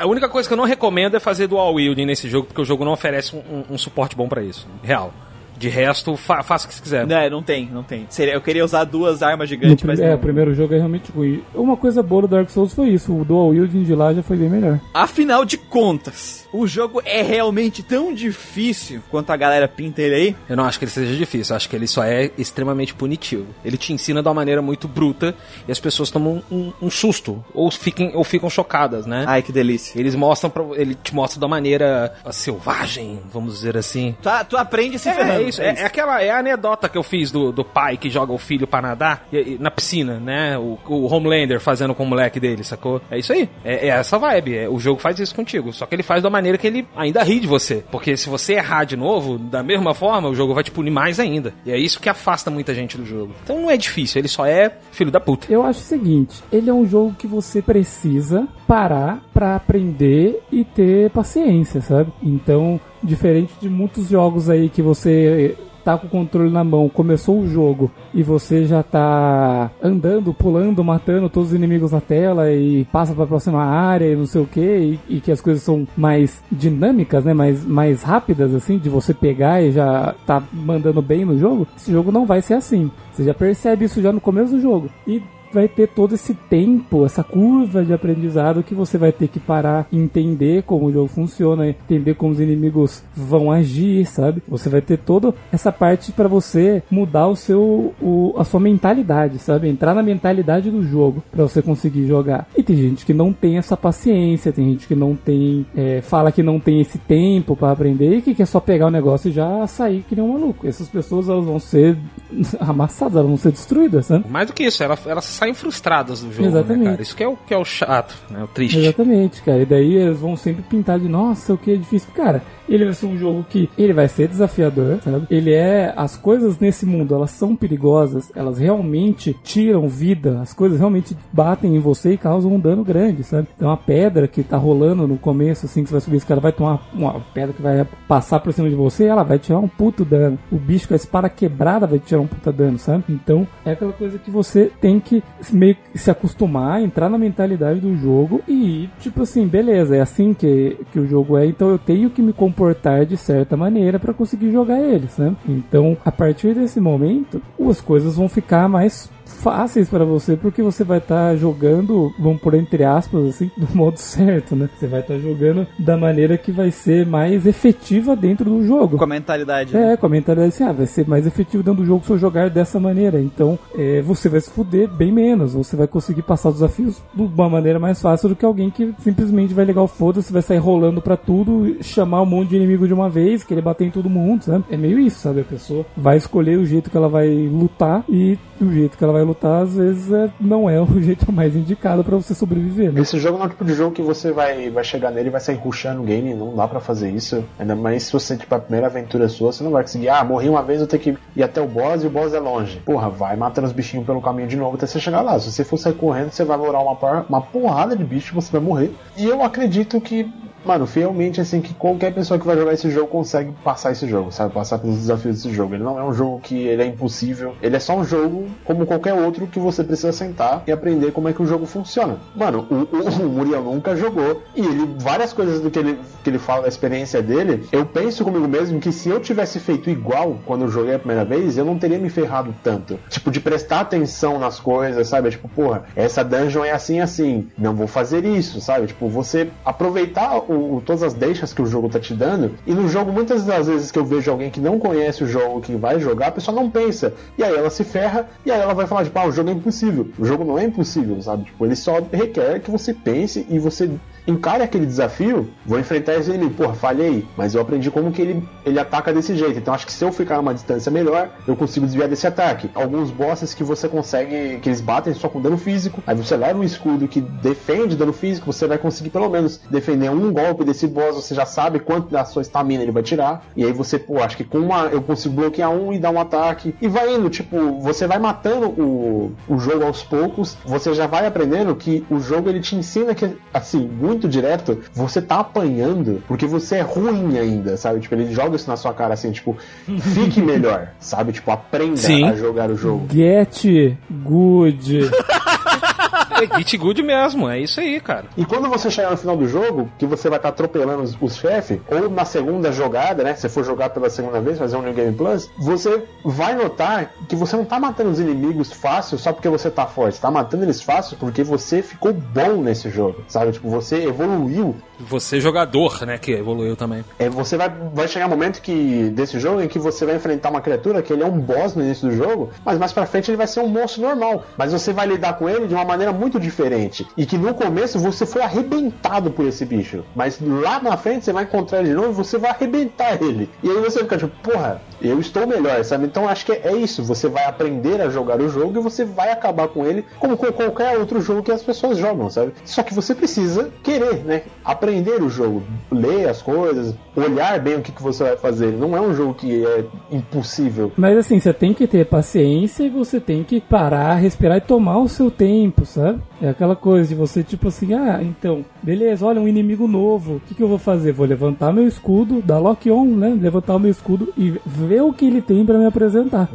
A 0.00 0.06
única 0.06 0.28
coisa 0.28 0.48
que 0.48 0.52
eu 0.52 0.56
não 0.56 0.64
recomendo 0.64 1.16
é 1.16 1.20
fazer 1.20 1.48
dual 1.48 1.74
wielding 1.74 2.06
nesse 2.06 2.28
jogo, 2.28 2.46
porque 2.46 2.60
o 2.62 2.64
jogo 2.64 2.84
não 2.84 2.92
oferece 2.92 3.34
um, 3.34 3.40
um- 3.40 3.64
um 3.74 3.78
suporte 3.78 4.14
bom 4.14 4.28
pra 4.28 4.40
isso. 4.42 4.68
Real. 4.80 5.12
De 5.58 5.68
resto, 5.68 6.16
fa 6.16 6.42
faça 6.42 6.66
o 6.66 6.68
que 6.68 6.74
você 6.74 6.82
quiser. 6.82 7.06
Não, 7.06 7.30
não 7.30 7.42
tem, 7.42 7.66
não 7.66 7.82
tem. 7.82 8.06
Seria, 8.08 8.34
eu 8.34 8.40
queria 8.40 8.64
usar 8.64 8.84
duas 8.84 9.22
armas 9.22 9.48
gigantes, 9.48 9.84
mas 9.84 9.98
é, 10.00 10.08
não. 10.08 10.16
o 10.16 10.18
primeiro 10.18 10.54
jogo 10.54 10.74
é 10.74 10.76
realmente 10.78 11.10
ruim. 11.10 11.42
Uma 11.54 11.76
coisa 11.76 12.02
boa 12.02 12.22
do 12.22 12.28
Dark 12.28 12.48
Souls 12.50 12.72
foi 12.72 12.90
isso. 12.90 13.12
O 13.12 13.24
dual 13.24 13.48
wielding 13.48 13.82
de 13.82 13.94
lá 13.94 14.14
já 14.14 14.22
foi 14.22 14.36
bem 14.36 14.48
melhor. 14.48 14.80
Afinal 14.94 15.44
de 15.44 15.58
contas, 15.58 16.46
o 16.52 16.66
jogo 16.66 17.02
é 17.04 17.22
realmente 17.22 17.82
tão 17.82 18.14
difícil 18.14 19.02
quanto 19.10 19.30
a 19.30 19.36
galera 19.36 19.66
pinta 19.68 20.00
ele 20.00 20.14
aí? 20.14 20.36
Eu 20.48 20.56
não 20.56 20.64
acho 20.64 20.78
que 20.78 20.84
ele 20.84 20.92
seja 20.92 21.14
difícil, 21.16 21.52
eu 21.52 21.56
acho 21.56 21.68
que 21.68 21.76
ele 21.76 21.86
só 21.86 22.04
é 22.04 22.30
extremamente 22.38 22.94
punitivo. 22.94 23.46
Ele 23.64 23.76
te 23.76 23.92
ensina 23.92 24.22
de 24.22 24.28
uma 24.28 24.34
maneira 24.34 24.62
muito 24.62 24.86
bruta 24.86 25.34
e 25.66 25.72
as 25.72 25.80
pessoas 25.80 26.10
tomam 26.10 26.42
um, 26.50 26.72
um 26.80 26.90
susto, 26.90 27.44
ou, 27.52 27.70
fiquem, 27.70 28.12
ou 28.14 28.24
ficam 28.24 28.48
chocadas, 28.48 29.06
né? 29.06 29.24
Ai, 29.26 29.42
que 29.42 29.52
delícia. 29.52 29.98
Eles 29.98 30.14
mostram, 30.14 30.50
pra, 30.50 30.62
ele 30.74 30.94
te 30.94 31.14
mostra 31.14 31.38
de 31.38 31.44
uma 31.44 31.50
maneira 31.50 32.14
ah, 32.24 32.32
selvagem, 32.32 33.20
vamos 33.32 33.54
dizer 33.54 33.76
assim. 33.76 34.14
Tu, 34.22 34.28
tu 34.50 34.56
aprende 34.56 34.98
se 34.98 35.08
É, 35.08 35.14
ferrando. 35.14 35.47
É 35.48 35.50
isso, 35.50 35.62
é, 35.62 35.82
é 35.82 35.84
aquela 35.84 36.22
é 36.22 36.30
a 36.30 36.38
anedota 36.38 36.88
que 36.88 36.96
eu 36.98 37.02
fiz 37.02 37.30
do, 37.30 37.50
do 37.52 37.64
pai 37.64 37.96
que 37.96 38.08
joga 38.10 38.32
o 38.32 38.38
filho 38.38 38.66
pra 38.66 38.80
nadar 38.82 39.26
e- 39.32 39.54
e- 39.54 39.58
na 39.58 39.70
piscina, 39.70 40.18
né? 40.20 40.56
O, 40.58 40.78
o 40.86 41.12
Homelander 41.12 41.60
fazendo 41.60 41.94
com 41.94 42.02
o 42.04 42.06
moleque 42.06 42.38
dele, 42.40 42.62
sacou? 42.64 43.00
É 43.10 43.18
isso 43.18 43.32
aí. 43.32 43.48
É, 43.64 43.86
é 43.86 43.88
essa 43.88 44.18
vibe. 44.18 44.56
é- 44.56 44.68
o 44.68 44.78
jogo 44.78 45.00
faz 45.00 45.18
isso 45.18 45.34
contigo. 45.34 45.72
Só 45.72 45.86
que 45.86 45.94
ele 45.94 46.02
faz 46.02 46.24
uma 46.24 46.30
maneira 46.30 46.56
que 46.58 46.66
ele 46.66 46.86
ainda 46.96 47.22
ri 47.22 47.40
de 47.40 47.46
você. 47.46 47.84
Porque 47.90 48.16
se 48.16 48.28
você 48.28 48.54
errar 48.54 48.84
de 48.84 48.96
novo, 48.96 49.38
da 49.38 49.62
mesma 49.62 49.94
forma, 49.94 50.28
o 50.28 50.34
jogo 50.34 50.54
vai 50.54 50.62
te 50.64 50.70
punir 50.70 50.90
mais 50.90 51.18
ainda. 51.20 51.52
E 51.64 51.70
é 51.70 51.78
isso 51.78 52.00
que 52.00 52.08
afasta 52.08 52.50
muita 52.50 52.74
gente 52.74 52.96
do 52.96 53.04
jogo. 53.04 53.32
Então 53.42 53.60
não 53.60 53.70
é 53.70 53.76
difícil, 53.76 54.20
ele 54.20 54.28
só 54.28 54.46
é 54.46 54.72
filho 54.92 55.10
da 55.10 55.20
puta. 55.20 55.46
Eu 55.50 55.62
acho 55.64 55.80
o 55.80 55.82
seguinte, 55.84 56.42
ele 56.52 56.68
é 56.70 56.72
um 56.72 56.86
jogo 56.86 57.14
que 57.18 57.26
você 57.26 57.60
precisa 57.62 58.46
parar 58.66 59.22
pra 59.32 59.56
aprender 59.56 60.42
e 60.52 60.64
ter 60.64 61.10
paciência, 61.10 61.80
sabe? 61.80 62.12
Então, 62.22 62.80
diferente 63.02 63.52
de 63.60 63.68
muitos 63.68 64.08
jogos 64.08 64.50
aí 64.50 64.68
que 64.68 64.82
você 64.82 65.56
tá 65.88 65.96
com 65.96 66.06
o 66.06 66.10
controle 66.10 66.50
na 66.50 66.62
mão, 66.62 66.86
começou 66.86 67.40
o 67.40 67.48
jogo 67.48 67.90
e 68.12 68.22
você 68.22 68.66
já 68.66 68.82
tá 68.82 69.70
andando, 69.82 70.34
pulando, 70.34 70.84
matando 70.84 71.30
todos 71.30 71.48
os 71.48 71.54
inimigos 71.54 71.92
na 71.92 72.00
tela 72.00 72.52
e 72.52 72.84
passa 72.92 73.14
pra 73.14 73.26
próxima 73.26 73.64
área 73.64 74.04
e 74.04 74.14
não 74.14 74.26
sei 74.26 74.42
o 74.42 74.46
que, 74.46 74.60
e, 74.60 75.00
e 75.16 75.20
que 75.20 75.32
as 75.32 75.40
coisas 75.40 75.62
são 75.62 75.88
mais 75.96 76.42
dinâmicas, 76.52 77.24
né? 77.24 77.32
Mais, 77.32 77.64
mais 77.64 78.02
rápidas, 78.02 78.54
assim, 78.54 78.76
de 78.76 78.90
você 78.90 79.14
pegar 79.14 79.62
e 79.62 79.72
já 79.72 80.14
tá 80.26 80.42
mandando 80.52 81.00
bem 81.00 81.24
no 81.24 81.38
jogo, 81.38 81.66
esse 81.74 81.90
jogo 81.90 82.12
não 82.12 82.26
vai 82.26 82.42
ser 82.42 82.54
assim. 82.54 82.90
Você 83.10 83.24
já 83.24 83.32
percebe 83.32 83.86
isso 83.86 84.02
já 84.02 84.12
no 84.12 84.20
começo 84.20 84.52
do 84.52 84.60
jogo. 84.60 84.90
E 85.06 85.22
vai 85.52 85.68
ter 85.68 85.88
todo 85.88 86.14
esse 86.14 86.34
tempo, 86.34 87.04
essa 87.04 87.22
curva 87.24 87.84
de 87.84 87.92
aprendizado 87.92 88.62
que 88.62 88.74
você 88.74 88.98
vai 88.98 89.12
ter 89.12 89.28
que 89.28 89.40
parar 89.40 89.86
e 89.90 89.98
entender 89.98 90.62
como 90.64 90.86
o 90.86 90.92
jogo 90.92 91.08
funciona, 91.08 91.68
entender 91.68 92.14
como 92.14 92.32
os 92.32 92.40
inimigos 92.40 93.02
vão 93.14 93.50
agir, 93.50 94.06
sabe? 94.06 94.42
Você 94.48 94.68
vai 94.68 94.80
ter 94.80 94.98
toda 94.98 95.34
essa 95.52 95.70
parte 95.72 96.12
para 96.12 96.28
você 96.28 96.82
mudar 96.90 97.26
o 97.28 97.36
seu 97.36 97.94
o, 98.00 98.34
a 98.38 98.44
sua 98.44 98.60
mentalidade, 98.60 99.38
sabe? 99.38 99.68
Entrar 99.68 99.94
na 99.94 100.02
mentalidade 100.02 100.70
do 100.70 100.82
jogo 100.82 101.22
para 101.30 101.42
você 101.44 101.62
conseguir 101.62 102.06
jogar. 102.06 102.46
E 102.56 102.62
tem 102.62 102.76
gente 102.76 103.04
que 103.06 103.14
não 103.14 103.32
tem 103.32 103.58
essa 103.58 103.76
paciência, 103.76 104.52
tem 104.52 104.70
gente 104.70 104.86
que 104.86 104.94
não 104.94 105.14
tem 105.14 105.66
é, 105.76 106.00
fala 106.00 106.32
que 106.32 106.42
não 106.42 106.58
tem 106.60 106.80
esse 106.80 106.98
tempo 106.98 107.56
para 107.56 107.72
aprender 107.72 108.16
e 108.18 108.22
que 108.22 108.34
quer 108.34 108.46
só 108.46 108.60
pegar 108.60 108.86
o 108.86 108.90
negócio 108.90 109.28
e 109.28 109.32
já 109.32 109.66
sair 109.66 110.04
que 110.08 110.14
nem 110.16 110.24
um 110.24 110.32
maluco. 110.32 110.66
Essas 110.66 110.88
pessoas 110.88 111.28
elas 111.28 111.44
vão 111.44 111.58
ser 111.58 111.96
amassadas, 112.60 113.16
elas 113.16 113.28
vão 113.28 113.36
ser 113.36 113.52
destruídas, 113.52 114.06
sabe? 114.06 114.24
Mais 114.28 114.46
do 114.46 114.52
que 114.52 114.64
isso, 114.64 114.82
ela- 114.82 114.98
elas 115.06 115.37
saem 115.38 115.54
frustradas 115.54 116.20
do 116.20 116.32
jogo, 116.32 116.48
Exatamente. 116.48 116.84
né, 116.84 116.90
cara? 116.90 117.02
Isso 117.02 117.16
que 117.16 117.22
é 117.22 117.28
o, 117.28 117.36
que 117.36 117.54
é 117.54 117.56
o 117.56 117.64
chato, 117.64 118.16
né? 118.28 118.42
O 118.42 118.48
triste. 118.48 118.78
Exatamente, 118.78 119.40
cara. 119.42 119.62
E 119.62 119.66
daí 119.66 119.94
eles 119.94 120.18
vão 120.18 120.36
sempre 120.36 120.62
pintar 120.62 120.98
de 120.98 121.08
nossa, 121.08 121.54
o 121.54 121.58
que 121.58 121.72
é 121.72 121.76
difícil. 121.76 122.08
Cara, 122.14 122.42
ele 122.68 122.84
vai 122.84 122.94
ser 122.94 123.06
um 123.06 123.18
jogo 123.18 123.44
que 123.48 123.68
ele 123.76 123.92
vai 123.92 124.08
ser 124.08 124.28
desafiador, 124.28 124.98
sabe? 125.02 125.26
Ele 125.30 125.52
é. 125.52 125.92
As 125.96 126.16
coisas 126.16 126.58
nesse 126.58 126.86
mundo, 126.86 127.14
elas 127.14 127.30
são 127.30 127.56
perigosas, 127.56 128.30
elas 128.34 128.58
realmente 128.58 129.36
tiram 129.42 129.88
vida, 129.88 130.40
as 130.40 130.52
coisas 130.52 130.78
realmente 130.78 131.16
batem 131.32 131.76
em 131.76 131.80
você 131.80 132.12
e 132.12 132.18
causam 132.18 132.52
um 132.52 132.60
dano 132.60 132.84
grande, 132.84 133.24
sabe? 133.24 133.48
Tem 133.58 133.66
uma 133.66 133.76
pedra 133.76 134.28
que 134.28 134.42
tá 134.42 134.56
rolando 134.56 135.06
no 135.06 135.16
começo, 135.16 135.66
assim, 135.66 135.82
que 135.82 135.88
você 135.88 135.94
vai 135.94 136.00
subir, 136.00 136.16
esse 136.16 136.26
cara 136.26 136.40
vai 136.40 136.52
tomar 136.52 136.88
uma 136.94 137.20
pedra 137.34 137.52
que 137.52 137.62
vai 137.62 137.86
passar 138.06 138.40
por 138.40 138.52
cima 138.52 138.68
de 138.68 138.74
você, 138.74 139.04
ela 139.04 139.22
vai 139.22 139.38
tirar 139.38 139.58
um 139.58 139.68
puto 139.68 140.04
dano. 140.04 140.38
O 140.50 140.56
bicho 140.56 140.88
com 140.88 140.94
a 140.94 140.96
espada 140.96 141.28
quebrada 141.28 141.86
vai 141.86 141.98
tirar 141.98 142.20
um 142.20 142.26
puta 142.26 142.52
dano, 142.52 142.78
sabe? 142.78 143.04
Então, 143.08 143.46
é 143.64 143.72
aquela 143.72 143.92
coisa 143.92 144.18
que 144.18 144.30
você 144.30 144.70
tem 144.80 145.00
que 145.00 145.22
meio 145.52 145.74
que 145.74 145.98
se 145.98 146.10
acostumar, 146.10 146.82
entrar 146.82 147.08
na 147.08 147.18
mentalidade 147.18 147.80
do 147.80 147.96
jogo 147.96 148.40
e 148.48 148.88
tipo 149.00 149.22
assim, 149.22 149.46
beleza, 149.46 149.96
é 149.96 150.00
assim 150.00 150.34
que, 150.34 150.76
que 150.92 150.98
o 150.98 151.06
jogo 151.06 151.36
é, 151.36 151.46
então 151.46 151.70
eu 151.70 151.78
tenho 151.78 152.10
que 152.10 152.22
me 152.22 152.32
comportar 152.32 152.57
de 153.06 153.16
certa 153.16 153.56
maneira 153.56 153.98
para 153.98 154.12
conseguir 154.12 154.50
jogar 154.50 154.80
eles, 154.80 155.16
né? 155.16 155.34
Então, 155.46 155.96
a 156.04 156.10
partir 156.10 156.54
desse 156.54 156.80
momento, 156.80 157.40
as 157.68 157.80
coisas 157.80 158.16
vão 158.16 158.28
ficar 158.28 158.68
mais 158.68 159.10
fáceis 159.36 159.88
para 159.88 160.04
você 160.04 160.36
porque 160.36 160.62
você 160.62 160.84
vai 160.84 160.98
estar 160.98 161.36
jogando, 161.36 162.12
vamos 162.18 162.40
por 162.40 162.54
entre 162.54 162.84
aspas 162.84 163.28
assim, 163.28 163.50
do 163.56 163.68
modo 163.74 163.98
certo, 163.98 164.56
né? 164.56 164.68
Você 164.78 164.86
vai 164.86 165.00
estar 165.00 165.18
jogando 165.18 165.66
da 165.78 165.96
maneira 165.96 166.36
que 166.36 166.50
vai 166.50 166.70
ser 166.70 167.06
mais 167.06 167.46
efetiva 167.46 168.16
dentro 168.16 168.44
do 168.46 168.64
jogo. 168.64 168.98
Com 168.98 169.04
a 169.04 169.08
mentalidade. 169.08 169.74
né? 169.74 169.92
É, 169.92 169.96
com 169.96 170.06
a 170.06 170.08
mentalidade 170.08 170.48
assim, 170.54 170.64
ah, 170.64 170.72
vai 170.72 170.86
ser 170.86 171.06
mais 171.06 171.26
efetivo 171.26 171.62
dentro 171.62 171.82
do 171.82 171.86
jogo 171.86 172.04
se 172.04 172.10
eu 172.10 172.18
jogar 172.18 172.50
dessa 172.50 172.80
maneira. 172.80 173.20
Então, 173.20 173.58
é, 173.76 174.02
você 174.02 174.28
vai 174.28 174.40
se 174.40 174.50
fuder 174.50 174.88
bem 174.88 175.12
menos. 175.12 175.54
Você 175.54 175.76
vai 175.76 175.86
conseguir 175.86 176.22
passar 176.22 176.48
os 176.50 176.56
desafios 176.56 177.02
de 177.14 177.22
uma 177.22 177.48
maneira 177.48 177.78
mais 177.78 178.00
fácil 178.00 178.28
do 178.28 178.36
que 178.36 178.44
alguém 178.44 178.70
que 178.70 178.94
simplesmente 178.98 179.54
vai 179.54 179.64
ligar 179.64 179.82
o 179.82 179.88
foda-se, 179.88 180.32
vai 180.32 180.42
sair 180.42 180.58
rolando 180.58 181.00
pra 181.00 181.16
tudo, 181.16 181.76
chamar 181.82 182.22
um 182.22 182.26
monte 182.26 182.50
de 182.50 182.56
inimigo 182.56 182.86
de 182.86 182.94
uma 182.94 183.08
vez, 183.08 183.44
querer 183.44 183.62
bater 183.62 183.86
em 183.86 183.90
todo 183.90 184.08
mundo, 184.08 184.44
sabe? 184.44 184.64
É 184.70 184.76
meio 184.76 184.98
isso, 184.98 185.20
sabe? 185.20 185.40
A 185.40 185.44
pessoa 185.44 185.84
vai 185.96 186.16
escolher 186.16 186.58
o 186.58 186.66
jeito 186.66 186.90
que 186.90 186.96
ela 186.96 187.08
vai 187.08 187.28
lutar 187.28 188.04
e 188.08 188.38
o 188.60 188.72
jeito 188.72 188.96
que 188.96 189.04
ela 189.04 189.12
vai 189.12 189.17
lutar, 189.22 189.62
às 189.62 189.74
vezes, 189.74 190.12
é, 190.12 190.30
não 190.40 190.68
é 190.68 190.80
o 190.82 191.00
jeito 191.00 191.30
mais 191.32 191.54
indicado 191.54 192.04
pra 192.04 192.16
você 192.16 192.34
sobreviver, 192.34 192.92
né? 192.92 193.00
Esse 193.00 193.18
jogo 193.18 193.38
não 193.38 193.44
é 193.44 193.48
o 193.48 193.50
tipo 193.50 193.64
de 193.64 193.74
jogo 193.74 193.94
que 193.94 194.02
você 194.02 194.32
vai, 194.32 194.70
vai 194.70 194.84
chegar 194.84 195.10
nele 195.10 195.28
e 195.28 195.32
vai 195.32 195.40
sair 195.40 195.56
rushando 195.56 196.02
o 196.02 196.04
game, 196.04 196.34
não 196.34 196.54
dá 196.54 196.66
pra 196.66 196.80
fazer 196.80 197.10
isso. 197.10 197.44
Ainda 197.58 197.74
mais 197.74 198.04
se 198.04 198.12
você, 198.12 198.36
tipo, 198.36 198.54
a 198.54 198.58
primeira 198.58 198.86
aventura 198.86 199.28
sua, 199.28 199.52
você 199.52 199.62
não 199.62 199.70
vai 199.70 199.82
conseguir, 199.82 200.08
ah, 200.08 200.24
morri 200.24 200.48
uma 200.48 200.62
vez, 200.62 200.80
eu 200.80 200.86
tenho 200.86 201.02
que 201.02 201.18
ir 201.36 201.42
até 201.42 201.60
o 201.60 201.66
boss 201.66 202.02
e 202.02 202.06
o 202.06 202.10
boss 202.10 202.32
é 202.32 202.40
longe. 202.40 202.80
Porra, 202.84 203.08
vai 203.08 203.36
matando 203.36 203.66
os 203.66 203.72
bichinhos 203.72 204.06
pelo 204.06 204.20
caminho 204.20 204.48
de 204.48 204.56
novo 204.56 204.76
até 204.76 204.86
você 204.86 205.00
chegar 205.00 205.20
lá. 205.20 205.38
Se 205.38 205.50
você 205.50 205.64
for 205.64 205.76
sair 205.76 205.94
correndo, 205.94 206.30
você 206.30 206.44
vai 206.44 206.56
morar 206.56 206.80
uma, 206.80 206.96
uma 207.28 207.40
porrada 207.40 207.96
de 207.96 208.04
bicho, 208.04 208.34
você 208.34 208.50
vai 208.52 208.60
morrer. 208.60 208.92
E 209.16 209.24
eu 209.24 209.42
acredito 209.42 210.00
que, 210.00 210.30
mano, 210.64 210.86
fielmente, 210.86 211.40
assim, 211.40 211.60
que 211.60 211.74
qualquer 211.74 212.12
pessoa 212.12 212.38
que 212.38 212.46
vai 212.46 212.56
jogar 212.56 212.72
esse 212.72 212.90
jogo 212.90 213.08
consegue 213.08 213.52
passar 213.64 213.92
esse 213.92 214.06
jogo, 214.06 214.30
sabe? 214.32 214.52
Passar 214.52 214.78
pelos 214.78 214.96
desafios 214.96 215.36
desse 215.36 215.54
jogo. 215.54 215.74
Ele 215.74 215.84
não 215.84 215.98
é 215.98 216.04
um 216.04 216.12
jogo 216.12 216.40
que 216.40 216.66
ele 216.66 216.82
é 216.82 216.86
impossível, 216.86 217.54
ele 217.62 217.76
é 217.76 217.80
só 217.80 217.96
um 217.96 218.04
jogo 218.04 218.46
como 218.64 218.86
qualquer 218.86 219.14
outro 219.14 219.46
que 219.46 219.58
você 219.58 219.82
precisa 219.82 220.12
sentar 220.12 220.62
e 220.66 220.72
aprender 220.72 221.12
como 221.12 221.28
é 221.28 221.32
que 221.32 221.42
o 221.42 221.46
jogo 221.46 221.66
funciona. 221.66 222.18
Mano, 222.34 222.66
o, 222.70 222.96
o, 222.96 223.08
o 223.26 223.28
Muriel 223.28 223.62
nunca 223.62 223.96
jogou 223.96 224.42
e 224.54 224.60
ele, 224.60 224.94
várias 224.98 225.32
coisas 225.32 225.60
do 225.60 225.70
que 225.70 225.78
ele, 225.78 225.98
que 226.22 226.30
ele 226.30 226.38
fala 226.38 226.62
da 226.62 226.68
experiência 226.68 227.22
dele, 227.22 227.66
eu 227.72 227.84
penso 227.86 228.24
comigo 228.24 228.46
mesmo 228.48 228.80
que 228.80 228.92
se 228.92 229.08
eu 229.08 229.20
tivesse 229.20 229.58
feito 229.60 229.90
igual 229.90 230.38
quando 230.44 230.62
eu 230.62 230.68
joguei 230.68 230.94
a 230.94 230.98
primeira 230.98 231.24
vez, 231.24 231.56
eu 231.56 231.64
não 231.64 231.78
teria 231.78 231.98
me 231.98 232.10
ferrado 232.10 232.54
tanto. 232.62 232.98
Tipo, 233.08 233.30
de 233.30 233.40
prestar 233.40 233.80
atenção 233.80 234.38
nas 234.38 234.58
coisas, 234.58 235.08
sabe? 235.08 235.30
Tipo, 235.30 235.48
porra, 235.48 235.84
essa 235.94 236.24
dungeon 236.24 236.64
é 236.64 236.72
assim, 236.72 237.00
assim, 237.00 237.48
não 237.56 237.74
vou 237.74 237.86
fazer 237.86 238.24
isso, 238.24 238.60
sabe? 238.60 238.86
Tipo, 238.86 239.08
você 239.08 239.50
aproveitar 239.64 240.32
o, 240.48 240.82
todas 240.84 241.02
as 241.02 241.14
deixas 241.14 241.52
que 241.52 241.62
o 241.62 241.66
jogo 241.66 241.88
tá 241.88 242.00
te 242.00 242.14
dando, 242.14 242.54
e 242.66 242.74
no 242.74 242.88
jogo, 242.88 243.12
muitas 243.12 243.44
das 243.44 243.66
vezes 243.66 243.90
que 243.90 243.98
eu 243.98 244.04
vejo 244.04 244.30
alguém 244.30 244.50
que 244.50 244.60
não 244.60 244.78
conhece 244.78 245.22
o 245.22 245.26
jogo, 245.26 245.60
que 245.60 245.74
vai 245.74 246.00
jogar, 246.00 246.28
a 246.28 246.32
pessoa 246.32 246.54
não 246.54 246.70
pensa. 246.70 247.14
E 247.36 247.44
aí 247.44 247.54
ela 247.54 247.70
se 247.70 247.84
ferra, 247.84 248.28
e 248.44 248.50
aí 248.50 248.60
ela 248.60 248.74
vai 248.74 248.86
falar, 248.86 249.04
tipo, 249.04 249.18
ah, 249.18 249.26
o 249.26 249.32
jogo 249.32 249.50
é 249.50 249.52
impossível. 249.52 250.08
O 250.18 250.24
jogo 250.24 250.44
não 250.44 250.58
é 250.58 250.64
impossível, 250.64 251.20
sabe? 251.20 251.44
Tipo, 251.44 251.64
ele 251.64 251.76
só 251.76 252.00
requer 252.12 252.60
que 252.60 252.70
você 252.70 252.94
pense 252.94 253.46
e 253.48 253.58
você 253.58 253.90
encare 254.28 254.62
aquele 254.62 254.86
desafio, 254.86 255.50
vou 255.64 255.78
enfrentar 255.78 256.14
esse 256.14 256.30
inimigo. 256.30 256.54
Porra, 256.54 256.74
falhei, 256.74 257.26
mas 257.36 257.54
eu 257.54 257.60
aprendi 257.60 257.90
como 257.90 258.12
que 258.12 258.20
ele, 258.20 258.48
ele 258.64 258.78
ataca 258.78 259.12
desse 259.12 259.34
jeito. 259.34 259.58
Então 259.58 259.72
acho 259.72 259.86
que 259.86 259.92
se 259.92 260.04
eu 260.04 260.12
ficar 260.12 260.36
numa 260.36 260.54
distância 260.54 260.90
melhor, 260.92 261.30
eu 261.46 261.56
consigo 261.56 261.86
desviar 261.86 262.08
desse 262.08 262.26
ataque. 262.26 262.70
Alguns 262.74 263.10
bosses 263.10 263.54
que 263.54 263.64
você 263.64 263.88
consegue, 263.88 264.58
que 264.60 264.68
eles 264.68 264.80
batem 264.80 265.14
só 265.14 265.28
com 265.28 265.40
dano 265.40 265.56
físico, 265.56 266.02
aí 266.06 266.14
você 266.14 266.36
leva 266.36 266.58
um 266.58 266.64
escudo 266.64 267.08
que 267.08 267.20
defende 267.20 267.96
dano 267.96 268.12
físico, 268.12 268.52
você 268.52 268.66
vai 268.66 268.78
conseguir 268.78 269.10
pelo 269.10 269.28
menos 269.28 269.60
defender 269.70 270.10
um 270.10 270.32
golpe 270.32 270.64
desse 270.64 270.86
boss, 270.86 271.16
você 271.16 271.34
já 271.34 271.46
sabe 271.46 271.78
quanto 271.78 272.10
da 272.10 272.24
sua 272.24 272.42
estamina 272.42 272.82
ele 272.82 272.92
vai 272.92 273.02
tirar. 273.02 273.46
E 273.56 273.64
aí 273.64 273.72
você, 273.72 273.98
pô, 273.98 274.18
acho 274.22 274.36
que 274.36 274.44
com 274.44 274.58
uma 274.58 274.86
eu 274.86 275.00
consigo 275.00 275.34
bloquear 275.34 275.70
um 275.70 275.92
e 275.92 275.98
dar 275.98 276.10
um 276.10 276.20
ataque. 276.20 276.74
E 276.80 276.88
vai 276.88 277.14
indo, 277.14 277.30
tipo, 277.30 277.80
você 277.80 278.06
vai 278.06 278.18
matando 278.18 278.66
o, 278.66 279.32
o 279.48 279.58
jogo 279.58 279.84
aos 279.84 280.02
poucos, 280.02 280.56
você 280.64 280.92
já 280.94 281.06
vai 281.06 281.26
aprendendo 281.26 281.74
que 281.76 282.04
o 282.10 282.20
jogo 282.20 282.48
ele 282.48 282.60
te 282.60 282.76
ensina 282.76 283.14
que, 283.14 283.36
assim, 283.52 283.86
muito 283.86 284.17
direto, 284.26 284.78
você 284.94 285.20
tá 285.20 285.40
apanhando 285.40 286.22
porque 286.26 286.46
você 286.46 286.76
é 286.76 286.80
ruim 286.80 287.38
ainda, 287.38 287.76
sabe? 287.76 288.00
Tipo, 288.00 288.14
ele 288.14 288.32
joga 288.32 288.56
isso 288.56 288.68
na 288.68 288.76
sua 288.76 288.94
cara 288.94 289.14
assim, 289.14 289.30
tipo, 289.30 289.56
fique 290.00 290.40
melhor, 290.40 290.88
sabe? 290.98 291.32
Tipo, 291.32 291.50
aprenda 291.50 291.96
Sim. 291.96 292.24
a 292.24 292.34
jogar 292.34 292.70
o 292.70 292.76
jogo. 292.76 293.06
Get 293.12 293.64
good. 294.10 295.10
É 296.48 296.58
Git 296.58 296.76
Good 296.76 297.02
mesmo, 297.02 297.48
é 297.48 297.58
isso 297.58 297.80
aí, 297.80 298.00
cara. 298.00 298.26
E 298.36 298.44
quando 298.44 298.68
você 298.68 298.90
chegar 298.90 299.10
no 299.10 299.16
final 299.16 299.36
do 299.36 299.48
jogo, 299.48 299.90
que 299.98 300.06
você 300.06 300.28
vai 300.28 300.38
estar 300.38 300.50
atropelando 300.50 301.02
os, 301.02 301.16
os 301.20 301.36
chefes, 301.36 301.80
ou 301.90 302.08
na 302.08 302.24
segunda 302.24 302.70
jogada, 302.70 303.24
né? 303.24 303.34
Se 303.34 303.48
for 303.48 303.64
jogar 303.64 303.90
pela 303.90 304.08
segunda 304.08 304.40
vez, 304.40 304.58
fazer 304.58 304.76
um 304.76 304.82
New 304.82 304.94
Game 304.94 305.14
Plus, 305.14 305.50
você 305.58 306.04
vai 306.24 306.54
notar 306.54 307.12
que 307.28 307.34
você 307.34 307.56
não 307.56 307.64
tá 307.64 307.80
matando 307.80 308.10
os 308.10 308.20
inimigos 308.20 308.72
fácil 308.72 309.18
só 309.18 309.32
porque 309.32 309.48
você 309.48 309.70
tá 309.70 309.86
forte. 309.86 310.16
Você 310.16 310.22
tá 310.22 310.30
matando 310.30 310.64
eles 310.64 310.82
fácil 310.82 311.16
porque 311.18 311.42
você 311.42 311.82
ficou 311.82 312.12
bom 312.12 312.62
nesse 312.62 312.90
jogo, 312.90 313.24
sabe? 313.28 313.52
Tipo, 313.52 313.68
você 313.68 314.04
evoluiu. 314.04 314.76
Você 315.00 315.40
jogador, 315.40 316.04
né, 316.06 316.18
que 316.18 316.32
evoluiu 316.32 316.76
também. 316.76 317.04
É, 317.18 317.28
você 317.28 317.56
vai, 317.56 317.68
vai 317.92 318.08
chegar 318.08 318.26
um 318.26 318.30
momento 318.30 318.60
que 318.60 319.10
desse 319.10 319.38
jogo 319.38 319.60
em 319.60 319.68
que 319.68 319.78
você 319.78 320.04
vai 320.04 320.16
enfrentar 320.16 320.50
uma 320.50 320.60
criatura 320.60 321.02
que 321.02 321.12
ele 321.12 321.22
é 321.22 321.26
um 321.26 321.38
boss 321.38 321.74
no 321.74 321.82
início 321.82 322.08
do 322.08 322.16
jogo, 322.16 322.50
mas 322.64 322.78
mais 322.78 322.92
pra 322.92 323.06
frente 323.06 323.30
ele 323.30 323.36
vai 323.36 323.46
ser 323.46 323.60
um 323.60 323.68
monstro 323.68 324.02
normal. 324.02 324.44
Mas 324.56 324.72
você 324.72 324.92
vai 324.92 325.06
lidar 325.06 325.38
com 325.38 325.48
ele 325.48 325.66
de 325.66 325.74
uma 325.74 325.84
maneira 325.84 326.12
muito 326.12 326.27
diferente. 326.36 327.06
E 327.16 327.24
que 327.24 327.38
no 327.38 327.54
começo 327.54 327.98
você 328.00 328.26
foi 328.26 328.42
arrebentado 328.42 329.30
por 329.30 329.46
esse 329.46 329.64
bicho. 329.64 330.04
Mas 330.16 330.40
lá 330.40 330.82
na 330.82 330.96
frente 330.96 331.24
você 331.24 331.32
vai 331.32 331.44
encontrar 331.44 331.78
ele 331.78 331.90
de 331.90 331.94
novo 331.94 332.10
e 332.10 332.14
você 332.14 332.36
vai 332.36 332.50
arrebentar 332.50 333.22
ele. 333.22 333.48
E 333.62 333.70
aí 333.70 333.80
você 333.80 334.00
fica 334.00 334.18
tipo, 334.18 334.36
porra, 334.42 334.82
eu 335.00 335.20
estou 335.20 335.46
melhor, 335.46 335.82
sabe? 335.84 336.06
Então 336.06 336.28
acho 336.28 336.46
que 336.46 336.52
é 336.52 336.76
isso. 336.76 337.02
Você 337.04 337.28
vai 337.28 337.44
aprender 337.44 338.00
a 338.00 338.08
jogar 338.08 338.40
o 338.40 338.48
jogo 338.48 338.78
e 338.78 338.82
você 338.82 339.04
vai 339.04 339.30
acabar 339.30 339.68
com 339.68 339.84
ele 339.84 340.04
como 340.18 340.36
com 340.36 340.50
qualquer 340.52 340.98
outro 340.98 341.20
jogo 341.20 341.42
que 341.42 341.52
as 341.52 341.62
pessoas 341.62 341.98
jogam, 341.98 342.30
sabe? 342.30 342.52
Só 342.64 342.82
que 342.82 342.94
você 342.94 343.14
precisa 343.14 343.70
querer, 343.82 344.24
né? 344.24 344.42
Aprender 344.64 345.22
o 345.22 345.28
jogo, 345.28 345.62
ler 345.90 346.28
as 346.28 346.42
coisas, 346.42 346.94
olhar 347.16 347.58
bem 347.60 347.76
o 347.76 347.82
que, 347.82 347.92
que 347.92 348.02
você 348.02 348.24
vai 348.24 348.36
fazer. 348.36 348.72
Não 348.72 348.96
é 348.96 349.00
um 349.00 349.14
jogo 349.14 349.34
que 349.34 349.64
é 349.64 349.84
impossível. 350.10 350.92
Mas 350.96 351.16
assim, 351.16 351.38
você 351.38 351.52
tem 351.52 351.74
que 351.74 351.86
ter 351.86 352.06
paciência 352.06 352.84
e 352.84 352.90
você 352.90 353.20
tem 353.20 353.42
que 353.44 353.60
parar, 353.60 354.14
respirar 354.14 354.58
e 354.58 354.60
tomar 354.60 354.98
o 354.98 355.08
seu 355.08 355.30
tempo, 355.30 355.84
sabe? 355.84 356.20
É 356.40 356.48
aquela 356.48 356.76
coisa 356.76 357.08
de 357.08 357.14
você, 357.14 357.42
tipo 357.42 357.68
assim, 357.68 357.94
ah, 357.94 358.20
então, 358.22 358.64
beleza, 358.82 359.26
olha, 359.26 359.40
um 359.40 359.48
inimigo 359.48 359.88
novo. 359.88 360.36
O 360.36 360.40
que, 360.40 360.54
que 360.54 360.62
eu 360.62 360.68
vou 360.68 360.78
fazer? 360.78 361.12
Vou 361.12 361.26
levantar 361.26 361.72
meu 361.72 361.86
escudo, 361.86 362.40
dar 362.42 362.58
lock 362.58 362.90
on, 362.90 363.06
né? 363.06 363.36
Levantar 363.40 363.76
o 363.76 363.80
meu 363.80 363.90
escudo 363.90 364.32
e 364.36 364.54
ver 364.88 365.02
o 365.02 365.12
que 365.12 365.26
ele 365.26 365.42
tem 365.42 365.64
pra 365.64 365.78
me 365.78 365.86
apresentar. 365.86 366.48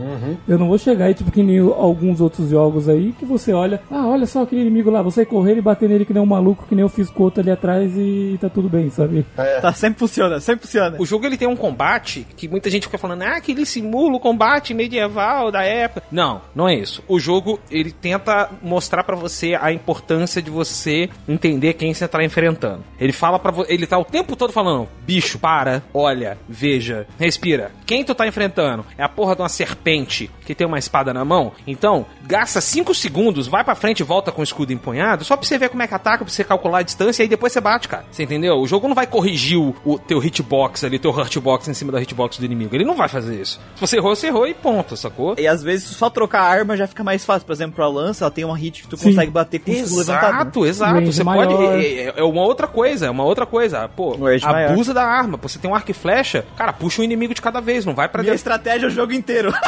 Eu 0.47 0.57
não 0.57 0.67
vou 0.67 0.77
chegar 0.77 1.05
aí, 1.05 1.13
tipo, 1.13 1.31
que 1.31 1.43
nem 1.43 1.59
alguns 1.59 2.19
outros 2.19 2.49
jogos 2.49 2.89
aí, 2.89 3.13
que 3.17 3.25
você 3.25 3.53
olha, 3.53 3.81
ah, 3.89 4.07
olha 4.07 4.25
só 4.25 4.43
aquele 4.43 4.61
inimigo 4.61 4.89
lá, 4.89 5.01
você 5.01 5.25
correr 5.25 5.57
e 5.57 5.61
bater 5.61 5.87
nele 5.87 6.05
que 6.05 6.13
nem 6.13 6.21
um 6.21 6.25
maluco, 6.25 6.65
que 6.67 6.75
nem 6.75 6.81
eu 6.81 6.89
fiz 6.89 7.09
com 7.09 7.21
o 7.21 7.25
outro 7.25 7.41
ali 7.41 7.51
atrás 7.51 7.93
e 7.95 8.37
tá 8.41 8.49
tudo 8.49 8.67
bem, 8.67 8.89
sabe? 8.89 9.25
Tá, 9.61 9.71
sempre 9.73 9.99
funciona, 9.99 10.39
sempre 10.39 10.65
funciona. 10.65 10.97
O 10.99 11.05
jogo 11.05 11.25
ele 11.25 11.37
tem 11.37 11.47
um 11.47 11.55
combate 11.55 12.25
que 12.35 12.47
muita 12.47 12.69
gente 12.69 12.87
fica 12.87 12.97
falando, 12.97 13.21
ah, 13.23 13.39
que 13.39 13.51
ele 13.51 13.65
simula 13.65 14.15
o 14.15 14.19
combate 14.19 14.73
medieval 14.73 15.51
da 15.51 15.63
época. 15.63 16.05
Não, 16.11 16.41
não 16.55 16.67
é 16.67 16.75
isso. 16.75 17.03
O 17.07 17.19
jogo 17.19 17.59
ele 17.69 17.91
tenta 17.91 18.49
mostrar 18.61 19.03
pra 19.03 19.15
você 19.15 19.57
a 19.59 19.71
importância 19.71 20.41
de 20.41 20.49
você 20.49 21.09
entender 21.27 21.73
quem 21.73 21.93
você 21.93 22.07
tá 22.07 22.23
enfrentando. 22.23 22.83
Ele 22.99 23.13
fala 23.13 23.39
para 23.39 23.53
ele 23.67 23.85
tá 23.85 23.97
o 23.97 24.05
tempo 24.05 24.35
todo 24.35 24.51
falando, 24.51 24.87
bicho, 25.05 25.37
para, 25.39 25.83
olha, 25.93 26.37
veja, 26.47 27.07
respira. 27.19 27.71
Quem 27.85 28.03
tu 28.03 28.15
tá 28.15 28.22
enfrentando? 28.27 28.85
É 28.97 29.03
a 29.03 29.09
porra 29.09 29.35
de 29.35 29.41
uma 29.41 29.49
serpente 29.49 30.29
que 30.45 30.53
tem 30.55 30.65
uma 30.67 30.79
espada 30.79 31.13
na 31.13 31.23
mão? 31.25 31.51
Então, 31.65 32.05
gasta 32.23 32.59
5 32.61 32.93
segundos, 32.93 33.47
vai 33.47 33.63
pra 33.63 33.75
frente 33.75 33.99
e 34.01 34.03
volta 34.03 34.31
com 34.31 34.41
o 34.41 34.43
escudo 34.43 34.73
empunhado, 34.73 35.23
só 35.23 35.35
pra 35.37 35.45
você 35.45 35.57
ver 35.57 35.69
como 35.69 35.81
é 35.83 35.87
que 35.87 35.93
ataca, 35.93 36.23
pra 36.23 36.33
você 36.33 36.43
calcular 36.43 36.79
a 36.79 36.83
distância 36.83 37.21
e 37.21 37.23
aí 37.23 37.29
depois 37.29 37.53
você 37.53 37.61
bate, 37.61 37.87
cara. 37.87 38.05
Você 38.11 38.23
entendeu? 38.23 38.55
O 38.55 38.67
jogo 38.67 38.87
não 38.87 38.95
vai 38.95 39.07
corrigir 39.07 39.57
o, 39.57 39.75
o 39.85 39.97
teu 39.99 40.23
hitbox 40.23 40.83
ali, 40.83 40.99
teu 40.99 41.11
hurtbox 41.11 41.67
em 41.67 41.73
cima 41.73 41.91
da 41.91 42.01
hitbox 42.01 42.37
do 42.37 42.45
inimigo. 42.45 42.75
Ele 42.75 42.85
não 42.85 42.95
vai 42.95 43.07
fazer 43.07 43.39
isso. 43.41 43.59
Se 43.75 43.81
você 43.81 43.97
errou, 43.97 44.15
você 44.15 44.27
errou 44.27 44.47
e 44.47 44.53
ponto, 44.53 44.95
sacou? 44.97 45.35
E 45.37 45.47
às 45.47 45.63
vezes 45.63 45.85
só 45.89 46.09
trocar 46.09 46.41
a 46.41 46.47
arma 46.47 46.75
já 46.77 46.87
fica 46.87 47.03
mais 47.03 47.23
fácil. 47.25 47.45
Por 47.45 47.53
exemplo, 47.53 47.83
a 47.83 47.87
lança, 47.87 48.23
ela 48.25 48.31
tem 48.31 48.43
uma 48.45 48.57
hit 48.57 48.83
que 48.83 48.87
tu 48.87 48.97
Sim. 48.97 49.09
consegue 49.09 49.31
bater 49.31 49.59
com 49.59 49.71
o 49.71 49.73
escudo 49.73 49.97
levantado. 49.99 50.33
Exato, 50.33 50.65
exato. 50.65 50.93
Range 50.95 51.13
Você 51.13 51.23
maior. 51.23 51.47
pode. 51.47 51.63
É, 51.65 52.03
é- 52.09 52.13
é 52.17 52.23
uma 52.23 52.41
outra 52.41 52.67
coisa, 52.67 53.05
é 53.05 53.09
uma 53.09 53.23
outra 53.23 53.45
coisa. 53.45 53.87
Pô, 53.89 54.15
Range 54.15 54.45
maior. 54.45 54.71
abusa 54.71 54.93
da 54.93 55.03
arma. 55.03 55.37
Pô, 55.37 55.47
você 55.47 55.59
tem 55.59 55.69
um 55.69 55.75
arco 55.75 55.91
e 55.91 55.93
flecha, 55.93 56.45
cara, 56.57 56.73
puxa 56.73 57.01
um 57.01 57.05
inimigo 57.05 57.33
de 57.33 57.41
cada 57.41 57.59
vez, 57.61 57.85
não 57.85 57.93
vai 57.93 58.07
pra 58.13 58.21
Minha 58.21 58.31
dentro. 58.31 58.35
estratégia 58.35 58.85
é 58.85 58.87
o 58.87 58.91
jogo 58.91 59.11
inteiro. 59.11 59.53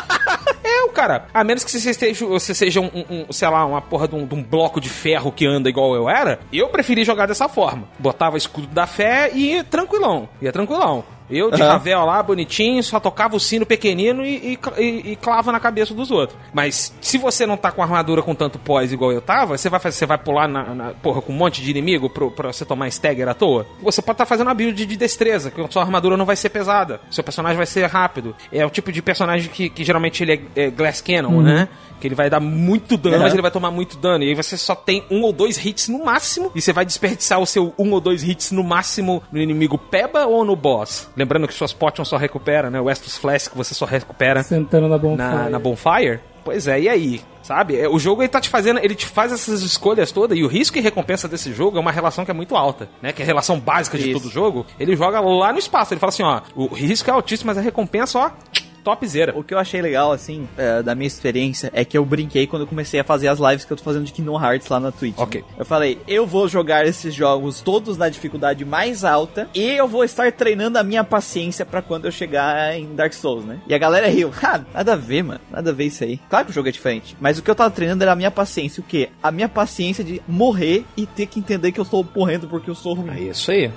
É, 0.68 0.82
o 0.84 0.90
cara. 0.90 1.28
A 1.32 1.44
menos 1.44 1.64
que 1.64 1.70
você 1.72 1.94
seja, 1.94 2.26
você 2.26 2.54
seja 2.54 2.82
um, 2.82 2.86
um- 2.94 3.06
um, 3.30 3.32
sei 3.34 3.48
lá, 3.48 3.64
uma 3.66 3.82
porra 3.82 4.08
de 4.08 4.16
um, 4.16 4.26
de 4.26 4.34
um 4.34 4.42
bloco 4.44 4.82
de 4.82 4.90
ferro 4.90 5.32
que 5.32 5.46
anda 5.46 5.70
igual 5.70 5.94
eu 5.96 6.10
era, 6.10 6.40
eu 6.52 6.68
preferi 6.70 7.04
jogar 7.04 7.28
dessa 7.28 7.48
forma. 7.48 7.88
Botava 8.00 8.36
escudo 8.36 8.66
da 8.68 8.88
fé 8.88 9.30
e 9.34 9.54
ia 9.54 9.64
tranquilão. 9.64 10.28
Ia 10.42 10.52
tranquilão. 10.52 11.04
Eu, 11.30 11.50
de 11.52 11.62
Aham. 11.62 11.72
Ravel 11.74 12.06
lá, 12.06 12.22
bonitinho, 12.22 12.84
só 12.84 13.00
tocava 13.00 13.36
o 13.36 13.40
sino 13.40 13.66
pequenino 13.66 14.24
e, 14.26 14.54
e, 14.54 14.82
e- 14.82 15.12
e 15.12 15.16
clava 15.16 15.52
na 15.52 15.60
cabeça 15.60 15.94
dos 15.94 16.12
outros. 16.12 16.38
Mas 16.54 16.94
se 17.02 17.18
você 17.18 17.46
não 17.46 17.58
tá 17.58 17.72
com 17.72 17.82
armadura 17.82 18.22
com 18.22 18.36
tanto 18.36 18.60
pós 18.60 18.92
igual 18.94 19.12
eu 19.12 19.22
tava, 19.22 19.58
você 19.58 19.70
vai, 19.70 19.80
fazer, 19.80 19.98
você 19.98 20.06
vai 20.06 20.18
pular 20.18 20.48
na, 20.48 20.64
na- 20.76 20.90
porra, 20.94 21.22
com 21.22 21.34
um 21.34 21.36
monte 21.36 21.62
de 21.62 21.72
inimigo 21.72 22.10
pro, 22.10 22.30
pra 22.32 22.52
você 22.52 22.64
tomar 22.66 22.88
stagger 22.90 23.28
à 23.28 23.34
toa? 23.34 23.66
Você 23.82 24.02
pode 24.02 24.16
estar 24.16 24.26
fazendo 24.26 24.48
uma 24.48 24.54
build 24.54 24.86
de 24.86 24.96
destreza, 24.98 25.50
que 25.50 25.60
a 25.62 25.68
sua 25.70 25.82
armadura 25.84 26.16
não 26.16 26.26
vai 26.26 26.36
ser 26.36 26.50
pesada. 26.50 27.00
Seu 27.10 27.24
personagem 27.24 27.58
vai 27.58 27.66
ser 27.66 27.86
rápido. 27.88 28.36
É 28.52 28.66
o 28.66 28.70
tipo 28.70 28.92
de 28.92 29.02
personagem 29.02 29.50
que, 29.52 29.70
que 29.70 29.84
geralmente 29.84 30.22
ele 30.24 30.34
é, 30.56 30.66
é 30.66 30.70
Glass 30.70 31.02
Cannon, 31.02 31.42
né? 31.42 31.68
Que 32.00 32.08
ele 32.10 32.16
vai 32.16 32.30
dar 32.30 32.42
muito 32.42 32.98
dano, 32.98 33.16
Uhum. 33.16 33.22
mas 33.24 33.32
ele 33.34 33.42
vai 33.42 33.50
tomar 33.52 33.72
muito 33.72 33.96
dano. 33.98 34.24
E 34.24 34.28
aí 34.28 34.36
você 34.36 34.58
só 34.58 34.76
tem 34.76 35.06
um 35.10 35.22
ou 35.22 35.32
dois 35.32 35.64
hits 35.66 35.88
no 35.88 36.04
máximo. 36.04 36.52
E 36.54 36.62
você 36.62 36.74
vai 36.74 36.86
desperdiçar 36.86 37.40
o 37.40 37.46
seu 37.46 37.74
um 37.80 37.90
ou 37.94 38.02
dois 38.02 38.22
hits 38.22 38.52
no 38.52 38.64
máximo 38.66 39.24
no 39.32 39.40
inimigo 39.42 39.78
peba 39.78 40.26
ou 40.26 40.44
no 40.44 40.56
boss. 40.58 41.10
Lembrando 41.16 41.48
que 41.48 41.54
suas 41.54 41.74
potions 41.74 42.08
só 42.08 42.18
recupera, 42.18 42.70
né? 42.70 42.80
O 42.80 42.90
Estus 42.90 43.18
Flask 43.18 43.52
que 43.52 43.58
você 43.58 43.74
só 43.74 43.86
recupera 43.86 44.44
Sentando 44.44 44.88
na 44.88 44.98
bonfire. 44.98 45.18
na, 45.18 45.50
na 45.50 45.60
bonfire. 45.60 46.20
Pois 46.44 46.68
é, 46.68 46.80
e 46.80 46.88
aí? 46.90 47.22
Sabe? 47.42 47.80
É, 47.80 47.88
O 47.90 47.98
jogo 47.98 48.22
ele 48.22 48.30
tá 48.30 48.40
te 48.40 48.50
fazendo, 48.50 48.80
ele 48.80 48.94
te 48.94 49.06
faz 49.08 49.32
essas 49.32 49.62
escolhas 49.64 50.12
todas, 50.12 50.38
e 50.38 50.44
o 50.44 50.48
risco 50.48 50.78
e 50.78 50.82
recompensa 50.82 51.28
desse 51.28 51.52
jogo 51.54 51.78
é 51.78 51.80
uma 51.80 51.92
relação 51.92 52.24
que 52.24 52.30
é 52.30 52.34
muito 52.34 52.56
alta, 52.56 52.88
né? 53.02 53.12
Que 53.12 53.22
é 53.22 53.26
a 53.26 53.26
relação 53.26 53.60
básica 53.60 53.98
de 53.98 54.12
Isso. 54.12 54.20
todo 54.20 54.32
jogo. 54.32 54.66
Ele 54.80 54.96
joga 54.96 55.20
lá 55.20 55.52
no 55.52 55.58
espaço, 55.60 55.94
ele 55.94 56.00
fala 56.00 56.10
assim, 56.10 56.24
ó, 56.24 56.42
o 56.56 56.68
risco 56.68 57.10
é 57.10 57.14
altíssimo, 57.14 57.48
mas 57.48 57.58
a 57.58 57.62
recompensa, 57.62 58.20
ó, 58.20 58.32
topzera. 58.86 59.34
O 59.36 59.44
que 59.44 59.54
eu 59.54 59.58
achei 59.58 59.82
legal, 59.82 60.12
assim, 60.12 60.48
é, 60.56 60.84
da 60.84 60.94
minha 60.94 61.08
experiência, 61.08 61.72
é 61.74 61.84
que 61.84 61.98
eu 61.98 62.06
brinquei 62.06 62.46
quando 62.46 62.62
eu 62.62 62.68
comecei 62.68 63.00
a 63.00 63.04
fazer 63.04 63.28
as 63.28 63.40
lives 63.40 63.66
que 63.66 63.74
eu 63.74 63.78
tô 63.78 63.84
fazendo 63.84 64.06
de 64.06 64.14
Kingdom 64.14 64.40
Hearts 64.40 64.68
lá 64.70 64.80
na 64.80 64.92
Twitch. 64.92 65.18
Ok. 65.18 65.42
né? 65.42 65.48
Eu 65.58 65.66
falei, 65.66 66.00
eu 66.08 66.28
vou 66.28 66.48
jogar 66.48 66.86
esses 66.86 67.14
jogos 67.14 67.62
todos 67.62 67.98
na 67.98 68.08
dificuldade 68.08 68.64
mais 68.64 69.04
alta 69.04 69.50
e 69.56 69.72
eu 69.72 69.88
vou 69.88 70.04
estar 70.04 70.32
treinando 70.32 70.78
a 70.78 70.84
minha 70.84 71.04
paciência 71.04 71.66
pra 71.66 71.82
quando 71.82 72.06
eu 72.06 72.12
chegar 72.12 72.78
em 72.78 72.94
Dark 72.94 73.14
Souls, 73.14 73.44
né? 73.44 73.60
E 73.68 73.74
a 73.74 73.78
galera 73.78 74.08
riu. 74.08 74.32
Ah, 74.46 74.62
nada 74.76 74.94
a 74.94 74.96
ver, 74.96 75.24
mano. 75.24 75.40
Nada 75.50 75.72
a 75.72 75.74
ver 75.74 75.86
isso 75.86 76.04
aí. 76.04 76.20
Claro 76.30 76.46
que 76.46 76.52
o 76.52 76.54
jogo 76.54 76.70
é 76.70 76.72
diferente. 76.72 77.18
Mas 77.20 77.40
o 77.40 77.42
que 77.42 77.50
eu 77.50 77.56
tava 77.56 77.72
treinando 77.72 78.04
era 78.04 78.12
a 78.12 78.16
minha 78.16 78.30
paciência. 78.30 78.80
O 78.80 78.84
quê? 78.84 79.10
A 79.24 79.32
minha 79.32 79.50
paciência 79.50 80.04
de 80.04 80.22
morrer 80.28 80.86
e 80.96 81.08
ter 81.08 81.26
que 81.26 81.40
entender 81.40 81.72
que 81.72 81.80
eu 81.80 81.84
estou 81.84 82.08
morrendo 82.16 82.48
porque 82.48 82.70
eu 82.70 82.76
sou 82.76 82.94
ruim. 82.94 83.10
É 83.10 83.22
isso 83.32 83.50
aí. 83.50 83.72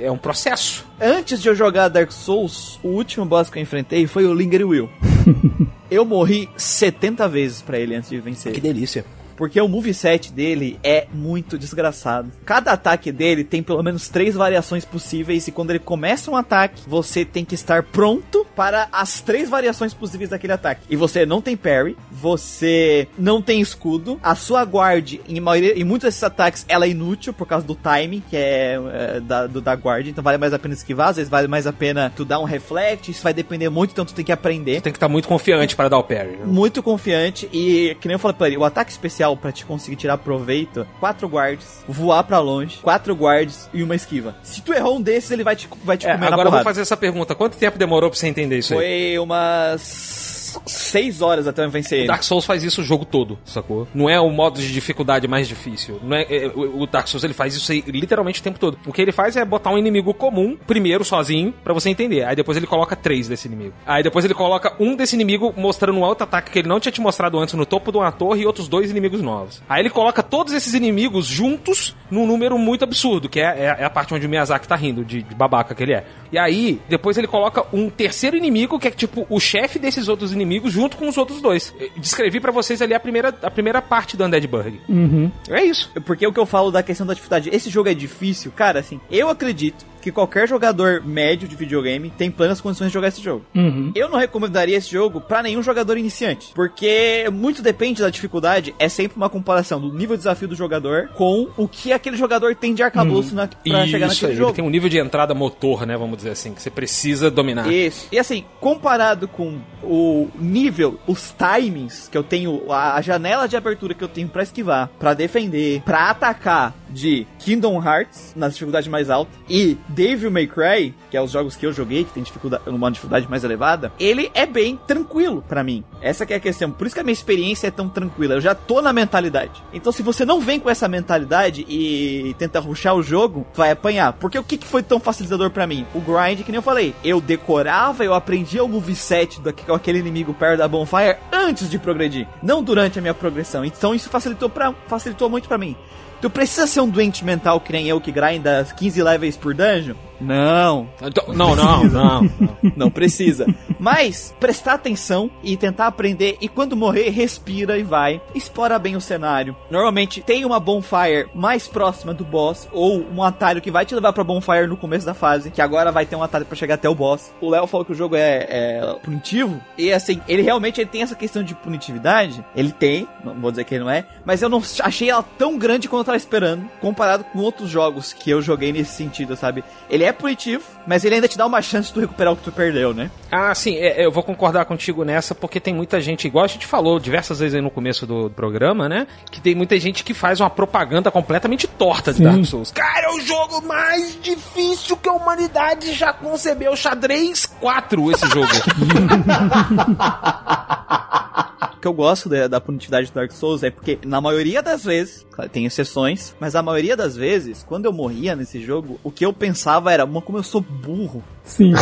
É 0.00 0.10
um 0.10 0.16
processo. 0.16 0.86
Antes 0.98 1.42
de 1.42 1.48
eu 1.50 1.54
jogar 1.54 1.88
Dark 1.88 2.10
Souls, 2.10 2.80
o 2.82 2.88
último 2.88 3.26
boss 3.26 3.50
que 3.50 3.58
eu 3.58 3.62
enfrentei 3.62 4.06
foi 4.06 4.24
o 4.24 4.32
Linger 4.54 4.66
Will. 4.68 4.88
eu 5.90 6.04
morri 6.04 6.48
70 6.56 7.28
vezes 7.28 7.62
pra 7.62 7.78
ele 7.78 7.94
antes 7.94 8.10
de 8.10 8.20
vencer. 8.20 8.52
Que 8.52 8.60
delícia. 8.60 9.04
Porque 9.36 9.60
o 9.60 9.68
moveset 9.68 10.32
dele 10.32 10.78
é 10.82 11.06
muito 11.12 11.58
desgraçado. 11.58 12.30
Cada 12.44 12.72
ataque 12.72 13.10
dele 13.10 13.44
tem 13.44 13.62
pelo 13.62 13.82
menos 13.82 14.08
três 14.08 14.34
variações 14.34 14.84
possíveis. 14.84 15.46
E 15.48 15.52
quando 15.52 15.70
ele 15.70 15.78
começa 15.78 16.30
um 16.30 16.36
ataque, 16.36 16.82
você 16.86 17.24
tem 17.24 17.44
que 17.44 17.54
estar 17.54 17.82
pronto 17.82 18.46
para 18.54 18.88
as 18.92 19.20
três 19.20 19.48
variações 19.48 19.92
possíveis 19.92 20.30
daquele 20.30 20.52
ataque. 20.52 20.82
E 20.88 20.96
você 20.96 21.26
não 21.26 21.40
tem 21.40 21.56
parry, 21.56 21.96
você 22.10 23.08
não 23.18 23.42
tem 23.42 23.60
escudo, 23.60 24.18
a 24.22 24.34
sua 24.34 24.62
guard, 24.62 25.14
em, 25.28 25.40
maioria, 25.40 25.78
em 25.78 25.84
muitos 25.84 26.06
desses 26.06 26.22
ataques, 26.22 26.64
ela 26.68 26.84
é 26.84 26.88
inútil 26.88 27.32
por 27.32 27.46
causa 27.46 27.66
do 27.66 27.74
timing, 27.74 28.22
que 28.28 28.36
é, 28.36 28.78
é 28.92 29.20
da, 29.20 29.46
do, 29.46 29.60
da 29.60 29.72
guard, 29.74 30.06
então 30.06 30.22
vale 30.22 30.38
mais 30.38 30.52
a 30.52 30.58
pena 30.58 30.74
esquivar, 30.74 31.08
às 31.08 31.16
vezes 31.16 31.30
vale 31.30 31.48
mais 31.48 31.66
a 31.66 31.72
pena 31.72 32.12
tu 32.14 32.24
dar 32.24 32.38
um 32.38 32.44
reflect, 32.44 33.10
isso 33.10 33.22
vai 33.22 33.32
depender 33.32 33.68
muito, 33.68 33.92
então 33.92 34.04
tu 34.04 34.14
tem 34.14 34.24
que 34.24 34.32
aprender. 34.32 34.80
Tem 34.80 34.92
que 34.92 34.96
estar 34.96 35.08
muito 35.08 35.26
confiante 35.26 35.74
para 35.74 35.88
dar 35.88 35.98
o 35.98 36.02
parry. 36.02 36.36
né? 36.36 36.44
Muito 36.44 36.82
confiante 36.82 37.48
e, 37.52 37.96
que 38.00 38.08
nem 38.08 38.14
eu 38.14 38.18
falei 38.18 38.36
pra 38.36 38.46
ele, 38.46 38.56
o 38.56 38.64
ataque 38.64 38.90
especial 38.90 39.23
pra 39.36 39.50
te 39.52 39.64
conseguir 39.64 39.96
tirar 39.96 40.18
proveito, 40.18 40.86
quatro 41.00 41.28
guards, 41.28 41.84
voar 41.88 42.22
pra 42.24 42.38
longe, 42.38 42.78
quatro 42.82 43.14
guards 43.14 43.68
e 43.72 43.82
uma 43.82 43.94
esquiva. 43.94 44.36
Se 44.42 44.60
tu 44.60 44.72
errou 44.72 44.96
um 44.96 45.02
desses, 45.02 45.30
ele 45.30 45.44
vai 45.44 45.56
te, 45.56 45.68
vai 45.84 45.96
te 45.96 46.06
É, 46.06 46.12
comer 46.14 46.32
agora 46.32 46.48
eu 46.48 46.52
vou 46.52 46.62
fazer 46.62 46.80
essa 46.82 46.96
pergunta. 46.96 47.34
Quanto 47.34 47.56
tempo 47.56 47.78
demorou 47.78 48.10
pra 48.10 48.18
você 48.18 48.26
entender 48.28 48.58
isso 48.58 48.74
aí? 48.74 48.78
Foi 48.78 49.18
umas 49.18 50.33
seis 50.66 51.20
horas 51.22 51.46
até 51.46 51.64
eu 51.64 51.70
vencer 51.70 51.98
ele. 52.00 52.08
Dark 52.08 52.22
Souls 52.22 52.44
faz 52.44 52.62
isso 52.62 52.80
o 52.80 52.84
jogo 52.84 53.04
todo, 53.04 53.38
sacou? 53.44 53.86
Não 53.94 54.08
é 54.08 54.20
o 54.20 54.30
modo 54.30 54.60
de 54.60 54.72
dificuldade 54.72 55.26
mais 55.28 55.46
difícil. 55.48 56.00
Não 56.02 56.16
é, 56.16 56.22
é, 56.22 56.46
o 56.54 56.86
Dark 56.86 57.08
Souls 57.08 57.24
ele 57.24 57.34
faz 57.34 57.54
isso 57.54 57.72
literalmente 57.86 58.40
o 58.40 58.42
tempo 58.42 58.58
todo. 58.58 58.78
O 58.86 58.92
que 58.92 59.00
ele 59.02 59.12
faz 59.12 59.36
é 59.36 59.44
botar 59.44 59.70
um 59.70 59.78
inimigo 59.78 60.12
comum, 60.14 60.56
primeiro 60.66 61.04
sozinho, 61.04 61.52
pra 61.64 61.72
você 61.74 61.90
entender. 61.90 62.24
Aí 62.24 62.36
depois 62.36 62.56
ele 62.56 62.66
coloca 62.66 62.94
três 62.96 63.28
desse 63.28 63.46
inimigo. 63.48 63.74
Aí 63.86 64.02
depois 64.02 64.24
ele 64.24 64.34
coloca 64.34 64.74
um 64.80 64.94
desse 64.96 65.14
inimigo 65.14 65.52
mostrando 65.56 65.98
um 65.98 66.02
outro 66.02 66.24
ataque 66.24 66.50
que 66.50 66.58
ele 66.58 66.68
não 66.68 66.80
tinha 66.80 66.92
te 66.92 67.00
mostrado 67.00 67.38
antes 67.38 67.54
no 67.54 67.66
topo 67.66 67.90
de 67.92 67.98
uma 67.98 68.10
torre 68.12 68.42
e 68.42 68.46
outros 68.46 68.68
dois 68.68 68.90
inimigos 68.90 69.20
novos. 69.22 69.62
Aí 69.68 69.80
ele 69.82 69.90
coloca 69.90 70.22
todos 70.22 70.52
esses 70.52 70.74
inimigos 70.74 71.26
juntos 71.26 71.94
num 72.10 72.26
número 72.26 72.58
muito 72.58 72.84
absurdo, 72.84 73.28
que 73.28 73.40
é, 73.40 73.44
é- 73.44 73.76
é 73.80 73.84
a 73.84 73.90
parte 73.90 74.14
onde 74.14 74.26
o 74.26 74.28
Miyazaki 74.28 74.66
tá 74.68 74.76
rindo, 74.76 75.04
de, 75.04 75.22
de 75.22 75.34
babaca 75.34 75.74
que 75.74 75.82
ele 75.82 75.92
é. 75.92 76.04
E 76.34 76.38
aí, 76.38 76.80
depois 76.88 77.16
ele 77.16 77.28
coloca 77.28 77.64
um 77.72 77.88
terceiro 77.88 78.36
inimigo, 78.36 78.76
que 78.76 78.88
é 78.88 78.90
tipo 78.90 79.24
o 79.30 79.38
chefe 79.38 79.78
desses 79.78 80.08
outros 80.08 80.32
inimigos, 80.32 80.72
junto 80.72 80.96
com 80.96 81.08
os 81.08 81.16
outros 81.16 81.40
dois. 81.40 81.72
Eu 81.78 81.90
Descrevi 81.96 82.40
pra 82.40 82.50
vocês 82.50 82.82
ali 82.82 82.92
a 82.92 82.98
primeira, 82.98 83.28
a 83.40 83.48
primeira 83.48 83.80
parte 83.80 84.16
do 84.16 84.24
Undead 84.24 84.44
Burg. 84.48 84.80
Uhum. 84.88 85.30
É 85.48 85.62
isso. 85.62 85.92
Porque 86.04 86.26
o 86.26 86.32
que 86.32 86.40
eu 86.40 86.44
falo 86.44 86.72
da 86.72 86.82
questão 86.82 87.06
da 87.06 87.14
dificuldade, 87.14 87.50
esse 87.52 87.70
jogo 87.70 87.88
é 87.88 87.94
difícil, 87.94 88.50
cara, 88.50 88.80
assim, 88.80 89.00
eu 89.12 89.28
acredito 89.28 89.86
que 90.04 90.12
qualquer 90.12 90.46
jogador 90.46 91.02
médio 91.02 91.48
de 91.48 91.56
videogame 91.56 92.10
tem 92.10 92.30
plenas 92.30 92.60
condições 92.60 92.88
de 92.88 92.92
jogar 92.92 93.08
esse 93.08 93.22
jogo. 93.22 93.42
Uhum. 93.54 93.90
Eu 93.94 94.10
não 94.10 94.18
recomendaria 94.18 94.76
esse 94.76 94.90
jogo 94.90 95.18
pra 95.18 95.42
nenhum 95.42 95.62
jogador 95.62 95.96
iniciante, 95.96 96.50
porque 96.54 97.26
muito 97.32 97.62
depende 97.62 98.02
da 98.02 98.10
dificuldade, 98.10 98.74
é 98.78 98.86
sempre 98.86 99.16
uma 99.16 99.30
comparação 99.30 99.80
do 99.80 99.90
nível 99.90 100.14
de 100.14 100.20
desafio 100.20 100.46
do 100.46 100.54
jogador 100.54 101.08
com 101.14 101.48
o 101.56 101.66
que 101.66 101.90
aquele 101.90 102.18
jogador 102.18 102.54
tem 102.54 102.74
de 102.74 102.82
arcabouço 102.82 103.34
na, 103.34 103.46
pra 103.46 103.86
chegar 103.86 104.08
Isso, 104.08 104.14
naquele 104.16 104.32
aí, 104.32 104.36
jogo. 104.36 104.50
ele 104.50 104.56
tem 104.56 104.64
um 104.64 104.68
nível 104.68 104.90
de 104.90 104.98
entrada 104.98 105.32
motor, 105.32 105.86
né, 105.86 105.96
vamos 105.96 106.18
dizer 106.18 106.30
assim, 106.32 106.52
que 106.52 106.60
você 106.60 106.68
precisa 106.70 107.30
dominar. 107.30 107.72
Isso. 107.72 108.06
E 108.12 108.18
assim, 108.18 108.44
comparado 108.60 109.26
com 109.26 109.58
o 109.82 110.28
nível, 110.38 111.00
os 111.06 111.32
timings 111.32 112.08
que 112.08 112.18
eu 112.18 112.22
tenho, 112.22 112.70
a, 112.70 112.96
a 112.96 113.00
janela 113.00 113.48
de 113.48 113.56
abertura 113.56 113.94
que 113.94 114.04
eu 114.04 114.08
tenho 114.08 114.28
pra 114.28 114.42
esquivar, 114.42 114.90
pra 114.98 115.14
defender, 115.14 115.80
pra 115.80 116.10
atacar 116.10 116.74
de 116.94 117.26
Kingdom 117.38 117.82
Hearts 117.82 118.32
nas 118.34 118.54
dificuldades 118.54 118.88
mais 118.88 119.10
altas 119.10 119.34
e 119.48 119.76
Devil 119.88 120.30
May 120.30 120.46
Cry, 120.46 120.94
que 121.10 121.16
é 121.16 121.20
os 121.20 121.30
jogos 121.30 121.56
que 121.56 121.66
eu 121.66 121.72
joguei 121.72 122.04
que 122.04 122.12
tem 122.12 122.22
dificuldade, 122.22 122.62
uma 122.66 122.90
dificuldade 122.90 123.28
mais 123.28 123.44
elevada, 123.44 123.92
ele 123.98 124.30
é 124.32 124.46
bem 124.46 124.78
tranquilo 124.86 125.44
pra 125.46 125.62
mim. 125.62 125.84
Essa 126.00 126.24
é 126.24 126.36
a 126.36 126.40
questão. 126.40 126.70
Por 126.70 126.86
isso 126.86 126.94
que 126.94 127.00
a 127.00 127.04
minha 127.04 127.12
experiência 127.12 127.66
é 127.66 127.70
tão 127.70 127.88
tranquila. 127.88 128.34
Eu 128.34 128.40
já 128.40 128.54
tô 128.54 128.80
na 128.80 128.92
mentalidade. 128.92 129.62
Então 129.72 129.92
se 129.92 130.02
você 130.02 130.24
não 130.24 130.40
vem 130.40 130.58
com 130.58 130.70
essa 130.70 130.88
mentalidade 130.88 131.66
e 131.68 132.34
tenta 132.38 132.60
ruxar 132.60 132.94
o 132.94 133.02
jogo, 133.02 133.46
vai 133.54 133.70
apanhar. 133.70 134.14
Porque 134.14 134.38
o 134.38 134.44
que, 134.44 134.56
que 134.56 134.66
foi 134.66 134.82
tão 134.82 134.98
facilitador 134.98 135.50
pra 135.50 135.66
mim? 135.66 135.86
O 135.94 136.00
grind, 136.00 136.42
que 136.42 136.50
nem 136.50 136.56
eu 136.56 136.62
falei. 136.62 136.94
Eu 137.04 137.20
decorava, 137.20 138.04
eu 138.04 138.14
aprendia 138.14 138.64
o 138.64 138.68
moveset 138.68 139.40
daquele 139.40 139.84
aquele 139.84 139.98
inimigo 139.98 140.32
perto 140.32 140.58
da 140.58 140.68
bonfire 140.68 141.18
antes 141.30 141.68
de 141.68 141.78
progredir, 141.78 142.26
não 142.42 142.62
durante 142.62 142.98
a 142.98 143.02
minha 143.02 143.12
progressão. 143.12 143.64
Então 143.64 143.94
isso 143.94 144.08
facilitou, 144.08 144.50
facilitou 144.88 145.28
muito 145.28 145.46
pra 145.46 145.58
mim. 145.58 145.76
Tu 146.20 146.30
precisa 146.30 146.66
ser 146.66 146.80
um 146.80 146.88
doente 146.88 147.24
mental 147.24 147.60
que 147.60 147.72
nem 147.72 147.86
eu 147.86 148.00
que 148.00 148.10
grinda 148.10 148.66
15 148.76 149.02
levels 149.02 149.36
por 149.36 149.54
dungeon? 149.54 149.94
Não, 150.20 150.88
Então, 151.02 151.24
não, 151.34 151.54
não, 151.56 151.84
não, 151.84 152.22
não. 152.22 152.30
não 152.76 152.90
precisa. 152.90 153.46
Mas 153.78 154.34
prestar 154.40 154.74
atenção 154.74 155.30
e 155.42 155.56
tentar 155.56 155.86
aprender 155.86 156.36
e 156.40 156.48
quando 156.48 156.76
morrer, 156.76 157.10
respira 157.10 157.78
e 157.78 157.82
vai. 157.82 158.20
Explora 158.34 158.78
bem 158.78 158.96
o 158.96 159.00
cenário. 159.00 159.56
Normalmente 159.70 160.22
tem 160.22 160.44
uma 160.44 160.58
bonfire 160.60 161.28
mais 161.34 161.66
próxima 161.68 162.14
do 162.14 162.24
boss 162.24 162.68
ou 162.72 163.04
um 163.14 163.22
atalho 163.22 163.60
que 163.60 163.70
vai 163.70 163.84
te 163.84 163.94
levar 163.94 164.12
pra 164.12 164.24
bonfire 164.24 164.66
no 164.66 164.76
começo 164.76 165.04
da 165.06 165.14
fase, 165.14 165.50
que 165.50 165.60
agora 165.60 165.92
vai 165.92 166.06
ter 166.06 166.16
um 166.16 166.22
atalho 166.22 166.44
pra 166.46 166.56
chegar 166.56 166.74
até 166.74 166.88
o 166.88 166.94
boss. 166.94 167.32
O 167.40 167.50
Léo 167.50 167.66
falou 167.66 167.84
que 167.84 167.92
o 167.92 167.94
jogo 167.94 168.16
é, 168.16 168.46
é 168.48 168.96
punitivo 169.02 169.60
e 169.76 169.92
assim, 169.92 170.20
ele 170.28 170.42
realmente 170.42 170.80
ele 170.80 170.88
tem 170.90 171.02
essa 171.02 171.14
questão 171.14 171.42
de 171.42 171.54
punitividade. 171.54 172.44
Ele 172.54 172.72
tem, 172.72 173.06
não 173.24 173.34
vou 173.34 173.50
dizer 173.50 173.64
que 173.64 173.74
ele 173.74 173.84
não 173.84 173.90
é, 173.90 174.04
mas 174.24 174.42
eu 174.42 174.48
não 174.48 174.62
achei 174.80 175.10
ela 175.10 175.24
tão 175.36 175.58
grande 175.58 175.88
quanto 175.88 176.00
eu 176.02 176.04
tava 176.06 176.16
esperando, 176.16 176.68
comparado 176.80 177.24
com 177.24 177.38
outros 177.40 177.68
jogos 177.68 178.12
que 178.12 178.30
eu 178.30 178.40
joguei 178.40 178.72
nesse 178.72 178.92
sentido, 178.92 179.36
sabe? 179.36 179.64
Ele 179.90 180.03
é 180.04 180.12
punitivo, 180.12 180.64
mas 180.86 181.04
ele 181.04 181.16
ainda 181.16 181.28
te 181.28 181.36
dá 181.36 181.46
uma 181.46 181.62
chance 181.62 181.88
de 181.88 181.94
tu 181.94 182.00
recuperar 182.00 182.32
o 182.32 182.36
que 182.36 182.44
tu 182.44 182.52
perdeu, 182.52 182.94
né? 182.94 183.10
Ah, 183.30 183.54
sim, 183.54 183.76
é, 183.76 184.04
eu 184.04 184.12
vou 184.12 184.22
concordar 184.22 184.64
contigo 184.64 185.04
nessa, 185.04 185.34
porque 185.34 185.58
tem 185.58 185.74
muita 185.74 186.00
gente, 186.00 186.26
igual 186.26 186.44
a 186.44 186.48
gente 186.48 186.66
falou 186.66 186.98
diversas 186.98 187.40
vezes 187.40 187.54
aí 187.54 187.60
no 187.60 187.70
começo 187.70 188.06
do 188.06 188.30
programa, 188.30 188.88
né? 188.88 189.06
Que 189.30 189.40
tem 189.40 189.54
muita 189.54 189.78
gente 189.78 190.04
que 190.04 190.14
faz 190.14 190.40
uma 190.40 190.50
propaganda 190.50 191.10
completamente 191.10 191.66
torta 191.66 192.12
de 192.12 192.18
Sim. 192.18 192.24
Dark 192.24 192.44
Souls. 192.44 192.70
Cara, 192.72 193.06
é 193.06 193.10
o 193.10 193.20
jogo 193.20 193.62
mais 193.66 194.18
difícil 194.22 194.96
que 194.96 195.08
a 195.08 195.12
humanidade 195.12 195.92
já 195.92 196.12
concebeu. 196.12 196.76
Xadrez 196.76 197.46
4, 197.46 198.12
esse 198.12 198.28
jogo. 198.28 198.48
Que 201.84 201.88
eu 201.88 201.92
gosto 201.92 202.30
da, 202.30 202.48
da 202.48 202.58
punitividade 202.62 203.10
do 203.10 203.14
Dark 203.14 203.30
Souls 203.32 203.62
é 203.62 203.68
porque, 203.68 203.98
na 204.06 204.18
maioria 204.18 204.62
das 204.62 204.84
vezes, 204.84 205.26
claro, 205.30 205.50
tem 205.50 205.66
exceções, 205.66 206.34
mas 206.40 206.56
a 206.56 206.62
maioria 206.62 206.96
das 206.96 207.14
vezes, 207.14 207.62
quando 207.62 207.84
eu 207.84 207.92
morria 207.92 208.34
nesse 208.34 208.58
jogo, 208.58 208.98
o 209.04 209.10
que 209.10 209.26
eu 209.26 209.34
pensava 209.34 209.92
era, 209.92 210.06
"Mano, 210.06 210.22
como 210.22 210.38
eu 210.38 210.42
sou 210.42 210.62
burro. 210.62 211.22
Sim. 211.44 211.74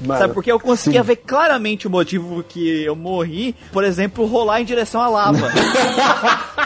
Mano, 0.00 0.16
Sabe? 0.20 0.32
Porque 0.32 0.50
eu 0.50 0.58
conseguia 0.58 1.02
sim. 1.02 1.06
ver 1.06 1.16
claramente 1.16 1.86
o 1.86 1.90
motivo 1.90 2.42
que 2.42 2.82
eu 2.82 2.96
morri, 2.96 3.54
por 3.70 3.84
exemplo, 3.84 4.24
rolar 4.24 4.62
em 4.62 4.64
direção 4.64 5.02
à 5.02 5.08
lava. 5.08 5.50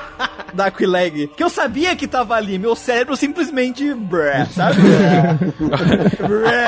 da 0.56 0.66
Aquileg. 0.66 1.28
Que 1.36 1.44
eu 1.44 1.48
sabia 1.50 1.94
que 1.94 2.08
tava 2.08 2.34
ali, 2.34 2.58
meu 2.58 2.74
cérebro 2.74 3.16
simplesmente. 3.16 3.94
Bré, 3.94 4.46
sabe? 4.46 4.80
Bré. 6.26 6.66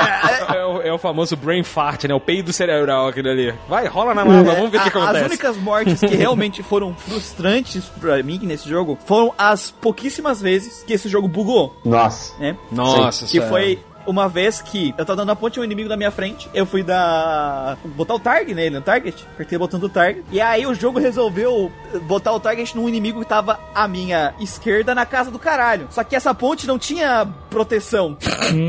é, 0.55 0.65
o, 0.65 0.81
é 0.81 0.93
o 0.93 0.97
famoso 0.97 1.35
brain 1.35 1.63
fart, 1.63 2.05
né? 2.05 2.13
O 2.13 2.19
peido 2.19 2.53
cerebral 2.53 3.07
aquele 3.07 3.29
ali. 3.29 3.53
Vai, 3.67 3.87
rola 3.87 4.13
na 4.13 4.23
lava, 4.23 4.43
vamos 4.55 4.71
ver 4.71 4.77
o 4.77 4.81
que, 4.83 4.89
que 4.91 4.97
acontece. 4.97 5.17
As 5.23 5.25
únicas 5.27 5.57
mortes 5.57 5.99
que 5.99 6.15
realmente 6.15 6.63
foram 6.63 6.93
frustrantes 6.95 7.85
pra 7.99 8.21
mim 8.23 8.39
nesse 8.43 8.69
jogo 8.69 8.97
foram 9.05 9.33
as 9.37 9.71
pouquíssimas 9.71 10.41
vezes 10.41 10.83
que 10.85 10.93
esse 10.93 11.09
jogo 11.09 11.27
bugou, 11.27 11.75
Nossa. 11.83 12.33
né? 12.39 12.55
Nossa, 12.71 13.25
Que 13.25 13.37
isso 13.37 13.45
é- 13.45 13.49
foi 13.49 13.79
uma 14.09 14.27
vez 14.27 14.61
que 14.61 14.93
eu 14.97 15.05
tava 15.05 15.17
dando 15.17 15.31
a 15.31 15.35
ponte 15.35 15.59
um 15.59 15.63
inimigo 15.63 15.89
na 15.89 15.97
minha 15.97 16.11
frente, 16.11 16.49
eu 16.53 16.65
fui 16.65 16.83
dar. 16.83 17.77
botar 17.85 18.15
o 18.15 18.19
target 18.19 18.53
nele, 18.53 18.75
no 18.75 18.81
target, 18.81 19.25
apertei 19.33 19.55
o 19.55 19.59
botão 19.59 19.79
do 19.79 19.89
target, 19.89 20.23
e 20.31 20.39
aí 20.41 20.65
o 20.65 20.73
jogo 20.73 20.99
resolveu 20.99 21.71
botar 22.03 22.33
o 22.33 22.39
target 22.39 22.75
num 22.75 22.87
inimigo 22.89 23.19
que 23.21 23.25
tava 23.27 23.59
à 23.73 23.87
minha 23.87 24.33
esquerda 24.39 24.93
na 24.95 25.05
casa 25.05 25.29
do 25.31 25.39
caralho. 25.39 25.87
Só 25.91 26.03
que 26.03 26.15
essa 26.15 26.33
ponte 26.33 26.67
não 26.67 26.77
tinha 26.79 27.27
proteção. 27.49 28.17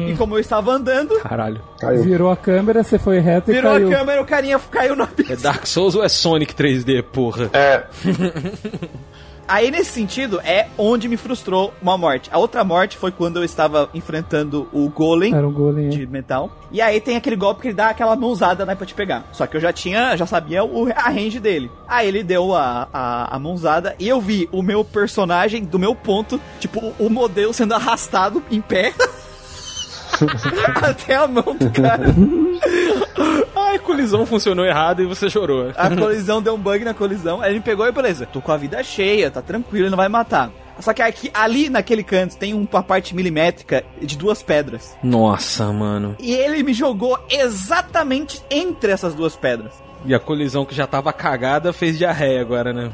e 0.09 0.15
como 0.17 0.35
eu 0.37 0.39
estava 0.41 0.73
andando, 0.73 1.19
Caralho. 1.21 1.61
Caiu. 1.79 2.03
Virou 2.03 2.31
a 2.31 2.37
câmera, 2.37 2.83
você 2.83 2.99
foi 2.99 3.19
reto 3.21 3.51
e 3.51 3.55
virou 3.55 3.73
caiu. 3.73 3.89
a 3.89 3.91
câmera, 3.91 4.23
o 4.23 4.25
carinha 4.27 4.59
caiu 4.71 4.95
no 4.97 5.05
É 5.05 5.07
abismo. 5.07 5.37
Dark 5.39 5.67
Souls 5.67 5.95
ou 5.95 6.05
é 6.05 6.09
Sonic 6.09 6.55
3D, 6.55 7.03
porra? 7.03 7.51
É, 7.53 7.85
Aí, 9.51 9.69
nesse 9.69 9.91
sentido, 9.91 10.41
é 10.45 10.69
onde 10.79 11.09
me 11.09 11.17
frustrou 11.17 11.75
uma 11.83 11.99
morte. 11.99 12.31
A 12.33 12.39
outra 12.39 12.63
morte 12.63 12.97
foi 12.97 13.11
quando 13.11 13.39
eu 13.39 13.45
estava 13.45 13.91
enfrentando 13.93 14.69
o 14.73 14.89
Golem 14.89 15.35
Era 15.35 15.47
um 15.47 15.53
golem. 15.53 15.89
de 15.89 16.07
metal. 16.07 16.49
E 16.71 16.81
aí 16.81 17.01
tem 17.01 17.17
aquele 17.17 17.35
golpe 17.35 17.63
que 17.63 17.67
ele 17.67 17.75
dá 17.75 17.89
aquela 17.89 18.15
mãozada, 18.15 18.65
né, 18.65 18.77
pra 18.77 18.87
te 18.87 18.95
pegar. 18.95 19.25
Só 19.33 19.49
que 19.49 19.57
eu 19.57 19.61
já 19.61 19.73
tinha, 19.73 20.17
já 20.17 20.25
sabia 20.25 20.63
o, 20.63 20.89
a 20.95 21.09
range 21.11 21.41
dele. 21.41 21.69
Aí 21.89 22.07
ele 22.07 22.23
deu 22.23 22.55
a, 22.55 22.87
a, 22.93 23.35
a 23.35 23.39
mãozada 23.41 23.97
e 23.99 24.07
eu 24.07 24.21
vi 24.21 24.49
o 24.53 24.63
meu 24.63 24.85
personagem 24.85 25.65
do 25.65 25.81
meu 25.81 25.97
ponto, 25.97 26.41
tipo, 26.61 26.95
o 26.97 27.11
modelo 27.11 27.53
sendo 27.53 27.75
arrastado 27.75 28.41
em 28.53 28.61
pé. 28.61 28.95
Até 30.83 31.17
a 31.17 31.27
mão 31.27 31.57
do 31.57 31.71
cara. 31.71 32.05
Ai, 33.57 33.77
a 33.77 33.79
colisão 33.79 34.27
funcionou 34.27 34.65
errado 34.65 35.03
e 35.03 35.07
você 35.07 35.29
chorou. 35.29 35.73
A 35.77 35.91
colisão 35.95 36.43
deu 36.43 36.55
um 36.55 36.59
bug 36.59 36.85
na 36.85 36.95
colisão. 36.95 37.41
Aí 37.41 37.51
ele 37.51 37.59
me 37.59 37.65
pegou 37.65 37.87
e 37.87 37.93
beleza, 37.93 38.27
tô 38.27 38.41
com 38.41 38.53
a 38.53 38.57
vida 38.57 38.83
cheia, 38.83 39.31
tá 39.31 39.43
tranquilo, 39.43 39.85
ele 39.85 39.91
não 39.91 39.97
vai 39.97 40.09
matar. 40.09 40.51
Só 40.81 40.95
que 40.95 41.03
aqui, 41.03 41.31
ali 41.35 41.69
naquele 41.69 42.03
canto 42.03 42.37
tem 42.39 42.55
uma 42.55 42.83
parte 42.83 43.15
milimétrica 43.15 43.85
de 44.01 44.17
duas 44.17 44.43
pedras. 44.43 44.97
Nossa, 45.03 45.71
mano. 45.73 46.17
E 46.19 46.33
ele 46.33 46.63
me 46.63 46.73
jogou 46.73 47.19
exatamente 47.29 48.43
entre 48.51 48.91
essas 48.91 49.15
duas 49.15 49.37
pedras. 49.37 49.75
E 50.05 50.15
a 50.15 50.19
colisão 50.19 50.65
que 50.65 50.75
já 50.75 50.87
tava 50.87 51.13
cagada 51.13 51.73
fez 51.73 51.99
diarreia 51.99 52.41
agora, 52.41 52.73
né? 52.73 52.91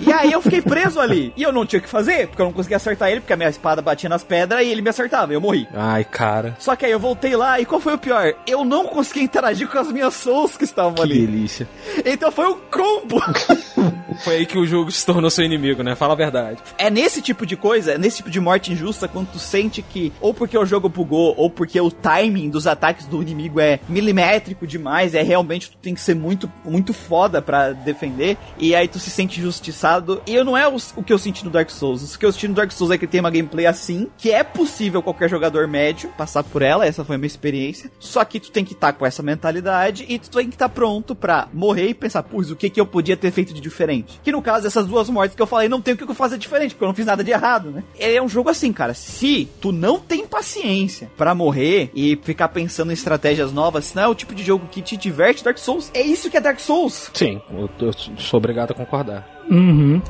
E 0.00 0.12
aí 0.12 0.30
eu 0.32 0.42
fiquei 0.42 0.60
preso 0.60 1.00
ali. 1.00 1.32
E 1.36 1.42
eu 1.42 1.52
não 1.52 1.64
tinha 1.64 1.78
o 1.80 1.82
que 1.82 1.88
fazer, 1.88 2.26
porque 2.28 2.42
eu 2.42 2.46
não 2.46 2.52
conseguia 2.52 2.76
acertar 2.76 3.08
ele, 3.10 3.20
porque 3.20 3.32
a 3.32 3.36
minha 3.36 3.48
espada 3.48 3.80
batia 3.80 4.08
nas 4.08 4.22
pedras 4.22 4.60
e 4.62 4.68
ele 4.68 4.82
me 4.82 4.90
acertava, 4.90 5.32
e 5.32 5.36
eu 5.36 5.40
morri. 5.40 5.66
Ai, 5.72 6.04
cara. 6.04 6.54
Só 6.58 6.76
que 6.76 6.84
aí 6.84 6.92
eu 6.92 7.00
voltei 7.00 7.34
lá, 7.34 7.58
e 7.60 7.64
qual 7.64 7.80
foi 7.80 7.94
o 7.94 7.98
pior? 7.98 8.34
Eu 8.46 8.64
não 8.64 8.86
consegui 8.86 9.22
interagir 9.22 9.68
com 9.68 9.78
as 9.78 9.90
minhas 9.90 10.14
souls 10.14 10.56
que 10.56 10.64
estavam 10.64 10.94
Que 10.94 11.02
ali. 11.02 11.26
delícia. 11.26 11.66
Então 12.04 12.30
foi 12.30 12.46
um 12.48 12.58
combo. 12.70 13.20
Foi 14.22 14.36
aí 14.36 14.46
que 14.46 14.56
o 14.56 14.64
jogo 14.64 14.92
se 14.92 15.04
tornou 15.04 15.28
seu 15.28 15.44
inimigo, 15.44 15.82
né? 15.82 15.96
Fala 15.96 16.12
a 16.12 16.16
verdade. 16.16 16.58
É 16.78 16.88
nesse 16.88 17.20
tipo 17.20 17.44
de 17.44 17.56
coisa, 17.56 17.92
é 17.94 17.98
nesse 17.98 18.18
tipo 18.18 18.30
de 18.30 18.38
morte 18.38 18.72
injusta, 18.72 19.08
quando 19.08 19.26
tu 19.32 19.40
sente 19.40 19.82
que, 19.82 20.12
ou 20.20 20.32
porque 20.32 20.56
o 20.56 20.64
jogo 20.64 20.88
bugou, 20.88 21.34
ou 21.36 21.50
porque 21.50 21.80
o 21.80 21.90
timing 21.90 22.48
dos 22.48 22.66
ataques 22.68 23.06
do 23.06 23.20
inimigo 23.20 23.58
é 23.58 23.80
milimétrico 23.88 24.68
demais, 24.68 25.14
é 25.16 25.22
realmente 25.22 25.68
tu 25.70 25.76
tem 25.78 25.94
que 25.94 26.00
ser 26.00 26.14
muito, 26.14 26.33
muito 26.64 26.92
foda 26.92 27.40
pra 27.40 27.72
defender, 27.72 28.36
e 28.58 28.74
aí 28.74 28.88
tu 28.88 28.98
se 28.98 29.10
sente 29.10 29.40
injustiçado. 29.40 30.22
E 30.26 30.34
eu 30.34 30.44
não 30.44 30.56
é 30.56 30.68
o, 30.68 30.76
o 30.96 31.02
que 31.02 31.12
eu 31.12 31.18
senti 31.18 31.44
no 31.44 31.50
Dark 31.50 31.70
Souls. 31.70 32.14
O 32.14 32.18
que 32.18 32.26
eu 32.26 32.32
senti 32.32 32.48
no 32.48 32.54
Dark 32.54 32.70
Souls 32.70 32.92
é 32.92 32.98
que 32.98 33.06
tem 33.06 33.20
uma 33.20 33.30
gameplay 33.30 33.66
assim, 33.66 34.08
que 34.18 34.30
é 34.30 34.42
possível 34.42 35.02
qualquer 35.02 35.28
jogador 35.28 35.66
médio 35.66 36.10
passar 36.16 36.42
por 36.42 36.62
ela, 36.62 36.86
essa 36.86 37.04
foi 37.04 37.16
a 37.16 37.18
minha 37.18 37.26
experiência. 37.26 37.90
Só 37.98 38.24
que 38.24 38.40
tu 38.40 38.50
tem 38.50 38.64
que 38.64 38.72
estar 38.72 38.92
com 38.92 39.06
essa 39.06 39.22
mentalidade 39.22 40.04
e 40.08 40.18
tu 40.18 40.30
tem 40.30 40.48
que 40.48 40.54
estar 40.54 40.68
pronto 40.68 41.14
pra 41.14 41.48
morrer 41.52 41.88
e 41.88 41.94
pensar, 41.94 42.22
putz, 42.22 42.50
o 42.50 42.56
que 42.56 42.70
que 42.70 42.80
eu 42.80 42.86
podia 42.86 43.16
ter 43.16 43.30
feito 43.30 43.52
de 43.52 43.60
diferente? 43.60 44.20
Que 44.22 44.32
no 44.32 44.42
caso, 44.42 44.66
essas 44.66 44.86
duas 44.86 45.08
mortes 45.08 45.36
que 45.36 45.42
eu 45.42 45.46
falei, 45.46 45.68
não 45.68 45.80
tem 45.80 45.94
o 45.94 45.96
que 45.96 46.04
eu 46.04 46.14
fazer 46.14 46.38
diferente, 46.38 46.74
porque 46.74 46.84
eu 46.84 46.88
não 46.88 46.94
fiz 46.94 47.06
nada 47.06 47.24
de 47.24 47.30
errado, 47.30 47.70
né? 47.70 47.82
Ele 47.98 48.16
é 48.16 48.22
um 48.22 48.28
jogo 48.28 48.48
assim, 48.48 48.72
cara. 48.72 48.94
Se 48.94 49.48
tu 49.60 49.72
não 49.72 49.98
tem 49.98 50.26
paciência 50.26 51.10
pra 51.16 51.34
morrer 51.34 51.90
e 51.94 52.18
ficar 52.22 52.48
pensando 52.48 52.90
em 52.90 52.94
estratégias 52.94 53.52
novas, 53.52 53.86
se 53.86 53.96
não 53.96 54.02
é 54.04 54.08
o 54.08 54.14
tipo 54.14 54.34
de 54.34 54.42
jogo 54.42 54.68
que 54.70 54.82
te 54.82 54.96
diverte, 54.96 55.44
Dark 55.44 55.58
Souls 55.58 55.90
é 55.94 56.02
isso 56.02 56.23
que 56.30 56.36
é 56.36 56.40
Dark 56.40 56.60
Souls. 56.60 57.10
Sim, 57.14 57.40
eu, 57.52 57.68
eu 57.80 57.92
sou 58.18 58.38
obrigado 58.38 58.72
a 58.72 58.74
concordar. 58.74 59.26
Uhum. 59.50 60.00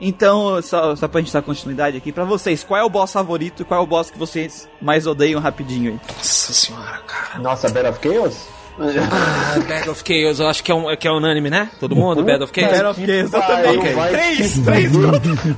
Então, 0.00 0.60
só, 0.60 0.94
só 0.96 1.08
pra 1.08 1.20
gente 1.20 1.32
dar 1.32 1.42
continuidade 1.42 1.96
aqui, 1.96 2.12
pra 2.12 2.24
vocês, 2.24 2.62
qual 2.64 2.80
é 2.80 2.84
o 2.84 2.90
boss 2.90 3.12
favorito 3.12 3.62
e 3.62 3.64
qual 3.64 3.80
é 3.80 3.82
o 3.82 3.86
boss 3.86 4.10
que 4.10 4.18
vocês 4.18 4.68
mais 4.80 5.06
odeiam 5.06 5.40
rapidinho 5.40 5.92
aí? 5.92 6.00
Nossa 6.16 6.52
senhora, 6.52 6.98
cara. 7.06 7.38
Nossa, 7.38 7.68
Battle 7.70 7.90
of 7.90 8.00
Chaos? 8.02 8.46
Ah, 8.76 9.58
Bad 9.68 9.88
of 9.88 10.02
Chaos, 10.04 10.40
eu 10.40 10.48
acho 10.48 10.62
que 10.64 10.72
é, 10.72 10.74
um, 10.74 10.96
que 10.96 11.06
é 11.06 11.10
unânime, 11.10 11.48
né? 11.48 11.70
Todo 11.78 11.94
mundo, 11.94 12.24
Bad 12.24 12.42
of 12.42 12.52
Chaos? 12.52 12.72
Battle 12.72 12.90
of 12.90 13.06
Chaos, 13.06 13.32
eu 13.32 13.40
também. 13.40 13.94
vai 13.94 14.10
Três, 14.10 14.58
três. 14.58 14.92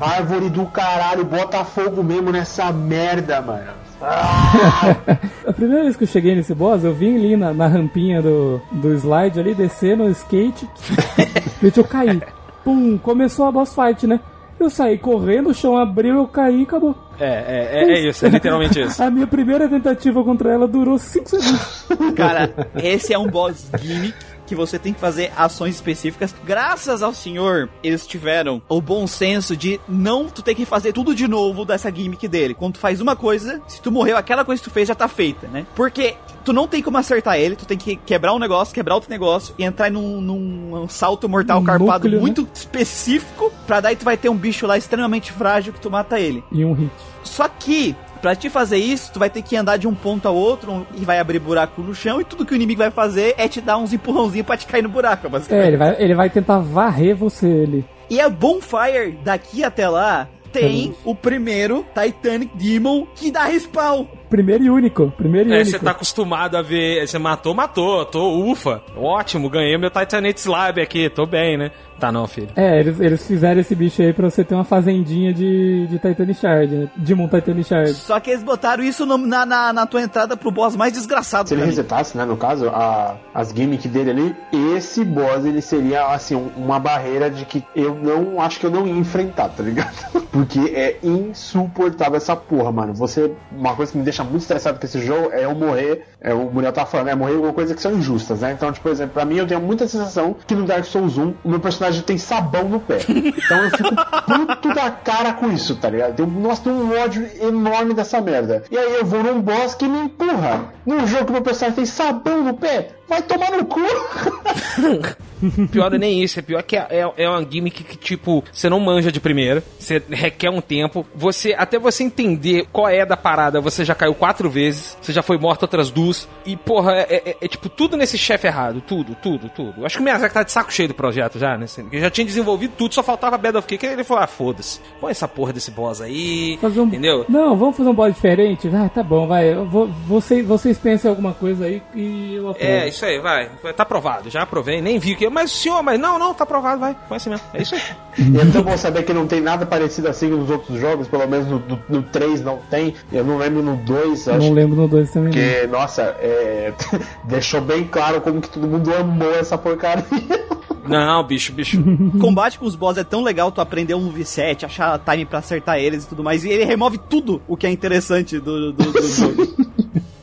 Árvore 0.00 0.50
do 0.50 0.66
caralho, 0.66 1.24
bota 1.24 1.64
fogo 1.64 2.02
mesmo 2.02 2.30
nessa 2.30 2.70
merda, 2.72 3.40
mano. 3.40 3.85
A 5.46 5.52
primeira 5.52 5.84
vez 5.84 5.96
que 5.96 6.04
eu 6.04 6.08
cheguei 6.08 6.34
nesse 6.34 6.54
boss, 6.54 6.84
eu 6.84 6.94
vim 6.94 7.16
ali 7.16 7.36
na, 7.36 7.52
na 7.52 7.66
rampinha 7.66 8.20
do, 8.20 8.60
do 8.70 8.92
slide 8.94 9.40
ali, 9.40 9.54
descendo 9.54 10.04
o 10.04 10.10
skate. 10.10 10.68
Deixa 11.60 11.80
eu 11.80 11.84
cair. 11.84 12.26
Pum, 12.64 12.98
começou 12.98 13.46
a 13.46 13.52
boss 13.52 13.74
fight, 13.74 14.06
né? 14.06 14.20
Eu 14.58 14.70
saí 14.70 14.96
correndo, 14.96 15.50
o 15.50 15.54
chão 15.54 15.76
abriu, 15.76 16.16
eu 16.16 16.26
caí 16.26 16.60
e 16.60 16.62
acabou. 16.62 16.96
É, 17.20 17.26
é, 17.26 17.82
é, 17.82 17.92
é 17.92 18.08
isso, 18.08 18.24
é 18.24 18.28
literalmente 18.28 18.80
isso. 18.80 19.00
A 19.04 19.10
minha 19.10 19.26
primeira 19.26 19.68
tentativa 19.68 20.24
contra 20.24 20.52
ela 20.52 20.66
durou 20.66 20.98
5 20.98 21.28
segundos. 21.28 21.86
Cara, 22.16 22.52
esse 22.82 23.12
é 23.12 23.18
um 23.18 23.26
boss 23.28 23.70
gimmick 23.78 24.16
que 24.46 24.54
você 24.54 24.78
tem 24.78 24.92
que 24.92 25.00
fazer 25.00 25.32
ações 25.36 25.74
específicas. 25.74 26.34
Graças 26.44 27.02
ao 27.02 27.12
senhor, 27.12 27.68
eles 27.82 28.06
tiveram 28.06 28.62
o 28.68 28.80
bom 28.80 29.06
senso 29.06 29.56
de 29.56 29.80
não 29.88 30.28
tu 30.28 30.42
ter 30.42 30.54
que 30.54 30.64
fazer 30.64 30.92
tudo 30.92 31.14
de 31.14 31.26
novo 31.26 31.64
dessa 31.64 31.90
gimmick 31.90 32.26
dele. 32.28 32.54
Quando 32.54 32.74
tu 32.74 32.80
faz 32.80 33.00
uma 33.00 33.16
coisa, 33.16 33.60
se 33.66 33.80
tu 33.80 33.90
morreu, 33.90 34.16
aquela 34.16 34.44
coisa 34.44 34.62
que 34.62 34.68
tu 34.68 34.72
fez 34.72 34.88
já 34.88 34.94
tá 34.94 35.08
feita, 35.08 35.46
né? 35.48 35.66
Porque 35.74 36.16
tu 36.44 36.52
não 36.52 36.68
tem 36.68 36.82
como 36.82 36.96
acertar 36.96 37.36
ele, 37.36 37.56
tu 37.56 37.66
tem 37.66 37.76
que 37.76 37.96
quebrar 37.96 38.32
um 38.32 38.38
negócio, 38.38 38.72
quebrar 38.72 38.94
outro 38.94 39.10
negócio 39.10 39.54
e 39.58 39.64
entrar 39.64 39.90
num, 39.90 40.20
num 40.20 40.88
salto 40.88 41.28
mortal 41.28 41.60
Um 41.60 41.64
carpado 41.64 41.92
núcleo, 41.92 42.14
né? 42.14 42.20
muito 42.20 42.48
específico, 42.54 43.52
pra 43.66 43.80
daí 43.80 43.96
tu 43.96 44.04
vai 44.04 44.16
ter 44.16 44.28
um 44.28 44.36
bicho 44.36 44.66
lá 44.66 44.78
extremamente 44.78 45.32
frágil 45.32 45.72
que 45.72 45.80
tu 45.80 45.90
mata 45.90 46.20
ele. 46.20 46.44
E 46.52 46.64
um 46.64 46.72
hit. 46.72 46.92
Só 47.24 47.48
que, 47.48 47.96
pra 48.26 48.34
te 48.34 48.50
fazer 48.50 48.78
isso, 48.78 49.12
tu 49.12 49.20
vai 49.20 49.30
ter 49.30 49.40
que 49.40 49.56
andar 49.56 49.76
de 49.76 49.86
um 49.86 49.94
ponto 49.94 50.26
ao 50.26 50.34
outro 50.34 50.84
e 50.96 51.04
vai 51.04 51.20
abrir 51.20 51.38
buraco 51.38 51.80
no 51.80 51.94
chão, 51.94 52.20
e 52.20 52.24
tudo 52.24 52.44
que 52.44 52.52
o 52.52 52.56
inimigo 52.56 52.78
vai 52.80 52.90
fazer 52.90 53.36
é 53.38 53.46
te 53.46 53.60
dar 53.60 53.76
uns 53.78 53.92
empurrãozinhos 53.92 54.44
pra 54.44 54.56
te 54.56 54.66
cair 54.66 54.82
no 54.82 54.88
buraco, 54.88 55.28
basicamente. 55.28 55.64
É, 55.64 55.68
ele 55.68 55.76
vai, 55.76 55.96
ele 56.02 56.14
vai 56.16 56.28
tentar 56.28 56.58
varrer 56.58 57.14
você 57.14 57.46
ali. 57.46 57.84
E 58.10 58.20
a 58.20 58.28
Bonfire, 58.28 59.16
daqui 59.22 59.62
até 59.62 59.88
lá, 59.88 60.26
tem 60.52 60.92
o 61.04 61.14
primeiro 61.14 61.86
Titanic 61.94 62.50
Demon 62.56 63.06
que 63.14 63.30
dá 63.30 63.44
respawn. 63.44 64.06
Primeiro 64.28 64.64
e 64.64 64.70
único. 64.70 65.12
Primeiro 65.16 65.50
e 65.50 65.52
É, 65.52 65.56
único. 65.58 65.70
você 65.70 65.78
tá 65.78 65.92
acostumado 65.92 66.56
a 66.56 66.62
ver. 66.62 67.06
Você 67.06 67.18
matou, 67.18 67.54
matou. 67.54 68.04
Tô 68.06 68.40
ufa. 68.50 68.82
Ótimo, 68.96 69.48
ganhei 69.48 69.78
meu 69.78 69.88
Titanite 69.90 70.40
Slab 70.40 70.80
aqui. 70.80 71.08
Tô 71.08 71.26
bem, 71.26 71.56
né? 71.56 71.70
Tá 71.98 72.12
não, 72.12 72.26
filho. 72.26 72.48
É, 72.56 72.78
eles, 72.78 73.00
eles 73.00 73.26
fizeram 73.26 73.60
esse 73.60 73.74
bicho 73.74 74.02
aí 74.02 74.12
pra 74.12 74.28
você 74.28 74.44
ter 74.44 74.54
uma 74.54 74.64
fazendinha 74.64 75.32
de, 75.32 75.86
de 75.86 75.98
Titan 75.98 76.32
Shard, 76.34 76.74
né? 76.76 76.88
Demon 76.96 77.26
Titan 77.28 77.62
Shard. 77.62 77.94
Só 77.94 78.20
que 78.20 78.30
eles 78.30 78.42
botaram 78.42 78.84
isso 78.84 79.06
no- 79.06 79.16
na, 79.16 79.46
na, 79.46 79.72
na 79.72 79.86
tua 79.86 80.02
entrada 80.02 80.36
pro 80.36 80.50
boss 80.50 80.76
mais 80.76 80.92
desgraçado 80.92 81.48
Se 81.48 81.54
ele 81.54 81.62
mim. 81.62 81.68
resetasse, 81.68 82.16
né, 82.16 82.24
no 82.24 82.36
caso, 82.36 82.68
a, 82.68 83.16
as 83.34 83.48
gimmicks 83.50 83.90
dele 83.90 84.10
ali, 84.10 84.36
esse 84.76 85.04
boss 85.04 85.44
ele 85.44 85.62
seria 85.62 86.06
assim 86.06 86.34
um- 86.34 86.50
uma 86.56 86.78
barreira 86.78 87.30
de 87.30 87.44
que 87.46 87.64
eu 87.74 87.94
não 87.94 88.40
acho 88.40 88.60
que 88.60 88.66
eu 88.66 88.70
não 88.70 88.86
ia 88.86 88.92
enfrentar, 88.94 89.48
tá 89.48 89.62
ligado? 89.62 89.94
Porque 90.30 90.58
é 90.74 90.98
insuportável 91.02 92.16
essa 92.16 92.36
porra, 92.36 92.70
mano. 92.72 92.92
Você 92.94 93.32
uma 93.52 93.74
coisa 93.74 93.92
que 93.92 93.98
me 93.98 94.04
deixa 94.04 94.22
muito 94.24 94.42
estressado 94.42 94.78
com 94.78 94.84
esse 94.84 95.00
jogo 95.00 95.30
é 95.32 95.44
eu 95.44 95.54
morrer, 95.54 96.04
é 96.20 96.34
o 96.34 96.50
Muriel 96.50 96.72
tá 96.72 96.84
falando, 96.84 97.08
é 97.08 97.14
morrer 97.14 97.38
com 97.38 97.52
coisas 97.52 97.74
que 97.74 97.80
são 97.80 97.92
injustas, 97.94 98.40
né? 98.40 98.52
Então, 98.52 98.70
tipo, 98.72 98.82
por 98.82 98.92
exemplo, 98.92 99.14
pra 99.14 99.24
mim 99.24 99.36
eu 99.36 99.46
tenho 99.46 99.60
muita 99.60 99.86
sensação 99.88 100.36
que 100.46 100.54
no 100.54 100.64
Dark 100.66 100.84
Souls 100.84 101.16
1 101.16 101.34
o 101.44 101.48
meu 101.48 101.60
personagem 101.60 101.85
tem 102.02 102.18
sabão 102.18 102.68
no 102.68 102.80
pé. 102.80 102.98
Então 103.08 103.64
eu 103.64 103.70
fico 103.70 103.94
puto 104.26 104.74
da 104.74 104.90
cara 104.90 105.32
com 105.32 105.50
isso, 105.50 105.76
tá 105.76 105.88
ligado? 105.88 106.16
Tenho, 106.16 106.28
nossa, 106.28 106.62
tenho 106.62 106.76
um 106.76 106.98
ódio 106.98 107.28
enorme 107.40 107.94
dessa 107.94 108.20
merda. 108.20 108.64
E 108.70 108.76
aí 108.76 108.94
eu 108.94 109.04
vou 109.04 109.22
num 109.22 109.40
boss 109.40 109.74
que 109.74 109.88
me 109.88 110.00
empurra. 110.00 110.72
Num 110.84 111.06
jogo 111.06 111.26
que 111.26 111.32
meu 111.32 111.42
personagem 111.42 111.76
tem 111.76 111.86
sabão 111.86 112.42
no 112.42 112.54
pé. 112.54 112.90
Vai 113.08 113.22
tomar 113.22 113.50
no 113.52 113.64
cu. 113.64 113.80
Pior 115.70 115.92
é 115.94 115.98
nem 115.98 116.22
isso, 116.22 116.38
é 116.38 116.42
pior 116.42 116.62
que 116.62 116.76
é, 116.76 116.86
é, 116.90 117.12
é 117.24 117.28
uma 117.28 117.44
gimmick 117.48 117.84
que, 117.84 117.96
tipo, 117.96 118.42
você 118.50 118.70
não 118.70 118.80
manja 118.80 119.12
de 119.12 119.20
primeira, 119.20 119.62
você 119.78 120.02
requer 120.10 120.48
um 120.48 120.62
tempo, 120.62 121.06
você, 121.14 121.54
até 121.56 121.78
você 121.78 122.02
entender 122.04 122.66
qual 122.72 122.88
é 122.88 123.04
da 123.04 123.18
parada, 123.18 123.60
você 123.60 123.84
já 123.84 123.94
caiu 123.94 124.14
quatro 124.14 124.48
vezes, 124.48 124.96
você 125.00 125.12
já 125.12 125.22
foi 125.22 125.36
morto 125.36 125.62
outras 125.62 125.90
duas, 125.90 126.26
e 126.46 126.56
porra, 126.56 126.92
é, 126.94 127.22
é- 127.26 127.36
é, 127.42 127.48
tipo, 127.48 127.68
tudo 127.68 127.98
nesse 127.98 128.16
chefe 128.16 128.46
errado, 128.46 128.80
tudo, 128.86 129.14
tudo, 129.22 129.50
tudo. 129.54 129.84
Acho 129.84 129.96
que 129.96 130.00
o 130.00 130.04
Miyazaki 130.04 130.32
tá 130.34 130.42
de 130.42 130.52
saco 130.52 130.72
cheio 130.72 130.88
do 130.88 130.94
projeto 130.94 131.38
já, 131.38 131.56
né? 131.58 131.66
Ele 131.92 132.00
já 132.00 132.10
tinha 132.10 132.26
desenvolvido 132.26 132.72
tudo, 132.76 132.94
só 132.94 133.02
faltava 133.02 133.36
Battle 133.36 133.58
of 133.58 133.68
Cake, 133.68 133.84
ele 133.84 134.04
falou, 134.04 134.24
ah, 134.24 134.26
foda-se, 134.26 134.80
põe 134.98 135.10
essa 135.10 135.28
porra 135.28 135.52
desse 135.52 135.70
boss 135.70 136.00
aí, 136.00 136.56
Fazer 136.62 136.80
um... 136.80 136.86
entendeu? 136.86 137.26
Não, 137.28 137.54
vamos 137.56 137.76
fazer 137.76 137.90
um 137.90 137.94
boss 137.94 138.14
diferente? 138.14 138.70
Ah, 138.74 138.88
tá 138.88 139.02
bom, 139.02 139.26
vai. 139.26 139.52
Eu 139.52 139.66
vou, 139.66 139.86
vocês, 140.06 140.46
vocês 140.46 140.78
pensem 140.78 141.08
em 141.08 141.10
alguma 141.10 141.34
coisa 141.34 141.66
aí 141.66 141.82
e 141.94 142.34
eu 142.36 142.48
aprovo. 142.48 142.66
É, 142.66 142.88
isso 142.96 143.04
aí, 143.04 143.20
vai. 143.20 143.48
Tá 143.74 143.82
aprovado, 143.82 144.30
já 144.30 144.42
aprovei, 144.42 144.80
nem 144.80 144.98
vi 144.98 145.14
que. 145.14 145.28
Mas, 145.28 145.52
senhor, 145.52 145.82
mas 145.82 145.98
não, 146.00 146.18
não, 146.18 146.34
tá 146.34 146.44
aprovado, 146.44 146.80
vai. 146.80 146.96
Vai 147.08 147.16
assim 147.16 147.30
mesmo. 147.30 147.46
É 147.54 147.62
isso 147.62 147.74
aí. 147.74 147.80
E 148.18 148.38
é 148.40 148.44
tão 148.46 148.62
bom 148.62 148.76
saber 148.76 149.04
que 149.04 149.12
não 149.12 149.26
tem 149.26 149.40
nada 149.40 149.66
parecido 149.66 150.08
assim 150.08 150.28
nos 150.28 150.50
outros 150.50 150.80
jogos, 150.80 151.06
pelo 151.06 151.26
menos 151.28 151.46
no, 151.46 151.58
no, 151.60 151.82
no 151.88 152.02
3 152.02 152.42
não 152.42 152.58
tem. 152.70 152.94
Eu 153.12 153.24
não 153.24 153.38
lembro 153.38 153.62
no 153.62 153.76
2, 153.76 154.28
acho 154.28 154.38
Não 154.38 154.52
lembro 154.52 154.76
no 154.76 154.88
2 154.88 155.10
também. 155.10 155.32
não. 155.32 155.32
que, 155.32 155.66
nossa, 155.66 156.02
é, 156.18 156.72
deixou 157.24 157.60
bem 157.60 157.84
claro 157.84 158.20
como 158.20 158.40
que 158.40 158.48
todo 158.48 158.66
mundo 158.66 158.92
amou 158.94 159.34
essa 159.34 159.56
porcaria. 159.58 160.04
Não, 160.88 161.24
bicho, 161.24 161.52
bicho. 161.52 161.82
Combate 162.20 162.60
com 162.60 162.64
os 162.64 162.76
boss 162.76 162.96
é 162.96 163.02
tão 163.02 163.20
legal 163.20 163.50
tu 163.50 163.60
aprender 163.60 163.94
um 163.94 164.00
moveset, 164.02 164.64
achar 164.64 164.96
time 165.00 165.24
pra 165.24 165.40
acertar 165.40 165.78
eles 165.78 166.04
e 166.04 166.08
tudo 166.08 166.22
mais. 166.22 166.44
E 166.44 166.48
ele 166.48 166.64
remove 166.64 166.96
tudo 166.96 167.42
o 167.48 167.56
que 167.56 167.66
é 167.66 167.70
interessante 167.72 168.38
do, 168.38 168.72
do, 168.72 168.92
do 168.92 169.02
jogo. 169.02 169.65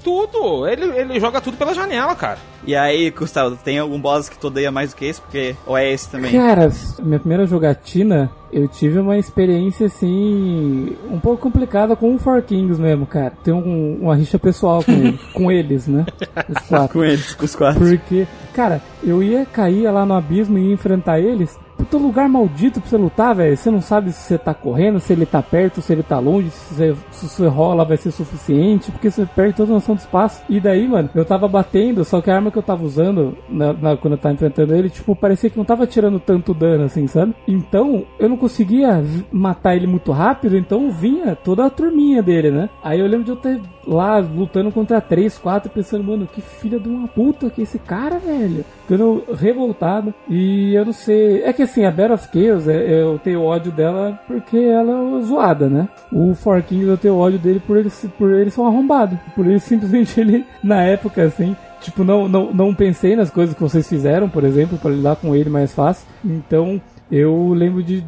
Tudo. 0.04 0.68
Ele, 0.68 0.86
ele 0.98 1.20
joga 1.20 1.40
tudo 1.42 1.58
pela 1.58 1.74
janela, 1.74 2.16
cara. 2.16 2.38
E 2.66 2.76
aí, 2.76 3.10
Gustavo, 3.12 3.58
tem 3.58 3.78
algum 3.80 4.00
boss 4.00 4.30
que 4.30 4.38
tu 4.38 4.48
odeia 4.48 4.72
mais 4.72 4.92
do 4.92 4.96
que 4.96 5.06
esse? 5.06 5.20
Porque, 5.20 5.56
ou 5.66 5.78
é 5.78 5.92
esse 5.92 6.10
também? 6.10 6.32
Cara, 6.32 6.72
minha 7.02 7.20
primeira 7.20 7.46
jogatina, 7.46 8.32
eu 8.52 8.68
tive 8.70 9.00
uma 9.00 9.18
experiência 9.18 9.88
assim, 9.88 10.96
um 11.12 11.20
pouco 11.20 11.42
complicada 11.42 11.96
com 11.96 12.16
o 12.16 12.20
Four 12.20 12.42
Kings 12.42 12.80
mesmo, 12.82 13.06
cara. 13.06 13.34
Tem 13.44 13.54
um- 13.54 13.98
uma 14.02 14.16
rixa 14.16 14.40
pessoal 14.40 14.84
com, 14.84 15.14
com 15.34 15.52
eles, 15.52 15.88
né? 15.88 16.06
Os 16.50 16.68
quatro. 16.68 16.94
Com 17.00 17.04
eles, 17.04 17.34
com 17.36 17.46
os 17.46 17.56
quatro. 17.56 17.80
Porque, 17.86 18.26
cara, 18.54 18.82
eu 19.04 19.22
ia 19.22 19.46
cair 19.46 19.90
lá 19.92 20.06
no 20.06 20.14
abismo 20.14 20.58
e 20.58 20.68
ia 20.68 20.74
enfrentar 20.74 21.20
eles. 21.20 21.58
Puta 21.94 22.06
lugar 22.06 22.28
maldito 22.28 22.82
pra 22.82 22.90
você 22.90 22.98
lutar, 22.98 23.36
velho. 23.36 23.56
Você 23.56 23.70
não 23.70 23.80
sabe 23.80 24.12
se 24.12 24.22
você 24.24 24.36
tá 24.36 24.52
correndo, 24.52 25.00
se 25.00 25.14
ele 25.14 25.28
tá 25.28 25.44
perto, 25.44 25.80
se 25.80 25.94
ele 25.94 26.02
tá 26.02 26.18
longe, 26.18 26.50
se 26.50 26.74
você, 26.74 26.96
se 27.12 27.30
você 27.30 27.46
rola 27.46 27.86
vai 27.86 27.98
ser 27.98 28.10
suficiente, 28.10 28.90
porque 28.92 29.12
você 29.12 29.28
perde 29.28 29.58
toda 29.58 29.72
a 29.72 29.76
noção 29.76 29.94
do 29.94 30.00
espaço. 30.00 30.42
E 30.50 30.60
daí, 30.60 30.88
mano, 30.88 31.08
eu 31.14 31.24
tava 31.24 31.48
batendo, 31.48 32.04
só 32.04 32.20
que 32.20 32.32
a 32.32 32.36
arma 32.36 32.50
que 32.50 32.58
eu 32.58 32.64
tava 32.64 32.84
usando 32.84 33.38
na, 33.48 33.74
na- 33.74 33.96
quando 33.96 34.14
eu 34.14 34.18
tava 34.18 34.34
enfrentando 34.34 34.74
ele, 34.74 34.90
tipo, 34.90 35.16
parecia 35.16 35.52
que 35.52 35.58
não 35.58 35.64
tava 35.66 35.86
tirando 35.86 36.20
tanto 36.20 36.52
dano 36.52 36.86
assim, 36.86 37.06
sabe? 37.06 37.36
Então, 37.48 38.04
eu 38.18 38.28
não 38.28 38.38
conseguia 38.38 39.04
matar 39.32 39.76
ele 39.76 39.86
muito 39.86 40.12
rápido, 40.12 40.58
então 40.58 40.90
vinha 40.90 41.36
toda 41.36 41.64
a 41.64 41.70
turminha 41.70 42.24
dele, 42.24 42.50
né? 42.50 42.70
Aí 42.84 43.00
eu 43.02 43.06
lembro 43.06 43.26
de 43.26 43.32
eu 43.32 43.36
ter 43.36 43.62
lá 43.86 44.18
lutando 44.18 44.72
contra 44.72 45.00
três, 45.00 45.38
quatro, 45.38 45.70
pensando, 45.70 46.04
mano, 46.04 46.26
que 46.26 46.42
filha 46.42 46.80
de 46.80 46.90
uma 46.90 47.08
puta 47.08 47.52
que 47.52 47.62
é 47.62 47.64
esse 47.64 47.78
cara, 47.78 48.18
velho. 48.18 48.66
Ficando 48.84 49.24
revoltado. 49.34 50.14
E 50.30 50.74
eu 50.74 50.86
não 50.86 50.94
sei. 50.94 51.44
É 51.44 51.52
que 51.52 51.64
assim, 51.64 51.86
a 51.86 51.92
Battle 51.92 52.16
of 52.16 52.28
Chaos, 52.32 52.68
é, 52.68 53.02
eu 53.02 53.20
tenho 53.20 53.42
ódio 53.42 53.72
dela 53.72 54.20
porque 54.28 54.58
ela 54.58 55.20
é 55.20 55.22
zoada, 55.24 55.70
né? 55.70 55.88
O 56.12 56.36
Forkinho 56.36 56.90
eu 56.90 56.98
tenho 56.98 57.18
ódio 57.18 57.40
dele 57.40 57.62
por 57.66 57.78
ele, 57.78 57.90
por 58.18 58.32
ele 58.32 58.50
ser 58.50 58.62
um 58.62 58.68
arrombado. 58.68 59.20
Por 59.36 59.46
ele 59.46 59.60
simplesmente 59.62 60.20
ele, 60.20 60.46
na 60.64 60.84
época, 60.84 61.24
assim, 61.24 61.56
tipo, 61.80 62.04
não, 62.04 62.28
não, 62.28 62.54
não 62.54 62.76
pensei 62.76 63.16
nas 63.16 63.30
coisas 63.30 63.56
que 63.56 63.62
vocês 63.62 63.88
fizeram, 63.88 64.30
por 64.30 64.44
exemplo, 64.44 64.78
para 64.78 64.92
lidar 64.92 65.16
com 65.16 65.36
ele 65.36 65.50
mais 65.50 65.74
fácil. 65.74 66.08
Então, 66.24 66.82
eu 67.12 67.54
lembro 67.54 67.84
de, 67.84 68.04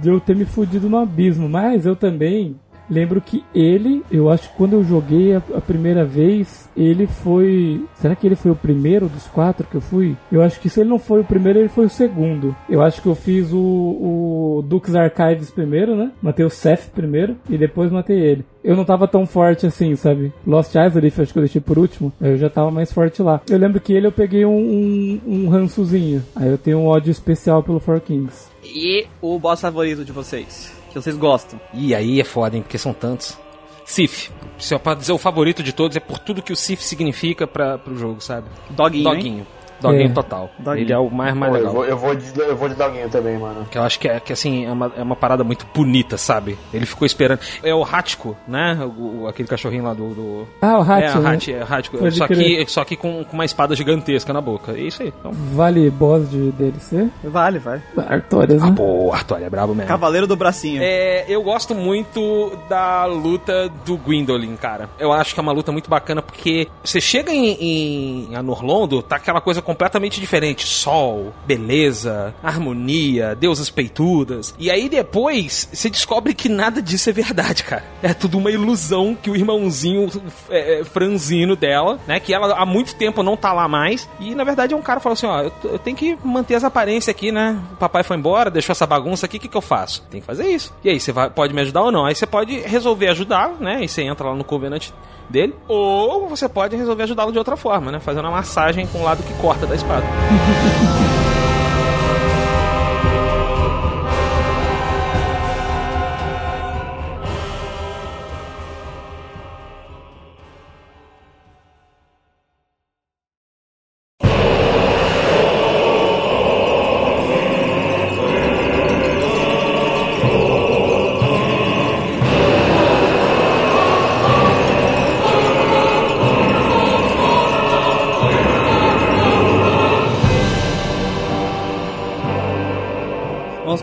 de 0.00 0.08
eu 0.08 0.18
ter 0.18 0.34
me 0.34 0.44
fudido 0.44 0.88
no 0.88 0.96
abismo, 0.96 1.48
mas 1.48 1.84
eu 1.84 1.94
também 1.94 2.56
lembro 2.88 3.20
que 3.20 3.44
ele, 3.54 4.02
eu 4.10 4.30
acho 4.30 4.48
que 4.48 4.56
quando 4.56 4.74
eu 4.74 4.84
joguei 4.84 5.34
a, 5.34 5.42
a, 5.54 5.60
primeira 5.60 6.04
vez, 6.04 6.68
ele 6.76 7.06
foi. 7.06 7.84
Será 7.94 8.14
que 8.14 8.26
ele 8.26 8.36
foi 8.36 8.50
o 8.50 8.56
primeiro 8.56 9.08
dos 9.08 9.26
quatro 9.28 9.66
que 9.66 9.76
eu 9.76 9.80
fui? 9.80 10.16
Eu 10.30 10.42
acho 10.42 10.60
que 10.60 10.68
se 10.68 10.80
ele 10.80 10.90
não 10.90 10.98
foi 10.98 11.20
o 11.20 11.24
primeiro, 11.24 11.58
ele 11.58 11.68
foi 11.68 11.86
o 11.86 11.90
segundo. 11.90 12.54
Eu 12.68 12.82
acho 12.82 13.02
que 13.02 13.08
eu 13.08 13.14
fiz 13.14 13.52
o, 13.52 13.58
o 13.58 14.64
Dukes 14.66 14.94
Archives 14.94 15.50
primeiro, 15.50 15.96
né? 15.96 16.10
Matei 16.22 16.44
o 16.44 16.50
Seth 16.50 16.90
primeiro 16.94 17.36
e 17.48 17.56
depois 17.56 17.90
matei 17.90 18.18
ele. 18.18 18.44
Eu 18.62 18.76
não 18.76 18.84
tava 18.84 19.06
tão 19.06 19.24
forte 19.26 19.64
assim, 19.64 19.94
sabe? 19.94 20.32
Lost 20.44 20.74
Isolith, 20.74 21.20
acho 21.20 21.32
que 21.32 21.38
eu 21.38 21.44
deixei 21.44 21.60
por 21.60 21.78
último. 21.78 22.12
Eu 22.20 22.36
já 22.36 22.50
tava 22.50 22.70
mais 22.70 22.92
forte 22.92 23.22
lá. 23.22 23.40
Eu 23.48 23.58
lembro 23.58 23.80
que 23.80 23.92
ele 23.92 24.08
eu 24.08 24.12
peguei 24.12 24.44
um, 24.44 24.56
um, 24.56 25.20
um 25.24 25.48
rançozinho. 25.48 26.22
Aí 26.34 26.48
eu 26.48 26.58
tenho 26.58 26.78
um 26.78 26.86
ódio 26.86 27.10
especial 27.10 27.62
pelo 27.62 27.78
Four 27.78 28.00
Kings. 28.00 28.48
E 28.64 29.06
o 29.22 29.38
boss 29.38 29.60
favorito 29.60 30.04
de 30.04 30.10
vocês? 30.10 30.75
Que 30.96 31.02
vocês 31.02 31.16
gostam. 31.16 31.60
E 31.72 31.94
aí 31.94 32.20
é 32.20 32.24
foda, 32.24 32.56
hein? 32.56 32.62
Porque 32.62 32.78
são 32.78 32.94
tantos. 32.94 33.38
Sif. 33.84 34.30
Se 34.58 34.74
eu 34.74 34.80
dizer 34.96 35.12
o 35.12 35.18
favorito 35.18 35.62
de 35.62 35.72
todos, 35.72 35.96
é 35.96 36.00
por 36.00 36.18
tudo 36.18 36.42
que 36.42 36.52
o 36.52 36.56
Sif 36.56 36.82
significa 36.82 37.46
para 37.46 37.78
pro 37.78 37.96
jogo, 37.96 38.20
sabe? 38.20 38.48
Doguinho. 38.70 39.04
Doguinho. 39.04 39.38
Hein? 39.40 39.46
Doguinho 39.80 40.10
é. 40.10 40.12
total. 40.12 40.50
Doguinho. 40.58 40.84
Ele 40.84 40.92
é 40.92 40.98
o 40.98 41.10
mais, 41.10 41.34
mais 41.34 41.52
Pô, 41.52 41.58
legal. 41.58 41.72
Eu 41.72 41.74
vou, 41.74 41.84
eu, 41.86 41.98
vou 41.98 42.14
de, 42.14 42.40
eu 42.40 42.56
vou 42.56 42.68
de 42.68 42.74
Doguinho 42.74 43.08
também, 43.08 43.38
mano. 43.38 43.66
Que 43.70 43.78
eu 43.78 43.82
acho 43.82 43.98
que, 43.98 44.08
é, 44.08 44.20
que 44.20 44.32
assim, 44.32 44.66
é 44.66 44.72
uma, 44.72 44.92
é 44.96 45.02
uma 45.02 45.16
parada 45.16 45.44
muito 45.44 45.66
bonita, 45.74 46.16
sabe? 46.16 46.58
Ele 46.72 46.86
ficou 46.86 47.06
esperando. 47.06 47.40
É 47.62 47.74
o 47.74 47.82
Hatico, 47.82 48.36
né? 48.46 48.78
O, 48.82 49.22
o, 49.22 49.28
aquele 49.28 49.48
cachorrinho 49.48 49.84
lá 49.84 49.94
do. 49.94 50.14
do... 50.14 50.48
Ah, 50.60 50.78
o 50.78 50.82
Hatico. 50.82 51.18
É, 51.18 51.20
o 51.20 51.26
Hati, 51.26 51.52
é, 51.52 51.62
Hatico. 51.68 52.10
Só 52.10 52.26
que, 52.26 52.66
só 52.68 52.84
que 52.84 52.96
com, 52.96 53.24
com 53.24 53.32
uma 53.32 53.44
espada 53.44 53.74
gigantesca 53.74 54.32
na 54.32 54.40
boca. 54.40 54.72
É 54.72 54.80
isso 54.80 55.02
aí. 55.02 55.12
Então... 55.18 55.32
Vale 55.32 55.90
boss 55.90 56.30
de 56.30 56.50
DLC? 56.52 57.08
Vale, 57.24 57.58
vai. 57.58 57.82
Artorias, 58.08 58.62
né? 58.62 58.68
Ah, 58.70 58.72
pô, 58.72 59.12
Artorias 59.12 59.46
é 59.46 59.50
brabo 59.50 59.74
mesmo. 59.74 59.88
Cavaleiro 59.88 60.26
do 60.26 60.36
bracinho. 60.36 60.82
É, 60.82 61.24
eu 61.28 61.42
gosto 61.42 61.74
muito 61.74 62.56
da 62.68 63.04
luta 63.04 63.68
do 63.84 63.96
Gwendolyn, 63.96 64.56
cara. 64.56 64.88
Eu 64.98 65.12
acho 65.12 65.34
que 65.34 65.40
é 65.40 65.42
uma 65.42 65.52
luta 65.52 65.72
muito 65.72 65.88
bacana 65.88 66.20
porque 66.20 66.68
você 66.82 67.00
chega 67.00 67.32
em, 67.32 68.28
em 68.28 68.36
Anorlondo, 68.36 69.02
tá 69.02 69.16
aquela 69.16 69.40
coisa 69.40 69.62
completamente 69.66 70.20
diferente. 70.20 70.64
Sol, 70.64 71.34
beleza, 71.44 72.32
harmonia, 72.42 73.34
deusas 73.34 73.68
peitudas. 73.68 74.54
E 74.58 74.70
aí 74.70 74.88
depois 74.88 75.68
você 75.72 75.90
descobre 75.90 76.32
que 76.32 76.48
nada 76.48 76.80
disso 76.80 77.10
é 77.10 77.12
verdade, 77.12 77.64
cara. 77.64 77.84
É 78.00 78.14
tudo 78.14 78.38
uma 78.38 78.50
ilusão 78.50 79.16
que 79.20 79.28
o 79.28 79.34
irmãozinho 79.34 80.08
é, 80.48 80.80
é, 80.80 80.84
franzino 80.84 81.56
dela, 81.56 81.98
né? 82.06 82.20
Que 82.20 82.32
ela 82.32 82.54
há 82.54 82.64
muito 82.64 82.94
tempo 82.94 83.22
não 83.24 83.36
tá 83.36 83.52
lá 83.52 83.66
mais. 83.66 84.08
E 84.20 84.34
na 84.34 84.44
verdade 84.44 84.72
é 84.72 84.76
um 84.76 84.82
cara 84.82 85.00
que 85.00 85.04
fala 85.04 85.14
assim: 85.14 85.26
ó, 85.26 85.42
eu, 85.42 85.52
eu 85.64 85.78
tenho 85.78 85.96
que 85.96 86.16
manter 86.22 86.54
as 86.54 86.62
aparências 86.62 87.08
aqui, 87.08 87.32
né? 87.32 87.60
O 87.72 87.76
papai 87.76 88.04
foi 88.04 88.16
embora, 88.16 88.50
deixou 88.50 88.72
essa 88.72 88.86
bagunça 88.86 89.26
aqui, 89.26 89.38
o 89.38 89.40
que, 89.40 89.48
que 89.48 89.56
eu 89.56 89.62
faço? 89.62 90.02
Tem 90.10 90.20
que 90.20 90.26
fazer 90.26 90.48
isso. 90.48 90.72
E 90.84 90.90
aí, 90.90 91.00
você 91.00 91.10
vai, 91.10 91.28
pode 91.28 91.52
me 91.52 91.60
ajudar 91.62 91.82
ou 91.82 91.92
não? 91.92 92.06
Aí 92.06 92.14
você 92.14 92.26
pode 92.26 92.60
resolver 92.60 93.08
ajudar, 93.08 93.50
né? 93.58 93.82
E 93.82 93.88
você 93.88 94.02
entra 94.02 94.28
lá 94.28 94.36
no 94.36 94.44
Covenant 94.44 94.90
dele, 95.28 95.54
ou 95.68 96.28
você 96.28 96.48
pode 96.48 96.76
resolver 96.76 97.04
ajudá-lo 97.04 97.32
de 97.32 97.38
outra 97.38 97.56
forma, 97.56 97.90
né? 97.90 98.00
Fazendo 98.00 98.24
uma 98.24 98.32
massagem 98.32 98.86
com 98.86 98.98
o 99.00 99.04
lado 99.04 99.22
que 99.22 99.34
corta 99.34 99.66
da 99.66 99.74
espada. 99.74 100.04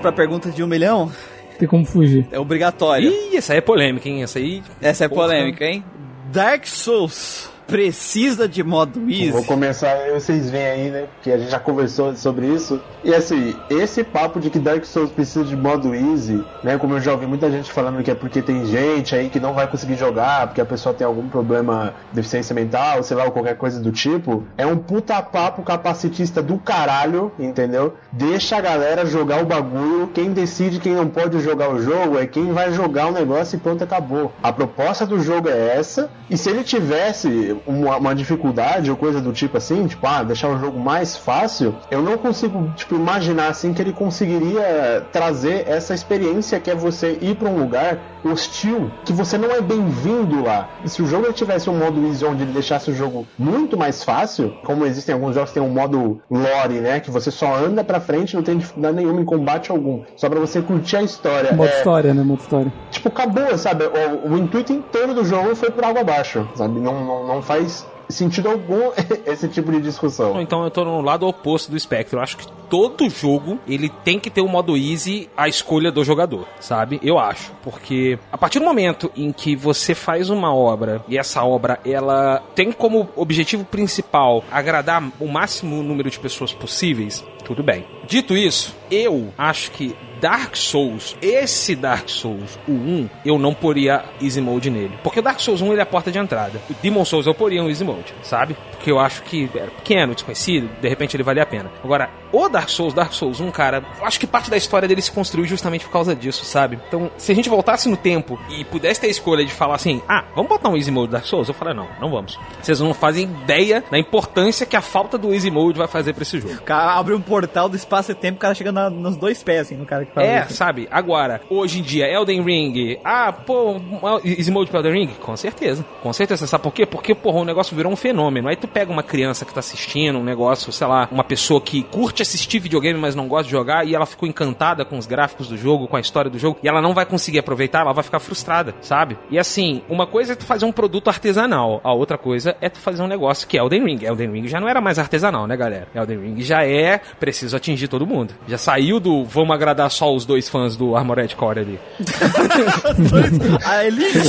pra 0.03 0.11
pergunta 0.11 0.51
de 0.51 0.61
um 0.61 0.67
milhão? 0.67 1.09
Tem 1.57 1.67
como 1.67 1.85
fugir. 1.85 2.27
É 2.29 2.37
obrigatório. 2.37 3.09
Ih, 3.09 3.37
essa 3.37 3.53
aí 3.53 3.59
é 3.59 3.61
polêmica, 3.61 4.09
hein? 4.09 4.21
Essa 4.21 4.37
aí. 4.37 4.61
Essa 4.81 5.05
é 5.05 5.07
polêmica, 5.07 5.65
hein? 5.65 5.83
Dark 6.31 6.67
Souls 6.67 7.52
precisa 7.73 8.47
de 8.47 8.63
modo 8.63 9.09
easy. 9.09 9.31
Vou 9.31 9.43
começar, 9.43 9.97
vocês 10.13 10.47
veem 10.47 10.63
aí, 10.63 10.91
né? 10.91 11.07
Porque 11.15 11.31
a 11.31 11.39
gente 11.39 11.49
já 11.49 11.59
conversou 11.59 12.15
sobre 12.15 12.45
isso. 12.45 12.79
E 13.03 13.11
assim, 13.11 13.55
esse 13.67 14.03
papo 14.03 14.39
de 14.39 14.51
que 14.51 14.59
Dark 14.59 14.85
Souls 14.85 15.09
precisa 15.09 15.43
de 15.43 15.57
modo 15.57 15.95
easy, 15.95 16.45
né? 16.63 16.77
Como 16.77 16.93
eu 16.93 17.01
já 17.01 17.13
ouvi 17.13 17.25
muita 17.25 17.49
gente 17.49 17.71
falando 17.71 18.03
que 18.03 18.11
é 18.11 18.13
porque 18.13 18.43
tem 18.43 18.63
gente 18.67 19.15
aí 19.15 19.27
que 19.27 19.39
não 19.39 19.55
vai 19.55 19.65
conseguir 19.65 19.95
jogar, 19.95 20.45
porque 20.45 20.61
a 20.61 20.65
pessoa 20.65 20.93
tem 20.93 21.07
algum 21.07 21.27
problema, 21.27 21.95
deficiência 22.11 22.53
mental, 22.53 23.01
sei 23.01 23.17
lá, 23.17 23.25
ou 23.25 23.31
qualquer 23.31 23.57
coisa 23.57 23.79
do 23.79 23.91
tipo. 23.91 24.43
É 24.55 24.67
um 24.67 24.77
puta 24.77 25.19
papo 25.23 25.63
capacitista 25.63 26.43
do 26.43 26.59
caralho, 26.59 27.31
entendeu? 27.39 27.95
Deixa 28.11 28.55
a 28.55 28.61
galera 28.61 29.03
jogar 29.03 29.41
o 29.41 29.47
bagulho. 29.47 30.11
Quem 30.13 30.31
decide 30.31 30.79
quem 30.79 30.93
não 30.93 31.07
pode 31.07 31.39
jogar 31.39 31.73
o 31.73 31.81
jogo 31.81 32.19
é 32.19 32.27
quem 32.27 32.53
vai 32.53 32.71
jogar 32.71 33.07
o 33.07 33.11
negócio 33.11 33.55
e 33.55 33.59
pronto, 33.59 33.83
acabou. 33.83 34.31
A 34.43 34.53
proposta 34.53 35.07
do 35.07 35.19
jogo 35.19 35.49
é 35.49 35.75
essa. 35.75 36.11
E 36.29 36.37
se 36.37 36.51
ele 36.51 36.63
tivesse 36.63 37.57
uma, 37.65 37.97
uma, 37.97 38.15
dificuldade 38.15 38.89
ou 38.89 38.97
coisa 38.97 39.21
do 39.21 39.31
tipo 39.31 39.57
assim, 39.57 39.87
tipo, 39.87 40.05
ah, 40.05 40.23
deixar 40.23 40.49
o 40.49 40.59
jogo 40.59 40.79
mais 40.79 41.17
fácil, 41.17 41.75
eu 41.89 42.01
não 42.01 42.17
consigo, 42.17 42.71
tipo, 42.75 42.95
imaginar 42.95 43.47
assim 43.47 43.73
que 43.73 43.81
ele 43.81 43.93
conseguiria 43.93 45.05
trazer 45.11 45.67
essa 45.67 45.93
experiência 45.93 46.59
que 46.59 46.69
é 46.69 46.75
você 46.75 47.17
ir 47.21 47.35
para 47.35 47.49
um 47.49 47.57
lugar 47.57 47.99
hostil, 48.23 48.91
que 49.03 49.11
você 49.11 49.37
não 49.37 49.51
é 49.51 49.61
bem-vindo 49.61 50.43
lá. 50.43 50.69
E 50.83 50.89
se 50.89 51.01
o 51.01 51.05
jogo 51.05 51.31
tivesse 51.33 51.69
um 51.69 51.77
modo 51.77 52.05
easy 52.07 52.23
onde 52.25 52.43
ele 52.43 52.53
deixasse 52.53 52.89
o 52.89 52.95
jogo 52.95 53.27
muito 53.37 53.77
mais 53.77 54.03
fácil, 54.03 54.53
como 54.63 54.85
existem 54.85 55.13
alguns 55.13 55.35
jogos 55.35 55.49
que 55.49 55.59
tem 55.59 55.63
um 55.63 55.73
modo 55.73 56.21
lore, 56.29 56.79
né, 56.79 56.99
que 56.99 57.11
você 57.11 57.29
só 57.29 57.55
anda 57.55 57.83
para 57.83 57.99
frente, 57.99 58.35
não 58.35 58.43
tem 58.43 58.57
dificuldade 58.57 58.95
nenhuma 58.95 59.21
em 59.21 59.25
combate 59.25 59.71
algum, 59.71 60.03
só 60.15 60.29
para 60.29 60.39
você 60.39 60.61
curtir 60.61 60.97
a 60.97 61.03
história. 61.03 61.53
Modo 61.53 61.69
é... 61.69 61.77
história, 61.77 62.13
né, 62.13 62.23
modo 62.23 62.41
história. 62.41 62.71
Tipo, 62.89 63.09
acabou, 63.09 63.57
sabe? 63.57 63.85
O, 63.85 64.33
o 64.33 64.37
intuito 64.37 64.71
inteiro 64.71 65.13
do 65.13 65.25
jogo 65.25 65.55
foi 65.55 65.69
por 65.69 65.83
água 65.83 66.01
abaixo, 66.01 66.47
sabe? 66.55 66.79
Não, 66.79 67.03
não, 67.03 67.27
não 67.27 67.41
faz 67.43 67.85
sentido 68.09 68.49
algum 68.49 68.91
esse 69.25 69.47
tipo 69.47 69.71
de 69.71 69.81
discussão. 69.81 70.41
Então 70.41 70.63
eu 70.63 70.71
tô 70.71 70.83
no 70.83 71.01
lado 71.01 71.27
oposto 71.27 71.71
do 71.71 71.77
espectro. 71.77 72.19
Eu 72.19 72.23
acho 72.23 72.37
que 72.37 72.47
todo 72.69 73.09
jogo 73.09 73.59
ele 73.67 73.89
tem 73.89 74.19
que 74.19 74.29
ter 74.29 74.41
o 74.41 74.45
um 74.45 74.49
modo 74.49 74.77
easy 74.77 75.29
à 75.35 75.47
escolha 75.47 75.91
do 75.91 76.03
jogador, 76.03 76.47
sabe? 76.59 76.99
Eu 77.03 77.19
acho, 77.19 77.51
porque 77.63 78.17
a 78.31 78.37
partir 78.37 78.59
do 78.59 78.65
momento 78.65 79.11
em 79.15 79.31
que 79.31 79.55
você 79.55 79.93
faz 79.93 80.29
uma 80.29 80.53
obra 80.53 81.03
e 81.07 81.17
essa 81.17 81.43
obra 81.43 81.79
ela 81.85 82.41
tem 82.55 82.71
como 82.71 83.09
objetivo 83.15 83.63
principal 83.65 84.43
agradar 84.51 85.03
o 85.19 85.27
máximo 85.27 85.83
número 85.83 86.09
de 86.09 86.19
pessoas 86.19 86.53
possíveis, 86.53 87.23
tudo 87.45 87.63
bem. 87.63 87.85
Dito 88.07 88.35
isso, 88.35 88.75
eu 88.89 89.31
acho 89.37 89.71
que 89.71 89.95
Dark 90.23 90.55
Souls, 90.55 91.17
esse 91.21 91.75
Dark 91.75 92.07
Souls, 92.07 92.57
o 92.65 92.71
1, 92.71 93.09
eu 93.25 93.37
não 93.37 93.53
poria 93.53 94.05
Easy 94.21 94.39
Mode 94.39 94.69
nele. 94.69 94.97
Porque 95.03 95.19
o 95.19 95.21
Dark 95.21 95.37
Souls 95.41 95.59
1 95.59 95.73
ele 95.73 95.81
é 95.81 95.83
a 95.83 95.85
porta 95.85 96.09
de 96.13 96.17
entrada. 96.17 96.61
O 96.69 96.73
Demon 96.81 97.03
Souls 97.03 97.27
eu 97.27 97.33
poria 97.33 97.61
um 97.61 97.67
Easy 97.67 97.83
Mode, 97.83 98.15
sabe? 98.21 98.55
Porque 98.71 98.89
eu 98.89 98.99
acho 98.99 99.21
que 99.23 99.49
era 99.53 99.69
pequeno, 99.69 100.13
desconhecido, 100.13 100.69
de 100.79 100.87
repente 100.87 101.17
ele 101.17 101.23
valia 101.23 101.43
a 101.43 101.45
pena. 101.45 101.69
Agora, 101.83 102.09
o 102.31 102.47
Dark 102.47 102.69
Souls, 102.69 102.93
Dark 102.93 103.11
Souls 103.11 103.41
1, 103.41 103.51
cara, 103.51 103.83
eu 103.99 104.05
acho 104.05 104.17
que 104.17 104.25
parte 104.25 104.49
da 104.49 104.55
história 104.55 104.87
dele 104.87 105.01
se 105.01 105.11
construiu 105.11 105.45
justamente 105.45 105.83
por 105.83 105.91
causa 105.91 106.15
disso, 106.15 106.45
sabe? 106.45 106.79
Então, 106.87 107.11
se 107.17 107.31
a 107.33 107.35
gente 107.35 107.49
voltasse 107.49 107.89
no 107.89 107.97
tempo 107.97 108.39
e 108.49 108.63
pudesse 108.63 109.01
ter 109.01 109.07
a 109.07 109.09
escolha 109.11 109.43
de 109.43 109.51
falar 109.51 109.75
assim, 109.75 110.01
ah, 110.07 110.23
vamos 110.33 110.47
botar 110.47 110.69
um 110.69 110.77
Easy 110.77 110.89
Mode 110.89 111.11
Dark 111.11 111.25
Souls? 111.25 111.49
Eu 111.49 111.53
falei, 111.53 111.73
não, 111.73 111.89
não 111.99 112.09
vamos. 112.09 112.39
Vocês 112.61 112.79
não 112.79 112.93
fazem 112.93 113.25
ideia 113.25 113.83
da 113.91 113.99
importância 113.99 114.65
que 114.65 114.77
a 114.77 114.81
falta 114.81 115.17
do 115.17 115.33
Easy 115.33 115.51
Mode 115.51 115.77
vai 115.77 115.87
fazer 115.87 116.13
pra 116.13 116.23
esse 116.23 116.39
jogo. 116.39 116.53
O 116.53 116.61
cara 116.61 116.93
abre 116.93 117.13
um 117.13 117.21
portal 117.21 117.67
do 117.67 117.75
espaço 117.75 118.13
e 118.13 118.15
tempo, 118.15 118.37
o 118.37 118.39
cara 118.39 118.55
chega 118.55 118.71
na, 118.71 118.89
nos 118.89 119.17
dois 119.17 119.43
pés, 119.43 119.61
assim, 119.61 119.75
no 119.75 119.85
cara 119.85 120.05
É, 120.15 120.43
sabe? 120.45 120.87
Agora, 120.91 121.41
hoje 121.49 121.79
em 121.79 121.81
dia, 121.81 122.07
Elden 122.07 122.41
Ring. 122.41 122.97
Ah, 123.03 123.31
pô, 123.31 123.75
Easy 124.23 124.51
Mode 124.51 124.69
pra 124.69 124.79
Elden 124.79 124.93
Ring? 124.93 125.13
Com 125.21 125.35
certeza. 125.35 125.85
Com 126.01 126.13
certeza. 126.13 126.45
Sabe 126.47 126.63
por 126.63 126.73
quê? 126.73 126.85
Porque, 126.85 127.15
porra, 127.15 127.39
o 127.39 127.45
negócio 127.45 127.75
virou 127.75 127.91
um 127.91 127.95
fenômeno. 127.95 128.47
Aí 128.47 128.55
tu 128.55 128.67
pega 128.67 128.91
uma 128.91 129.03
criança 129.03 129.45
que 129.45 129.53
tá 129.53 129.59
assistindo 129.59 130.19
um 130.19 130.23
negócio, 130.23 130.71
sei 130.71 130.87
lá, 130.87 131.07
uma 131.11 131.23
pessoa 131.23 131.61
que 131.61 131.83
curte 131.83 132.21
assistir 132.21 132.59
videogame, 132.59 132.99
mas 132.99 133.15
não 133.15 133.27
gosta 133.27 133.45
de 133.45 133.51
jogar, 133.51 133.85
e 133.87 133.95
ela 133.95 134.05
ficou 134.05 134.27
encantada 134.27 134.85
com 134.85 134.97
os 134.97 135.05
gráficos 135.05 135.47
do 135.47 135.57
jogo, 135.57 135.87
com 135.87 135.95
a 135.95 135.99
história 135.99 136.29
do 136.29 136.37
jogo, 136.37 136.57
e 136.63 136.67
ela 136.67 136.81
não 136.81 136.93
vai 136.93 137.05
conseguir 137.05 137.39
aproveitar, 137.39 137.81
ela 137.81 137.93
vai 137.93 138.03
ficar 138.03 138.19
frustrada, 138.19 138.73
sabe? 138.81 139.17
E 139.29 139.39
assim, 139.39 139.81
uma 139.89 140.05
coisa 140.07 140.33
é 140.33 140.35
tu 140.35 140.45
fazer 140.45 140.65
um 140.65 140.71
produto 140.71 141.07
artesanal, 141.07 141.81
a 141.83 141.93
outra 141.93 142.17
coisa 142.17 142.55
é 142.61 142.69
tu 142.69 142.79
fazer 142.79 143.01
um 143.01 143.07
negócio 143.07 143.47
que 143.47 143.57
é 143.57 143.61
Elden 143.61 143.85
Ring. 143.85 144.03
Elden 144.03 144.31
Ring 144.31 144.47
já 144.47 144.59
não 144.59 144.67
era 144.67 144.81
mais 144.81 144.99
artesanal, 144.99 145.47
né, 145.47 145.55
galera? 145.55 145.87
Elden 145.93 146.19
Ring 146.19 146.41
já 146.41 146.65
é 146.65 146.99
preciso 147.19 147.55
atingir 147.55 147.87
todo 147.87 148.05
mundo. 148.05 148.33
Já 148.47 148.57
saiu 148.57 148.99
do 148.99 149.23
vamos 149.23 149.55
agradar 149.55 149.89
só 149.91 150.02
os 150.07 150.25
dois 150.25 150.49
fãs 150.49 150.75
do 150.75 150.95
Armored 150.95 151.35
Core 151.35 151.59
ali. 151.59 151.79
a 153.65 153.85
Elite 153.85 154.19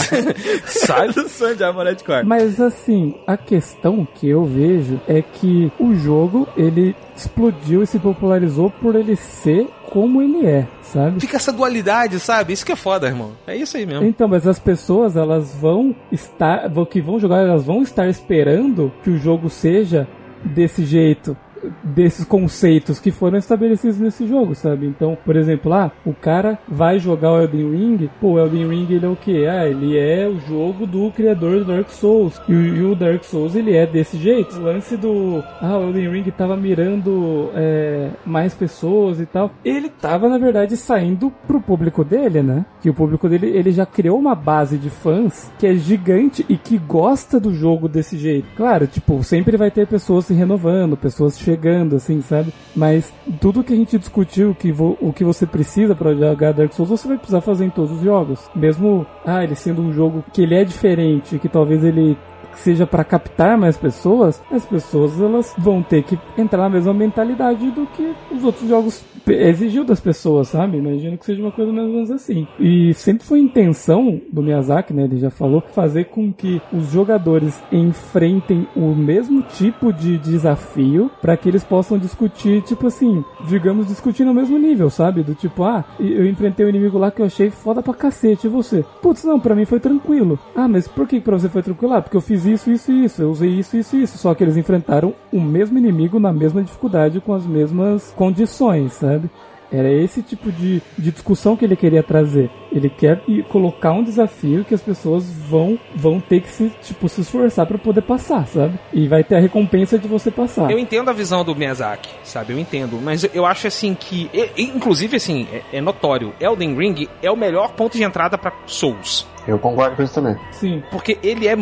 sai 0.67 1.09
do 1.13 1.29
sonho 1.29 1.57
de 1.57 1.65
Armored 1.65 2.03
Core. 2.05 2.27
Mas 2.27 2.61
assim, 2.61 3.15
a 3.27 3.37
questão 3.37 4.07
que 4.15 4.29
eu 4.29 4.45
vejo 4.45 5.01
é 5.07 5.23
que 5.23 5.73
o 5.79 5.95
jogo, 5.95 6.49
ele 6.57 6.95
explodiu 7.17 7.83
e 7.83 7.87
se 7.87 7.99
popularizou 7.99 8.71
por 8.71 8.95
ele 8.95 9.17
ser 9.17 9.69
como 9.91 10.21
ele 10.21 10.45
é, 10.45 10.67
sabe? 10.83 11.21
Fica 11.21 11.37
essa 11.37 11.53
dualidade, 11.53 12.19
sabe? 12.19 12.53
Isso 12.53 12.67
que 12.67 12.73
é 12.73 12.77
foda, 12.77 13.07
irmão. 13.07 13.33
É 13.47 13.57
isso 13.57 13.77
aí 13.77 13.87
mesmo. 13.87 14.05
Então, 14.05 14.27
mas 14.27 14.47
as 14.47 14.59
pessoas, 14.59 15.17
elas 15.17 15.55
vão 15.55 15.95
estar, 16.11 16.69
que 16.91 17.01
vão 17.01 17.21
jogar, 17.21 17.43
elas 17.43 17.65
vão 17.65 17.83
estar 17.83 18.09
esperando 18.09 18.93
que 19.05 19.11
o 19.11 19.17
jogo 19.17 19.49
seja 19.49 20.09
desse 20.45 20.85
jeito 20.85 21.37
desses 21.83 22.25
conceitos 22.25 22.99
que 22.99 23.11
foram 23.11 23.39
estabelecidos 23.39 23.99
nesse 23.99 24.27
jogo, 24.27 24.55
sabe? 24.55 24.87
Então, 24.87 25.17
por 25.25 25.37
exemplo, 25.37 25.71
lá, 25.71 25.87
ah, 25.87 25.91
o 26.05 26.13
cara 26.15 26.59
vai 26.69 26.99
jogar 26.99 27.33
o 27.33 27.43
Elden 27.43 27.71
Ring, 27.71 28.11
pô, 28.21 28.33
o 28.33 28.39
Elden 28.39 28.69
Ring 28.69 28.87
ele 28.91 29.05
é 29.05 29.09
o 29.09 29.17
que? 29.17 29.47
Ah, 29.47 29.67
ele 29.67 29.99
é 29.99 30.29
o 30.29 30.39
jogo 30.41 30.87
do 30.87 31.11
criador 31.11 31.59
do 31.59 31.65
Dark 31.65 31.89
Souls. 31.91 32.41
E, 32.49 32.53
e, 32.53 32.83
o 32.83 32.95
Dark 32.95 33.25
Souls 33.25 33.55
ele 33.55 33.77
é 33.77 33.87
desse 33.87 34.17
jeito. 34.17 34.57
O 34.57 34.63
lance 34.63 34.97
do. 34.97 35.43
Ah, 35.61 35.79
o 35.79 35.89
Elden 35.89 36.11
Ring 36.11 36.31
tava 36.31 36.57
mirando 36.57 37.51
é, 37.55 38.11
mais 38.25 38.55
pessoas 38.55 39.21
e 39.21 39.27
tal. 39.27 39.51
Ele 39.65 39.89
tava, 39.89 40.29
na 40.29 40.39
verdade, 40.39 40.77
saindo 40.77 41.33
pro 41.47 41.61
público 41.61 42.05
dele, 42.05 42.43
né? 42.43 42.65
Que 42.81 42.91
o 42.91 42.95
público 42.95 43.29
dele 43.29 43.49
ele 43.49 43.73
já 43.73 43.87
criou 43.87 44.19
uma 44.19 44.35
base 44.35 44.79
de 44.79 44.91
fãs 44.91 45.53
que 45.59 45.67
é 45.67 45.75
gigante 45.75 46.45
e 46.49 46.57
que 46.57 46.79
gosta 46.79 47.41
do 47.41 47.53
jogo 47.53 47.89
desse 47.89 48.17
jeito. 48.17 48.49
Claro, 48.57 48.87
tipo, 48.87 49.23
sempre 49.23 49.57
vai 49.57 49.71
ter 49.71 49.87
pessoas 49.87 50.27
se 50.27 50.35
renovando, 50.35 50.97
pessoas 50.97 51.39
chegando 51.39 51.54
chegando, 51.55 51.97
assim, 51.97 52.21
sabe? 52.21 52.53
Mas 52.75 53.13
tudo 53.41 53.63
que 53.63 53.73
a 53.73 53.77
gente 53.77 53.99
discutiu, 53.99 54.55
que 54.55 54.75
o 54.79 55.13
que 55.13 55.25
você 55.25 55.47
precisa 55.47 55.95
para 55.95 56.15
jogar 56.15 56.53
Dark 56.53 56.73
Souls, 56.73 56.91
você 56.91 57.09
vai 57.09 57.17
precisar 57.17 57.41
fazer 57.41 57.65
em 57.65 57.71
todos 57.71 57.93
os 57.93 58.03
jogos. 58.03 58.51
Mesmo, 58.55 59.07
ah, 59.25 59.43
ele 59.45 59.55
sendo 59.55 59.83
um 59.83 59.93
jogo 59.93 60.25
que 60.33 60.43
ele 60.43 60.55
é 60.55 60.65
diferente, 60.65 61.39
que 61.39 61.49
talvez 61.49 61.85
ele 61.85 62.19
seja 62.61 62.87
para 62.87 63.05
captar 63.05 63.57
mais 63.59 63.77
pessoas, 63.77 64.43
as 64.51 64.65
pessoas 64.65 65.21
elas 65.21 65.55
vão 65.59 65.83
ter 65.83 66.03
que 66.03 66.19
entrar 66.37 66.63
na 66.63 66.71
mesma 66.71 66.95
mentalidade 66.95 67.71
do 67.71 67.87
que 67.87 68.15
os 68.31 68.45
outros 68.45 68.69
jogos 68.69 69.05
exigiu 69.27 69.85
das 69.85 70.01
pessoas, 70.01 70.49
sabe? 70.49 70.79
Imagino 70.79 71.17
que 71.17 71.25
seja 71.25 71.41
uma 71.41 71.53
coisa 71.53 71.73
mais 71.73 71.87
ou 71.87 71.95
menos 71.95 72.11
assim. 72.11 72.47
E 72.59 72.93
sempre 72.95 73.27
foi 73.27 73.41
intenção 73.41 74.21
do 74.31 74.43
Miyazaki, 74.43 74.93
né? 74.93 75.05
Ele 75.05 75.19
já 75.19 75.31
falou, 75.31 75.63
fazer 75.73 76.05
com 76.05 76.33
que 76.33 76.61
os 76.73 76.91
jogadores 76.91 77.63
enfrentem 77.73 78.67
o 78.77 78.95
mesmo 78.95 79.43
tipo 79.43 79.93
de 79.93 80.19
desafio 80.19 81.11
para 81.21 81.37
que 81.37 81.49
eles 81.49 81.65
possam 81.65 81.99
discutir, 81.99 82.63
tipo 82.63 82.87
assim, 82.87 83.25
digamos, 83.49 83.87
discutir 83.87 84.25
no 84.25 84.35
mesmo 84.35 84.59
nível, 84.59 84.91
sabe? 84.91 85.23
Do 85.23 85.35
tipo, 85.35 85.65
ah, 85.65 85.85
eu 85.99 86.27
enfrentei 86.27 86.67
um 86.67 86.69
inimigo 86.69 86.99
lá 86.99 87.11
que 87.11 87.23
eu 87.23 87.27
achei 87.27 87.51
foda 87.51 87.83
pra 87.83 87.95
cacete, 87.95 88.47
e 88.47 88.51
você? 88.51 88.85
Putz, 89.01 89.25
não, 89.25 89.41
pra 89.41 89.55
mim 89.55 89.65
foi 89.65 89.81
tranquilo. 89.81 90.39
Ah, 90.55 90.69
mas 90.69 90.87
por 90.87 91.07
que 91.07 91.21
pra 91.21 91.39
você 91.39 91.49
foi 91.49 91.63
tranquilo? 91.63 91.95
Ah, 91.95 92.03
porque 92.03 92.17
eu 92.17 92.21
fiz 92.21 92.44
isso, 92.45 92.71
isso 92.71 92.93
e 92.93 93.05
isso, 93.05 93.23
eu 93.23 93.31
usei 93.31 93.51
isso, 93.51 93.77
isso 93.77 93.97
e 93.97 94.03
isso. 94.03 94.19
Só 94.19 94.35
que 94.35 94.45
eles 94.45 94.57
enfrentaram 94.57 95.15
o 95.33 95.41
mesmo 95.41 95.79
inimigo 95.79 96.21
na 96.21 96.33
mesma 96.33 96.63
dificuldade, 96.63 97.21
com 97.21 97.33
as 97.33 97.47
mesmas 97.47 98.13
condições, 98.17 98.93
sabe? 98.93 99.15
sabe? 99.15 99.31
Era 99.73 99.91
esse 99.91 100.23
tipo 100.23 100.53
de, 100.53 100.81
de 100.97 101.11
discussão 101.11 101.57
que 101.57 101.65
ele 101.65 101.75
queria 101.75 102.03
trazer. 102.03 102.49
Ele 102.71 102.89
quer 102.89 103.23
colocar 103.49 103.93
um 103.93 104.05
desafio 104.05 104.65
que 104.65 104.75
as 104.75 104.81
pessoas 104.81 105.25
vão, 105.25 105.79
vão 105.97 106.21
ter 106.21 106.43
que 106.43 106.49
se, 106.49 106.71
tipo, 106.81 107.09
se 107.09 107.23
esforçar 107.23 107.67
para 107.67 107.79
poder 107.79 108.03
passar, 108.03 108.47
sabe? 108.47 108.79
E 108.93 109.09
vai 109.09 109.25
ter 109.25 109.37
a 109.37 109.41
recompensa 109.41 109.99
de 109.99 110.07
você 110.07 110.31
passar. 110.31 110.71
Eu 110.71 110.79
entendo 110.79 111.09
a 111.09 111.13
visão 111.13 111.45
do 111.45 111.57
Miyazaki, 111.57 112.11
sabe? 112.23 112.53
Eu 112.53 112.59
entendo. 112.59 113.01
Mas 113.03 113.25
eu 113.35 113.45
acho 113.45 113.67
assim 113.67 113.95
que. 113.95 114.31
Inclusive, 114.57 115.17
assim, 115.17 115.49
é, 115.53 115.79
é 115.79 115.81
notório. 115.81 116.33
Elden 116.39 116.77
Ring 116.77 117.09
é 117.21 117.31
o 117.31 117.37
melhor 117.37 117.73
ponto 117.73 117.97
de 117.97 118.05
entrada 118.05 118.39
para 118.39 118.53
Souls. 118.67 119.27
Eu 119.47 119.59
concordo 119.59 119.97
com 119.97 120.03
isso 120.03 120.15
também. 120.15 120.37
Sim. 120.53 120.83
Porque 120.91 121.19
ele 121.23 121.47
é 121.47 121.57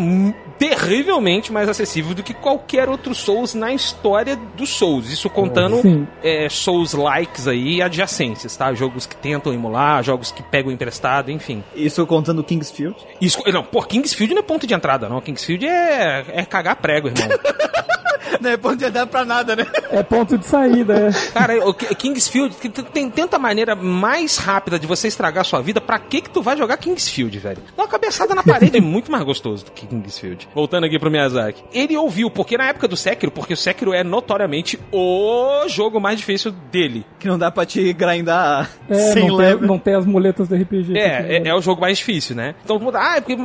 terrivelmente 0.62 1.52
mais 1.52 1.68
acessível 1.68 2.14
do 2.14 2.22
que 2.22 2.32
qualquer 2.32 2.88
outro 2.88 3.12
Souls 3.16 3.52
na 3.52 3.72
história 3.72 4.36
dos 4.36 4.70
Souls. 4.70 5.10
Isso 5.10 5.28
contando 5.28 6.06
é, 6.22 6.48
Souls-likes 6.48 7.48
aí 7.48 7.78
e 7.78 7.82
adjacências, 7.82 8.56
tá? 8.56 8.72
Jogos 8.72 9.04
que 9.04 9.16
tentam 9.16 9.52
emular, 9.52 10.04
jogos 10.04 10.30
que 10.30 10.40
pegam 10.40 10.70
emprestado, 10.70 11.32
enfim. 11.32 11.64
Isso 11.74 12.06
contando 12.06 12.44
Kingsfield? 12.44 12.96
Isso, 13.20 13.42
não, 13.52 13.64
pô, 13.64 13.82
Kingsfield 13.82 14.34
não 14.34 14.40
é 14.40 14.44
ponto 14.44 14.64
de 14.64 14.72
entrada, 14.72 15.08
não. 15.08 15.20
Kingsfield 15.20 15.66
é, 15.66 16.24
é 16.28 16.44
cagar 16.44 16.76
prego, 16.76 17.08
irmão. 17.08 17.28
não 18.40 18.50
é 18.50 18.56
ponto 18.56 18.76
de 18.76 18.84
entrada 18.84 19.06
pra 19.06 19.24
nada, 19.24 19.56
né? 19.56 19.66
É 19.90 20.02
ponto 20.02 20.38
de 20.38 20.46
saída, 20.46 20.94
é. 20.94 21.30
Cara, 21.32 21.68
o 21.68 21.74
Kingsfield 21.74 22.56
tem 22.92 23.10
tanta 23.10 23.38
maneira 23.38 23.74
mais 23.74 24.36
rápida 24.36 24.78
de 24.78 24.86
você 24.86 25.08
estragar 25.08 25.42
a 25.42 25.44
sua 25.44 25.60
vida. 25.60 25.80
Pra 25.80 25.98
que 25.98 26.20
que 26.20 26.30
tu 26.30 26.42
vai 26.42 26.56
jogar 26.56 26.76
Kingsfield, 26.76 27.38
velho? 27.38 27.62
Dá 27.76 27.82
uma 27.82 27.88
cabeçada 27.88 28.34
na 28.34 28.42
parede 28.42 28.78
é 28.78 28.80
muito 28.80 29.10
mais 29.10 29.24
gostoso 29.24 29.64
do 29.64 29.70
que 29.70 29.86
Kingsfield. 29.86 30.48
Voltando 30.54 30.84
aqui 30.84 30.98
pro 30.98 31.10
Miyazaki. 31.10 31.62
Ele 31.72 31.96
ouviu, 31.96 32.30
porque 32.30 32.56
na 32.56 32.68
época 32.68 32.86
do 32.88 32.96
Sekiro, 32.96 33.32
porque 33.32 33.54
o 33.54 33.56
Sekiro 33.56 33.92
é 33.92 34.04
notoriamente 34.04 34.78
o 34.90 35.66
jogo 35.68 36.00
mais 36.00 36.18
difícil 36.18 36.52
dele. 36.70 37.04
Que 37.18 37.28
não 37.28 37.38
dá 37.38 37.50
pra 37.50 37.64
te 37.64 37.92
grindar 37.92 38.70
é, 38.88 38.94
sem 39.12 39.28
não 39.28 39.36
level. 39.36 39.58
Tem, 39.58 39.68
não 39.68 39.78
tem 39.78 39.94
as 39.94 40.06
muletas 40.06 40.48
do 40.48 40.54
RPG. 40.54 40.96
É, 40.96 41.36
é, 41.36 41.48
é, 41.48 41.54
o 41.54 41.60
jogo 41.60 41.80
mais 41.80 41.98
difícil, 41.98 42.36
né? 42.36 42.54
Então, 42.64 42.80
ah, 42.94 43.16
é 43.16 43.20
porque 43.20 43.36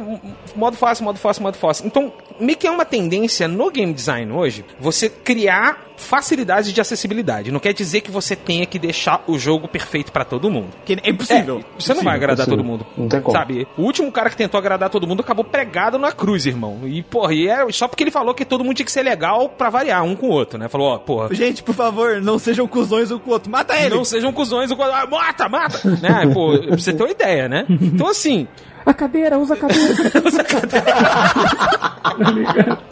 modo 0.56 0.76
fácil, 0.76 1.06
modo 1.06 1.20
fácil, 1.20 1.44
modo 1.44 1.58
fácil. 1.58 1.86
Então, 1.86 2.12
meio 2.40 2.58
que 2.58 2.68
é 2.68 2.72
uma 2.72 2.86
tendência 2.86 3.48
no 3.48 3.70
game 3.72 3.94
design 3.94 4.32
hoje, 4.32 4.66
você 4.80 5.10
criar 5.10 5.88
facilidades 5.98 6.72
de 6.72 6.80
acessibilidade. 6.80 7.52
Não 7.52 7.60
quer 7.60 7.74
dizer 7.74 8.02
que 8.02 8.12
você 8.12 8.36
tenha 8.36 8.66
que 8.66 8.78
deixar 8.78 9.24
o 9.28 9.38
jogo 9.38 9.68
perfeito 9.68 10.12
para 10.12 10.24
todo 10.24 10.50
mundo. 10.50 10.70
Que 10.86 10.98
é 11.04 11.10
impossível. 11.10 11.60
É, 11.60 11.82
você 11.82 11.94
não 11.94 12.04
vai 12.04 12.16
agradar 12.16 12.46
todo 12.46 12.64
mundo. 12.64 12.86
Não 12.96 13.10
tem 13.10 13.20
como. 13.20 13.36
Sabe? 13.36 13.68
O 13.76 13.82
último 13.82 14.12
cara 14.12 14.30
que 14.30 14.38
tentou 14.38 14.58
agradar 14.58 14.90
todo 14.90 15.08
mundo 15.08 15.22
acabou 15.22 15.44
pregado 15.44 15.98
na 15.98 16.12
cruz, 16.12 16.46
irmão. 16.46 16.82
E, 16.86 17.02
porra, 17.02 17.34
e 17.34 17.48
é 17.48 17.70
só 17.72 17.88
porque 17.88 18.04
ele 18.04 18.12
falou 18.12 18.34
que 18.34 18.46
todo 18.46 18.64
mundo 18.64 18.76
tinha 18.76 18.86
que 18.86 18.92
ser 18.92 19.04
legal 19.04 19.50
para 19.50 19.70
variar 19.70 20.04
um 20.04 20.16
com 20.16 20.28
o 20.28 20.32
outro, 20.32 20.60
né? 20.60 20.68
Falou, 20.70 20.94
ó, 20.94 20.98
porra. 21.00 21.34
Gente, 21.34 21.64
por 21.64 21.74
favor, 21.74 22.22
não 22.22 22.38
sejam 22.38 22.68
cuzões 22.68 23.12
um 23.12 23.18
com 23.18 23.32
o 23.32 23.34
outro. 23.34 23.52
Mata 23.52 23.76
ele! 23.76 23.96
Não 23.96 24.06
sejam 24.06 24.32
cuzões 24.32 24.72
um 24.72 24.76
com 24.76 24.84
o 24.84 24.86
outro. 24.86 25.02
Ah, 25.02 25.08
mata, 25.08 25.50
mata! 25.50 25.90
né? 26.00 26.32
Pô, 26.32 26.58
pra 26.60 26.78
você 26.78 26.94
ter 26.94 27.04
uma 27.04 27.12
ideia, 27.12 27.50
né? 27.50 27.66
Então, 27.70 28.08
assim, 28.08 28.48
a 28.88 28.94
cadeira, 28.94 29.38
usa 29.38 29.54
a 29.54 29.58
cadeira. 29.58 30.12
usa 30.26 30.42
a 30.42 30.46
cadeira. 30.46 30.86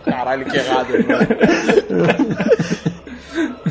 Caralho, 0.05 0.45
que 0.45 0.57
errado, 0.57 0.95
irmão. 0.95 1.19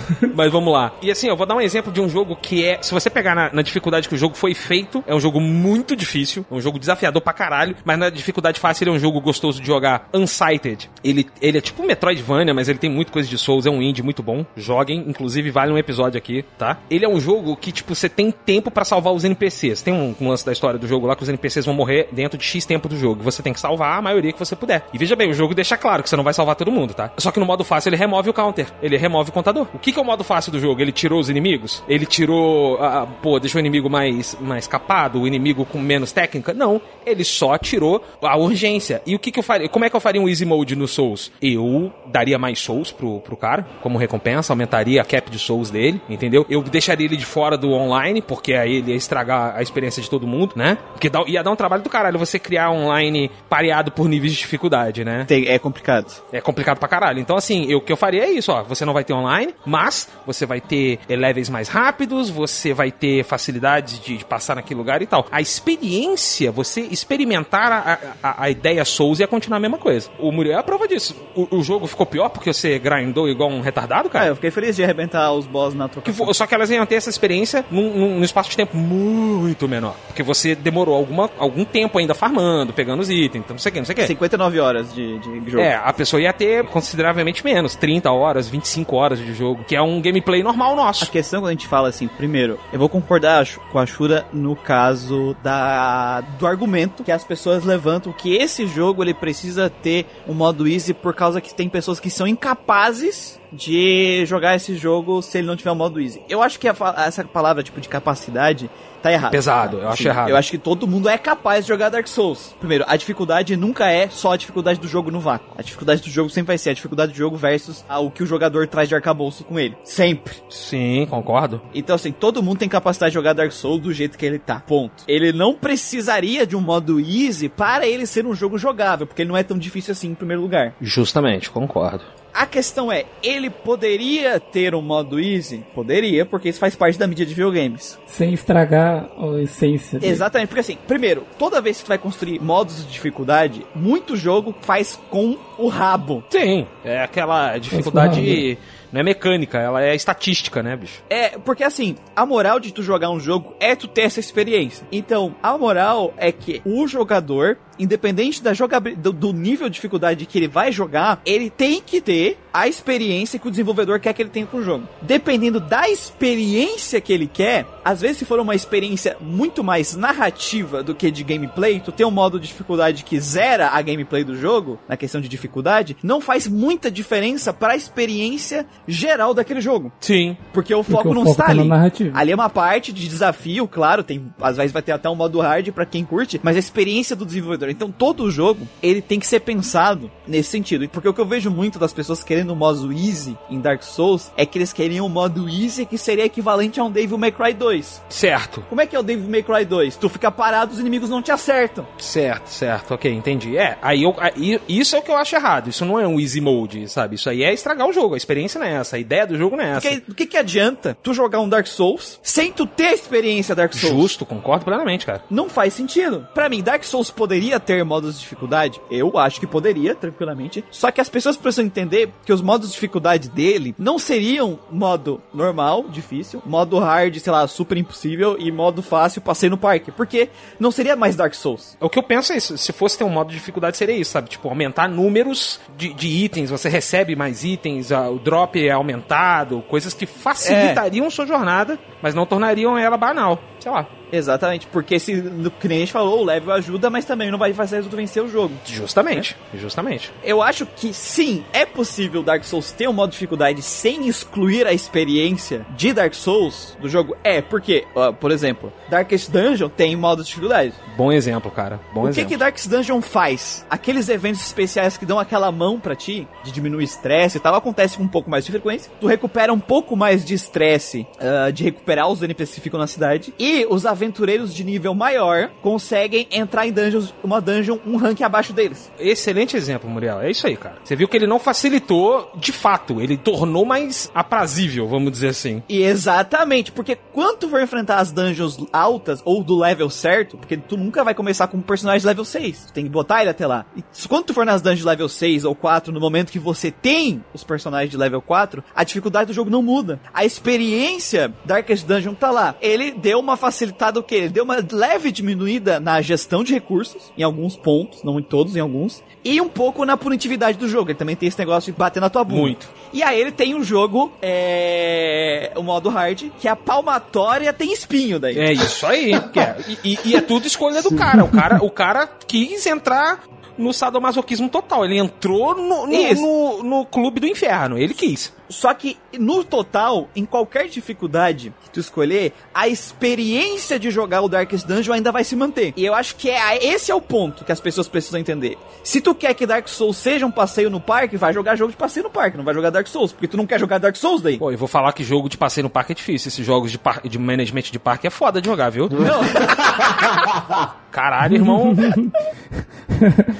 Mas 0.35 0.51
vamos 0.51 0.73
lá. 0.73 0.93
E 1.03 1.11
assim, 1.11 1.29
eu 1.29 1.37
vou 1.37 1.47
dar 1.47 1.55
um 1.55 1.61
exemplo 1.61 1.93
de 1.93 2.01
um 2.01 2.09
jogo 2.09 2.37
que 2.37 2.65
é. 2.65 2.79
Se 2.83 2.93
você 2.93 3.11
pegar 3.11 3.35
na, 3.35 3.53
na, 3.53 3.63
dificuldade 3.63 4.09
que 4.09 4.15
o 4.15 4.19
jogo 4.19 4.37
foi 4.37 4.55
feito, 4.55 5.03
é 5.07 5.15
um 5.15 5.21
jogo 5.21 5.41
muito 5.41 5.97
difícil. 5.97 6.45
É 6.51 6.55
um 6.55 6.61
jogo 6.61 6.79
desafiador 6.79 7.23
pra 7.23 7.33
caralho. 7.33 7.77
Mas 7.85 7.99
na 7.99 8.11
dificuldade 8.11 8.61
fácil, 8.61 8.85
ele 8.85 8.91
é 8.91 8.95
um 8.95 8.99
jogo 8.99 9.21
gostoso 9.21 9.61
de 9.61 9.67
jogar. 9.67 10.09
Unsighted. 10.13 10.91
Ele, 11.03 11.27
ele 11.41 11.59
é 11.59 11.61
tipo 11.61 11.85
Metroidvania, 11.85 12.55
mas 12.55 12.69
ele 12.69 12.79
tem 12.79 12.91
muita 12.91 13.13
coisa 13.13 13.29
de 13.29 13.39
Souls. 13.39 13.67
É 13.67 13.71
um 13.71 13.83
indie 13.83 14.03
muito 14.03 14.23
bom. 14.23 14.45
Joguem. 14.57 15.05
Inclusive, 15.07 15.51
vale 15.51 15.73
um 15.73 15.79
episódio 15.79 16.19
aqui, 16.19 16.45
tá? 16.59 16.79
Ele 16.91 17.05
é 17.05 17.09
um 17.09 17.21
jogo 17.21 17.57
que, 17.57 17.73
tipo, 17.73 17.95
você 17.95 18.09
tem 18.09 18.31
tempo 18.31 18.71
para 18.71 18.85
salvar 18.85 19.13
os 19.13 19.25
NPCs. 19.25 19.83
Tem 19.83 19.95
um, 19.95 20.15
um, 20.21 20.29
lance 20.29 20.45
da 20.45 20.53
história 20.53 20.79
do 20.79 20.87
jogo 20.87 21.07
lá 21.07 21.17
que 21.17 21.23
os 21.23 21.29
NPCs 21.29 21.67
vão 21.67 21.75
morrer 21.75 22.09
dentro 22.13 22.39
de 22.39 22.45
X 22.45 22.67
tempo 22.67 22.89
do 22.89 22.97
jogo. 22.97 23.23
Você 23.23 23.43
tem 23.43 23.53
que 23.53 23.61
salvar 23.61 23.99
a 23.99 24.03
maioria 24.03 24.33
que 24.33 24.39
você 24.39 24.57
puder. 24.57 24.87
E 24.93 24.99
veja 24.99 25.17
bem, 25.17 25.31
o 25.31 25.35
jogo 25.35 25.55
deixa 25.55 25.77
claro 25.77 26.03
que 26.03 26.09
você 26.09 26.17
não 26.17 26.25
vai 26.25 26.35
salvar 26.35 26.57
todo 26.57 26.71
mundo, 26.71 26.95
tá? 26.95 27.11
Só 27.19 27.31
que 27.31 27.41
no 27.41 27.47
modo 27.47 27.65
fácil 27.65 27.89
ele 27.89 27.97
remove 27.97 28.31
o 28.31 28.33
counter. 28.33 28.67
Ele 28.83 28.97
remove 28.97 29.31
o 29.31 29.33
contador. 29.33 29.67
O 29.73 29.79
que, 29.79 29.94
que 29.95 30.01
é 30.01 30.03
o 30.03 30.05
modo 30.05 30.25
fácil 30.25 30.53
do 30.53 30.61
jogo? 30.61 30.81
Ele 30.81 30.93
tirou 30.93 31.19
os 31.19 31.31
inimigos? 31.31 31.83
Ele 31.89 32.05
tirou. 32.05 32.77
Ah, 32.83 33.07
pô, 33.23 33.39
deixou 33.39 33.59
o 33.59 33.61
inimigo 33.61 33.89
mais, 33.89 34.37
mais 34.41 34.67
capado, 34.67 35.21
o 35.21 35.27
inimigo 35.27 35.65
com 35.65 35.79
menos 35.79 36.13
técnica? 36.13 36.53
Não. 36.53 36.81
Ele 37.07 37.25
só 37.25 37.57
tirou 37.57 38.03
a 38.23 38.37
urgência. 38.37 39.03
E 39.07 39.15
o 39.15 39.19
que, 39.19 39.31
que 39.31 39.39
eu 39.39 39.43
faria? 39.43 39.69
Como 39.69 39.85
é 39.85 39.91
que 39.91 39.97
eu 39.97 40.01
faria 40.01 40.21
um 40.21 40.29
easy 40.29 40.45
mode 40.45 40.77
no 40.77 40.89
Souls? 40.89 41.31
Eu 41.41 41.93
daria 42.07 42.39
mais 42.39 42.59
Souls 42.59 42.93
pro, 42.93 43.21
pro 43.21 43.37
cara, 43.37 43.67
como 43.83 43.99
recompensa, 43.99 44.53
aumentaria 44.53 45.01
a 45.01 45.05
cap 45.05 45.31
de 45.31 45.39
Souls 45.39 45.71
dele, 45.71 46.01
entendeu? 46.09 46.45
Eu 46.49 46.63
deixaria 46.63 47.07
ele 47.07 47.17
de 47.17 47.25
fora 47.25 47.57
do 47.57 47.73
online, 47.73 48.21
porque 48.21 48.55
aí 48.55 48.77
ele 48.77 48.91
ia 48.91 48.97
estragar 48.97 49.57
a 49.57 49.63
experiência 49.63 50.03
de 50.03 50.11
todo 50.11 50.27
mundo, 50.27 50.55
né? 50.57 50.77
Porque 50.93 51.09
dá, 51.09 51.23
ia 51.27 51.43
dar 51.43 51.51
um 51.51 51.57
trabalho 51.57 51.83
do 51.83 51.91
caralho 51.91 52.19
você 52.19 52.39
criar 52.39 52.71
online 52.71 53.31
pareado 53.49 53.93
por 53.93 54.09
níveis 54.09 54.33
de 54.33 54.39
dificuldade, 54.39 55.05
né? 55.05 55.27
é 55.47 55.59
complicado. 55.59 56.23
É 56.33 56.41
complicado 56.41 56.79
pra 56.79 56.89
caralho. 56.89 57.21
Então, 57.21 57.37
assim, 57.37 57.67
eu, 57.69 57.79
o 57.79 57.81
que 57.81 57.93
eu 57.93 57.97
faria 57.97 58.25
é 58.25 58.31
isso, 58.31 58.51
ó. 58.51 58.63
Você 58.65 58.85
não 58.85 58.93
vai 58.93 59.05
ter 59.05 59.13
online, 59.13 59.55
mas 59.65 59.84
Mas 59.85 60.09
você 60.27 60.47
vai 60.47 60.61
ter 60.63 60.99
eh, 61.09 61.15
levels 61.17 61.51
mais 61.51 61.69
rápidos, 61.69 62.31
você 62.31 62.73
vai 62.73 62.91
ter 62.91 63.23
facilidade 63.25 63.99
de, 64.01 64.17
de 64.19 64.25
passar 64.25 64.55
naquele 64.57 64.79
lugar 64.79 65.03
e 65.03 65.07
tal. 65.07 65.27
A 65.31 65.41
experiência, 65.43 66.51
você 66.51 66.81
experimentar 66.83 67.71
a, 67.73 67.99
a, 68.23 68.45
a 68.45 68.51
ideia 68.51 68.85
Souls 68.85 69.21
ia 69.21 69.27
continuar 69.29 69.59
a 69.59 69.61
mesma 69.61 69.77
coisa. 69.79 70.09
O 70.19 70.33
Muriel 70.33 70.57
é 70.57 70.61
a 70.61 70.63
prova 70.63 70.89
disso. 70.89 71.15
O, 71.35 71.59
o 71.59 71.63
jogo 71.63 71.87
ficou 71.87 72.07
pior 72.07 72.31
porque 72.31 72.53
você 72.53 72.79
grindou 72.79 73.29
igual 73.29 73.51
um 73.51 73.61
retardado, 73.61 74.09
cara? 74.09 74.25
Ah, 74.25 74.29
eu 74.29 74.35
fiquei 74.37 74.51
feliz 74.51 74.75
de 74.77 74.83
arrebentar 74.83 75.33
os 75.33 75.47
boss 75.47 75.75
na 75.75 75.89
trocação. 75.89 76.33
só 76.33 76.47
que 76.47 76.55
elas 76.55 76.71
iam 76.71 76.87
ter 76.87 76.95
essa 76.95 77.11
experiência 77.11 77.65
num, 77.71 77.95
num- 77.95 78.15
num 78.19 78.25
espaço 78.25 78.49
de 78.51 78.57
tempo 78.57 78.77
muito 78.77 79.69
menor. 79.69 79.95
Porque 80.07 80.23
você 80.23 80.55
demorou 80.55 80.95
alguma, 80.95 81.31
algum 81.39 81.65
tempo 81.65 81.99
ainda 81.99 82.15
farmando, 82.15 82.73
pegando 82.73 83.01
os 83.01 83.11
itens, 83.11 83.45
então 83.45 83.55
não 83.55 83.59
sei 83.59 83.71
o 83.71 83.73
que, 83.73 83.79
não 83.81 83.87
sei 83.87 83.93
o 83.93 83.97
que. 83.97 84.07
59 84.07 84.61
horas 84.61 84.95
de, 84.95 85.19
de 85.19 85.51
jogo. 85.51 85.63
É, 85.63 85.75
a 85.75 85.93
pessoa 85.93 86.23
ia 86.23 86.33
ter 86.33 86.65
consideravelmente 86.67 87.45
menos, 87.45 87.75
30 87.77 88.11
horas, 88.11 88.49
25 88.49 88.97
horas 88.97 89.19
de 89.19 89.35
jogo, 89.35 89.65
que 89.65 89.74
é 89.75 89.83
um 89.83 90.01
gameplay 90.01 90.43
normal 90.43 90.73
A 90.73 90.77
nosso. 90.77 91.11
questão 91.11 91.41
quando 91.41 91.49
a 91.49 91.53
gente 91.53 91.67
fala 91.67 91.89
assim, 91.89 92.09
primeiro, 92.09 92.59
eu 92.73 92.79
vou 92.79 92.89
concordar 92.89 93.47
com 93.71 93.79
a 93.79 93.87
Shura 93.87 94.27
no 94.33 94.57
caso 94.57 95.37
da 95.43 96.23
do 96.39 96.47
argumento 96.47 97.03
que 97.03 97.13
as 97.13 97.25
pessoas 97.25 97.65
levantam 97.65 98.13
que 98.13 98.35
esse 98.35 98.67
jogo 98.67 99.03
ele 99.03 99.15
precisa 99.15 99.69
ter 99.69 100.07
um 100.27 100.35
modo 100.35 100.67
easy 100.67 100.95
por 100.95 101.15
causa 101.15 101.41
que 101.41 101.55
tem 101.55 101.69
pessoas 101.69 102.01
que 102.01 102.11
são 102.11 102.27
incapazes 102.27 103.41
de 103.55 104.25
jogar 104.27 104.57
esse 104.57 104.77
jogo 104.77 105.23
se 105.23 105.39
ele 105.39 105.47
não 105.47 105.57
tiver 105.57 105.73
um 105.73 105.77
modo 105.77 106.01
easy. 106.01 106.21
Eu 106.29 106.43
acho 106.43 106.59
que 106.59 106.69
a 106.69 106.75
essa 107.07 107.25
palavra 107.25 107.63
tipo 107.63 107.81
de 107.81 107.89
capacidade 107.89 108.71
tá 109.05 109.13
errada. 109.13 109.31
Pesado, 109.31 109.79
eu 109.79 109.89
acho 109.89 110.09
errado. 110.09 110.31
Eu 110.31 110.37
acho 110.37 110.51
que 110.51 110.57
todo 110.57 110.87
mundo 110.87 111.11
é 111.11 111.19
capaz 111.19 111.65
de 111.65 111.69
jogar 111.69 111.91
Dark 111.91 112.09
Souls. 112.09 112.57
Primeiro, 112.59 112.85
a 112.89 112.97
dificuldade 112.97 113.55
nunca 113.55 113.91
é 113.91 114.09
só 114.09 114.33
a 114.33 114.37
dificuldade 114.37 114.81
do 114.81 114.89
jogo 114.89 115.11
no 115.11 115.21
vácuo. 115.21 115.47
A 115.59 115.63
dificuldade 115.63 116.01
do 116.01 116.09
jogo 116.09 116.31
sempre 116.31 116.49
vai 116.49 116.59
ser 116.59 116.71
a 116.71 116.73
dificuldade 116.73 117.13
do 117.13 117.19
jogo 117.19 117.37
versus 117.37 117.85
o 117.89 118.11
que 118.11 118.23
o 118.23 118.27
jogador 118.27 118.67
traz 118.67 118.89
de 118.89 118.95
arcabouço 118.95 119.45
com 119.45 119.61
ele. 119.61 119.77
Sempre. 119.85 120.35
Sim, 120.49 121.07
concordo. 121.11 121.61
Então, 121.75 121.95
assim, 121.95 122.13
todo 122.13 122.43
mundo 122.43 122.59
tem 122.59 122.69
capacidade 122.69 123.11
de 123.11 123.15
jogar 123.15 123.35
Dark 123.35 123.53
Souls 123.53 123.83
do 123.83 123.93
jeito 123.93 124.17
que 124.17 124.25
ele 124.25 124.39
tá. 124.39 124.61
Ponto. 124.61 125.05
Ele 125.07 125.33
não 125.33 125.55
precisaria 125.55 126.47
de 126.47 126.57
um 126.57 126.61
modo 126.61 126.99
easy 126.99 127.51
para 127.51 127.87
ele 127.87 128.07
ser 128.07 128.25
um 128.25 128.35
jogo 128.35 128.57
jogável, 128.57 129.07
porque 129.07 129.21
ele 129.21 129.29
não 129.29 129.37
é 129.37 129.43
tão 129.43 129.59
difícil 129.59 129.93
assim 129.93 130.09
em 130.09 130.15
primeiro 130.15 130.41
lugar. 130.41 130.75
Justamente, 130.81 131.51
concordo. 131.51 132.05
A 132.35 132.47
questão 132.47 132.91
é, 132.91 133.05
ele 133.23 133.49
poderia 133.49 134.41
ter 134.41 134.75
um 134.75 134.83
modo 134.83 135.21
easy? 135.21 135.65
Poderia, 135.73 136.27
porque 136.27 136.49
isso 136.49 136.59
faz 136.59 136.75
parte 136.75 136.99
da 136.99 137.07
mídia 137.07 137.25
de 137.25 137.33
videogames. 137.33 137.97
Sem 138.07 138.35
estragar 138.35 139.09
a 139.17 139.41
essência 139.41 140.01
dele. 140.01 140.13
Exatamente, 140.13 140.49
porque 140.49 140.61
assim, 140.61 140.77
primeiro, 140.89 141.25
toda 141.39 141.61
vez 141.61 141.79
que 141.79 141.85
tu 141.85 141.89
vai 141.89 141.99
construir 141.99 142.41
modos 142.41 142.85
de 142.85 142.93
dificuldade, 142.93 143.65
muito 143.73 144.17
jogo 144.17 144.53
faz 144.63 145.01
com 145.09 145.39
o 145.57 145.69
rabo. 145.69 146.25
Sim, 146.29 146.67
é 146.85 147.03
aquela 147.03 147.57
dificuldade. 147.57 148.59
Não 148.93 149.01
é 149.01 149.03
mecânica, 149.03 149.59
ela 149.59 149.83
é 149.83 149.93
estatística, 149.93 150.63
né, 150.63 150.77
bicho? 150.77 151.03
É, 151.11 151.31
porque 151.31 151.65
assim, 151.65 151.97
a 152.15 152.25
moral 152.25 152.61
de 152.61 152.73
tu 152.73 152.81
jogar 152.81 153.11
um 153.11 153.19
jogo 153.19 153.53
é 153.59 153.75
tu 153.75 153.89
ter 153.89 154.03
essa 154.03 154.21
experiência. 154.21 154.87
Então, 154.93 155.35
a 155.43 155.59
moral 155.59 156.15
é 156.17 156.31
que 156.31 156.63
o 156.65 156.87
jogador, 156.87 157.59
independente 157.79 158.43
da 158.43 158.53
jogabilidade, 158.53 159.03
do, 159.03 159.13
do 159.13 159.33
nível 159.33 159.69
de 159.69 159.75
dificuldade 159.75 160.27
que 160.27 160.39
ele 160.39 160.49
vai 160.49 160.71
jogar, 160.73 161.21
ele 161.25 161.51
tem 161.51 161.81
que 161.81 162.01
ter 162.01 162.39
a 162.53 162.69
experiência 162.69 163.39
que 163.39 163.49
o 163.49 163.51
desenvolvedor 163.51 163.99
quer 164.01 164.13
que 164.13 164.23
ele 164.23 164.31
tenha 164.31 164.47
com 164.47 164.59
o 164.59 164.63
jogo. 164.63 164.87
Dependendo 165.03 165.59
da 165.59 165.89
experiência 165.89 167.01
que 167.01 167.13
ele 167.13 167.27
quer, 167.27 167.67
às 167.85 168.01
vezes 168.01 168.19
se 168.19 168.25
for 168.25 168.39
uma 168.39 168.55
experiência 168.55 169.17
muito 169.21 169.63
mais 169.65 169.95
narrativa 169.97 170.83
do 170.83 170.95
que 170.95 171.11
de 171.11 171.25
gameplay, 171.25 171.81
tu 171.81 171.91
tem 171.93 172.07
um 172.07 172.11
modo 172.11 172.39
de 172.39 172.47
dificuldade 172.47 173.05
que 173.05 173.19
zera 173.19 173.69
a 173.69 173.83
gameplay 173.83 174.25
do 174.25 174.37
jogo, 174.37 174.79
na 174.89 174.97
questão 174.97 175.21
de 175.21 175.29
dificuldade, 175.29 175.97
não 176.03 176.21
faz 176.21 176.47
muita 176.47 176.91
diferença 176.91 177.53
para 177.53 177.73
a 177.73 177.77
experiência 177.77 178.67
geral 178.87 179.35
daquele 179.35 179.61
jogo. 179.61 179.93
Sim. 180.01 180.37
Porque 180.53 180.75
o 180.75 180.79
Porque 180.79 180.93
foco 180.93 181.09
o 181.11 181.15
não 181.15 181.23
foco 181.23 181.33
está 181.33 181.47
tá 181.47 181.55
na 181.55 181.61
ali. 181.63 181.69
narrativa. 181.69 182.19
Ali 182.19 182.33
é 182.33 182.35
uma 182.35 182.49
parte 182.51 182.93
de 182.93 183.09
desafio, 183.09 183.67
claro, 183.67 184.03
tem 184.03 184.33
às 184.41 184.57
vezes 184.57 184.73
vai 184.73 184.83
ter 184.83 184.93
até 184.93 185.09
um 185.09 185.15
modo 185.15 185.41
hard 185.41 185.71
pra 185.73 185.85
quem 185.85 186.05
curte, 186.05 186.41
mas 186.43 186.57
a 186.57 186.59
experiência 186.59 187.17
do 187.17 187.27
desenvolvedor. 187.27 187.64
Então 187.71 187.91
todo 187.91 188.25
o 188.25 188.31
jogo, 188.31 188.67
ele 188.83 189.01
tem 189.03 189.19
que 189.21 189.27
ser 189.27 189.41
pensado 189.41 190.11
nesse 190.27 190.51
sentido. 190.51 190.89
Porque 190.89 191.09
o 191.09 191.15
que 191.15 191.21
eu 191.21 191.27
vejo 191.27 191.51
muito 191.51 191.79
das 191.79 191.93
pessoas 191.93 192.23
querendo 192.25 192.51
o 192.53 192.57
modo 192.57 192.93
easy 192.93 193.37
em 193.51 193.61
Dark 193.61 193.83
Souls 193.83 194.31
é 194.37 194.45
que 194.47 194.59
eles 194.59 194.73
queriam 194.73 195.07
um 195.07 195.09
modo 195.09 195.49
easy 195.49 195.87
que 195.87 195.99
seria 195.99 196.25
equivalente 196.25 196.81
a 196.81 196.85
um 196.85 196.91
Devil 196.91 197.19
May 197.19 197.33
Cry 197.33 197.53
2. 197.55 198.03
Certo, 198.09 198.65
Como 198.69 198.81
é 198.81 198.87
que 198.87 198.95
é 198.97 198.99
o 198.99 199.03
Devil 199.03 199.29
May 199.29 199.43
Cry 199.43 199.65
2? 199.65 199.97
Tu 199.97 200.09
fica 200.09 200.31
parado, 200.31 200.73
os 200.73 200.79
inimigos 200.81 201.11
não 201.11 201.23
te 201.23 201.31
acertam. 201.33 201.87
certo, 201.99 202.49
certo, 202.49 202.95
ok, 202.95 203.13
entendi. 203.13 203.57
É, 203.57 203.77
aí 203.83 204.03
eu, 204.03 204.15
aí- 204.19 204.61
isso 204.69 204.97
é 204.97 204.99
o 204.99 205.03
que 205.03 205.11
eu 205.11 205.17
acho 205.17 205.35
errado. 205.37 205.69
Isso 205.69 205.85
não 205.85 205.99
é 205.99 206.07
um 206.07 206.19
easy 206.21 206.41
mode, 206.41 206.89
sabe? 206.89 207.15
Isso 207.17 207.29
aí 207.29 207.43
é 207.43 207.53
estragar 207.53 207.87
o 207.89 207.93
jogo. 207.93 208.15
A 208.15 208.17
experiência 208.17 208.59
não 208.59 208.67
é 208.67 208.75
essa, 208.75 208.97
a 208.97 208.99
ideia 208.99 209.27
do 209.27 209.37
jogo 209.37 209.57
não 209.57 209.65
é 209.65 209.71
essa. 209.77 209.81
Porque 209.89 210.11
o 210.11 210.15
que, 210.15 210.27
que 210.27 210.37
adianta 210.37 210.97
tu 211.03 211.13
jogar 211.15 211.41
um 211.41 211.49
Dark 211.49 211.67
Souls 211.67 212.19
sem 212.23 212.53
tu 212.53 212.67
ter 212.67 212.87
a 212.89 212.93
experiência 212.95 213.55
Dark 213.55 213.73
Souls? 213.75 213.95
Justo, 213.97 214.25
concordo 214.27 214.65
plenamente, 214.65 215.07
cara. 215.07 215.23
não 215.31 215.49
faz 215.49 215.73
sentido. 215.75 216.27
Pra 216.35 216.49
mim, 216.49 216.63
Dark 216.63 216.83
Souls 216.85 217.11
poderia 217.11 217.54
ter 217.61 217.85
modos 217.85 218.15
de 218.15 218.21
dificuldade? 218.21 218.81
Eu 218.91 219.19
acho 219.19 219.41
que 219.41 219.47
poderia, 219.47 219.95
tranquilamente. 219.95 220.65
Só 220.71 220.91
que 220.91 221.01
as 221.01 221.09
pessoas 221.09 221.37
precisam 221.37 221.65
entender 221.65 222.11
que 222.25 222.33
os 222.33 222.43
modos 222.43 222.69
de 222.69 222.75
dificuldade 222.75 223.29
dele 223.29 223.75
não 223.79 223.99
seriam 223.99 224.59
modo 224.71 225.21
normal, 225.33 225.85
difícil, 225.89 226.43
modo 226.45 226.79
hard, 226.79 227.17
sei 227.19 227.33
lá, 227.33 227.47
super 227.47 227.77
impossível 227.77 228.37
e 228.39 228.51
modo 228.51 228.83
fácil, 228.83 229.23
passei 229.23 229.49
no 229.49 229.59
parque. 229.59 229.91
Porque 229.91 230.29
não 230.59 230.71
seria 230.71 230.97
mais 230.97 231.17
Dark 231.17 231.35
Souls. 231.35 231.77
O 231.81 231.89
que 231.89 231.99
eu 231.99 232.03
penso 232.03 232.33
é 232.33 232.37
isso. 232.37 232.57
Se 232.59 232.73
fosse 232.73 232.99
ter 232.99 233.05
um 233.05 233.11
modo 233.11 233.29
de 233.29 233.35
dificuldade, 233.35 233.77
seria 233.77 233.97
isso, 233.97 234.13
sabe? 234.13 234.29
Tipo, 234.29 234.49
aumentar 234.49 234.89
números 234.89 235.61
de, 235.77 235.93
de 235.93 236.07
itens, 236.07 236.51
você 236.51 236.69
recebe 236.69 237.17
mais 237.17 237.45
itens, 237.45 237.91
o 237.91 238.19
drop 238.19 238.65
é 238.65 238.71
aumentado, 238.71 239.63
coisas 239.69 239.95
que 239.95 240.07
facilitariam 240.07 241.11
sua 241.11 241.27
jornada, 241.27 241.79
mas 242.03 242.15
não 242.15 242.27
tornariam 242.27 242.77
ela 242.77 242.97
banal. 242.97 243.39
Sei 243.59 243.71
lá. 243.71 243.87
Exatamente, 244.17 244.67
porque 244.69 244.99
se, 244.99 245.23
que 245.61 245.67
a 245.67 245.71
gente 245.71 245.93
falou, 245.93 246.21
o 246.21 246.25
level 246.25 246.53
ajuda, 246.55 246.89
mas 246.91 247.05
também 247.05 247.31
não 247.31 247.39
vai 247.39 247.53
fazer 247.53 247.83
tu 247.85 247.97
vencer 247.97 248.23
o 248.23 248.29
jogo. 248.29 248.55
Justamente. 248.65 249.37
Justamente. 249.55 250.13
Eu 250.23 250.43
acho 250.43 250.67
que 250.67 250.93
sim, 250.93 251.45
é 251.53 251.65
possível 251.65 252.23
Dark 252.23 252.45
Souls 252.45 252.73
ter 252.73 252.89
um 252.89 252.93
modo 252.93 253.11
de 253.11 253.15
dificuldade 253.15 253.63
sem 253.63 254.09
excluir 254.09 254.67
a 254.67 254.73
experiência 254.73 255.67
de 255.77 255.93
Dark 255.93 256.15
Souls 256.15 256.77
do 256.81 256.89
jogo. 256.89 257.17
É, 257.23 257.43
porque, 257.43 257.85
ó, 257.95 258.13
por 258.13 258.31
exemplo, 258.31 258.73
Darkest 258.89 259.31
Dungeon 259.31 259.69
tem 259.69 259.97
modo 259.97 260.23
de 260.23 260.29
dificuldade. 260.29 260.73
Bom 260.97 261.13
exemplo, 261.13 261.51
cara. 261.51 261.81
Bom 261.93 262.03
o 262.03 262.05
que 262.05 262.11
exemplo. 262.11 262.31
que 262.31 262.37
Darkest 262.37 262.69
Dungeon 262.69 263.03
faz? 263.03 263.67
Aqueles 263.69 264.09
eventos 264.09 264.41
especiais 264.41 264.97
que 264.97 265.05
dão 265.05 265.19
aquela 265.19 265.51
mão 265.51 265.81
pra 265.81 265.95
ti, 265.97 266.27
de 266.43 266.53
diminuir 266.53 266.85
estresse 266.85 267.39
e 267.39 267.41
tal, 267.41 267.55
acontece 267.55 267.97
com 267.97 268.05
um 268.05 268.09
pouco 268.09 268.31
mais 268.31 268.45
de 268.45 268.53
frequência. 268.53 268.91
Tu 269.01 269.07
recupera 269.07 269.53
um 269.53 269.61
pouco 269.61 269.97
mais 269.97 270.25
de 270.25 270.35
estresse 270.35 271.07
ah, 271.19 271.51
de 271.51 271.65
recuperar 271.65 272.09
os 272.09 272.23
NPCs 272.23 272.55
que 272.55 272.61
ficam 272.61 272.79
na 272.79 272.87
cidade. 272.87 273.35
E 273.39 273.67
os 273.69 273.87
aventureiros 274.05 274.55
de 274.55 274.63
nível 274.65 274.95
maior 274.95 275.51
conseguem 275.63 276.29
entrar 276.31 276.67
em 276.67 276.73
dungeons, 276.73 277.15
uma 277.23 277.41
dungeon 277.41 277.79
um 277.87 277.97
rank 277.97 278.21
abaixo 278.21 278.53
deles. 278.53 278.93
Excelente 278.99 279.57
exemplo, 279.57 279.89
Muriel. 279.89 280.21
É 280.21 280.31
isso 280.31 280.47
aí, 280.47 280.57
cara. 280.57 280.77
Você 280.85 280.95
viu 280.95 281.09
que 281.09 281.17
ele 281.17 281.27
não 281.27 281.39
facilitou 281.39 282.31
de 282.37 282.53
fato, 282.53 283.01
ele 283.01 283.17
tornou 283.17 283.65
mais 283.65 284.11
aprazível, 284.15 284.87
vamos 284.87 285.13
dizer 285.13 285.29
assim. 285.29 285.63
E 285.69 285.83
exatamente, 285.83 286.71
porque 286.71 286.97
quando 287.13 287.39
tu 287.39 287.49
for 287.49 287.61
enfrentar 287.61 287.99
as 287.99 288.13
dungeons 288.13 288.59
altas 288.73 289.23
ou 289.25 289.43
do 289.43 289.59
level 289.59 289.89
certo, 289.89 290.37
porque 290.37 290.57
tu 290.57 290.77
nunca 290.77 291.03
vai 291.03 291.15
começar 291.15 291.47
com 291.47 291.57
um 291.57 291.63
personagem 291.63 292.07
level 292.07 292.25
6, 292.25 292.67
tu 292.67 292.73
tem 292.73 292.85
que 292.85 292.91
botar 292.91 293.23
ele 293.23 293.31
até 293.31 293.47
lá. 293.47 293.65
E 293.77 293.83
quando 294.09 294.27
tu 294.27 294.35
for 294.35 294.45
nas 294.45 294.61
dungeons 294.61 294.85
level 294.85 295.09
6 295.09 295.45
ou 295.45 295.55
4, 295.55 295.93
no 295.93 296.01
momento 296.01 296.31
que 296.31 296.39
você 296.39 296.71
tem 296.71 297.25
os 297.33 297.43
personagens 297.43 297.91
de 297.91 297.97
level 297.97 298.21
4, 298.21 298.63
a 298.75 298.85
dificuldade 298.85 299.29
do 299.29 299.35
jogo 299.35 299.51
não 299.51 299.63
muda. 299.63 300.01
A 300.13 300.25
experiência 300.25 301.33
Darkest 301.45 301.87
Dungeon 301.87 302.15
tá 302.15 302.31
lá. 302.31 302.55
Ele 302.61 302.91
deu 302.91 303.19
uma 303.19 303.37
facilitada 303.37 303.94
o 304.01 304.03
quê? 304.03 304.15
Ele 304.17 304.29
deu 304.29 304.45
uma 304.45 304.59
leve 304.73 305.11
diminuída 305.13 305.79
na 305.81 306.01
gestão 306.01 306.43
de 306.45 306.53
recursos, 306.55 307.13
em 307.17 307.23
alguns 307.23 307.57
pontos, 307.57 308.03
não 308.03 308.19
em 308.19 308.23
todos, 308.23 308.55
em 308.57 308.61
alguns, 308.61 309.03
e 309.25 309.41
um 309.41 309.49
pouco 309.49 309.85
na 309.85 309.97
punitividade 309.97 310.59
do 310.59 310.69
jogo. 310.69 310.91
Ele 310.91 310.99
também 310.99 311.17
tem 311.17 311.29
esse 311.29 311.39
negócio 311.39 311.73
de 311.73 311.79
bater 311.79 312.01
na 312.01 312.11
tua 312.11 312.25
bunda. 312.25 312.41
Muito. 312.41 312.69
E 312.93 313.03
aí 313.03 313.21
ele 313.21 313.33
tem 313.33 313.55
um 313.55 313.65
jogo, 313.65 314.13
é... 314.59 315.53
o 315.57 315.63
modo 315.63 315.89
hard, 315.89 316.25
que 316.39 316.47
a 316.49 316.55
palmatória 316.57 317.53
tem 317.53 317.73
espinho 317.73 318.19
daí. 318.21 318.39
É 318.39 318.53
isso 318.53 318.87
aí. 318.87 319.13
que 319.33 319.41
é. 319.41 319.57
E, 319.69 319.79
e- 319.93 319.99
e 320.07 320.17
é 320.17 320.21
tudo 320.21 320.47
escolha 320.47 320.83
do 320.83 320.95
cara. 320.95 321.25
O 321.25 321.29
cara, 321.29 321.65
o 321.65 321.71
cara 321.71 322.07
quis 322.27 322.67
entrar 322.67 323.23
no 323.57 323.73
sadomasoquismo 323.73 324.49
total. 324.49 324.85
Ele 324.85 324.99
entrou 324.99 325.55
no, 325.57 325.87
no, 325.87 326.15
no- 326.15 326.63
no 326.63 326.85
clube 326.87 327.21
do 327.21 327.27
inferno. 327.27 327.79
Ele 327.79 327.95
quis. 327.95 328.33
Só 328.55 328.73
que 328.73 328.97
no 329.19 329.43
total, 329.43 330.09
em 330.15 330.25
qualquer 330.25 330.69
dificuldade 330.69 331.53
que 331.65 331.71
tu 331.71 331.81
escolher, 331.81 332.33
a 332.55 332.69
experiência 332.69 333.79
de 333.79 333.91
jogar 333.91 334.21
o 334.23 334.29
Darkest 334.29 334.67
Dungeon 334.67 334.95
ainda 334.95 335.11
vai 335.11 335.25
se 335.25 335.35
manter. 335.35 335.73
E 335.77 335.85
eu 335.85 335.95
acho 335.95 336.15
que 336.17 336.31
é 336.31 336.65
esse 336.65 336.91
é 336.91 336.95
o 336.95 337.01
ponto 337.01 337.45
que 337.45 337.51
as 337.53 337.61
pessoas 337.61 337.89
precisam 337.89 338.21
entender. 338.21 338.57
Se 338.85 339.01
tu 339.01 339.15
quer 339.15 339.35
que 339.35 339.45
Dark 339.47 339.67
Souls 339.69 339.97
seja 339.97 340.25
um 340.25 340.31
passeio 340.31 340.71
no 340.71 340.81
parque, 340.81 341.17
vai 341.17 341.33
jogar 341.33 341.57
jogo 341.57 341.73
de 341.73 341.77
passeio 341.77 342.05
no 342.05 342.11
parque, 342.11 342.37
não 342.37 342.45
vai 342.45 342.55
jogar 342.55 342.71
Dark 342.71 342.87
Souls, 342.87 343.13
porque 343.13 343.27
tu 343.29 343.37
não 343.37 343.47
quer 343.47 343.59
jogar 343.59 343.79
Dark 343.79 343.97
Souls 343.97 344.23
daí. 344.23 344.39
Pô, 344.39 344.51
eu 344.51 344.59
vou 344.59 344.69
falar 344.69 344.93
que 344.93 345.03
jogo 345.03 345.29
de 345.29 345.37
passeio 345.37 345.65
no 345.65 345.71
parque 345.71 345.93
é 345.93 345.95
difícil. 345.95 346.29
Esses 346.29 346.47
jogos 346.47 346.71
de, 346.71 346.79
par- 346.79 347.01
de 347.03 347.19
management 347.19 347.63
de 347.63 347.79
parque 347.79 348.07
é 348.07 348.11
foda 348.11 348.41
de 348.41 348.49
jogar, 348.49 348.71
viu? 348.71 348.89
Não. 348.89 349.21
Caralho, 350.91 351.35
irmão. 351.35 351.75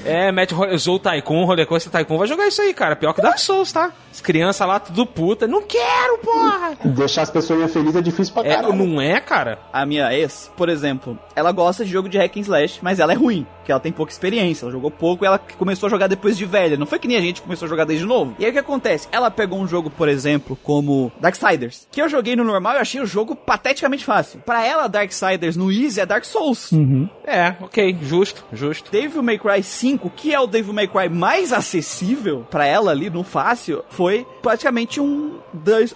É, 0.03 0.31
mete 0.31 0.53
ro- 0.53 0.77
Zou 0.77 0.99
Tycoon, 0.99 1.45
Roller 1.45 1.65
Coaster 1.65 1.91
Tycoon, 1.91 2.17
vai 2.17 2.27
jogar 2.27 2.47
isso 2.47 2.61
aí, 2.61 2.73
cara. 2.73 2.95
Pior 2.95 3.13
que 3.13 3.21
Dark 3.21 3.37
Souls, 3.39 3.71
tá? 3.71 3.91
As 4.11 4.19
crianças 4.19 4.67
lá 4.67 4.79
tudo 4.79 5.04
puta. 5.05 5.47
Não 5.47 5.61
quero, 5.61 6.17
porra! 6.19 6.77
Deixar 6.83 7.23
as 7.23 7.29
pessoas 7.29 7.71
felizes 7.71 7.95
é 7.95 8.01
difícil 8.01 8.33
pra 8.33 8.43
É, 8.45 8.55
caralho. 8.55 8.73
não 8.75 8.99
é, 9.01 9.19
cara? 9.19 9.59
A 9.71 9.85
minha 9.85 10.13
ex, 10.13 10.51
por 10.57 10.69
exemplo, 10.69 11.17
ela 11.35 11.51
gosta 11.51 11.83
de 11.85 11.91
jogo 11.91 12.09
de 12.09 12.17
hack 12.17 12.37
and 12.37 12.41
slash, 12.41 12.79
mas 12.81 12.99
ela 12.99 13.13
é 13.13 13.15
ruim, 13.15 13.45
porque 13.65 13.71
ela 13.71 13.81
tem 13.81 13.91
pouca 13.91 14.11
experiência, 14.11 14.63
ela 14.63 14.71
jogou 14.71 14.91
pouco 14.91 15.25
e 15.25 15.27
ela 15.27 15.39
começou 15.39 15.87
a 15.87 15.89
jogar 15.89 16.05
depois 16.05 16.37
de 16.37 16.45
velha. 16.45 16.77
Não 16.77 16.85
foi 16.85 16.99
que 16.99 17.07
nem 17.07 17.17
a 17.17 17.21
gente 17.21 17.41
começou 17.41 17.65
a 17.65 17.69
jogar 17.69 17.83
desde 17.83 18.05
novo. 18.05 18.35
E 18.37 18.45
aí 18.45 18.51
o 18.51 18.53
que 18.53 18.59
acontece? 18.59 19.07
Ela 19.11 19.31
pegou 19.31 19.59
um 19.59 19.67
jogo, 19.67 19.89
por 19.89 20.07
exemplo, 20.07 20.55
como 20.61 21.11
Darksiders, 21.19 21.87
que 21.89 21.99
eu 21.99 22.07
joguei 22.07 22.35
no 22.35 22.43
normal 22.43 22.75
e 22.75 22.77
achei 22.77 23.01
o 23.01 23.07
jogo 23.07 23.35
pateticamente 23.35 24.05
fácil. 24.05 24.39
Pra 24.45 24.63
ela, 24.63 24.87
Darksiders 24.87 25.55
no 25.55 25.71
easy 25.71 25.99
é 25.99 26.05
Dark 26.05 26.25
Souls. 26.25 26.71
Uhum. 26.71 27.09
É, 27.25 27.55
ok, 27.59 27.97
justo, 28.03 28.45
justo. 28.53 28.91
Devil 28.91 29.23
May 29.23 29.39
Cry 29.39 29.63
5, 29.63 30.11
que 30.11 30.31
é 30.31 30.39
o 30.39 30.45
Devil 30.45 30.71
May 30.71 30.87
Cry 30.87 31.09
mais 31.09 31.51
acessível 31.51 32.45
pra 32.51 32.67
ela 32.67 32.91
ali 32.91 33.09
no 33.09 33.23
fácil, 33.23 33.83
foi 33.89 34.27
praticamente 34.43 35.01
um, 35.01 35.39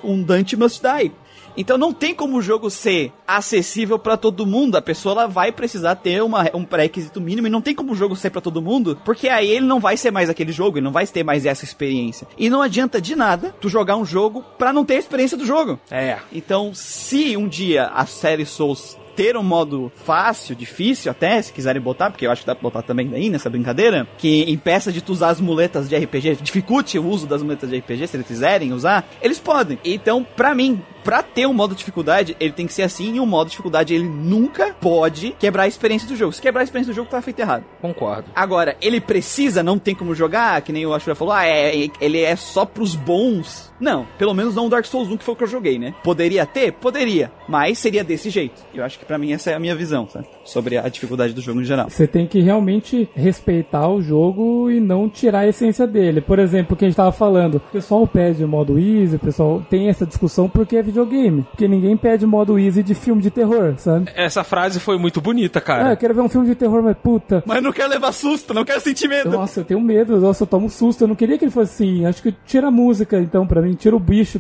um 0.04 0.24
Dante 0.24 0.58
Must 0.58 0.82
Die. 0.82 1.12
Então 1.60 1.78
não 1.78 1.92
tem 1.92 2.16
como 2.16 2.38
o 2.38 2.42
jogo 2.42 2.70
ser 2.70 3.12
acessível 3.28 4.00
pra 4.00 4.16
todo 4.16 4.46
mundo. 4.46 4.78
A 4.78 4.82
pessoa 4.82 5.12
ela 5.12 5.28
vai 5.28 5.52
precisar 5.52 5.96
ter 5.96 6.24
uma, 6.24 6.50
um 6.54 6.64
pré-requisito 6.64 7.20
mínimo 7.20 7.48
e 7.48 7.50
não 7.50 7.62
tem 7.62 7.76
como 7.76 7.92
o 7.92 7.96
jogo 7.96 8.16
ser 8.16 8.30
pra 8.30 8.40
todo 8.40 8.62
mundo, 8.62 8.98
porque 9.04 9.28
aí 9.28 9.52
ele 9.52 9.66
não 9.66 9.82
vai 9.82 9.98
ser 9.98 10.10
mais 10.10 10.30
aquele 10.30 10.54
jogo, 10.54 10.78
ele 10.78 10.86
não 10.86 10.94
vai 10.94 11.06
ter 11.06 11.22
mais 11.22 11.46
essa 11.46 11.66
experiência. 11.66 12.26
E 12.38 12.50
não 12.50 12.62
adianta 12.62 13.02
de 13.02 13.14
nada 13.14 13.54
tu 13.60 13.68
jogar 13.68 13.98
um 13.98 14.06
jogo 14.06 14.42
pra 14.58 14.72
não 14.72 14.86
ter 14.86 14.96
a 14.96 15.00
experiência 15.00 15.36
do 15.36 15.46
jogo. 15.46 15.78
É. 15.92 16.18
Então, 16.32 16.72
se 16.74 17.36
um 17.36 17.48
dia 17.48 17.88
a 17.88 18.06
série 18.06 18.46
Souls 18.46 18.98
ter 19.20 19.36
um 19.36 19.44
modo 19.44 19.92
fácil, 20.06 20.56
difícil 20.56 21.12
até, 21.12 21.42
se 21.42 21.52
quiserem 21.52 21.82
botar, 21.82 22.10
porque 22.10 22.26
eu 22.26 22.32
acho 22.32 22.40
que 22.40 22.48
dá 22.48 22.56
pra 22.56 22.64
botar 22.64 22.82
também 22.82 23.06
daí 23.06 23.30
nessa 23.30 23.50
brincadeira, 23.50 24.08
que 24.18 24.50
impeça 24.50 24.94
de 24.94 25.02
tu 25.02 25.12
usar 25.12 25.28
as 25.28 25.42
muletas 25.42 25.90
de 25.90 25.98
RPG, 25.98 26.38
dificulte 26.42 26.98
o 26.98 27.06
uso 27.06 27.28
das 27.28 27.44
muletas 27.44 27.70
de 27.70 27.78
RPG, 27.80 28.08
se 28.08 28.16
eles 28.16 28.26
quiserem 28.26 28.72
usar, 28.72 29.06
eles 29.22 29.38
podem. 29.38 29.78
Então, 29.84 30.26
pra 30.38 30.56
mim, 30.56 30.82
pra 31.10 31.24
ter 31.24 31.48
um 31.48 31.54
modo 31.54 31.74
dificuldade, 31.74 32.38
ele 32.40 32.54
tem 32.54 32.68
que 32.68 32.74
ser 32.74 32.84
assim, 32.84 33.16
e 33.16 33.20
um 33.20 33.26
modo 33.26 33.50
dificuldade 33.50 33.96
ele 33.96 34.08
nunca 34.08 34.76
pode 34.80 35.32
quebrar 35.40 35.64
a 35.64 35.68
experiência 35.68 36.08
do 36.08 36.16
jogo. 36.16 36.32
Se 36.32 36.40
quebrar 36.40 36.62
a 36.62 36.64
experiência 36.64 36.94
do 36.94 36.96
jogo, 36.96 37.10
tá 37.10 37.20
feito 37.20 37.40
errado. 37.40 37.64
Concordo. 37.82 38.30
Agora, 38.36 38.78
ele 38.80 39.02
precisa, 39.02 39.64
não 39.64 39.80
tem 39.80 39.96
como 39.96 40.14
jogar, 40.14 40.62
que 40.62 40.72
nem 40.72 40.86
o 40.86 40.94
Ashura 40.94 41.16
falou, 41.16 41.34
ah, 41.34 41.48
é, 41.48 41.90
ele 42.00 42.22
é 42.22 42.36
só 42.36 42.64
pros 42.64 42.94
bons. 42.94 43.74
Não, 43.80 44.06
pelo 44.20 44.36
menos 44.36 44.54
não 44.54 44.68
o 44.68 44.70
Dark 44.70 44.86
Souls 44.86 45.10
1, 45.10 45.18
que 45.18 45.24
foi 45.24 45.34
o 45.34 45.38
que 45.38 45.44
eu 45.46 45.48
joguei, 45.48 45.80
né? 45.80 45.96
Poderia 46.04 46.46
ter? 46.46 46.74
Poderia, 46.74 47.32
mas 47.48 47.80
seria 47.80 48.04
desse 48.04 48.30
jeito. 48.30 48.62
Eu 48.72 48.84
acho 48.84 49.00
que 49.00 49.06
pra 49.06 49.18
mim 49.18 49.32
essa 49.32 49.50
é 49.50 49.56
a 49.56 49.60
minha 49.60 49.74
visão, 49.74 50.08
sabe? 50.08 50.28
Sobre 50.44 50.78
a 50.78 50.88
dificuldade 50.90 51.34
do 51.34 51.42
jogo 51.42 51.60
em 51.62 51.66
geral. 51.66 51.90
Você 51.90 52.06
tem 52.06 52.28
que 52.28 52.40
realmente 52.40 53.10
respeitar 53.16 53.88
o 53.88 54.00
jogo 54.00 54.70
e 54.70 54.80
não 54.80 55.10
tirar 55.10 55.40
a 55.40 55.48
essência 55.48 55.88
dele. 55.88 56.22
Por 56.22 56.38
exemplo, 56.38 56.74
o 56.74 56.78
que 56.78 56.86
a 56.86 56.88
gente 56.88 56.98
tava 56.98 57.12
falando, 57.12 57.56
o 57.56 57.60
pessoal 57.60 58.06
pede 58.06 58.46
modo 58.46 58.78
easy, 58.78 59.16
o 59.16 59.20
pessoal 59.20 59.66
tem 59.70 59.88
essa 59.88 60.06
discussão 60.06 60.48
porque 60.48 60.76
é 60.76 60.84
videogame. 60.84 60.99
Porque 61.06 61.68
ninguém 61.68 61.96
pede 61.98 62.26
modo 62.26 62.58
easy 62.60 62.84
de 62.84 62.94
filme 62.96 63.22
de 63.22 63.30
terror, 63.32 63.74
sabe? 63.78 64.10
Essa 64.16 64.44
frase 64.44 64.80
foi 64.80 64.98
muito 64.98 65.20
bonita, 65.22 65.60
Ah, 65.60 65.62
cara. 65.62 65.92
eu 65.92 65.98
quero 65.98 66.14
ver 66.14 66.22
um 66.22 66.30
filme 66.30 66.48
de 66.48 66.56
terror, 66.56 66.82
mas 66.84 66.98
puta. 66.98 67.44
Mas 67.46 67.62
não 67.64 67.72
quero 67.72 67.90
levar 67.90 68.12
susto, 68.12 68.54
não 68.54 68.64
quero 68.66 68.80
sentir 68.82 69.08
medo. 69.08 69.30
Nossa, 69.30 69.62
eu 69.62 69.66
tenho 69.66 69.80
medo, 69.82 70.20
nossa, 70.20 70.44
eu 70.44 70.48
tomo 70.48 70.70
susto. 70.70 71.04
Eu 71.04 71.08
não 71.08 71.16
queria 71.16 71.38
que 71.38 71.46
ele 71.46 71.52
fosse 71.52 71.72
assim. 71.84 72.06
Acho 72.06 72.22
que 72.22 72.32
tira 72.46 72.68
a 72.68 72.72
música, 72.72 73.20
então, 73.20 73.46
pra 73.48 73.62
mim, 73.62 73.74
tira 73.74 73.96
o 73.96 74.00
bicho, 74.00 74.40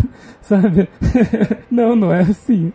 sabe? 0.42 0.88
não, 1.70 1.94
não 1.96 2.12
é 2.12 2.20
assim. 2.22 2.72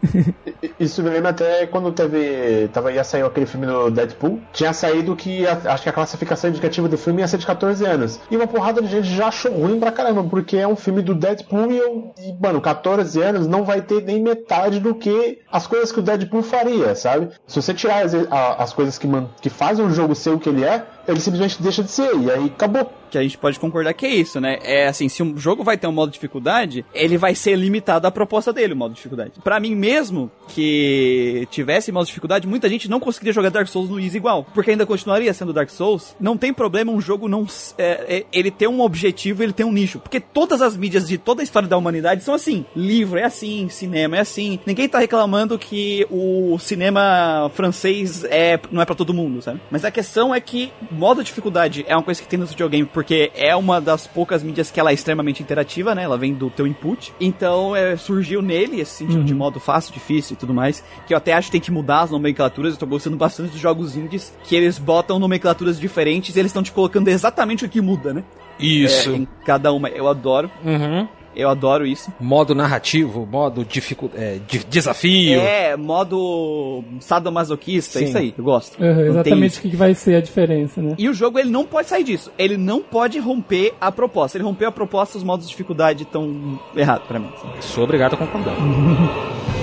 Isso 0.80 1.02
me 1.04 1.10
lembra 1.10 1.30
até 1.30 1.66
quando 1.68 1.92
teve. 1.92 2.68
Tava, 2.74 2.92
ia 2.92 3.04
sair 3.04 3.24
aquele 3.24 3.46
filme 3.46 3.66
do 3.66 3.90
Deadpool. 3.92 4.40
Tinha 4.54 4.74
saído 4.74 5.16
que 5.16 5.46
a- 5.48 5.60
acho 5.66 5.84
que 5.84 5.90
a 5.90 5.94
classificação 5.94 6.50
indicativa 6.50 6.88
do 6.88 6.98
filme 6.98 7.22
ia 7.22 7.28
ser 7.28 7.38
de 7.38 7.46
14 7.46 7.86
anos. 7.86 8.20
E 8.30 8.36
uma 8.36 8.48
porrada 8.48 8.82
de 8.82 8.88
gente 8.88 9.08
já 9.08 9.28
achou 9.28 9.52
ruim 9.52 9.80
pra 9.80 9.92
caramba, 9.92 10.24
porque 10.24 10.58
é 10.58 10.68
um 10.68 10.76
filme 10.76 11.02
do 11.02 11.14
Deadpool 11.16 11.72
e 11.72 11.78
eu. 11.78 12.14
E, 12.20 12.34
mano, 12.42 12.62
14 12.62 13.15
anos 13.22 13.48
não 13.48 13.64
vai 13.64 13.82
ter 13.82 14.02
nem 14.02 14.22
metade 14.22 14.80
do 14.80 14.96
que 14.96 15.40
as 15.52 15.68
coisas 15.68 15.92
que 15.92 16.00
o 16.00 16.04
Deadpool 16.04 16.44
faria, 16.44 16.96
sabe? 16.96 17.30
Se 17.48 17.62
você 17.62 17.74
tirar 17.74 18.06
as, 18.06 18.14
as 18.14 18.74
coisas 18.74 18.98
que, 18.98 19.08
que 19.42 19.50
fazem 19.50 19.86
o 19.86 19.90
jogo 19.90 20.16
ser 20.16 20.32
o 20.32 20.40
que 20.40 20.50
ele 20.50 20.64
é, 20.64 20.86
ele 21.08 21.20
simplesmente 21.20 21.62
deixa 21.62 21.84
de 21.84 21.92
ser. 21.92 22.16
E 22.16 22.32
aí 22.32 22.46
acabou. 22.46 22.92
Que 23.10 23.18
a 23.18 23.24
gente 23.24 23.38
pode 23.38 23.60
concordar 23.60 23.94
que 23.94 24.06
é 24.06 24.10
isso, 24.10 24.42
né? 24.42 24.58
É 24.62 24.88
assim, 24.88 25.08
se 25.08 25.22
um 25.22 25.38
jogo 25.38 25.64
vai 25.64 25.78
ter 25.78 25.88
um 25.88 25.92
modo 25.92 26.10
de 26.10 26.16
dificuldade, 26.16 26.86
ele 26.94 27.18
vai 27.18 27.36
ser 27.36 27.56
limitado 27.56 28.08
à 28.08 28.12
proposta 28.12 28.52
dele, 28.52 28.74
o 28.74 28.76
modo 28.76 28.92
de 28.92 28.98
dificuldade. 28.98 29.34
Pra 29.44 29.60
mim 29.60 29.76
mesmo, 29.76 30.30
que 30.50 31.48
tivesse 31.52 31.92
modo 31.92 32.06
de 32.06 32.10
dificuldade, 32.10 32.48
muita 32.48 32.68
gente 32.68 32.90
não 32.90 33.00
conseguiria 33.00 33.34
jogar 33.34 33.50
Dark 33.50 33.68
Souls 33.68 33.90
no 33.90 34.00
Easy 34.00 34.18
igual. 34.18 34.46
Porque 34.54 34.72
ainda 34.72 34.86
continuaria 34.86 35.34
sendo 35.34 35.54
Dark 35.54 35.70
Souls. 35.70 36.16
Não 36.20 36.36
tem 36.36 36.54
problema 36.54 36.92
um 36.92 37.00
jogo 37.00 37.28
não. 37.28 37.48
é, 37.78 38.18
é, 38.18 38.26
ele 38.34 38.52
ter 38.52 38.68
um 38.68 38.82
objetivo, 38.82 39.44
ele 39.44 39.54
tem 39.54 39.66
um 39.66 39.72
nicho. 39.72 40.00
Porque 40.00 40.20
todas 40.20 40.62
as 40.62 40.76
mídias 40.76 41.08
de 41.08 41.18
toda 41.18 41.42
a 41.42 41.44
história 41.44 41.70
da 41.70 41.78
humanidade 41.78 42.24
são 42.24 42.34
assim. 42.34 42.66
Livro 42.76 43.20
é 43.20 43.24
assim, 43.24 43.70
cinema 43.70 44.18
é 44.18 44.20
assim. 44.22 44.60
Ninguém 44.66 44.90
tá 44.90 45.00
reclamando 45.00 45.58
que 45.58 46.06
o 46.10 46.58
cinema 46.60 47.52
francês 47.54 48.24
é, 48.26 48.60
não 48.72 48.82
é 48.82 48.86
pra 48.86 48.96
todo 48.96 49.14
mundo, 49.14 49.42
sabe? 49.42 49.62
Mas 49.70 49.86
a 49.86 49.92
questão 49.92 50.34
é 50.34 50.40
que 50.40 50.72
modo 50.96 51.22
de 51.22 51.28
dificuldade 51.28 51.86
é 51.88 51.96
uma 51.96 52.04
coisa 52.04 52.22
que 52.22 52.28
tem 52.28 52.40
no 52.40 52.46
videogame 52.46 52.86
porque 52.86 53.32
é 53.36 53.56
uma 53.56 53.80
das 53.80 54.08
poucas 54.08 54.42
mídias 54.42 54.72
que 54.72 54.80
ela 54.80 54.92
é 54.92 54.94
extremamente 54.94 55.44
interativa, 55.44 55.94
né? 55.94 56.04
Ela 56.04 56.18
vem 56.18 56.34
do 56.34 56.50
teu 56.50 56.66
input. 56.66 57.14
Então 57.20 57.76
é, 57.76 57.96
surgiu 57.96 58.42
nele 58.42 58.80
esse 58.80 58.92
sentido 58.92 59.24
de 59.24 59.34
modo 59.34 59.60
fácil, 59.60 59.94
difícil 59.94 60.36
e 60.36 60.38
tudo 60.38 60.54
mais. 60.54 60.84
Que 61.06 61.14
eu 61.14 61.18
até 61.18 61.34
acho 61.34 61.48
que 61.48 61.54
tem 61.54 61.62
que 61.62 61.72
mudar 61.72 62.02
as 62.02 62.12
nomenclaturas. 62.12 62.74
Eu 62.74 62.80
tô 62.80 62.86
gostando 62.86 63.18
bastante 63.18 63.52
dos 63.52 63.60
jogos 63.60 63.96
indies 63.96 64.34
que 64.44 64.56
eles 64.56 64.80
botam 64.80 65.20
nomenclaturas 65.20 65.80
diferentes 65.80 66.36
e 66.36 66.40
eles 66.40 66.50
estão 66.50 66.64
te 66.64 66.72
colocando 66.72 67.08
exatamente 67.08 67.66
o 67.66 67.70
que 67.70 67.82
muda, 67.82 68.14
né? 68.14 68.24
Isso. 68.60 69.10
É, 69.12 69.16
em 69.16 69.28
cada 69.46 69.72
uma. 69.72 69.90
Eu 69.90 70.08
adoro. 70.08 70.50
Uhum. 70.64 71.08
Eu 71.36 71.50
adoro 71.50 71.86
isso. 71.86 72.12
Modo 72.20 72.56
narrativo, 72.56 73.26
modo 73.26 73.66
dificu... 73.66 74.10
é, 74.16 74.40
de- 74.48 74.64
desafio. 74.66 75.40
É, 75.42 75.76
modo 75.76 76.84
sadomasoquista, 77.00 78.00
Sim. 78.00 78.06
isso 78.06 78.18
aí, 78.18 78.34
eu 78.38 78.44
gosto. 78.44 78.82
Uhum, 78.82 79.02
exatamente 79.06 79.60
o 79.60 79.62
que 79.62 79.70
que 79.72 79.76
vai 79.76 79.94
ser 79.94 80.16
a 80.16 80.22
diferença, 80.22 80.82
né? 80.82 80.96
E 80.98 81.10
o 81.10 81.14
jogo 81.14 81.38
ele 81.40 81.50
não 81.50 81.66
pode 81.66 81.90
sair 81.90 82.04
disso. 82.04 82.32
Ele 82.38 82.58
não 82.58 82.82
pode 82.82 83.20
romper 83.20 83.74
a 83.80 83.92
proposta. 83.92 84.38
Ele 84.38 84.46
rompeu 84.46 84.70
a 84.70 84.72
proposta, 84.72 85.18
os 85.18 85.24
modos 85.24 85.46
de 85.46 85.52
dificuldade 85.52 86.04
estão 86.04 86.60
errados 86.76 87.08
pra 87.08 87.20
mim. 87.20 87.30
Sou 87.60 87.84
obrigado 87.84 88.14
a 88.14 88.18
concordar. 88.18 88.56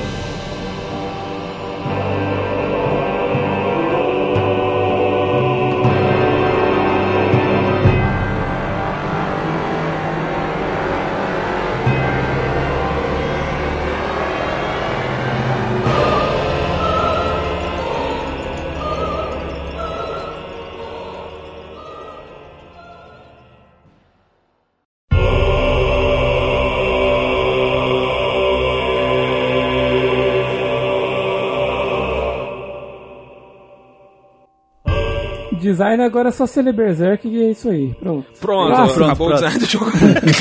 Design 35.83 36.03
agora 36.05 36.29
é 36.29 36.33
só 36.33 36.47
ser 36.47 36.73
Berserk 36.73 37.27
e 37.29 37.43
é 37.45 37.51
isso 37.51 37.69
aí. 37.69 37.93
Pronto. 37.95 38.27
Pronto, 38.41 38.71
Nossa, 38.71 38.95
pronto, 38.95 39.05
acabou 39.11 39.27
pronto. 39.29 39.41
o 39.43 39.45
design 39.45 39.59
do 39.59 39.67
jogo. 39.71 39.91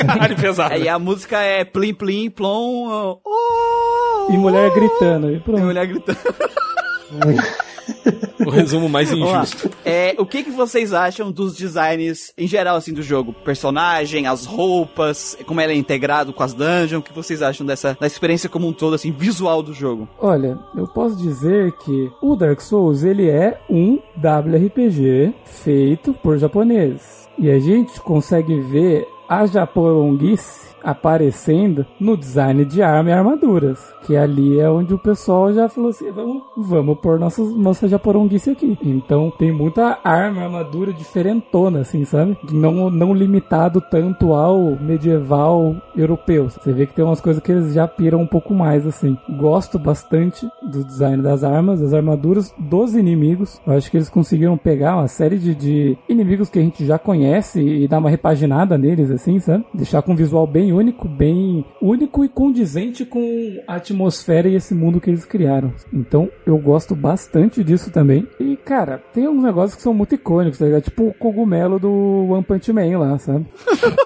Caralho, 0.08 0.36
pesado. 0.36 0.74
Aí 0.74 0.88
a 0.88 1.00
música 1.00 1.40
é 1.40 1.64
plim 1.66 1.94
plim 1.94 2.30
plom. 2.30 3.18
Oh, 3.26 4.28
E 4.32 4.38
mulher 4.38 4.72
gritando. 4.72 5.32
E 5.34 5.40
pronto. 5.40 5.62
mulher 5.64 5.88
gritando. 5.88 6.18
O 8.46 8.50
resumo 8.50 8.90
mais 8.90 9.12
injusto. 9.12 9.70
É, 9.86 10.16
o 10.18 10.26
que, 10.26 10.44
que 10.44 10.50
vocês 10.50 10.94
acham 10.94 11.32
dos 11.32 11.56
designs 11.56 12.34
em 12.36 12.48
geral 12.48 12.76
assim 12.76 12.92
do 12.92 13.04
jogo? 13.04 13.34
Personagem, 13.34 14.26
as 14.26 14.46
roupas, 14.46 15.38
como 15.46 15.62
ele 15.62 15.74
é 15.74 15.76
integrado 15.76 16.34
com 16.34 16.42
as 16.42 16.54
dungeons, 16.54 17.02
o 17.02 17.04
que 17.04 17.14
vocês 17.14 17.44
acham 17.44 17.66
dessa 17.66 17.96
da 18.00 18.08
experiência 18.08 18.50
como 18.50 18.68
um 18.68 18.74
todo 18.74 18.96
assim, 18.96 19.12
visual 19.12 19.62
do 19.62 19.74
jogo? 19.74 20.10
Olha, 20.20 20.58
eu 20.76 20.88
posso 20.88 21.16
dizer 21.18 21.72
que 21.74 22.12
o 22.20 22.36
Dark 22.36 22.60
Souls 22.62 23.04
ele 23.04 23.30
é 23.30 23.60
um 23.70 24.00
WRPG 24.18 25.34
feito 25.46 26.14
por 26.14 26.38
japoneses. 26.40 27.30
E 27.38 27.50
a 27.50 27.60
gente 27.60 28.00
consegue 28.02 28.60
ver 28.60 29.08
a 29.30 29.46
japonguice 29.46 30.71
aparecendo 30.84 31.86
no 32.00 32.18
design 32.18 32.66
de 32.66 32.82
arma 32.82 33.10
e 33.10 33.14
armaduras. 33.14 33.94
Que 34.06 34.16
ali 34.16 34.60
é 34.60 34.70
onde 34.70 34.94
o 34.94 34.98
pessoal 34.98 35.54
já 35.54 35.70
falou 35.70 35.90
assim: 35.90 36.12
vamos, 36.12 36.44
vamos 36.58 37.00
pôr 37.00 37.20
nossas, 37.20 37.54
nossa 37.56 37.88
japoronguice 37.88 38.50
aqui. 38.50 38.78
Então 38.84 39.32
tem 39.38 39.52
muita 39.52 40.00
arma, 40.04 40.44
armadura 40.44 40.92
diferentona, 40.94 41.82
assim, 41.82 42.04
sabe? 42.06 42.38
Não, 42.52 42.90
não 42.90 43.14
limitado 43.14 43.82
tanto 43.82 44.34
ao 44.34 44.78
medieval 44.80 45.76
europeu. 45.96 46.50
Você 46.50 46.72
vê 46.72 46.86
que 46.86 46.94
tem 46.94 47.06
umas 47.06 47.22
coisas 47.22 47.42
que 47.42 47.52
eles 47.52 47.74
já 47.74 47.88
piram 47.88 48.22
um 48.22 48.28
pouco 48.28 48.54
mais, 48.54 48.86
assim. 48.88 49.18
Gosto 49.38 49.78
bastante 49.78 50.48
do 50.62 50.84
design 50.84 51.22
das 51.22 51.44
armas, 51.44 51.80
das 51.80 51.94
armaduras, 51.94 52.54
dos 52.58 52.96
inimigos. 52.96 53.62
Eu 53.66 53.74
acho 53.74 53.90
que 53.90 53.98
eles 53.98 54.10
conseguiram 54.10 54.58
pegar 54.58 54.96
uma 54.96 55.08
série 55.08 55.38
de, 55.38 55.54
de 55.54 55.98
inimigos 56.08 56.50
que 56.50 56.60
a 56.60 56.62
gente 56.62 56.86
já 56.86 56.98
conhece 56.98 57.62
e 57.62 57.88
dar 57.88 58.00
uma 58.00 58.10
repaginada 58.10 58.78
neles, 58.78 59.12
assim, 59.12 59.40
sabe? 59.40 59.66
Deixar 59.74 60.02
com 60.02 60.14
um 60.14 60.16
visual 60.16 60.48
bem 60.48 60.71
único, 60.72 61.08
bem 61.08 61.66
único 61.82 62.24
e 62.24 62.30
condizente 62.30 63.06
com 63.06 63.22
a 63.68 63.76
atmosfera 63.76 64.48
e 64.48 64.56
esse 64.56 64.74
mundo 64.74 65.00
que 65.00 65.10
eles 65.10 65.26
criaram. 65.26 65.74
Então, 65.92 66.30
eu 66.46 66.58
gosto 66.58 66.96
bastante 66.96 67.64
disso 67.64 67.92
também. 67.92 68.28
E, 68.40 68.56
cara, 68.58 69.02
tem 69.14 69.28
uns 69.28 69.44
negócios 69.44 69.76
que 69.76 69.82
são 69.82 69.94
muito 69.94 70.16
icônicos, 70.16 70.60
tá 70.60 70.66
ligado? 70.66 70.84
Tipo 70.84 71.08
o 71.08 71.14
cogumelo 71.14 71.80
do 71.80 72.28
One 72.30 72.44
Punch 72.44 72.72
Man 72.72 72.98
lá, 73.00 73.18
sabe? 73.18 73.46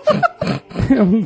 é 0.95 1.01
um, 1.01 1.23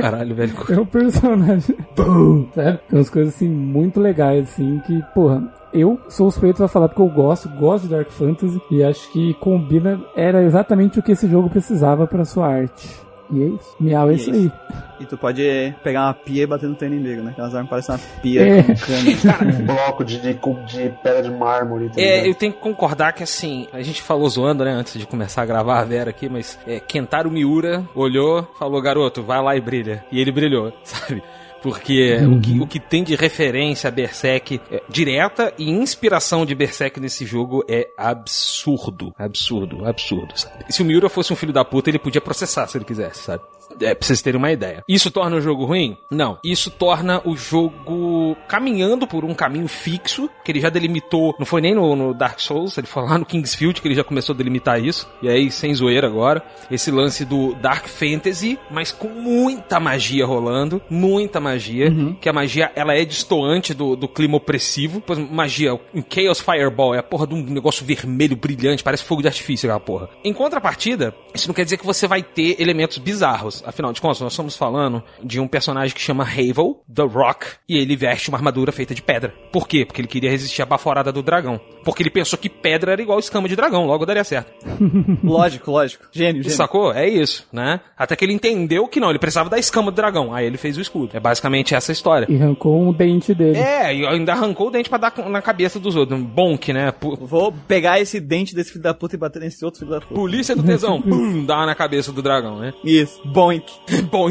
Caralho, 0.00 0.34
velho. 0.34 0.52
é 0.70 0.80
um 0.80 0.86
personagem. 0.86 1.76
Boom! 1.96 2.48
Sabe? 2.54 2.78
Tem 2.88 2.98
umas 2.98 3.10
coisas 3.10 3.34
assim 3.34 3.48
muito 3.48 4.00
legais, 4.00 4.44
assim, 4.50 4.80
que, 4.86 5.02
porra, 5.14 5.52
eu 5.72 5.98
sou 6.08 6.30
suspeito 6.30 6.58
pra 6.58 6.68
falar 6.68 6.88
porque 6.88 7.02
eu 7.02 7.08
gosto, 7.08 7.48
gosto 7.48 7.84
de 7.84 7.90
Dark 7.90 8.08
Fantasy 8.10 8.60
e 8.70 8.82
acho 8.82 9.10
que 9.10 9.34
combina, 9.34 10.00
era 10.16 10.42
exatamente 10.42 10.98
o 10.98 11.02
que 11.02 11.12
esse 11.12 11.28
jogo 11.28 11.50
precisava 11.50 12.06
pra 12.06 12.24
sua 12.24 12.46
arte. 12.46 12.88
E 13.34 13.42
é 13.42 13.46
isso. 13.46 13.76
Miau, 13.80 14.10
é 14.10 14.14
isso 14.14 14.30
é 14.30 14.34
aí. 14.34 14.52
E 15.00 15.06
tu 15.06 15.18
pode 15.18 15.74
pegar 15.82 16.04
uma 16.06 16.14
pia 16.14 16.44
e 16.44 16.46
bater 16.46 16.68
no 16.68 16.74
teu 16.76 16.86
inimigo, 16.86 17.20
né? 17.20 17.32
Aquelas 17.32 17.54
armas 17.54 17.68
parecem 17.68 17.94
uma 17.96 18.00
pia 18.22 18.46
É. 18.46 18.62
com 18.62 18.74
cano. 18.76 19.50
Um 19.60 19.66
bloco 19.66 20.04
de, 20.04 20.18
de, 20.20 20.34
de 20.34 20.88
pedra 21.02 21.22
de 21.22 21.30
mármore. 21.30 21.88
tá 21.88 22.00
É, 22.00 22.28
eu 22.28 22.34
tenho 22.34 22.52
que 22.52 22.60
concordar 22.60 23.12
que 23.12 23.22
assim, 23.22 23.66
a 23.72 23.82
gente 23.82 24.00
falou 24.00 24.28
zoando, 24.28 24.64
né, 24.64 24.70
antes 24.70 24.98
de 24.98 25.06
começar 25.06 25.42
a 25.42 25.46
gravar 25.46 25.80
a 25.80 25.84
Vera 25.84 26.10
aqui, 26.10 26.28
mas 26.28 26.58
é, 26.66 26.78
Kentaro 26.78 27.30
Miura 27.30 27.84
olhou, 27.94 28.48
falou, 28.58 28.80
garoto, 28.80 29.22
vai 29.22 29.42
lá 29.42 29.56
e 29.56 29.60
brilha. 29.60 30.04
E 30.12 30.20
ele 30.20 30.30
brilhou, 30.30 30.72
sabe? 30.84 31.22
Porque 31.64 32.16
o, 32.16 32.40
que, 32.42 32.60
o 32.60 32.66
que 32.66 32.78
tem 32.78 33.02
de 33.02 33.16
referência 33.16 33.88
a 33.88 33.90
Berserk 33.90 34.60
é, 34.70 34.82
direta 34.86 35.50
e 35.56 35.70
inspiração 35.70 36.44
de 36.44 36.54
Berserk 36.54 37.00
nesse 37.00 37.24
jogo 37.24 37.64
é 37.66 37.88
absurdo. 37.96 39.14
Absurdo, 39.18 39.82
absurdo, 39.86 40.38
sabe? 40.38 40.66
Se 40.68 40.82
o 40.82 40.84
Miura 40.84 41.08
fosse 41.08 41.32
um 41.32 41.36
filho 41.36 41.54
da 41.54 41.64
puta, 41.64 41.88
ele 41.88 41.98
podia 41.98 42.20
processar 42.20 42.66
se 42.66 42.76
ele 42.76 42.84
quisesse, 42.84 43.22
sabe? 43.22 43.42
É, 43.80 43.94
pra 43.94 44.06
vocês 44.06 44.22
terem 44.22 44.38
uma 44.38 44.52
ideia. 44.52 44.82
Isso 44.88 45.10
torna 45.10 45.36
o 45.36 45.40
jogo 45.40 45.64
ruim? 45.64 45.96
Não. 46.10 46.38
Isso 46.44 46.70
torna 46.70 47.20
o 47.24 47.36
jogo 47.36 48.36
caminhando 48.48 49.06
por 49.06 49.24
um 49.24 49.34
caminho 49.34 49.68
fixo, 49.68 50.28
que 50.44 50.52
ele 50.52 50.60
já 50.60 50.68
delimitou. 50.68 51.34
Não 51.38 51.46
foi 51.46 51.60
nem 51.60 51.74
no, 51.74 51.94
no 51.96 52.14
Dark 52.14 52.40
Souls, 52.40 52.76
ele 52.78 52.86
foi 52.86 53.02
lá 53.02 53.18
no 53.18 53.26
Kingsfield 53.26 53.80
que 53.80 53.88
ele 53.88 53.94
já 53.94 54.04
começou 54.04 54.34
a 54.34 54.36
delimitar 54.36 54.82
isso. 54.82 55.08
E 55.22 55.28
aí, 55.28 55.50
sem 55.50 55.74
zoeira 55.74 56.06
agora. 56.06 56.42
Esse 56.70 56.90
lance 56.90 57.24
do 57.24 57.54
Dark 57.54 57.86
Fantasy, 57.86 58.58
mas 58.70 58.92
com 58.92 59.08
muita 59.08 59.80
magia 59.80 60.26
rolando. 60.26 60.80
Muita 60.88 61.40
magia. 61.40 61.90
Que 62.20 62.28
a 62.28 62.32
magia, 62.32 62.70
ela 62.74 62.94
é 62.94 63.04
destoante 63.04 63.74
do, 63.74 63.96
do 63.96 64.08
clima 64.08 64.36
opressivo. 64.36 65.00
Pois, 65.00 65.18
magia, 65.18 65.74
um 65.94 66.02
Chaos 66.08 66.40
Fireball 66.40 66.94
é 66.94 66.98
a 66.98 67.02
porra 67.02 67.26
de 67.26 67.34
um 67.34 67.42
negócio 67.42 67.84
vermelho 67.84 68.36
brilhante, 68.36 68.82
parece 68.82 69.04
fogo 69.04 69.22
de 69.22 69.28
artifício 69.28 69.68
aquela 69.68 69.80
porra. 69.80 70.08
Em 70.24 70.32
contrapartida, 70.32 71.14
isso 71.34 71.48
não 71.48 71.54
quer 71.54 71.64
dizer 71.64 71.76
que 71.76 71.86
você 71.86 72.06
vai 72.06 72.22
ter 72.22 72.60
elementos 72.60 72.98
bizarros. 72.98 73.62
Afinal 73.66 73.92
de 73.92 74.00
contas, 74.00 74.20
nós 74.20 74.32
estamos 74.32 74.56
falando 74.56 75.02
de 75.22 75.40
um 75.40 75.46
personagem 75.48 75.94
que 75.94 76.00
chama 76.00 76.24
Havel, 76.24 76.82
The 76.92 77.02
Rock, 77.02 77.46
e 77.68 77.76
ele 77.78 77.96
veste 77.96 78.28
uma 78.28 78.38
armadura 78.38 78.72
feita 78.72 78.94
de 78.94 79.02
pedra. 79.02 79.32
Por 79.52 79.66
quê? 79.68 79.84
Porque 79.84 80.00
ele 80.00 80.08
queria 80.08 80.30
resistir 80.30 80.62
à 80.62 80.66
baforada 80.66 81.10
do 81.12 81.22
dragão. 81.22 81.60
Porque 81.84 82.02
ele 82.02 82.10
pensou 82.10 82.38
que 82.38 82.48
pedra 82.48 82.92
era 82.92 83.02
igual 83.02 83.18
escama 83.18 83.48
de 83.48 83.56
dragão, 83.56 83.86
logo 83.86 84.06
daria 84.06 84.24
certo. 84.24 84.52
Lógico, 85.22 85.70
lógico. 85.70 86.04
Gênio, 86.12 86.42
gênio. 86.42 86.56
Sacou? 86.56 86.92
É 86.92 87.08
isso, 87.08 87.46
né? 87.52 87.80
Até 87.96 88.16
que 88.16 88.24
ele 88.24 88.32
entendeu 88.32 88.86
que 88.88 89.00
não, 89.00 89.10
ele 89.10 89.18
precisava 89.18 89.48
da 89.50 89.58
escama 89.58 89.90
do 89.90 89.94
dragão. 89.94 90.32
Aí 90.34 90.46
ele 90.46 90.56
fez 90.56 90.76
o 90.76 90.80
escudo. 90.80 91.10
É 91.16 91.20
basicamente 91.20 91.74
essa 91.74 91.92
a 91.92 91.94
história. 91.94 92.26
E 92.28 92.36
arrancou 92.36 92.80
um 92.80 92.92
dente 92.92 93.34
dele. 93.34 93.58
É, 93.58 93.94
e 93.94 94.06
ainda 94.06 94.32
arrancou 94.32 94.68
o 94.68 94.70
dente 94.70 94.88
pra 94.88 94.98
dar 94.98 95.12
na 95.28 95.42
cabeça 95.42 95.78
dos 95.78 95.96
outros. 95.96 96.18
Um 96.18 96.24
bonk, 96.24 96.72
né? 96.72 96.90
Pu- 96.92 97.16
Vou 97.16 97.52
pegar 97.66 98.00
esse 98.00 98.20
dente 98.20 98.54
desse 98.54 98.70
filho 98.72 98.82
da 98.82 98.94
puta 98.94 99.14
e 99.14 99.18
bater 99.18 99.40
nesse 99.40 99.64
outro 99.64 99.80
filho 99.80 99.90
da 99.92 100.00
puta. 100.00 100.14
Polícia 100.14 100.54
do 100.56 100.62
tesão. 100.62 101.00
Pum, 101.02 101.44
dá 101.44 101.64
na 101.66 101.74
cabeça 101.74 102.12
do 102.12 102.22
dragão, 102.22 102.58
né? 102.58 102.72
Isso, 102.82 103.20
boink. 103.58 103.72
Bom, 104.10 104.28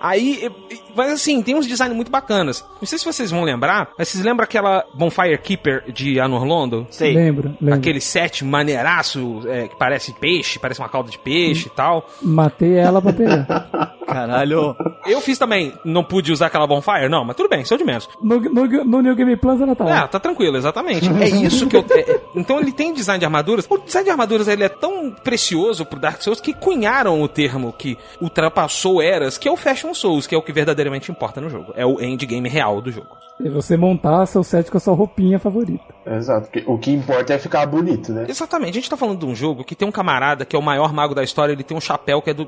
aí, 0.00 0.50
mas 0.94 1.12
assim, 1.12 1.42
tem 1.42 1.54
uns 1.54 1.66
designs 1.66 1.94
muito 1.94 2.10
bacanas. 2.10 2.64
Não 2.80 2.86
sei 2.86 2.98
se 2.98 3.04
vocês 3.04 3.30
vão 3.30 3.42
lembrar, 3.42 3.90
mas 3.98 4.08
vocês 4.08 4.24
lembram 4.24 4.44
aquela 4.44 4.84
Bonfire 4.94 5.38
Keeper 5.38 5.84
de 5.92 6.20
Anor 6.20 6.44
Londo? 6.44 6.86
Sei. 6.90 7.14
Lembro, 7.14 7.54
lembro. 7.60 7.78
Aquele 7.78 8.00
set 8.00 8.44
maneiraço, 8.44 9.42
é, 9.46 9.68
que 9.68 9.76
parece 9.76 10.12
peixe, 10.14 10.58
parece 10.58 10.80
uma 10.80 10.88
cauda 10.88 11.10
de 11.10 11.18
peixe 11.18 11.68
e 11.68 11.70
tal. 11.70 12.08
Matei 12.20 12.74
ela 12.74 13.00
pra 13.00 13.12
pegar. 13.12 13.96
Caralho. 14.06 14.76
Eu 15.06 15.20
fiz 15.20 15.38
também, 15.38 15.74
não 15.84 16.04
pude 16.04 16.32
usar 16.32 16.46
aquela 16.46 16.66
Bonfire, 16.66 17.08
não, 17.08 17.24
mas 17.24 17.36
tudo 17.36 17.48
bem, 17.48 17.62
isso 17.62 17.74
é 17.74 17.76
o 17.76 17.78
de 17.78 17.84
menos. 17.84 18.08
No, 18.20 18.38
no, 18.40 18.66
no 18.84 19.00
New 19.02 19.14
Game 19.16 19.36
Plus 19.36 19.60
ela 19.60 19.74
tá 19.74 19.84
É, 19.84 19.88
lá. 19.88 20.08
tá 20.08 20.20
tranquilo, 20.20 20.56
exatamente. 20.56 21.08
É 21.20 21.28
isso 21.28 21.66
que 21.66 21.76
eu. 21.76 21.84
é, 21.90 22.00
é, 22.00 22.20
então 22.36 22.58
ele 22.60 22.72
tem 22.72 22.92
design 22.92 23.18
de 23.18 23.24
armaduras. 23.24 23.66
O 23.68 23.78
design 23.78 24.04
de 24.04 24.10
armaduras 24.10 24.48
ele 24.48 24.62
é 24.64 24.68
tão 24.68 25.10
precioso 25.10 25.84
pro 25.84 25.98
Dark 25.98 26.22
Souls 26.22 26.40
que 26.40 26.52
cunharam 26.54 27.20
o 27.22 27.28
termo 27.28 27.72
que 27.76 27.96
ultrapassou 28.20 29.02
eras, 29.02 29.36
que 29.38 29.48
é 29.48 29.50
o 29.52 29.56
Fashion 29.56 29.92
Souls, 29.94 30.26
que 30.26 30.34
é 30.34 30.38
o 30.38 30.42
que 30.42 30.52
verdadeiramente 30.52 31.10
importa 31.10 31.40
no 31.40 31.50
jogo. 31.50 31.72
É 31.76 31.84
o 31.84 32.00
endgame 32.02 32.48
real 32.48 32.80
do 32.80 32.90
jogo. 32.90 33.16
E 33.40 33.48
você 33.48 33.76
montar 33.76 34.24
seu 34.26 34.44
set 34.44 34.70
com 34.70 34.76
a 34.76 34.80
sua 34.80 34.94
roupinha 34.94 35.38
favorita. 35.38 35.84
Exato. 36.06 36.48
porque 36.50 36.62
O 36.66 36.78
que 36.78 36.90
importa 36.92 37.34
é 37.34 37.38
ficar 37.38 37.66
bonito, 37.66 38.12
né? 38.12 38.26
Exatamente, 38.28 38.70
a 38.70 38.80
gente 38.80 38.90
tá 38.90 38.96
falando 38.96 39.18
de 39.20 39.26
um 39.26 39.34
jogo 39.34 39.64
que 39.64 39.74
tem 39.74 39.86
um 39.86 39.92
camarada 39.92 40.44
que 40.44 40.54
é 40.54 40.58
o 40.58 40.62
maior 40.62 40.92
mago 40.92 41.14
da 41.14 41.22
história, 41.24 41.52
ele 41.52 41.62
tem 41.64 41.76
um 41.76 41.80
chapéu 41.80 42.22
que 42.22 42.30
é 42.30 42.34
do 42.34 42.46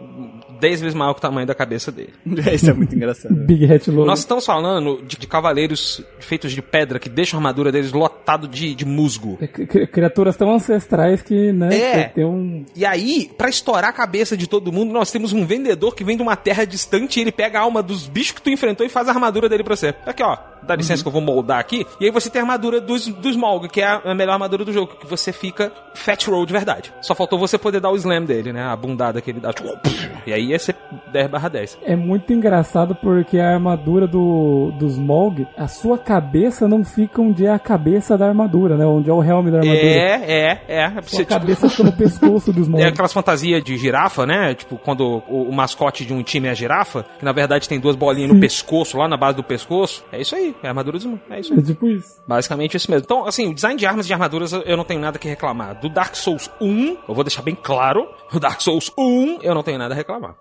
10 0.60 0.80
vezes 0.80 0.94
maior 0.94 1.12
que 1.14 1.18
o 1.18 1.22
tamanho 1.22 1.46
da 1.46 1.54
cabeça 1.54 1.90
dele. 1.90 2.12
Isso 2.52 2.70
é 2.70 2.72
muito 2.72 2.94
engraçado. 2.94 3.34
Big 3.34 3.70
Hat 3.72 3.90
Logo. 3.90 4.06
Nós 4.06 4.20
estamos 4.20 4.46
falando 4.46 5.02
de, 5.06 5.16
de 5.18 5.26
cavaleiros 5.26 6.00
feitos 6.20 6.52
de 6.52 6.62
pedra 6.62 6.98
que 6.98 7.08
deixam 7.08 7.38
a 7.38 7.40
armadura 7.40 7.72
deles 7.72 7.92
lotado 7.92 8.46
de, 8.46 8.74
de 8.74 8.84
musgo. 8.84 9.36
É 9.40 9.46
cri- 9.48 9.86
Criaturas 9.88 10.36
tão 10.36 10.52
ancestrais 10.54 11.22
que, 11.22 11.52
né? 11.52 11.74
É. 11.76 12.04
Tem 12.04 12.24
um. 12.24 12.64
E 12.76 12.84
aí, 12.86 13.30
pra 13.36 13.48
estourar 13.48 13.90
a 13.90 13.92
cabeça 13.92 14.36
de 14.36 14.46
todo 14.46 14.72
mundo, 14.72 14.92
nós 14.92 15.10
temos 15.10 15.32
um 15.32 15.44
vendedor 15.44 15.94
que 15.94 16.04
vem 16.04 16.16
de 16.16 16.22
uma 16.22 16.36
terra 16.36 16.64
distante 16.64 17.18
e 17.18 17.22
ele 17.22 17.32
pega 17.32 17.58
a 17.58 17.62
alma 17.62 17.82
dos 17.82 18.06
bichos 18.06 18.32
que 18.32 18.42
tu 18.42 18.50
enfrentou 18.50 18.86
e 18.86 18.88
faz 18.88 19.08
a 19.08 19.12
armadura 19.12 19.48
dele 19.48 19.64
pra 19.64 19.74
você. 19.76 19.94
Aqui, 20.06 20.22
ó. 20.22 20.36
Dá 20.62 20.73
licença 20.76 21.02
que 21.02 21.08
eu 21.08 21.12
vou 21.12 21.20
moldar 21.20 21.58
aqui. 21.58 21.86
E 22.00 22.06
aí 22.06 22.10
você 22.10 22.30
tem 22.30 22.40
a 22.40 22.44
armadura 22.44 22.80
dos, 22.80 23.08
dos 23.08 23.36
Molg, 23.36 23.68
que 23.68 23.80
é 23.80 23.86
a, 23.86 24.14
melhor 24.14 24.34
armadura 24.34 24.64
do 24.64 24.72
jogo, 24.72 24.94
que 24.96 25.06
você 25.06 25.32
fica 25.32 25.72
Fat 25.94 26.26
Roll 26.26 26.46
de 26.46 26.52
verdade. 26.52 26.92
Só 27.00 27.14
faltou 27.14 27.38
você 27.38 27.58
poder 27.58 27.80
dar 27.80 27.90
o 27.90 27.96
slam 27.96 28.24
dele, 28.24 28.52
né? 28.52 28.64
A 28.64 28.76
bundada 28.76 29.20
que 29.20 29.30
ele 29.30 29.40
dá. 29.40 29.52
Tipo, 29.52 29.78
e 30.26 30.32
aí 30.32 30.46
ia 30.46 30.58
ser 30.58 30.76
10 31.12 31.30
barra 31.30 31.48
10. 31.48 31.78
É 31.82 31.96
muito 31.96 32.32
engraçado 32.32 32.94
porque 32.94 33.38
a 33.38 33.52
armadura 33.54 34.06
do, 34.06 34.72
dos 34.78 34.98
Molg, 34.98 35.46
a 35.56 35.68
sua 35.68 35.98
cabeça 35.98 36.66
não 36.68 36.84
fica 36.84 37.20
onde 37.20 37.46
é 37.46 37.50
a 37.50 37.58
cabeça 37.58 38.16
da 38.16 38.26
armadura, 38.26 38.76
né? 38.76 38.84
Onde 38.84 39.10
é 39.10 39.12
o 39.12 39.22
helm 39.22 39.50
da 39.50 39.58
armadura. 39.58 39.76
É, 39.76 40.22
é, 40.26 40.62
é. 40.68 40.90
Sua 40.90 41.02
Você, 41.02 41.16
tipo, 41.18 41.28
cabeça 41.28 41.68
fica 41.68 41.84
no 41.84 41.92
pescoço 41.96 42.52
dos 42.52 42.68
Molg. 42.68 42.82
É 42.82 42.88
aquelas 42.88 43.12
fantasias 43.12 43.62
de 43.62 43.76
girafa, 43.76 44.26
né? 44.26 44.54
Tipo, 44.54 44.76
quando 44.76 45.22
o, 45.28 45.48
o 45.48 45.52
mascote 45.52 46.04
de 46.04 46.12
um 46.12 46.22
time 46.22 46.48
é 46.48 46.50
a 46.50 46.54
girafa, 46.54 47.04
que 47.18 47.24
na 47.24 47.32
verdade 47.32 47.68
tem 47.68 47.78
duas 47.78 47.96
bolinhas 47.96 48.32
no 48.32 48.40
pescoço, 48.40 48.96
lá 48.98 49.08
na 49.08 49.16
base 49.16 49.36
do 49.36 49.42
pescoço. 49.42 50.04
É 50.12 50.20
isso 50.20 50.34
aí, 50.34 50.54
é 50.66 50.68
a 50.68 50.72
armadura 50.72 50.98
dos 50.98 51.06
É 51.30 51.40
isso 51.40 51.52
aí. 51.52 51.58
É 51.58 51.62
tipo 51.62 51.86
isso. 51.86 52.20
Basicamente 52.26 52.76
isso 52.76 52.90
mesmo. 52.90 53.04
Então, 53.04 53.26
assim, 53.26 53.48
o 53.50 53.54
design 53.54 53.78
de 53.78 53.86
armas 53.86 54.06
e 54.06 54.08
de 54.08 54.12
armaduras 54.14 54.52
eu- 54.52 54.62
eu 54.62 54.76
não 54.76 54.84
tenho 54.84 55.00
nada 55.00 55.18
que 55.18 55.28
reclamar. 55.28 55.80
Do 55.80 55.88
Dark 55.88 56.14
Souls 56.14 56.50
1, 56.60 56.96
eu 57.08 57.14
vou 57.14 57.24
deixar 57.24 57.42
bem 57.42 57.54
claro, 57.54 58.08
o 58.32 58.38
Dark 58.40 58.60
Souls 58.60 58.90
1 58.98 59.38
eu 59.42 59.54
não 59.54 59.62
tenho 59.62 59.78
nada 59.78 59.94
a 59.94 59.96
reclamar. 59.96 60.34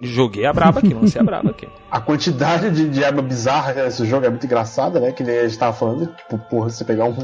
Joguei 0.00 0.46
a 0.46 0.52
braba 0.52 0.78
aqui, 0.78 0.94
lancei 0.94 1.20
a 1.20 1.24
braba 1.24 1.50
aqui. 1.50 1.68
A 1.90 2.00
quantidade 2.00 2.70
de, 2.70 2.88
de 2.88 3.04
arma 3.04 3.20
bizarra 3.22 3.72
nesse 3.74 4.04
jogo 4.06 4.24
é 4.24 4.30
muito 4.30 4.46
engraçada, 4.46 4.98
né? 4.98 5.12
Que 5.12 5.22
nem 5.22 5.38
a 5.38 5.46
gente 5.46 5.58
tava 5.58 5.72
falando. 5.76 6.06
Tipo, 6.06 6.38
porra, 6.48 6.70
você 6.70 6.84
pegar 6.84 7.04
um. 7.04 7.14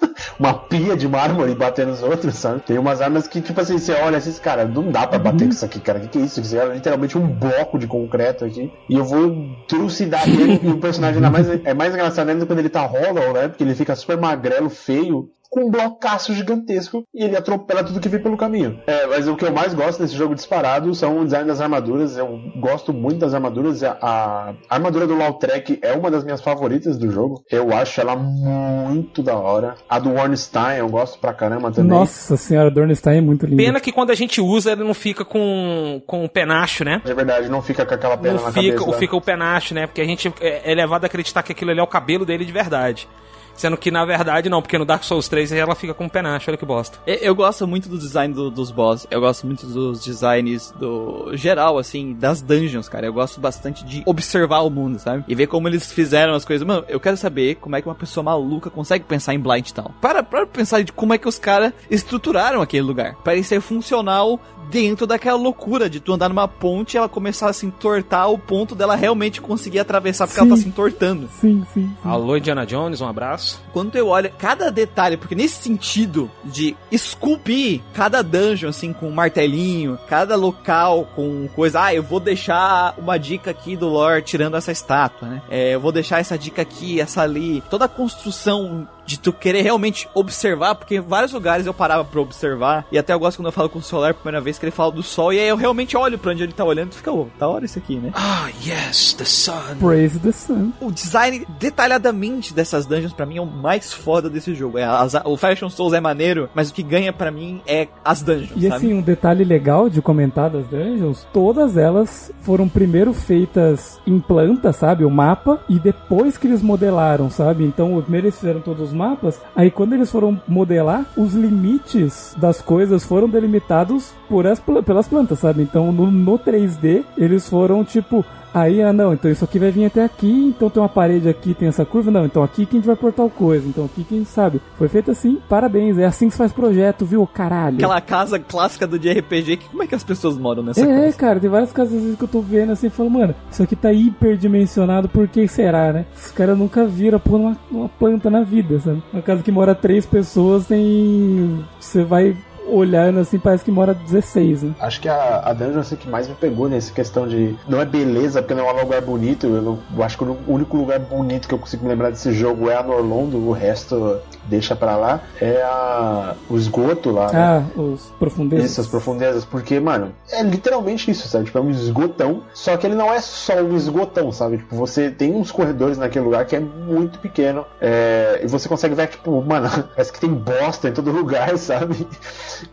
Uma 0.38 0.54
pia 0.54 0.96
de 0.96 1.08
mármore 1.08 1.52
e 1.52 1.54
bater 1.54 1.86
nos 1.86 2.02
outros, 2.02 2.34
sabe? 2.34 2.60
Tem 2.60 2.78
umas 2.78 3.00
armas 3.00 3.26
que, 3.26 3.40
tipo 3.40 3.60
assim, 3.60 3.78
você 3.78 3.92
olha 3.92 4.18
assim, 4.18 4.32
cara, 4.40 4.64
não 4.64 4.90
dá 4.90 5.06
pra 5.06 5.18
bater 5.18 5.44
com 5.44 5.50
isso 5.50 5.64
aqui, 5.64 5.80
cara. 5.80 5.98
O 5.98 6.02
que, 6.02 6.08
que 6.08 6.18
é 6.18 6.22
isso? 6.22 6.40
Isso 6.40 6.56
é 6.56 6.74
literalmente 6.74 7.16
um 7.16 7.26
bloco 7.26 7.78
de 7.78 7.86
concreto 7.86 8.44
aqui. 8.44 8.72
E 8.88 8.94
eu 8.94 9.04
vou 9.04 9.56
trucidar 9.66 10.28
ele. 10.28 10.60
E 10.62 10.68
o 10.68 10.78
personagem 10.78 11.16
ainda 11.16 11.30
mais, 11.30 11.48
é 11.48 11.74
mais 11.74 11.94
engraçado 11.94 12.28
ainda 12.28 12.46
quando 12.46 12.58
ele 12.58 12.68
tá 12.68 12.84
hollow, 12.84 13.32
né? 13.32 13.48
Porque 13.48 13.64
ele 13.64 13.74
fica 13.74 13.94
super 13.94 14.18
magrelo, 14.18 14.68
feio. 14.68 15.30
Com 15.56 15.68
um 15.68 15.70
blocaço 15.70 16.34
gigantesco 16.34 17.02
e 17.14 17.24
ele 17.24 17.34
atropela 17.34 17.82
tudo 17.82 17.98
que 17.98 18.10
vem 18.10 18.20
pelo 18.20 18.36
caminho. 18.36 18.78
É, 18.86 19.06
mas 19.06 19.26
o 19.26 19.34
que 19.34 19.46
eu 19.46 19.50
mais 19.50 19.72
gosto 19.72 20.02
desse 20.02 20.14
jogo 20.14 20.34
disparado 20.34 20.94
são 20.94 21.18
o 21.18 21.24
design 21.24 21.48
das 21.48 21.62
armaduras. 21.62 22.18
Eu 22.18 22.38
gosto 22.60 22.92
muito 22.92 23.20
das 23.20 23.32
armaduras. 23.32 23.82
A, 23.82 23.96
a 24.02 24.54
armadura 24.68 25.06
do 25.06 25.16
Lautrec 25.16 25.78
é 25.80 25.94
uma 25.94 26.10
das 26.10 26.24
minhas 26.24 26.42
favoritas 26.42 26.98
do 26.98 27.10
jogo. 27.10 27.42
Eu 27.50 27.72
acho 27.74 27.98
ela 28.02 28.14
muito 28.14 29.22
da 29.22 29.34
hora. 29.34 29.76
A 29.88 29.98
do 29.98 30.12
Ornstein 30.12 30.76
eu 30.76 30.90
gosto 30.90 31.18
pra 31.18 31.32
caramba 31.32 31.72
também. 31.72 31.90
Nossa 31.90 32.36
senhora, 32.36 32.70
do 32.70 32.78
Ornstein 32.78 33.16
é 33.16 33.22
muito 33.22 33.46
linda. 33.46 33.62
Pena 33.62 33.80
que 33.80 33.92
quando 33.92 34.10
a 34.10 34.14
gente 34.14 34.42
usa, 34.42 34.72
ele 34.72 34.84
não 34.84 34.92
fica 34.92 35.24
com, 35.24 36.02
com 36.06 36.22
o 36.22 36.28
penacho, 36.28 36.84
né? 36.84 37.00
É 37.02 37.14
verdade, 37.14 37.48
não 37.48 37.62
fica 37.62 37.86
com 37.86 37.94
aquela 37.94 38.18
pena 38.18 38.34
não 38.34 38.44
na 38.44 38.52
fica, 38.52 38.78
cabeça. 38.78 38.98
fica 38.98 39.16
o 39.16 39.22
penacho, 39.22 39.72
né? 39.72 39.86
Porque 39.86 40.02
a 40.02 40.06
gente 40.06 40.30
é, 40.38 40.70
é 40.70 40.74
levado 40.74 41.04
a 41.04 41.06
acreditar 41.06 41.42
que 41.42 41.52
aquilo 41.52 41.70
ali 41.70 41.80
é 41.80 41.82
o 41.82 41.86
cabelo 41.86 42.26
dele 42.26 42.44
de 42.44 42.52
verdade. 42.52 43.08
Sendo 43.56 43.76
que 43.76 43.90
na 43.90 44.04
verdade 44.04 44.48
não, 44.48 44.60
porque 44.62 44.78
no 44.78 44.84
Dark 44.84 45.02
Souls 45.04 45.28
3 45.28 45.52
ela 45.52 45.74
fica 45.74 45.94
com 45.94 46.04
um 46.04 46.08
penacho, 46.08 46.50
olha 46.50 46.58
que 46.58 46.64
bosta. 46.66 46.98
Eu, 47.06 47.14
eu 47.16 47.34
gosto 47.34 47.66
muito 47.66 47.88
do 47.88 47.98
design 47.98 48.32
do- 48.34 48.50
dos 48.50 48.70
boss, 48.70 49.06
eu 49.10 49.20
gosto 49.20 49.46
muito 49.46 49.66
dos 49.66 50.04
designs 50.04 50.70
do 50.78 51.30
geral, 51.34 51.78
assim, 51.78 52.12
das 52.14 52.40
dungeons, 52.42 52.88
cara. 52.88 53.06
Eu 53.06 53.12
gosto 53.12 53.40
bastante 53.40 53.84
de 53.84 54.02
observar 54.06 54.60
o 54.60 54.70
mundo, 54.70 54.98
sabe? 54.98 55.24
E 55.28 55.34
ver 55.34 55.46
como 55.46 55.68
eles 55.68 55.90
fizeram 55.92 56.34
as 56.34 56.44
coisas. 56.44 56.66
Mano, 56.66 56.84
eu 56.88 57.00
quero 57.00 57.16
saber 57.16 57.56
como 57.56 57.76
é 57.76 57.82
que 57.82 57.88
uma 57.88 57.94
pessoa 57.94 58.22
maluca 58.24 58.68
consegue 58.70 59.04
pensar 59.04 59.34
em 59.34 59.38
Blind 59.40 59.70
Town. 59.70 59.90
Para, 60.00 60.22
para 60.22 60.46
pensar 60.46 60.82
de 60.82 60.92
como 60.92 61.14
é 61.14 61.18
que 61.18 61.28
os 61.28 61.38
caras 61.38 61.72
estruturaram 61.90 62.60
aquele 62.60 62.82
lugar. 62.82 63.16
Ser 63.44 63.60
funcional 63.60 64.40
dentro 64.70 65.06
daquela 65.06 65.38
loucura 65.38 65.88
de 65.88 66.00
tu 66.00 66.12
andar 66.12 66.28
numa 66.28 66.48
ponte 66.48 66.94
e 66.94 66.98
ela 66.98 67.08
começar 67.08 67.48
a 67.48 67.52
se 67.52 67.66
entortar 67.66 68.22
ao 68.22 68.38
ponto 68.38 68.74
dela 68.74 68.94
realmente 68.94 69.40
conseguir 69.40 69.78
atravessar 69.78 70.26
porque 70.26 70.40
ela 70.40 70.50
tá 70.50 70.56
Sim. 70.56 70.62
se 70.62 70.68
entortando. 70.68 71.28
Sim, 71.28 71.64
sim, 71.72 71.86
sim. 71.86 71.96
Alô, 72.04 72.36
Indiana 72.36 72.66
Jones, 72.66 73.00
um 73.00 73.08
abraço. 73.08 73.62
Quando 73.72 73.96
eu 73.96 74.08
olho 74.08 74.30
cada 74.38 74.70
detalhe, 74.70 75.16
porque 75.16 75.34
nesse 75.34 75.62
sentido 75.62 76.30
de 76.44 76.76
esculpir 76.90 77.80
cada 77.94 78.22
dungeon 78.22 78.70
assim 78.70 78.92
com 78.92 79.08
um 79.08 79.12
martelinho, 79.12 79.98
cada 80.08 80.36
local 80.36 81.08
com 81.14 81.48
coisa, 81.54 81.84
ah, 81.84 81.94
eu 81.94 82.02
vou 82.02 82.20
deixar 82.20 82.94
uma 82.98 83.18
dica 83.18 83.50
aqui 83.50 83.76
do 83.76 83.88
lore 83.88 84.22
tirando 84.22 84.56
essa 84.56 84.72
estátua, 84.72 85.28
né? 85.28 85.42
É, 85.48 85.74
eu 85.74 85.80
vou 85.80 85.92
deixar 85.92 86.20
essa 86.20 86.38
dica 86.38 86.62
aqui, 86.62 87.00
essa 87.00 87.22
ali. 87.22 87.62
Toda 87.70 87.84
a 87.84 87.88
construção 87.88 88.86
de 89.06 89.18
tu 89.18 89.32
querer 89.32 89.62
realmente 89.62 90.08
observar, 90.14 90.74
porque 90.74 90.96
em 90.96 91.00
vários 91.00 91.32
lugares 91.32 91.64
eu 91.66 91.72
parava 91.74 92.04
pra 92.04 92.20
observar, 92.20 92.84
e 92.90 92.98
até 92.98 93.12
eu 93.12 93.18
gosto 93.18 93.38
quando 93.38 93.46
eu 93.46 93.52
falo 93.52 93.68
com 93.68 93.78
o 93.78 93.82
Solar 93.82 94.10
a 94.10 94.14
primeira 94.14 94.40
vez 94.40 94.58
que 94.58 94.64
ele 94.64 94.72
fala 94.72 94.90
do 94.92 95.02
sol, 95.02 95.32
e 95.32 95.38
aí 95.38 95.48
eu 95.48 95.56
realmente 95.56 95.96
olho 95.96 96.18
pra 96.18 96.32
onde 96.32 96.42
ele 96.42 96.52
tá 96.52 96.64
olhando 96.64 96.92
e 96.92 96.96
fica, 96.96 97.12
ô, 97.12 97.28
da 97.38 97.46
hora 97.48 97.64
isso 97.64 97.78
aqui, 97.78 97.96
né? 97.96 98.10
Ah, 98.14 98.48
yes, 98.66 99.12
the 99.14 99.24
sun. 99.24 99.76
Praise 99.78 100.18
the 100.18 100.32
Sun. 100.32 100.72
o 100.80 100.90
design 100.90 101.46
detalhadamente 101.58 102.52
dessas 102.52 102.86
dungeons 102.86 103.12
pra 103.12 103.24
mim 103.26 103.36
é 103.38 103.40
o 103.40 103.46
mais 103.46 103.92
foda 103.92 104.28
desse 104.28 104.54
jogo. 104.54 104.78
É, 104.78 104.84
as- 104.84 105.14
o 105.24 105.36
Fashion 105.36 105.68
Souls 105.70 105.92
é 105.92 106.00
maneiro, 106.00 106.48
mas 106.54 106.70
o 106.70 106.74
que 106.74 106.82
ganha 106.82 107.12
pra 107.12 107.30
mim 107.30 107.60
é 107.66 107.88
as 108.04 108.22
dungeons, 108.22 108.52
E 108.56 108.62
sabe? 108.68 108.74
assim, 108.74 108.94
um 108.94 109.00
detalhe 109.02 109.44
legal 109.44 109.88
de 109.88 110.02
comentar 110.02 110.50
das 110.50 110.66
dungeons, 110.66 111.26
todas 111.32 111.76
elas 111.76 112.32
foram 112.42 112.68
primeiro 112.68 113.12
feitas 113.12 114.00
em 114.06 114.18
planta, 114.18 114.72
sabe? 114.72 115.04
O 115.04 115.10
mapa, 115.10 115.60
e 115.68 115.78
depois 115.78 116.36
que 116.36 116.46
eles 116.46 116.62
modelaram, 116.62 117.30
sabe? 117.30 117.64
Então, 117.64 118.00
primeiro 118.02 118.26
eles 118.26 118.38
fizeram 118.38 118.60
todos 118.60 118.88
os 118.88 118.92
mapas, 118.96 119.40
aí 119.54 119.70
quando 119.70 119.92
eles 119.92 120.10
foram 120.10 120.40
modelar, 120.48 121.04
os 121.16 121.34
limites 121.34 122.34
das 122.38 122.60
coisas 122.60 123.04
foram 123.04 123.28
delimitados 123.28 124.12
por 124.28 124.46
as, 124.46 124.58
pelas 124.60 125.06
plantas, 125.06 125.38
sabe? 125.38 125.62
Então, 125.62 125.92
no, 125.92 126.10
no 126.10 126.38
3D, 126.38 127.04
eles 127.16 127.48
foram 127.48 127.84
tipo. 127.84 128.24
Aí, 128.54 128.82
ah, 128.82 128.92
não, 128.92 129.12
então 129.12 129.30
isso 129.30 129.44
aqui 129.44 129.58
vai 129.58 129.70
vir 129.70 129.84
até 129.84 130.02
aqui, 130.04 130.30
então 130.56 130.70
tem 130.70 130.82
uma 130.82 130.88
parede 130.88 131.28
aqui, 131.28 131.52
tem 131.54 131.68
essa 131.68 131.84
curva, 131.84 132.10
não, 132.10 132.24
então 132.24 132.42
aqui 132.42 132.64
que 132.64 132.76
a 132.76 132.78
gente 132.78 132.86
vai 132.86 132.96
pôr 132.96 133.12
tal 133.12 133.28
coisa, 133.28 133.68
então 133.68 133.84
aqui 133.84 134.02
quem 134.04 134.24
sabe. 134.24 134.60
Foi 134.78 134.88
feito 134.88 135.10
assim, 135.10 135.38
parabéns, 135.48 135.98
é 135.98 136.04
assim 136.06 136.26
que 136.28 136.32
se 136.32 136.38
faz 136.38 136.52
projeto, 136.52 137.04
viu? 137.04 137.26
Caralho. 137.26 137.76
Aquela 137.76 138.00
casa 138.00 138.38
clássica 138.38 138.86
do 138.86 138.98
de 138.98 139.10
RPG, 139.12 139.56
que 139.58 139.68
como 139.68 139.82
é 139.82 139.86
que 139.86 139.94
as 139.94 140.04
pessoas 140.04 140.38
moram 140.38 140.62
nessa 140.62 140.80
É, 140.80 141.04
casa? 141.06 141.16
cara, 141.16 141.40
tem 141.40 141.50
várias 141.50 141.72
casas 141.72 142.00
vezes 142.00 142.16
que 142.16 142.24
eu 142.24 142.28
tô 142.28 142.40
vendo 142.40 142.72
assim 142.72 142.86
e 142.86 142.90
falo, 142.90 143.10
mano, 143.10 143.34
isso 143.50 143.62
aqui 143.62 143.76
tá 143.76 143.92
hiperdimensionado, 143.92 145.08
por 145.08 145.28
que 145.28 145.46
será, 145.48 145.92
né? 145.92 146.06
Os 146.16 146.30
caras 146.32 146.56
nunca 146.58 146.86
viram 146.86 147.18
pôr 147.18 147.36
uma, 147.36 147.56
uma 147.70 147.88
planta 147.88 148.30
na 148.30 148.42
vida, 148.42 148.78
sabe? 148.80 149.02
Uma 149.12 149.22
casa 149.22 149.42
que 149.42 149.52
mora 149.52 149.74
três 149.74 150.06
pessoas 150.06 150.66
tem. 150.66 151.64
Você 151.78 152.04
vai 152.04 152.36
olhando 152.68 153.20
assim, 153.20 153.38
parece 153.38 153.64
que 153.64 153.70
mora 153.70 153.94
16, 153.94 154.62
né? 154.62 154.74
Acho 154.80 155.00
que 155.00 155.08
a, 155.08 155.42
a 155.44 155.52
dungeon 155.52 155.80
assim, 155.80 155.96
que 155.96 156.08
mais 156.08 156.28
me 156.28 156.34
pegou 156.34 156.68
nessa 156.68 156.92
questão 156.92 157.26
de. 157.26 157.56
Não 157.68 157.80
é 157.80 157.84
beleza, 157.84 158.40
porque 158.42 158.54
não 158.54 158.68
é 158.68 158.72
um 158.72 158.80
lugar 158.80 159.00
bonito. 159.02 159.46
Eu, 159.46 159.62
não- 159.62 159.78
eu 159.96 160.02
acho 160.02 160.16
que 160.18 160.24
o 160.24 160.36
único 160.46 160.76
lugar 160.76 160.98
bonito 160.98 161.48
que 161.48 161.54
eu 161.54 161.58
consigo 161.58 161.82
me 161.84 161.88
lembrar 161.90 162.10
desse 162.10 162.32
jogo 162.32 162.68
é 162.70 162.76
a 162.76 162.82
Norlondo, 162.82 163.36
o 163.38 163.52
resto 163.52 164.18
deixa 164.44 164.74
pra 164.76 164.96
lá. 164.96 165.20
É 165.40 165.62
a, 165.62 166.34
o 166.48 166.56
esgoto 166.56 167.10
lá. 167.10 167.32
né? 167.32 167.38
Ah, 167.38 167.80
os 167.80 168.06
profundezas. 168.18 168.70
Essas 168.72 168.86
profundezas, 168.86 169.44
porque, 169.44 169.78
mano, 169.80 170.12
é 170.30 170.42
literalmente 170.42 171.10
isso, 171.10 171.28
sabe? 171.28 171.44
Tipo, 171.46 171.58
é 171.58 171.60
um 171.60 171.70
esgotão, 171.70 172.42
só 172.54 172.76
que 172.76 172.86
ele 172.86 172.94
não 172.94 173.12
é 173.12 173.20
só 173.20 173.54
um 173.62 173.76
esgotão, 173.76 174.30
sabe? 174.32 174.58
Tipo, 174.58 174.76
você 174.76 175.10
tem 175.10 175.34
uns 175.34 175.50
corredores 175.50 175.98
naquele 175.98 176.24
lugar 176.24 176.44
que 176.46 176.56
é 176.56 176.60
muito 176.60 177.18
pequeno, 177.18 177.64
é, 177.80 178.40
e 178.42 178.48
você 178.48 178.68
consegue 178.68 178.94
ver, 178.94 179.08
tipo, 179.08 179.42
mano, 179.42 179.68
parece 179.94 180.12
que 180.12 180.20
tem 180.20 180.32
bosta 180.32 180.88
em 180.88 180.92
todo 180.92 181.10
lugar, 181.10 181.56
sabe? 181.58 182.06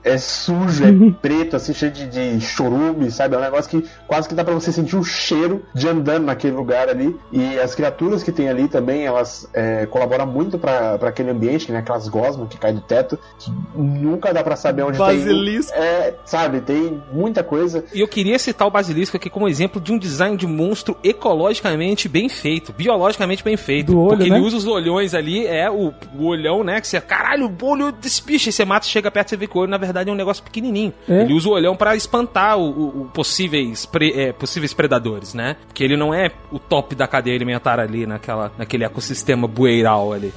É 0.04 0.18
sujo, 0.18 0.84
é 0.86 0.92
preto, 1.22 1.56
assim, 1.56 1.74
cheio 1.74 1.92
de, 1.92 2.08
de 2.08 2.42
chorume, 2.42 3.12
sabe? 3.12 3.36
É 3.36 3.38
um 3.38 3.42
negócio 3.42 3.70
que 3.70 3.88
quase 4.08 4.28
que 4.28 4.36
dá 4.36 4.44
pra 4.44 4.54
você 4.54 4.72
sentir 4.72 4.96
o 4.96 5.04
cheiro 5.04 5.64
de 5.74 5.88
andando 5.88 6.26
naquele 6.26 6.56
lugar 6.56 6.90
ali, 6.90 7.16
e 7.32 7.60
as 7.60 7.76
criaturas 7.76 8.24
que 8.24 8.32
tem 8.32 8.50
ali 8.50 8.68
também, 8.68 9.06
elas 9.06 9.48
é, 9.54 9.86
colaboram 9.86 10.26
muito 10.26 10.58
pra 10.58 10.94
pra 10.98 11.10
aquele 11.10 11.30
ambiente, 11.30 11.72
né? 11.72 11.80
Aquelas 11.80 12.08
gosmas 12.08 12.48
que 12.50 12.58
caem 12.58 12.76
do 12.76 12.82
teto, 12.82 13.18
que 13.38 13.52
nunca 13.76 14.34
dá 14.34 14.44
pra 14.44 14.56
saber 14.56 14.84
onde 14.84 14.98
tem 14.98 15.06
Basilisco. 15.06 15.74
é, 15.76 16.16
sabe, 16.26 16.62
tem 16.62 17.02
muita 17.12 17.44
coisa. 17.44 17.84
E 17.94 18.00
eu 18.00 18.08
queria 18.08 18.38
citar 18.40 18.68
o 18.68 18.72
basilisco 18.72 19.18
aqui 19.18 19.30
como 19.30 19.48
exemplo 19.48 19.82
de 19.82 19.92
um 19.92 19.98
design 19.98 20.38
de 20.38 20.48
monstro 20.48 20.98
ecologicamente 21.04 22.08
bem 22.08 22.30
feito, 22.30 22.74
biologicamente 22.74 23.44
bem 23.44 23.58
feito. 23.58 23.92
Do 23.92 24.00
olho, 24.00 24.18
porque 24.18 24.30
né? 24.30 24.38
ele 24.38 24.46
usa 24.46 24.58
os 24.58 24.66
olhões 24.66 25.14
ali, 25.14 25.46
é 25.46 25.70
o, 25.70 25.94
o 26.18 26.26
olhão, 26.26 26.64
né? 26.64 26.80
Que 26.80 26.88
você, 26.88 27.00
caralho, 27.02 27.48
o 27.48 27.66
olho 27.66 27.92
desse 27.92 28.24
bicho, 28.24 28.50
aí 28.50 28.54
você 28.54 28.66
mata, 28.66 28.86
chega 28.86 29.12
perto, 29.12 29.30
você 29.30 29.38
vê 29.38 29.48
que 29.48 29.58
o 29.58 29.62
olho 29.62 29.72
na 29.74 29.78
verdade 29.78 30.10
é 30.10 30.14
um 30.14 30.16
negócio 30.16 30.44
pequenininho. 30.44 30.94
É? 31.10 31.22
Ele 31.24 31.34
usa 31.34 31.50
o 31.50 31.52
olhão 31.52 31.76
pra 31.76 31.96
espantar 31.96 32.58
o, 32.58 32.70
o- 32.70 33.02
o 33.02 33.06
possíveis, 33.14 33.86
pre- 33.86 34.14
é, 34.16 34.32
possíveis 34.32 34.74
predadores, 34.74 35.34
né? 35.34 35.56
Porque 35.68 35.84
ele 35.84 35.98
não 35.98 36.14
é 36.14 36.32
o 36.52 36.60
top 36.60 36.94
da 36.96 37.08
cadeia 37.08 37.36
alimentar 37.36 37.80
ali 37.80 38.06
naquela, 38.06 38.52
naquele 38.58 38.84
ecossistema 38.86 39.48
bueiral 39.48 40.14
ali. 40.14 40.32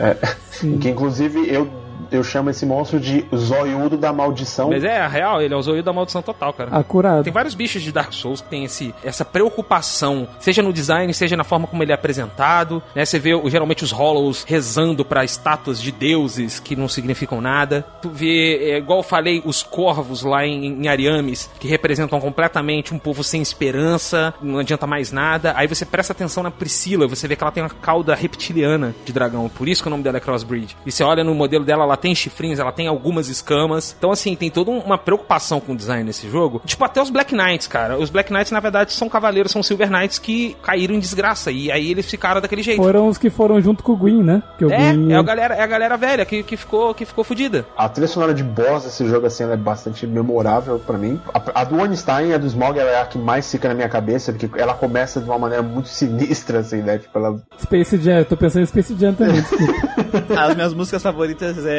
Sim. 0.51 0.79
Que 0.79 0.89
inclusive 0.89 1.47
eu, 1.53 1.71
eu 2.11 2.23
chamo 2.23 2.51
esse 2.51 2.65
monstro 2.65 3.01
de 3.01 3.25
zoiudo 3.35 3.97
da 3.97 4.13
maldição. 4.13 4.71
Mas 4.71 4.85
é, 4.85 5.01
a 5.01 5.09
real, 5.09 5.41
ele 5.41 5.55
é 5.55 5.57
o 5.57 5.63
zoio 5.63 5.83
da 5.83 5.93
maldição 5.93 6.23
total, 6.23 6.53
cara. 6.53 6.77
Acurado. 6.77 7.25
Tem 7.25 7.33
vários 7.33 7.55
bichos 7.55 7.83
de 7.83 7.93
Dark 7.93 8.13
Souls 8.13 8.41
que 8.41 8.49
tem 8.49 8.65
esse, 8.65 8.95
essa 9.05 9.25
preocupação, 9.25 10.29
seja 10.39 10.63
no 10.63 10.73
design, 10.73 11.13
seja 11.13 11.37
na 11.37 11.45
forma 11.45 11.67
como 11.67 11.83
ele 11.83 11.93
é 11.93 11.95
apresentado, 11.95 12.83
né? 12.95 13.05
Você 13.05 13.19
vê 13.19 13.31
geralmente 13.49 13.85
os 13.85 13.93
Hollows 13.93 14.45
rezando 14.47 15.05
pra 15.05 15.25
estátuas 15.25 15.81
de 15.81 15.91
deuses 15.91 16.61
que 16.61 16.77
não 16.77 16.89
significam 16.89 17.41
nada. 17.41 17.85
Tu 18.03 18.09
vê, 18.09 18.73
é, 18.73 18.79
igual 18.79 19.01
eu 19.01 19.03
falei, 19.03 19.43
os 19.45 19.63
corvos 19.63 20.23
lá 20.23 20.45
em, 20.47 20.83
em 20.83 20.89
Ariames, 20.89 21.51
que 21.59 21.69
representam 21.69 22.21
completamente 22.21 22.95
um 22.95 22.99
povo 22.99 23.23
sem 23.25 23.41
esperança, 23.41 24.35
não 24.43 24.59
adianta 24.59 24.87
mais 24.87 25.13
nada. 25.13 25.53
Aí 25.57 25.67
você 25.67 25.85
presta 25.85 26.13
atenção 26.13 26.43
na 26.43 26.51
Priscila, 26.51 27.07
você 27.07 27.27
vê 27.27 27.37
que 27.37 27.43
ela 27.43 27.53
tem 27.53 27.63
uma 27.63 27.71
cauda 27.71 28.15
reptiliana 28.15 28.95
de 29.05 29.13
dragão, 29.13 29.49
por 29.49 29.69
isso 29.69 29.83
que 29.83 29.89
o 29.89 29.91
nome 29.91 30.03
dela 30.03 30.17
é 30.17 30.21
Crossbreed. 30.21 30.77
E 30.85 30.93
você 30.93 31.03
olha 31.03 31.25
no 31.25 31.35
modelo 31.35 31.65
dela, 31.65 31.85
ela 31.87 31.97
tem 31.97 32.15
chifrinhos, 32.15 32.59
ela 32.59 32.73
tem 32.73 32.87
algumas 32.89 33.29
escamas. 33.29 33.95
Então, 33.99 34.11
assim, 34.11 34.35
tem 34.37 34.51
toda 34.51 34.71
um- 34.71 34.79
uma 34.81 34.99
preocupação 34.99 35.61
com 35.61 35.73
o 35.73 35.77
design 35.77 36.05
nesse 36.05 36.29
jogo. 36.29 36.61
Tipo, 36.65 36.85
até 36.85 37.01
os 37.01 37.11
Black 37.11 37.35
Knights, 37.35 37.67
cara. 37.67 37.99
Os 37.99 38.11
Black 38.11 38.33
Knights, 38.33 38.51
na 38.53 38.61
verdade, 38.61 38.93
são 38.93 39.09
cavaleiros, 39.09 39.53
são 39.53 39.63
Silver 39.63 39.91
Knights 39.91 40.19
que 40.19 40.57
caíram 40.63 40.95
em 40.95 40.99
desgraça. 40.99 41.51
E 41.51 41.71
aí 41.71 41.91
eles 41.91 42.07
ficaram 42.11 42.41
daquele 42.41 42.63
jeito. 42.63 42.83
Foram 42.83 43.09
os 43.09 43.19
que 43.19 43.31
foram 43.31 43.61
junto 43.61 43.83
com 43.83 43.93
o 43.93 43.97
Gwyn, 43.97 44.23
né? 44.23 44.43
Que 44.59 44.65
o 44.65 44.73
É, 44.73 44.93
Gwyn 44.93 45.13
é 45.13 45.17
a 45.17 45.23
galera, 45.23 45.55
é 45.55 45.63
a 45.63 45.67
galera 45.67 45.97
velha 45.97 46.25
que, 46.25 46.43
que 46.43 46.57
ficou 46.57 46.95
que 46.95 47.05
ficou 47.05 47.25
fudida. 47.25 47.65
A 47.77 47.89
trilha 47.89 48.09
sonora 48.09 48.35
de 48.35 48.43
boss 48.43 48.85
desse 48.85 49.07
jogo, 49.09 49.27
assim, 49.27 49.45
ela 49.45 49.55
é 49.55 49.57
bastante 49.57 50.07
memorável 50.07 50.79
pra 50.79 50.97
mim. 50.99 51.21
A, 51.33 51.61
a 51.61 51.65
do 51.65 51.79
Ornstein 51.81 52.29
e 52.31 52.35
a 52.35 52.39
do 52.39 52.47
Smog 52.47 52.79
ela 52.79 52.91
é 52.91 53.01
a 53.01 53.07
que 53.07 53.19
mais 53.19 53.51
fica 53.51 53.69
na 53.69 53.75
minha 53.75 53.89
cabeça, 53.89 54.33
porque 54.33 54.49
ela 54.61 54.75
começa 54.75 55.21
de 55.21 55.27
uma 55.29 55.39
maneira 55.39 55.63
muito 55.63 55.89
sinistra, 56.17 56.61
assim, 56.61 56.83
né? 56.83 56.99
Tipo, 56.99 57.19
ela... 57.19 57.41
Space 57.63 57.97
Jam, 57.99 58.19
eu 58.19 58.25
tô 58.25 58.37
pensando 58.37 58.63
em 58.63 58.67
Space 58.67 58.95
Jam 58.99 59.15
também, 59.15 59.41
desculpa. 59.41 60.37
As 60.41 60.55
minhas 60.55 60.75
músicas 60.75 61.03
favoritas 61.03 61.65
é 61.67 61.76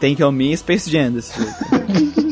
Take 0.00 0.22
On 0.22 0.32
Me 0.32 0.52
e 0.52 0.56
Space 0.56 0.90
Jam 0.90 1.12
desse 1.12 1.32
jogo. 1.38 1.52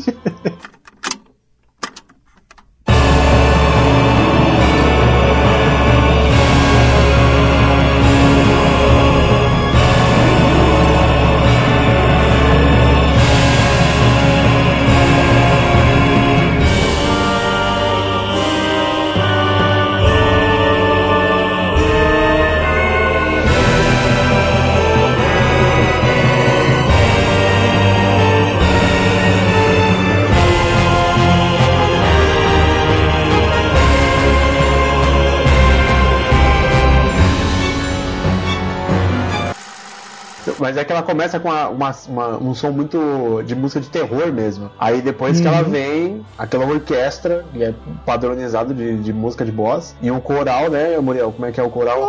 ela 41.03 41.05
começa 41.05 41.39
com 41.39 41.49
uma, 41.49 41.69
uma, 41.69 41.95
uma, 42.07 42.37
um 42.37 42.55
som 42.55 42.71
muito 42.71 43.43
de 43.45 43.53
música 43.53 43.81
de 43.81 43.89
terror 43.89 44.31
mesmo. 44.31 44.71
Aí 44.79 45.01
depois 45.01 45.39
que 45.39 45.47
ela 45.47 45.61
vem, 45.61 46.25
aquela 46.37 46.65
orquestra, 46.65 47.45
que 47.51 47.63
é 47.63 47.73
padronizado 48.05 48.73
de, 48.73 48.97
de 48.97 49.13
música 49.13 49.43
de 49.45 49.51
boss, 49.51 49.95
e 50.01 50.09
um 50.09 50.19
coral, 50.19 50.69
né, 50.69 50.97
Muriel? 50.99 51.31
Como 51.31 51.45
é 51.45 51.51
que 51.51 51.59
é 51.59 51.63
o 51.63 51.69
coral? 51.69 52.01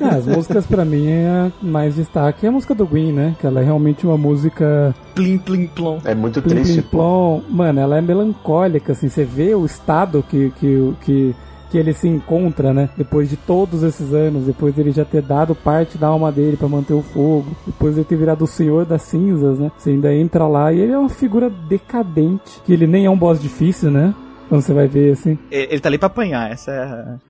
É, 0.00 0.06
as 0.06 0.26
músicas 0.26 0.66
pra 0.66 0.86
mim 0.86 1.06
é 1.06 1.52
mais 1.60 1.96
destaque 1.96 2.46
é 2.46 2.48
a 2.48 2.52
música 2.52 2.74
do 2.74 2.86
Gwen, 2.86 3.12
né? 3.12 3.36
Que 3.38 3.46
ela 3.46 3.60
é 3.60 3.64
realmente 3.64 4.06
uma 4.06 4.16
música 4.16 4.94
Plim, 5.14 5.38
plim, 5.38 5.66
plom. 5.66 5.98
É 6.04 6.14
muito 6.14 6.40
plim, 6.40 6.54
triste. 6.54 6.80
plim, 6.80 6.90
plom. 6.90 7.42
Mano, 7.48 7.78
ela 7.78 7.98
é 7.98 8.00
melancólica, 8.00 8.92
assim, 8.92 9.08
você 9.08 9.24
vê 9.24 9.54
o 9.54 9.66
estado 9.66 10.24
que, 10.28 10.50
que, 10.58 10.94
que, 11.02 11.36
que 11.70 11.78
ele 11.78 11.92
se 11.92 12.08
encontra, 12.08 12.72
né? 12.72 12.88
Depois 12.96 13.28
de 13.28 13.36
todos 13.36 13.82
esses 13.82 14.12
anos, 14.12 14.46
depois 14.46 14.74
dele 14.74 14.90
já 14.90 15.04
ter 15.04 15.22
dado 15.22 15.54
parte 15.54 15.98
da 15.98 16.06
alma 16.06 16.32
dele 16.32 16.56
pra 16.56 16.68
manter 16.68 16.94
o 16.94 17.02
fogo, 17.02 17.46
depois 17.66 17.94
de 17.94 18.04
ter 18.04 18.16
virado 18.16 18.44
o 18.44 18.48
senhor 18.48 18.84
das 18.84 19.02
cinzas, 19.02 19.58
né? 19.58 19.70
Você 19.76 19.90
ainda 19.90 20.14
entra 20.14 20.46
lá 20.46 20.72
e 20.72 20.80
ele 20.80 20.92
é 20.92 20.98
uma 20.98 21.08
figura 21.08 21.50
decadente, 21.50 22.60
que 22.64 22.72
ele 22.72 22.86
nem 22.86 23.06
é 23.06 23.10
um 23.10 23.18
boss 23.18 23.40
difícil, 23.40 23.90
né? 23.90 24.14
Quando 24.48 24.62
você 24.62 24.72
vai 24.72 24.88
ver, 24.88 25.12
assim. 25.12 25.38
Ele 25.50 25.80
tá 25.80 25.88
ali 25.88 25.98
pra 25.98 26.06
apanhar, 26.06 26.50
essa 26.50 26.70
é 26.70 26.82
a... 26.82 27.27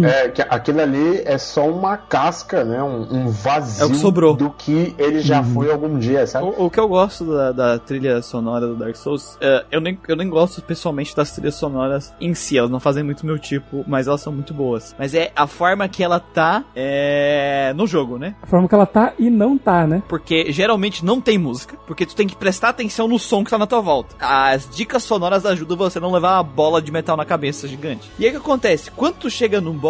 Sim. 0.00 0.14
É, 0.14 0.28
que 0.28 0.42
aquilo 0.42 0.80
ali 0.80 1.22
é 1.24 1.38
só 1.38 1.68
uma 1.68 1.96
casca, 1.96 2.64
né? 2.64 2.82
Um, 2.82 3.06
um 3.10 3.28
vazio 3.30 3.84
É 3.84 3.86
o 3.86 3.90
que 3.90 3.96
sobrou. 3.96 4.34
do 4.34 4.50
que 4.50 4.94
ele 4.98 5.20
já 5.20 5.40
Uhum. 5.40 5.54
foi 5.54 5.70
algum 5.70 5.98
dia, 5.98 6.26
sabe? 6.26 6.46
O, 6.46 6.66
o 6.66 6.70
que 6.70 6.78
eu 6.80 6.88
gosto 6.88 7.24
da, 7.24 7.52
da 7.52 7.78
trilha 7.78 8.20
sonora 8.22 8.66
do 8.66 8.74
Dark 8.76 8.94
Souls, 8.96 9.36
é, 9.40 9.64
eu, 9.70 9.80
nem, 9.80 9.98
eu 10.08 10.16
nem 10.16 10.28
gosto 10.28 10.60
pessoalmente 10.62 11.14
das 11.16 11.32
trilhas 11.32 11.54
sonoras 11.54 12.12
em 12.20 12.34
si, 12.34 12.56
elas 12.58 12.70
não 12.70 12.80
fazem 12.80 13.02
muito 13.02 13.24
meu 13.26 13.38
tipo, 13.38 13.84
mas 13.86 14.06
elas 14.06 14.20
são 14.20 14.32
muito 14.32 14.52
boas. 14.54 14.94
Mas 14.98 15.14
é 15.14 15.30
a 15.34 15.46
forma 15.46 15.88
que 15.88 16.02
ela 16.02 16.20
tá 16.20 16.64
é, 16.74 17.72
no 17.76 17.86
jogo, 17.86 18.18
né? 18.18 18.34
A 18.42 18.46
forma 18.46 18.68
que 18.68 18.74
ela 18.74 18.86
tá 18.86 19.12
e 19.18 19.30
não 19.30 19.56
tá, 19.56 19.86
né? 19.86 20.02
Porque 20.08 20.50
geralmente 20.52 21.04
não 21.04 21.20
tem 21.20 21.38
música, 21.38 21.76
porque 21.86 22.04
tu 22.06 22.14
tem 22.14 22.26
que 22.26 22.36
prestar 22.36 22.70
atenção 22.70 23.06
no 23.08 23.18
som 23.18 23.44
que 23.44 23.50
tá 23.50 23.58
na 23.58 23.66
tua 23.66 23.80
volta. 23.80 24.14
As 24.20 24.68
dicas 24.68 25.02
sonoras 25.02 25.46
ajudam 25.46 25.76
você 25.76 25.98
a 25.98 26.00
não 26.00 26.12
levar 26.12 26.36
uma 26.36 26.42
bola 26.42 26.80
de 26.82 26.90
metal 26.92 27.16
na 27.16 27.24
cabeça 27.24 27.66
gigante. 27.68 28.10
E 28.18 28.24
aí 28.24 28.30
o 28.30 28.34
que 28.34 28.38
acontece? 28.38 28.90
Quando 28.90 29.14
tu 29.16 29.30
chega 29.30 29.60
num 29.60 29.72
boss, 29.74 29.89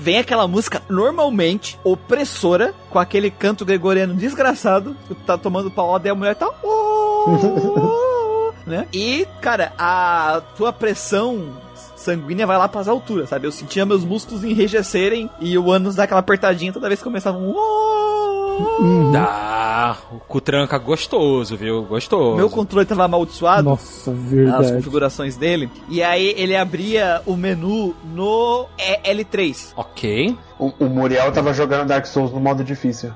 vem 0.00 0.18
aquela 0.18 0.48
música 0.48 0.82
normalmente 0.88 1.78
opressora, 1.84 2.74
com 2.90 2.98
aquele 2.98 3.30
canto 3.30 3.64
gregoriano 3.64 4.14
desgraçado, 4.14 4.96
que 5.06 5.14
tá 5.14 5.38
tomando 5.38 5.70
pau 5.70 6.00
e 6.02 6.08
a 6.08 6.14
mulher 6.14 6.34
tá. 6.34 6.48
né? 8.66 8.88
E, 8.92 9.26
cara, 9.40 9.72
a 9.78 10.42
tua 10.56 10.72
pressão 10.72 11.56
sanguínea 12.02 12.46
vai 12.46 12.58
lá 12.58 12.68
pras 12.68 12.88
alturas, 12.88 13.28
sabe? 13.28 13.46
Eu 13.46 13.52
sentia 13.52 13.86
meus 13.86 14.04
músculos 14.04 14.44
enrijecerem 14.44 15.30
e 15.40 15.56
o 15.56 15.70
ânus 15.70 15.94
dar 15.94 16.04
aquela 16.04 16.20
apertadinha 16.20 16.72
toda 16.72 16.88
vez 16.88 17.00
que 17.00 17.04
começava 17.04 17.38
um. 17.38 17.54
Uhum. 18.52 19.10
Dá, 19.12 19.96
o 20.12 20.18
cutranca 20.18 20.76
gostoso, 20.78 21.56
viu? 21.56 21.82
Gostoso. 21.82 22.36
Meu 22.36 22.50
controle 22.50 22.84
tava 22.86 23.04
amaldiçoado. 23.04 23.62
Nossa, 23.70 24.10
as 24.10 24.18
verdade. 24.18 24.72
configurações 24.74 25.36
dele. 25.36 25.70
E 25.88 26.02
aí 26.02 26.34
ele 26.36 26.54
abria 26.54 27.22
o 27.26 27.36
menu 27.36 27.94
no 28.14 28.66
L3. 29.04 29.72
Ok. 29.76 30.36
O, 30.58 30.72
o 30.78 30.84
Muriel 30.88 31.32
tava 31.32 31.52
jogando 31.52 31.88
Dark 31.88 32.06
Souls 32.06 32.30
no 32.32 32.40
modo 32.40 32.62
difícil. 32.62 33.12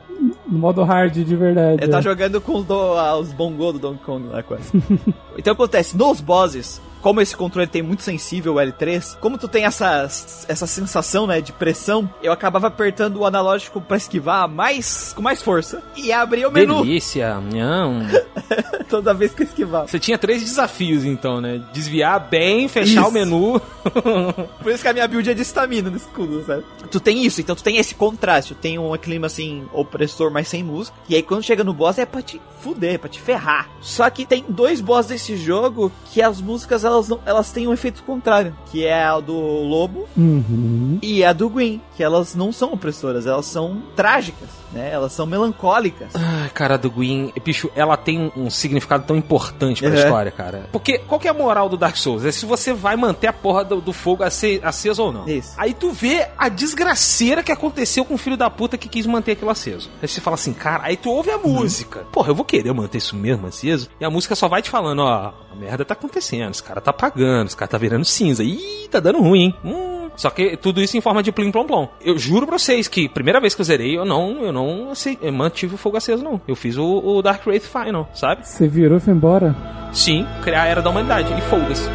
No 0.48 0.58
modo 0.58 0.82
hard 0.82 1.12
de 1.12 1.36
verdade. 1.36 1.82
Ele 1.82 1.92
tá 1.92 1.98
é. 1.98 2.02
jogando 2.02 2.40
com 2.40 2.56
os, 2.56 2.64
do, 2.64 2.74
ah, 2.74 3.16
os 3.16 3.32
bongos 3.32 3.74
do 3.74 3.78
Donkey 3.78 4.04
Kong 4.04 4.28
lá 4.28 4.42
quase. 4.42 4.72
então 5.36 5.52
acontece, 5.52 5.96
nos 5.96 6.20
bosses, 6.20 6.80
como 7.00 7.20
esse 7.20 7.36
controle 7.36 7.66
tem 7.66 7.82
muito 7.82 8.02
sensível 8.02 8.54
o 8.54 8.56
L3, 8.56 9.16
como 9.18 9.38
tu 9.38 9.48
tem 9.48 9.64
essa, 9.64 10.02
essa 10.48 10.66
sensação, 10.66 11.26
né, 11.26 11.40
de 11.40 11.52
pressão, 11.52 12.08
eu 12.22 12.32
acabava 12.32 12.66
apertando 12.66 13.18
o 13.18 13.26
analógico 13.26 13.80
pra 13.80 13.96
esquivar 13.96 14.48
mais, 14.48 15.12
com 15.14 15.22
mais 15.22 15.42
força. 15.42 15.82
E 15.96 16.12
abria 16.12 16.48
o 16.48 16.52
menu 16.52 16.82
Delícia. 16.82 17.40
Nham. 17.40 18.06
toda 18.88 19.12
vez 19.12 19.32
que 19.34 19.42
eu 19.42 19.46
esquivava. 19.46 19.86
Você 19.86 19.98
tinha 19.98 20.18
três 20.18 20.42
desafios, 20.42 21.04
então, 21.04 21.40
né? 21.40 21.62
Desviar 21.72 22.20
bem, 22.20 22.68
fechar 22.68 23.00
Isso. 23.00 23.08
o 23.08 23.12
menu. 23.12 23.60
Por 24.62 24.72
isso 24.72 24.82
que 24.82 24.88
a 24.88 24.92
minha 24.92 25.06
build 25.06 25.30
é 25.30 25.34
de 25.34 25.42
estamina 25.42 25.90
no 25.90 25.96
escudo, 25.96 26.44
sabe? 26.44 26.64
Tu 26.90 27.00
tem 27.00 27.24
isso, 27.24 27.40
então 27.40 27.54
tu 27.54 27.62
tem 27.62 27.78
esse 27.78 27.94
contraste. 27.94 28.54
Tu 28.54 28.60
tem 28.60 28.78
um 28.78 28.96
clima 28.96 29.26
assim, 29.26 29.64
opressor, 29.72 30.30
mas 30.30 30.48
sem 30.48 30.62
música. 30.62 30.96
E 31.08 31.14
aí 31.14 31.22
quando 31.22 31.42
chega 31.42 31.64
no 31.64 31.72
boss 31.72 31.98
é 31.98 32.06
pra 32.06 32.22
te 32.22 32.40
fuder, 32.60 32.94
é 32.94 32.98
pra 32.98 33.08
te 33.08 33.20
ferrar. 33.20 33.68
Só 33.80 34.08
que 34.10 34.24
tem 34.24 34.44
dois 34.48 34.80
boss 34.80 35.06
desse 35.06 35.36
jogo 35.36 35.90
que 36.12 36.22
as 36.22 36.40
músicas 36.40 36.84
elas, 36.86 37.08
não, 37.08 37.20
elas 37.26 37.50
têm 37.52 37.66
um 37.68 37.72
efeito 37.72 38.02
contrário. 38.02 38.56
Que 38.70 38.84
é 38.86 39.04
a 39.04 39.20
do 39.20 39.32
lobo 39.34 40.08
Uhum. 40.16 40.98
e 41.02 41.24
a 41.24 41.32
do 41.32 41.48
Green. 41.48 41.80
Que 41.96 42.02
elas 42.02 42.34
não 42.34 42.52
são 42.52 42.72
opressoras, 42.72 43.26
elas 43.26 43.46
são 43.46 43.82
trágicas, 43.94 44.48
né? 44.72 44.90
Elas 44.92 45.12
são 45.12 45.26
melancólicas. 45.26 46.12
Ai, 46.14 46.48
cara, 46.50 46.76
do 46.76 46.90
Gwyn, 46.90 47.32
bicho, 47.44 47.70
ela 47.74 47.96
tem 47.96 48.32
um 48.36 48.50
significado 48.50 49.04
tão 49.06 49.16
importante 49.16 49.82
pra 49.82 49.94
É. 49.94 50.02
história, 50.04 50.30
cara. 50.30 50.68
Porque 50.72 50.98
qual 50.98 51.18
que 51.20 51.28
é 51.28 51.30
a 51.30 51.34
moral 51.34 51.68
do 51.68 51.76
Dark 51.76 51.96
Souls? 51.96 52.24
É 52.24 52.32
se 52.32 52.44
você 52.46 52.72
vai 52.72 52.96
manter 52.96 53.26
a 53.28 53.32
porra 53.32 53.64
do, 53.64 53.80
do 53.80 53.92
fogo 53.92 54.22
ace- 54.24 54.60
aceso 54.62 55.02
ou 55.04 55.12
não. 55.12 55.28
Isso. 55.28 55.54
Aí 55.56 55.72
tu 55.74 55.90
vê 55.92 56.26
a 56.36 56.48
desgraceira 56.48 57.42
que 57.42 57.52
aconteceu 57.52 58.04
com 58.04 58.14
o 58.14 58.18
filho 58.18 58.36
da 58.36 58.48
puta 58.50 58.76
que 58.78 58.88
quis 58.88 59.06
manter 59.06 59.32
aquilo 59.32 59.50
aceso. 59.50 59.90
Aí 60.02 60.08
você 60.08 60.20
fala 60.20 60.34
assim, 60.34 60.52
cara, 60.52 60.82
aí 60.84 60.96
tu 60.96 61.10
ouve 61.10 61.30
a 61.30 61.38
música. 61.38 62.00
Porra, 62.12 62.30
eu 62.30 62.34
vou 62.34 62.44
querer 62.44 62.72
manter 62.72 62.98
isso 62.98 63.16
mesmo 63.16 63.46
aceso. 63.46 63.88
E 64.00 64.04
a 64.04 64.10
música 64.10 64.34
só 64.34 64.48
vai 64.48 64.62
te 64.62 64.70
falando, 64.70 65.00
ó, 65.00 65.32
a 65.52 65.54
merda 65.54 65.84
tá 65.84 65.94
acontecendo, 65.94 66.50
esse 66.50 66.62
cara 66.62 66.80
tá 66.80 66.90
apagando, 66.90 67.46
esse 67.46 67.56
cara 67.56 67.68
tá 67.68 67.78
virando 67.78 68.04
cinza. 68.04 68.42
Ih, 68.44 68.88
tá 68.90 69.00
dando 69.00 69.20
ruim, 69.20 69.40
hein? 69.40 69.54
Hum. 69.64 69.95
Só 70.16 70.30
que 70.30 70.56
tudo 70.56 70.80
isso 70.82 70.96
em 70.96 71.00
forma 71.00 71.22
de 71.22 71.30
plim 71.30 71.50
plom 71.52 71.64
plom. 71.66 71.88
Eu 72.00 72.18
juro 72.18 72.46
pra 72.46 72.58
vocês 72.58 72.88
que 72.88 73.08
primeira 73.08 73.40
vez 73.40 73.54
que 73.54 73.60
eu 73.60 73.64
zerei, 73.64 73.96
eu 73.96 74.04
não, 74.04 74.42
eu 74.44 74.52
não 74.52 74.90
acei- 74.90 75.18
eu 75.20 75.32
mantive 75.32 75.74
o 75.74 75.78
fogo 75.78 75.96
aceso, 75.96 76.24
não. 76.24 76.40
Eu 76.48 76.56
fiz 76.56 76.76
o, 76.76 76.84
o 77.04 77.22
Dark 77.22 77.46
Wraith 77.46 77.64
Final, 77.64 78.08
sabe? 78.14 78.46
Você 78.48 78.66
virou 78.66 78.96
e 78.98 79.00
foi 79.00 79.12
embora? 79.12 79.54
Sim, 79.92 80.26
criar 80.42 80.62
a 80.62 80.66
era 80.66 80.82
da 80.82 80.90
humanidade. 80.90 81.32
E 81.36 81.40
foda-se. 81.42 81.88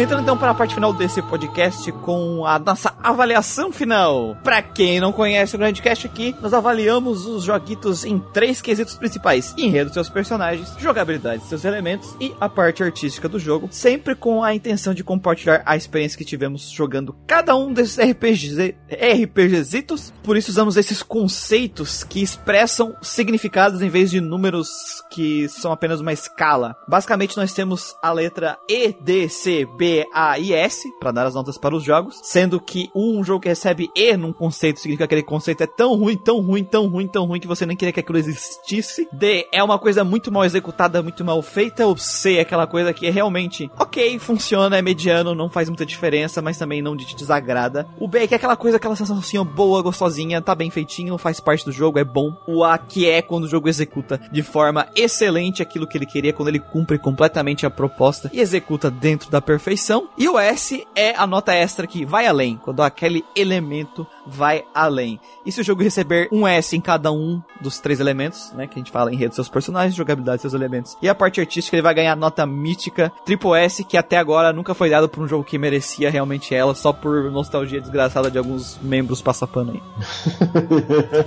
Entrando 0.00 0.22
então 0.22 0.38
para 0.38 0.52
a 0.52 0.54
parte 0.54 0.74
final 0.74 0.94
desse 0.94 1.20
podcast 1.20 1.92
com 1.92 2.46
a 2.46 2.58
nossa 2.58 2.94
avaliação 3.02 3.70
final. 3.70 4.34
Pra 4.42 4.62
quem 4.62 4.98
não 4.98 5.12
conhece 5.12 5.54
o 5.54 5.58
Grandcast 5.58 6.06
aqui, 6.06 6.34
nós 6.40 6.54
avaliamos 6.54 7.26
os 7.26 7.44
joguitos 7.44 8.02
em 8.06 8.18
três 8.18 8.62
quesitos 8.62 8.94
principais: 8.94 9.52
enredo 9.58 9.92
seus 9.92 10.08
personagens, 10.08 10.74
jogabilidade 10.78 11.44
seus 11.44 11.66
elementos 11.66 12.16
e 12.18 12.34
a 12.40 12.48
parte 12.48 12.82
artística 12.82 13.28
do 13.28 13.38
jogo, 13.38 13.68
sempre 13.70 14.14
com 14.14 14.42
a 14.42 14.54
intenção 14.54 14.94
de 14.94 15.04
compartilhar 15.04 15.62
a 15.66 15.76
experiência 15.76 16.16
que 16.16 16.24
tivemos 16.24 16.70
jogando 16.70 17.14
cada 17.26 17.54
um 17.54 17.70
desses 17.70 17.98
RPGs, 17.98 18.74
RPGzitos. 18.90 20.14
Por 20.22 20.34
isso 20.34 20.50
usamos 20.50 20.78
esses 20.78 21.02
conceitos 21.02 22.02
que 22.04 22.22
expressam 22.22 22.96
significados 23.02 23.82
em 23.82 23.90
vez 23.90 24.10
de 24.10 24.18
números 24.18 24.70
que 25.10 25.46
são 25.50 25.70
apenas 25.72 26.00
uma 26.00 26.12
escala. 26.12 26.74
Basicamente 26.88 27.36
nós 27.36 27.52
temos 27.52 27.94
a 28.02 28.10
letra 28.12 28.56
E, 28.66 28.94
D, 29.04 29.28
C, 29.28 29.66
B, 29.76 29.89
a 30.12 30.38
S 30.38 30.90
para 30.98 31.12
dar 31.12 31.26
as 31.26 31.34
notas 31.34 31.58
para 31.58 31.74
os 31.74 31.82
jogos, 31.82 32.20
sendo 32.22 32.60
que 32.60 32.90
um 32.94 33.22
jogo 33.24 33.40
que 33.40 33.48
recebe 33.48 33.90
E 33.94 34.16
num 34.16 34.32
conceito 34.32 34.80
significa 34.80 35.06
que 35.06 35.14
aquele 35.14 35.26
conceito 35.26 35.62
é 35.62 35.66
tão 35.66 35.94
ruim, 35.96 36.16
tão 36.16 36.40
ruim, 36.40 36.64
tão 36.64 36.86
ruim, 36.86 37.06
tão 37.06 37.24
ruim 37.26 37.40
que 37.40 37.46
você 37.46 37.66
nem 37.66 37.76
queria 37.76 37.92
que 37.92 38.00
aquilo 38.00 38.18
existisse. 38.18 39.08
D 39.12 39.46
é 39.52 39.62
uma 39.62 39.78
coisa 39.78 40.04
muito 40.04 40.30
mal 40.30 40.44
executada, 40.44 41.02
muito 41.02 41.24
mal 41.24 41.40
feita. 41.42 41.86
O 41.86 41.96
C 41.96 42.36
é 42.36 42.40
aquela 42.40 42.66
coisa 42.66 42.92
que 42.92 43.06
é 43.06 43.10
realmente 43.10 43.70
ok, 43.78 44.18
funciona, 44.18 44.78
é 44.78 44.82
mediano, 44.82 45.34
não 45.34 45.50
faz 45.50 45.68
muita 45.68 45.86
diferença, 45.86 46.42
mas 46.42 46.58
também 46.58 46.82
não 46.82 46.96
te 46.96 47.16
desagrada. 47.16 47.88
O 47.98 48.06
B 48.06 48.26
que 48.26 48.34
é 48.34 48.36
aquela 48.36 48.56
coisa, 48.56 48.76
aquela 48.76 48.96
sensação 48.96 49.44
boa, 49.44 49.82
gostosinha, 49.82 50.40
tá 50.42 50.54
bem 50.54 50.70
feitinho, 50.70 51.16
faz 51.18 51.40
parte 51.40 51.64
do 51.64 51.72
jogo, 51.72 51.98
é 51.98 52.04
bom. 52.04 52.36
O 52.46 52.64
A 52.64 52.76
que 52.78 53.08
é 53.08 53.22
quando 53.22 53.44
o 53.44 53.48
jogo 53.48 53.68
executa 53.68 54.20
de 54.30 54.42
forma 54.42 54.88
excelente 54.94 55.62
aquilo 55.62 55.86
que 55.86 55.96
ele 55.96 56.06
queria, 56.06 56.32
quando 56.32 56.48
ele 56.48 56.58
cumpre 56.58 56.98
completamente 56.98 57.64
a 57.64 57.70
proposta 57.70 58.30
e 58.32 58.40
executa 58.40 58.90
dentro 58.90 59.30
da 59.30 59.40
perfeição. 59.40 59.69
E 60.16 60.28
o 60.28 60.38
S 60.38 60.86
é 60.94 61.14
a 61.16 61.26
nota 61.26 61.54
extra 61.54 61.86
que 61.86 62.04
vai 62.04 62.26
além, 62.26 62.60
quando 62.62 62.82
aquele 62.82 63.24
elemento 63.36 64.06
vai 64.26 64.64
além. 64.74 65.20
E 65.44 65.52
se 65.52 65.60
o 65.60 65.64
jogo 65.64 65.82
receber 65.82 66.28
um 66.32 66.46
S 66.46 66.76
em 66.76 66.80
cada 66.80 67.12
um 67.12 67.42
dos 67.60 67.78
três 67.78 68.00
elementos, 68.00 68.52
né, 68.52 68.66
que 68.66 68.74
a 68.74 68.78
gente 68.78 68.90
fala 68.90 69.12
em 69.12 69.16
rede 69.16 69.28
dos 69.28 69.36
seus 69.36 69.48
personagens, 69.48 69.94
jogabilidade 69.94 70.36
dos 70.36 70.42
seus 70.42 70.54
elementos, 70.54 70.96
e 71.02 71.08
a 71.08 71.14
parte 71.14 71.40
artística, 71.40 71.76
ele 71.76 71.82
vai 71.82 71.94
ganhar 71.94 72.16
nota 72.16 72.44
mítica 72.46 73.12
triple 73.24 73.58
S, 73.58 73.84
que 73.84 73.96
até 73.96 74.16
agora 74.16 74.52
nunca 74.52 74.74
foi 74.74 74.90
dado 74.90 75.08
por 75.08 75.22
um 75.22 75.28
jogo 75.28 75.44
que 75.44 75.58
merecia 75.58 76.10
realmente 76.10 76.54
ela, 76.54 76.74
só 76.74 76.92
por 76.92 77.30
nostalgia 77.30 77.80
desgraçada 77.80 78.30
de 78.30 78.38
alguns 78.38 78.78
membros 78.82 79.22
passapano 79.22 79.72
aí. 79.72 79.82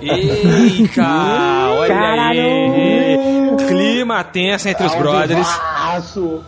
Eita, 0.00 1.02
olha 1.70 1.94
Caralho! 1.94 2.40
aí. 2.40 3.43
Clima 3.68 4.24
tenso 4.24 4.68
entre 4.68 4.86
os 4.86 4.94
brothers. 4.94 5.48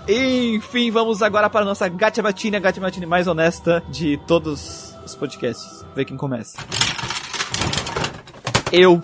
Enfim, 0.09 0.91
vamos 0.91 1.23
agora 1.23 1.49
para 1.49 1.63
a 1.63 1.65
nossa 1.65 1.89
Gacha 1.89 2.23
a 2.57 2.61
Gacha 2.61 2.81
Batine 2.81 3.07
mais 3.07 3.27
honesta 3.27 3.83
de 3.89 4.17
todos 4.27 4.95
os 5.05 5.15
podcasts. 5.15 5.85
Ver 5.95 6.05
quem 6.05 6.17
começa. 6.17 6.59
Eu. 8.73 9.03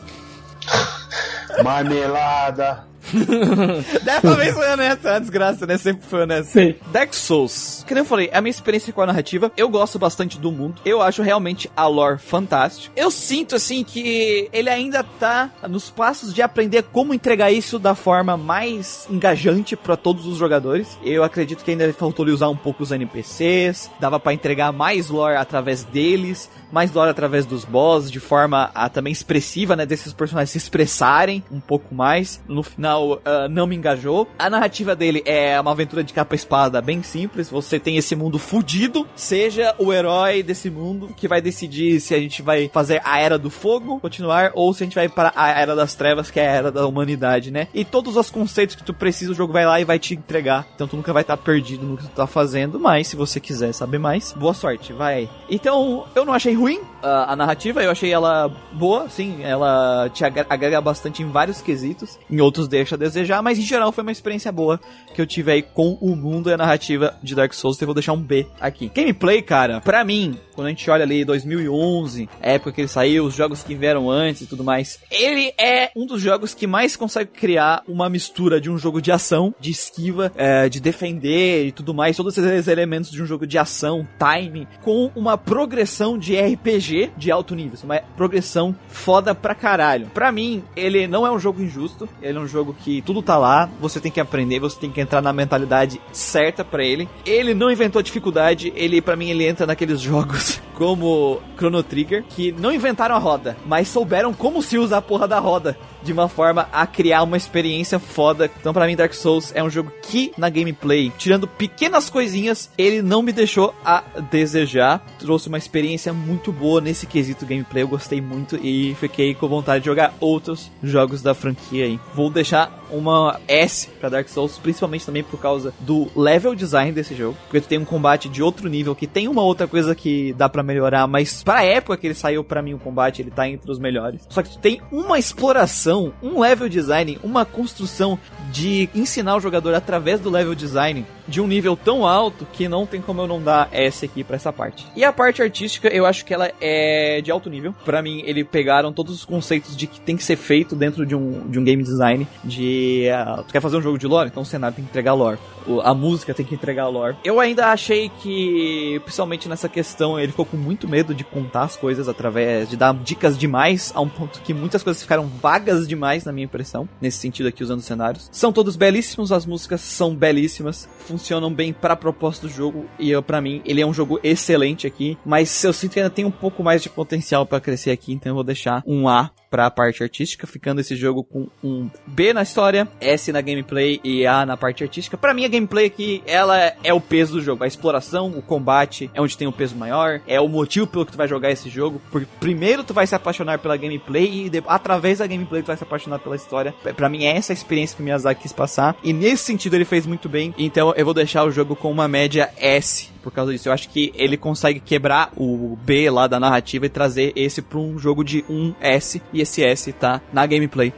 Marmelada. 1.62 2.91
Dessa 4.02 4.34
vez 4.34 4.54
foi 4.54 4.70
honesta, 4.70 5.16
a 5.16 5.18
desgraça, 5.18 5.66
né? 5.66 5.76
Sempre 5.76 6.06
foi 6.06 6.22
honesta. 6.22 6.52
Sei. 6.52 6.80
Dark 6.92 7.12
Souls. 7.14 7.84
Que 7.86 7.94
nem 7.94 8.02
eu 8.02 8.06
falei, 8.06 8.30
é 8.32 8.38
a 8.38 8.40
minha 8.40 8.50
experiência 8.50 8.92
com 8.92 9.02
a 9.02 9.06
narrativa. 9.06 9.50
Eu 9.56 9.68
gosto 9.68 9.98
bastante 9.98 10.38
do 10.38 10.52
mundo. 10.52 10.76
Eu 10.84 11.02
acho 11.02 11.22
realmente 11.22 11.70
a 11.76 11.86
lore 11.86 12.18
fantástica. 12.18 12.92
Eu 12.96 13.10
sinto, 13.10 13.56
assim, 13.56 13.84
que 13.84 14.48
ele 14.52 14.68
ainda 14.68 15.02
tá 15.02 15.50
nos 15.68 15.90
passos 15.90 16.32
de 16.32 16.42
aprender 16.42 16.84
como 16.84 17.14
entregar 17.14 17.50
isso 17.50 17.78
da 17.78 17.94
forma 17.94 18.36
mais 18.36 19.06
engajante 19.10 19.76
para 19.76 19.96
todos 19.96 20.26
os 20.26 20.38
jogadores. 20.38 20.98
Eu 21.04 21.24
acredito 21.24 21.64
que 21.64 21.70
ainda 21.70 21.92
faltou 21.92 22.24
ele 22.24 22.34
usar 22.34 22.48
um 22.48 22.56
pouco 22.56 22.82
os 22.82 22.92
NPCs. 22.92 23.90
Dava 24.00 24.18
para 24.20 24.32
entregar 24.32 24.72
mais 24.72 25.08
lore 25.08 25.36
através 25.36 25.84
deles. 25.84 26.50
Mais 26.70 26.92
lore 26.92 27.10
através 27.10 27.44
dos 27.44 27.64
boss, 27.64 28.10
de 28.10 28.18
forma 28.18 28.70
a, 28.74 28.88
também 28.88 29.12
expressiva, 29.12 29.76
né? 29.76 29.84
Desses 29.84 30.12
personagens 30.12 30.50
se 30.50 30.58
expressarem 30.58 31.44
um 31.50 31.60
pouco 31.60 31.94
mais. 31.94 32.40
No 32.48 32.62
final, 32.62 32.91
ah, 33.24 33.48
não 33.48 33.66
me 33.66 33.76
engajou. 33.76 34.28
A 34.38 34.48
narrativa 34.48 34.94
dele 34.94 35.22
é 35.24 35.60
uma 35.60 35.70
aventura 35.70 36.02
de 36.04 36.12
capa 36.12 36.34
espada 36.34 36.80
bem 36.80 37.02
simples. 37.02 37.50
Você 37.50 37.78
tem 37.78 37.96
esse 37.96 38.14
mundo 38.14 38.38
fudido. 38.38 39.06
Seja 39.14 39.74
o 39.78 39.92
herói 39.92 40.42
desse 40.42 40.70
mundo 40.70 41.08
que 41.16 41.28
vai 41.28 41.40
decidir 41.40 42.00
se 42.00 42.14
a 42.14 42.18
gente 42.18 42.42
vai 42.42 42.70
fazer 42.72 43.00
a 43.04 43.18
Era 43.20 43.38
do 43.38 43.50
Fogo, 43.50 44.00
continuar, 44.00 44.52
ou 44.54 44.72
se 44.74 44.82
a 44.82 44.86
gente 44.86 44.94
vai 44.94 45.08
para 45.08 45.32
a 45.34 45.50
Era 45.50 45.74
das 45.74 45.94
Trevas, 45.94 46.30
que 46.30 46.40
é 46.40 46.48
a 46.48 46.52
Era 46.52 46.72
da 46.72 46.86
Humanidade, 46.86 47.50
né? 47.50 47.68
E 47.74 47.84
todos 47.84 48.16
os 48.16 48.30
conceitos 48.30 48.76
que 48.76 48.84
tu 48.84 48.94
precisa, 48.94 49.32
o 49.32 49.34
jogo 49.34 49.52
vai 49.52 49.66
lá 49.66 49.80
e 49.80 49.84
vai 49.84 49.98
te 49.98 50.14
entregar. 50.14 50.66
Então 50.74 50.86
tu 50.86 50.96
nunca 50.96 51.12
vai 51.12 51.22
estar 51.22 51.36
perdido 51.36 51.86
no 51.86 51.96
que 51.96 52.04
tu 52.04 52.10
tá 52.10 52.26
fazendo. 52.26 52.78
Mas 52.78 53.08
se 53.08 53.16
você 53.16 53.40
quiser 53.40 53.72
saber 53.72 53.98
mais, 53.98 54.32
boa 54.32 54.54
sorte, 54.54 54.92
vai. 54.92 55.28
Então, 55.48 56.06
eu 56.14 56.24
não 56.24 56.32
achei 56.32 56.54
ruim 56.54 56.80
a, 57.02 57.32
a 57.32 57.36
narrativa, 57.36 57.82
eu 57.82 57.90
achei 57.90 58.12
ela 58.12 58.50
boa, 58.72 59.08
sim. 59.08 59.42
Ela 59.42 60.08
te 60.12 60.24
agrega 60.24 60.80
bastante 60.80 61.22
em 61.22 61.30
vários 61.30 61.60
quesitos, 61.60 62.18
em 62.30 62.40
outros 62.40 62.68
deixa 62.82 62.94
a 62.96 62.98
desejar, 62.98 63.42
mas 63.42 63.58
em 63.58 63.62
geral 63.62 63.92
foi 63.92 64.02
uma 64.02 64.12
experiência 64.12 64.52
boa 64.52 64.80
que 65.14 65.20
eu 65.20 65.26
tive 65.26 65.52
aí 65.52 65.62
com 65.62 65.96
o 66.00 66.14
mundo 66.14 66.50
e 66.50 66.52
a 66.52 66.56
narrativa 66.56 67.14
de 67.22 67.34
Dark 67.34 67.52
Souls. 67.52 67.76
Então 67.76 67.84
eu 67.84 67.88
vou 67.88 67.94
deixar 67.94 68.12
um 68.12 68.20
B 68.20 68.46
aqui. 68.60 68.90
Gameplay, 68.94 69.42
cara, 69.42 69.80
pra 69.80 70.04
mim, 70.04 70.38
quando 70.54 70.66
a 70.66 70.70
gente 70.70 70.88
olha 70.90 71.04
ali 71.04 71.24
2011, 71.24 72.28
a 72.40 72.50
época 72.50 72.72
que 72.72 72.80
ele 72.80 72.88
saiu, 72.88 73.24
os 73.24 73.34
jogos 73.34 73.62
que 73.62 73.74
vieram 73.74 74.10
antes 74.10 74.42
e 74.42 74.46
tudo 74.46 74.64
mais, 74.64 75.00
ele 75.10 75.52
é 75.58 75.90
um 75.96 76.06
dos 76.06 76.20
jogos 76.20 76.54
que 76.54 76.66
mais 76.66 76.96
consegue 76.96 77.30
criar 77.30 77.82
uma 77.88 78.08
mistura 78.08 78.60
de 78.60 78.70
um 78.70 78.78
jogo 78.78 79.00
de 79.00 79.10
ação, 79.10 79.54
de 79.58 79.70
esquiva, 79.70 80.32
é, 80.36 80.68
de 80.68 80.80
defender 80.80 81.66
e 81.66 81.72
tudo 81.72 81.94
mais, 81.94 82.16
todos 82.16 82.36
esses 82.36 82.68
elementos 82.68 83.10
de 83.10 83.22
um 83.22 83.26
jogo 83.26 83.46
de 83.46 83.58
ação, 83.58 84.06
time, 84.18 84.68
com 84.82 85.10
uma 85.14 85.38
progressão 85.38 86.18
de 86.18 86.38
RPG 86.38 87.12
de 87.16 87.30
alto 87.30 87.54
nível, 87.54 87.78
uma 87.84 88.00
progressão 88.16 88.74
foda 88.88 89.34
pra 89.34 89.54
caralho. 89.54 90.06
Pra 90.12 90.30
mim, 90.30 90.62
ele 90.76 91.06
não 91.06 91.26
é 91.26 91.30
um 91.30 91.38
jogo 91.38 91.62
injusto, 91.62 92.08
ele 92.20 92.38
é 92.38 92.40
um 92.40 92.46
jogo 92.46 92.74
que 92.74 93.02
tudo 93.02 93.22
tá 93.22 93.38
lá, 93.38 93.70
você 93.80 94.00
tem 94.00 94.12
que 94.12 94.20
aprender, 94.20 94.60
você 94.60 94.78
tem 94.78 94.90
que 94.90 95.00
entrar 95.00 95.22
na 95.22 95.32
mentalidade 95.32 96.00
certa 96.12 96.64
pra 96.64 96.84
ele. 96.84 97.08
Ele 97.24 97.54
não 97.54 97.70
inventou 97.70 98.02
dificuldade, 98.02 98.72
ele 98.76 99.00
para 99.00 99.16
mim 99.16 99.30
ele 99.30 99.46
entra 99.46 99.66
naqueles 99.66 100.00
jogos 100.00 100.41
como 100.74 101.40
Chrono 101.56 101.82
Trigger 101.82 102.24
que 102.24 102.52
não 102.52 102.72
inventaram 102.72 103.14
a 103.14 103.18
roda, 103.18 103.56
mas 103.66 103.88
souberam 103.88 104.32
como 104.32 104.62
se 104.62 104.78
usa 104.78 104.96
a 104.96 105.02
porra 105.02 105.28
da 105.28 105.38
roda 105.38 105.76
de 106.02 106.12
uma 106.12 106.28
forma 106.28 106.68
a 106.72 106.86
criar 106.86 107.22
uma 107.22 107.36
experiência 107.36 107.98
foda. 107.98 108.50
Então 108.60 108.72
pra 108.72 108.86
mim 108.86 108.96
Dark 108.96 109.14
Souls 109.14 109.52
é 109.54 109.62
um 109.62 109.70
jogo 109.70 109.92
que 110.02 110.32
na 110.36 110.48
gameplay, 110.48 111.12
tirando 111.16 111.46
pequenas 111.46 112.10
coisinhas, 112.10 112.70
ele 112.76 113.02
não 113.02 113.22
me 113.22 113.32
deixou 113.32 113.74
a 113.84 114.02
desejar. 114.30 115.04
Trouxe 115.18 115.48
uma 115.48 115.58
experiência 115.58 116.12
muito 116.12 116.52
boa 116.52 116.80
nesse 116.80 117.06
quesito 117.06 117.46
gameplay, 117.46 117.82
eu 117.82 117.88
gostei 117.88 118.20
muito 118.20 118.56
e 118.56 118.94
fiquei 118.96 119.34
com 119.34 119.48
vontade 119.48 119.80
de 119.80 119.86
jogar 119.86 120.14
outros 120.20 120.70
jogos 120.82 121.22
da 121.22 121.34
franquia 121.34 121.84
aí. 121.84 122.00
Vou 122.14 122.30
deixar 122.30 122.82
uma 122.90 123.40
S 123.48 123.88
pra 124.00 124.08
Dark 124.08 124.28
Souls, 124.28 124.58
principalmente 124.58 125.06
também 125.06 125.22
por 125.22 125.40
causa 125.40 125.72
do 125.80 126.08
level 126.14 126.54
design 126.54 126.92
desse 126.92 127.14
jogo, 127.14 127.36
porque 127.44 127.60
tu 127.60 127.68
tem 127.68 127.78
um 127.78 127.84
combate 127.84 128.28
de 128.28 128.42
outro 128.42 128.68
nível 128.68 128.94
que 128.94 129.06
tem 129.06 129.28
uma 129.28 129.42
outra 129.42 129.66
coisa 129.66 129.94
que 129.94 130.31
dá 130.32 130.48
pra 130.48 130.62
melhorar, 130.62 131.06
mas 131.06 131.42
pra 131.42 131.64
época 131.64 131.96
que 131.96 132.06
ele 132.06 132.14
saiu 132.14 132.44
pra 132.44 132.62
mim 132.62 132.74
o 132.74 132.78
combate, 132.78 133.22
ele 133.22 133.30
tá 133.30 133.48
entre 133.48 133.70
os 133.70 133.78
melhores. 133.78 134.26
Só 134.28 134.42
que 134.42 134.50
tu 134.50 134.58
tem 134.58 134.80
uma 134.90 135.18
exploração, 135.18 136.12
um 136.22 136.40
level 136.40 136.68
design, 136.68 137.18
uma 137.22 137.44
construção 137.44 138.18
de 138.50 138.88
ensinar 138.94 139.36
o 139.36 139.40
jogador 139.40 139.74
através 139.74 140.20
do 140.20 140.30
level 140.30 140.54
design 140.54 141.04
de 141.26 141.40
um 141.40 141.46
nível 141.46 141.76
tão 141.76 142.06
alto 142.06 142.46
que 142.52 142.68
não 142.68 142.86
tem 142.86 143.00
como 143.00 143.22
eu 143.22 143.26
não 143.26 143.40
dar 143.40 143.68
S 143.72 144.04
aqui 144.04 144.24
pra 144.24 144.36
essa 144.36 144.52
parte. 144.52 144.86
E 144.96 145.04
a 145.04 145.12
parte 145.12 145.42
artística, 145.42 145.88
eu 145.88 146.04
acho 146.04 146.24
que 146.24 146.34
ela 146.34 146.50
é 146.60 147.20
de 147.20 147.30
alto 147.30 147.48
nível. 147.48 147.74
Pra 147.84 148.02
mim, 148.02 148.22
eles 148.26 148.46
pegaram 148.50 148.92
todos 148.92 149.14
os 149.14 149.24
conceitos 149.24 149.76
de 149.76 149.86
que 149.86 150.00
tem 150.00 150.16
que 150.16 150.24
ser 150.24 150.36
feito 150.36 150.74
dentro 150.74 151.06
de 151.06 151.14
um, 151.14 151.48
de 151.48 151.58
um 151.58 151.64
game 151.64 151.82
design. 151.82 152.26
De. 152.44 153.08
ah, 153.10 153.42
tu 153.46 153.52
quer 153.52 153.60
fazer 153.60 153.76
um 153.76 153.82
jogo 153.82 153.98
de 153.98 154.06
lore? 154.06 154.28
Então 154.28 154.42
o 154.42 154.46
cenário 154.46 154.74
tem 154.76 154.84
que 154.84 154.90
entregar 154.90 155.14
lore. 155.14 155.38
A 155.84 155.94
música 155.94 156.34
tem 156.34 156.44
que 156.44 156.54
entregar 156.54 156.88
lore. 156.88 157.16
Eu 157.24 157.38
ainda 157.38 157.68
achei 157.68 158.10
que, 158.20 159.00
principalmente 159.04 159.48
nessa 159.48 159.68
questão, 159.68 160.18
ele 160.22 160.32
ficou 160.32 160.46
com 160.46 160.56
muito 160.56 160.88
medo 160.88 161.14
de 161.14 161.24
contar 161.24 161.62
as 161.62 161.76
coisas 161.76 162.08
através 162.08 162.68
de 162.68 162.76
dar 162.76 162.94
dicas 162.94 163.36
demais, 163.36 163.92
a 163.94 164.00
um 164.00 164.08
ponto 164.08 164.40
que 164.40 164.54
muitas 164.54 164.82
coisas 164.82 165.02
ficaram 165.02 165.26
vagas 165.26 165.86
demais, 165.86 166.24
na 166.24 166.32
minha 166.32 166.44
impressão, 166.44 166.88
nesse 167.00 167.18
sentido 167.18 167.48
aqui 167.48 167.62
usando 167.62 167.80
cenários. 167.80 168.28
São 168.32 168.52
todos 168.52 168.76
belíssimos, 168.76 169.32
as 169.32 169.46
músicas 169.46 169.80
são 169.80 170.14
belíssimas, 170.14 170.88
funcionam 171.06 171.52
bem 171.52 171.72
pra 171.72 171.96
proposta 171.96 172.46
do 172.46 172.52
jogo 172.52 172.86
e 172.98 173.20
para 173.22 173.40
mim 173.40 173.60
ele 173.64 173.80
é 173.80 173.86
um 173.86 173.94
jogo 173.94 174.20
excelente 174.22 174.86
aqui, 174.86 175.18
mas 175.24 175.62
eu 175.64 175.72
sinto 175.72 175.92
que 175.92 176.00
ainda 176.00 176.10
tem 176.10 176.24
um 176.24 176.30
pouco 176.30 176.62
mais 176.62 176.82
de 176.82 176.88
potencial 176.88 177.44
pra 177.44 177.60
crescer 177.60 177.90
aqui, 177.90 178.12
então 178.12 178.30
eu 178.30 178.34
vou 178.34 178.44
deixar 178.44 178.82
um 178.86 179.08
A 179.08 179.30
pra 179.50 179.70
parte 179.70 180.02
artística, 180.02 180.46
ficando 180.46 180.80
esse 180.80 180.96
jogo 180.96 181.22
com 181.22 181.46
um 181.62 181.90
B 182.06 182.32
na 182.32 182.42
história, 182.42 182.88
S 182.98 183.30
na 183.30 183.42
gameplay 183.42 184.00
e 184.02 184.26
A 184.26 184.46
na 184.46 184.56
parte 184.56 184.82
artística. 184.82 185.18
Pra 185.18 185.34
mim 185.34 185.44
a 185.44 185.48
gameplay 185.48 185.86
aqui, 185.86 186.22
ela 186.26 186.72
é 186.82 186.92
o 186.94 187.00
peso 187.00 187.34
do 187.34 187.42
jogo, 187.42 187.62
a 187.62 187.66
exploração, 187.66 188.28
o 188.30 188.40
combate 188.40 189.10
é 189.12 189.20
onde 189.20 189.36
tem 189.36 189.46
o 189.46 189.52
peso 189.52 189.76
maior, 189.76 190.11
é 190.26 190.40
o 190.40 190.48
motivo 190.48 190.86
pelo 190.86 191.06
que 191.06 191.12
tu 191.12 191.18
vai 191.18 191.28
jogar 191.28 191.50
esse 191.50 191.68
jogo, 191.70 192.00
porque 192.10 192.26
primeiro 192.40 192.82
tu 192.84 192.92
vai 192.92 193.06
se 193.06 193.14
apaixonar 193.14 193.58
pela 193.58 193.76
gameplay 193.76 194.46
e 194.46 194.50
de- 194.50 194.62
através 194.66 195.18
da 195.18 195.26
gameplay 195.26 195.62
tu 195.62 195.66
vai 195.68 195.76
se 195.76 195.82
apaixonar 195.84 196.18
pela 196.18 196.36
história. 196.36 196.74
Pra 196.96 197.08
mim 197.08 197.24
é 197.24 197.36
essa 197.36 197.52
a 197.52 197.54
experiência 197.54 197.96
que 197.96 198.02
o 198.02 198.04
Miyazaki 198.04 198.42
quis 198.42 198.52
passar 198.52 198.96
e 199.02 199.12
nesse 199.12 199.44
sentido 199.44 199.74
ele 199.74 199.84
fez 199.84 200.06
muito 200.06 200.28
bem, 200.28 200.54
então 200.58 200.92
eu 200.96 201.04
vou 201.04 201.14
deixar 201.14 201.44
o 201.44 201.50
jogo 201.50 201.76
com 201.76 201.90
uma 201.90 202.08
média 202.08 202.50
S 202.56 203.10
por 203.22 203.32
causa 203.32 203.52
disso. 203.52 203.68
Eu 203.68 203.72
acho 203.72 203.88
que 203.88 204.12
ele 204.16 204.36
consegue 204.36 204.80
quebrar 204.80 205.30
o 205.36 205.78
B 205.84 206.10
lá 206.10 206.26
da 206.26 206.40
narrativa 206.40 206.86
e 206.86 206.88
trazer 206.88 207.32
esse 207.36 207.62
pra 207.62 207.78
um 207.78 207.96
jogo 207.98 208.24
de 208.24 208.42
1S 208.50 209.20
e 209.32 209.40
esse 209.40 209.62
S 209.62 209.92
tá 209.92 210.20
na 210.32 210.44
gameplay. 210.44 210.92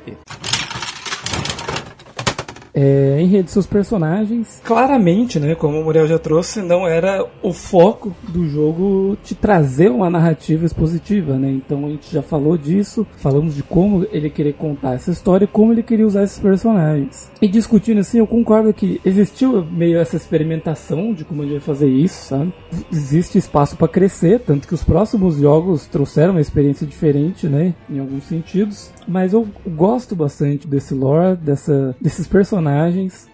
É, 2.74 3.18
em 3.20 3.26
rede 3.26 3.50
seus 3.50 3.66
personagens. 3.66 4.60
Claramente, 4.64 5.38
né, 5.38 5.54
como 5.54 5.80
o 5.80 5.84
Muriel 5.84 6.08
já 6.08 6.18
trouxe, 6.18 6.60
não 6.60 6.86
era 6.86 7.24
o 7.42 7.52
foco 7.52 8.14
do 8.28 8.48
jogo 8.48 9.16
te 9.22 9.34
trazer 9.34 9.90
uma 9.90 10.10
narrativa 10.10 10.66
expositiva, 10.66 11.38
né? 11.38 11.50
Então 11.50 11.86
a 11.86 11.88
gente 11.90 12.12
já 12.12 12.22
falou 12.22 12.58
disso, 12.58 13.06
falamos 13.16 13.54
de 13.54 13.62
como 13.62 14.06
ele 14.10 14.28
queria 14.28 14.52
contar 14.52 14.94
essa 14.94 15.10
história 15.10 15.44
e 15.44 15.48
como 15.48 15.72
ele 15.72 15.82
queria 15.82 16.06
usar 16.06 16.24
esses 16.24 16.38
personagens. 16.38 17.30
E 17.40 17.46
discutindo 17.46 18.00
assim, 18.00 18.18
eu 18.18 18.26
concordo 18.26 18.72
que 18.74 19.00
existiu 19.04 19.64
meio 19.64 19.98
essa 19.98 20.16
experimentação 20.16 21.12
de 21.12 21.24
como 21.24 21.42
ele 21.42 21.52
vai 21.52 21.60
fazer 21.60 21.88
isso, 21.88 22.28
sabe? 22.28 22.52
Existe 22.90 23.38
espaço 23.38 23.76
para 23.76 23.86
crescer, 23.86 24.40
tanto 24.40 24.66
que 24.66 24.74
os 24.74 24.82
próximos 24.82 25.36
jogos 25.36 25.86
trouxeram 25.86 26.32
uma 26.32 26.40
experiência 26.40 26.86
diferente, 26.86 27.46
né, 27.46 27.74
em 27.88 28.00
alguns 28.00 28.24
sentidos. 28.24 28.90
Mas 29.06 29.32
eu 29.32 29.46
gosto 29.66 30.16
bastante 30.16 30.66
desse 30.66 30.94
lore, 30.94 31.36
dessa, 31.36 31.94
desses 32.00 32.26
personagens. 32.26 32.63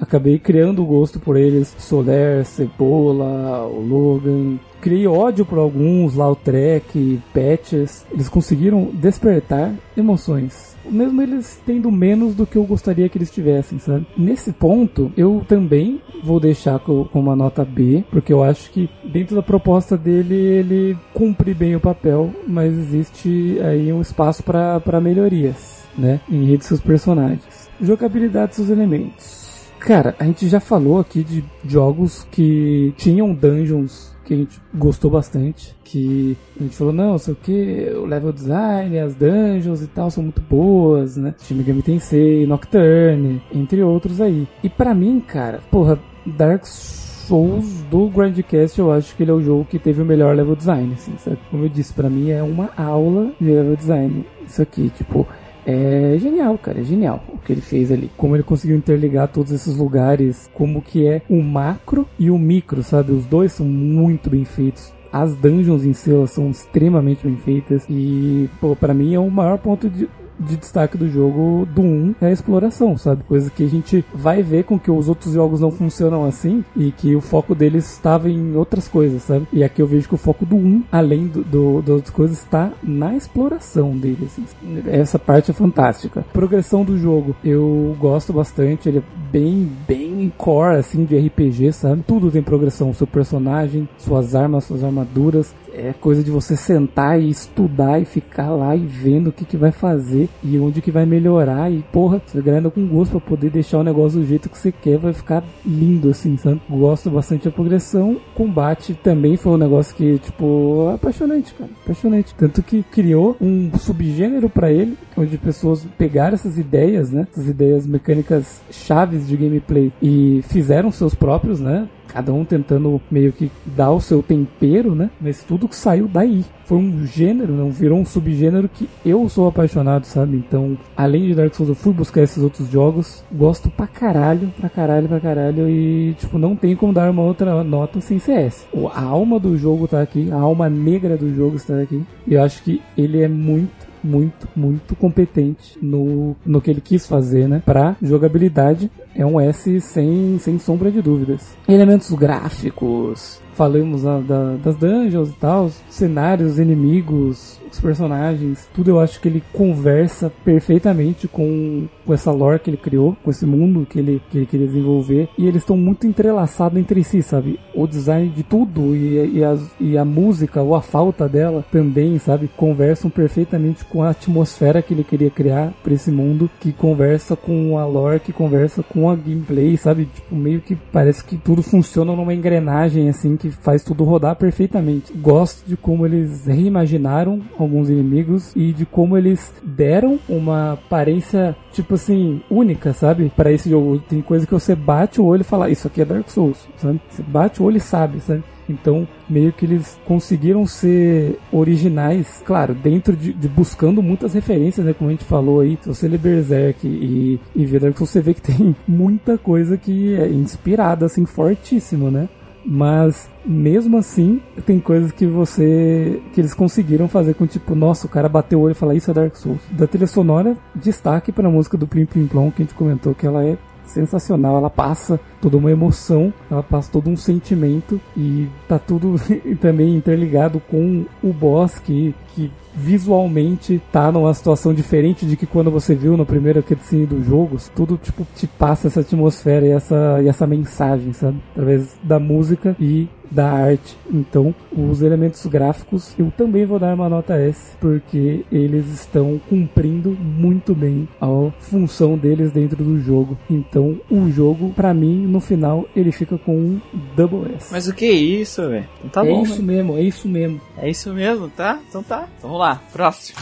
Acabei 0.01 0.39
criando 0.39 0.83
o 0.83 0.87
gosto 0.87 1.19
por 1.21 1.37
eles. 1.37 1.75
Soler, 1.79 2.45
Cebola, 2.45 3.67
o 3.67 3.81
Logan, 3.81 4.59
criei 4.81 5.07
ódio 5.07 5.45
por 5.45 5.59
alguns, 5.59 6.15
Lautrec, 6.15 7.21
Patches. 7.33 8.05
Eles 8.11 8.29
conseguiram 8.29 8.91
despertar 8.93 9.75
emoções. 9.97 10.77
Mesmo 10.85 11.21
eles 11.21 11.61
tendo 11.65 11.91
menos 11.91 12.35
do 12.35 12.47
que 12.47 12.57
eu 12.57 12.65
gostaria 12.65 13.09
que 13.09 13.19
eles 13.19 13.31
tivessem, 13.31 13.79
sabe? 13.79 14.07
Nesse 14.17 14.53
ponto, 14.53 15.13
eu 15.17 15.45
também 15.47 16.01
vou 16.25 16.41
deixar 16.41 16.79
com, 16.79 17.07
uma 17.13 17.37
nota 17.37 17.65
B, 17.65 18.03
porque 18.11 18.33
eu 18.33 18.43
acho 18.43 18.71
que 18.71 18.89
dentro 19.05 19.37
da 19.37 19.43
proposta 19.43 19.97
dele, 19.97 20.35
ele 20.35 20.99
cumpre 21.13 21.53
bem 21.53 21.77
o 21.77 21.81
papel, 21.81 22.31
mas 22.47 22.77
existe 22.77 23.59
aí 23.63 23.93
um 23.93 24.01
espaço 24.01 24.43
para 24.43 25.01
melhorias, 25.01 25.85
né? 25.97 26.21
Em 26.31 26.45
rede 26.45 26.59
de 26.59 26.65
seus 26.65 26.81
personagens. 26.81 27.60
Jogabilidade 27.81 28.57
dos 28.57 28.71
elementos. 28.71 29.69
Cara, 29.79 30.15
a 30.19 30.25
gente 30.25 30.47
já 30.49 30.61
falou 30.61 31.01
aqui 31.01 31.25
de 31.25 31.45
jogos 31.65 32.27
que 32.31 32.93
tinham 32.97 33.33
dungeons 33.33 34.11
que 34.31 34.35
a 34.35 34.37
gente 34.37 34.61
gostou 34.73 35.11
bastante. 35.11 35.75
Que 35.83 36.37
a 36.59 36.63
gente 36.63 36.77
falou, 36.77 36.93
não, 36.93 37.19
sei 37.19 37.35
o 37.35 37.37
que, 37.37 37.91
o 37.97 38.07
level 38.07 38.33
design, 38.33 38.97
as 38.99 39.17
dungeons 39.17 39.83
e 39.83 39.89
tal 39.89 40.09
são 40.09 40.23
muito 40.23 40.41
boas, 40.41 41.17
né? 41.17 41.35
Shin 41.43 41.55
Megami 41.55 41.83
Tensei, 41.83 42.47
Nocturne, 42.47 43.43
entre 43.53 43.83
outros 43.83 44.21
aí. 44.21 44.47
E 44.63 44.69
para 44.69 44.95
mim, 44.95 45.19
cara, 45.19 45.61
porra, 45.69 45.99
Dark 46.25 46.65
Souls 46.65 47.83
do 47.91 48.09
Grandcast, 48.09 48.79
eu 48.79 48.93
acho 48.93 49.17
que 49.17 49.25
ele 49.25 49.33
é 49.33 49.35
o 49.35 49.43
jogo 49.43 49.65
que 49.65 49.81
teve 49.81 50.01
o 50.01 50.05
melhor 50.05 50.37
level 50.37 50.55
design, 50.55 50.95
assim, 50.95 51.15
sabe? 51.19 51.39
Como 51.51 51.65
eu 51.65 51.69
disse, 51.69 51.93
para 51.93 52.09
mim 52.09 52.31
é 52.31 52.43
uma 52.43 52.71
aula 52.77 53.33
de 53.41 53.51
level 53.51 53.75
design. 53.75 54.25
Isso 54.47 54.63
aqui, 54.63 54.91
tipo, 54.91 55.27
é 55.71 56.19
genial, 56.19 56.59
cara, 56.59 56.81
é 56.81 56.85
genial 56.85 57.23
o 57.33 57.39
que 57.39 57.53
ele 57.53 57.61
fez 57.61 57.91
ali. 57.91 58.11
Como 58.17 58.37
ele 58.37 58.43
conseguiu 58.43 58.77
interligar 58.77 59.29
todos 59.29 59.53
esses 59.53 59.77
lugares, 59.77 60.51
como 60.55 60.83
que 60.83 61.07
é 61.07 61.23
o 61.29 61.43
macro 61.43 62.07
e 62.19 62.31
o 62.31 62.39
micro, 62.39 62.83
sabe? 62.83 63.13
Os 63.13 63.27
dois 63.27 63.53
são 63.53 63.67
muito 63.67 64.31
bem 64.31 64.45
feitos. 64.45 64.93
As 65.13 65.35
dungeons 65.35 65.85
em 65.85 65.93
si 65.93 66.11
são 66.29 66.51
extremamente 66.51 67.27
bem 67.27 67.37
feitas 67.37 67.85
e, 67.89 68.49
pô, 68.61 68.77
pra 68.77 68.95
mim 68.95 69.15
é 69.15 69.19
o 69.19 69.29
maior 69.29 69.59
ponto 69.59 69.89
de, 69.91 70.09
de 70.41 70.57
destaque 70.57 70.97
do 70.97 71.09
jogo 71.09 71.67
do 71.67 71.83
1 71.83 72.15
é 72.21 72.27
a 72.27 72.33
exploração, 72.33 72.97
sabe? 72.97 73.23
Coisa 73.25 73.51
que 73.51 73.65
a 73.65 73.69
gente 73.69 74.05
vai 74.13 74.43
ver 74.43 74.65
com 74.65 74.79
que 74.79 74.91
os 74.91 75.09
outros 75.09 75.35
jogos 75.35 75.61
não 75.61 75.71
funcionam 75.71 76.25
assim 76.25 76.65
e 76.77 76.91
que 76.91 77.15
o 77.15 77.21
foco 77.21 77.55
deles 77.55 77.91
estava 77.93 78.31
em 78.31 78.57
outras 78.57 78.89
coisas, 78.89 79.23
sabe? 79.23 79.47
E 79.53 79.63
aqui 79.63 79.83
eu 79.83 79.87
vejo 79.87 80.09
que 80.09 80.15
o 80.15 80.19
foco 80.19 80.47
do 80.47 80.57
1, 80.57 80.85
além 80.91 81.27
do, 81.27 81.45
do, 81.45 81.83
das 81.83 81.97
outras 81.97 82.15
coisas, 82.15 82.39
está 82.39 82.73
na 82.83 83.15
exploração 83.15 83.97
dele, 83.97 84.27
assim. 84.27 84.45
Essa 84.87 85.19
parte 85.19 85.51
é 85.51 85.55
fantástica. 85.55 86.25
Progressão 86.33 86.85
do 86.85 86.97
jogo, 86.97 87.37
eu 87.45 87.97
gosto 87.99 88.33
bastante, 88.33 88.89
ele 88.89 88.99
é 88.99 89.03
bem, 89.31 89.71
bem 89.87 90.33
core, 90.37 90.77
assim, 90.77 91.05
de 91.05 91.19
RPG, 91.19 91.73
sabe? 91.73 92.03
Tudo 92.07 92.31
tem 92.31 92.43
progressão, 92.43 92.93
seu 92.93 93.07
personagem, 93.07 93.89
suas 93.99 94.35
armas, 94.35 94.65
suas 94.65 94.83
armaduras, 94.83 95.55
é 95.75 95.93
coisa 95.93 96.23
de 96.23 96.31
você 96.31 96.57
sentar 96.57 97.21
e 97.21 97.29
estudar 97.29 98.01
e 98.01 98.05
ficar 98.05 98.51
lá 98.51 98.75
e 98.75 98.85
vendo 98.85 99.29
o 99.29 99.33
que, 99.33 99.45
que 99.45 99.57
vai 99.57 99.73
fazer 99.73 100.29
e 100.43 100.59
onde 100.59 100.81
que 100.81 100.91
vai 100.91 101.07
melhorar. 101.07 101.71
E 101.71 101.85
porra, 101.93 102.21
você 102.25 102.41
ganhando 102.41 102.71
com 102.71 102.87
gosto 102.87 103.13
para 103.13 103.21
poder 103.21 103.51
deixar 103.51 103.79
o 103.79 103.85
negócio 103.85 104.21
do 104.21 104.27
jeito 104.27 104.49
que 104.49 104.59
você 104.59 104.73
quer, 104.73 104.99
vai 104.99 105.13
ficar 105.13 105.43
lindo 105.65 106.11
assim, 106.11 106.37
sabe? 106.37 106.61
Gosto 106.69 107.11
bastante 107.11 107.45
da 107.45 107.51
progressão. 107.51 108.21
Combate 108.35 108.95
também 108.95 109.37
foi 109.37 109.53
um 109.53 109.59
negócio 109.59 109.95
que, 109.95 110.19
tipo, 110.19 110.91
apaixonante, 110.95 111.55
cara. 111.55 111.71
Apaixonante. 111.85 112.35
Tanto 112.35 112.63
que 112.63 112.83
criou 112.83 113.37
um 113.41 113.71
subgênero 113.79 114.49
para 114.49 114.71
ele, 114.71 114.97
onde 115.17 115.39
pessoas 115.39 115.87
pegaram 115.99 116.35
essas 116.35 116.59
ideias, 116.59 117.11
né? 117.11 117.27
Essas 117.31 117.49
ideias 117.49 117.87
mecânicas 117.87 118.61
chaves 118.71 119.27
de 119.27 119.37
gameplay 119.37 119.93
e 120.03 120.43
fizeram 120.49 120.91
seus 120.91 121.15
próprios, 121.15 121.61
né? 121.61 121.89
Cada 122.13 122.33
um 122.33 122.45
tentando 122.45 123.01
meio 123.11 123.33
que 123.33 123.51
dar 123.65 123.91
o 123.91 124.01
seu 124.01 124.23
tempero, 124.23 124.95
né? 124.95 125.11
Mas 125.21 125.43
tudo 125.43 125.69
que 125.69 125.77
saiu 125.77 126.09
daí. 126.09 126.45
Foi 126.65 126.79
um 126.79 127.05
gênero, 127.05 127.53
não 127.53 127.71
virou 127.71 127.99
um 127.99 128.05
subgênero 128.05 128.69
que 128.69 128.89
eu 129.05 129.29
sou 129.29 129.49
apaixonado, 129.49 130.05
sabe? 130.05 130.37
Então, 130.37 130.79
além 130.97 131.27
de 131.27 131.35
Dark 131.35 131.53
Souls, 131.55 131.69
eu 131.69 131.75
fui 131.75 131.93
buscar 131.93 132.23
esses 132.23 132.43
outros 132.43 132.69
jogos. 132.69 133.25
Gosto 133.33 133.71
pra 133.71 133.87
caralho, 133.87 134.53
pra 134.59 134.69
caralho, 134.69 135.09
pra 135.09 135.19
caralho. 135.19 135.69
E, 135.69 136.15
tipo, 136.15 136.39
não 136.39 136.55
tem 136.55 136.77
como 136.77 136.93
dar 136.93 137.11
uma 137.11 137.23
outra 137.23 137.65
nota 137.65 138.01
sem 138.01 138.19
CS. 138.19 138.67
A 138.95 139.03
alma 139.03 139.41
do 139.41 139.57
jogo 139.57 139.89
tá 139.89 140.01
aqui, 140.01 140.31
a 140.31 140.37
alma 140.37 140.69
negra 140.69 141.17
do 141.17 141.35
jogo 141.35 141.57
está 141.57 141.81
aqui. 141.81 142.05
E 142.27 142.35
eu 142.35 142.43
acho 142.43 142.63
que 142.63 142.81
ele 142.97 143.21
é 143.21 143.29
muito 143.29 143.91
muito, 144.03 144.49
muito 144.57 144.97
competente 144.97 145.79
no, 145.81 146.37
no 146.45 146.61
que 146.61 146.71
ele 146.71 146.81
quis 146.81 147.07
fazer, 147.07 147.49
né? 147.49 147.63
Pra 147.65 147.97
jogabilidade, 148.03 148.91
é 149.15 149.25
um 149.25 149.41
S 149.41 149.81
sem, 149.81 150.39
sem 150.39 150.59
sombra 150.59 150.91
de 150.91 151.03
dúvidas. 151.03 151.57
Elementos 151.69 152.11
gráficos, 152.13 153.41
falamos 153.55 154.03
da, 154.03 154.21
da, 154.21 154.57
das 154.57 154.77
dungeons 154.77 155.29
e 155.31 155.35
tal, 155.35 155.71
cenários, 155.89 156.59
inimigos, 156.59 157.61
os 157.71 157.79
personagens, 157.79 158.69
tudo 158.75 158.91
eu 158.91 159.01
acho 159.01 159.21
que 159.21 159.29
ele 159.29 159.43
conversa 159.53 160.33
perfeitamente 160.45 161.29
com, 161.29 161.87
com 162.05 162.15
essa 162.15 162.33
lore 162.33 162.59
que 162.59 162.71
ele 162.71 162.77
criou, 162.77 163.17
com 163.23 163.31
esse 163.31 163.47
mundo 163.47 163.87
que 163.87 163.99
ele, 163.99 164.23
que 164.31 164.39
ele 164.39 164.47
queria 164.47 164.67
desenvolver, 164.67 165.29
e 165.39 165.47
eles 165.47 165.63
estão 165.63 165.77
muito 165.77 166.07
entrelaçados 166.07 166.79
entre 166.79 167.05
si, 167.05 167.23
sabe? 167.23 167.61
O 167.75 167.87
design 167.87 168.29
de 168.31 168.43
tudo 168.43 168.97
e, 168.97 169.39
e, 169.39 169.45
as, 169.45 169.61
e 169.79 169.97
a 169.97 170.05
música 170.05 170.63
ou 170.63 170.75
a 170.75 170.81
falta 170.81 171.29
dela 171.29 171.65
também, 171.71 172.19
sabe? 172.19 172.51
Conversam 172.57 173.11
perfeitamente 173.11 173.85
com 173.85 174.03
a 174.03 174.11
atmosfera 174.11 174.83
que 174.83 174.95
ele 174.95 175.05
queria 175.05 175.31
criar 175.31 175.73
para 175.83 175.95
esse 175.95 176.11
mundo, 176.11 176.51
que 176.61 176.73
conversa 176.73 177.37
com 177.37 177.79
a 177.79 177.87
lore, 177.87 178.21
que 178.21 178.33
conversa 178.33 178.83
com 178.83 179.00
a 179.09 179.17
gameplay, 179.17 179.77
sabe? 179.77 180.07
Tipo, 180.07 180.35
meio 180.35 180.61
que 180.61 180.75
parece 180.75 181.25
que 181.25 181.37
tudo 181.37 181.63
funciona 181.63 182.15
numa 182.15 182.35
engrenagem 182.35 183.09
assim 183.09 183.37
que 183.37 183.51
faz 183.51 183.85
tudo 183.85 184.05
rodar 184.05 184.37
perfeitamente. 184.37 185.13
Gosto 185.13 185.67
de 185.67 185.77
como 185.77 186.05
eles 186.05 186.47
reimaginaram 186.47 187.41
alguns 187.59 187.89
inimigos 187.89 188.53
e 188.57 188.73
de 188.73 188.85
como 188.85 189.17
eles 189.17 189.53
deram 189.63 190.19
uma 190.29 190.73
aparência, 190.73 191.57
tipo 191.73 191.95
assim, 191.95 192.43
única, 192.51 192.93
sabe? 192.93 193.33
Para 193.37 193.53
esse 193.53 193.71
jogo. 193.71 193.99
Tem 194.01 194.21
coisa 194.21 194.47
que 194.47 194.53
você 194.53 194.75
bate 194.75 195.21
o 195.21 195.25
olho 195.25 195.43
e 195.43 195.45
fala, 195.45 195.71
isso 195.71 195.87
aqui 195.87 196.03
é 196.03 196.05
Dark 196.05 196.29
Souls, 196.29 196.69
sabe? 196.77 197.01
Você 197.09 197.23
bate 197.23 197.63
o 197.63 197.65
olho 197.65 197.77
e 197.77 197.81
sabe, 197.81 198.21
sabe? 198.21 198.43
Então, 198.71 199.07
meio 199.29 199.53
que 199.53 199.65
eles 199.65 199.99
conseguiram 200.07 200.67
ser 200.67 201.39
originais, 201.53 202.43
claro, 202.45 202.75
dentro 202.75 203.17
de, 203.17 203.33
de, 203.33 203.49
buscando 203.49 204.03
muitas 204.03 204.35
referências, 204.35 204.85
né? 204.85 204.93
Como 204.93 205.11
a 205.11 205.13
gente 205.13 205.25
falou 205.25 205.61
aí, 205.61 205.79
se 205.81 205.89
você 205.89 206.09
lê 206.09 206.17
Berserk 206.17 206.87
e, 206.87 207.41
e 207.55 207.65
Souls, 207.65 207.99
você 207.99 208.21
vê 208.21 208.35
que 208.35 208.43
tem 208.43 208.75
muita 208.87 209.37
coisa 209.37 209.77
que 209.77 210.15
é 210.15 210.29
inspirada, 210.29 211.07
assim, 211.07 211.27
fortíssimo, 211.27 212.11
né? 212.11 212.29
Mas 212.65 213.29
mesmo 213.45 213.97
assim, 213.97 214.41
tem 214.67 214.79
coisas 214.79 215.11
que 215.13 215.27
você. 215.27 216.21
que 216.33 216.41
eles 216.41 216.53
conseguiram 216.53 217.09
fazer 217.09 217.35
com 217.35 217.47
tipo, 217.47 217.75
nossa, 217.75 218.07
o 218.07 218.11
cara 218.11 218.29
bateu 218.29 218.59
o 218.59 218.63
olho 218.63 218.73
e 218.73 218.75
fala 218.75 218.95
isso 218.95 219.11
é 219.11 219.15
Dark 219.15 219.35
Souls. 219.37 219.61
Da 219.71 219.87
trilha 219.87 220.07
sonora, 220.07 220.57
destaque 220.75 221.33
para 221.33 221.49
a 221.49 221.51
música 221.51 221.79
do 221.79 221.87
Plim 221.87 222.05
Plim 222.05 222.27
Plom, 222.27 222.51
que 222.51 222.63
a 222.63 222.65
gente 222.67 222.75
comentou 222.75 223.15
que 223.15 223.27
ela 223.27 223.45
é 223.45 223.57
sensacional, 223.91 224.57
ela 224.57 224.71
passa 224.71 225.21
toda 225.41 225.57
uma 225.57 225.71
emoção, 225.71 226.33
ela 226.51 226.63
passa 226.63 226.91
todo 226.91 227.11
um 227.11 227.17
sentimento 227.17 228.01
e 228.17 228.49
tá 228.69 228.79
tudo 228.79 229.15
também 229.61 229.95
interligado 229.97 230.61
com 230.71 231.05
o 231.23 231.33
boss 231.33 231.79
que, 231.79 232.15
que 232.35 232.51
visualmente 232.75 233.83
tá 233.93 234.11
numa 234.13 234.33
situação 234.33 234.73
diferente 234.73 235.27
de 235.27 235.37
que 235.37 235.47
quando 235.47 235.71
você 235.71 235.95
viu 235.95 236.17
no 236.17 236.25
primeiro 236.25 236.63
cutscene 236.63 237.07
do 237.07 237.23
jogo, 237.23 237.57
tudo 237.75 237.97
tipo 237.97 238.27
te 238.35 238.47
passa 238.47 238.87
essa 238.87 239.01
atmosfera 239.01 239.67
e 239.67 239.71
essa, 239.71 240.21
e 240.23 240.29
essa 240.29 240.47
mensagem, 240.47 241.13
sabe? 241.13 241.39
Através 241.53 241.97
da 242.03 242.19
música 242.19 242.77
e 242.79 243.09
da 243.31 243.51
arte. 243.51 243.97
Então, 244.11 244.55
os 244.77 245.03
elementos 245.03 245.45
gráficos 245.47 246.15
eu 246.19 246.33
também 246.37 246.65
vou 246.67 246.79
dar 246.79 246.95
uma 246.95 247.09
nota 247.09 247.35
S, 247.35 247.77
porque 247.81 248.45
eles 248.51 248.87
estão 248.89 249.41
cumprindo 249.49 250.11
muito 250.11 250.75
bem 250.75 251.09
a 251.21 251.27
função 251.61 252.17
deles 252.17 252.53
dentro 252.53 252.83
do 252.83 252.99
jogo. 253.01 253.39
Então, 253.49 254.01
o 254.11 254.31
jogo, 254.31 254.71
para 254.71 254.93
mim, 254.93 255.27
no 255.27 255.41
final, 255.41 255.87
ele 255.95 256.13
fica 256.13 256.37
com 256.39 256.57
um 256.57 256.81
double 257.15 257.55
S. 257.55 257.69
Mas 257.71 257.89
o 257.89 257.95
que 257.95 258.05
é 258.05 258.13
isso, 258.13 258.69
velho? 258.69 258.89
Tá 259.13 259.25
é 259.25 259.31
bom. 259.31 259.41
É 259.41 259.43
isso 259.43 259.55
véio. 259.55 259.67
mesmo, 259.67 259.99
é 259.99 260.03
isso 260.03 260.29
mesmo. 260.29 260.61
É 260.77 260.91
isso 260.91 261.13
mesmo, 261.13 261.49
tá? 261.49 261.79
Então 261.89 262.03
tá. 262.03 262.29
Vamos 262.43 262.59
lá, 262.59 262.81
próximo. 262.93 263.39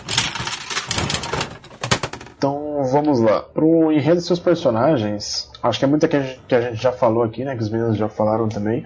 Então, 2.36 2.58
Então 2.78 2.84
vamos 2.84 3.20
lá. 3.20 3.40
Pro 3.42 3.90
enredo 3.90 4.16
dos 4.16 4.26
seus 4.26 4.38
personagens, 4.38 5.50
acho 5.60 5.78
que 5.78 5.84
é 5.84 5.88
muita 5.88 6.06
que 6.06 6.16
a 6.16 6.22
gente, 6.22 6.40
que 6.46 6.54
a 6.54 6.60
gente 6.60 6.80
já 6.80 6.92
falou 6.92 7.24
aqui, 7.24 7.44
né? 7.44 7.56
Que 7.56 7.62
os 7.62 7.68
meninos 7.68 7.96
já 7.96 8.08
falaram 8.08 8.48
também. 8.48 8.84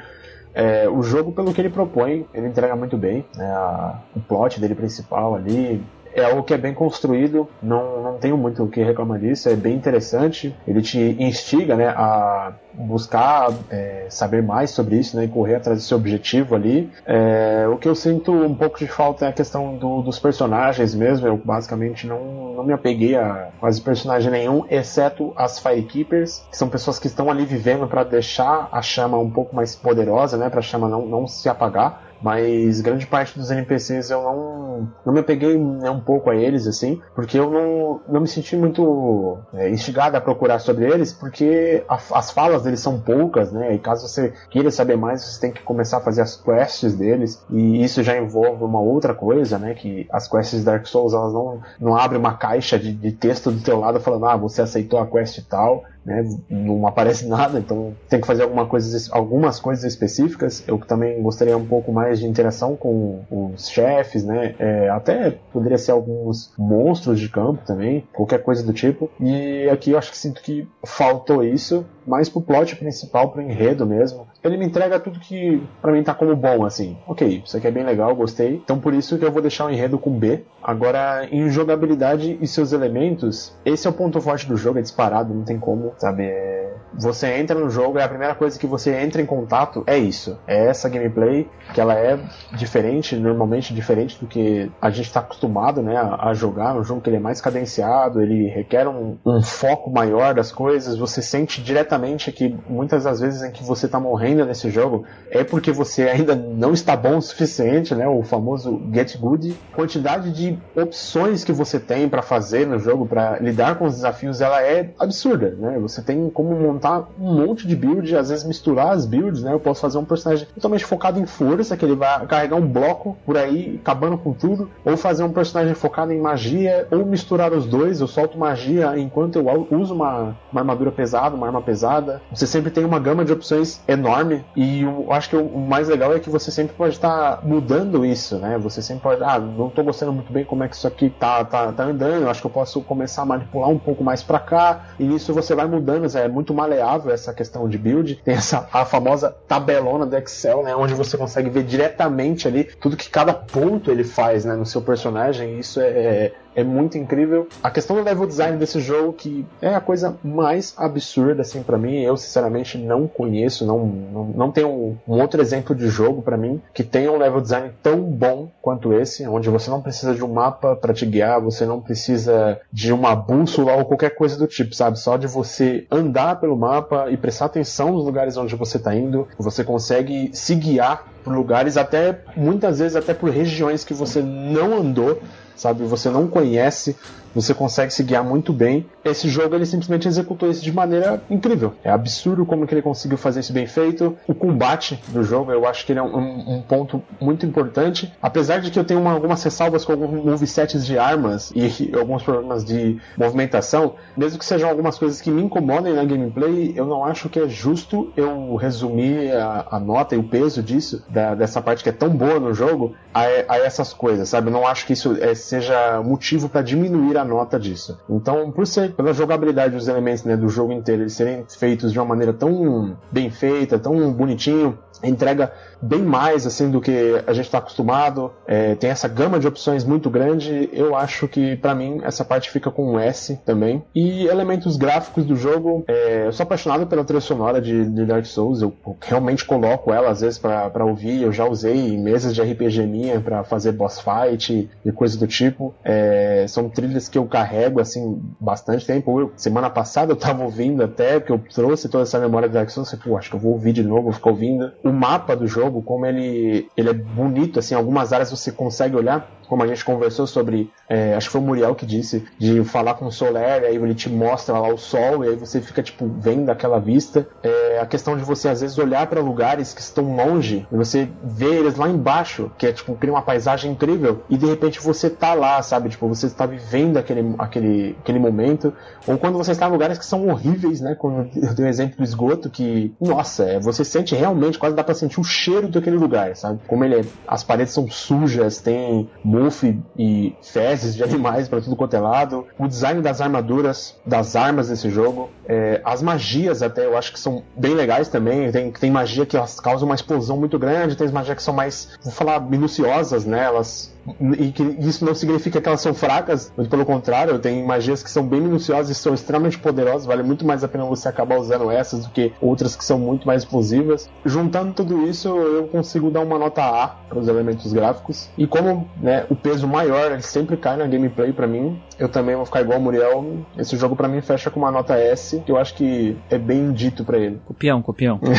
É, 0.55 0.89
o 0.89 1.03
jogo, 1.03 1.33
pelo 1.33 1.53
que 1.53 1.61
ele 1.61 1.71
propõe, 1.71 2.27
ele 2.35 2.47
entrega 2.47 2.77
muito 2.77 2.97
bem. 2.97 3.25
Né, 3.37 3.47
a, 3.47 3.99
o 4.15 4.21
plot 4.21 4.61
dele 4.61 4.75
principal 4.75 5.35
ali, 5.35 5.83
é 6.15 6.25
algo 6.25 6.43
que 6.43 6.55
é 6.55 6.59
bem 6.59 6.75
construído, 6.75 7.49
não, 7.63 8.03
não 8.03 8.19
tenho 8.19 8.37
muito 8.37 8.63
o 8.63 8.69
que 8.69 8.83
reclamar 8.83 9.19
disso, 9.19 9.49
é 9.49 9.57
bem 9.57 9.75
interessante. 9.75 10.55
Ele 10.67 10.83
te 10.83 10.99
instiga 11.19 11.75
né, 11.75 11.89
a 11.89 12.53
buscar 12.75 13.51
é, 13.71 14.07
saber 14.09 14.43
mais 14.43 14.71
sobre 14.71 14.97
isso 14.97 15.17
né, 15.17 15.25
e 15.25 15.29
correr 15.29 15.57
atrás 15.57 15.79
desse 15.79 15.95
objetivo 15.95 16.55
ali. 16.55 16.91
É, 17.07 17.67
o 17.69 17.77
que 17.77 17.89
eu 17.89 17.95
sinto 17.95 18.33
um 18.33 18.55
pouco 18.55 18.79
de 18.79 18.87
falta 18.87 19.27
é 19.27 19.29
a 19.29 19.33
questão 19.33 19.77
do, 19.77 20.03
dos 20.03 20.19
personagens 20.19 20.95
mesmo. 20.95 21.27
Eu 21.27 21.37
basicamente 21.37 22.07
não, 22.07 22.55
não 22.55 22.65
me 22.65 22.73
apeguei 22.73 23.17
a 23.17 23.49
quase 23.61 23.81
personagem 23.81 24.31
nenhum, 24.31 24.65
exceto 24.71 25.33
as 25.37 25.59
Firekeepers, 25.59 26.47
que 26.51 26.57
são 26.57 26.69
pessoas 26.69 26.99
que 26.99 27.07
estão 27.07 27.31
ali 27.31 27.45
vivendo 27.45 27.87
para 27.87 28.05
deixar 28.05 28.69
a 28.73 28.83
chama 28.83 29.19
um 29.19 29.31
pouco 29.31 29.55
mais 29.55 29.75
poderosa, 29.75 30.37
né, 30.37 30.49
para 30.49 30.61
a 30.61 30.63
chama 30.63 30.89
não, 30.89 31.07
não 31.07 31.27
se 31.27 31.49
apagar 31.49 32.12
mas 32.23 32.81
grande 32.81 33.07
parte 33.07 33.39
dos 33.39 33.51
NPCs 33.51 34.11
eu 34.11 34.23
não, 34.23 34.89
não 35.05 35.13
me 35.13 35.21
apeguei 35.21 35.59
né, 35.59 35.91
um 35.91 36.01
pouco 36.01 36.31
a 36.31 36.37
eles, 36.37 36.67
assim, 36.67 37.01
porque 37.15 37.39
eu 37.39 37.51
não, 37.51 38.01
não 38.09 38.21
me 38.21 38.29
senti 38.29 38.57
muito 38.57 39.39
é, 39.53 39.69
instigado 39.69 40.17
a 40.17 40.21
procurar 40.21 40.59
sobre 40.59 40.85
eles, 40.85 41.13
porque 41.13 41.85
a, 41.89 41.99
as 42.15 42.31
falas 42.31 42.63
deles 42.63 42.81
são 42.81 43.01
poucas, 43.01 43.53
né, 43.53 43.75
e 43.75 43.79
caso 43.79 44.07
você 44.07 44.33
queira 44.51 44.71
saber 44.71 44.97
mais, 44.97 45.25
você 45.25 45.41
tem 45.41 45.53
que 45.53 45.63
começar 45.63 45.99
a 45.99 46.03
fazer 46.03 46.23
as 46.23 46.37
quests 46.37 46.95
deles, 46.95 47.45
e 47.51 47.83
isso 47.83 48.03
já 48.03 48.17
envolve 48.17 48.63
uma 48.63 48.81
outra 48.81 49.15
coisa, 49.15 49.59
né, 49.59 49.75
que 49.75 50.07
as 50.11 50.29
quests 50.29 50.61
de 50.61 50.65
Dark 50.65 50.87
Souls, 50.87 51.13
elas 51.13 51.33
não, 51.33 51.61
não 51.81 51.97
abrem 51.97 52.21
uma 52.21 52.35
caixa 52.37 52.79
de, 52.79 52.93
de 52.93 53.13
texto 53.13 53.51
do 53.51 53.63
teu 53.63 53.81
lado 53.81 54.01
falando, 54.01 54.27
ah, 54.27 54.37
você 54.37 54.63
aceitou 54.63 54.99
a 54.99 55.07
quest 55.07 55.39
e 55.39 55.43
tal, 55.43 55.85
né? 56.05 56.25
Não 56.49 56.87
aparece 56.87 57.27
nada, 57.27 57.59
então 57.59 57.95
tem 58.09 58.21
que 58.21 58.27
fazer 58.27 58.43
alguma 58.43 58.67
coisa, 58.67 59.13
algumas 59.13 59.59
coisas 59.61 59.85
específicas. 59.85 60.65
Eu 60.67 60.79
também 60.79 61.23
gostaria 61.23 61.57
um 61.57 61.67
pouco 61.67 61.93
mais 61.93 62.19
de 62.19 62.27
interação 62.27 62.77
com 62.77 63.23
os 63.31 63.69
chefes, 63.69 64.25
né? 64.25 64.55
É, 64.59 64.89
até 64.89 65.39
poderia 65.53 65.79
ser 65.79 65.93
alguns 65.93 66.53
monstros 66.59 67.21
de 67.21 67.29
campo 67.29 67.65
também, 67.65 68.07
qualquer 68.13 68.43
coisa 68.43 68.63
do 68.63 68.73
tipo. 68.73 69.11
E 69.21 69.69
aqui 69.71 69.93
eu 69.93 69.99
acho 69.99 70.11
que 70.11 70.19
sinto 70.19 70.43
que 70.43 70.69
faltou 70.85 71.45
isso, 71.45 71.87
mais 72.07 72.29
pro 72.29 72.41
plot 72.41 72.77
principal, 72.77 73.31
pro 73.31 73.43
enredo 73.43 73.87
mesmo. 73.87 74.27
Ele 74.45 74.57
me 74.57 74.67
entrega 74.67 74.99
tudo 74.99 75.21
que 75.21 75.63
para 75.81 75.93
mim 75.93 76.03
tá 76.03 76.15
como 76.15 76.35
bom, 76.35 76.65
assim. 76.65 76.97
Ok, 77.07 77.43
isso 77.45 77.57
aqui 77.57 77.67
é 77.67 77.71
bem 77.71 77.85
legal, 77.85 78.15
gostei. 78.15 78.55
Então 78.55 78.79
por 78.79 78.93
isso 78.93 79.19
que 79.19 79.25
eu 79.25 79.33
vou 79.33 79.43
deixar 79.43 79.67
o 79.67 79.71
enredo 79.71 79.99
com 79.99 80.11
B. 80.19 80.45
Agora, 80.63 81.27
em 81.31 81.49
jogabilidade 81.51 82.39
e 82.41 82.47
seus 82.47 82.73
elementos, 82.73 83.57
esse 83.65 83.87
é 83.87 83.91
o 83.91 83.93
ponto 83.93 84.21
forte 84.21 84.47
do 84.47 84.57
jogo, 84.57 84.79
é 84.79 84.83
disparado, 84.83 85.35
não 85.35 85.45
tem 85.45 85.59
como, 85.59 85.93
sabe? 85.99 86.25
É... 86.25 86.73
Você 86.95 87.27
entra 87.39 87.59
no 87.59 87.71
jogo 87.71 87.99
e 87.99 88.03
a 88.03 88.09
primeira 88.09 88.35
coisa 88.35 88.59
que 88.59 88.67
você 88.67 88.95
entra 88.95 89.21
em 89.21 89.27
contato 89.27 89.83
é 89.87 89.97
isso. 89.97 90.39
É 90.47 90.67
essa 90.67 90.89
gameplay, 90.89 91.49
que 91.73 91.81
ela 91.81 91.95
é 91.95 92.19
diferente, 92.53 93.17
normalmente 93.17 93.73
diferente 93.73 94.19
do 94.21 94.27
que 94.27 94.71
a 94.81 94.91
gente 94.91 95.07
está 95.07 95.21
acostumado 95.21 95.83
né, 95.83 95.97
a, 95.97 96.35
jogar. 96.35 96.75
No 96.75 96.85
jogo 96.85 97.01
que 97.01 97.09
ele 97.09 97.17
é 97.17 97.21
mais 97.21 97.41
cadenciado, 97.41 98.21
ele 98.21 98.47
requer 98.47 98.87
um, 98.87 99.17
um 99.25 99.43
foco 99.43 99.91
maior 99.91 100.35
das 100.35 100.53
coisas. 100.53 100.97
Você 100.99 101.23
sente 101.23 101.63
diretamente 101.63 102.31
que 102.31 102.55
muitas 102.69 103.05
das 103.05 103.21
vezes 103.21 103.43
em 103.43 103.51
que 103.51 103.65
você 103.65 103.87
está 103.87 103.99
morrendo 103.99 104.32
nesse 104.35 104.71
jogo 104.71 105.05
é 105.31 105.45
porque 105.45 105.73
você 105.73 106.03
ainda 106.05 106.35
não 106.35 106.73
está 106.73 106.97
bom 106.97 107.17
o 107.17 107.23
suficiente, 107.23 107.95
né? 107.95 108.07
O 108.07 108.23
famoso 108.23 108.81
get 108.93 109.17
good. 109.19 109.57
Quantidade 109.75 110.33
de 110.33 110.59
opções 110.77 111.45
que 111.45 111.53
você 111.53 111.79
tem 111.79 112.09
para 112.09 112.23
fazer 112.23 112.67
no 112.67 112.79
jogo, 112.79 113.07
para 113.07 113.39
lidar 113.39 113.77
com 113.77 113.87
os 113.87 113.95
desafios, 113.95 114.41
ela 114.41 114.63
é 114.63 114.91
absurda, 114.99 115.57
né? 115.59 115.79
Você 115.81 116.03
tem 116.03 116.31
como 116.31 116.55
montar 116.55 117.09
um 117.19 117.35
monte 117.35 117.67
de 117.67 117.75
build, 117.75 118.15
às 118.17 118.29
vezes 118.29 118.45
misturar 118.45 118.91
as 118.91 119.07
builds, 119.07 119.43
né? 119.43 119.53
Eu 119.53 119.61
posso 119.61 119.81
fazer 119.81 119.99
um 119.99 120.05
personagem 120.05 120.47
totalmente 120.55 120.85
focado 120.85 121.19
em 121.19 121.27
força, 121.27 121.77
que 121.77 121.85
ele 121.85 121.95
vai 121.95 122.27
carregar 122.27 122.57
um 122.57 122.67
bloco 122.67 123.17
por 123.25 123.37
aí, 123.37 123.79
acabando 123.83 124.19
com 124.19 124.33
tudo, 124.33 124.71
ou 124.85 124.97
fazer 124.97 125.23
um 125.23 125.33
personagem 125.33 125.75
focado 125.75 126.13
em 126.13 126.21
magia, 126.21 126.87
ou 126.91 127.05
misturar 127.05 127.53
os 127.53 127.67
dois, 127.67 128.01
eu 128.01 128.07
solto 128.07 128.39
magia 128.39 128.99
enquanto 128.99 129.37
eu 129.37 129.69
uso 129.71 129.95
uma, 129.95 130.37
uma 130.51 130.61
armadura 130.61 130.91
pesada, 130.91 131.35
uma 131.35 131.47
arma 131.47 131.63
pesada. 131.63 132.21
Você 132.33 132.47
sempre 132.47 132.71
tem 132.71 132.85
uma 132.85 132.99
gama 132.99 133.25
de 133.25 133.33
opções 133.33 133.81
enorme, 133.89 134.22
e 134.57 134.83
eu 134.83 135.13
acho 135.13 135.31
que 135.31 135.37
o 135.37 135.59
mais 135.59 135.89
legal 135.89 136.15
é 136.15 136.21
que 136.21 136.31
você 136.31 136.51
sempre 136.51 136.75
pode 136.75 136.95
estar 136.95 137.37
tá 137.37 137.43
mudando 137.43 138.05
isso, 138.05 138.37
né? 138.39 138.59
Você 138.59 138.83
sempre 138.83 139.03
pode, 139.03 139.23
ah, 139.23 139.39
não 139.39 139.69
tô 139.69 139.83
gostando 139.83 140.13
muito 140.13 140.33
bem 140.33 140.45
como 140.45 140.65
é 140.65 140.69
que 140.69 140.77
isso 140.77 140.87
aqui 140.87 141.11
tá, 141.11 141.45
tá, 141.45 141.73
tá 141.73 141.85
andando, 141.85 142.29
acho 142.29 142.41
que 142.41 142.47
eu 142.47 142.51
posso 142.51 142.81
começar 142.83 143.23
a 143.23 143.27
manipular 143.27 143.69
um 143.69 143.79
pouco 143.79 144.03
mais 144.05 144.23
para 144.23 144.39
cá, 144.39 144.87
e 144.99 145.05
nisso 145.05 145.33
você 145.33 145.55
vai 145.55 145.67
mudando, 145.67 146.07
é 146.17 146.29
muito 146.29 146.53
maleável 146.55 147.13
essa 147.13 147.33
questão 147.33 147.69
de 147.69 147.79
build. 147.79 148.21
Tem 148.25 148.35
essa 148.35 148.69
a 148.73 148.85
famosa 148.85 149.35
tabelona 149.47 150.07
do 150.07 150.17
Excel, 150.17 150.63
né, 150.63 150.75
onde 150.75 150.95
você 150.95 151.17
consegue 151.17 151.51
ver 151.51 151.65
diretamente 151.65 152.47
ali 152.49 152.65
tudo 152.65 152.97
que 152.97 153.09
cada 153.09 153.33
ponto 153.33 153.91
ele 153.91 154.05
faz, 154.05 154.45
né, 154.45 154.55
no 154.55 154.67
seu 154.67 154.83
personagem. 154.83 155.59
Isso 155.59 155.81
é, 155.81 155.89
é 155.89 156.33
é 156.55 156.63
muito 156.63 156.99
incrível. 156.99 157.49
A 157.63 157.71
questão 157.71 157.97
do 157.97 158.03
level 158.03 158.27
design 158.27 158.59
desse 158.59 158.81
jogo, 158.81 159.13
que 159.13 159.47
é 159.61 159.75
a 159.75 159.81
coisa 159.81 160.17
mais 160.23 160.75
absurda, 160.77 161.43
assim, 161.43 161.63
para 161.63 161.79
mim, 161.79 162.01
eu 162.01 162.17
sinceramente 162.17 162.79
não 162.79 163.07
conheço, 163.07 163.67
não, 163.67 163.87
não, 163.87 164.25
não 164.25 164.53
tenho 164.53 164.69
um, 164.69 164.97
um 165.07 165.21
outro 165.21 165.41
exemplo 165.41 165.75
de 165.75 165.89
jogo 165.89 166.23
para 166.23 166.37
mim 166.37 166.61
que 166.73 166.83
tenha 166.83 167.11
um 167.11 167.19
level 167.19 167.41
design 167.41 167.71
tão 167.83 168.01
bom 168.03 168.51
quanto 168.61 168.93
esse, 168.93 169.27
onde 169.27 169.49
você 169.49 169.71
não 169.71 169.81
precisa 169.81 170.15
de 170.15 170.25
um 170.25 170.33
mapa 170.33 170.77
para 170.77 170.95
te 170.95 171.07
guiar, 171.07 171.41
você 171.41 171.65
não 171.65 171.81
precisa 171.81 172.61
de 172.73 172.93
uma 172.93 173.15
bússola 173.15 173.75
ou 173.75 173.85
qualquer 173.85 174.11
coisa 174.11 174.37
do 174.39 174.47
tipo, 174.47 174.75
sabe? 174.75 174.99
Só 174.99 175.17
de 175.17 175.27
você 175.27 175.87
andar 175.91 176.41
pelo 176.41 176.57
mapa 176.57 177.11
e 177.11 177.17
prestar 177.17 177.47
atenção 177.47 177.93
nos 177.93 178.05
lugares 178.05 178.37
onde 178.37 178.55
você 178.55 178.79
tá 178.79 178.95
indo, 178.95 179.27
você 179.39 179.65
consegue 179.65 180.31
se 180.33 180.55
guiar 180.55 181.07
por 181.23 181.35
lugares 181.35 181.77
até 181.77 182.21
muitas 182.37 182.79
vezes 182.79 182.97
até 182.97 183.15
por 183.15 183.31
regiões 183.31 183.85
que 183.85 183.95
você 183.95 184.21
não 184.21 184.77
andou 184.77 185.21
sabe? 185.55 185.85
Você 185.87 186.11
não 186.11 186.29
conhece 186.29 186.97
você 187.35 187.55
consegue 187.55 187.93
se 187.93 188.03
guiar 188.03 188.25
muito 188.25 188.53
bem. 188.53 188.87
Esse 189.05 189.29
jogo 189.29 189.55
ele 189.55 189.67
simplesmente 189.67 190.09
executou 190.09 190.51
isso 190.51 190.63
de 190.63 190.73
maneira 190.73 191.23
incrível. 191.31 191.75
É 191.83 191.91
absurdo 191.91 192.45
como 192.45 192.67
que 192.67 192.75
ele 192.75 192.83
conseguiu 192.83 193.19
fazer 193.19 193.41
isso 193.41 193.53
bem 193.53 193.67
feito. 193.67 194.17
O 194.27 194.35
combate 194.35 195.01
do 195.09 195.23
jogo, 195.23 195.53
eu 195.53 195.67
acho 195.67 195.85
que 195.85 195.93
ele 195.93 196.01
é 196.01 196.03
um, 196.03 196.57
um 196.57 196.63
ponto 196.63 197.03
muito 197.21 197.47
importante. 197.47 198.13
Apesar 198.21 198.61
de 198.61 198.71
que 198.71 198.79
eu 198.79 198.85
tenho 198.85 199.01
uma, 199.01 199.13
algumas 199.13 199.43
ressalvas 199.43 199.85
com 199.85 199.93
alguns 199.93 200.25
movesets 200.25 200.85
de 200.87 200.99
armas 200.99 201.53
e 201.55 201.93
alguns 201.97 202.23
problemas 202.23 202.65
de 202.65 202.99
movimentação, 203.17 203.95
mesmo 204.17 204.39
que 204.39 204.45
sejam 204.45 204.69
algumas 204.69 204.99
coisas 204.99 205.21
que 205.21 205.31
me 205.31 205.43
incomodem 205.43 205.95
na 205.95 206.05
gameplay, 206.05 206.73
eu 206.77 206.87
não 206.87 207.05
acho 207.05 207.29
que 207.29 207.39
é 207.39 207.49
justo 207.49 208.13
eu 208.17 208.57
resumir 208.57 209.33
a, 209.33 209.67
a 209.71 209.81
nota 209.81 210.15
e 210.15 210.19
o 210.19 210.25
peso 210.25 210.63
disso, 210.63 211.05
da, 211.09 211.35
dessa 211.35 211.61
parte 211.61 211.83
que 211.83 211.89
é 211.89 211.93
tão 211.93 212.11
boa 212.11 212.39
no 212.39 212.55
jogo, 212.55 212.95
a, 213.13 213.23
a 213.49 213.59
essas 213.59 213.93
coisas, 213.93 214.29
sabe? 214.29 214.49
Eu 214.49 214.53
não 214.53 214.67
acho 214.67 214.87
que 214.87 214.93
isso 214.93 215.17
é, 215.21 215.35
seja 215.35 216.03
motivo 216.03 216.49
para 216.49 216.63
diminuir 216.63 217.17
a 217.17 217.22
a 217.23 217.25
nota 217.25 217.59
disso. 217.59 217.99
Então, 218.09 218.51
por 218.51 218.67
ser 218.67 218.93
pela 218.93 219.13
jogabilidade 219.13 219.75
dos 219.75 219.89
elementos 219.89 220.25
né, 220.25 220.37
do 220.37 220.49
jogo 220.49 220.73
inteiro, 220.73 221.03
eles 221.03 221.15
serem 221.15 221.45
feitos 221.49 221.93
de 221.93 221.99
uma 221.99 222.05
maneira 222.05 222.33
tão 222.33 222.97
bem 223.11 223.31
feita, 223.31 223.79
tão 223.79 224.13
bonitinho, 224.13 224.79
entrega 225.03 225.53
bem 225.83 226.03
mais 226.03 226.47
assim 226.47 226.71
do 226.71 226.81
que 226.81 227.23
a 227.27 227.33
gente 227.33 227.47
está 227.47 227.59
acostumado. 227.59 228.33
É, 228.47 228.75
tem 228.77 228.91
essa 228.91 229.09
gama 229.09 229.39
de 229.39 229.49
opções 229.49 229.85
muito 229.85 230.09
grande. 230.09 230.71
Eu 230.73 230.95
acho 230.95 231.27
que 231.27 231.57
para 231.57 231.75
mim 231.75 232.01
essa 232.05 232.25
parte 232.25 232.51
fica 232.51 232.71
com 232.71 232.93
um 232.93 232.99
S 232.99 233.39
também. 233.45 233.83
E 233.95 234.27
elementos 234.27 234.77
gráficos 234.77 235.25
do 235.25 235.35
jogo, 235.35 235.85
é, 235.89 236.27
eu 236.27 236.33
sou 236.33 236.45
apaixonado 236.45 236.87
pela 236.87 237.05
trilha 237.05 237.21
sonora 237.21 237.61
de, 237.61 237.85
de 237.85 238.05
Dark 238.05 238.25
Souls. 238.27 238.63
Eu 238.63 238.73
realmente 239.01 239.45
coloco 239.45 239.93
ela 239.93 240.11
às 240.11 240.21
vezes 240.21 240.39
para 240.39 240.85
ouvir. 240.85 241.23
Eu 241.23 241.33
já 241.33 241.45
usei 241.45 241.97
mesas 241.99 242.35
de 242.35 242.41
RPG 242.41 242.87
minha 242.87 243.21
para 243.21 243.43
fazer 243.43 243.73
boss 243.73 244.01
fight 244.01 244.71
e 244.85 244.93
coisas 244.93 245.17
do 245.17 245.27
tipo. 245.27 245.75
É, 245.85 246.45
são 246.49 246.69
trilhas 246.69 247.09
que 247.09 247.19
eu 247.19 247.27
carrego 247.27 247.81
assim 247.81 248.21
bastante 248.39 248.87
tempo. 248.87 249.21
Eu, 249.21 249.33
semana 249.37 249.69
passada 249.69 250.13
eu 250.13 250.17
tava 250.17 250.45
ouvindo 250.45 250.83
até 250.83 251.21
que 251.21 251.33
eu 251.33 251.39
trouxe 251.39 251.89
toda 251.89 252.05
essa 252.05 252.21
memória 252.21 252.49
de 252.49 252.55
Dark 252.55 252.71
Souls. 252.71 252.93
Eu 252.93 252.99
falei, 252.99 253.19
acho 253.19 253.31
que 253.31 253.37
eu 253.37 253.41
vou 253.41 253.53
ouvir 253.53 253.73
de 253.73 253.83
novo, 253.83 254.03
vou 254.03 254.13
ficar 254.13 254.31
ouvindo. 254.31 254.73
O 254.85 254.93
mapa 254.93 255.35
do 255.35 255.47
jogo 255.47 255.72
jogo, 255.73 255.83
como 255.83 256.05
ele, 256.05 256.69
ele 256.77 256.91
é 256.91 256.93
bonito, 256.93 257.59
assim, 257.59 257.75
algumas 257.75 258.13
áreas 258.13 258.31
você 258.31 258.53
consegue 258.53 258.95
olhar 258.95 259.27
como 259.49 259.63
a 259.63 259.67
gente 259.67 259.85
conversou 259.85 260.27
sobre, 260.27 260.71
é, 260.89 261.15
acho 261.15 261.29
que 261.29 261.33
foi 261.33 261.41
o 261.41 261.45
Muriel 261.45 261.75
que 261.75 261.87
disse, 261.87 262.25
de 262.39 262.65
falar 262.65 262.95
com 262.95 263.07
o 263.07 263.13
Soler, 263.13 263.65
aí 263.65 263.77
ele 263.77 263.95
te 263.95 264.09
mostra 264.09 264.59
lá 264.59 264.69
o 264.69 264.79
sol, 264.79 265.25
e 265.25 265.29
aí 265.29 265.37
você 265.37 265.61
fica, 265.61 265.83
tipo, 265.83 266.07
vendo 266.19 266.51
aquela 266.51 266.79
vista. 266.79 267.27
É, 267.43 267.79
a 267.81 267.87
questão 267.87 268.17
de 268.17 268.25
você, 268.25 268.49
às 268.49 268.61
vezes, 268.61 268.79
olhar 268.79 269.07
para 269.07 269.21
lugares 269.21 269.75
que 269.75 269.81
estão 269.81 270.17
longe, 270.17 270.67
e 270.71 270.77
você 270.77 271.09
vê 271.23 271.55
eles 271.57 271.77
lá 271.77 271.89
embaixo, 271.89 272.51
que 272.57 272.67
é, 272.67 272.73
tipo, 272.73 272.95
cria 272.95 273.13
uma 273.13 273.23
paisagem 273.23 273.73
incrível, 273.73 274.23
e 274.29 274.37
de 274.37 274.47
repente 274.47 274.81
você 274.81 275.09
tá 275.11 275.35
lá, 275.35 275.63
sabe? 275.63 275.89
Tipo, 275.89 276.09
você 276.09 276.27
está 276.27 276.47
vivendo 276.47 276.97
aquele, 276.97 277.35
aquele, 277.39 277.97
aquele 278.01 278.19
momento. 278.19 278.73
Ou 279.07 279.19
quando 279.19 279.39
você 279.39 279.53
está 279.53 279.69
em 279.69 279.73
lugares 279.73 279.99
que 279.99 280.07
são 280.07 280.29
horríveis, 280.29 280.81
né? 280.81 280.95
Como 280.95 281.31
eu 281.35 281.55
dei 281.55 281.65
o 281.65 281.67
um 281.67 281.71
exemplo 281.71 281.97
do 281.97 282.05
esgoto, 282.05 282.51
que, 282.51 282.95
nossa, 283.01 283.45
é, 283.45 283.61
você 283.61 283.85
sente 283.85 284.15
realmente, 284.15 284.59
quase 284.59 284.75
dá 284.75 284.85
pra 284.85 284.95
sentir 284.95 285.21
o 285.21 285.25
cheiro 285.25 285.69
daquele 285.69 285.97
lugar, 285.97 286.37
sabe? 286.37 286.61
Como 286.67 286.85
ele 286.85 287.01
é, 287.01 287.05
as 287.27 287.43
paredes 287.43 287.73
são 287.73 287.89
sujas, 287.91 288.59
tem 288.59 289.09
mofo 289.43 289.75
e 289.99 290.35
fezes 290.43 290.95
de 290.95 291.03
animais 291.03 291.49
para 291.49 291.61
tudo 291.61 291.77
quanto 291.77 291.95
é 291.95 292.01
lado. 292.01 292.47
O 292.59 292.67
design 292.67 293.01
das 293.01 293.21
armaduras, 293.21 293.97
das 294.07 294.37
armas 294.37 294.69
desse 294.69 294.91
jogo, 294.91 295.31
é, 295.47 295.81
as 295.85 296.03
magias 296.03 296.63
até 296.63 296.87
eu 296.87 296.97
acho 296.97 297.13
que 297.13 297.21
são 297.21 297.43
bem 297.57 297.75
legais 297.75 298.09
também. 298.09 298.51
Tem, 298.51 298.71
tem 298.71 298.91
magia 298.91 299.27
que 299.27 299.37
elas 299.37 299.59
causam 299.61 299.89
uma 299.89 299.95
explosão 299.95 300.37
muito 300.37 300.59
grande, 300.59 300.97
tem 300.97 301.09
magias 301.09 301.37
que 301.37 301.43
são 301.43 301.55
mais, 301.55 301.89
vou 302.03 302.13
falar, 302.13 302.41
minuciosas, 302.41 303.25
né? 303.25 303.45
Elas 303.45 303.93
e 304.37 304.53
que 304.53 304.63
isso 304.63 305.05
não 305.05 305.15
significa 305.15 305.61
que 305.61 305.69
elas 305.69 305.81
são 305.81 305.95
fracas, 305.95 306.53
muito 306.57 306.69
pelo 306.69 306.85
contrário, 306.85 307.39
tem 307.39 307.65
magias 307.65 308.03
que 308.03 308.11
são 308.11 308.27
bem 308.27 308.41
minuciosas 308.41 308.91
e 308.91 308.95
são 308.95 309.15
extremamente 309.15 309.59
poderosas, 309.59 310.07
vale 310.07 310.23
muito 310.23 310.47
mais 310.47 310.65
a 310.65 310.69
pena 310.69 310.85
você 310.85 311.09
acabar 311.09 311.39
usando 311.39 311.71
essas 311.71 312.05
do 312.07 312.11
que 312.11 312.33
outras 312.41 312.75
que 312.77 312.85
são 312.85 312.99
muito 312.99 313.27
mais 313.27 313.43
explosivas. 313.43 314.11
Juntando 314.25 314.73
tudo 314.73 315.07
isso, 315.07 315.29
eu 315.29 315.67
consigo 315.69 316.11
dar 316.11 316.21
uma 316.21 316.39
nota 316.39 316.63
A 316.63 316.89
para 316.89 317.19
os 317.19 317.29
elementos 317.29 317.73
gráficos. 317.73 318.29
E 318.37 318.47
como 318.47 318.89
né, 319.01 319.27
o 319.31 319.37
peso 319.37 319.67
maior 319.69 320.13
ele 320.13 320.23
sempre 320.23 320.57
cai 320.57 320.77
na 320.77 320.87
gameplay 320.87 321.33
para 321.33 321.47
mim, 321.47 321.81
eu 321.99 322.09
também 322.09 322.35
vou 322.35 322.45
ficar 322.45 322.63
igual 322.63 322.79
o 322.79 322.83
Muriel. 322.83 323.45
Esse 323.57 323.77
jogo 323.77 323.95
para 323.95 324.09
mim 324.09 324.21
fecha 324.21 324.51
com 324.51 324.61
uma 324.61 324.71
nota 324.71 324.95
S, 324.97 325.41
que 325.45 325.53
eu 325.53 325.57
acho 325.57 325.75
que 325.75 326.17
é 326.31 326.39
bem 326.39 326.73
dito 326.73 327.05
para 327.05 327.19
ele. 327.19 327.41
Copião, 327.47 327.83
copião. 327.83 328.21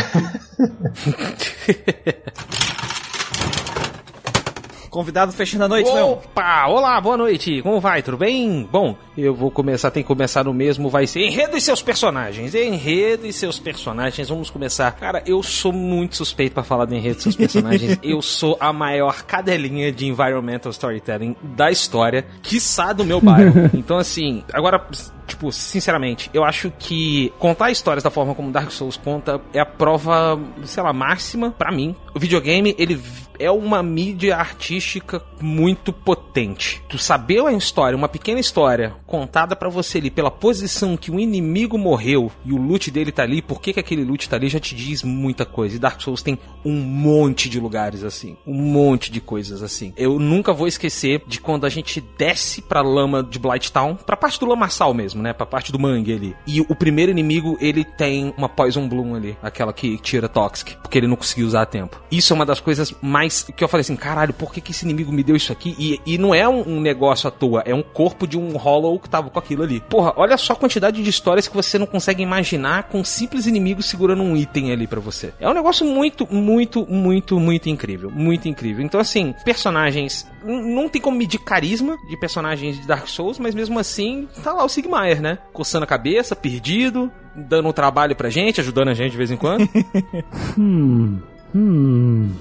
Convidado 4.93 5.31
fechando 5.31 5.63
a 5.63 5.67
noite. 5.67 5.89
Opa! 5.89 6.67
Olá, 6.67 7.01
boa 7.01 7.17
noite. 7.17 7.63
Como 7.63 7.79
vai? 7.79 8.03
Tudo 8.03 8.15
bem? 8.15 8.69
Bom, 8.71 8.95
eu 9.17 9.33
vou 9.33 9.49
começar, 9.49 9.89
tem 9.89 10.03
que 10.03 10.07
começar 10.07 10.43
no 10.43 10.53
mesmo, 10.53 10.87
vai 10.87 11.07
ser 11.07 11.21
enredo 11.21 11.57
e 11.57 11.61
seus 11.61 11.81
personagens. 11.81 12.53
Enredo 12.53 13.25
e 13.25 13.33
seus 13.33 13.57
personagens. 13.57 14.29
Vamos 14.29 14.51
começar. 14.51 14.91
Cara, 14.91 15.23
eu 15.25 15.41
sou 15.41 15.73
muito 15.73 16.15
suspeito 16.15 16.53
para 16.53 16.61
falar 16.61 16.85
do 16.85 16.93
enredo 16.93 17.17
e 17.17 17.21
seus 17.23 17.35
personagens. 17.35 17.97
eu 18.03 18.21
sou 18.21 18.55
a 18.59 18.71
maior 18.71 19.23
cadelinha 19.23 19.91
de 19.91 20.05
environmental 20.05 20.71
storytelling 20.71 21.35
da 21.41 21.71
história, 21.71 22.27
quiçá 22.43 22.93
do 22.93 23.03
meu 23.03 23.19
bairro. 23.19 23.63
Então, 23.73 23.97
assim, 23.97 24.43
agora 24.53 24.87
tipo, 25.25 25.51
sinceramente, 25.51 26.29
eu 26.33 26.43
acho 26.43 26.71
que 26.77 27.33
contar 27.39 27.71
histórias 27.71 28.03
da 28.03 28.11
forma 28.11 28.35
como 28.35 28.51
Dark 28.51 28.71
Souls 28.71 28.97
conta 28.97 29.41
é 29.53 29.59
a 29.59 29.65
prova, 29.65 30.39
sei 30.63 30.83
lá, 30.83 30.93
máxima 30.93 31.51
para 31.51 31.71
mim. 31.71 31.95
O 32.13 32.19
videogame, 32.19 32.75
ele 32.77 33.01
é 33.43 33.51
uma 33.51 33.83
mídia 33.83 34.37
artística 34.37 35.21
muito 35.41 35.91
potente. 35.91 36.81
Tu 36.87 36.97
saber 36.97 37.41
uma 37.41 37.51
história, 37.51 37.97
uma 37.97 38.07
pequena 38.07 38.39
história 38.39 38.95
contada 39.05 39.53
para 39.53 39.67
você 39.67 39.97
ali 39.97 40.09
pela 40.09 40.31
posição 40.31 40.95
que 40.95 41.11
o 41.11 41.19
inimigo 41.19 41.77
morreu 41.77 42.31
e 42.45 42.53
o 42.53 42.57
loot 42.57 42.89
dele 42.89 43.11
tá 43.11 43.23
ali, 43.23 43.41
por 43.41 43.59
que, 43.59 43.73
que 43.73 43.79
aquele 43.81 44.05
loot 44.05 44.29
tá 44.29 44.37
ali, 44.37 44.47
já 44.47 44.61
te 44.61 44.73
diz 44.73 45.03
muita 45.03 45.45
coisa. 45.45 45.75
E 45.75 45.79
Dark 45.79 45.99
Souls 45.99 46.21
tem 46.21 46.39
um 46.63 46.79
monte 46.79 47.49
de 47.49 47.59
lugares 47.59 48.03
assim, 48.05 48.37
um 48.47 48.53
monte 48.53 49.11
de 49.11 49.19
coisas 49.19 49.61
assim. 49.61 49.93
Eu 49.97 50.17
nunca 50.17 50.53
vou 50.53 50.65
esquecer 50.65 51.21
de 51.27 51.41
quando 51.41 51.65
a 51.65 51.69
gente 51.69 51.99
desce 52.17 52.61
pra 52.61 52.81
lama 52.81 53.21
de 53.21 53.37
Blighttown, 53.37 53.95
pra 53.95 54.15
parte 54.15 54.39
do 54.39 54.45
lamaçal 54.45 54.93
mesmo, 54.93 55.21
né, 55.21 55.33
pra 55.33 55.45
parte 55.45 55.69
do 55.69 55.79
mangue 55.79 56.13
ali. 56.13 56.35
E 56.47 56.61
o 56.61 56.75
primeiro 56.75 57.11
inimigo, 57.11 57.57
ele 57.59 57.83
tem 57.83 58.33
uma 58.37 58.47
Poison 58.47 58.87
Bloom 58.87 59.15
ali, 59.15 59.37
aquela 59.43 59.73
que 59.73 59.97
tira 59.97 60.29
Toxic, 60.29 60.77
porque 60.77 60.97
ele 60.97 61.07
não 61.07 61.17
conseguiu 61.17 61.45
usar 61.45 61.63
a 61.63 61.65
tempo. 61.65 62.01
Isso 62.09 62.31
é 62.31 62.35
uma 62.35 62.45
das 62.45 62.61
coisas 62.61 62.95
mais 63.01 63.32
que 63.41 63.63
eu 63.63 63.67
falei 63.67 63.81
assim, 63.81 63.95
caralho, 63.95 64.33
por 64.33 64.53
que, 64.53 64.61
que 64.61 64.71
esse 64.71 64.85
inimigo 64.85 65.11
me 65.11 65.23
deu 65.23 65.35
isso 65.35 65.51
aqui? 65.51 65.75
E, 65.77 65.99
e 66.05 66.17
não 66.17 66.33
é 66.33 66.47
um, 66.47 66.77
um 66.77 66.81
negócio 66.81 67.27
à 67.27 67.31
toa, 67.31 67.63
é 67.65 67.73
um 67.73 67.81
corpo 67.81 68.27
de 68.27 68.37
um 68.37 68.55
Hollow 68.57 68.99
que 68.99 69.09
tava 69.09 69.29
com 69.29 69.39
aquilo 69.39 69.63
ali. 69.63 69.79
Porra, 69.81 70.13
olha 70.15 70.37
só 70.37 70.53
a 70.53 70.55
quantidade 70.55 71.01
de 71.01 71.09
histórias 71.09 71.47
que 71.47 71.55
você 71.55 71.77
não 71.77 71.85
consegue 71.85 72.21
imaginar 72.21 72.83
com 72.83 73.03
simples 73.03 73.45
inimigos 73.45 73.85
segurando 73.85 74.23
um 74.23 74.35
item 74.35 74.71
ali 74.71 74.87
para 74.87 74.99
você. 74.99 75.33
É 75.39 75.49
um 75.49 75.53
negócio 75.53 75.85
muito, 75.85 76.27
muito, 76.31 76.85
muito, 76.87 77.39
muito 77.39 77.69
incrível. 77.69 78.11
Muito 78.11 78.47
incrível. 78.47 78.83
Então, 78.83 78.99
assim, 78.99 79.33
personagens. 79.43 80.27
Não 80.43 80.89
tem 80.89 81.01
como 81.01 81.17
medir 81.17 81.39
carisma 81.39 81.97
de 82.09 82.17
personagens 82.17 82.79
de 82.79 82.85
Dark 82.85 83.07
Souls, 83.07 83.39
mas 83.39 83.55
mesmo 83.55 83.79
assim, 83.79 84.27
tá 84.43 84.51
lá 84.51 84.65
o 84.65 84.69
Sigmaier, 84.69 85.21
né? 85.21 85.37
Coçando 85.53 85.85
a 85.85 85.87
cabeça, 85.87 86.35
perdido, 86.35 87.09
dando 87.33 87.69
um 87.69 87.71
trabalho 87.71 88.15
pra 88.15 88.29
gente, 88.29 88.59
ajudando 88.59 88.89
a 88.89 88.93
gente 88.93 89.11
de 89.11 89.17
vez 89.17 89.31
em 89.31 89.37
quando. 89.37 89.67
hum. 90.57 91.21
Hum. 91.55 92.31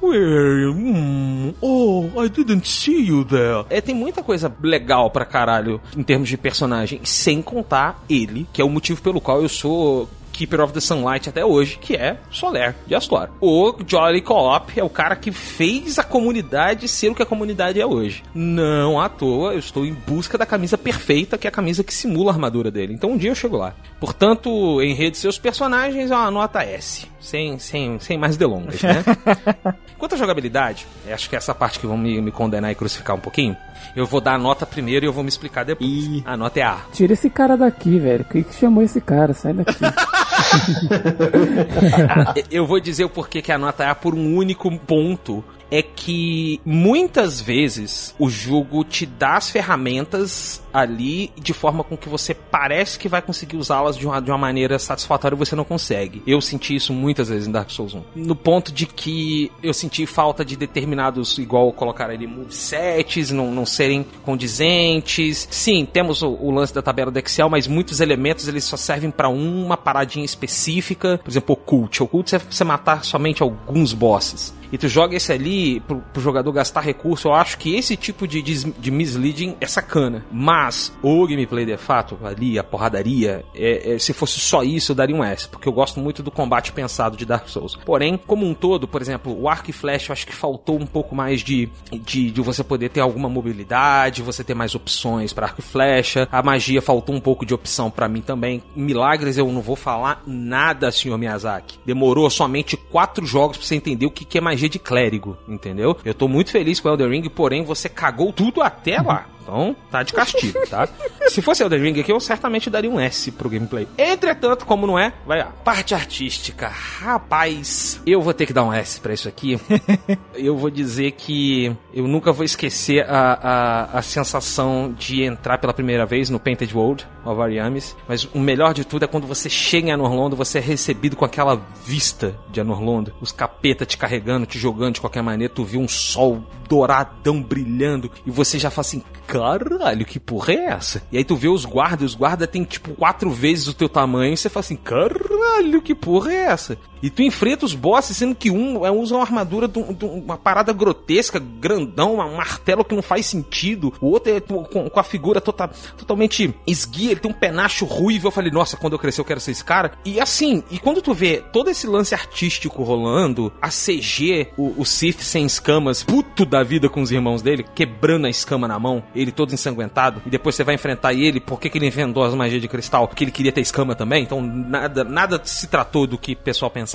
Where? 0.00 0.72
Hmm. 0.72 1.50
Oh, 1.60 2.10
I 2.22 2.28
didn't 2.28 2.66
see 2.66 3.06
you 3.06 3.24
there. 3.24 3.64
É, 3.68 3.80
tem 3.80 3.94
muita 3.94 4.22
coisa 4.22 4.52
legal 4.62 5.10
pra 5.10 5.24
caralho 5.24 5.80
em 5.96 6.02
termos 6.02 6.28
de 6.28 6.36
personagem, 6.36 7.00
sem 7.04 7.42
contar 7.42 8.02
ele, 8.08 8.46
que 8.52 8.62
é 8.62 8.64
o 8.64 8.70
motivo 8.70 9.02
pelo 9.02 9.20
qual 9.20 9.42
eu 9.42 9.48
sou 9.48 10.08
Keeper 10.32 10.62
of 10.62 10.72
the 10.72 10.80
Sunlight 10.80 11.28
até 11.28 11.44
hoje, 11.44 11.76
que 11.78 11.94
é 11.94 12.16
Soler 12.30 12.74
de 12.86 12.94
Astor. 12.94 13.28
O 13.42 13.74
Jolly 13.86 14.22
Co-op 14.22 14.78
é 14.78 14.82
o 14.82 14.88
cara 14.88 15.14
que 15.14 15.30
fez 15.30 15.98
a 15.98 16.02
comunidade 16.02 16.88
ser 16.88 17.10
o 17.10 17.14
que 17.14 17.22
a 17.22 17.26
comunidade 17.26 17.78
é 17.78 17.84
hoje. 17.84 18.22
Não 18.34 18.98
à 18.98 19.08
toa, 19.08 19.52
eu 19.52 19.58
estou 19.58 19.84
em 19.84 19.92
busca 19.92 20.38
da 20.38 20.46
camisa 20.46 20.78
perfeita, 20.78 21.36
que 21.36 21.46
é 21.46 21.50
a 21.50 21.52
camisa 21.52 21.84
que 21.84 21.92
simula 21.92 22.30
a 22.30 22.34
armadura 22.34 22.70
dele. 22.70 22.94
Então 22.94 23.10
um 23.10 23.18
dia 23.18 23.30
eu 23.30 23.34
chego 23.34 23.58
lá. 23.58 23.74
Portanto, 24.00 24.80
em 24.80 24.94
rede 24.94 25.18
seus 25.18 25.38
personagens 25.38 26.10
é 26.10 26.16
uma 26.16 26.30
nota 26.30 26.62
S. 26.62 27.06
Sem, 27.20 27.58
sem, 27.58 28.00
sem 28.00 28.16
mais 28.16 28.36
delongas, 28.36 28.82
né? 28.82 29.04
Quanto 29.98 30.14
à 30.14 30.18
jogabilidade, 30.18 30.86
acho 31.12 31.28
que 31.28 31.36
é 31.36 31.38
essa 31.38 31.54
parte 31.54 31.78
que 31.78 31.86
vão 31.86 31.98
me, 31.98 32.20
me 32.20 32.30
condenar 32.30 32.72
e 32.72 32.74
crucificar 32.74 33.14
um 33.14 33.20
pouquinho. 33.20 33.54
Eu 33.94 34.06
vou 34.06 34.20
dar 34.20 34.34
a 34.34 34.38
nota 34.38 34.64
primeiro 34.64 35.04
e 35.04 35.08
eu 35.08 35.12
vou 35.12 35.22
me 35.22 35.28
explicar 35.28 35.64
depois. 35.64 35.90
Ih. 35.90 36.22
A 36.24 36.36
nota 36.36 36.60
é 36.60 36.62
A. 36.62 36.80
Tira 36.92 37.12
esse 37.12 37.28
cara 37.28 37.56
daqui, 37.56 37.98
velho. 37.98 38.24
Quem 38.24 38.42
que 38.42 38.54
chamou 38.54 38.82
esse 38.82 39.00
cara? 39.00 39.34
Sai 39.34 39.52
daqui. 39.52 39.80
eu 42.50 42.66
vou 42.66 42.80
dizer 42.80 43.04
o 43.04 43.10
porquê 43.10 43.42
que 43.42 43.52
a 43.52 43.58
nota 43.58 43.84
é 43.84 43.88
A 43.88 43.94
por 43.94 44.14
um 44.14 44.36
único 44.36 44.70
ponto. 44.78 45.44
É 45.72 45.82
que 45.82 46.60
muitas 46.64 47.40
vezes 47.40 48.12
o 48.18 48.28
jogo 48.28 48.82
te 48.82 49.06
dá 49.06 49.36
as 49.36 49.50
ferramentas 49.50 50.60
ali 50.72 51.32
de 51.36 51.52
forma 51.52 51.82
com 51.82 51.96
que 51.96 52.08
você 52.08 52.34
parece 52.34 52.98
que 52.98 53.08
vai 53.08 53.22
conseguir 53.22 53.56
usá-las 53.56 53.96
de 53.96 54.06
uma, 54.06 54.20
de 54.20 54.30
uma 54.30 54.38
maneira 54.38 54.78
satisfatória 54.78 55.34
e 55.34 55.38
você 55.38 55.54
não 55.54 55.64
consegue. 55.64 56.22
Eu 56.26 56.40
senti 56.40 56.74
isso 56.74 56.92
muitas 56.92 57.28
vezes 57.28 57.48
em 57.48 57.52
Dark 57.52 57.70
Souls 57.70 57.94
1. 57.94 58.02
No 58.14 58.34
ponto 58.34 58.72
de 58.72 58.86
que 58.86 59.50
eu 59.62 59.72
senti 59.72 60.06
falta 60.06 60.44
de 60.44 60.56
determinados, 60.56 61.38
igual 61.38 61.72
colocar 61.72 62.10
ali 62.10 62.26
movesets, 62.26 63.30
não, 63.30 63.50
não 63.50 63.66
serem 63.66 64.04
condizentes. 64.22 65.48
Sim, 65.50 65.86
temos 65.90 66.22
o, 66.22 66.30
o 66.30 66.50
lance 66.50 66.74
da 66.74 66.82
tabela 66.82 67.10
do 67.10 67.18
Excel, 67.18 67.48
mas 67.48 67.66
muitos 67.66 68.00
elementos 68.00 68.48
eles 68.48 68.64
só 68.64 68.76
servem 68.76 69.10
para 69.10 69.28
uma 69.28 69.76
paradinha 69.76 70.24
específica. 70.24 71.18
Por 71.22 71.30
exemplo, 71.30 71.54
o 71.54 71.56
Cult. 71.56 72.02
O 72.02 72.08
Cult 72.08 72.30
serve 72.30 72.46
pra 72.46 72.54
você 72.54 72.64
matar 72.64 73.04
somente 73.04 73.42
alguns 73.42 73.92
bosses 73.92 74.54
e 74.72 74.78
tu 74.78 74.88
joga 74.88 75.16
esse 75.16 75.32
ali 75.32 75.80
pro, 75.80 76.00
pro 76.12 76.22
jogador 76.22 76.52
gastar 76.52 76.80
recurso, 76.80 77.28
eu 77.28 77.34
acho 77.34 77.58
que 77.58 77.74
esse 77.74 77.96
tipo 77.96 78.26
de, 78.26 78.40
de, 78.40 78.72
de 78.72 78.90
misleading 78.90 79.56
é 79.60 79.66
sacana. 79.66 80.24
Mas 80.30 80.59
o 81.02 81.26
gameplay 81.26 81.64
de 81.64 81.76
fato, 81.76 82.18
ali, 82.22 82.58
a 82.58 82.64
porradaria, 82.64 83.44
é, 83.54 83.94
é, 83.94 83.98
se 83.98 84.12
fosse 84.12 84.40
só 84.40 84.62
isso, 84.62 84.92
eu 84.92 84.96
daria 84.96 85.14
um 85.14 85.24
S, 85.24 85.48
porque 85.48 85.68
eu 85.68 85.72
gosto 85.72 86.00
muito 86.00 86.22
do 86.22 86.30
combate 86.30 86.72
pensado 86.72 87.16
de 87.16 87.24
Dark 87.24 87.48
Souls. 87.48 87.76
Porém, 87.84 88.18
como 88.26 88.46
um 88.46 88.54
todo, 88.54 88.86
por 88.88 89.00
exemplo, 89.00 89.38
o 89.38 89.48
arco 89.48 89.70
e 89.70 89.72
flecha, 89.72 90.10
eu 90.10 90.12
acho 90.12 90.26
que 90.26 90.34
faltou 90.34 90.78
um 90.78 90.86
pouco 90.86 91.14
mais 91.14 91.40
de, 91.40 91.68
de, 91.92 92.30
de 92.30 92.40
você 92.40 92.62
poder 92.62 92.90
ter 92.90 93.00
alguma 93.00 93.28
mobilidade, 93.28 94.22
você 94.22 94.42
ter 94.44 94.54
mais 94.54 94.74
opções 94.74 95.32
para 95.32 95.46
arco 95.46 95.60
e 95.60 95.62
flecha. 95.62 96.28
A 96.30 96.42
magia 96.42 96.82
faltou 96.82 97.14
um 97.14 97.20
pouco 97.20 97.46
de 97.46 97.54
opção 97.54 97.90
para 97.90 98.08
mim 98.08 98.20
também. 98.20 98.62
Milagres 98.74 99.38
eu 99.38 99.50
não 99.50 99.60
vou 99.60 99.76
falar 99.76 100.22
nada, 100.26 100.90
senhor 100.90 101.16
Miyazaki. 101.18 101.78
Demorou 101.84 102.28
somente 102.30 102.76
quatro 102.76 103.24
jogos 103.26 103.56
pra 103.56 103.66
você 103.66 103.74
entender 103.74 104.06
o 104.06 104.10
que, 104.10 104.24
que 104.24 104.38
é 104.38 104.40
magia 104.40 104.68
de 104.68 104.78
clérigo, 104.78 105.36
entendeu? 105.48 105.96
Eu 106.04 106.14
tô 106.14 106.28
muito 106.28 106.50
feliz 106.50 106.80
com 106.80 106.88
o 106.88 106.92
Elden 106.92 107.10
Ring, 107.10 107.28
porém 107.28 107.64
você 107.64 107.88
cagou 107.88 108.32
tudo 108.32 108.62
até 108.62 109.00
lá. 109.00 109.26
Então, 109.42 109.74
tá 109.90 110.02
de 110.02 110.12
castigo, 110.12 110.58
tá? 110.68 110.88
Se 111.28 111.40
fosse 111.42 111.62
Elden 111.62 111.82
Ring 111.82 112.00
aqui, 112.00 112.12
eu 112.12 112.20
certamente 112.20 112.68
daria 112.68 112.90
um 112.90 113.00
S 113.00 113.30
pro 113.32 113.48
gameplay. 113.48 113.86
Entretanto, 113.96 114.66
como 114.66 114.86
não 114.86 114.98
é, 114.98 115.12
vai 115.26 115.38
lá. 115.38 115.52
Parte 115.64 115.94
artística. 115.94 116.68
Rapaz, 116.68 118.00
eu 118.06 118.20
vou 118.20 118.34
ter 118.34 118.46
que 118.46 118.52
dar 118.52 118.64
um 118.64 118.72
S 118.72 119.00
pra 119.00 119.12
isso 119.12 119.28
aqui. 119.28 119.58
eu 120.34 120.56
vou 120.56 120.70
dizer 120.70 121.12
que 121.12 121.74
eu 121.92 122.06
nunca 122.06 122.32
vou 122.32 122.44
esquecer 122.44 123.04
a, 123.08 123.88
a, 123.92 123.98
a 123.98 124.02
sensação 124.02 124.94
de 124.96 125.22
entrar 125.22 125.58
pela 125.58 125.72
primeira 125.72 126.06
vez 126.06 126.30
no 126.30 126.38
Painted 126.38 126.74
World 126.74 127.06
of 127.24 127.40
Ariamis. 127.40 127.96
Mas 128.08 128.24
o 128.24 128.38
melhor 128.38 128.74
de 128.74 128.84
tudo 128.84 129.04
é 129.04 129.08
quando 129.08 129.26
você 129.26 129.48
chega 129.48 129.88
em 129.88 129.92
Anorlondo, 129.92 130.36
você 130.36 130.58
é 130.58 130.60
recebido 130.60 131.16
com 131.16 131.24
aquela 131.24 131.60
vista 131.84 132.38
de 132.50 132.60
Anorlondo. 132.60 133.12
Os 133.20 133.32
capeta 133.32 133.86
te 133.86 133.96
carregando, 133.96 134.46
te 134.46 134.58
jogando 134.58 134.94
de 134.94 135.00
qualquer 135.00 135.22
maneira. 135.22 135.52
Tu 135.52 135.64
viu 135.64 135.80
um 135.80 135.88
sol 135.88 136.42
douradão 136.68 137.42
brilhando 137.42 138.10
e 138.24 138.30
você 138.30 138.58
já 138.58 138.70
fala 138.70 138.82
assim, 138.82 139.02
caralho, 139.26 140.06
que 140.06 140.20
porra 140.20 140.52
é 140.52 140.64
essa? 140.66 141.02
E 141.10 141.18
aí 141.18 141.24
tu 141.24 141.34
vê 141.34 141.48
os 141.48 141.64
guardas, 141.64 142.12
os 142.12 142.14
guardas 142.14 142.48
tem 142.48 142.62
tipo 142.62 142.94
quatro 142.94 143.30
vezes 143.30 143.66
o 143.66 143.74
teu 143.74 143.88
tamanho 143.88 144.34
e 144.34 144.36
você 144.36 144.48
fala 144.48 144.60
assim, 144.60 144.76
caralho, 144.76 145.82
que 145.82 145.94
porra 145.94 146.32
é 146.32 146.44
essa? 146.44 146.78
E 147.02 147.10
tu 147.10 147.22
enfrenta 147.22 147.64
os 147.64 147.74
bosses, 147.74 148.16
sendo 148.16 148.34
que 148.34 148.50
um 148.50 148.84
é, 148.84 148.90
usa 148.90 149.14
uma 149.14 149.22
armadura 149.22 149.66
de, 149.68 149.78
um- 149.78 149.96
uma 150.24 150.36
parada 150.36 150.72
grotesca, 150.72 151.38
grandão, 151.38 152.14
um 152.18 152.36
martelo 152.36 152.84
que 152.84 152.94
não 152.94 153.02
faz 153.02 153.26
sentido. 153.26 153.92
O 154.00 154.08
outro 154.08 154.34
é 154.34 154.40
com, 154.40 154.64
com 154.64 155.00
a 155.00 155.02
figura 155.02 155.40
tota- 155.40 155.68
totalmente 155.96 156.54
esguia, 156.66 157.12
ele 157.12 157.20
tem 157.20 157.30
um 157.30 157.34
penacho 157.34 157.84
ruivo. 157.84 158.28
Eu 158.28 158.30
falei, 158.32 158.50
nossa, 158.50 158.76
quando 158.76 158.94
eu 158.94 158.98
crescer 158.98 159.20
eu 159.20 159.24
quero 159.24 159.40
ser 159.40 159.52
esse 159.52 159.64
cara. 159.64 159.92
E 160.04 160.20
assim, 160.20 160.62
e 160.70 160.78
quando 160.78 161.00
tu 161.02 161.12
vê 161.14 161.42
todo 161.52 161.70
esse 161.70 161.86
lance 161.86 162.14
artístico 162.14 162.82
rolando, 162.82 163.52
a 163.60 163.68
CG, 163.68 164.48
o, 164.56 164.74
o 164.80 164.84
Sith 164.84 165.20
sem 165.20 165.44
escamas, 165.46 166.02
puto 166.02 166.44
da 166.44 166.62
vida 166.62 166.88
com 166.88 167.00
os 167.02 167.10
irmãos 167.10 167.42
dele, 167.42 167.64
quebrando 167.74 168.26
a 168.26 168.30
escama 168.30 168.66
na 168.68 168.78
mão, 168.78 169.02
ele 169.14 169.32
todo 169.32 169.52
ensanguentado, 169.52 170.22
e 170.26 170.30
depois 170.30 170.54
você 170.54 170.64
vai 170.64 170.74
enfrentar 170.74 171.12
ele, 171.14 171.40
por 171.40 171.58
que, 171.60 171.68
que 171.70 171.78
ele 171.78 171.86
inventou 171.86 172.22
as 172.22 172.34
magias 172.34 172.60
de 172.60 172.68
cristal? 172.68 173.08
Porque 173.08 173.24
ele 173.24 173.30
queria 173.30 173.52
ter 173.52 173.60
escama 173.60 173.94
também, 173.94 174.22
então 174.22 174.40
nada, 174.42 175.04
nada 175.04 175.40
se 175.44 175.66
tratou 175.66 176.06
do 176.06 176.18
que 176.18 176.32
o 176.32 176.36
pessoal 176.36 176.70
pensava. 176.70 176.89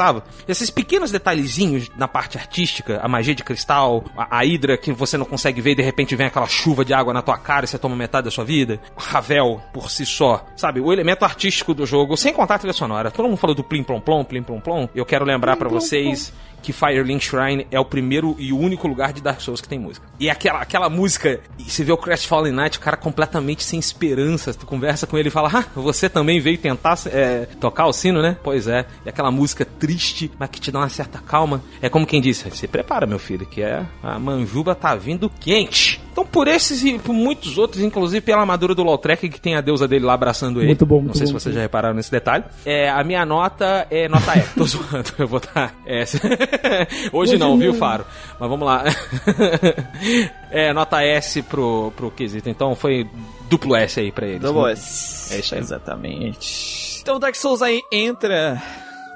Esses 0.48 0.70
pequenos 0.70 1.12
detalhezinhos 1.12 1.90
na 1.98 2.08
parte 2.08 2.38
artística, 2.38 3.00
a 3.02 3.08
magia 3.08 3.36
de 3.36 3.44
cristal, 3.44 4.04
a, 4.18 4.40
a 4.40 4.46
hidra 4.46 4.78
que 4.78 4.92
você 4.92 5.18
não 5.18 5.26
consegue 5.26 5.62
ver 5.62 5.72
e 5.72 5.76
de 5.76 5.84
repente 5.84 6.16
vem 6.16 6.28
aquela 6.28 6.48
chuva 6.48 6.84
de 6.84 6.94
água 6.94 7.14
na 7.14 7.22
tua 7.22 7.38
cara 7.38 7.66
e 7.66 7.68
você 7.68 7.78
toma 7.78 7.96
metade 7.96 8.26
da 8.26 8.32
sua 8.32 8.44
vida. 8.44 8.80
Ravel, 8.96 9.62
por 9.74 9.90
si 9.90 10.06
só, 10.06 10.46
sabe? 10.56 10.80
O 10.80 10.92
elemento 10.92 11.24
artístico 11.24 11.74
do 11.74 11.86
jogo, 11.86 12.18
sem 12.18 12.34
contar 12.34 12.56
a 12.56 12.60
trilha 12.60 12.74
sonora. 12.74 13.12
Todo 13.12 13.28
mundo 13.28 13.38
falou 13.38 13.56
do 13.56 13.64
plim 13.64 13.84
plom 13.84 14.00
plom, 14.00 14.24
plim 14.24 14.44
plom 14.44 14.60
plom. 14.60 14.88
Eu 14.94 15.06
quero 15.06 15.26
lembrar 15.26 15.58
pra 15.58 15.70
vocês 15.70 16.34
que 16.66 16.74
Firelink 16.74 17.24
Shrine 17.24 17.68
é 17.70 17.80
o 17.80 17.86
primeiro 17.86 18.36
e 18.40 18.52
o 18.52 18.58
único 18.58 18.88
lugar 18.88 19.14
de 19.14 19.22
Dark 19.22 19.40
Souls 19.40 19.62
que 19.62 19.70
tem 19.70 19.78
música. 19.78 20.08
E 20.20 20.32
aquela, 20.32 20.62
aquela 20.62 20.90
música, 20.90 21.40
e 21.60 21.64
você 21.64 21.84
vê 21.84 21.92
o 21.92 21.98
Crash 21.98 22.26
Fallen 22.26 22.52
Night, 22.52 22.80
o 22.80 22.82
cara 22.82 22.98
completamente 22.98 23.64
sem 23.64 23.80
esperança. 23.80 24.52
Tu 24.52 24.66
conversa 24.66 25.06
com 25.06 25.16
ele 25.16 25.28
e 25.28 25.32
fala: 25.32 25.52
Ah, 25.54 25.66
você 25.76 26.10
também 26.10 26.40
veio 26.40 26.58
tentar 26.58 26.98
é, 27.06 27.46
tocar 27.60 27.86
o 27.86 27.94
sino, 27.94 28.20
né? 28.20 28.36
Pois 28.44 28.68
é. 28.68 28.88
E 29.06 29.10
aquela 29.10 29.30
música 29.30 29.64
triste, 29.64 30.32
mas 30.40 30.50
que 30.50 30.60
te 30.60 30.72
dá 30.72 30.80
uma 30.80 30.90
certa 30.90 31.20
calma. 31.20 31.62
É 31.80 31.88
como 31.88 32.08
quem 32.08 32.20
disse: 32.20 32.50
Se 32.50 32.68
prepara, 32.68 33.06
meu 33.06 33.20
filho, 33.20 33.46
que 33.46 33.62
é 33.62 33.86
a 34.02 34.18
manjuba 34.18 34.74
tá 34.74 34.96
vindo 34.96 35.30
quente. 35.30 36.02
Então, 36.16 36.26
por 36.26 36.48
esses 36.48 36.82
e 36.82 36.98
por 36.98 37.12
muitos 37.12 37.58
outros, 37.58 37.84
inclusive 37.84 38.22
pela 38.22 38.40
armadura 38.40 38.74
do 38.74 38.86
Lautrec, 38.86 39.28
que 39.28 39.42
tem 39.42 39.56
a 39.58 39.60
deusa 39.60 39.86
dele 39.86 40.06
lá 40.06 40.14
abraçando 40.14 40.60
ele. 40.62 40.68
Muito 40.68 40.86
bom, 40.86 40.96
Não 40.96 41.02
muito 41.04 41.18
sei 41.18 41.28
bom, 41.28 41.28
se 41.28 41.44
vocês 41.44 41.54
já 41.54 41.60
repararam 41.60 41.94
nesse 41.94 42.10
detalhe. 42.10 42.46
É, 42.66 42.90
a 42.90 43.04
minha 43.04 43.26
nota 43.26 43.86
é 43.92 44.08
nota 44.08 44.34
E. 44.38 44.42
Tô 44.56 44.64
zoando, 44.64 45.10
eu 45.20 45.28
vou 45.28 45.42
dar 45.42 45.76
S. 45.86 46.18
Hoje 47.12 47.38
não, 47.38 47.58
viu, 47.58 47.74
Faro? 47.74 48.06
Mas 48.40 48.50
vamos 48.50 48.66
lá. 48.66 48.84
É, 50.52 50.72
nota 50.72 51.04
S 51.04 51.42
pro, 51.42 51.92
pro 51.98 52.10
quesito. 52.10 52.48
Então 52.48 52.76
foi 52.76 53.06
duplo 53.50 53.76
S 53.76 54.00
aí 54.00 54.10
pra 54.10 54.26
eles. 54.26 54.40
Double 54.40 54.72
S. 54.72 55.34
É 55.34 55.40
isso 55.40 55.54
aí. 55.54 55.60
Exatamente. 55.60 57.00
Então 57.02 57.18
o 57.18 57.20
Dark 57.20 57.36
Souls 57.36 57.62
aí 57.62 57.82
entra 57.92 58.62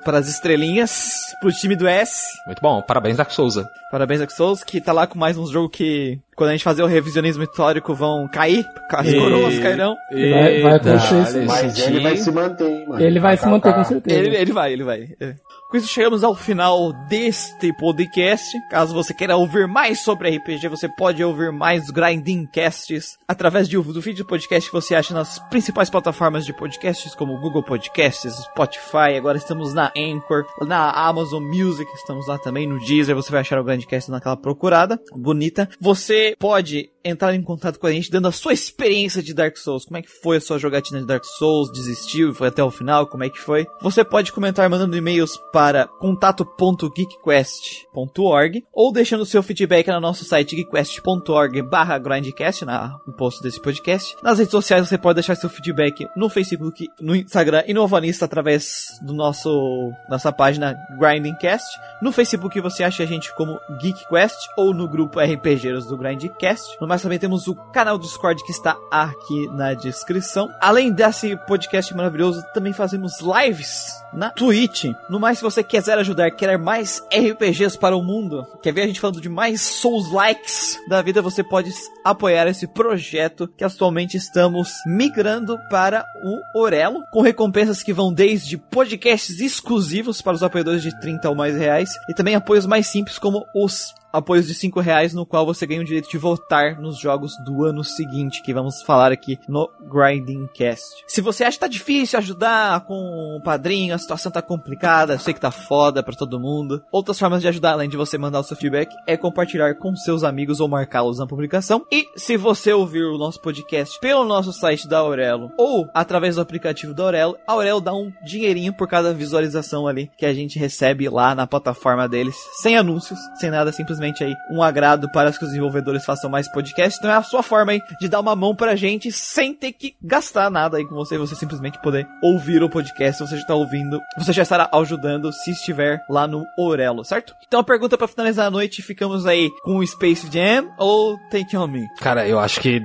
para 0.03 0.17
as 0.17 0.27
estrelinhas, 0.27 1.17
pro 1.39 1.51
time 1.51 1.75
do 1.75 1.87
S. 1.87 2.25
Muito 2.45 2.61
bom, 2.61 2.81
parabéns, 2.81 3.15
Dark 3.15 3.31
Souza. 3.31 3.69
Parabéns, 3.91 4.19
Dark 4.19 4.31
Souls, 4.31 4.63
que 4.63 4.81
tá 4.81 4.91
lá 4.91 5.07
com 5.07 5.17
mais 5.17 5.37
uns 5.37 5.49
jogos 5.49 5.71
que, 5.71 6.19
quando 6.39 6.49
a 6.49 6.53
gente 6.53 6.63
fazer 6.63 6.81
o 6.81 6.87
revisionismo 6.87 7.43
histórico, 7.43 7.93
vão 7.93 8.27
cair. 8.27 8.65
As 8.89 9.13
coroas 9.13 9.59
cairão. 9.59 9.95
Vai- 10.11 10.61
vai 10.61 10.75
acontecer 10.75 11.21
isso. 11.21 11.45
Mas 11.45 11.77
ele 11.79 11.99
vai 11.99 12.17
se 12.17 12.31
manter, 12.31 12.67
hein, 12.71 12.85
mano. 12.87 13.01
Ele 13.03 13.19
vai 13.19 13.37
se 13.37 13.45
manter 13.45 13.69
com 13.73 13.77
Tá, 13.79 13.83
certeza. 13.83 14.19
Ele, 14.19 14.35
ele 14.35 14.51
vai, 14.53 14.73
ele 14.73 14.83
vai. 14.83 15.09
É. 15.19 15.35
Com 15.69 15.77
isso, 15.77 15.87
chegamos 15.87 16.23
ao 16.23 16.33
final 16.33 16.91
deste 17.07 17.71
podcast. 17.73 18.57
Caso 18.71 18.91
você 18.91 19.13
queira 19.13 19.37
ouvir 19.37 19.67
mais 19.67 19.99
sobre 19.99 20.35
RPG, 20.35 20.67
você 20.67 20.89
pode 20.89 21.23
ouvir 21.23 21.51
mais 21.51 21.91
Grinding 21.91 22.47
Casts 22.51 23.17
através 23.27 23.69
de, 23.69 23.77
do 23.77 24.01
feed 24.01 24.17
do 24.17 24.25
podcast 24.25 24.67
que 24.67 24.75
você 24.75 24.95
acha 24.95 25.13
nas 25.13 25.37
principais 25.49 25.87
plataformas 25.87 26.43
de 26.43 26.53
podcasts, 26.53 27.13
como 27.13 27.39
Google 27.39 27.61
Podcasts, 27.61 28.33
Spotify. 28.45 29.15
Agora 29.15 29.37
estamos 29.37 29.71
na 29.71 29.91
Anchor, 29.95 30.43
na 30.65 30.89
Amazon 30.89 31.43
Music, 31.43 31.87
estamos 31.93 32.27
lá 32.27 32.39
também 32.39 32.65
no 32.67 32.79
Deezer. 32.79 33.15
Você 33.15 33.31
vai 33.31 33.41
achar 33.41 33.59
o 33.59 33.63
Grindcast 33.63 34.09
naquela 34.09 34.35
procurada 34.37 34.99
bonita. 35.15 35.69
Você 35.79 36.28
pode 36.37 36.89
entrar 37.03 37.33
em 37.33 37.41
contato 37.41 37.79
com 37.79 37.87
a 37.87 37.91
gente 37.91 38.11
dando 38.11 38.27
a 38.27 38.31
sua 38.31 38.53
experiência 38.53 39.23
de 39.23 39.33
Dark 39.33 39.57
Souls. 39.57 39.85
Como 39.85 39.97
é 39.97 40.01
que 40.01 40.09
foi 40.09 40.37
a 40.37 40.41
sua 40.41 40.57
jogatina 40.57 40.99
de 40.99 41.05
Dark 41.05 41.23
Souls? 41.23 41.71
Desistiu 41.71 42.33
foi 42.33 42.49
até 42.49 42.63
o 42.63 42.71
final? 42.71 43.07
Como 43.07 43.23
é 43.23 43.29
que 43.29 43.39
foi? 43.39 43.65
Você 43.81 44.03
pode 44.03 44.31
comentar 44.31 44.69
mandando 44.69 44.95
e-mails 44.95 45.37
para 45.51 45.87
contato.geekquest.org 45.87 48.63
ou 48.73 48.91
deixando 48.91 49.25
seu 49.25 49.41
feedback 49.41 49.87
no 49.87 49.99
nosso 49.99 50.23
site 50.25 50.55
geekquest.org 50.55 51.61
barra 51.63 51.97
grindcast, 51.97 52.65
na, 52.65 52.99
no 53.05 53.13
post 53.13 53.41
desse 53.41 53.61
podcast. 53.61 54.15
Nas 54.23 54.39
redes 54.39 54.51
sociais 54.51 54.87
você 54.87 54.97
pode 54.97 55.15
deixar 55.15 55.35
seu 55.35 55.49
feedback 55.49 56.07
no 56.15 56.29
Facebook, 56.29 56.87
no 56.99 57.15
Instagram 57.15 57.63
e 57.67 57.73
no 57.73 57.81
Alvanista 57.81 58.25
através 58.25 58.87
do 59.01 59.13
nosso 59.13 59.91
nossa 60.09 60.31
página 60.31 60.75
Grindingcast. 60.99 61.67
No 62.01 62.11
Facebook 62.11 62.59
você 62.61 62.83
acha 62.83 63.03
a 63.03 63.05
gente 63.05 63.33
como 63.35 63.59
GeekQuest 63.81 64.37
ou 64.57 64.73
no 64.73 64.87
grupo 64.87 65.19
RPGeiros 65.19 65.85
do 65.87 65.97
Grindcast. 66.19 66.77
No 66.79 66.87
mais 66.87 67.01
também 67.01 67.17
temos 67.17 67.47
o 67.47 67.55
canal 67.55 67.97
do 67.97 68.03
Discord 68.03 68.43
que 68.43 68.51
está 68.51 68.77
aqui 68.91 69.47
na 69.47 69.73
descrição. 69.73 70.49
Além 70.59 70.91
desse 70.91 71.35
podcast 71.47 71.95
maravilhoso, 71.95 72.43
também 72.53 72.73
fazemos 72.73 73.19
lives 73.21 73.87
na 74.13 74.29
Twitch. 74.31 74.85
No 75.09 75.19
mais, 75.19 75.37
se 75.37 75.43
você 75.43 75.63
quiser 75.63 75.97
ajudar, 75.97 76.31
quer 76.31 76.57
mais 76.57 77.01
RPGs 77.13 77.77
para 77.77 77.95
o 77.95 78.03
mundo, 78.03 78.45
quer 78.61 78.73
ver 78.73 78.81
a 78.81 78.87
gente 78.87 78.99
falando 78.99 79.21
de 79.21 79.29
mais 79.29 79.61
Souls 79.61 80.11
Likes 80.11 80.77
da 80.87 81.01
vida, 81.01 81.21
você 81.21 81.43
pode 81.43 81.71
apoiar 82.03 82.47
esse 82.47 82.67
projeto 82.67 83.47
que 83.47 83.63
atualmente 83.63 84.17
estamos 84.17 84.73
migrando 84.85 85.57
para 85.69 86.03
o 86.23 86.59
Orelo, 86.59 87.03
com 87.11 87.21
recompensas 87.21 87.83
que 87.83 87.93
vão 87.93 88.11
desde 88.11 88.57
podcasts 88.57 89.39
exclusivos 89.39 90.21
para 90.21 90.33
os 90.33 90.43
apoiadores 90.43 90.81
de 90.81 90.99
30 90.99 91.29
ou 91.29 91.35
mais 91.35 91.55
reais 91.55 91.89
e 92.09 92.13
também 92.13 92.35
apoios 92.35 92.65
mais 92.65 92.87
simples 92.87 93.19
como 93.19 93.45
os 93.55 93.93
apoios 94.11 94.47
de 94.47 94.53
5 94.53 94.79
reais, 94.79 95.13
no 95.13 95.25
qual 95.25 95.45
você 95.45 95.65
ganha 95.65 95.81
o 95.81 95.85
direito 95.85 96.09
de 96.09 96.17
votar 96.17 96.79
nos 96.79 96.99
jogos 96.99 97.33
do 97.45 97.63
ano 97.63 97.83
seguinte, 97.83 98.41
que 98.41 98.53
vamos 98.53 98.81
falar 98.81 99.11
aqui 99.11 99.37
no 99.47 99.69
Grinding 99.91 100.47
Cast. 100.53 101.03
Se 101.07 101.21
você 101.21 101.43
acha 101.43 101.57
que 101.57 101.61
tá 101.61 101.67
difícil 101.67 102.17
ajudar 102.19 102.81
com 102.85 103.37
o 103.37 103.41
padrinho, 103.43 103.93
a 103.93 103.97
situação 103.97 104.31
tá 104.31 104.41
complicada, 104.41 105.13
eu 105.13 105.19
sei 105.19 105.33
que 105.33 105.39
tá 105.39 105.51
foda 105.51 106.01
pra 106.01 106.15
todo 106.15 106.39
mundo. 106.39 106.83
Outras 106.91 107.19
formas 107.19 107.41
de 107.41 107.47
ajudar, 107.47 107.73
além 107.73 107.89
de 107.89 107.97
você 107.97 108.17
mandar 108.17 108.39
o 108.39 108.43
seu 108.43 108.57
feedback, 108.57 108.93
é 109.05 109.15
compartilhar 109.15 109.75
com 109.75 109.95
seus 109.95 110.23
amigos 110.23 110.59
ou 110.59 110.67
marcá-los 110.67 111.19
na 111.19 111.27
publicação. 111.27 111.85
E 111.91 112.07
se 112.15 112.35
você 112.37 112.73
ouvir 112.73 113.03
o 113.03 113.17
nosso 113.17 113.39
podcast 113.41 113.99
pelo 113.99 114.25
nosso 114.25 114.51
site 114.51 114.87
da 114.87 114.99
Aurelo 114.99 115.51
ou 115.57 115.87
através 115.93 116.35
do 116.35 116.41
aplicativo 116.41 116.93
da 116.93 117.03
Aurelo, 117.03 117.37
a 117.47 117.53
Aurelo 117.53 117.81
dá 117.81 117.93
um 117.93 118.11
dinheirinho 118.25 118.73
por 118.73 118.87
cada 118.87 119.13
visualização 119.13 119.87
ali 119.87 120.09
que 120.17 120.25
a 120.25 120.33
gente 120.33 120.57
recebe 120.57 121.09
lá 121.09 121.35
na 121.35 121.47
plataforma 121.47 122.07
deles, 122.07 122.35
sem 122.61 122.77
anúncios, 122.77 123.19
sem 123.39 123.49
nada, 123.49 123.71
simplesmente 123.71 123.98
aí 124.23 124.35
um 124.51 124.61
agrado 124.61 125.09
para 125.11 125.31
que 125.31 125.43
os 125.43 125.49
desenvolvedores 125.49 126.05
façam 126.05 126.29
mais 126.29 126.47
podcasts. 126.51 126.97
Então 126.97 127.11
é 127.11 127.15
a 127.15 127.23
sua 127.23 127.43
forma 127.43 127.71
aí 127.71 127.81
de 127.99 128.07
dar 128.07 128.19
uma 128.19 128.35
mão 128.35 128.55
pra 128.55 128.75
gente 128.75 129.11
sem 129.11 129.53
ter 129.53 129.71
que 129.71 129.95
gastar 130.01 130.49
nada 130.49 130.77
aí 130.77 130.85
com 130.85 130.95
você, 130.95 131.17
você 131.17 131.35
simplesmente 131.35 131.79
poder 131.81 132.07
ouvir 132.21 132.63
o 132.63 132.69
podcast, 132.69 133.21
você 133.21 133.35
já 133.35 133.41
está 133.41 133.55
ouvindo, 133.55 133.99
você 134.17 134.33
já 134.33 134.43
estará 134.43 134.69
ajudando 134.73 135.31
se 135.31 135.51
estiver 135.51 136.03
lá 136.09 136.27
no 136.27 136.43
Orelo, 136.57 137.03
certo? 137.03 137.33
Então 137.47 137.59
a 137.59 137.63
pergunta 137.63 137.97
pra 137.97 138.07
finalizar 138.07 138.47
a 138.47 138.51
noite, 138.51 138.81
ficamos 138.81 139.25
aí 139.25 139.49
com 139.63 139.77
o 139.77 139.85
Space 139.85 140.29
Jam 140.31 140.69
ou 140.77 141.17
Take 141.29 141.55
On 141.55 141.67
Me? 141.67 141.87
Cara, 141.99 142.27
eu 142.27 142.39
acho 142.39 142.59
que 142.59 142.81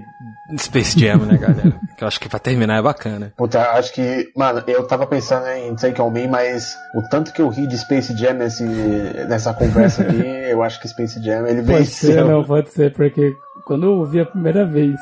Space 0.59 0.99
Jam, 0.99 1.19
né, 1.19 1.37
galera? 1.37 1.75
que 1.97 2.05
eu 2.05 2.09
acho 2.09 2.21
que 2.21 2.29
pra 2.29 2.39
terminar 2.39 2.79
é 2.79 2.83
bacana. 2.83 3.33
Puta, 3.37 3.61
acho 3.73 3.93
que. 3.93 4.31
Mano, 4.37 4.63
eu 4.67 4.87
tava 4.87 5.07
pensando 5.07 5.47
em 5.49 5.75
Take 5.75 6.01
On 6.01 6.11
Me, 6.11 6.27
mas 6.27 6.77
o 6.95 7.03
tanto 7.03 7.33
que 7.33 7.41
eu 7.41 7.49
ri 7.49 7.67
de 7.67 7.79
Space 7.79 8.17
Jam 8.17 8.35
nesse, 8.35 8.65
nessa 8.65 9.53
conversa 9.55 10.03
aqui, 10.05 10.23
eu 10.49 10.63
acho 10.63 10.81
que 10.81 10.89
Space 10.89 11.04
Jam 11.23 11.47
ele 11.47 11.63
Pode 11.63 11.87
ser, 11.87 12.07
venceu. 12.09 12.29
não, 12.29 12.45
pode 12.45 12.71
ser, 12.71 12.93
porque 12.93 13.35
quando 13.67 13.85
eu 13.87 13.93
ouvi 13.99 14.21
a 14.21 14.27
primeira 14.27 14.65
vez 14.67 14.99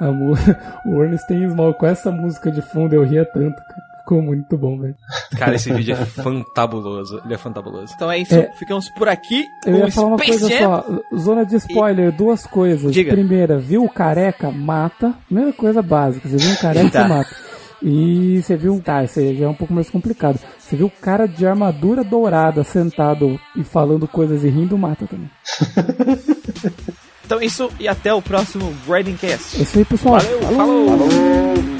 a 0.00 0.06
mu- 0.10 0.34
o 0.86 1.02
Ernest 1.02 1.26
Small 1.52 1.74
com 1.74 1.86
essa 1.86 2.10
música 2.10 2.50
de 2.50 2.62
fundo, 2.62 2.94
eu 2.94 3.02
ria 3.04 3.24
tanto, 3.24 3.56
cara. 3.56 3.90
Ficou 4.00 4.22
muito 4.22 4.56
bom, 4.58 4.76
velho. 4.80 4.96
Cara, 5.38 5.54
esse 5.54 5.72
vídeo 5.72 5.92
é 5.94 5.96
fantabuloso. 6.04 7.20
Ele 7.24 7.34
é 7.34 7.38
fantabuloso. 7.38 7.92
Então 7.94 8.10
é 8.10 8.18
isso, 8.18 8.34
É. 8.34 8.50
ficamos 8.58 8.88
por 8.90 9.08
aqui 9.08 9.44
Eu 9.64 9.76
ia 9.76 9.86
o 9.86 9.92
falar 9.92 10.06
uma 10.08 10.18
Space 10.18 10.40
coisa 10.40 10.48
Jam. 10.58 10.82
só, 11.10 11.16
zona 11.16 11.46
de 11.46 11.56
spoiler, 11.56 12.10
duas 12.10 12.44
coisas. 12.46 12.92
Diga. 12.92 13.12
Primeira, 13.12 13.56
viu 13.58 13.84
o 13.84 13.88
careca, 13.88 14.50
mata. 14.50 15.14
Primeira 15.26 15.52
coisa 15.52 15.80
básica, 15.80 16.28
você 16.28 16.36
viu 16.38 16.50
um 16.50 16.56
careca, 16.56 16.90
Tá. 16.90 17.02
você 17.02 17.08
mata. 17.08 17.30
E 17.82 18.42
você 18.42 18.56
viu, 18.56 18.80
tá, 18.80 19.04
isso 19.04 19.18
aí 19.18 19.36
já 19.36 19.46
é 19.46 19.48
um 19.48 19.54
pouco 19.54 19.72
mais 19.72 19.88
complicado. 19.88 20.38
Você 20.58 20.76
viu 20.76 20.86
o 20.86 20.90
cara 20.90 21.26
de 21.26 21.46
armadura 21.46 22.04
dourada 22.04 22.62
sentado 22.62 23.40
e 23.56 23.64
falando 23.64 24.06
coisas 24.06 24.44
e 24.44 24.48
rindo, 24.48 24.76
mata 24.76 25.06
também. 25.06 25.30
Então 27.30 27.40
isso 27.40 27.70
e 27.78 27.86
até 27.86 28.12
o 28.12 28.20
próximo 28.20 28.74
Grinding 28.84 29.14
Cast. 29.14 29.56
É 29.56 29.62
isso 29.62 29.78
aí, 29.78 29.84
pessoal. 29.84 30.18
Valeu, 30.18 30.40
falou. 30.42 30.88
Falou! 30.88 31.08
Come 31.08 31.79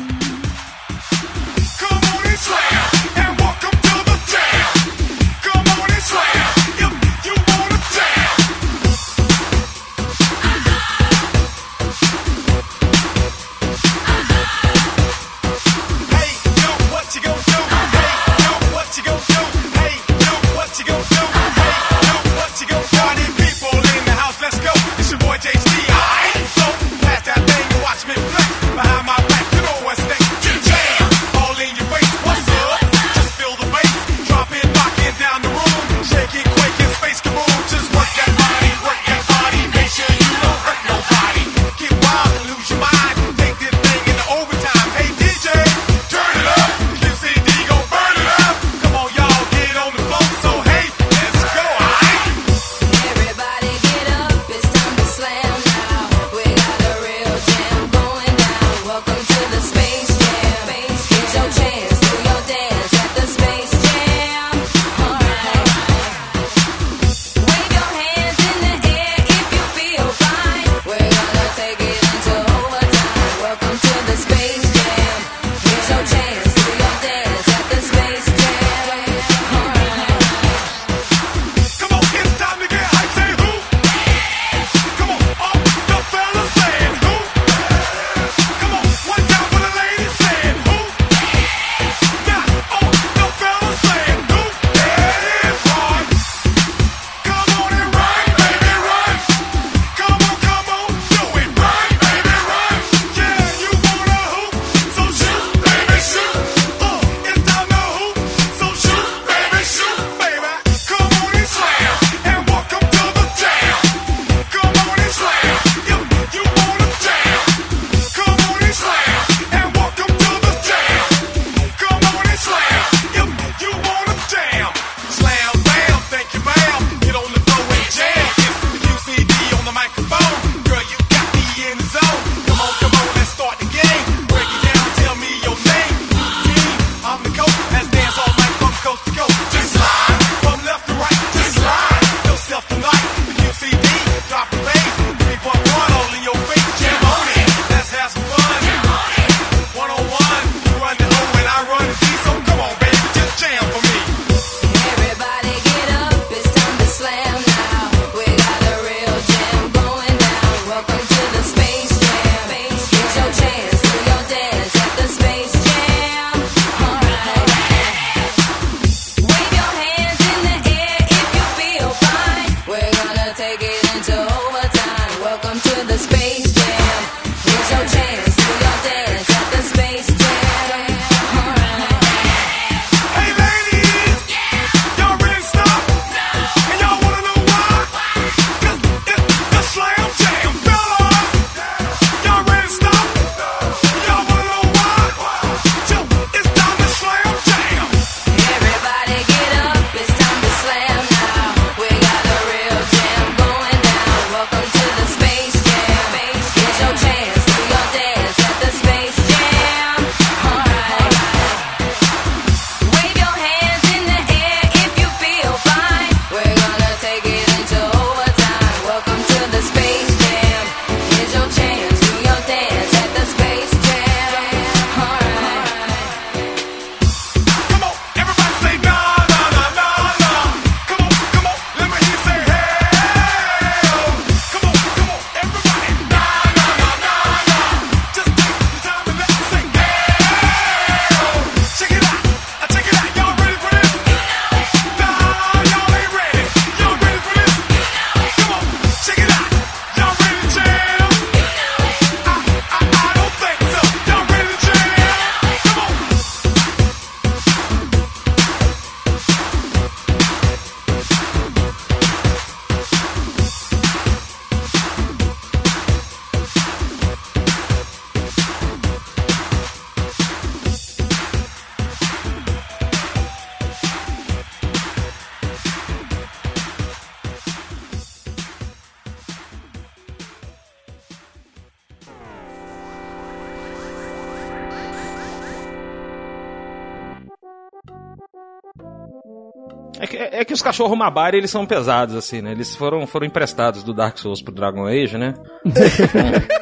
que, 290.51 290.55
os 290.55 290.63
cachorros 290.63 290.99
Mabari, 290.99 291.39
eles 291.39 291.51
são 291.51 291.65
pesados, 291.65 292.17
assim, 292.17 292.43
né? 292.43 292.51
Eles 292.51 292.75
foram, 292.75 293.07
foram 293.07 293.27
emprestados 293.27 293.85
do 293.85 293.95
Dark 293.95 294.19
Souls 294.19 294.43
pro 294.43 294.53
Dragon 294.53 294.87
Age, 294.87 295.17
né? 295.17 295.35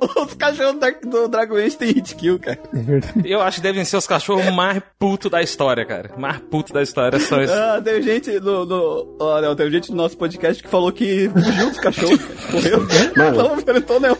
Os 0.00 0.34
cachorros 0.34 0.76
do 1.02 1.28
Dragon 1.28 1.56
Age 1.56 1.76
tem 1.76 1.92
hit 1.92 2.14
kill, 2.14 2.38
cara. 2.38 2.58
É 2.72 2.78
verdade. 2.78 3.22
Eu 3.24 3.40
acho 3.40 3.56
que 3.56 3.62
devem 3.62 3.84
ser 3.84 3.96
os 3.96 4.06
cachorros 4.06 4.48
mais 4.52 4.80
putos 4.98 5.30
da 5.30 5.42
história, 5.42 5.84
cara. 5.84 6.12
Mais 6.16 6.38
putos 6.38 6.72
da 6.72 6.82
história 6.82 7.18
são 7.18 7.40
esses. 7.42 7.54
Ah, 7.54 7.80
tem 7.82 8.00
gente 8.02 8.38
no. 8.40 8.64
no 8.64 9.16
ó, 9.18 9.40
não, 9.40 9.56
tem 9.56 9.70
gente 9.70 9.90
no 9.90 9.96
nosso 9.96 10.16
podcast 10.16 10.62
que 10.62 10.68
falou 10.68 10.92
que 10.92 11.28
fugiu 11.28 11.70
dos 11.70 11.80
cachorros. 11.80 12.20
Morreu. 12.52 12.86
Mano. 13.16 13.36
Não 13.36 13.58
enfrentou, 13.58 14.00
não. 14.00 14.16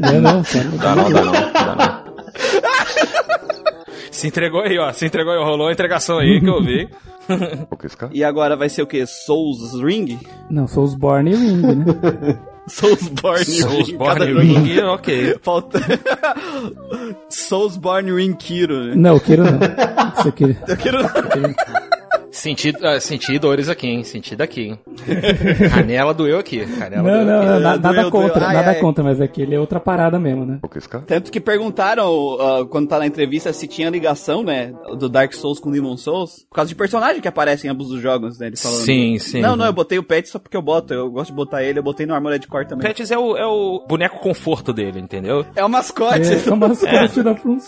Não, 0.00 0.20
não, 0.20 0.42
cara. 0.42 0.68
Dá 0.78 0.96
não, 0.96 1.12
dá 1.12 1.22
não, 1.24 1.52
dá 1.52 1.76
não. 1.76 2.12
Se 4.12 4.28
entregou 4.28 4.60
aí, 4.60 4.78
ó. 4.78 4.92
Se 4.92 5.06
entregou 5.06 5.32
aí, 5.32 5.42
rolou 5.42 5.68
a 5.68 5.72
entregação 5.72 6.18
aí 6.18 6.40
que 6.40 6.48
eu 6.48 6.62
vi. 6.62 6.88
E 8.12 8.24
agora 8.24 8.56
vai 8.56 8.68
ser 8.68 8.82
o 8.82 8.86
quê? 8.86 9.06
Souls 9.06 9.80
Ring? 9.80 10.18
Não, 10.50 10.66
sou 10.66 10.82
os 10.82 10.94
Born 10.94 11.30
e 11.30 11.34
Ring, 11.34 11.62
né? 11.62 12.38
Soulsborne 12.66 13.44
Soulsborne 13.44 14.18
Cada 14.26 14.40
Ring, 14.40 14.80
ok. 14.86 15.36
Falta. 15.42 15.80
Soulsborne 17.28 18.12
Ring 18.12 18.34
Kiro, 18.34 18.84
né? 18.86 18.94
Não, 18.94 19.18
quero 19.18 19.44
não. 19.44 19.58
Isso 20.18 20.28
aqui. 20.28 20.56
Eu 20.68 20.76
quero. 20.76 20.98
Senti, 22.32 22.72
ah, 22.82 22.98
senti 22.98 23.38
dores 23.38 23.68
aqui, 23.68 23.86
hein? 23.86 24.02
Senti 24.04 24.34
daqui, 24.34 24.62
hein? 24.62 24.78
Canela 25.70 26.14
doeu 26.14 26.38
aqui. 26.38 26.64
Canela 26.78 27.02
Não, 27.02 27.12
doeu 27.12 27.24
não, 27.26 27.36
aqui. 27.40 27.46
não, 27.46 27.60
na- 27.60 27.76
nada 27.76 27.92
doeu, 27.92 28.10
doeu. 28.10 28.10
contra, 28.10 28.46
Ai, 28.46 28.54
nada 28.54 28.70
ai. 28.70 28.80
contra, 28.80 29.04
mas 29.04 29.20
aquele 29.20 29.54
é 29.54 29.60
outra 29.60 29.78
parada 29.78 30.18
mesmo, 30.18 30.44
né? 30.46 30.58
Tanto 31.06 31.30
que 31.30 31.38
perguntaram, 31.40 32.38
ah, 32.40 32.66
quando 32.68 32.88
tá 32.88 32.98
na 32.98 33.06
entrevista, 33.06 33.52
se 33.52 33.66
tinha 33.68 33.90
ligação, 33.90 34.42
né? 34.42 34.72
Do 34.98 35.08
Dark 35.08 35.32
Souls 35.34 35.60
com 35.60 35.70
Demon 35.70 35.96
Souls. 35.96 36.44
Por 36.48 36.56
causa 36.56 36.68
de 36.70 36.74
personagem 36.74 37.20
que 37.20 37.28
aparece 37.28 37.66
em 37.66 37.70
ambos 37.70 37.90
os 37.90 38.00
jogos, 38.00 38.38
né? 38.38 38.46
Ele 38.46 38.56
falando. 38.56 38.80
Sim, 38.80 39.18
sim. 39.18 39.40
Não, 39.40 39.54
não, 39.54 39.66
eu 39.66 39.72
botei 39.72 39.98
o 39.98 40.02
Pet 40.02 40.28
só 40.28 40.38
porque 40.38 40.56
eu 40.56 40.62
boto. 40.62 40.94
Eu 40.94 41.10
gosto 41.10 41.30
de 41.30 41.36
botar 41.36 41.62
ele, 41.62 41.78
eu 41.78 41.82
botei 41.82 42.06
no 42.06 42.14
Armored 42.14 42.46
Core 42.48 42.66
também. 42.66 42.86
Pets 42.86 43.10
é 43.10 43.18
o, 43.18 43.36
é 43.36 43.46
o 43.46 43.84
boneco 43.86 44.18
conforto 44.20 44.72
dele, 44.72 44.98
entendeu? 45.00 45.44
É 45.54 45.62
o 45.64 45.68
mascote. 45.68 46.32
É, 46.32 46.48
é 46.48 46.52
uma 46.52 46.68
mascote 46.68 47.22
da 47.22 47.34
From 47.36 47.58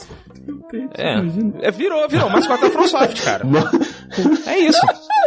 É. 0.96 1.68
É 1.68 1.70
virou, 1.70 2.08
virou. 2.08 2.30
Mascote 2.30 2.62
da 2.62 2.70
FromSoft, 2.70 3.22
cara. 3.22 3.44
É 4.46 4.53
isso. 4.58 4.80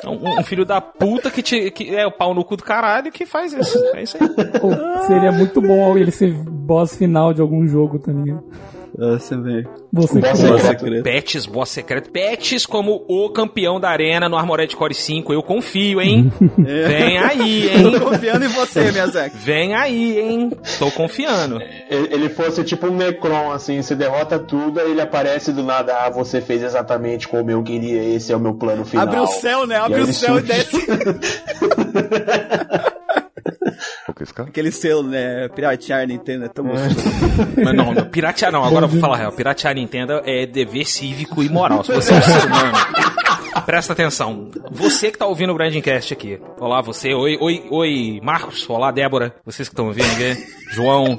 Um, 0.06 0.40
um 0.40 0.44
filho 0.44 0.66
da 0.66 0.80
puta 0.80 1.32
que, 1.32 1.42
te, 1.42 1.72
que 1.72 1.96
é 1.96 2.06
o 2.06 2.12
pau 2.12 2.34
no 2.34 2.44
cu 2.44 2.56
do 2.56 2.64
caralho 2.64 3.12
que 3.12 3.26
faz 3.26 3.54
isso. 3.54 3.78
É 3.94 4.04
isso 4.04 4.18
aí. 4.20 4.30
Seria 5.08 5.32
muito 5.32 5.62
bom 5.62 5.98
ele 5.98 6.12
ser 6.12 6.34
boss 6.34 6.96
final 6.96 7.34
de 7.34 7.42
algum 7.42 7.68
jogo 7.68 8.00
também. 8.00 8.38
Nossa, 8.98 9.40
velho. 9.40 9.70
Você 9.94 10.20
Boss 10.20 10.42
que- 10.42 10.60
secreto. 10.60 11.04
Pets, 11.04 11.46
boss 11.46 11.70
secreto. 11.70 12.10
Pets 12.10 12.66
como 12.66 13.06
o 13.08 13.30
campeão 13.30 13.80
da 13.80 13.90
arena 13.90 14.28
no 14.28 14.36
Armored 14.36 14.76
Core 14.76 14.96
5. 14.96 15.32
Eu 15.32 15.44
confio, 15.44 16.02
hein? 16.02 16.32
Vem 16.58 17.18
aí, 17.20 17.70
hein? 17.70 17.92
Tô 17.92 18.00
confiando 18.02 18.46
em 18.46 18.48
você, 18.48 18.92
Miyazaki. 18.92 19.38
Vem 19.38 19.76
aí, 19.76 20.20
hein? 20.20 20.52
Tô 20.80 20.90
confiando. 20.92 21.62
Ele 21.90 22.28
fosse 22.30 22.64
tipo 22.64 22.88
um 22.88 22.96
Necron, 22.96 23.52
assim, 23.52 23.80
você 23.82 23.96
derrota 23.96 24.40
tudo, 24.40 24.80
aí 24.80 24.90
ele 24.92 25.02
aparece 25.02 25.54
do 25.54 25.62
nada, 25.64 25.96
ah, 26.06 26.10
você 26.10 26.42
fez 26.42 26.64
exatamente 26.64 27.28
como 27.28 27.52
eu 27.52 27.62
queria, 27.62 28.04
esse 28.16 28.34
é 28.34 28.36
o 28.36 28.40
meu 28.40 28.56
plano 28.56 28.84
final. 28.84 29.06
Abre 29.08 29.20
o 29.20 29.28
céu, 29.28 29.68
né? 29.68 29.76
Abre 29.76 30.00
E 30.00 30.04
o 30.04 30.14
céu 30.14 30.40
e 30.40 30.42
surge. 30.42 30.48
desce. 30.48 30.88
Aquele 34.38 34.72
selo, 34.72 35.04
né? 35.04 35.48
Piratear 35.50 36.08
Nintendo 36.08 36.46
é 36.46 36.48
tão 36.48 36.66
gostoso. 36.66 37.08
Mas 37.64 37.74
não, 37.74 37.94
não, 37.94 38.06
piratear 38.06 38.52
não. 38.52 38.64
Agora 38.64 38.86
eu 38.86 38.90
vou 38.90 39.00
falar 39.00 39.16
a 39.16 39.20
real. 39.20 39.32
Piratear 39.32 39.76
Nintendo 39.76 40.22
é 40.26 40.46
dever 40.46 40.86
cívico 40.86 41.44
e 41.44 41.50
moral. 41.50 41.84
Se 41.84 41.94
você 41.94 42.14
é 42.14 42.18
um 42.18 42.22
ser 42.22 42.46
humano, 42.46 42.74
presta 43.66 43.94
atenção. 43.94 44.50
Você 44.72 45.12
que 45.12 45.18
tá 45.18 45.26
ouvindo 45.26 45.52
o 45.52 45.56
Grandcast 45.56 46.14
aqui. 46.14 46.40
Olá, 46.60 46.82
você. 46.82 47.14
Oi, 47.14 47.38
oi, 47.40 47.66
oi, 47.70 48.20
Marcos. 48.24 48.70
Olá, 48.70 48.92
Débora. 48.92 49.36
Vocês 49.46 49.68
que 49.68 49.74
estão 49.74 49.88
ouvindo 49.88 50.10
aqui. 50.12 50.48
João. 50.72 51.18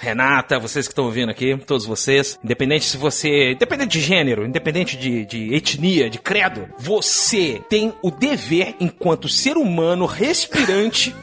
Renata, 0.00 0.58
vocês 0.58 0.86
que 0.86 0.92
estão 0.92 1.06
ouvindo 1.06 1.30
aqui, 1.30 1.56
todos 1.56 1.86
vocês, 1.86 2.38
independente 2.44 2.84
se 2.84 2.96
você, 2.96 3.52
independente 3.52 3.98
de 3.98 4.00
gênero, 4.00 4.44
independente 4.44 4.96
de, 4.96 5.24
de 5.24 5.54
etnia, 5.54 6.10
de 6.10 6.18
credo, 6.18 6.68
você 6.78 7.62
tem 7.70 7.94
o 8.02 8.10
dever, 8.10 8.74
enquanto 8.80 9.28
ser 9.28 9.56
humano 9.56 10.04
respirante, 10.04 11.14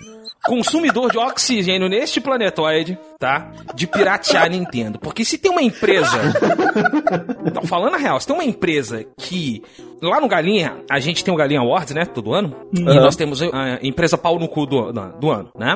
consumidor 0.45 1.11
de 1.11 1.17
oxigênio 1.17 1.87
neste 1.87 2.19
planetoide, 2.19 2.97
tá? 3.19 3.51
De 3.75 3.87
piratear 3.87 4.45
a 4.45 4.49
Nintendo. 4.49 4.99
Porque 4.99 5.23
se 5.23 5.37
tem 5.37 5.51
uma 5.51 5.61
empresa. 5.61 6.17
Então, 7.43 7.63
falando 7.63 7.95
a 7.95 7.97
real, 7.97 8.19
se 8.19 8.27
tem 8.27 8.35
uma 8.35 8.45
empresa 8.45 9.03
que. 9.17 9.61
Lá 10.01 10.21
no 10.21 10.27
Galinha, 10.27 10.77
a 10.89 10.99
gente 10.99 11.23
tem 11.23 11.33
o 11.33 11.37
Galinha 11.37 11.59
Awards, 11.59 11.93
né? 11.93 12.05
Todo 12.05 12.33
ano. 12.33 12.55
E 12.73 12.81
nós 12.81 13.15
temos 13.15 13.41
a 13.41 13.79
empresa 13.81 14.17
pau 14.17 14.39
no 14.39 14.47
cu 14.47 14.65
do, 14.65 14.91
do 14.91 15.31
ano, 15.31 15.49
né? 15.57 15.75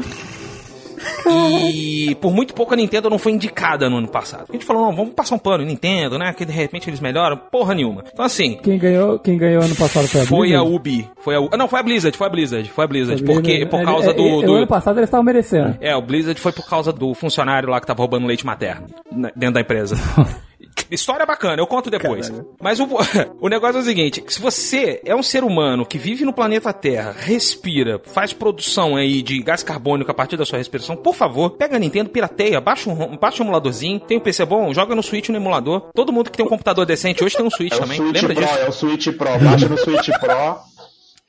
E 1.72 2.16
por 2.16 2.34
muito 2.34 2.53
pouco 2.53 2.74
a 2.74 2.77
Nintendo 2.77 3.09
não 3.09 3.17
foi 3.17 3.32
indicada 3.32 3.90
no 3.90 3.98
ano 3.98 4.08
passado. 4.08 4.45
A 4.50 4.53
gente 4.53 4.66
falou, 4.66 4.85
não, 4.88 4.95
vamos 4.95 5.14
passar 5.14 5.35
um 5.35 5.40
pano, 5.40 5.64
Nintendo, 5.64 6.17
né? 6.17 6.34
Que 6.34 6.45
de 6.45 6.51
repente 6.51 6.90
eles 6.90 7.00
melhoram. 7.00 7.38
Porra 7.38 7.74
nenhuma. 7.74 8.03
Então 8.11 8.25
assim, 8.25 8.58
Quem 8.64 8.77
ganhou, 8.77 9.19
quem 9.19 9.38
ganhou 9.38 9.64
ano 9.64 9.75
passado 9.75 10.08
foi 10.08 10.22
a 10.22 10.25
foi 10.25 10.48
Blizzard? 10.48 10.67
a 10.72 10.75
Ubi. 10.75 11.09
Foi 11.22 11.35
a 11.35 11.58
Não, 11.58 11.67
foi 11.67 11.80
a 11.80 11.84
Blizzard, 11.84 12.17
foi 12.17 12.27
a 12.27 12.30
Blizzard, 12.30 12.69
foi 12.69 12.84
a 12.85 12.88
Blizzard. 12.88 13.24
Foi 13.25 13.34
Porque, 13.35 13.51
Blizzard. 13.51 13.69
por 13.72 13.84
causa 13.84 14.14
do. 14.14 14.22
ele- 14.22 14.45
do- 14.45 14.51
O 14.51 14.56
ano 14.56 14.67
passado 14.67 14.98
eles 15.00 15.08
estavam 15.08 15.24
merecendo. 15.24 15.77
É, 15.82 15.95
o 15.95 16.01
Blizzard 16.01 16.40
foi 16.40 16.51
por 16.51 16.67
causa 16.69 16.92
do 16.93 17.14
funcionário 17.14 17.69
lá 17.69 17.80
que 17.80 17.88
tava 17.88 18.00
roubando 18.00 18.25
leite 18.27 18.45
materno 18.45 18.88
né, 19.11 19.32
dentro 19.35 19.56
da 19.56 19.61
empresa. 19.61 19.95
História 20.92 21.26
bacana, 21.26 21.62
eu 21.62 21.66
conto 21.68 21.90
depois. 21.90 22.32
Mas 22.62 22.80
o, 22.80 22.88
o 23.42 23.50
negócio 23.50 23.78
é 23.78 23.82
o 23.82 23.84
seguinte: 23.84 24.24
se 24.28 24.40
você 24.40 25.02
é 25.04 25.16
um 25.16 25.24
ser 25.24 25.44
humano 25.44 25.86
que 25.86 25.98
vive 25.98 26.24
no 26.26 26.34
planeta 26.34 26.72
Terra, 26.74 27.16
respira, 27.18 28.00
faz 28.06 28.34
produção 28.34 28.95
aí 28.95 29.22
de 29.22 29.42
gás 29.42 29.64
carbônico 29.64 30.12
a 30.12 30.14
partir 30.14 30.38
da 30.38 30.45
sua 30.45 30.58
respiração, 30.58 30.95
por 30.95 31.16
favor, 31.16 31.52
pega 31.52 31.76
a 31.76 31.80
Nintendo, 31.80 32.10
pirateia, 32.10 32.62
baixa 32.62 32.90
um, 32.90 33.18
baixa 33.18 33.42
um 33.42 33.45
emuladorzinho, 33.45 34.00
tem 34.00 34.18
um 34.18 34.22
PC 34.22 34.45
bom, 34.45 34.74
joga 34.74 34.94
no 34.95 35.02
Switch 35.04 35.30
no 35.30 35.38
emulador. 35.38 35.90
Todo 35.94 36.12
mundo 36.14 36.30
que 36.30 36.38
tem 36.38 36.45
um 36.45 36.50
computador 36.50 36.86
decente 36.86 37.24
hoje 37.24 37.36
tem 37.36 37.45
um 37.45 37.50
Switch 37.50 37.74
É 37.74 37.78
o 37.78 37.80
também. 37.80 37.98
Switch 37.98 38.14
Lembra 38.22 38.36
Pro, 38.36 38.44
disso? 38.45 38.58
é 38.60 38.68
o 38.68 38.72
Switch 38.72 39.08
Pro, 39.18 39.40
baixa 39.40 39.68
no 39.70 39.78
Switch 39.78 40.10
Pro. 40.20 40.75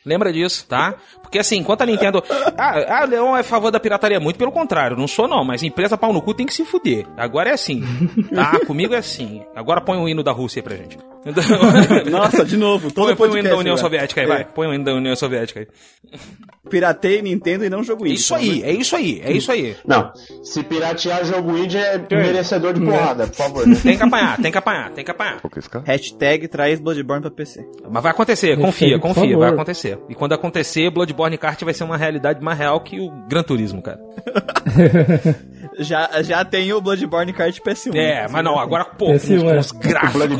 Lembra 0.07 0.33
disso, 0.33 0.65
tá? 0.69 0.95
Porque 1.21 1.39
assim, 1.41 1.57
enquanto 1.59 1.83
a 1.83 1.87
Nintendo. 1.87 2.23
Ah, 2.57 3.01
ah, 3.01 3.05
Leon 3.05 3.37
é 3.37 3.41
a 3.41 3.45
favor 3.45 3.71
da 3.73 3.81
pirataria. 3.81 4.21
Muito 4.21 4.39
pelo 4.39 4.53
contrário, 4.53 4.97
não 4.97 5.09
sou 5.09 5.27
não, 5.27 5.45
mas 5.45 5.63
empresa 5.65 5.99
pau 5.99 6.13
no 6.13 6.23
cu 6.23 6.33
tem 6.33 6.47
que 6.47 6.55
se 6.55 6.65
fuder. 6.65 7.05
Agora 7.17 7.51
é 7.51 7.53
assim, 7.53 7.83
tá? 8.35 8.59
Comigo 8.67 8.95
é 8.95 8.99
assim. 8.99 9.43
Agora 9.55 9.81
põe 9.81 9.99
o 9.99 10.09
hino 10.09 10.23
da 10.23 10.31
Rússia 10.33 10.61
aí 10.61 10.63
pra 10.63 10.77
gente. 10.77 10.97
Nossa, 12.09 12.45
de 12.45 12.57
novo. 12.57 12.93
Todo 12.93 13.17
põe, 13.17 13.29
põe 13.29 13.31
o 13.31 13.39
hino 13.41 13.49
da 13.49 13.57
União 13.57 13.75
agora. 13.75 13.81
Soviética 13.89 14.21
aí, 14.21 14.27
É. 14.27 14.29
vai. 14.29 14.45
Põe 14.45 14.69
o 14.69 14.75
hino 14.75 14.85
da 14.85 14.95
União 14.95 15.17
Soviética 15.17 15.59
aí. 15.61 15.67
Piratei 16.71 17.23
Nintendo 17.23 17.65
e 17.65 17.69
não 17.71 17.83
jogo 17.83 18.07
É 18.07 18.11
isso. 18.11 18.35
aí, 18.35 18.63
é 18.65 18.73
isso 18.73 18.97
aí, 18.97 19.21
é 19.25 19.33
isso 19.33 19.53
aí. 19.53 19.77
Não, 19.87 20.13
se 20.43 20.63
piratear 20.65 21.25
jogo 21.25 21.57
indie 21.57 21.79
é 21.79 21.97
merecedor 22.11 22.73
de 22.75 22.81
porrada, 22.81 23.27
por 23.29 23.37
favor. 23.37 23.67
né? 23.67 23.77
Tem 23.81 23.97
que 23.97 24.03
apanhar, 24.03 24.37
tem 24.41 24.51
que 24.53 24.59
apanhar, 24.59 24.91
tem 24.91 25.05
que 25.05 25.11
apanhar. 25.11 25.41
Hashtag 25.85 26.49
traz 26.49 26.81
Bloodborne 26.81 27.23
pra 27.23 27.31
PC. 27.31 27.65
Mas 27.89 28.03
vai 28.03 28.11
acontecer, 28.13 28.57
confia, 28.59 28.99
confia, 28.99 29.37
vai 29.39 29.51
acontecer. 29.51 29.96
E 30.09 30.15
quando 30.15 30.33
acontecer, 30.33 30.91
Bloodborne 30.91 31.37
Kart 31.39 31.63
vai 31.63 31.75
ser 31.75 31.85
uma 31.85 31.97
realidade 31.97 32.43
mais 32.43 32.59
real 32.59 32.81
que 32.81 33.01
o 33.01 33.11
Gran 33.29 33.43
Turismo, 33.43 33.83
cara. 33.83 33.99
Já, 35.79 36.23
já 36.23 36.43
tem 36.45 36.73
o 36.73 36.81
Bloodborne 36.81 37.33
Kart 37.35 37.59
PS1. 37.61 37.95
É, 37.95 38.27
mas 38.31 38.43
não, 38.43 38.59
agora, 38.59 38.85
pô, 38.85 39.07
com, 39.07 39.15
Esse 39.15 39.37
com 39.39 39.51
é. 39.51 39.59
os 39.59 39.73
gráficos, 39.73 40.37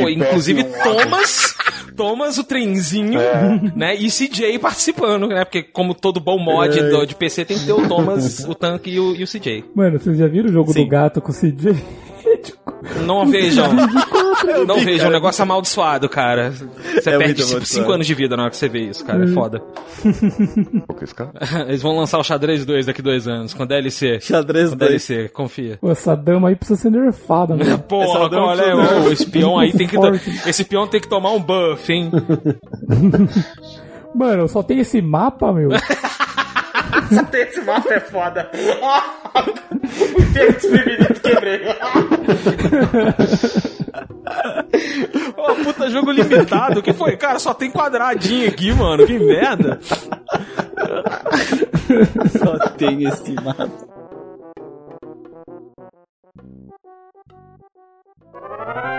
pô, 0.00 0.08
inclusive 0.08 0.64
PS1. 0.64 0.82
Thomas, 0.82 1.54
Thomas 1.94 2.38
o 2.38 2.44
trenzinho, 2.44 3.20
né, 3.76 3.94
e 3.94 4.08
CJ 4.10 4.58
participando, 4.58 5.26
né, 5.28 5.44
porque 5.44 5.62
como 5.62 5.94
todo 5.94 6.20
bom 6.20 6.38
mod 6.38 6.80
do- 6.80 7.04
de 7.06 7.14
PC 7.14 7.44
tem 7.44 7.58
que 7.58 7.66
ter 7.66 7.72
o 7.72 7.86
Thomas, 7.86 8.44
o 8.46 8.54
tanque 8.54 8.90
e 8.90 8.98
o, 8.98 9.14
e 9.14 9.22
o 9.22 9.26
CJ. 9.26 9.64
Mano, 9.74 9.98
vocês 9.98 10.16
já 10.16 10.26
viram 10.26 10.48
o 10.48 10.52
jogo 10.52 10.72
Sim. 10.72 10.84
do 10.84 10.88
gato 10.88 11.20
com 11.20 11.32
o 11.32 11.34
CJ? 11.34 11.76
Não 13.04 13.26
vejam, 13.26 13.66
não 14.66 14.78
vejam, 14.80 15.08
um 15.08 15.12
negócio 15.12 15.42
amaldiçoado, 15.42 16.08
cara. 16.08 16.50
Você 16.52 17.10
É 17.10 17.18
perde 17.18 17.24
muito 17.24 17.36
tipo, 17.36 17.48
amaldiçoado. 17.50 17.66
5 17.66 17.92
anos 17.92 18.06
de 18.06 18.14
vida 18.14 18.36
na 18.36 18.44
hora 18.44 18.50
que 18.50 18.56
você 18.56 18.68
vê 18.68 18.80
isso, 18.80 19.04
cara, 19.04 19.24
é 19.24 19.28
foda. 19.28 19.60
Eles 21.68 21.82
vão 21.82 21.96
lançar 21.96 22.18
o 22.18 22.24
Xadrez 22.24 22.64
2 22.64 22.86
daqui 22.86 23.02
dois 23.02 23.26
anos, 23.26 23.52
com 23.54 23.66
DLC. 23.66 24.20
Xadrez 24.20 24.70
Com 24.70 24.76
2. 24.76 24.88
DLC, 24.88 25.28
confia. 25.28 25.78
Pô, 25.80 25.90
essa 25.90 26.14
dama 26.16 26.48
aí 26.48 26.56
precisa 26.56 26.80
ser 26.80 26.90
nerfada, 26.90 27.56
mano. 27.56 27.78
Porra, 27.80 28.20
Essa 28.20 28.28
qual 28.28 28.54
é? 28.60 28.74
O 29.08 29.12
espião 29.12 29.58
aí 29.58 29.72
tem 29.72 29.86
que. 29.86 29.96
Esse 30.48 30.62
espião 30.62 30.86
tem 30.86 31.00
que 31.00 31.08
tomar 31.08 31.32
um 31.32 31.40
buff, 31.40 31.92
hein? 31.92 32.10
Mano, 34.14 34.48
só 34.48 34.62
tem 34.62 34.78
esse 34.80 35.02
mapa, 35.02 35.52
meu. 35.52 35.70
Esse 37.32 37.60
mapa 37.62 37.94
é 37.94 38.00
foda. 38.00 38.50
o 38.52 40.32
tempo 40.32 40.52
desprevenido 40.52 41.20
quebrei. 41.20 41.68
Ô, 45.36 45.52
oh, 45.52 45.54
puta, 45.64 45.90
jogo 45.90 46.10
limitado. 46.10 46.80
O 46.80 46.82
que 46.82 46.92
foi? 46.92 47.16
Cara, 47.16 47.38
só 47.38 47.54
tem 47.54 47.70
quadradinho 47.70 48.48
aqui, 48.48 48.72
mano. 48.72 49.06
Que 49.06 49.18
merda. 49.18 49.78
só 52.38 52.58
tem 52.70 53.04
esse 53.04 53.32
mapa. 53.34 53.70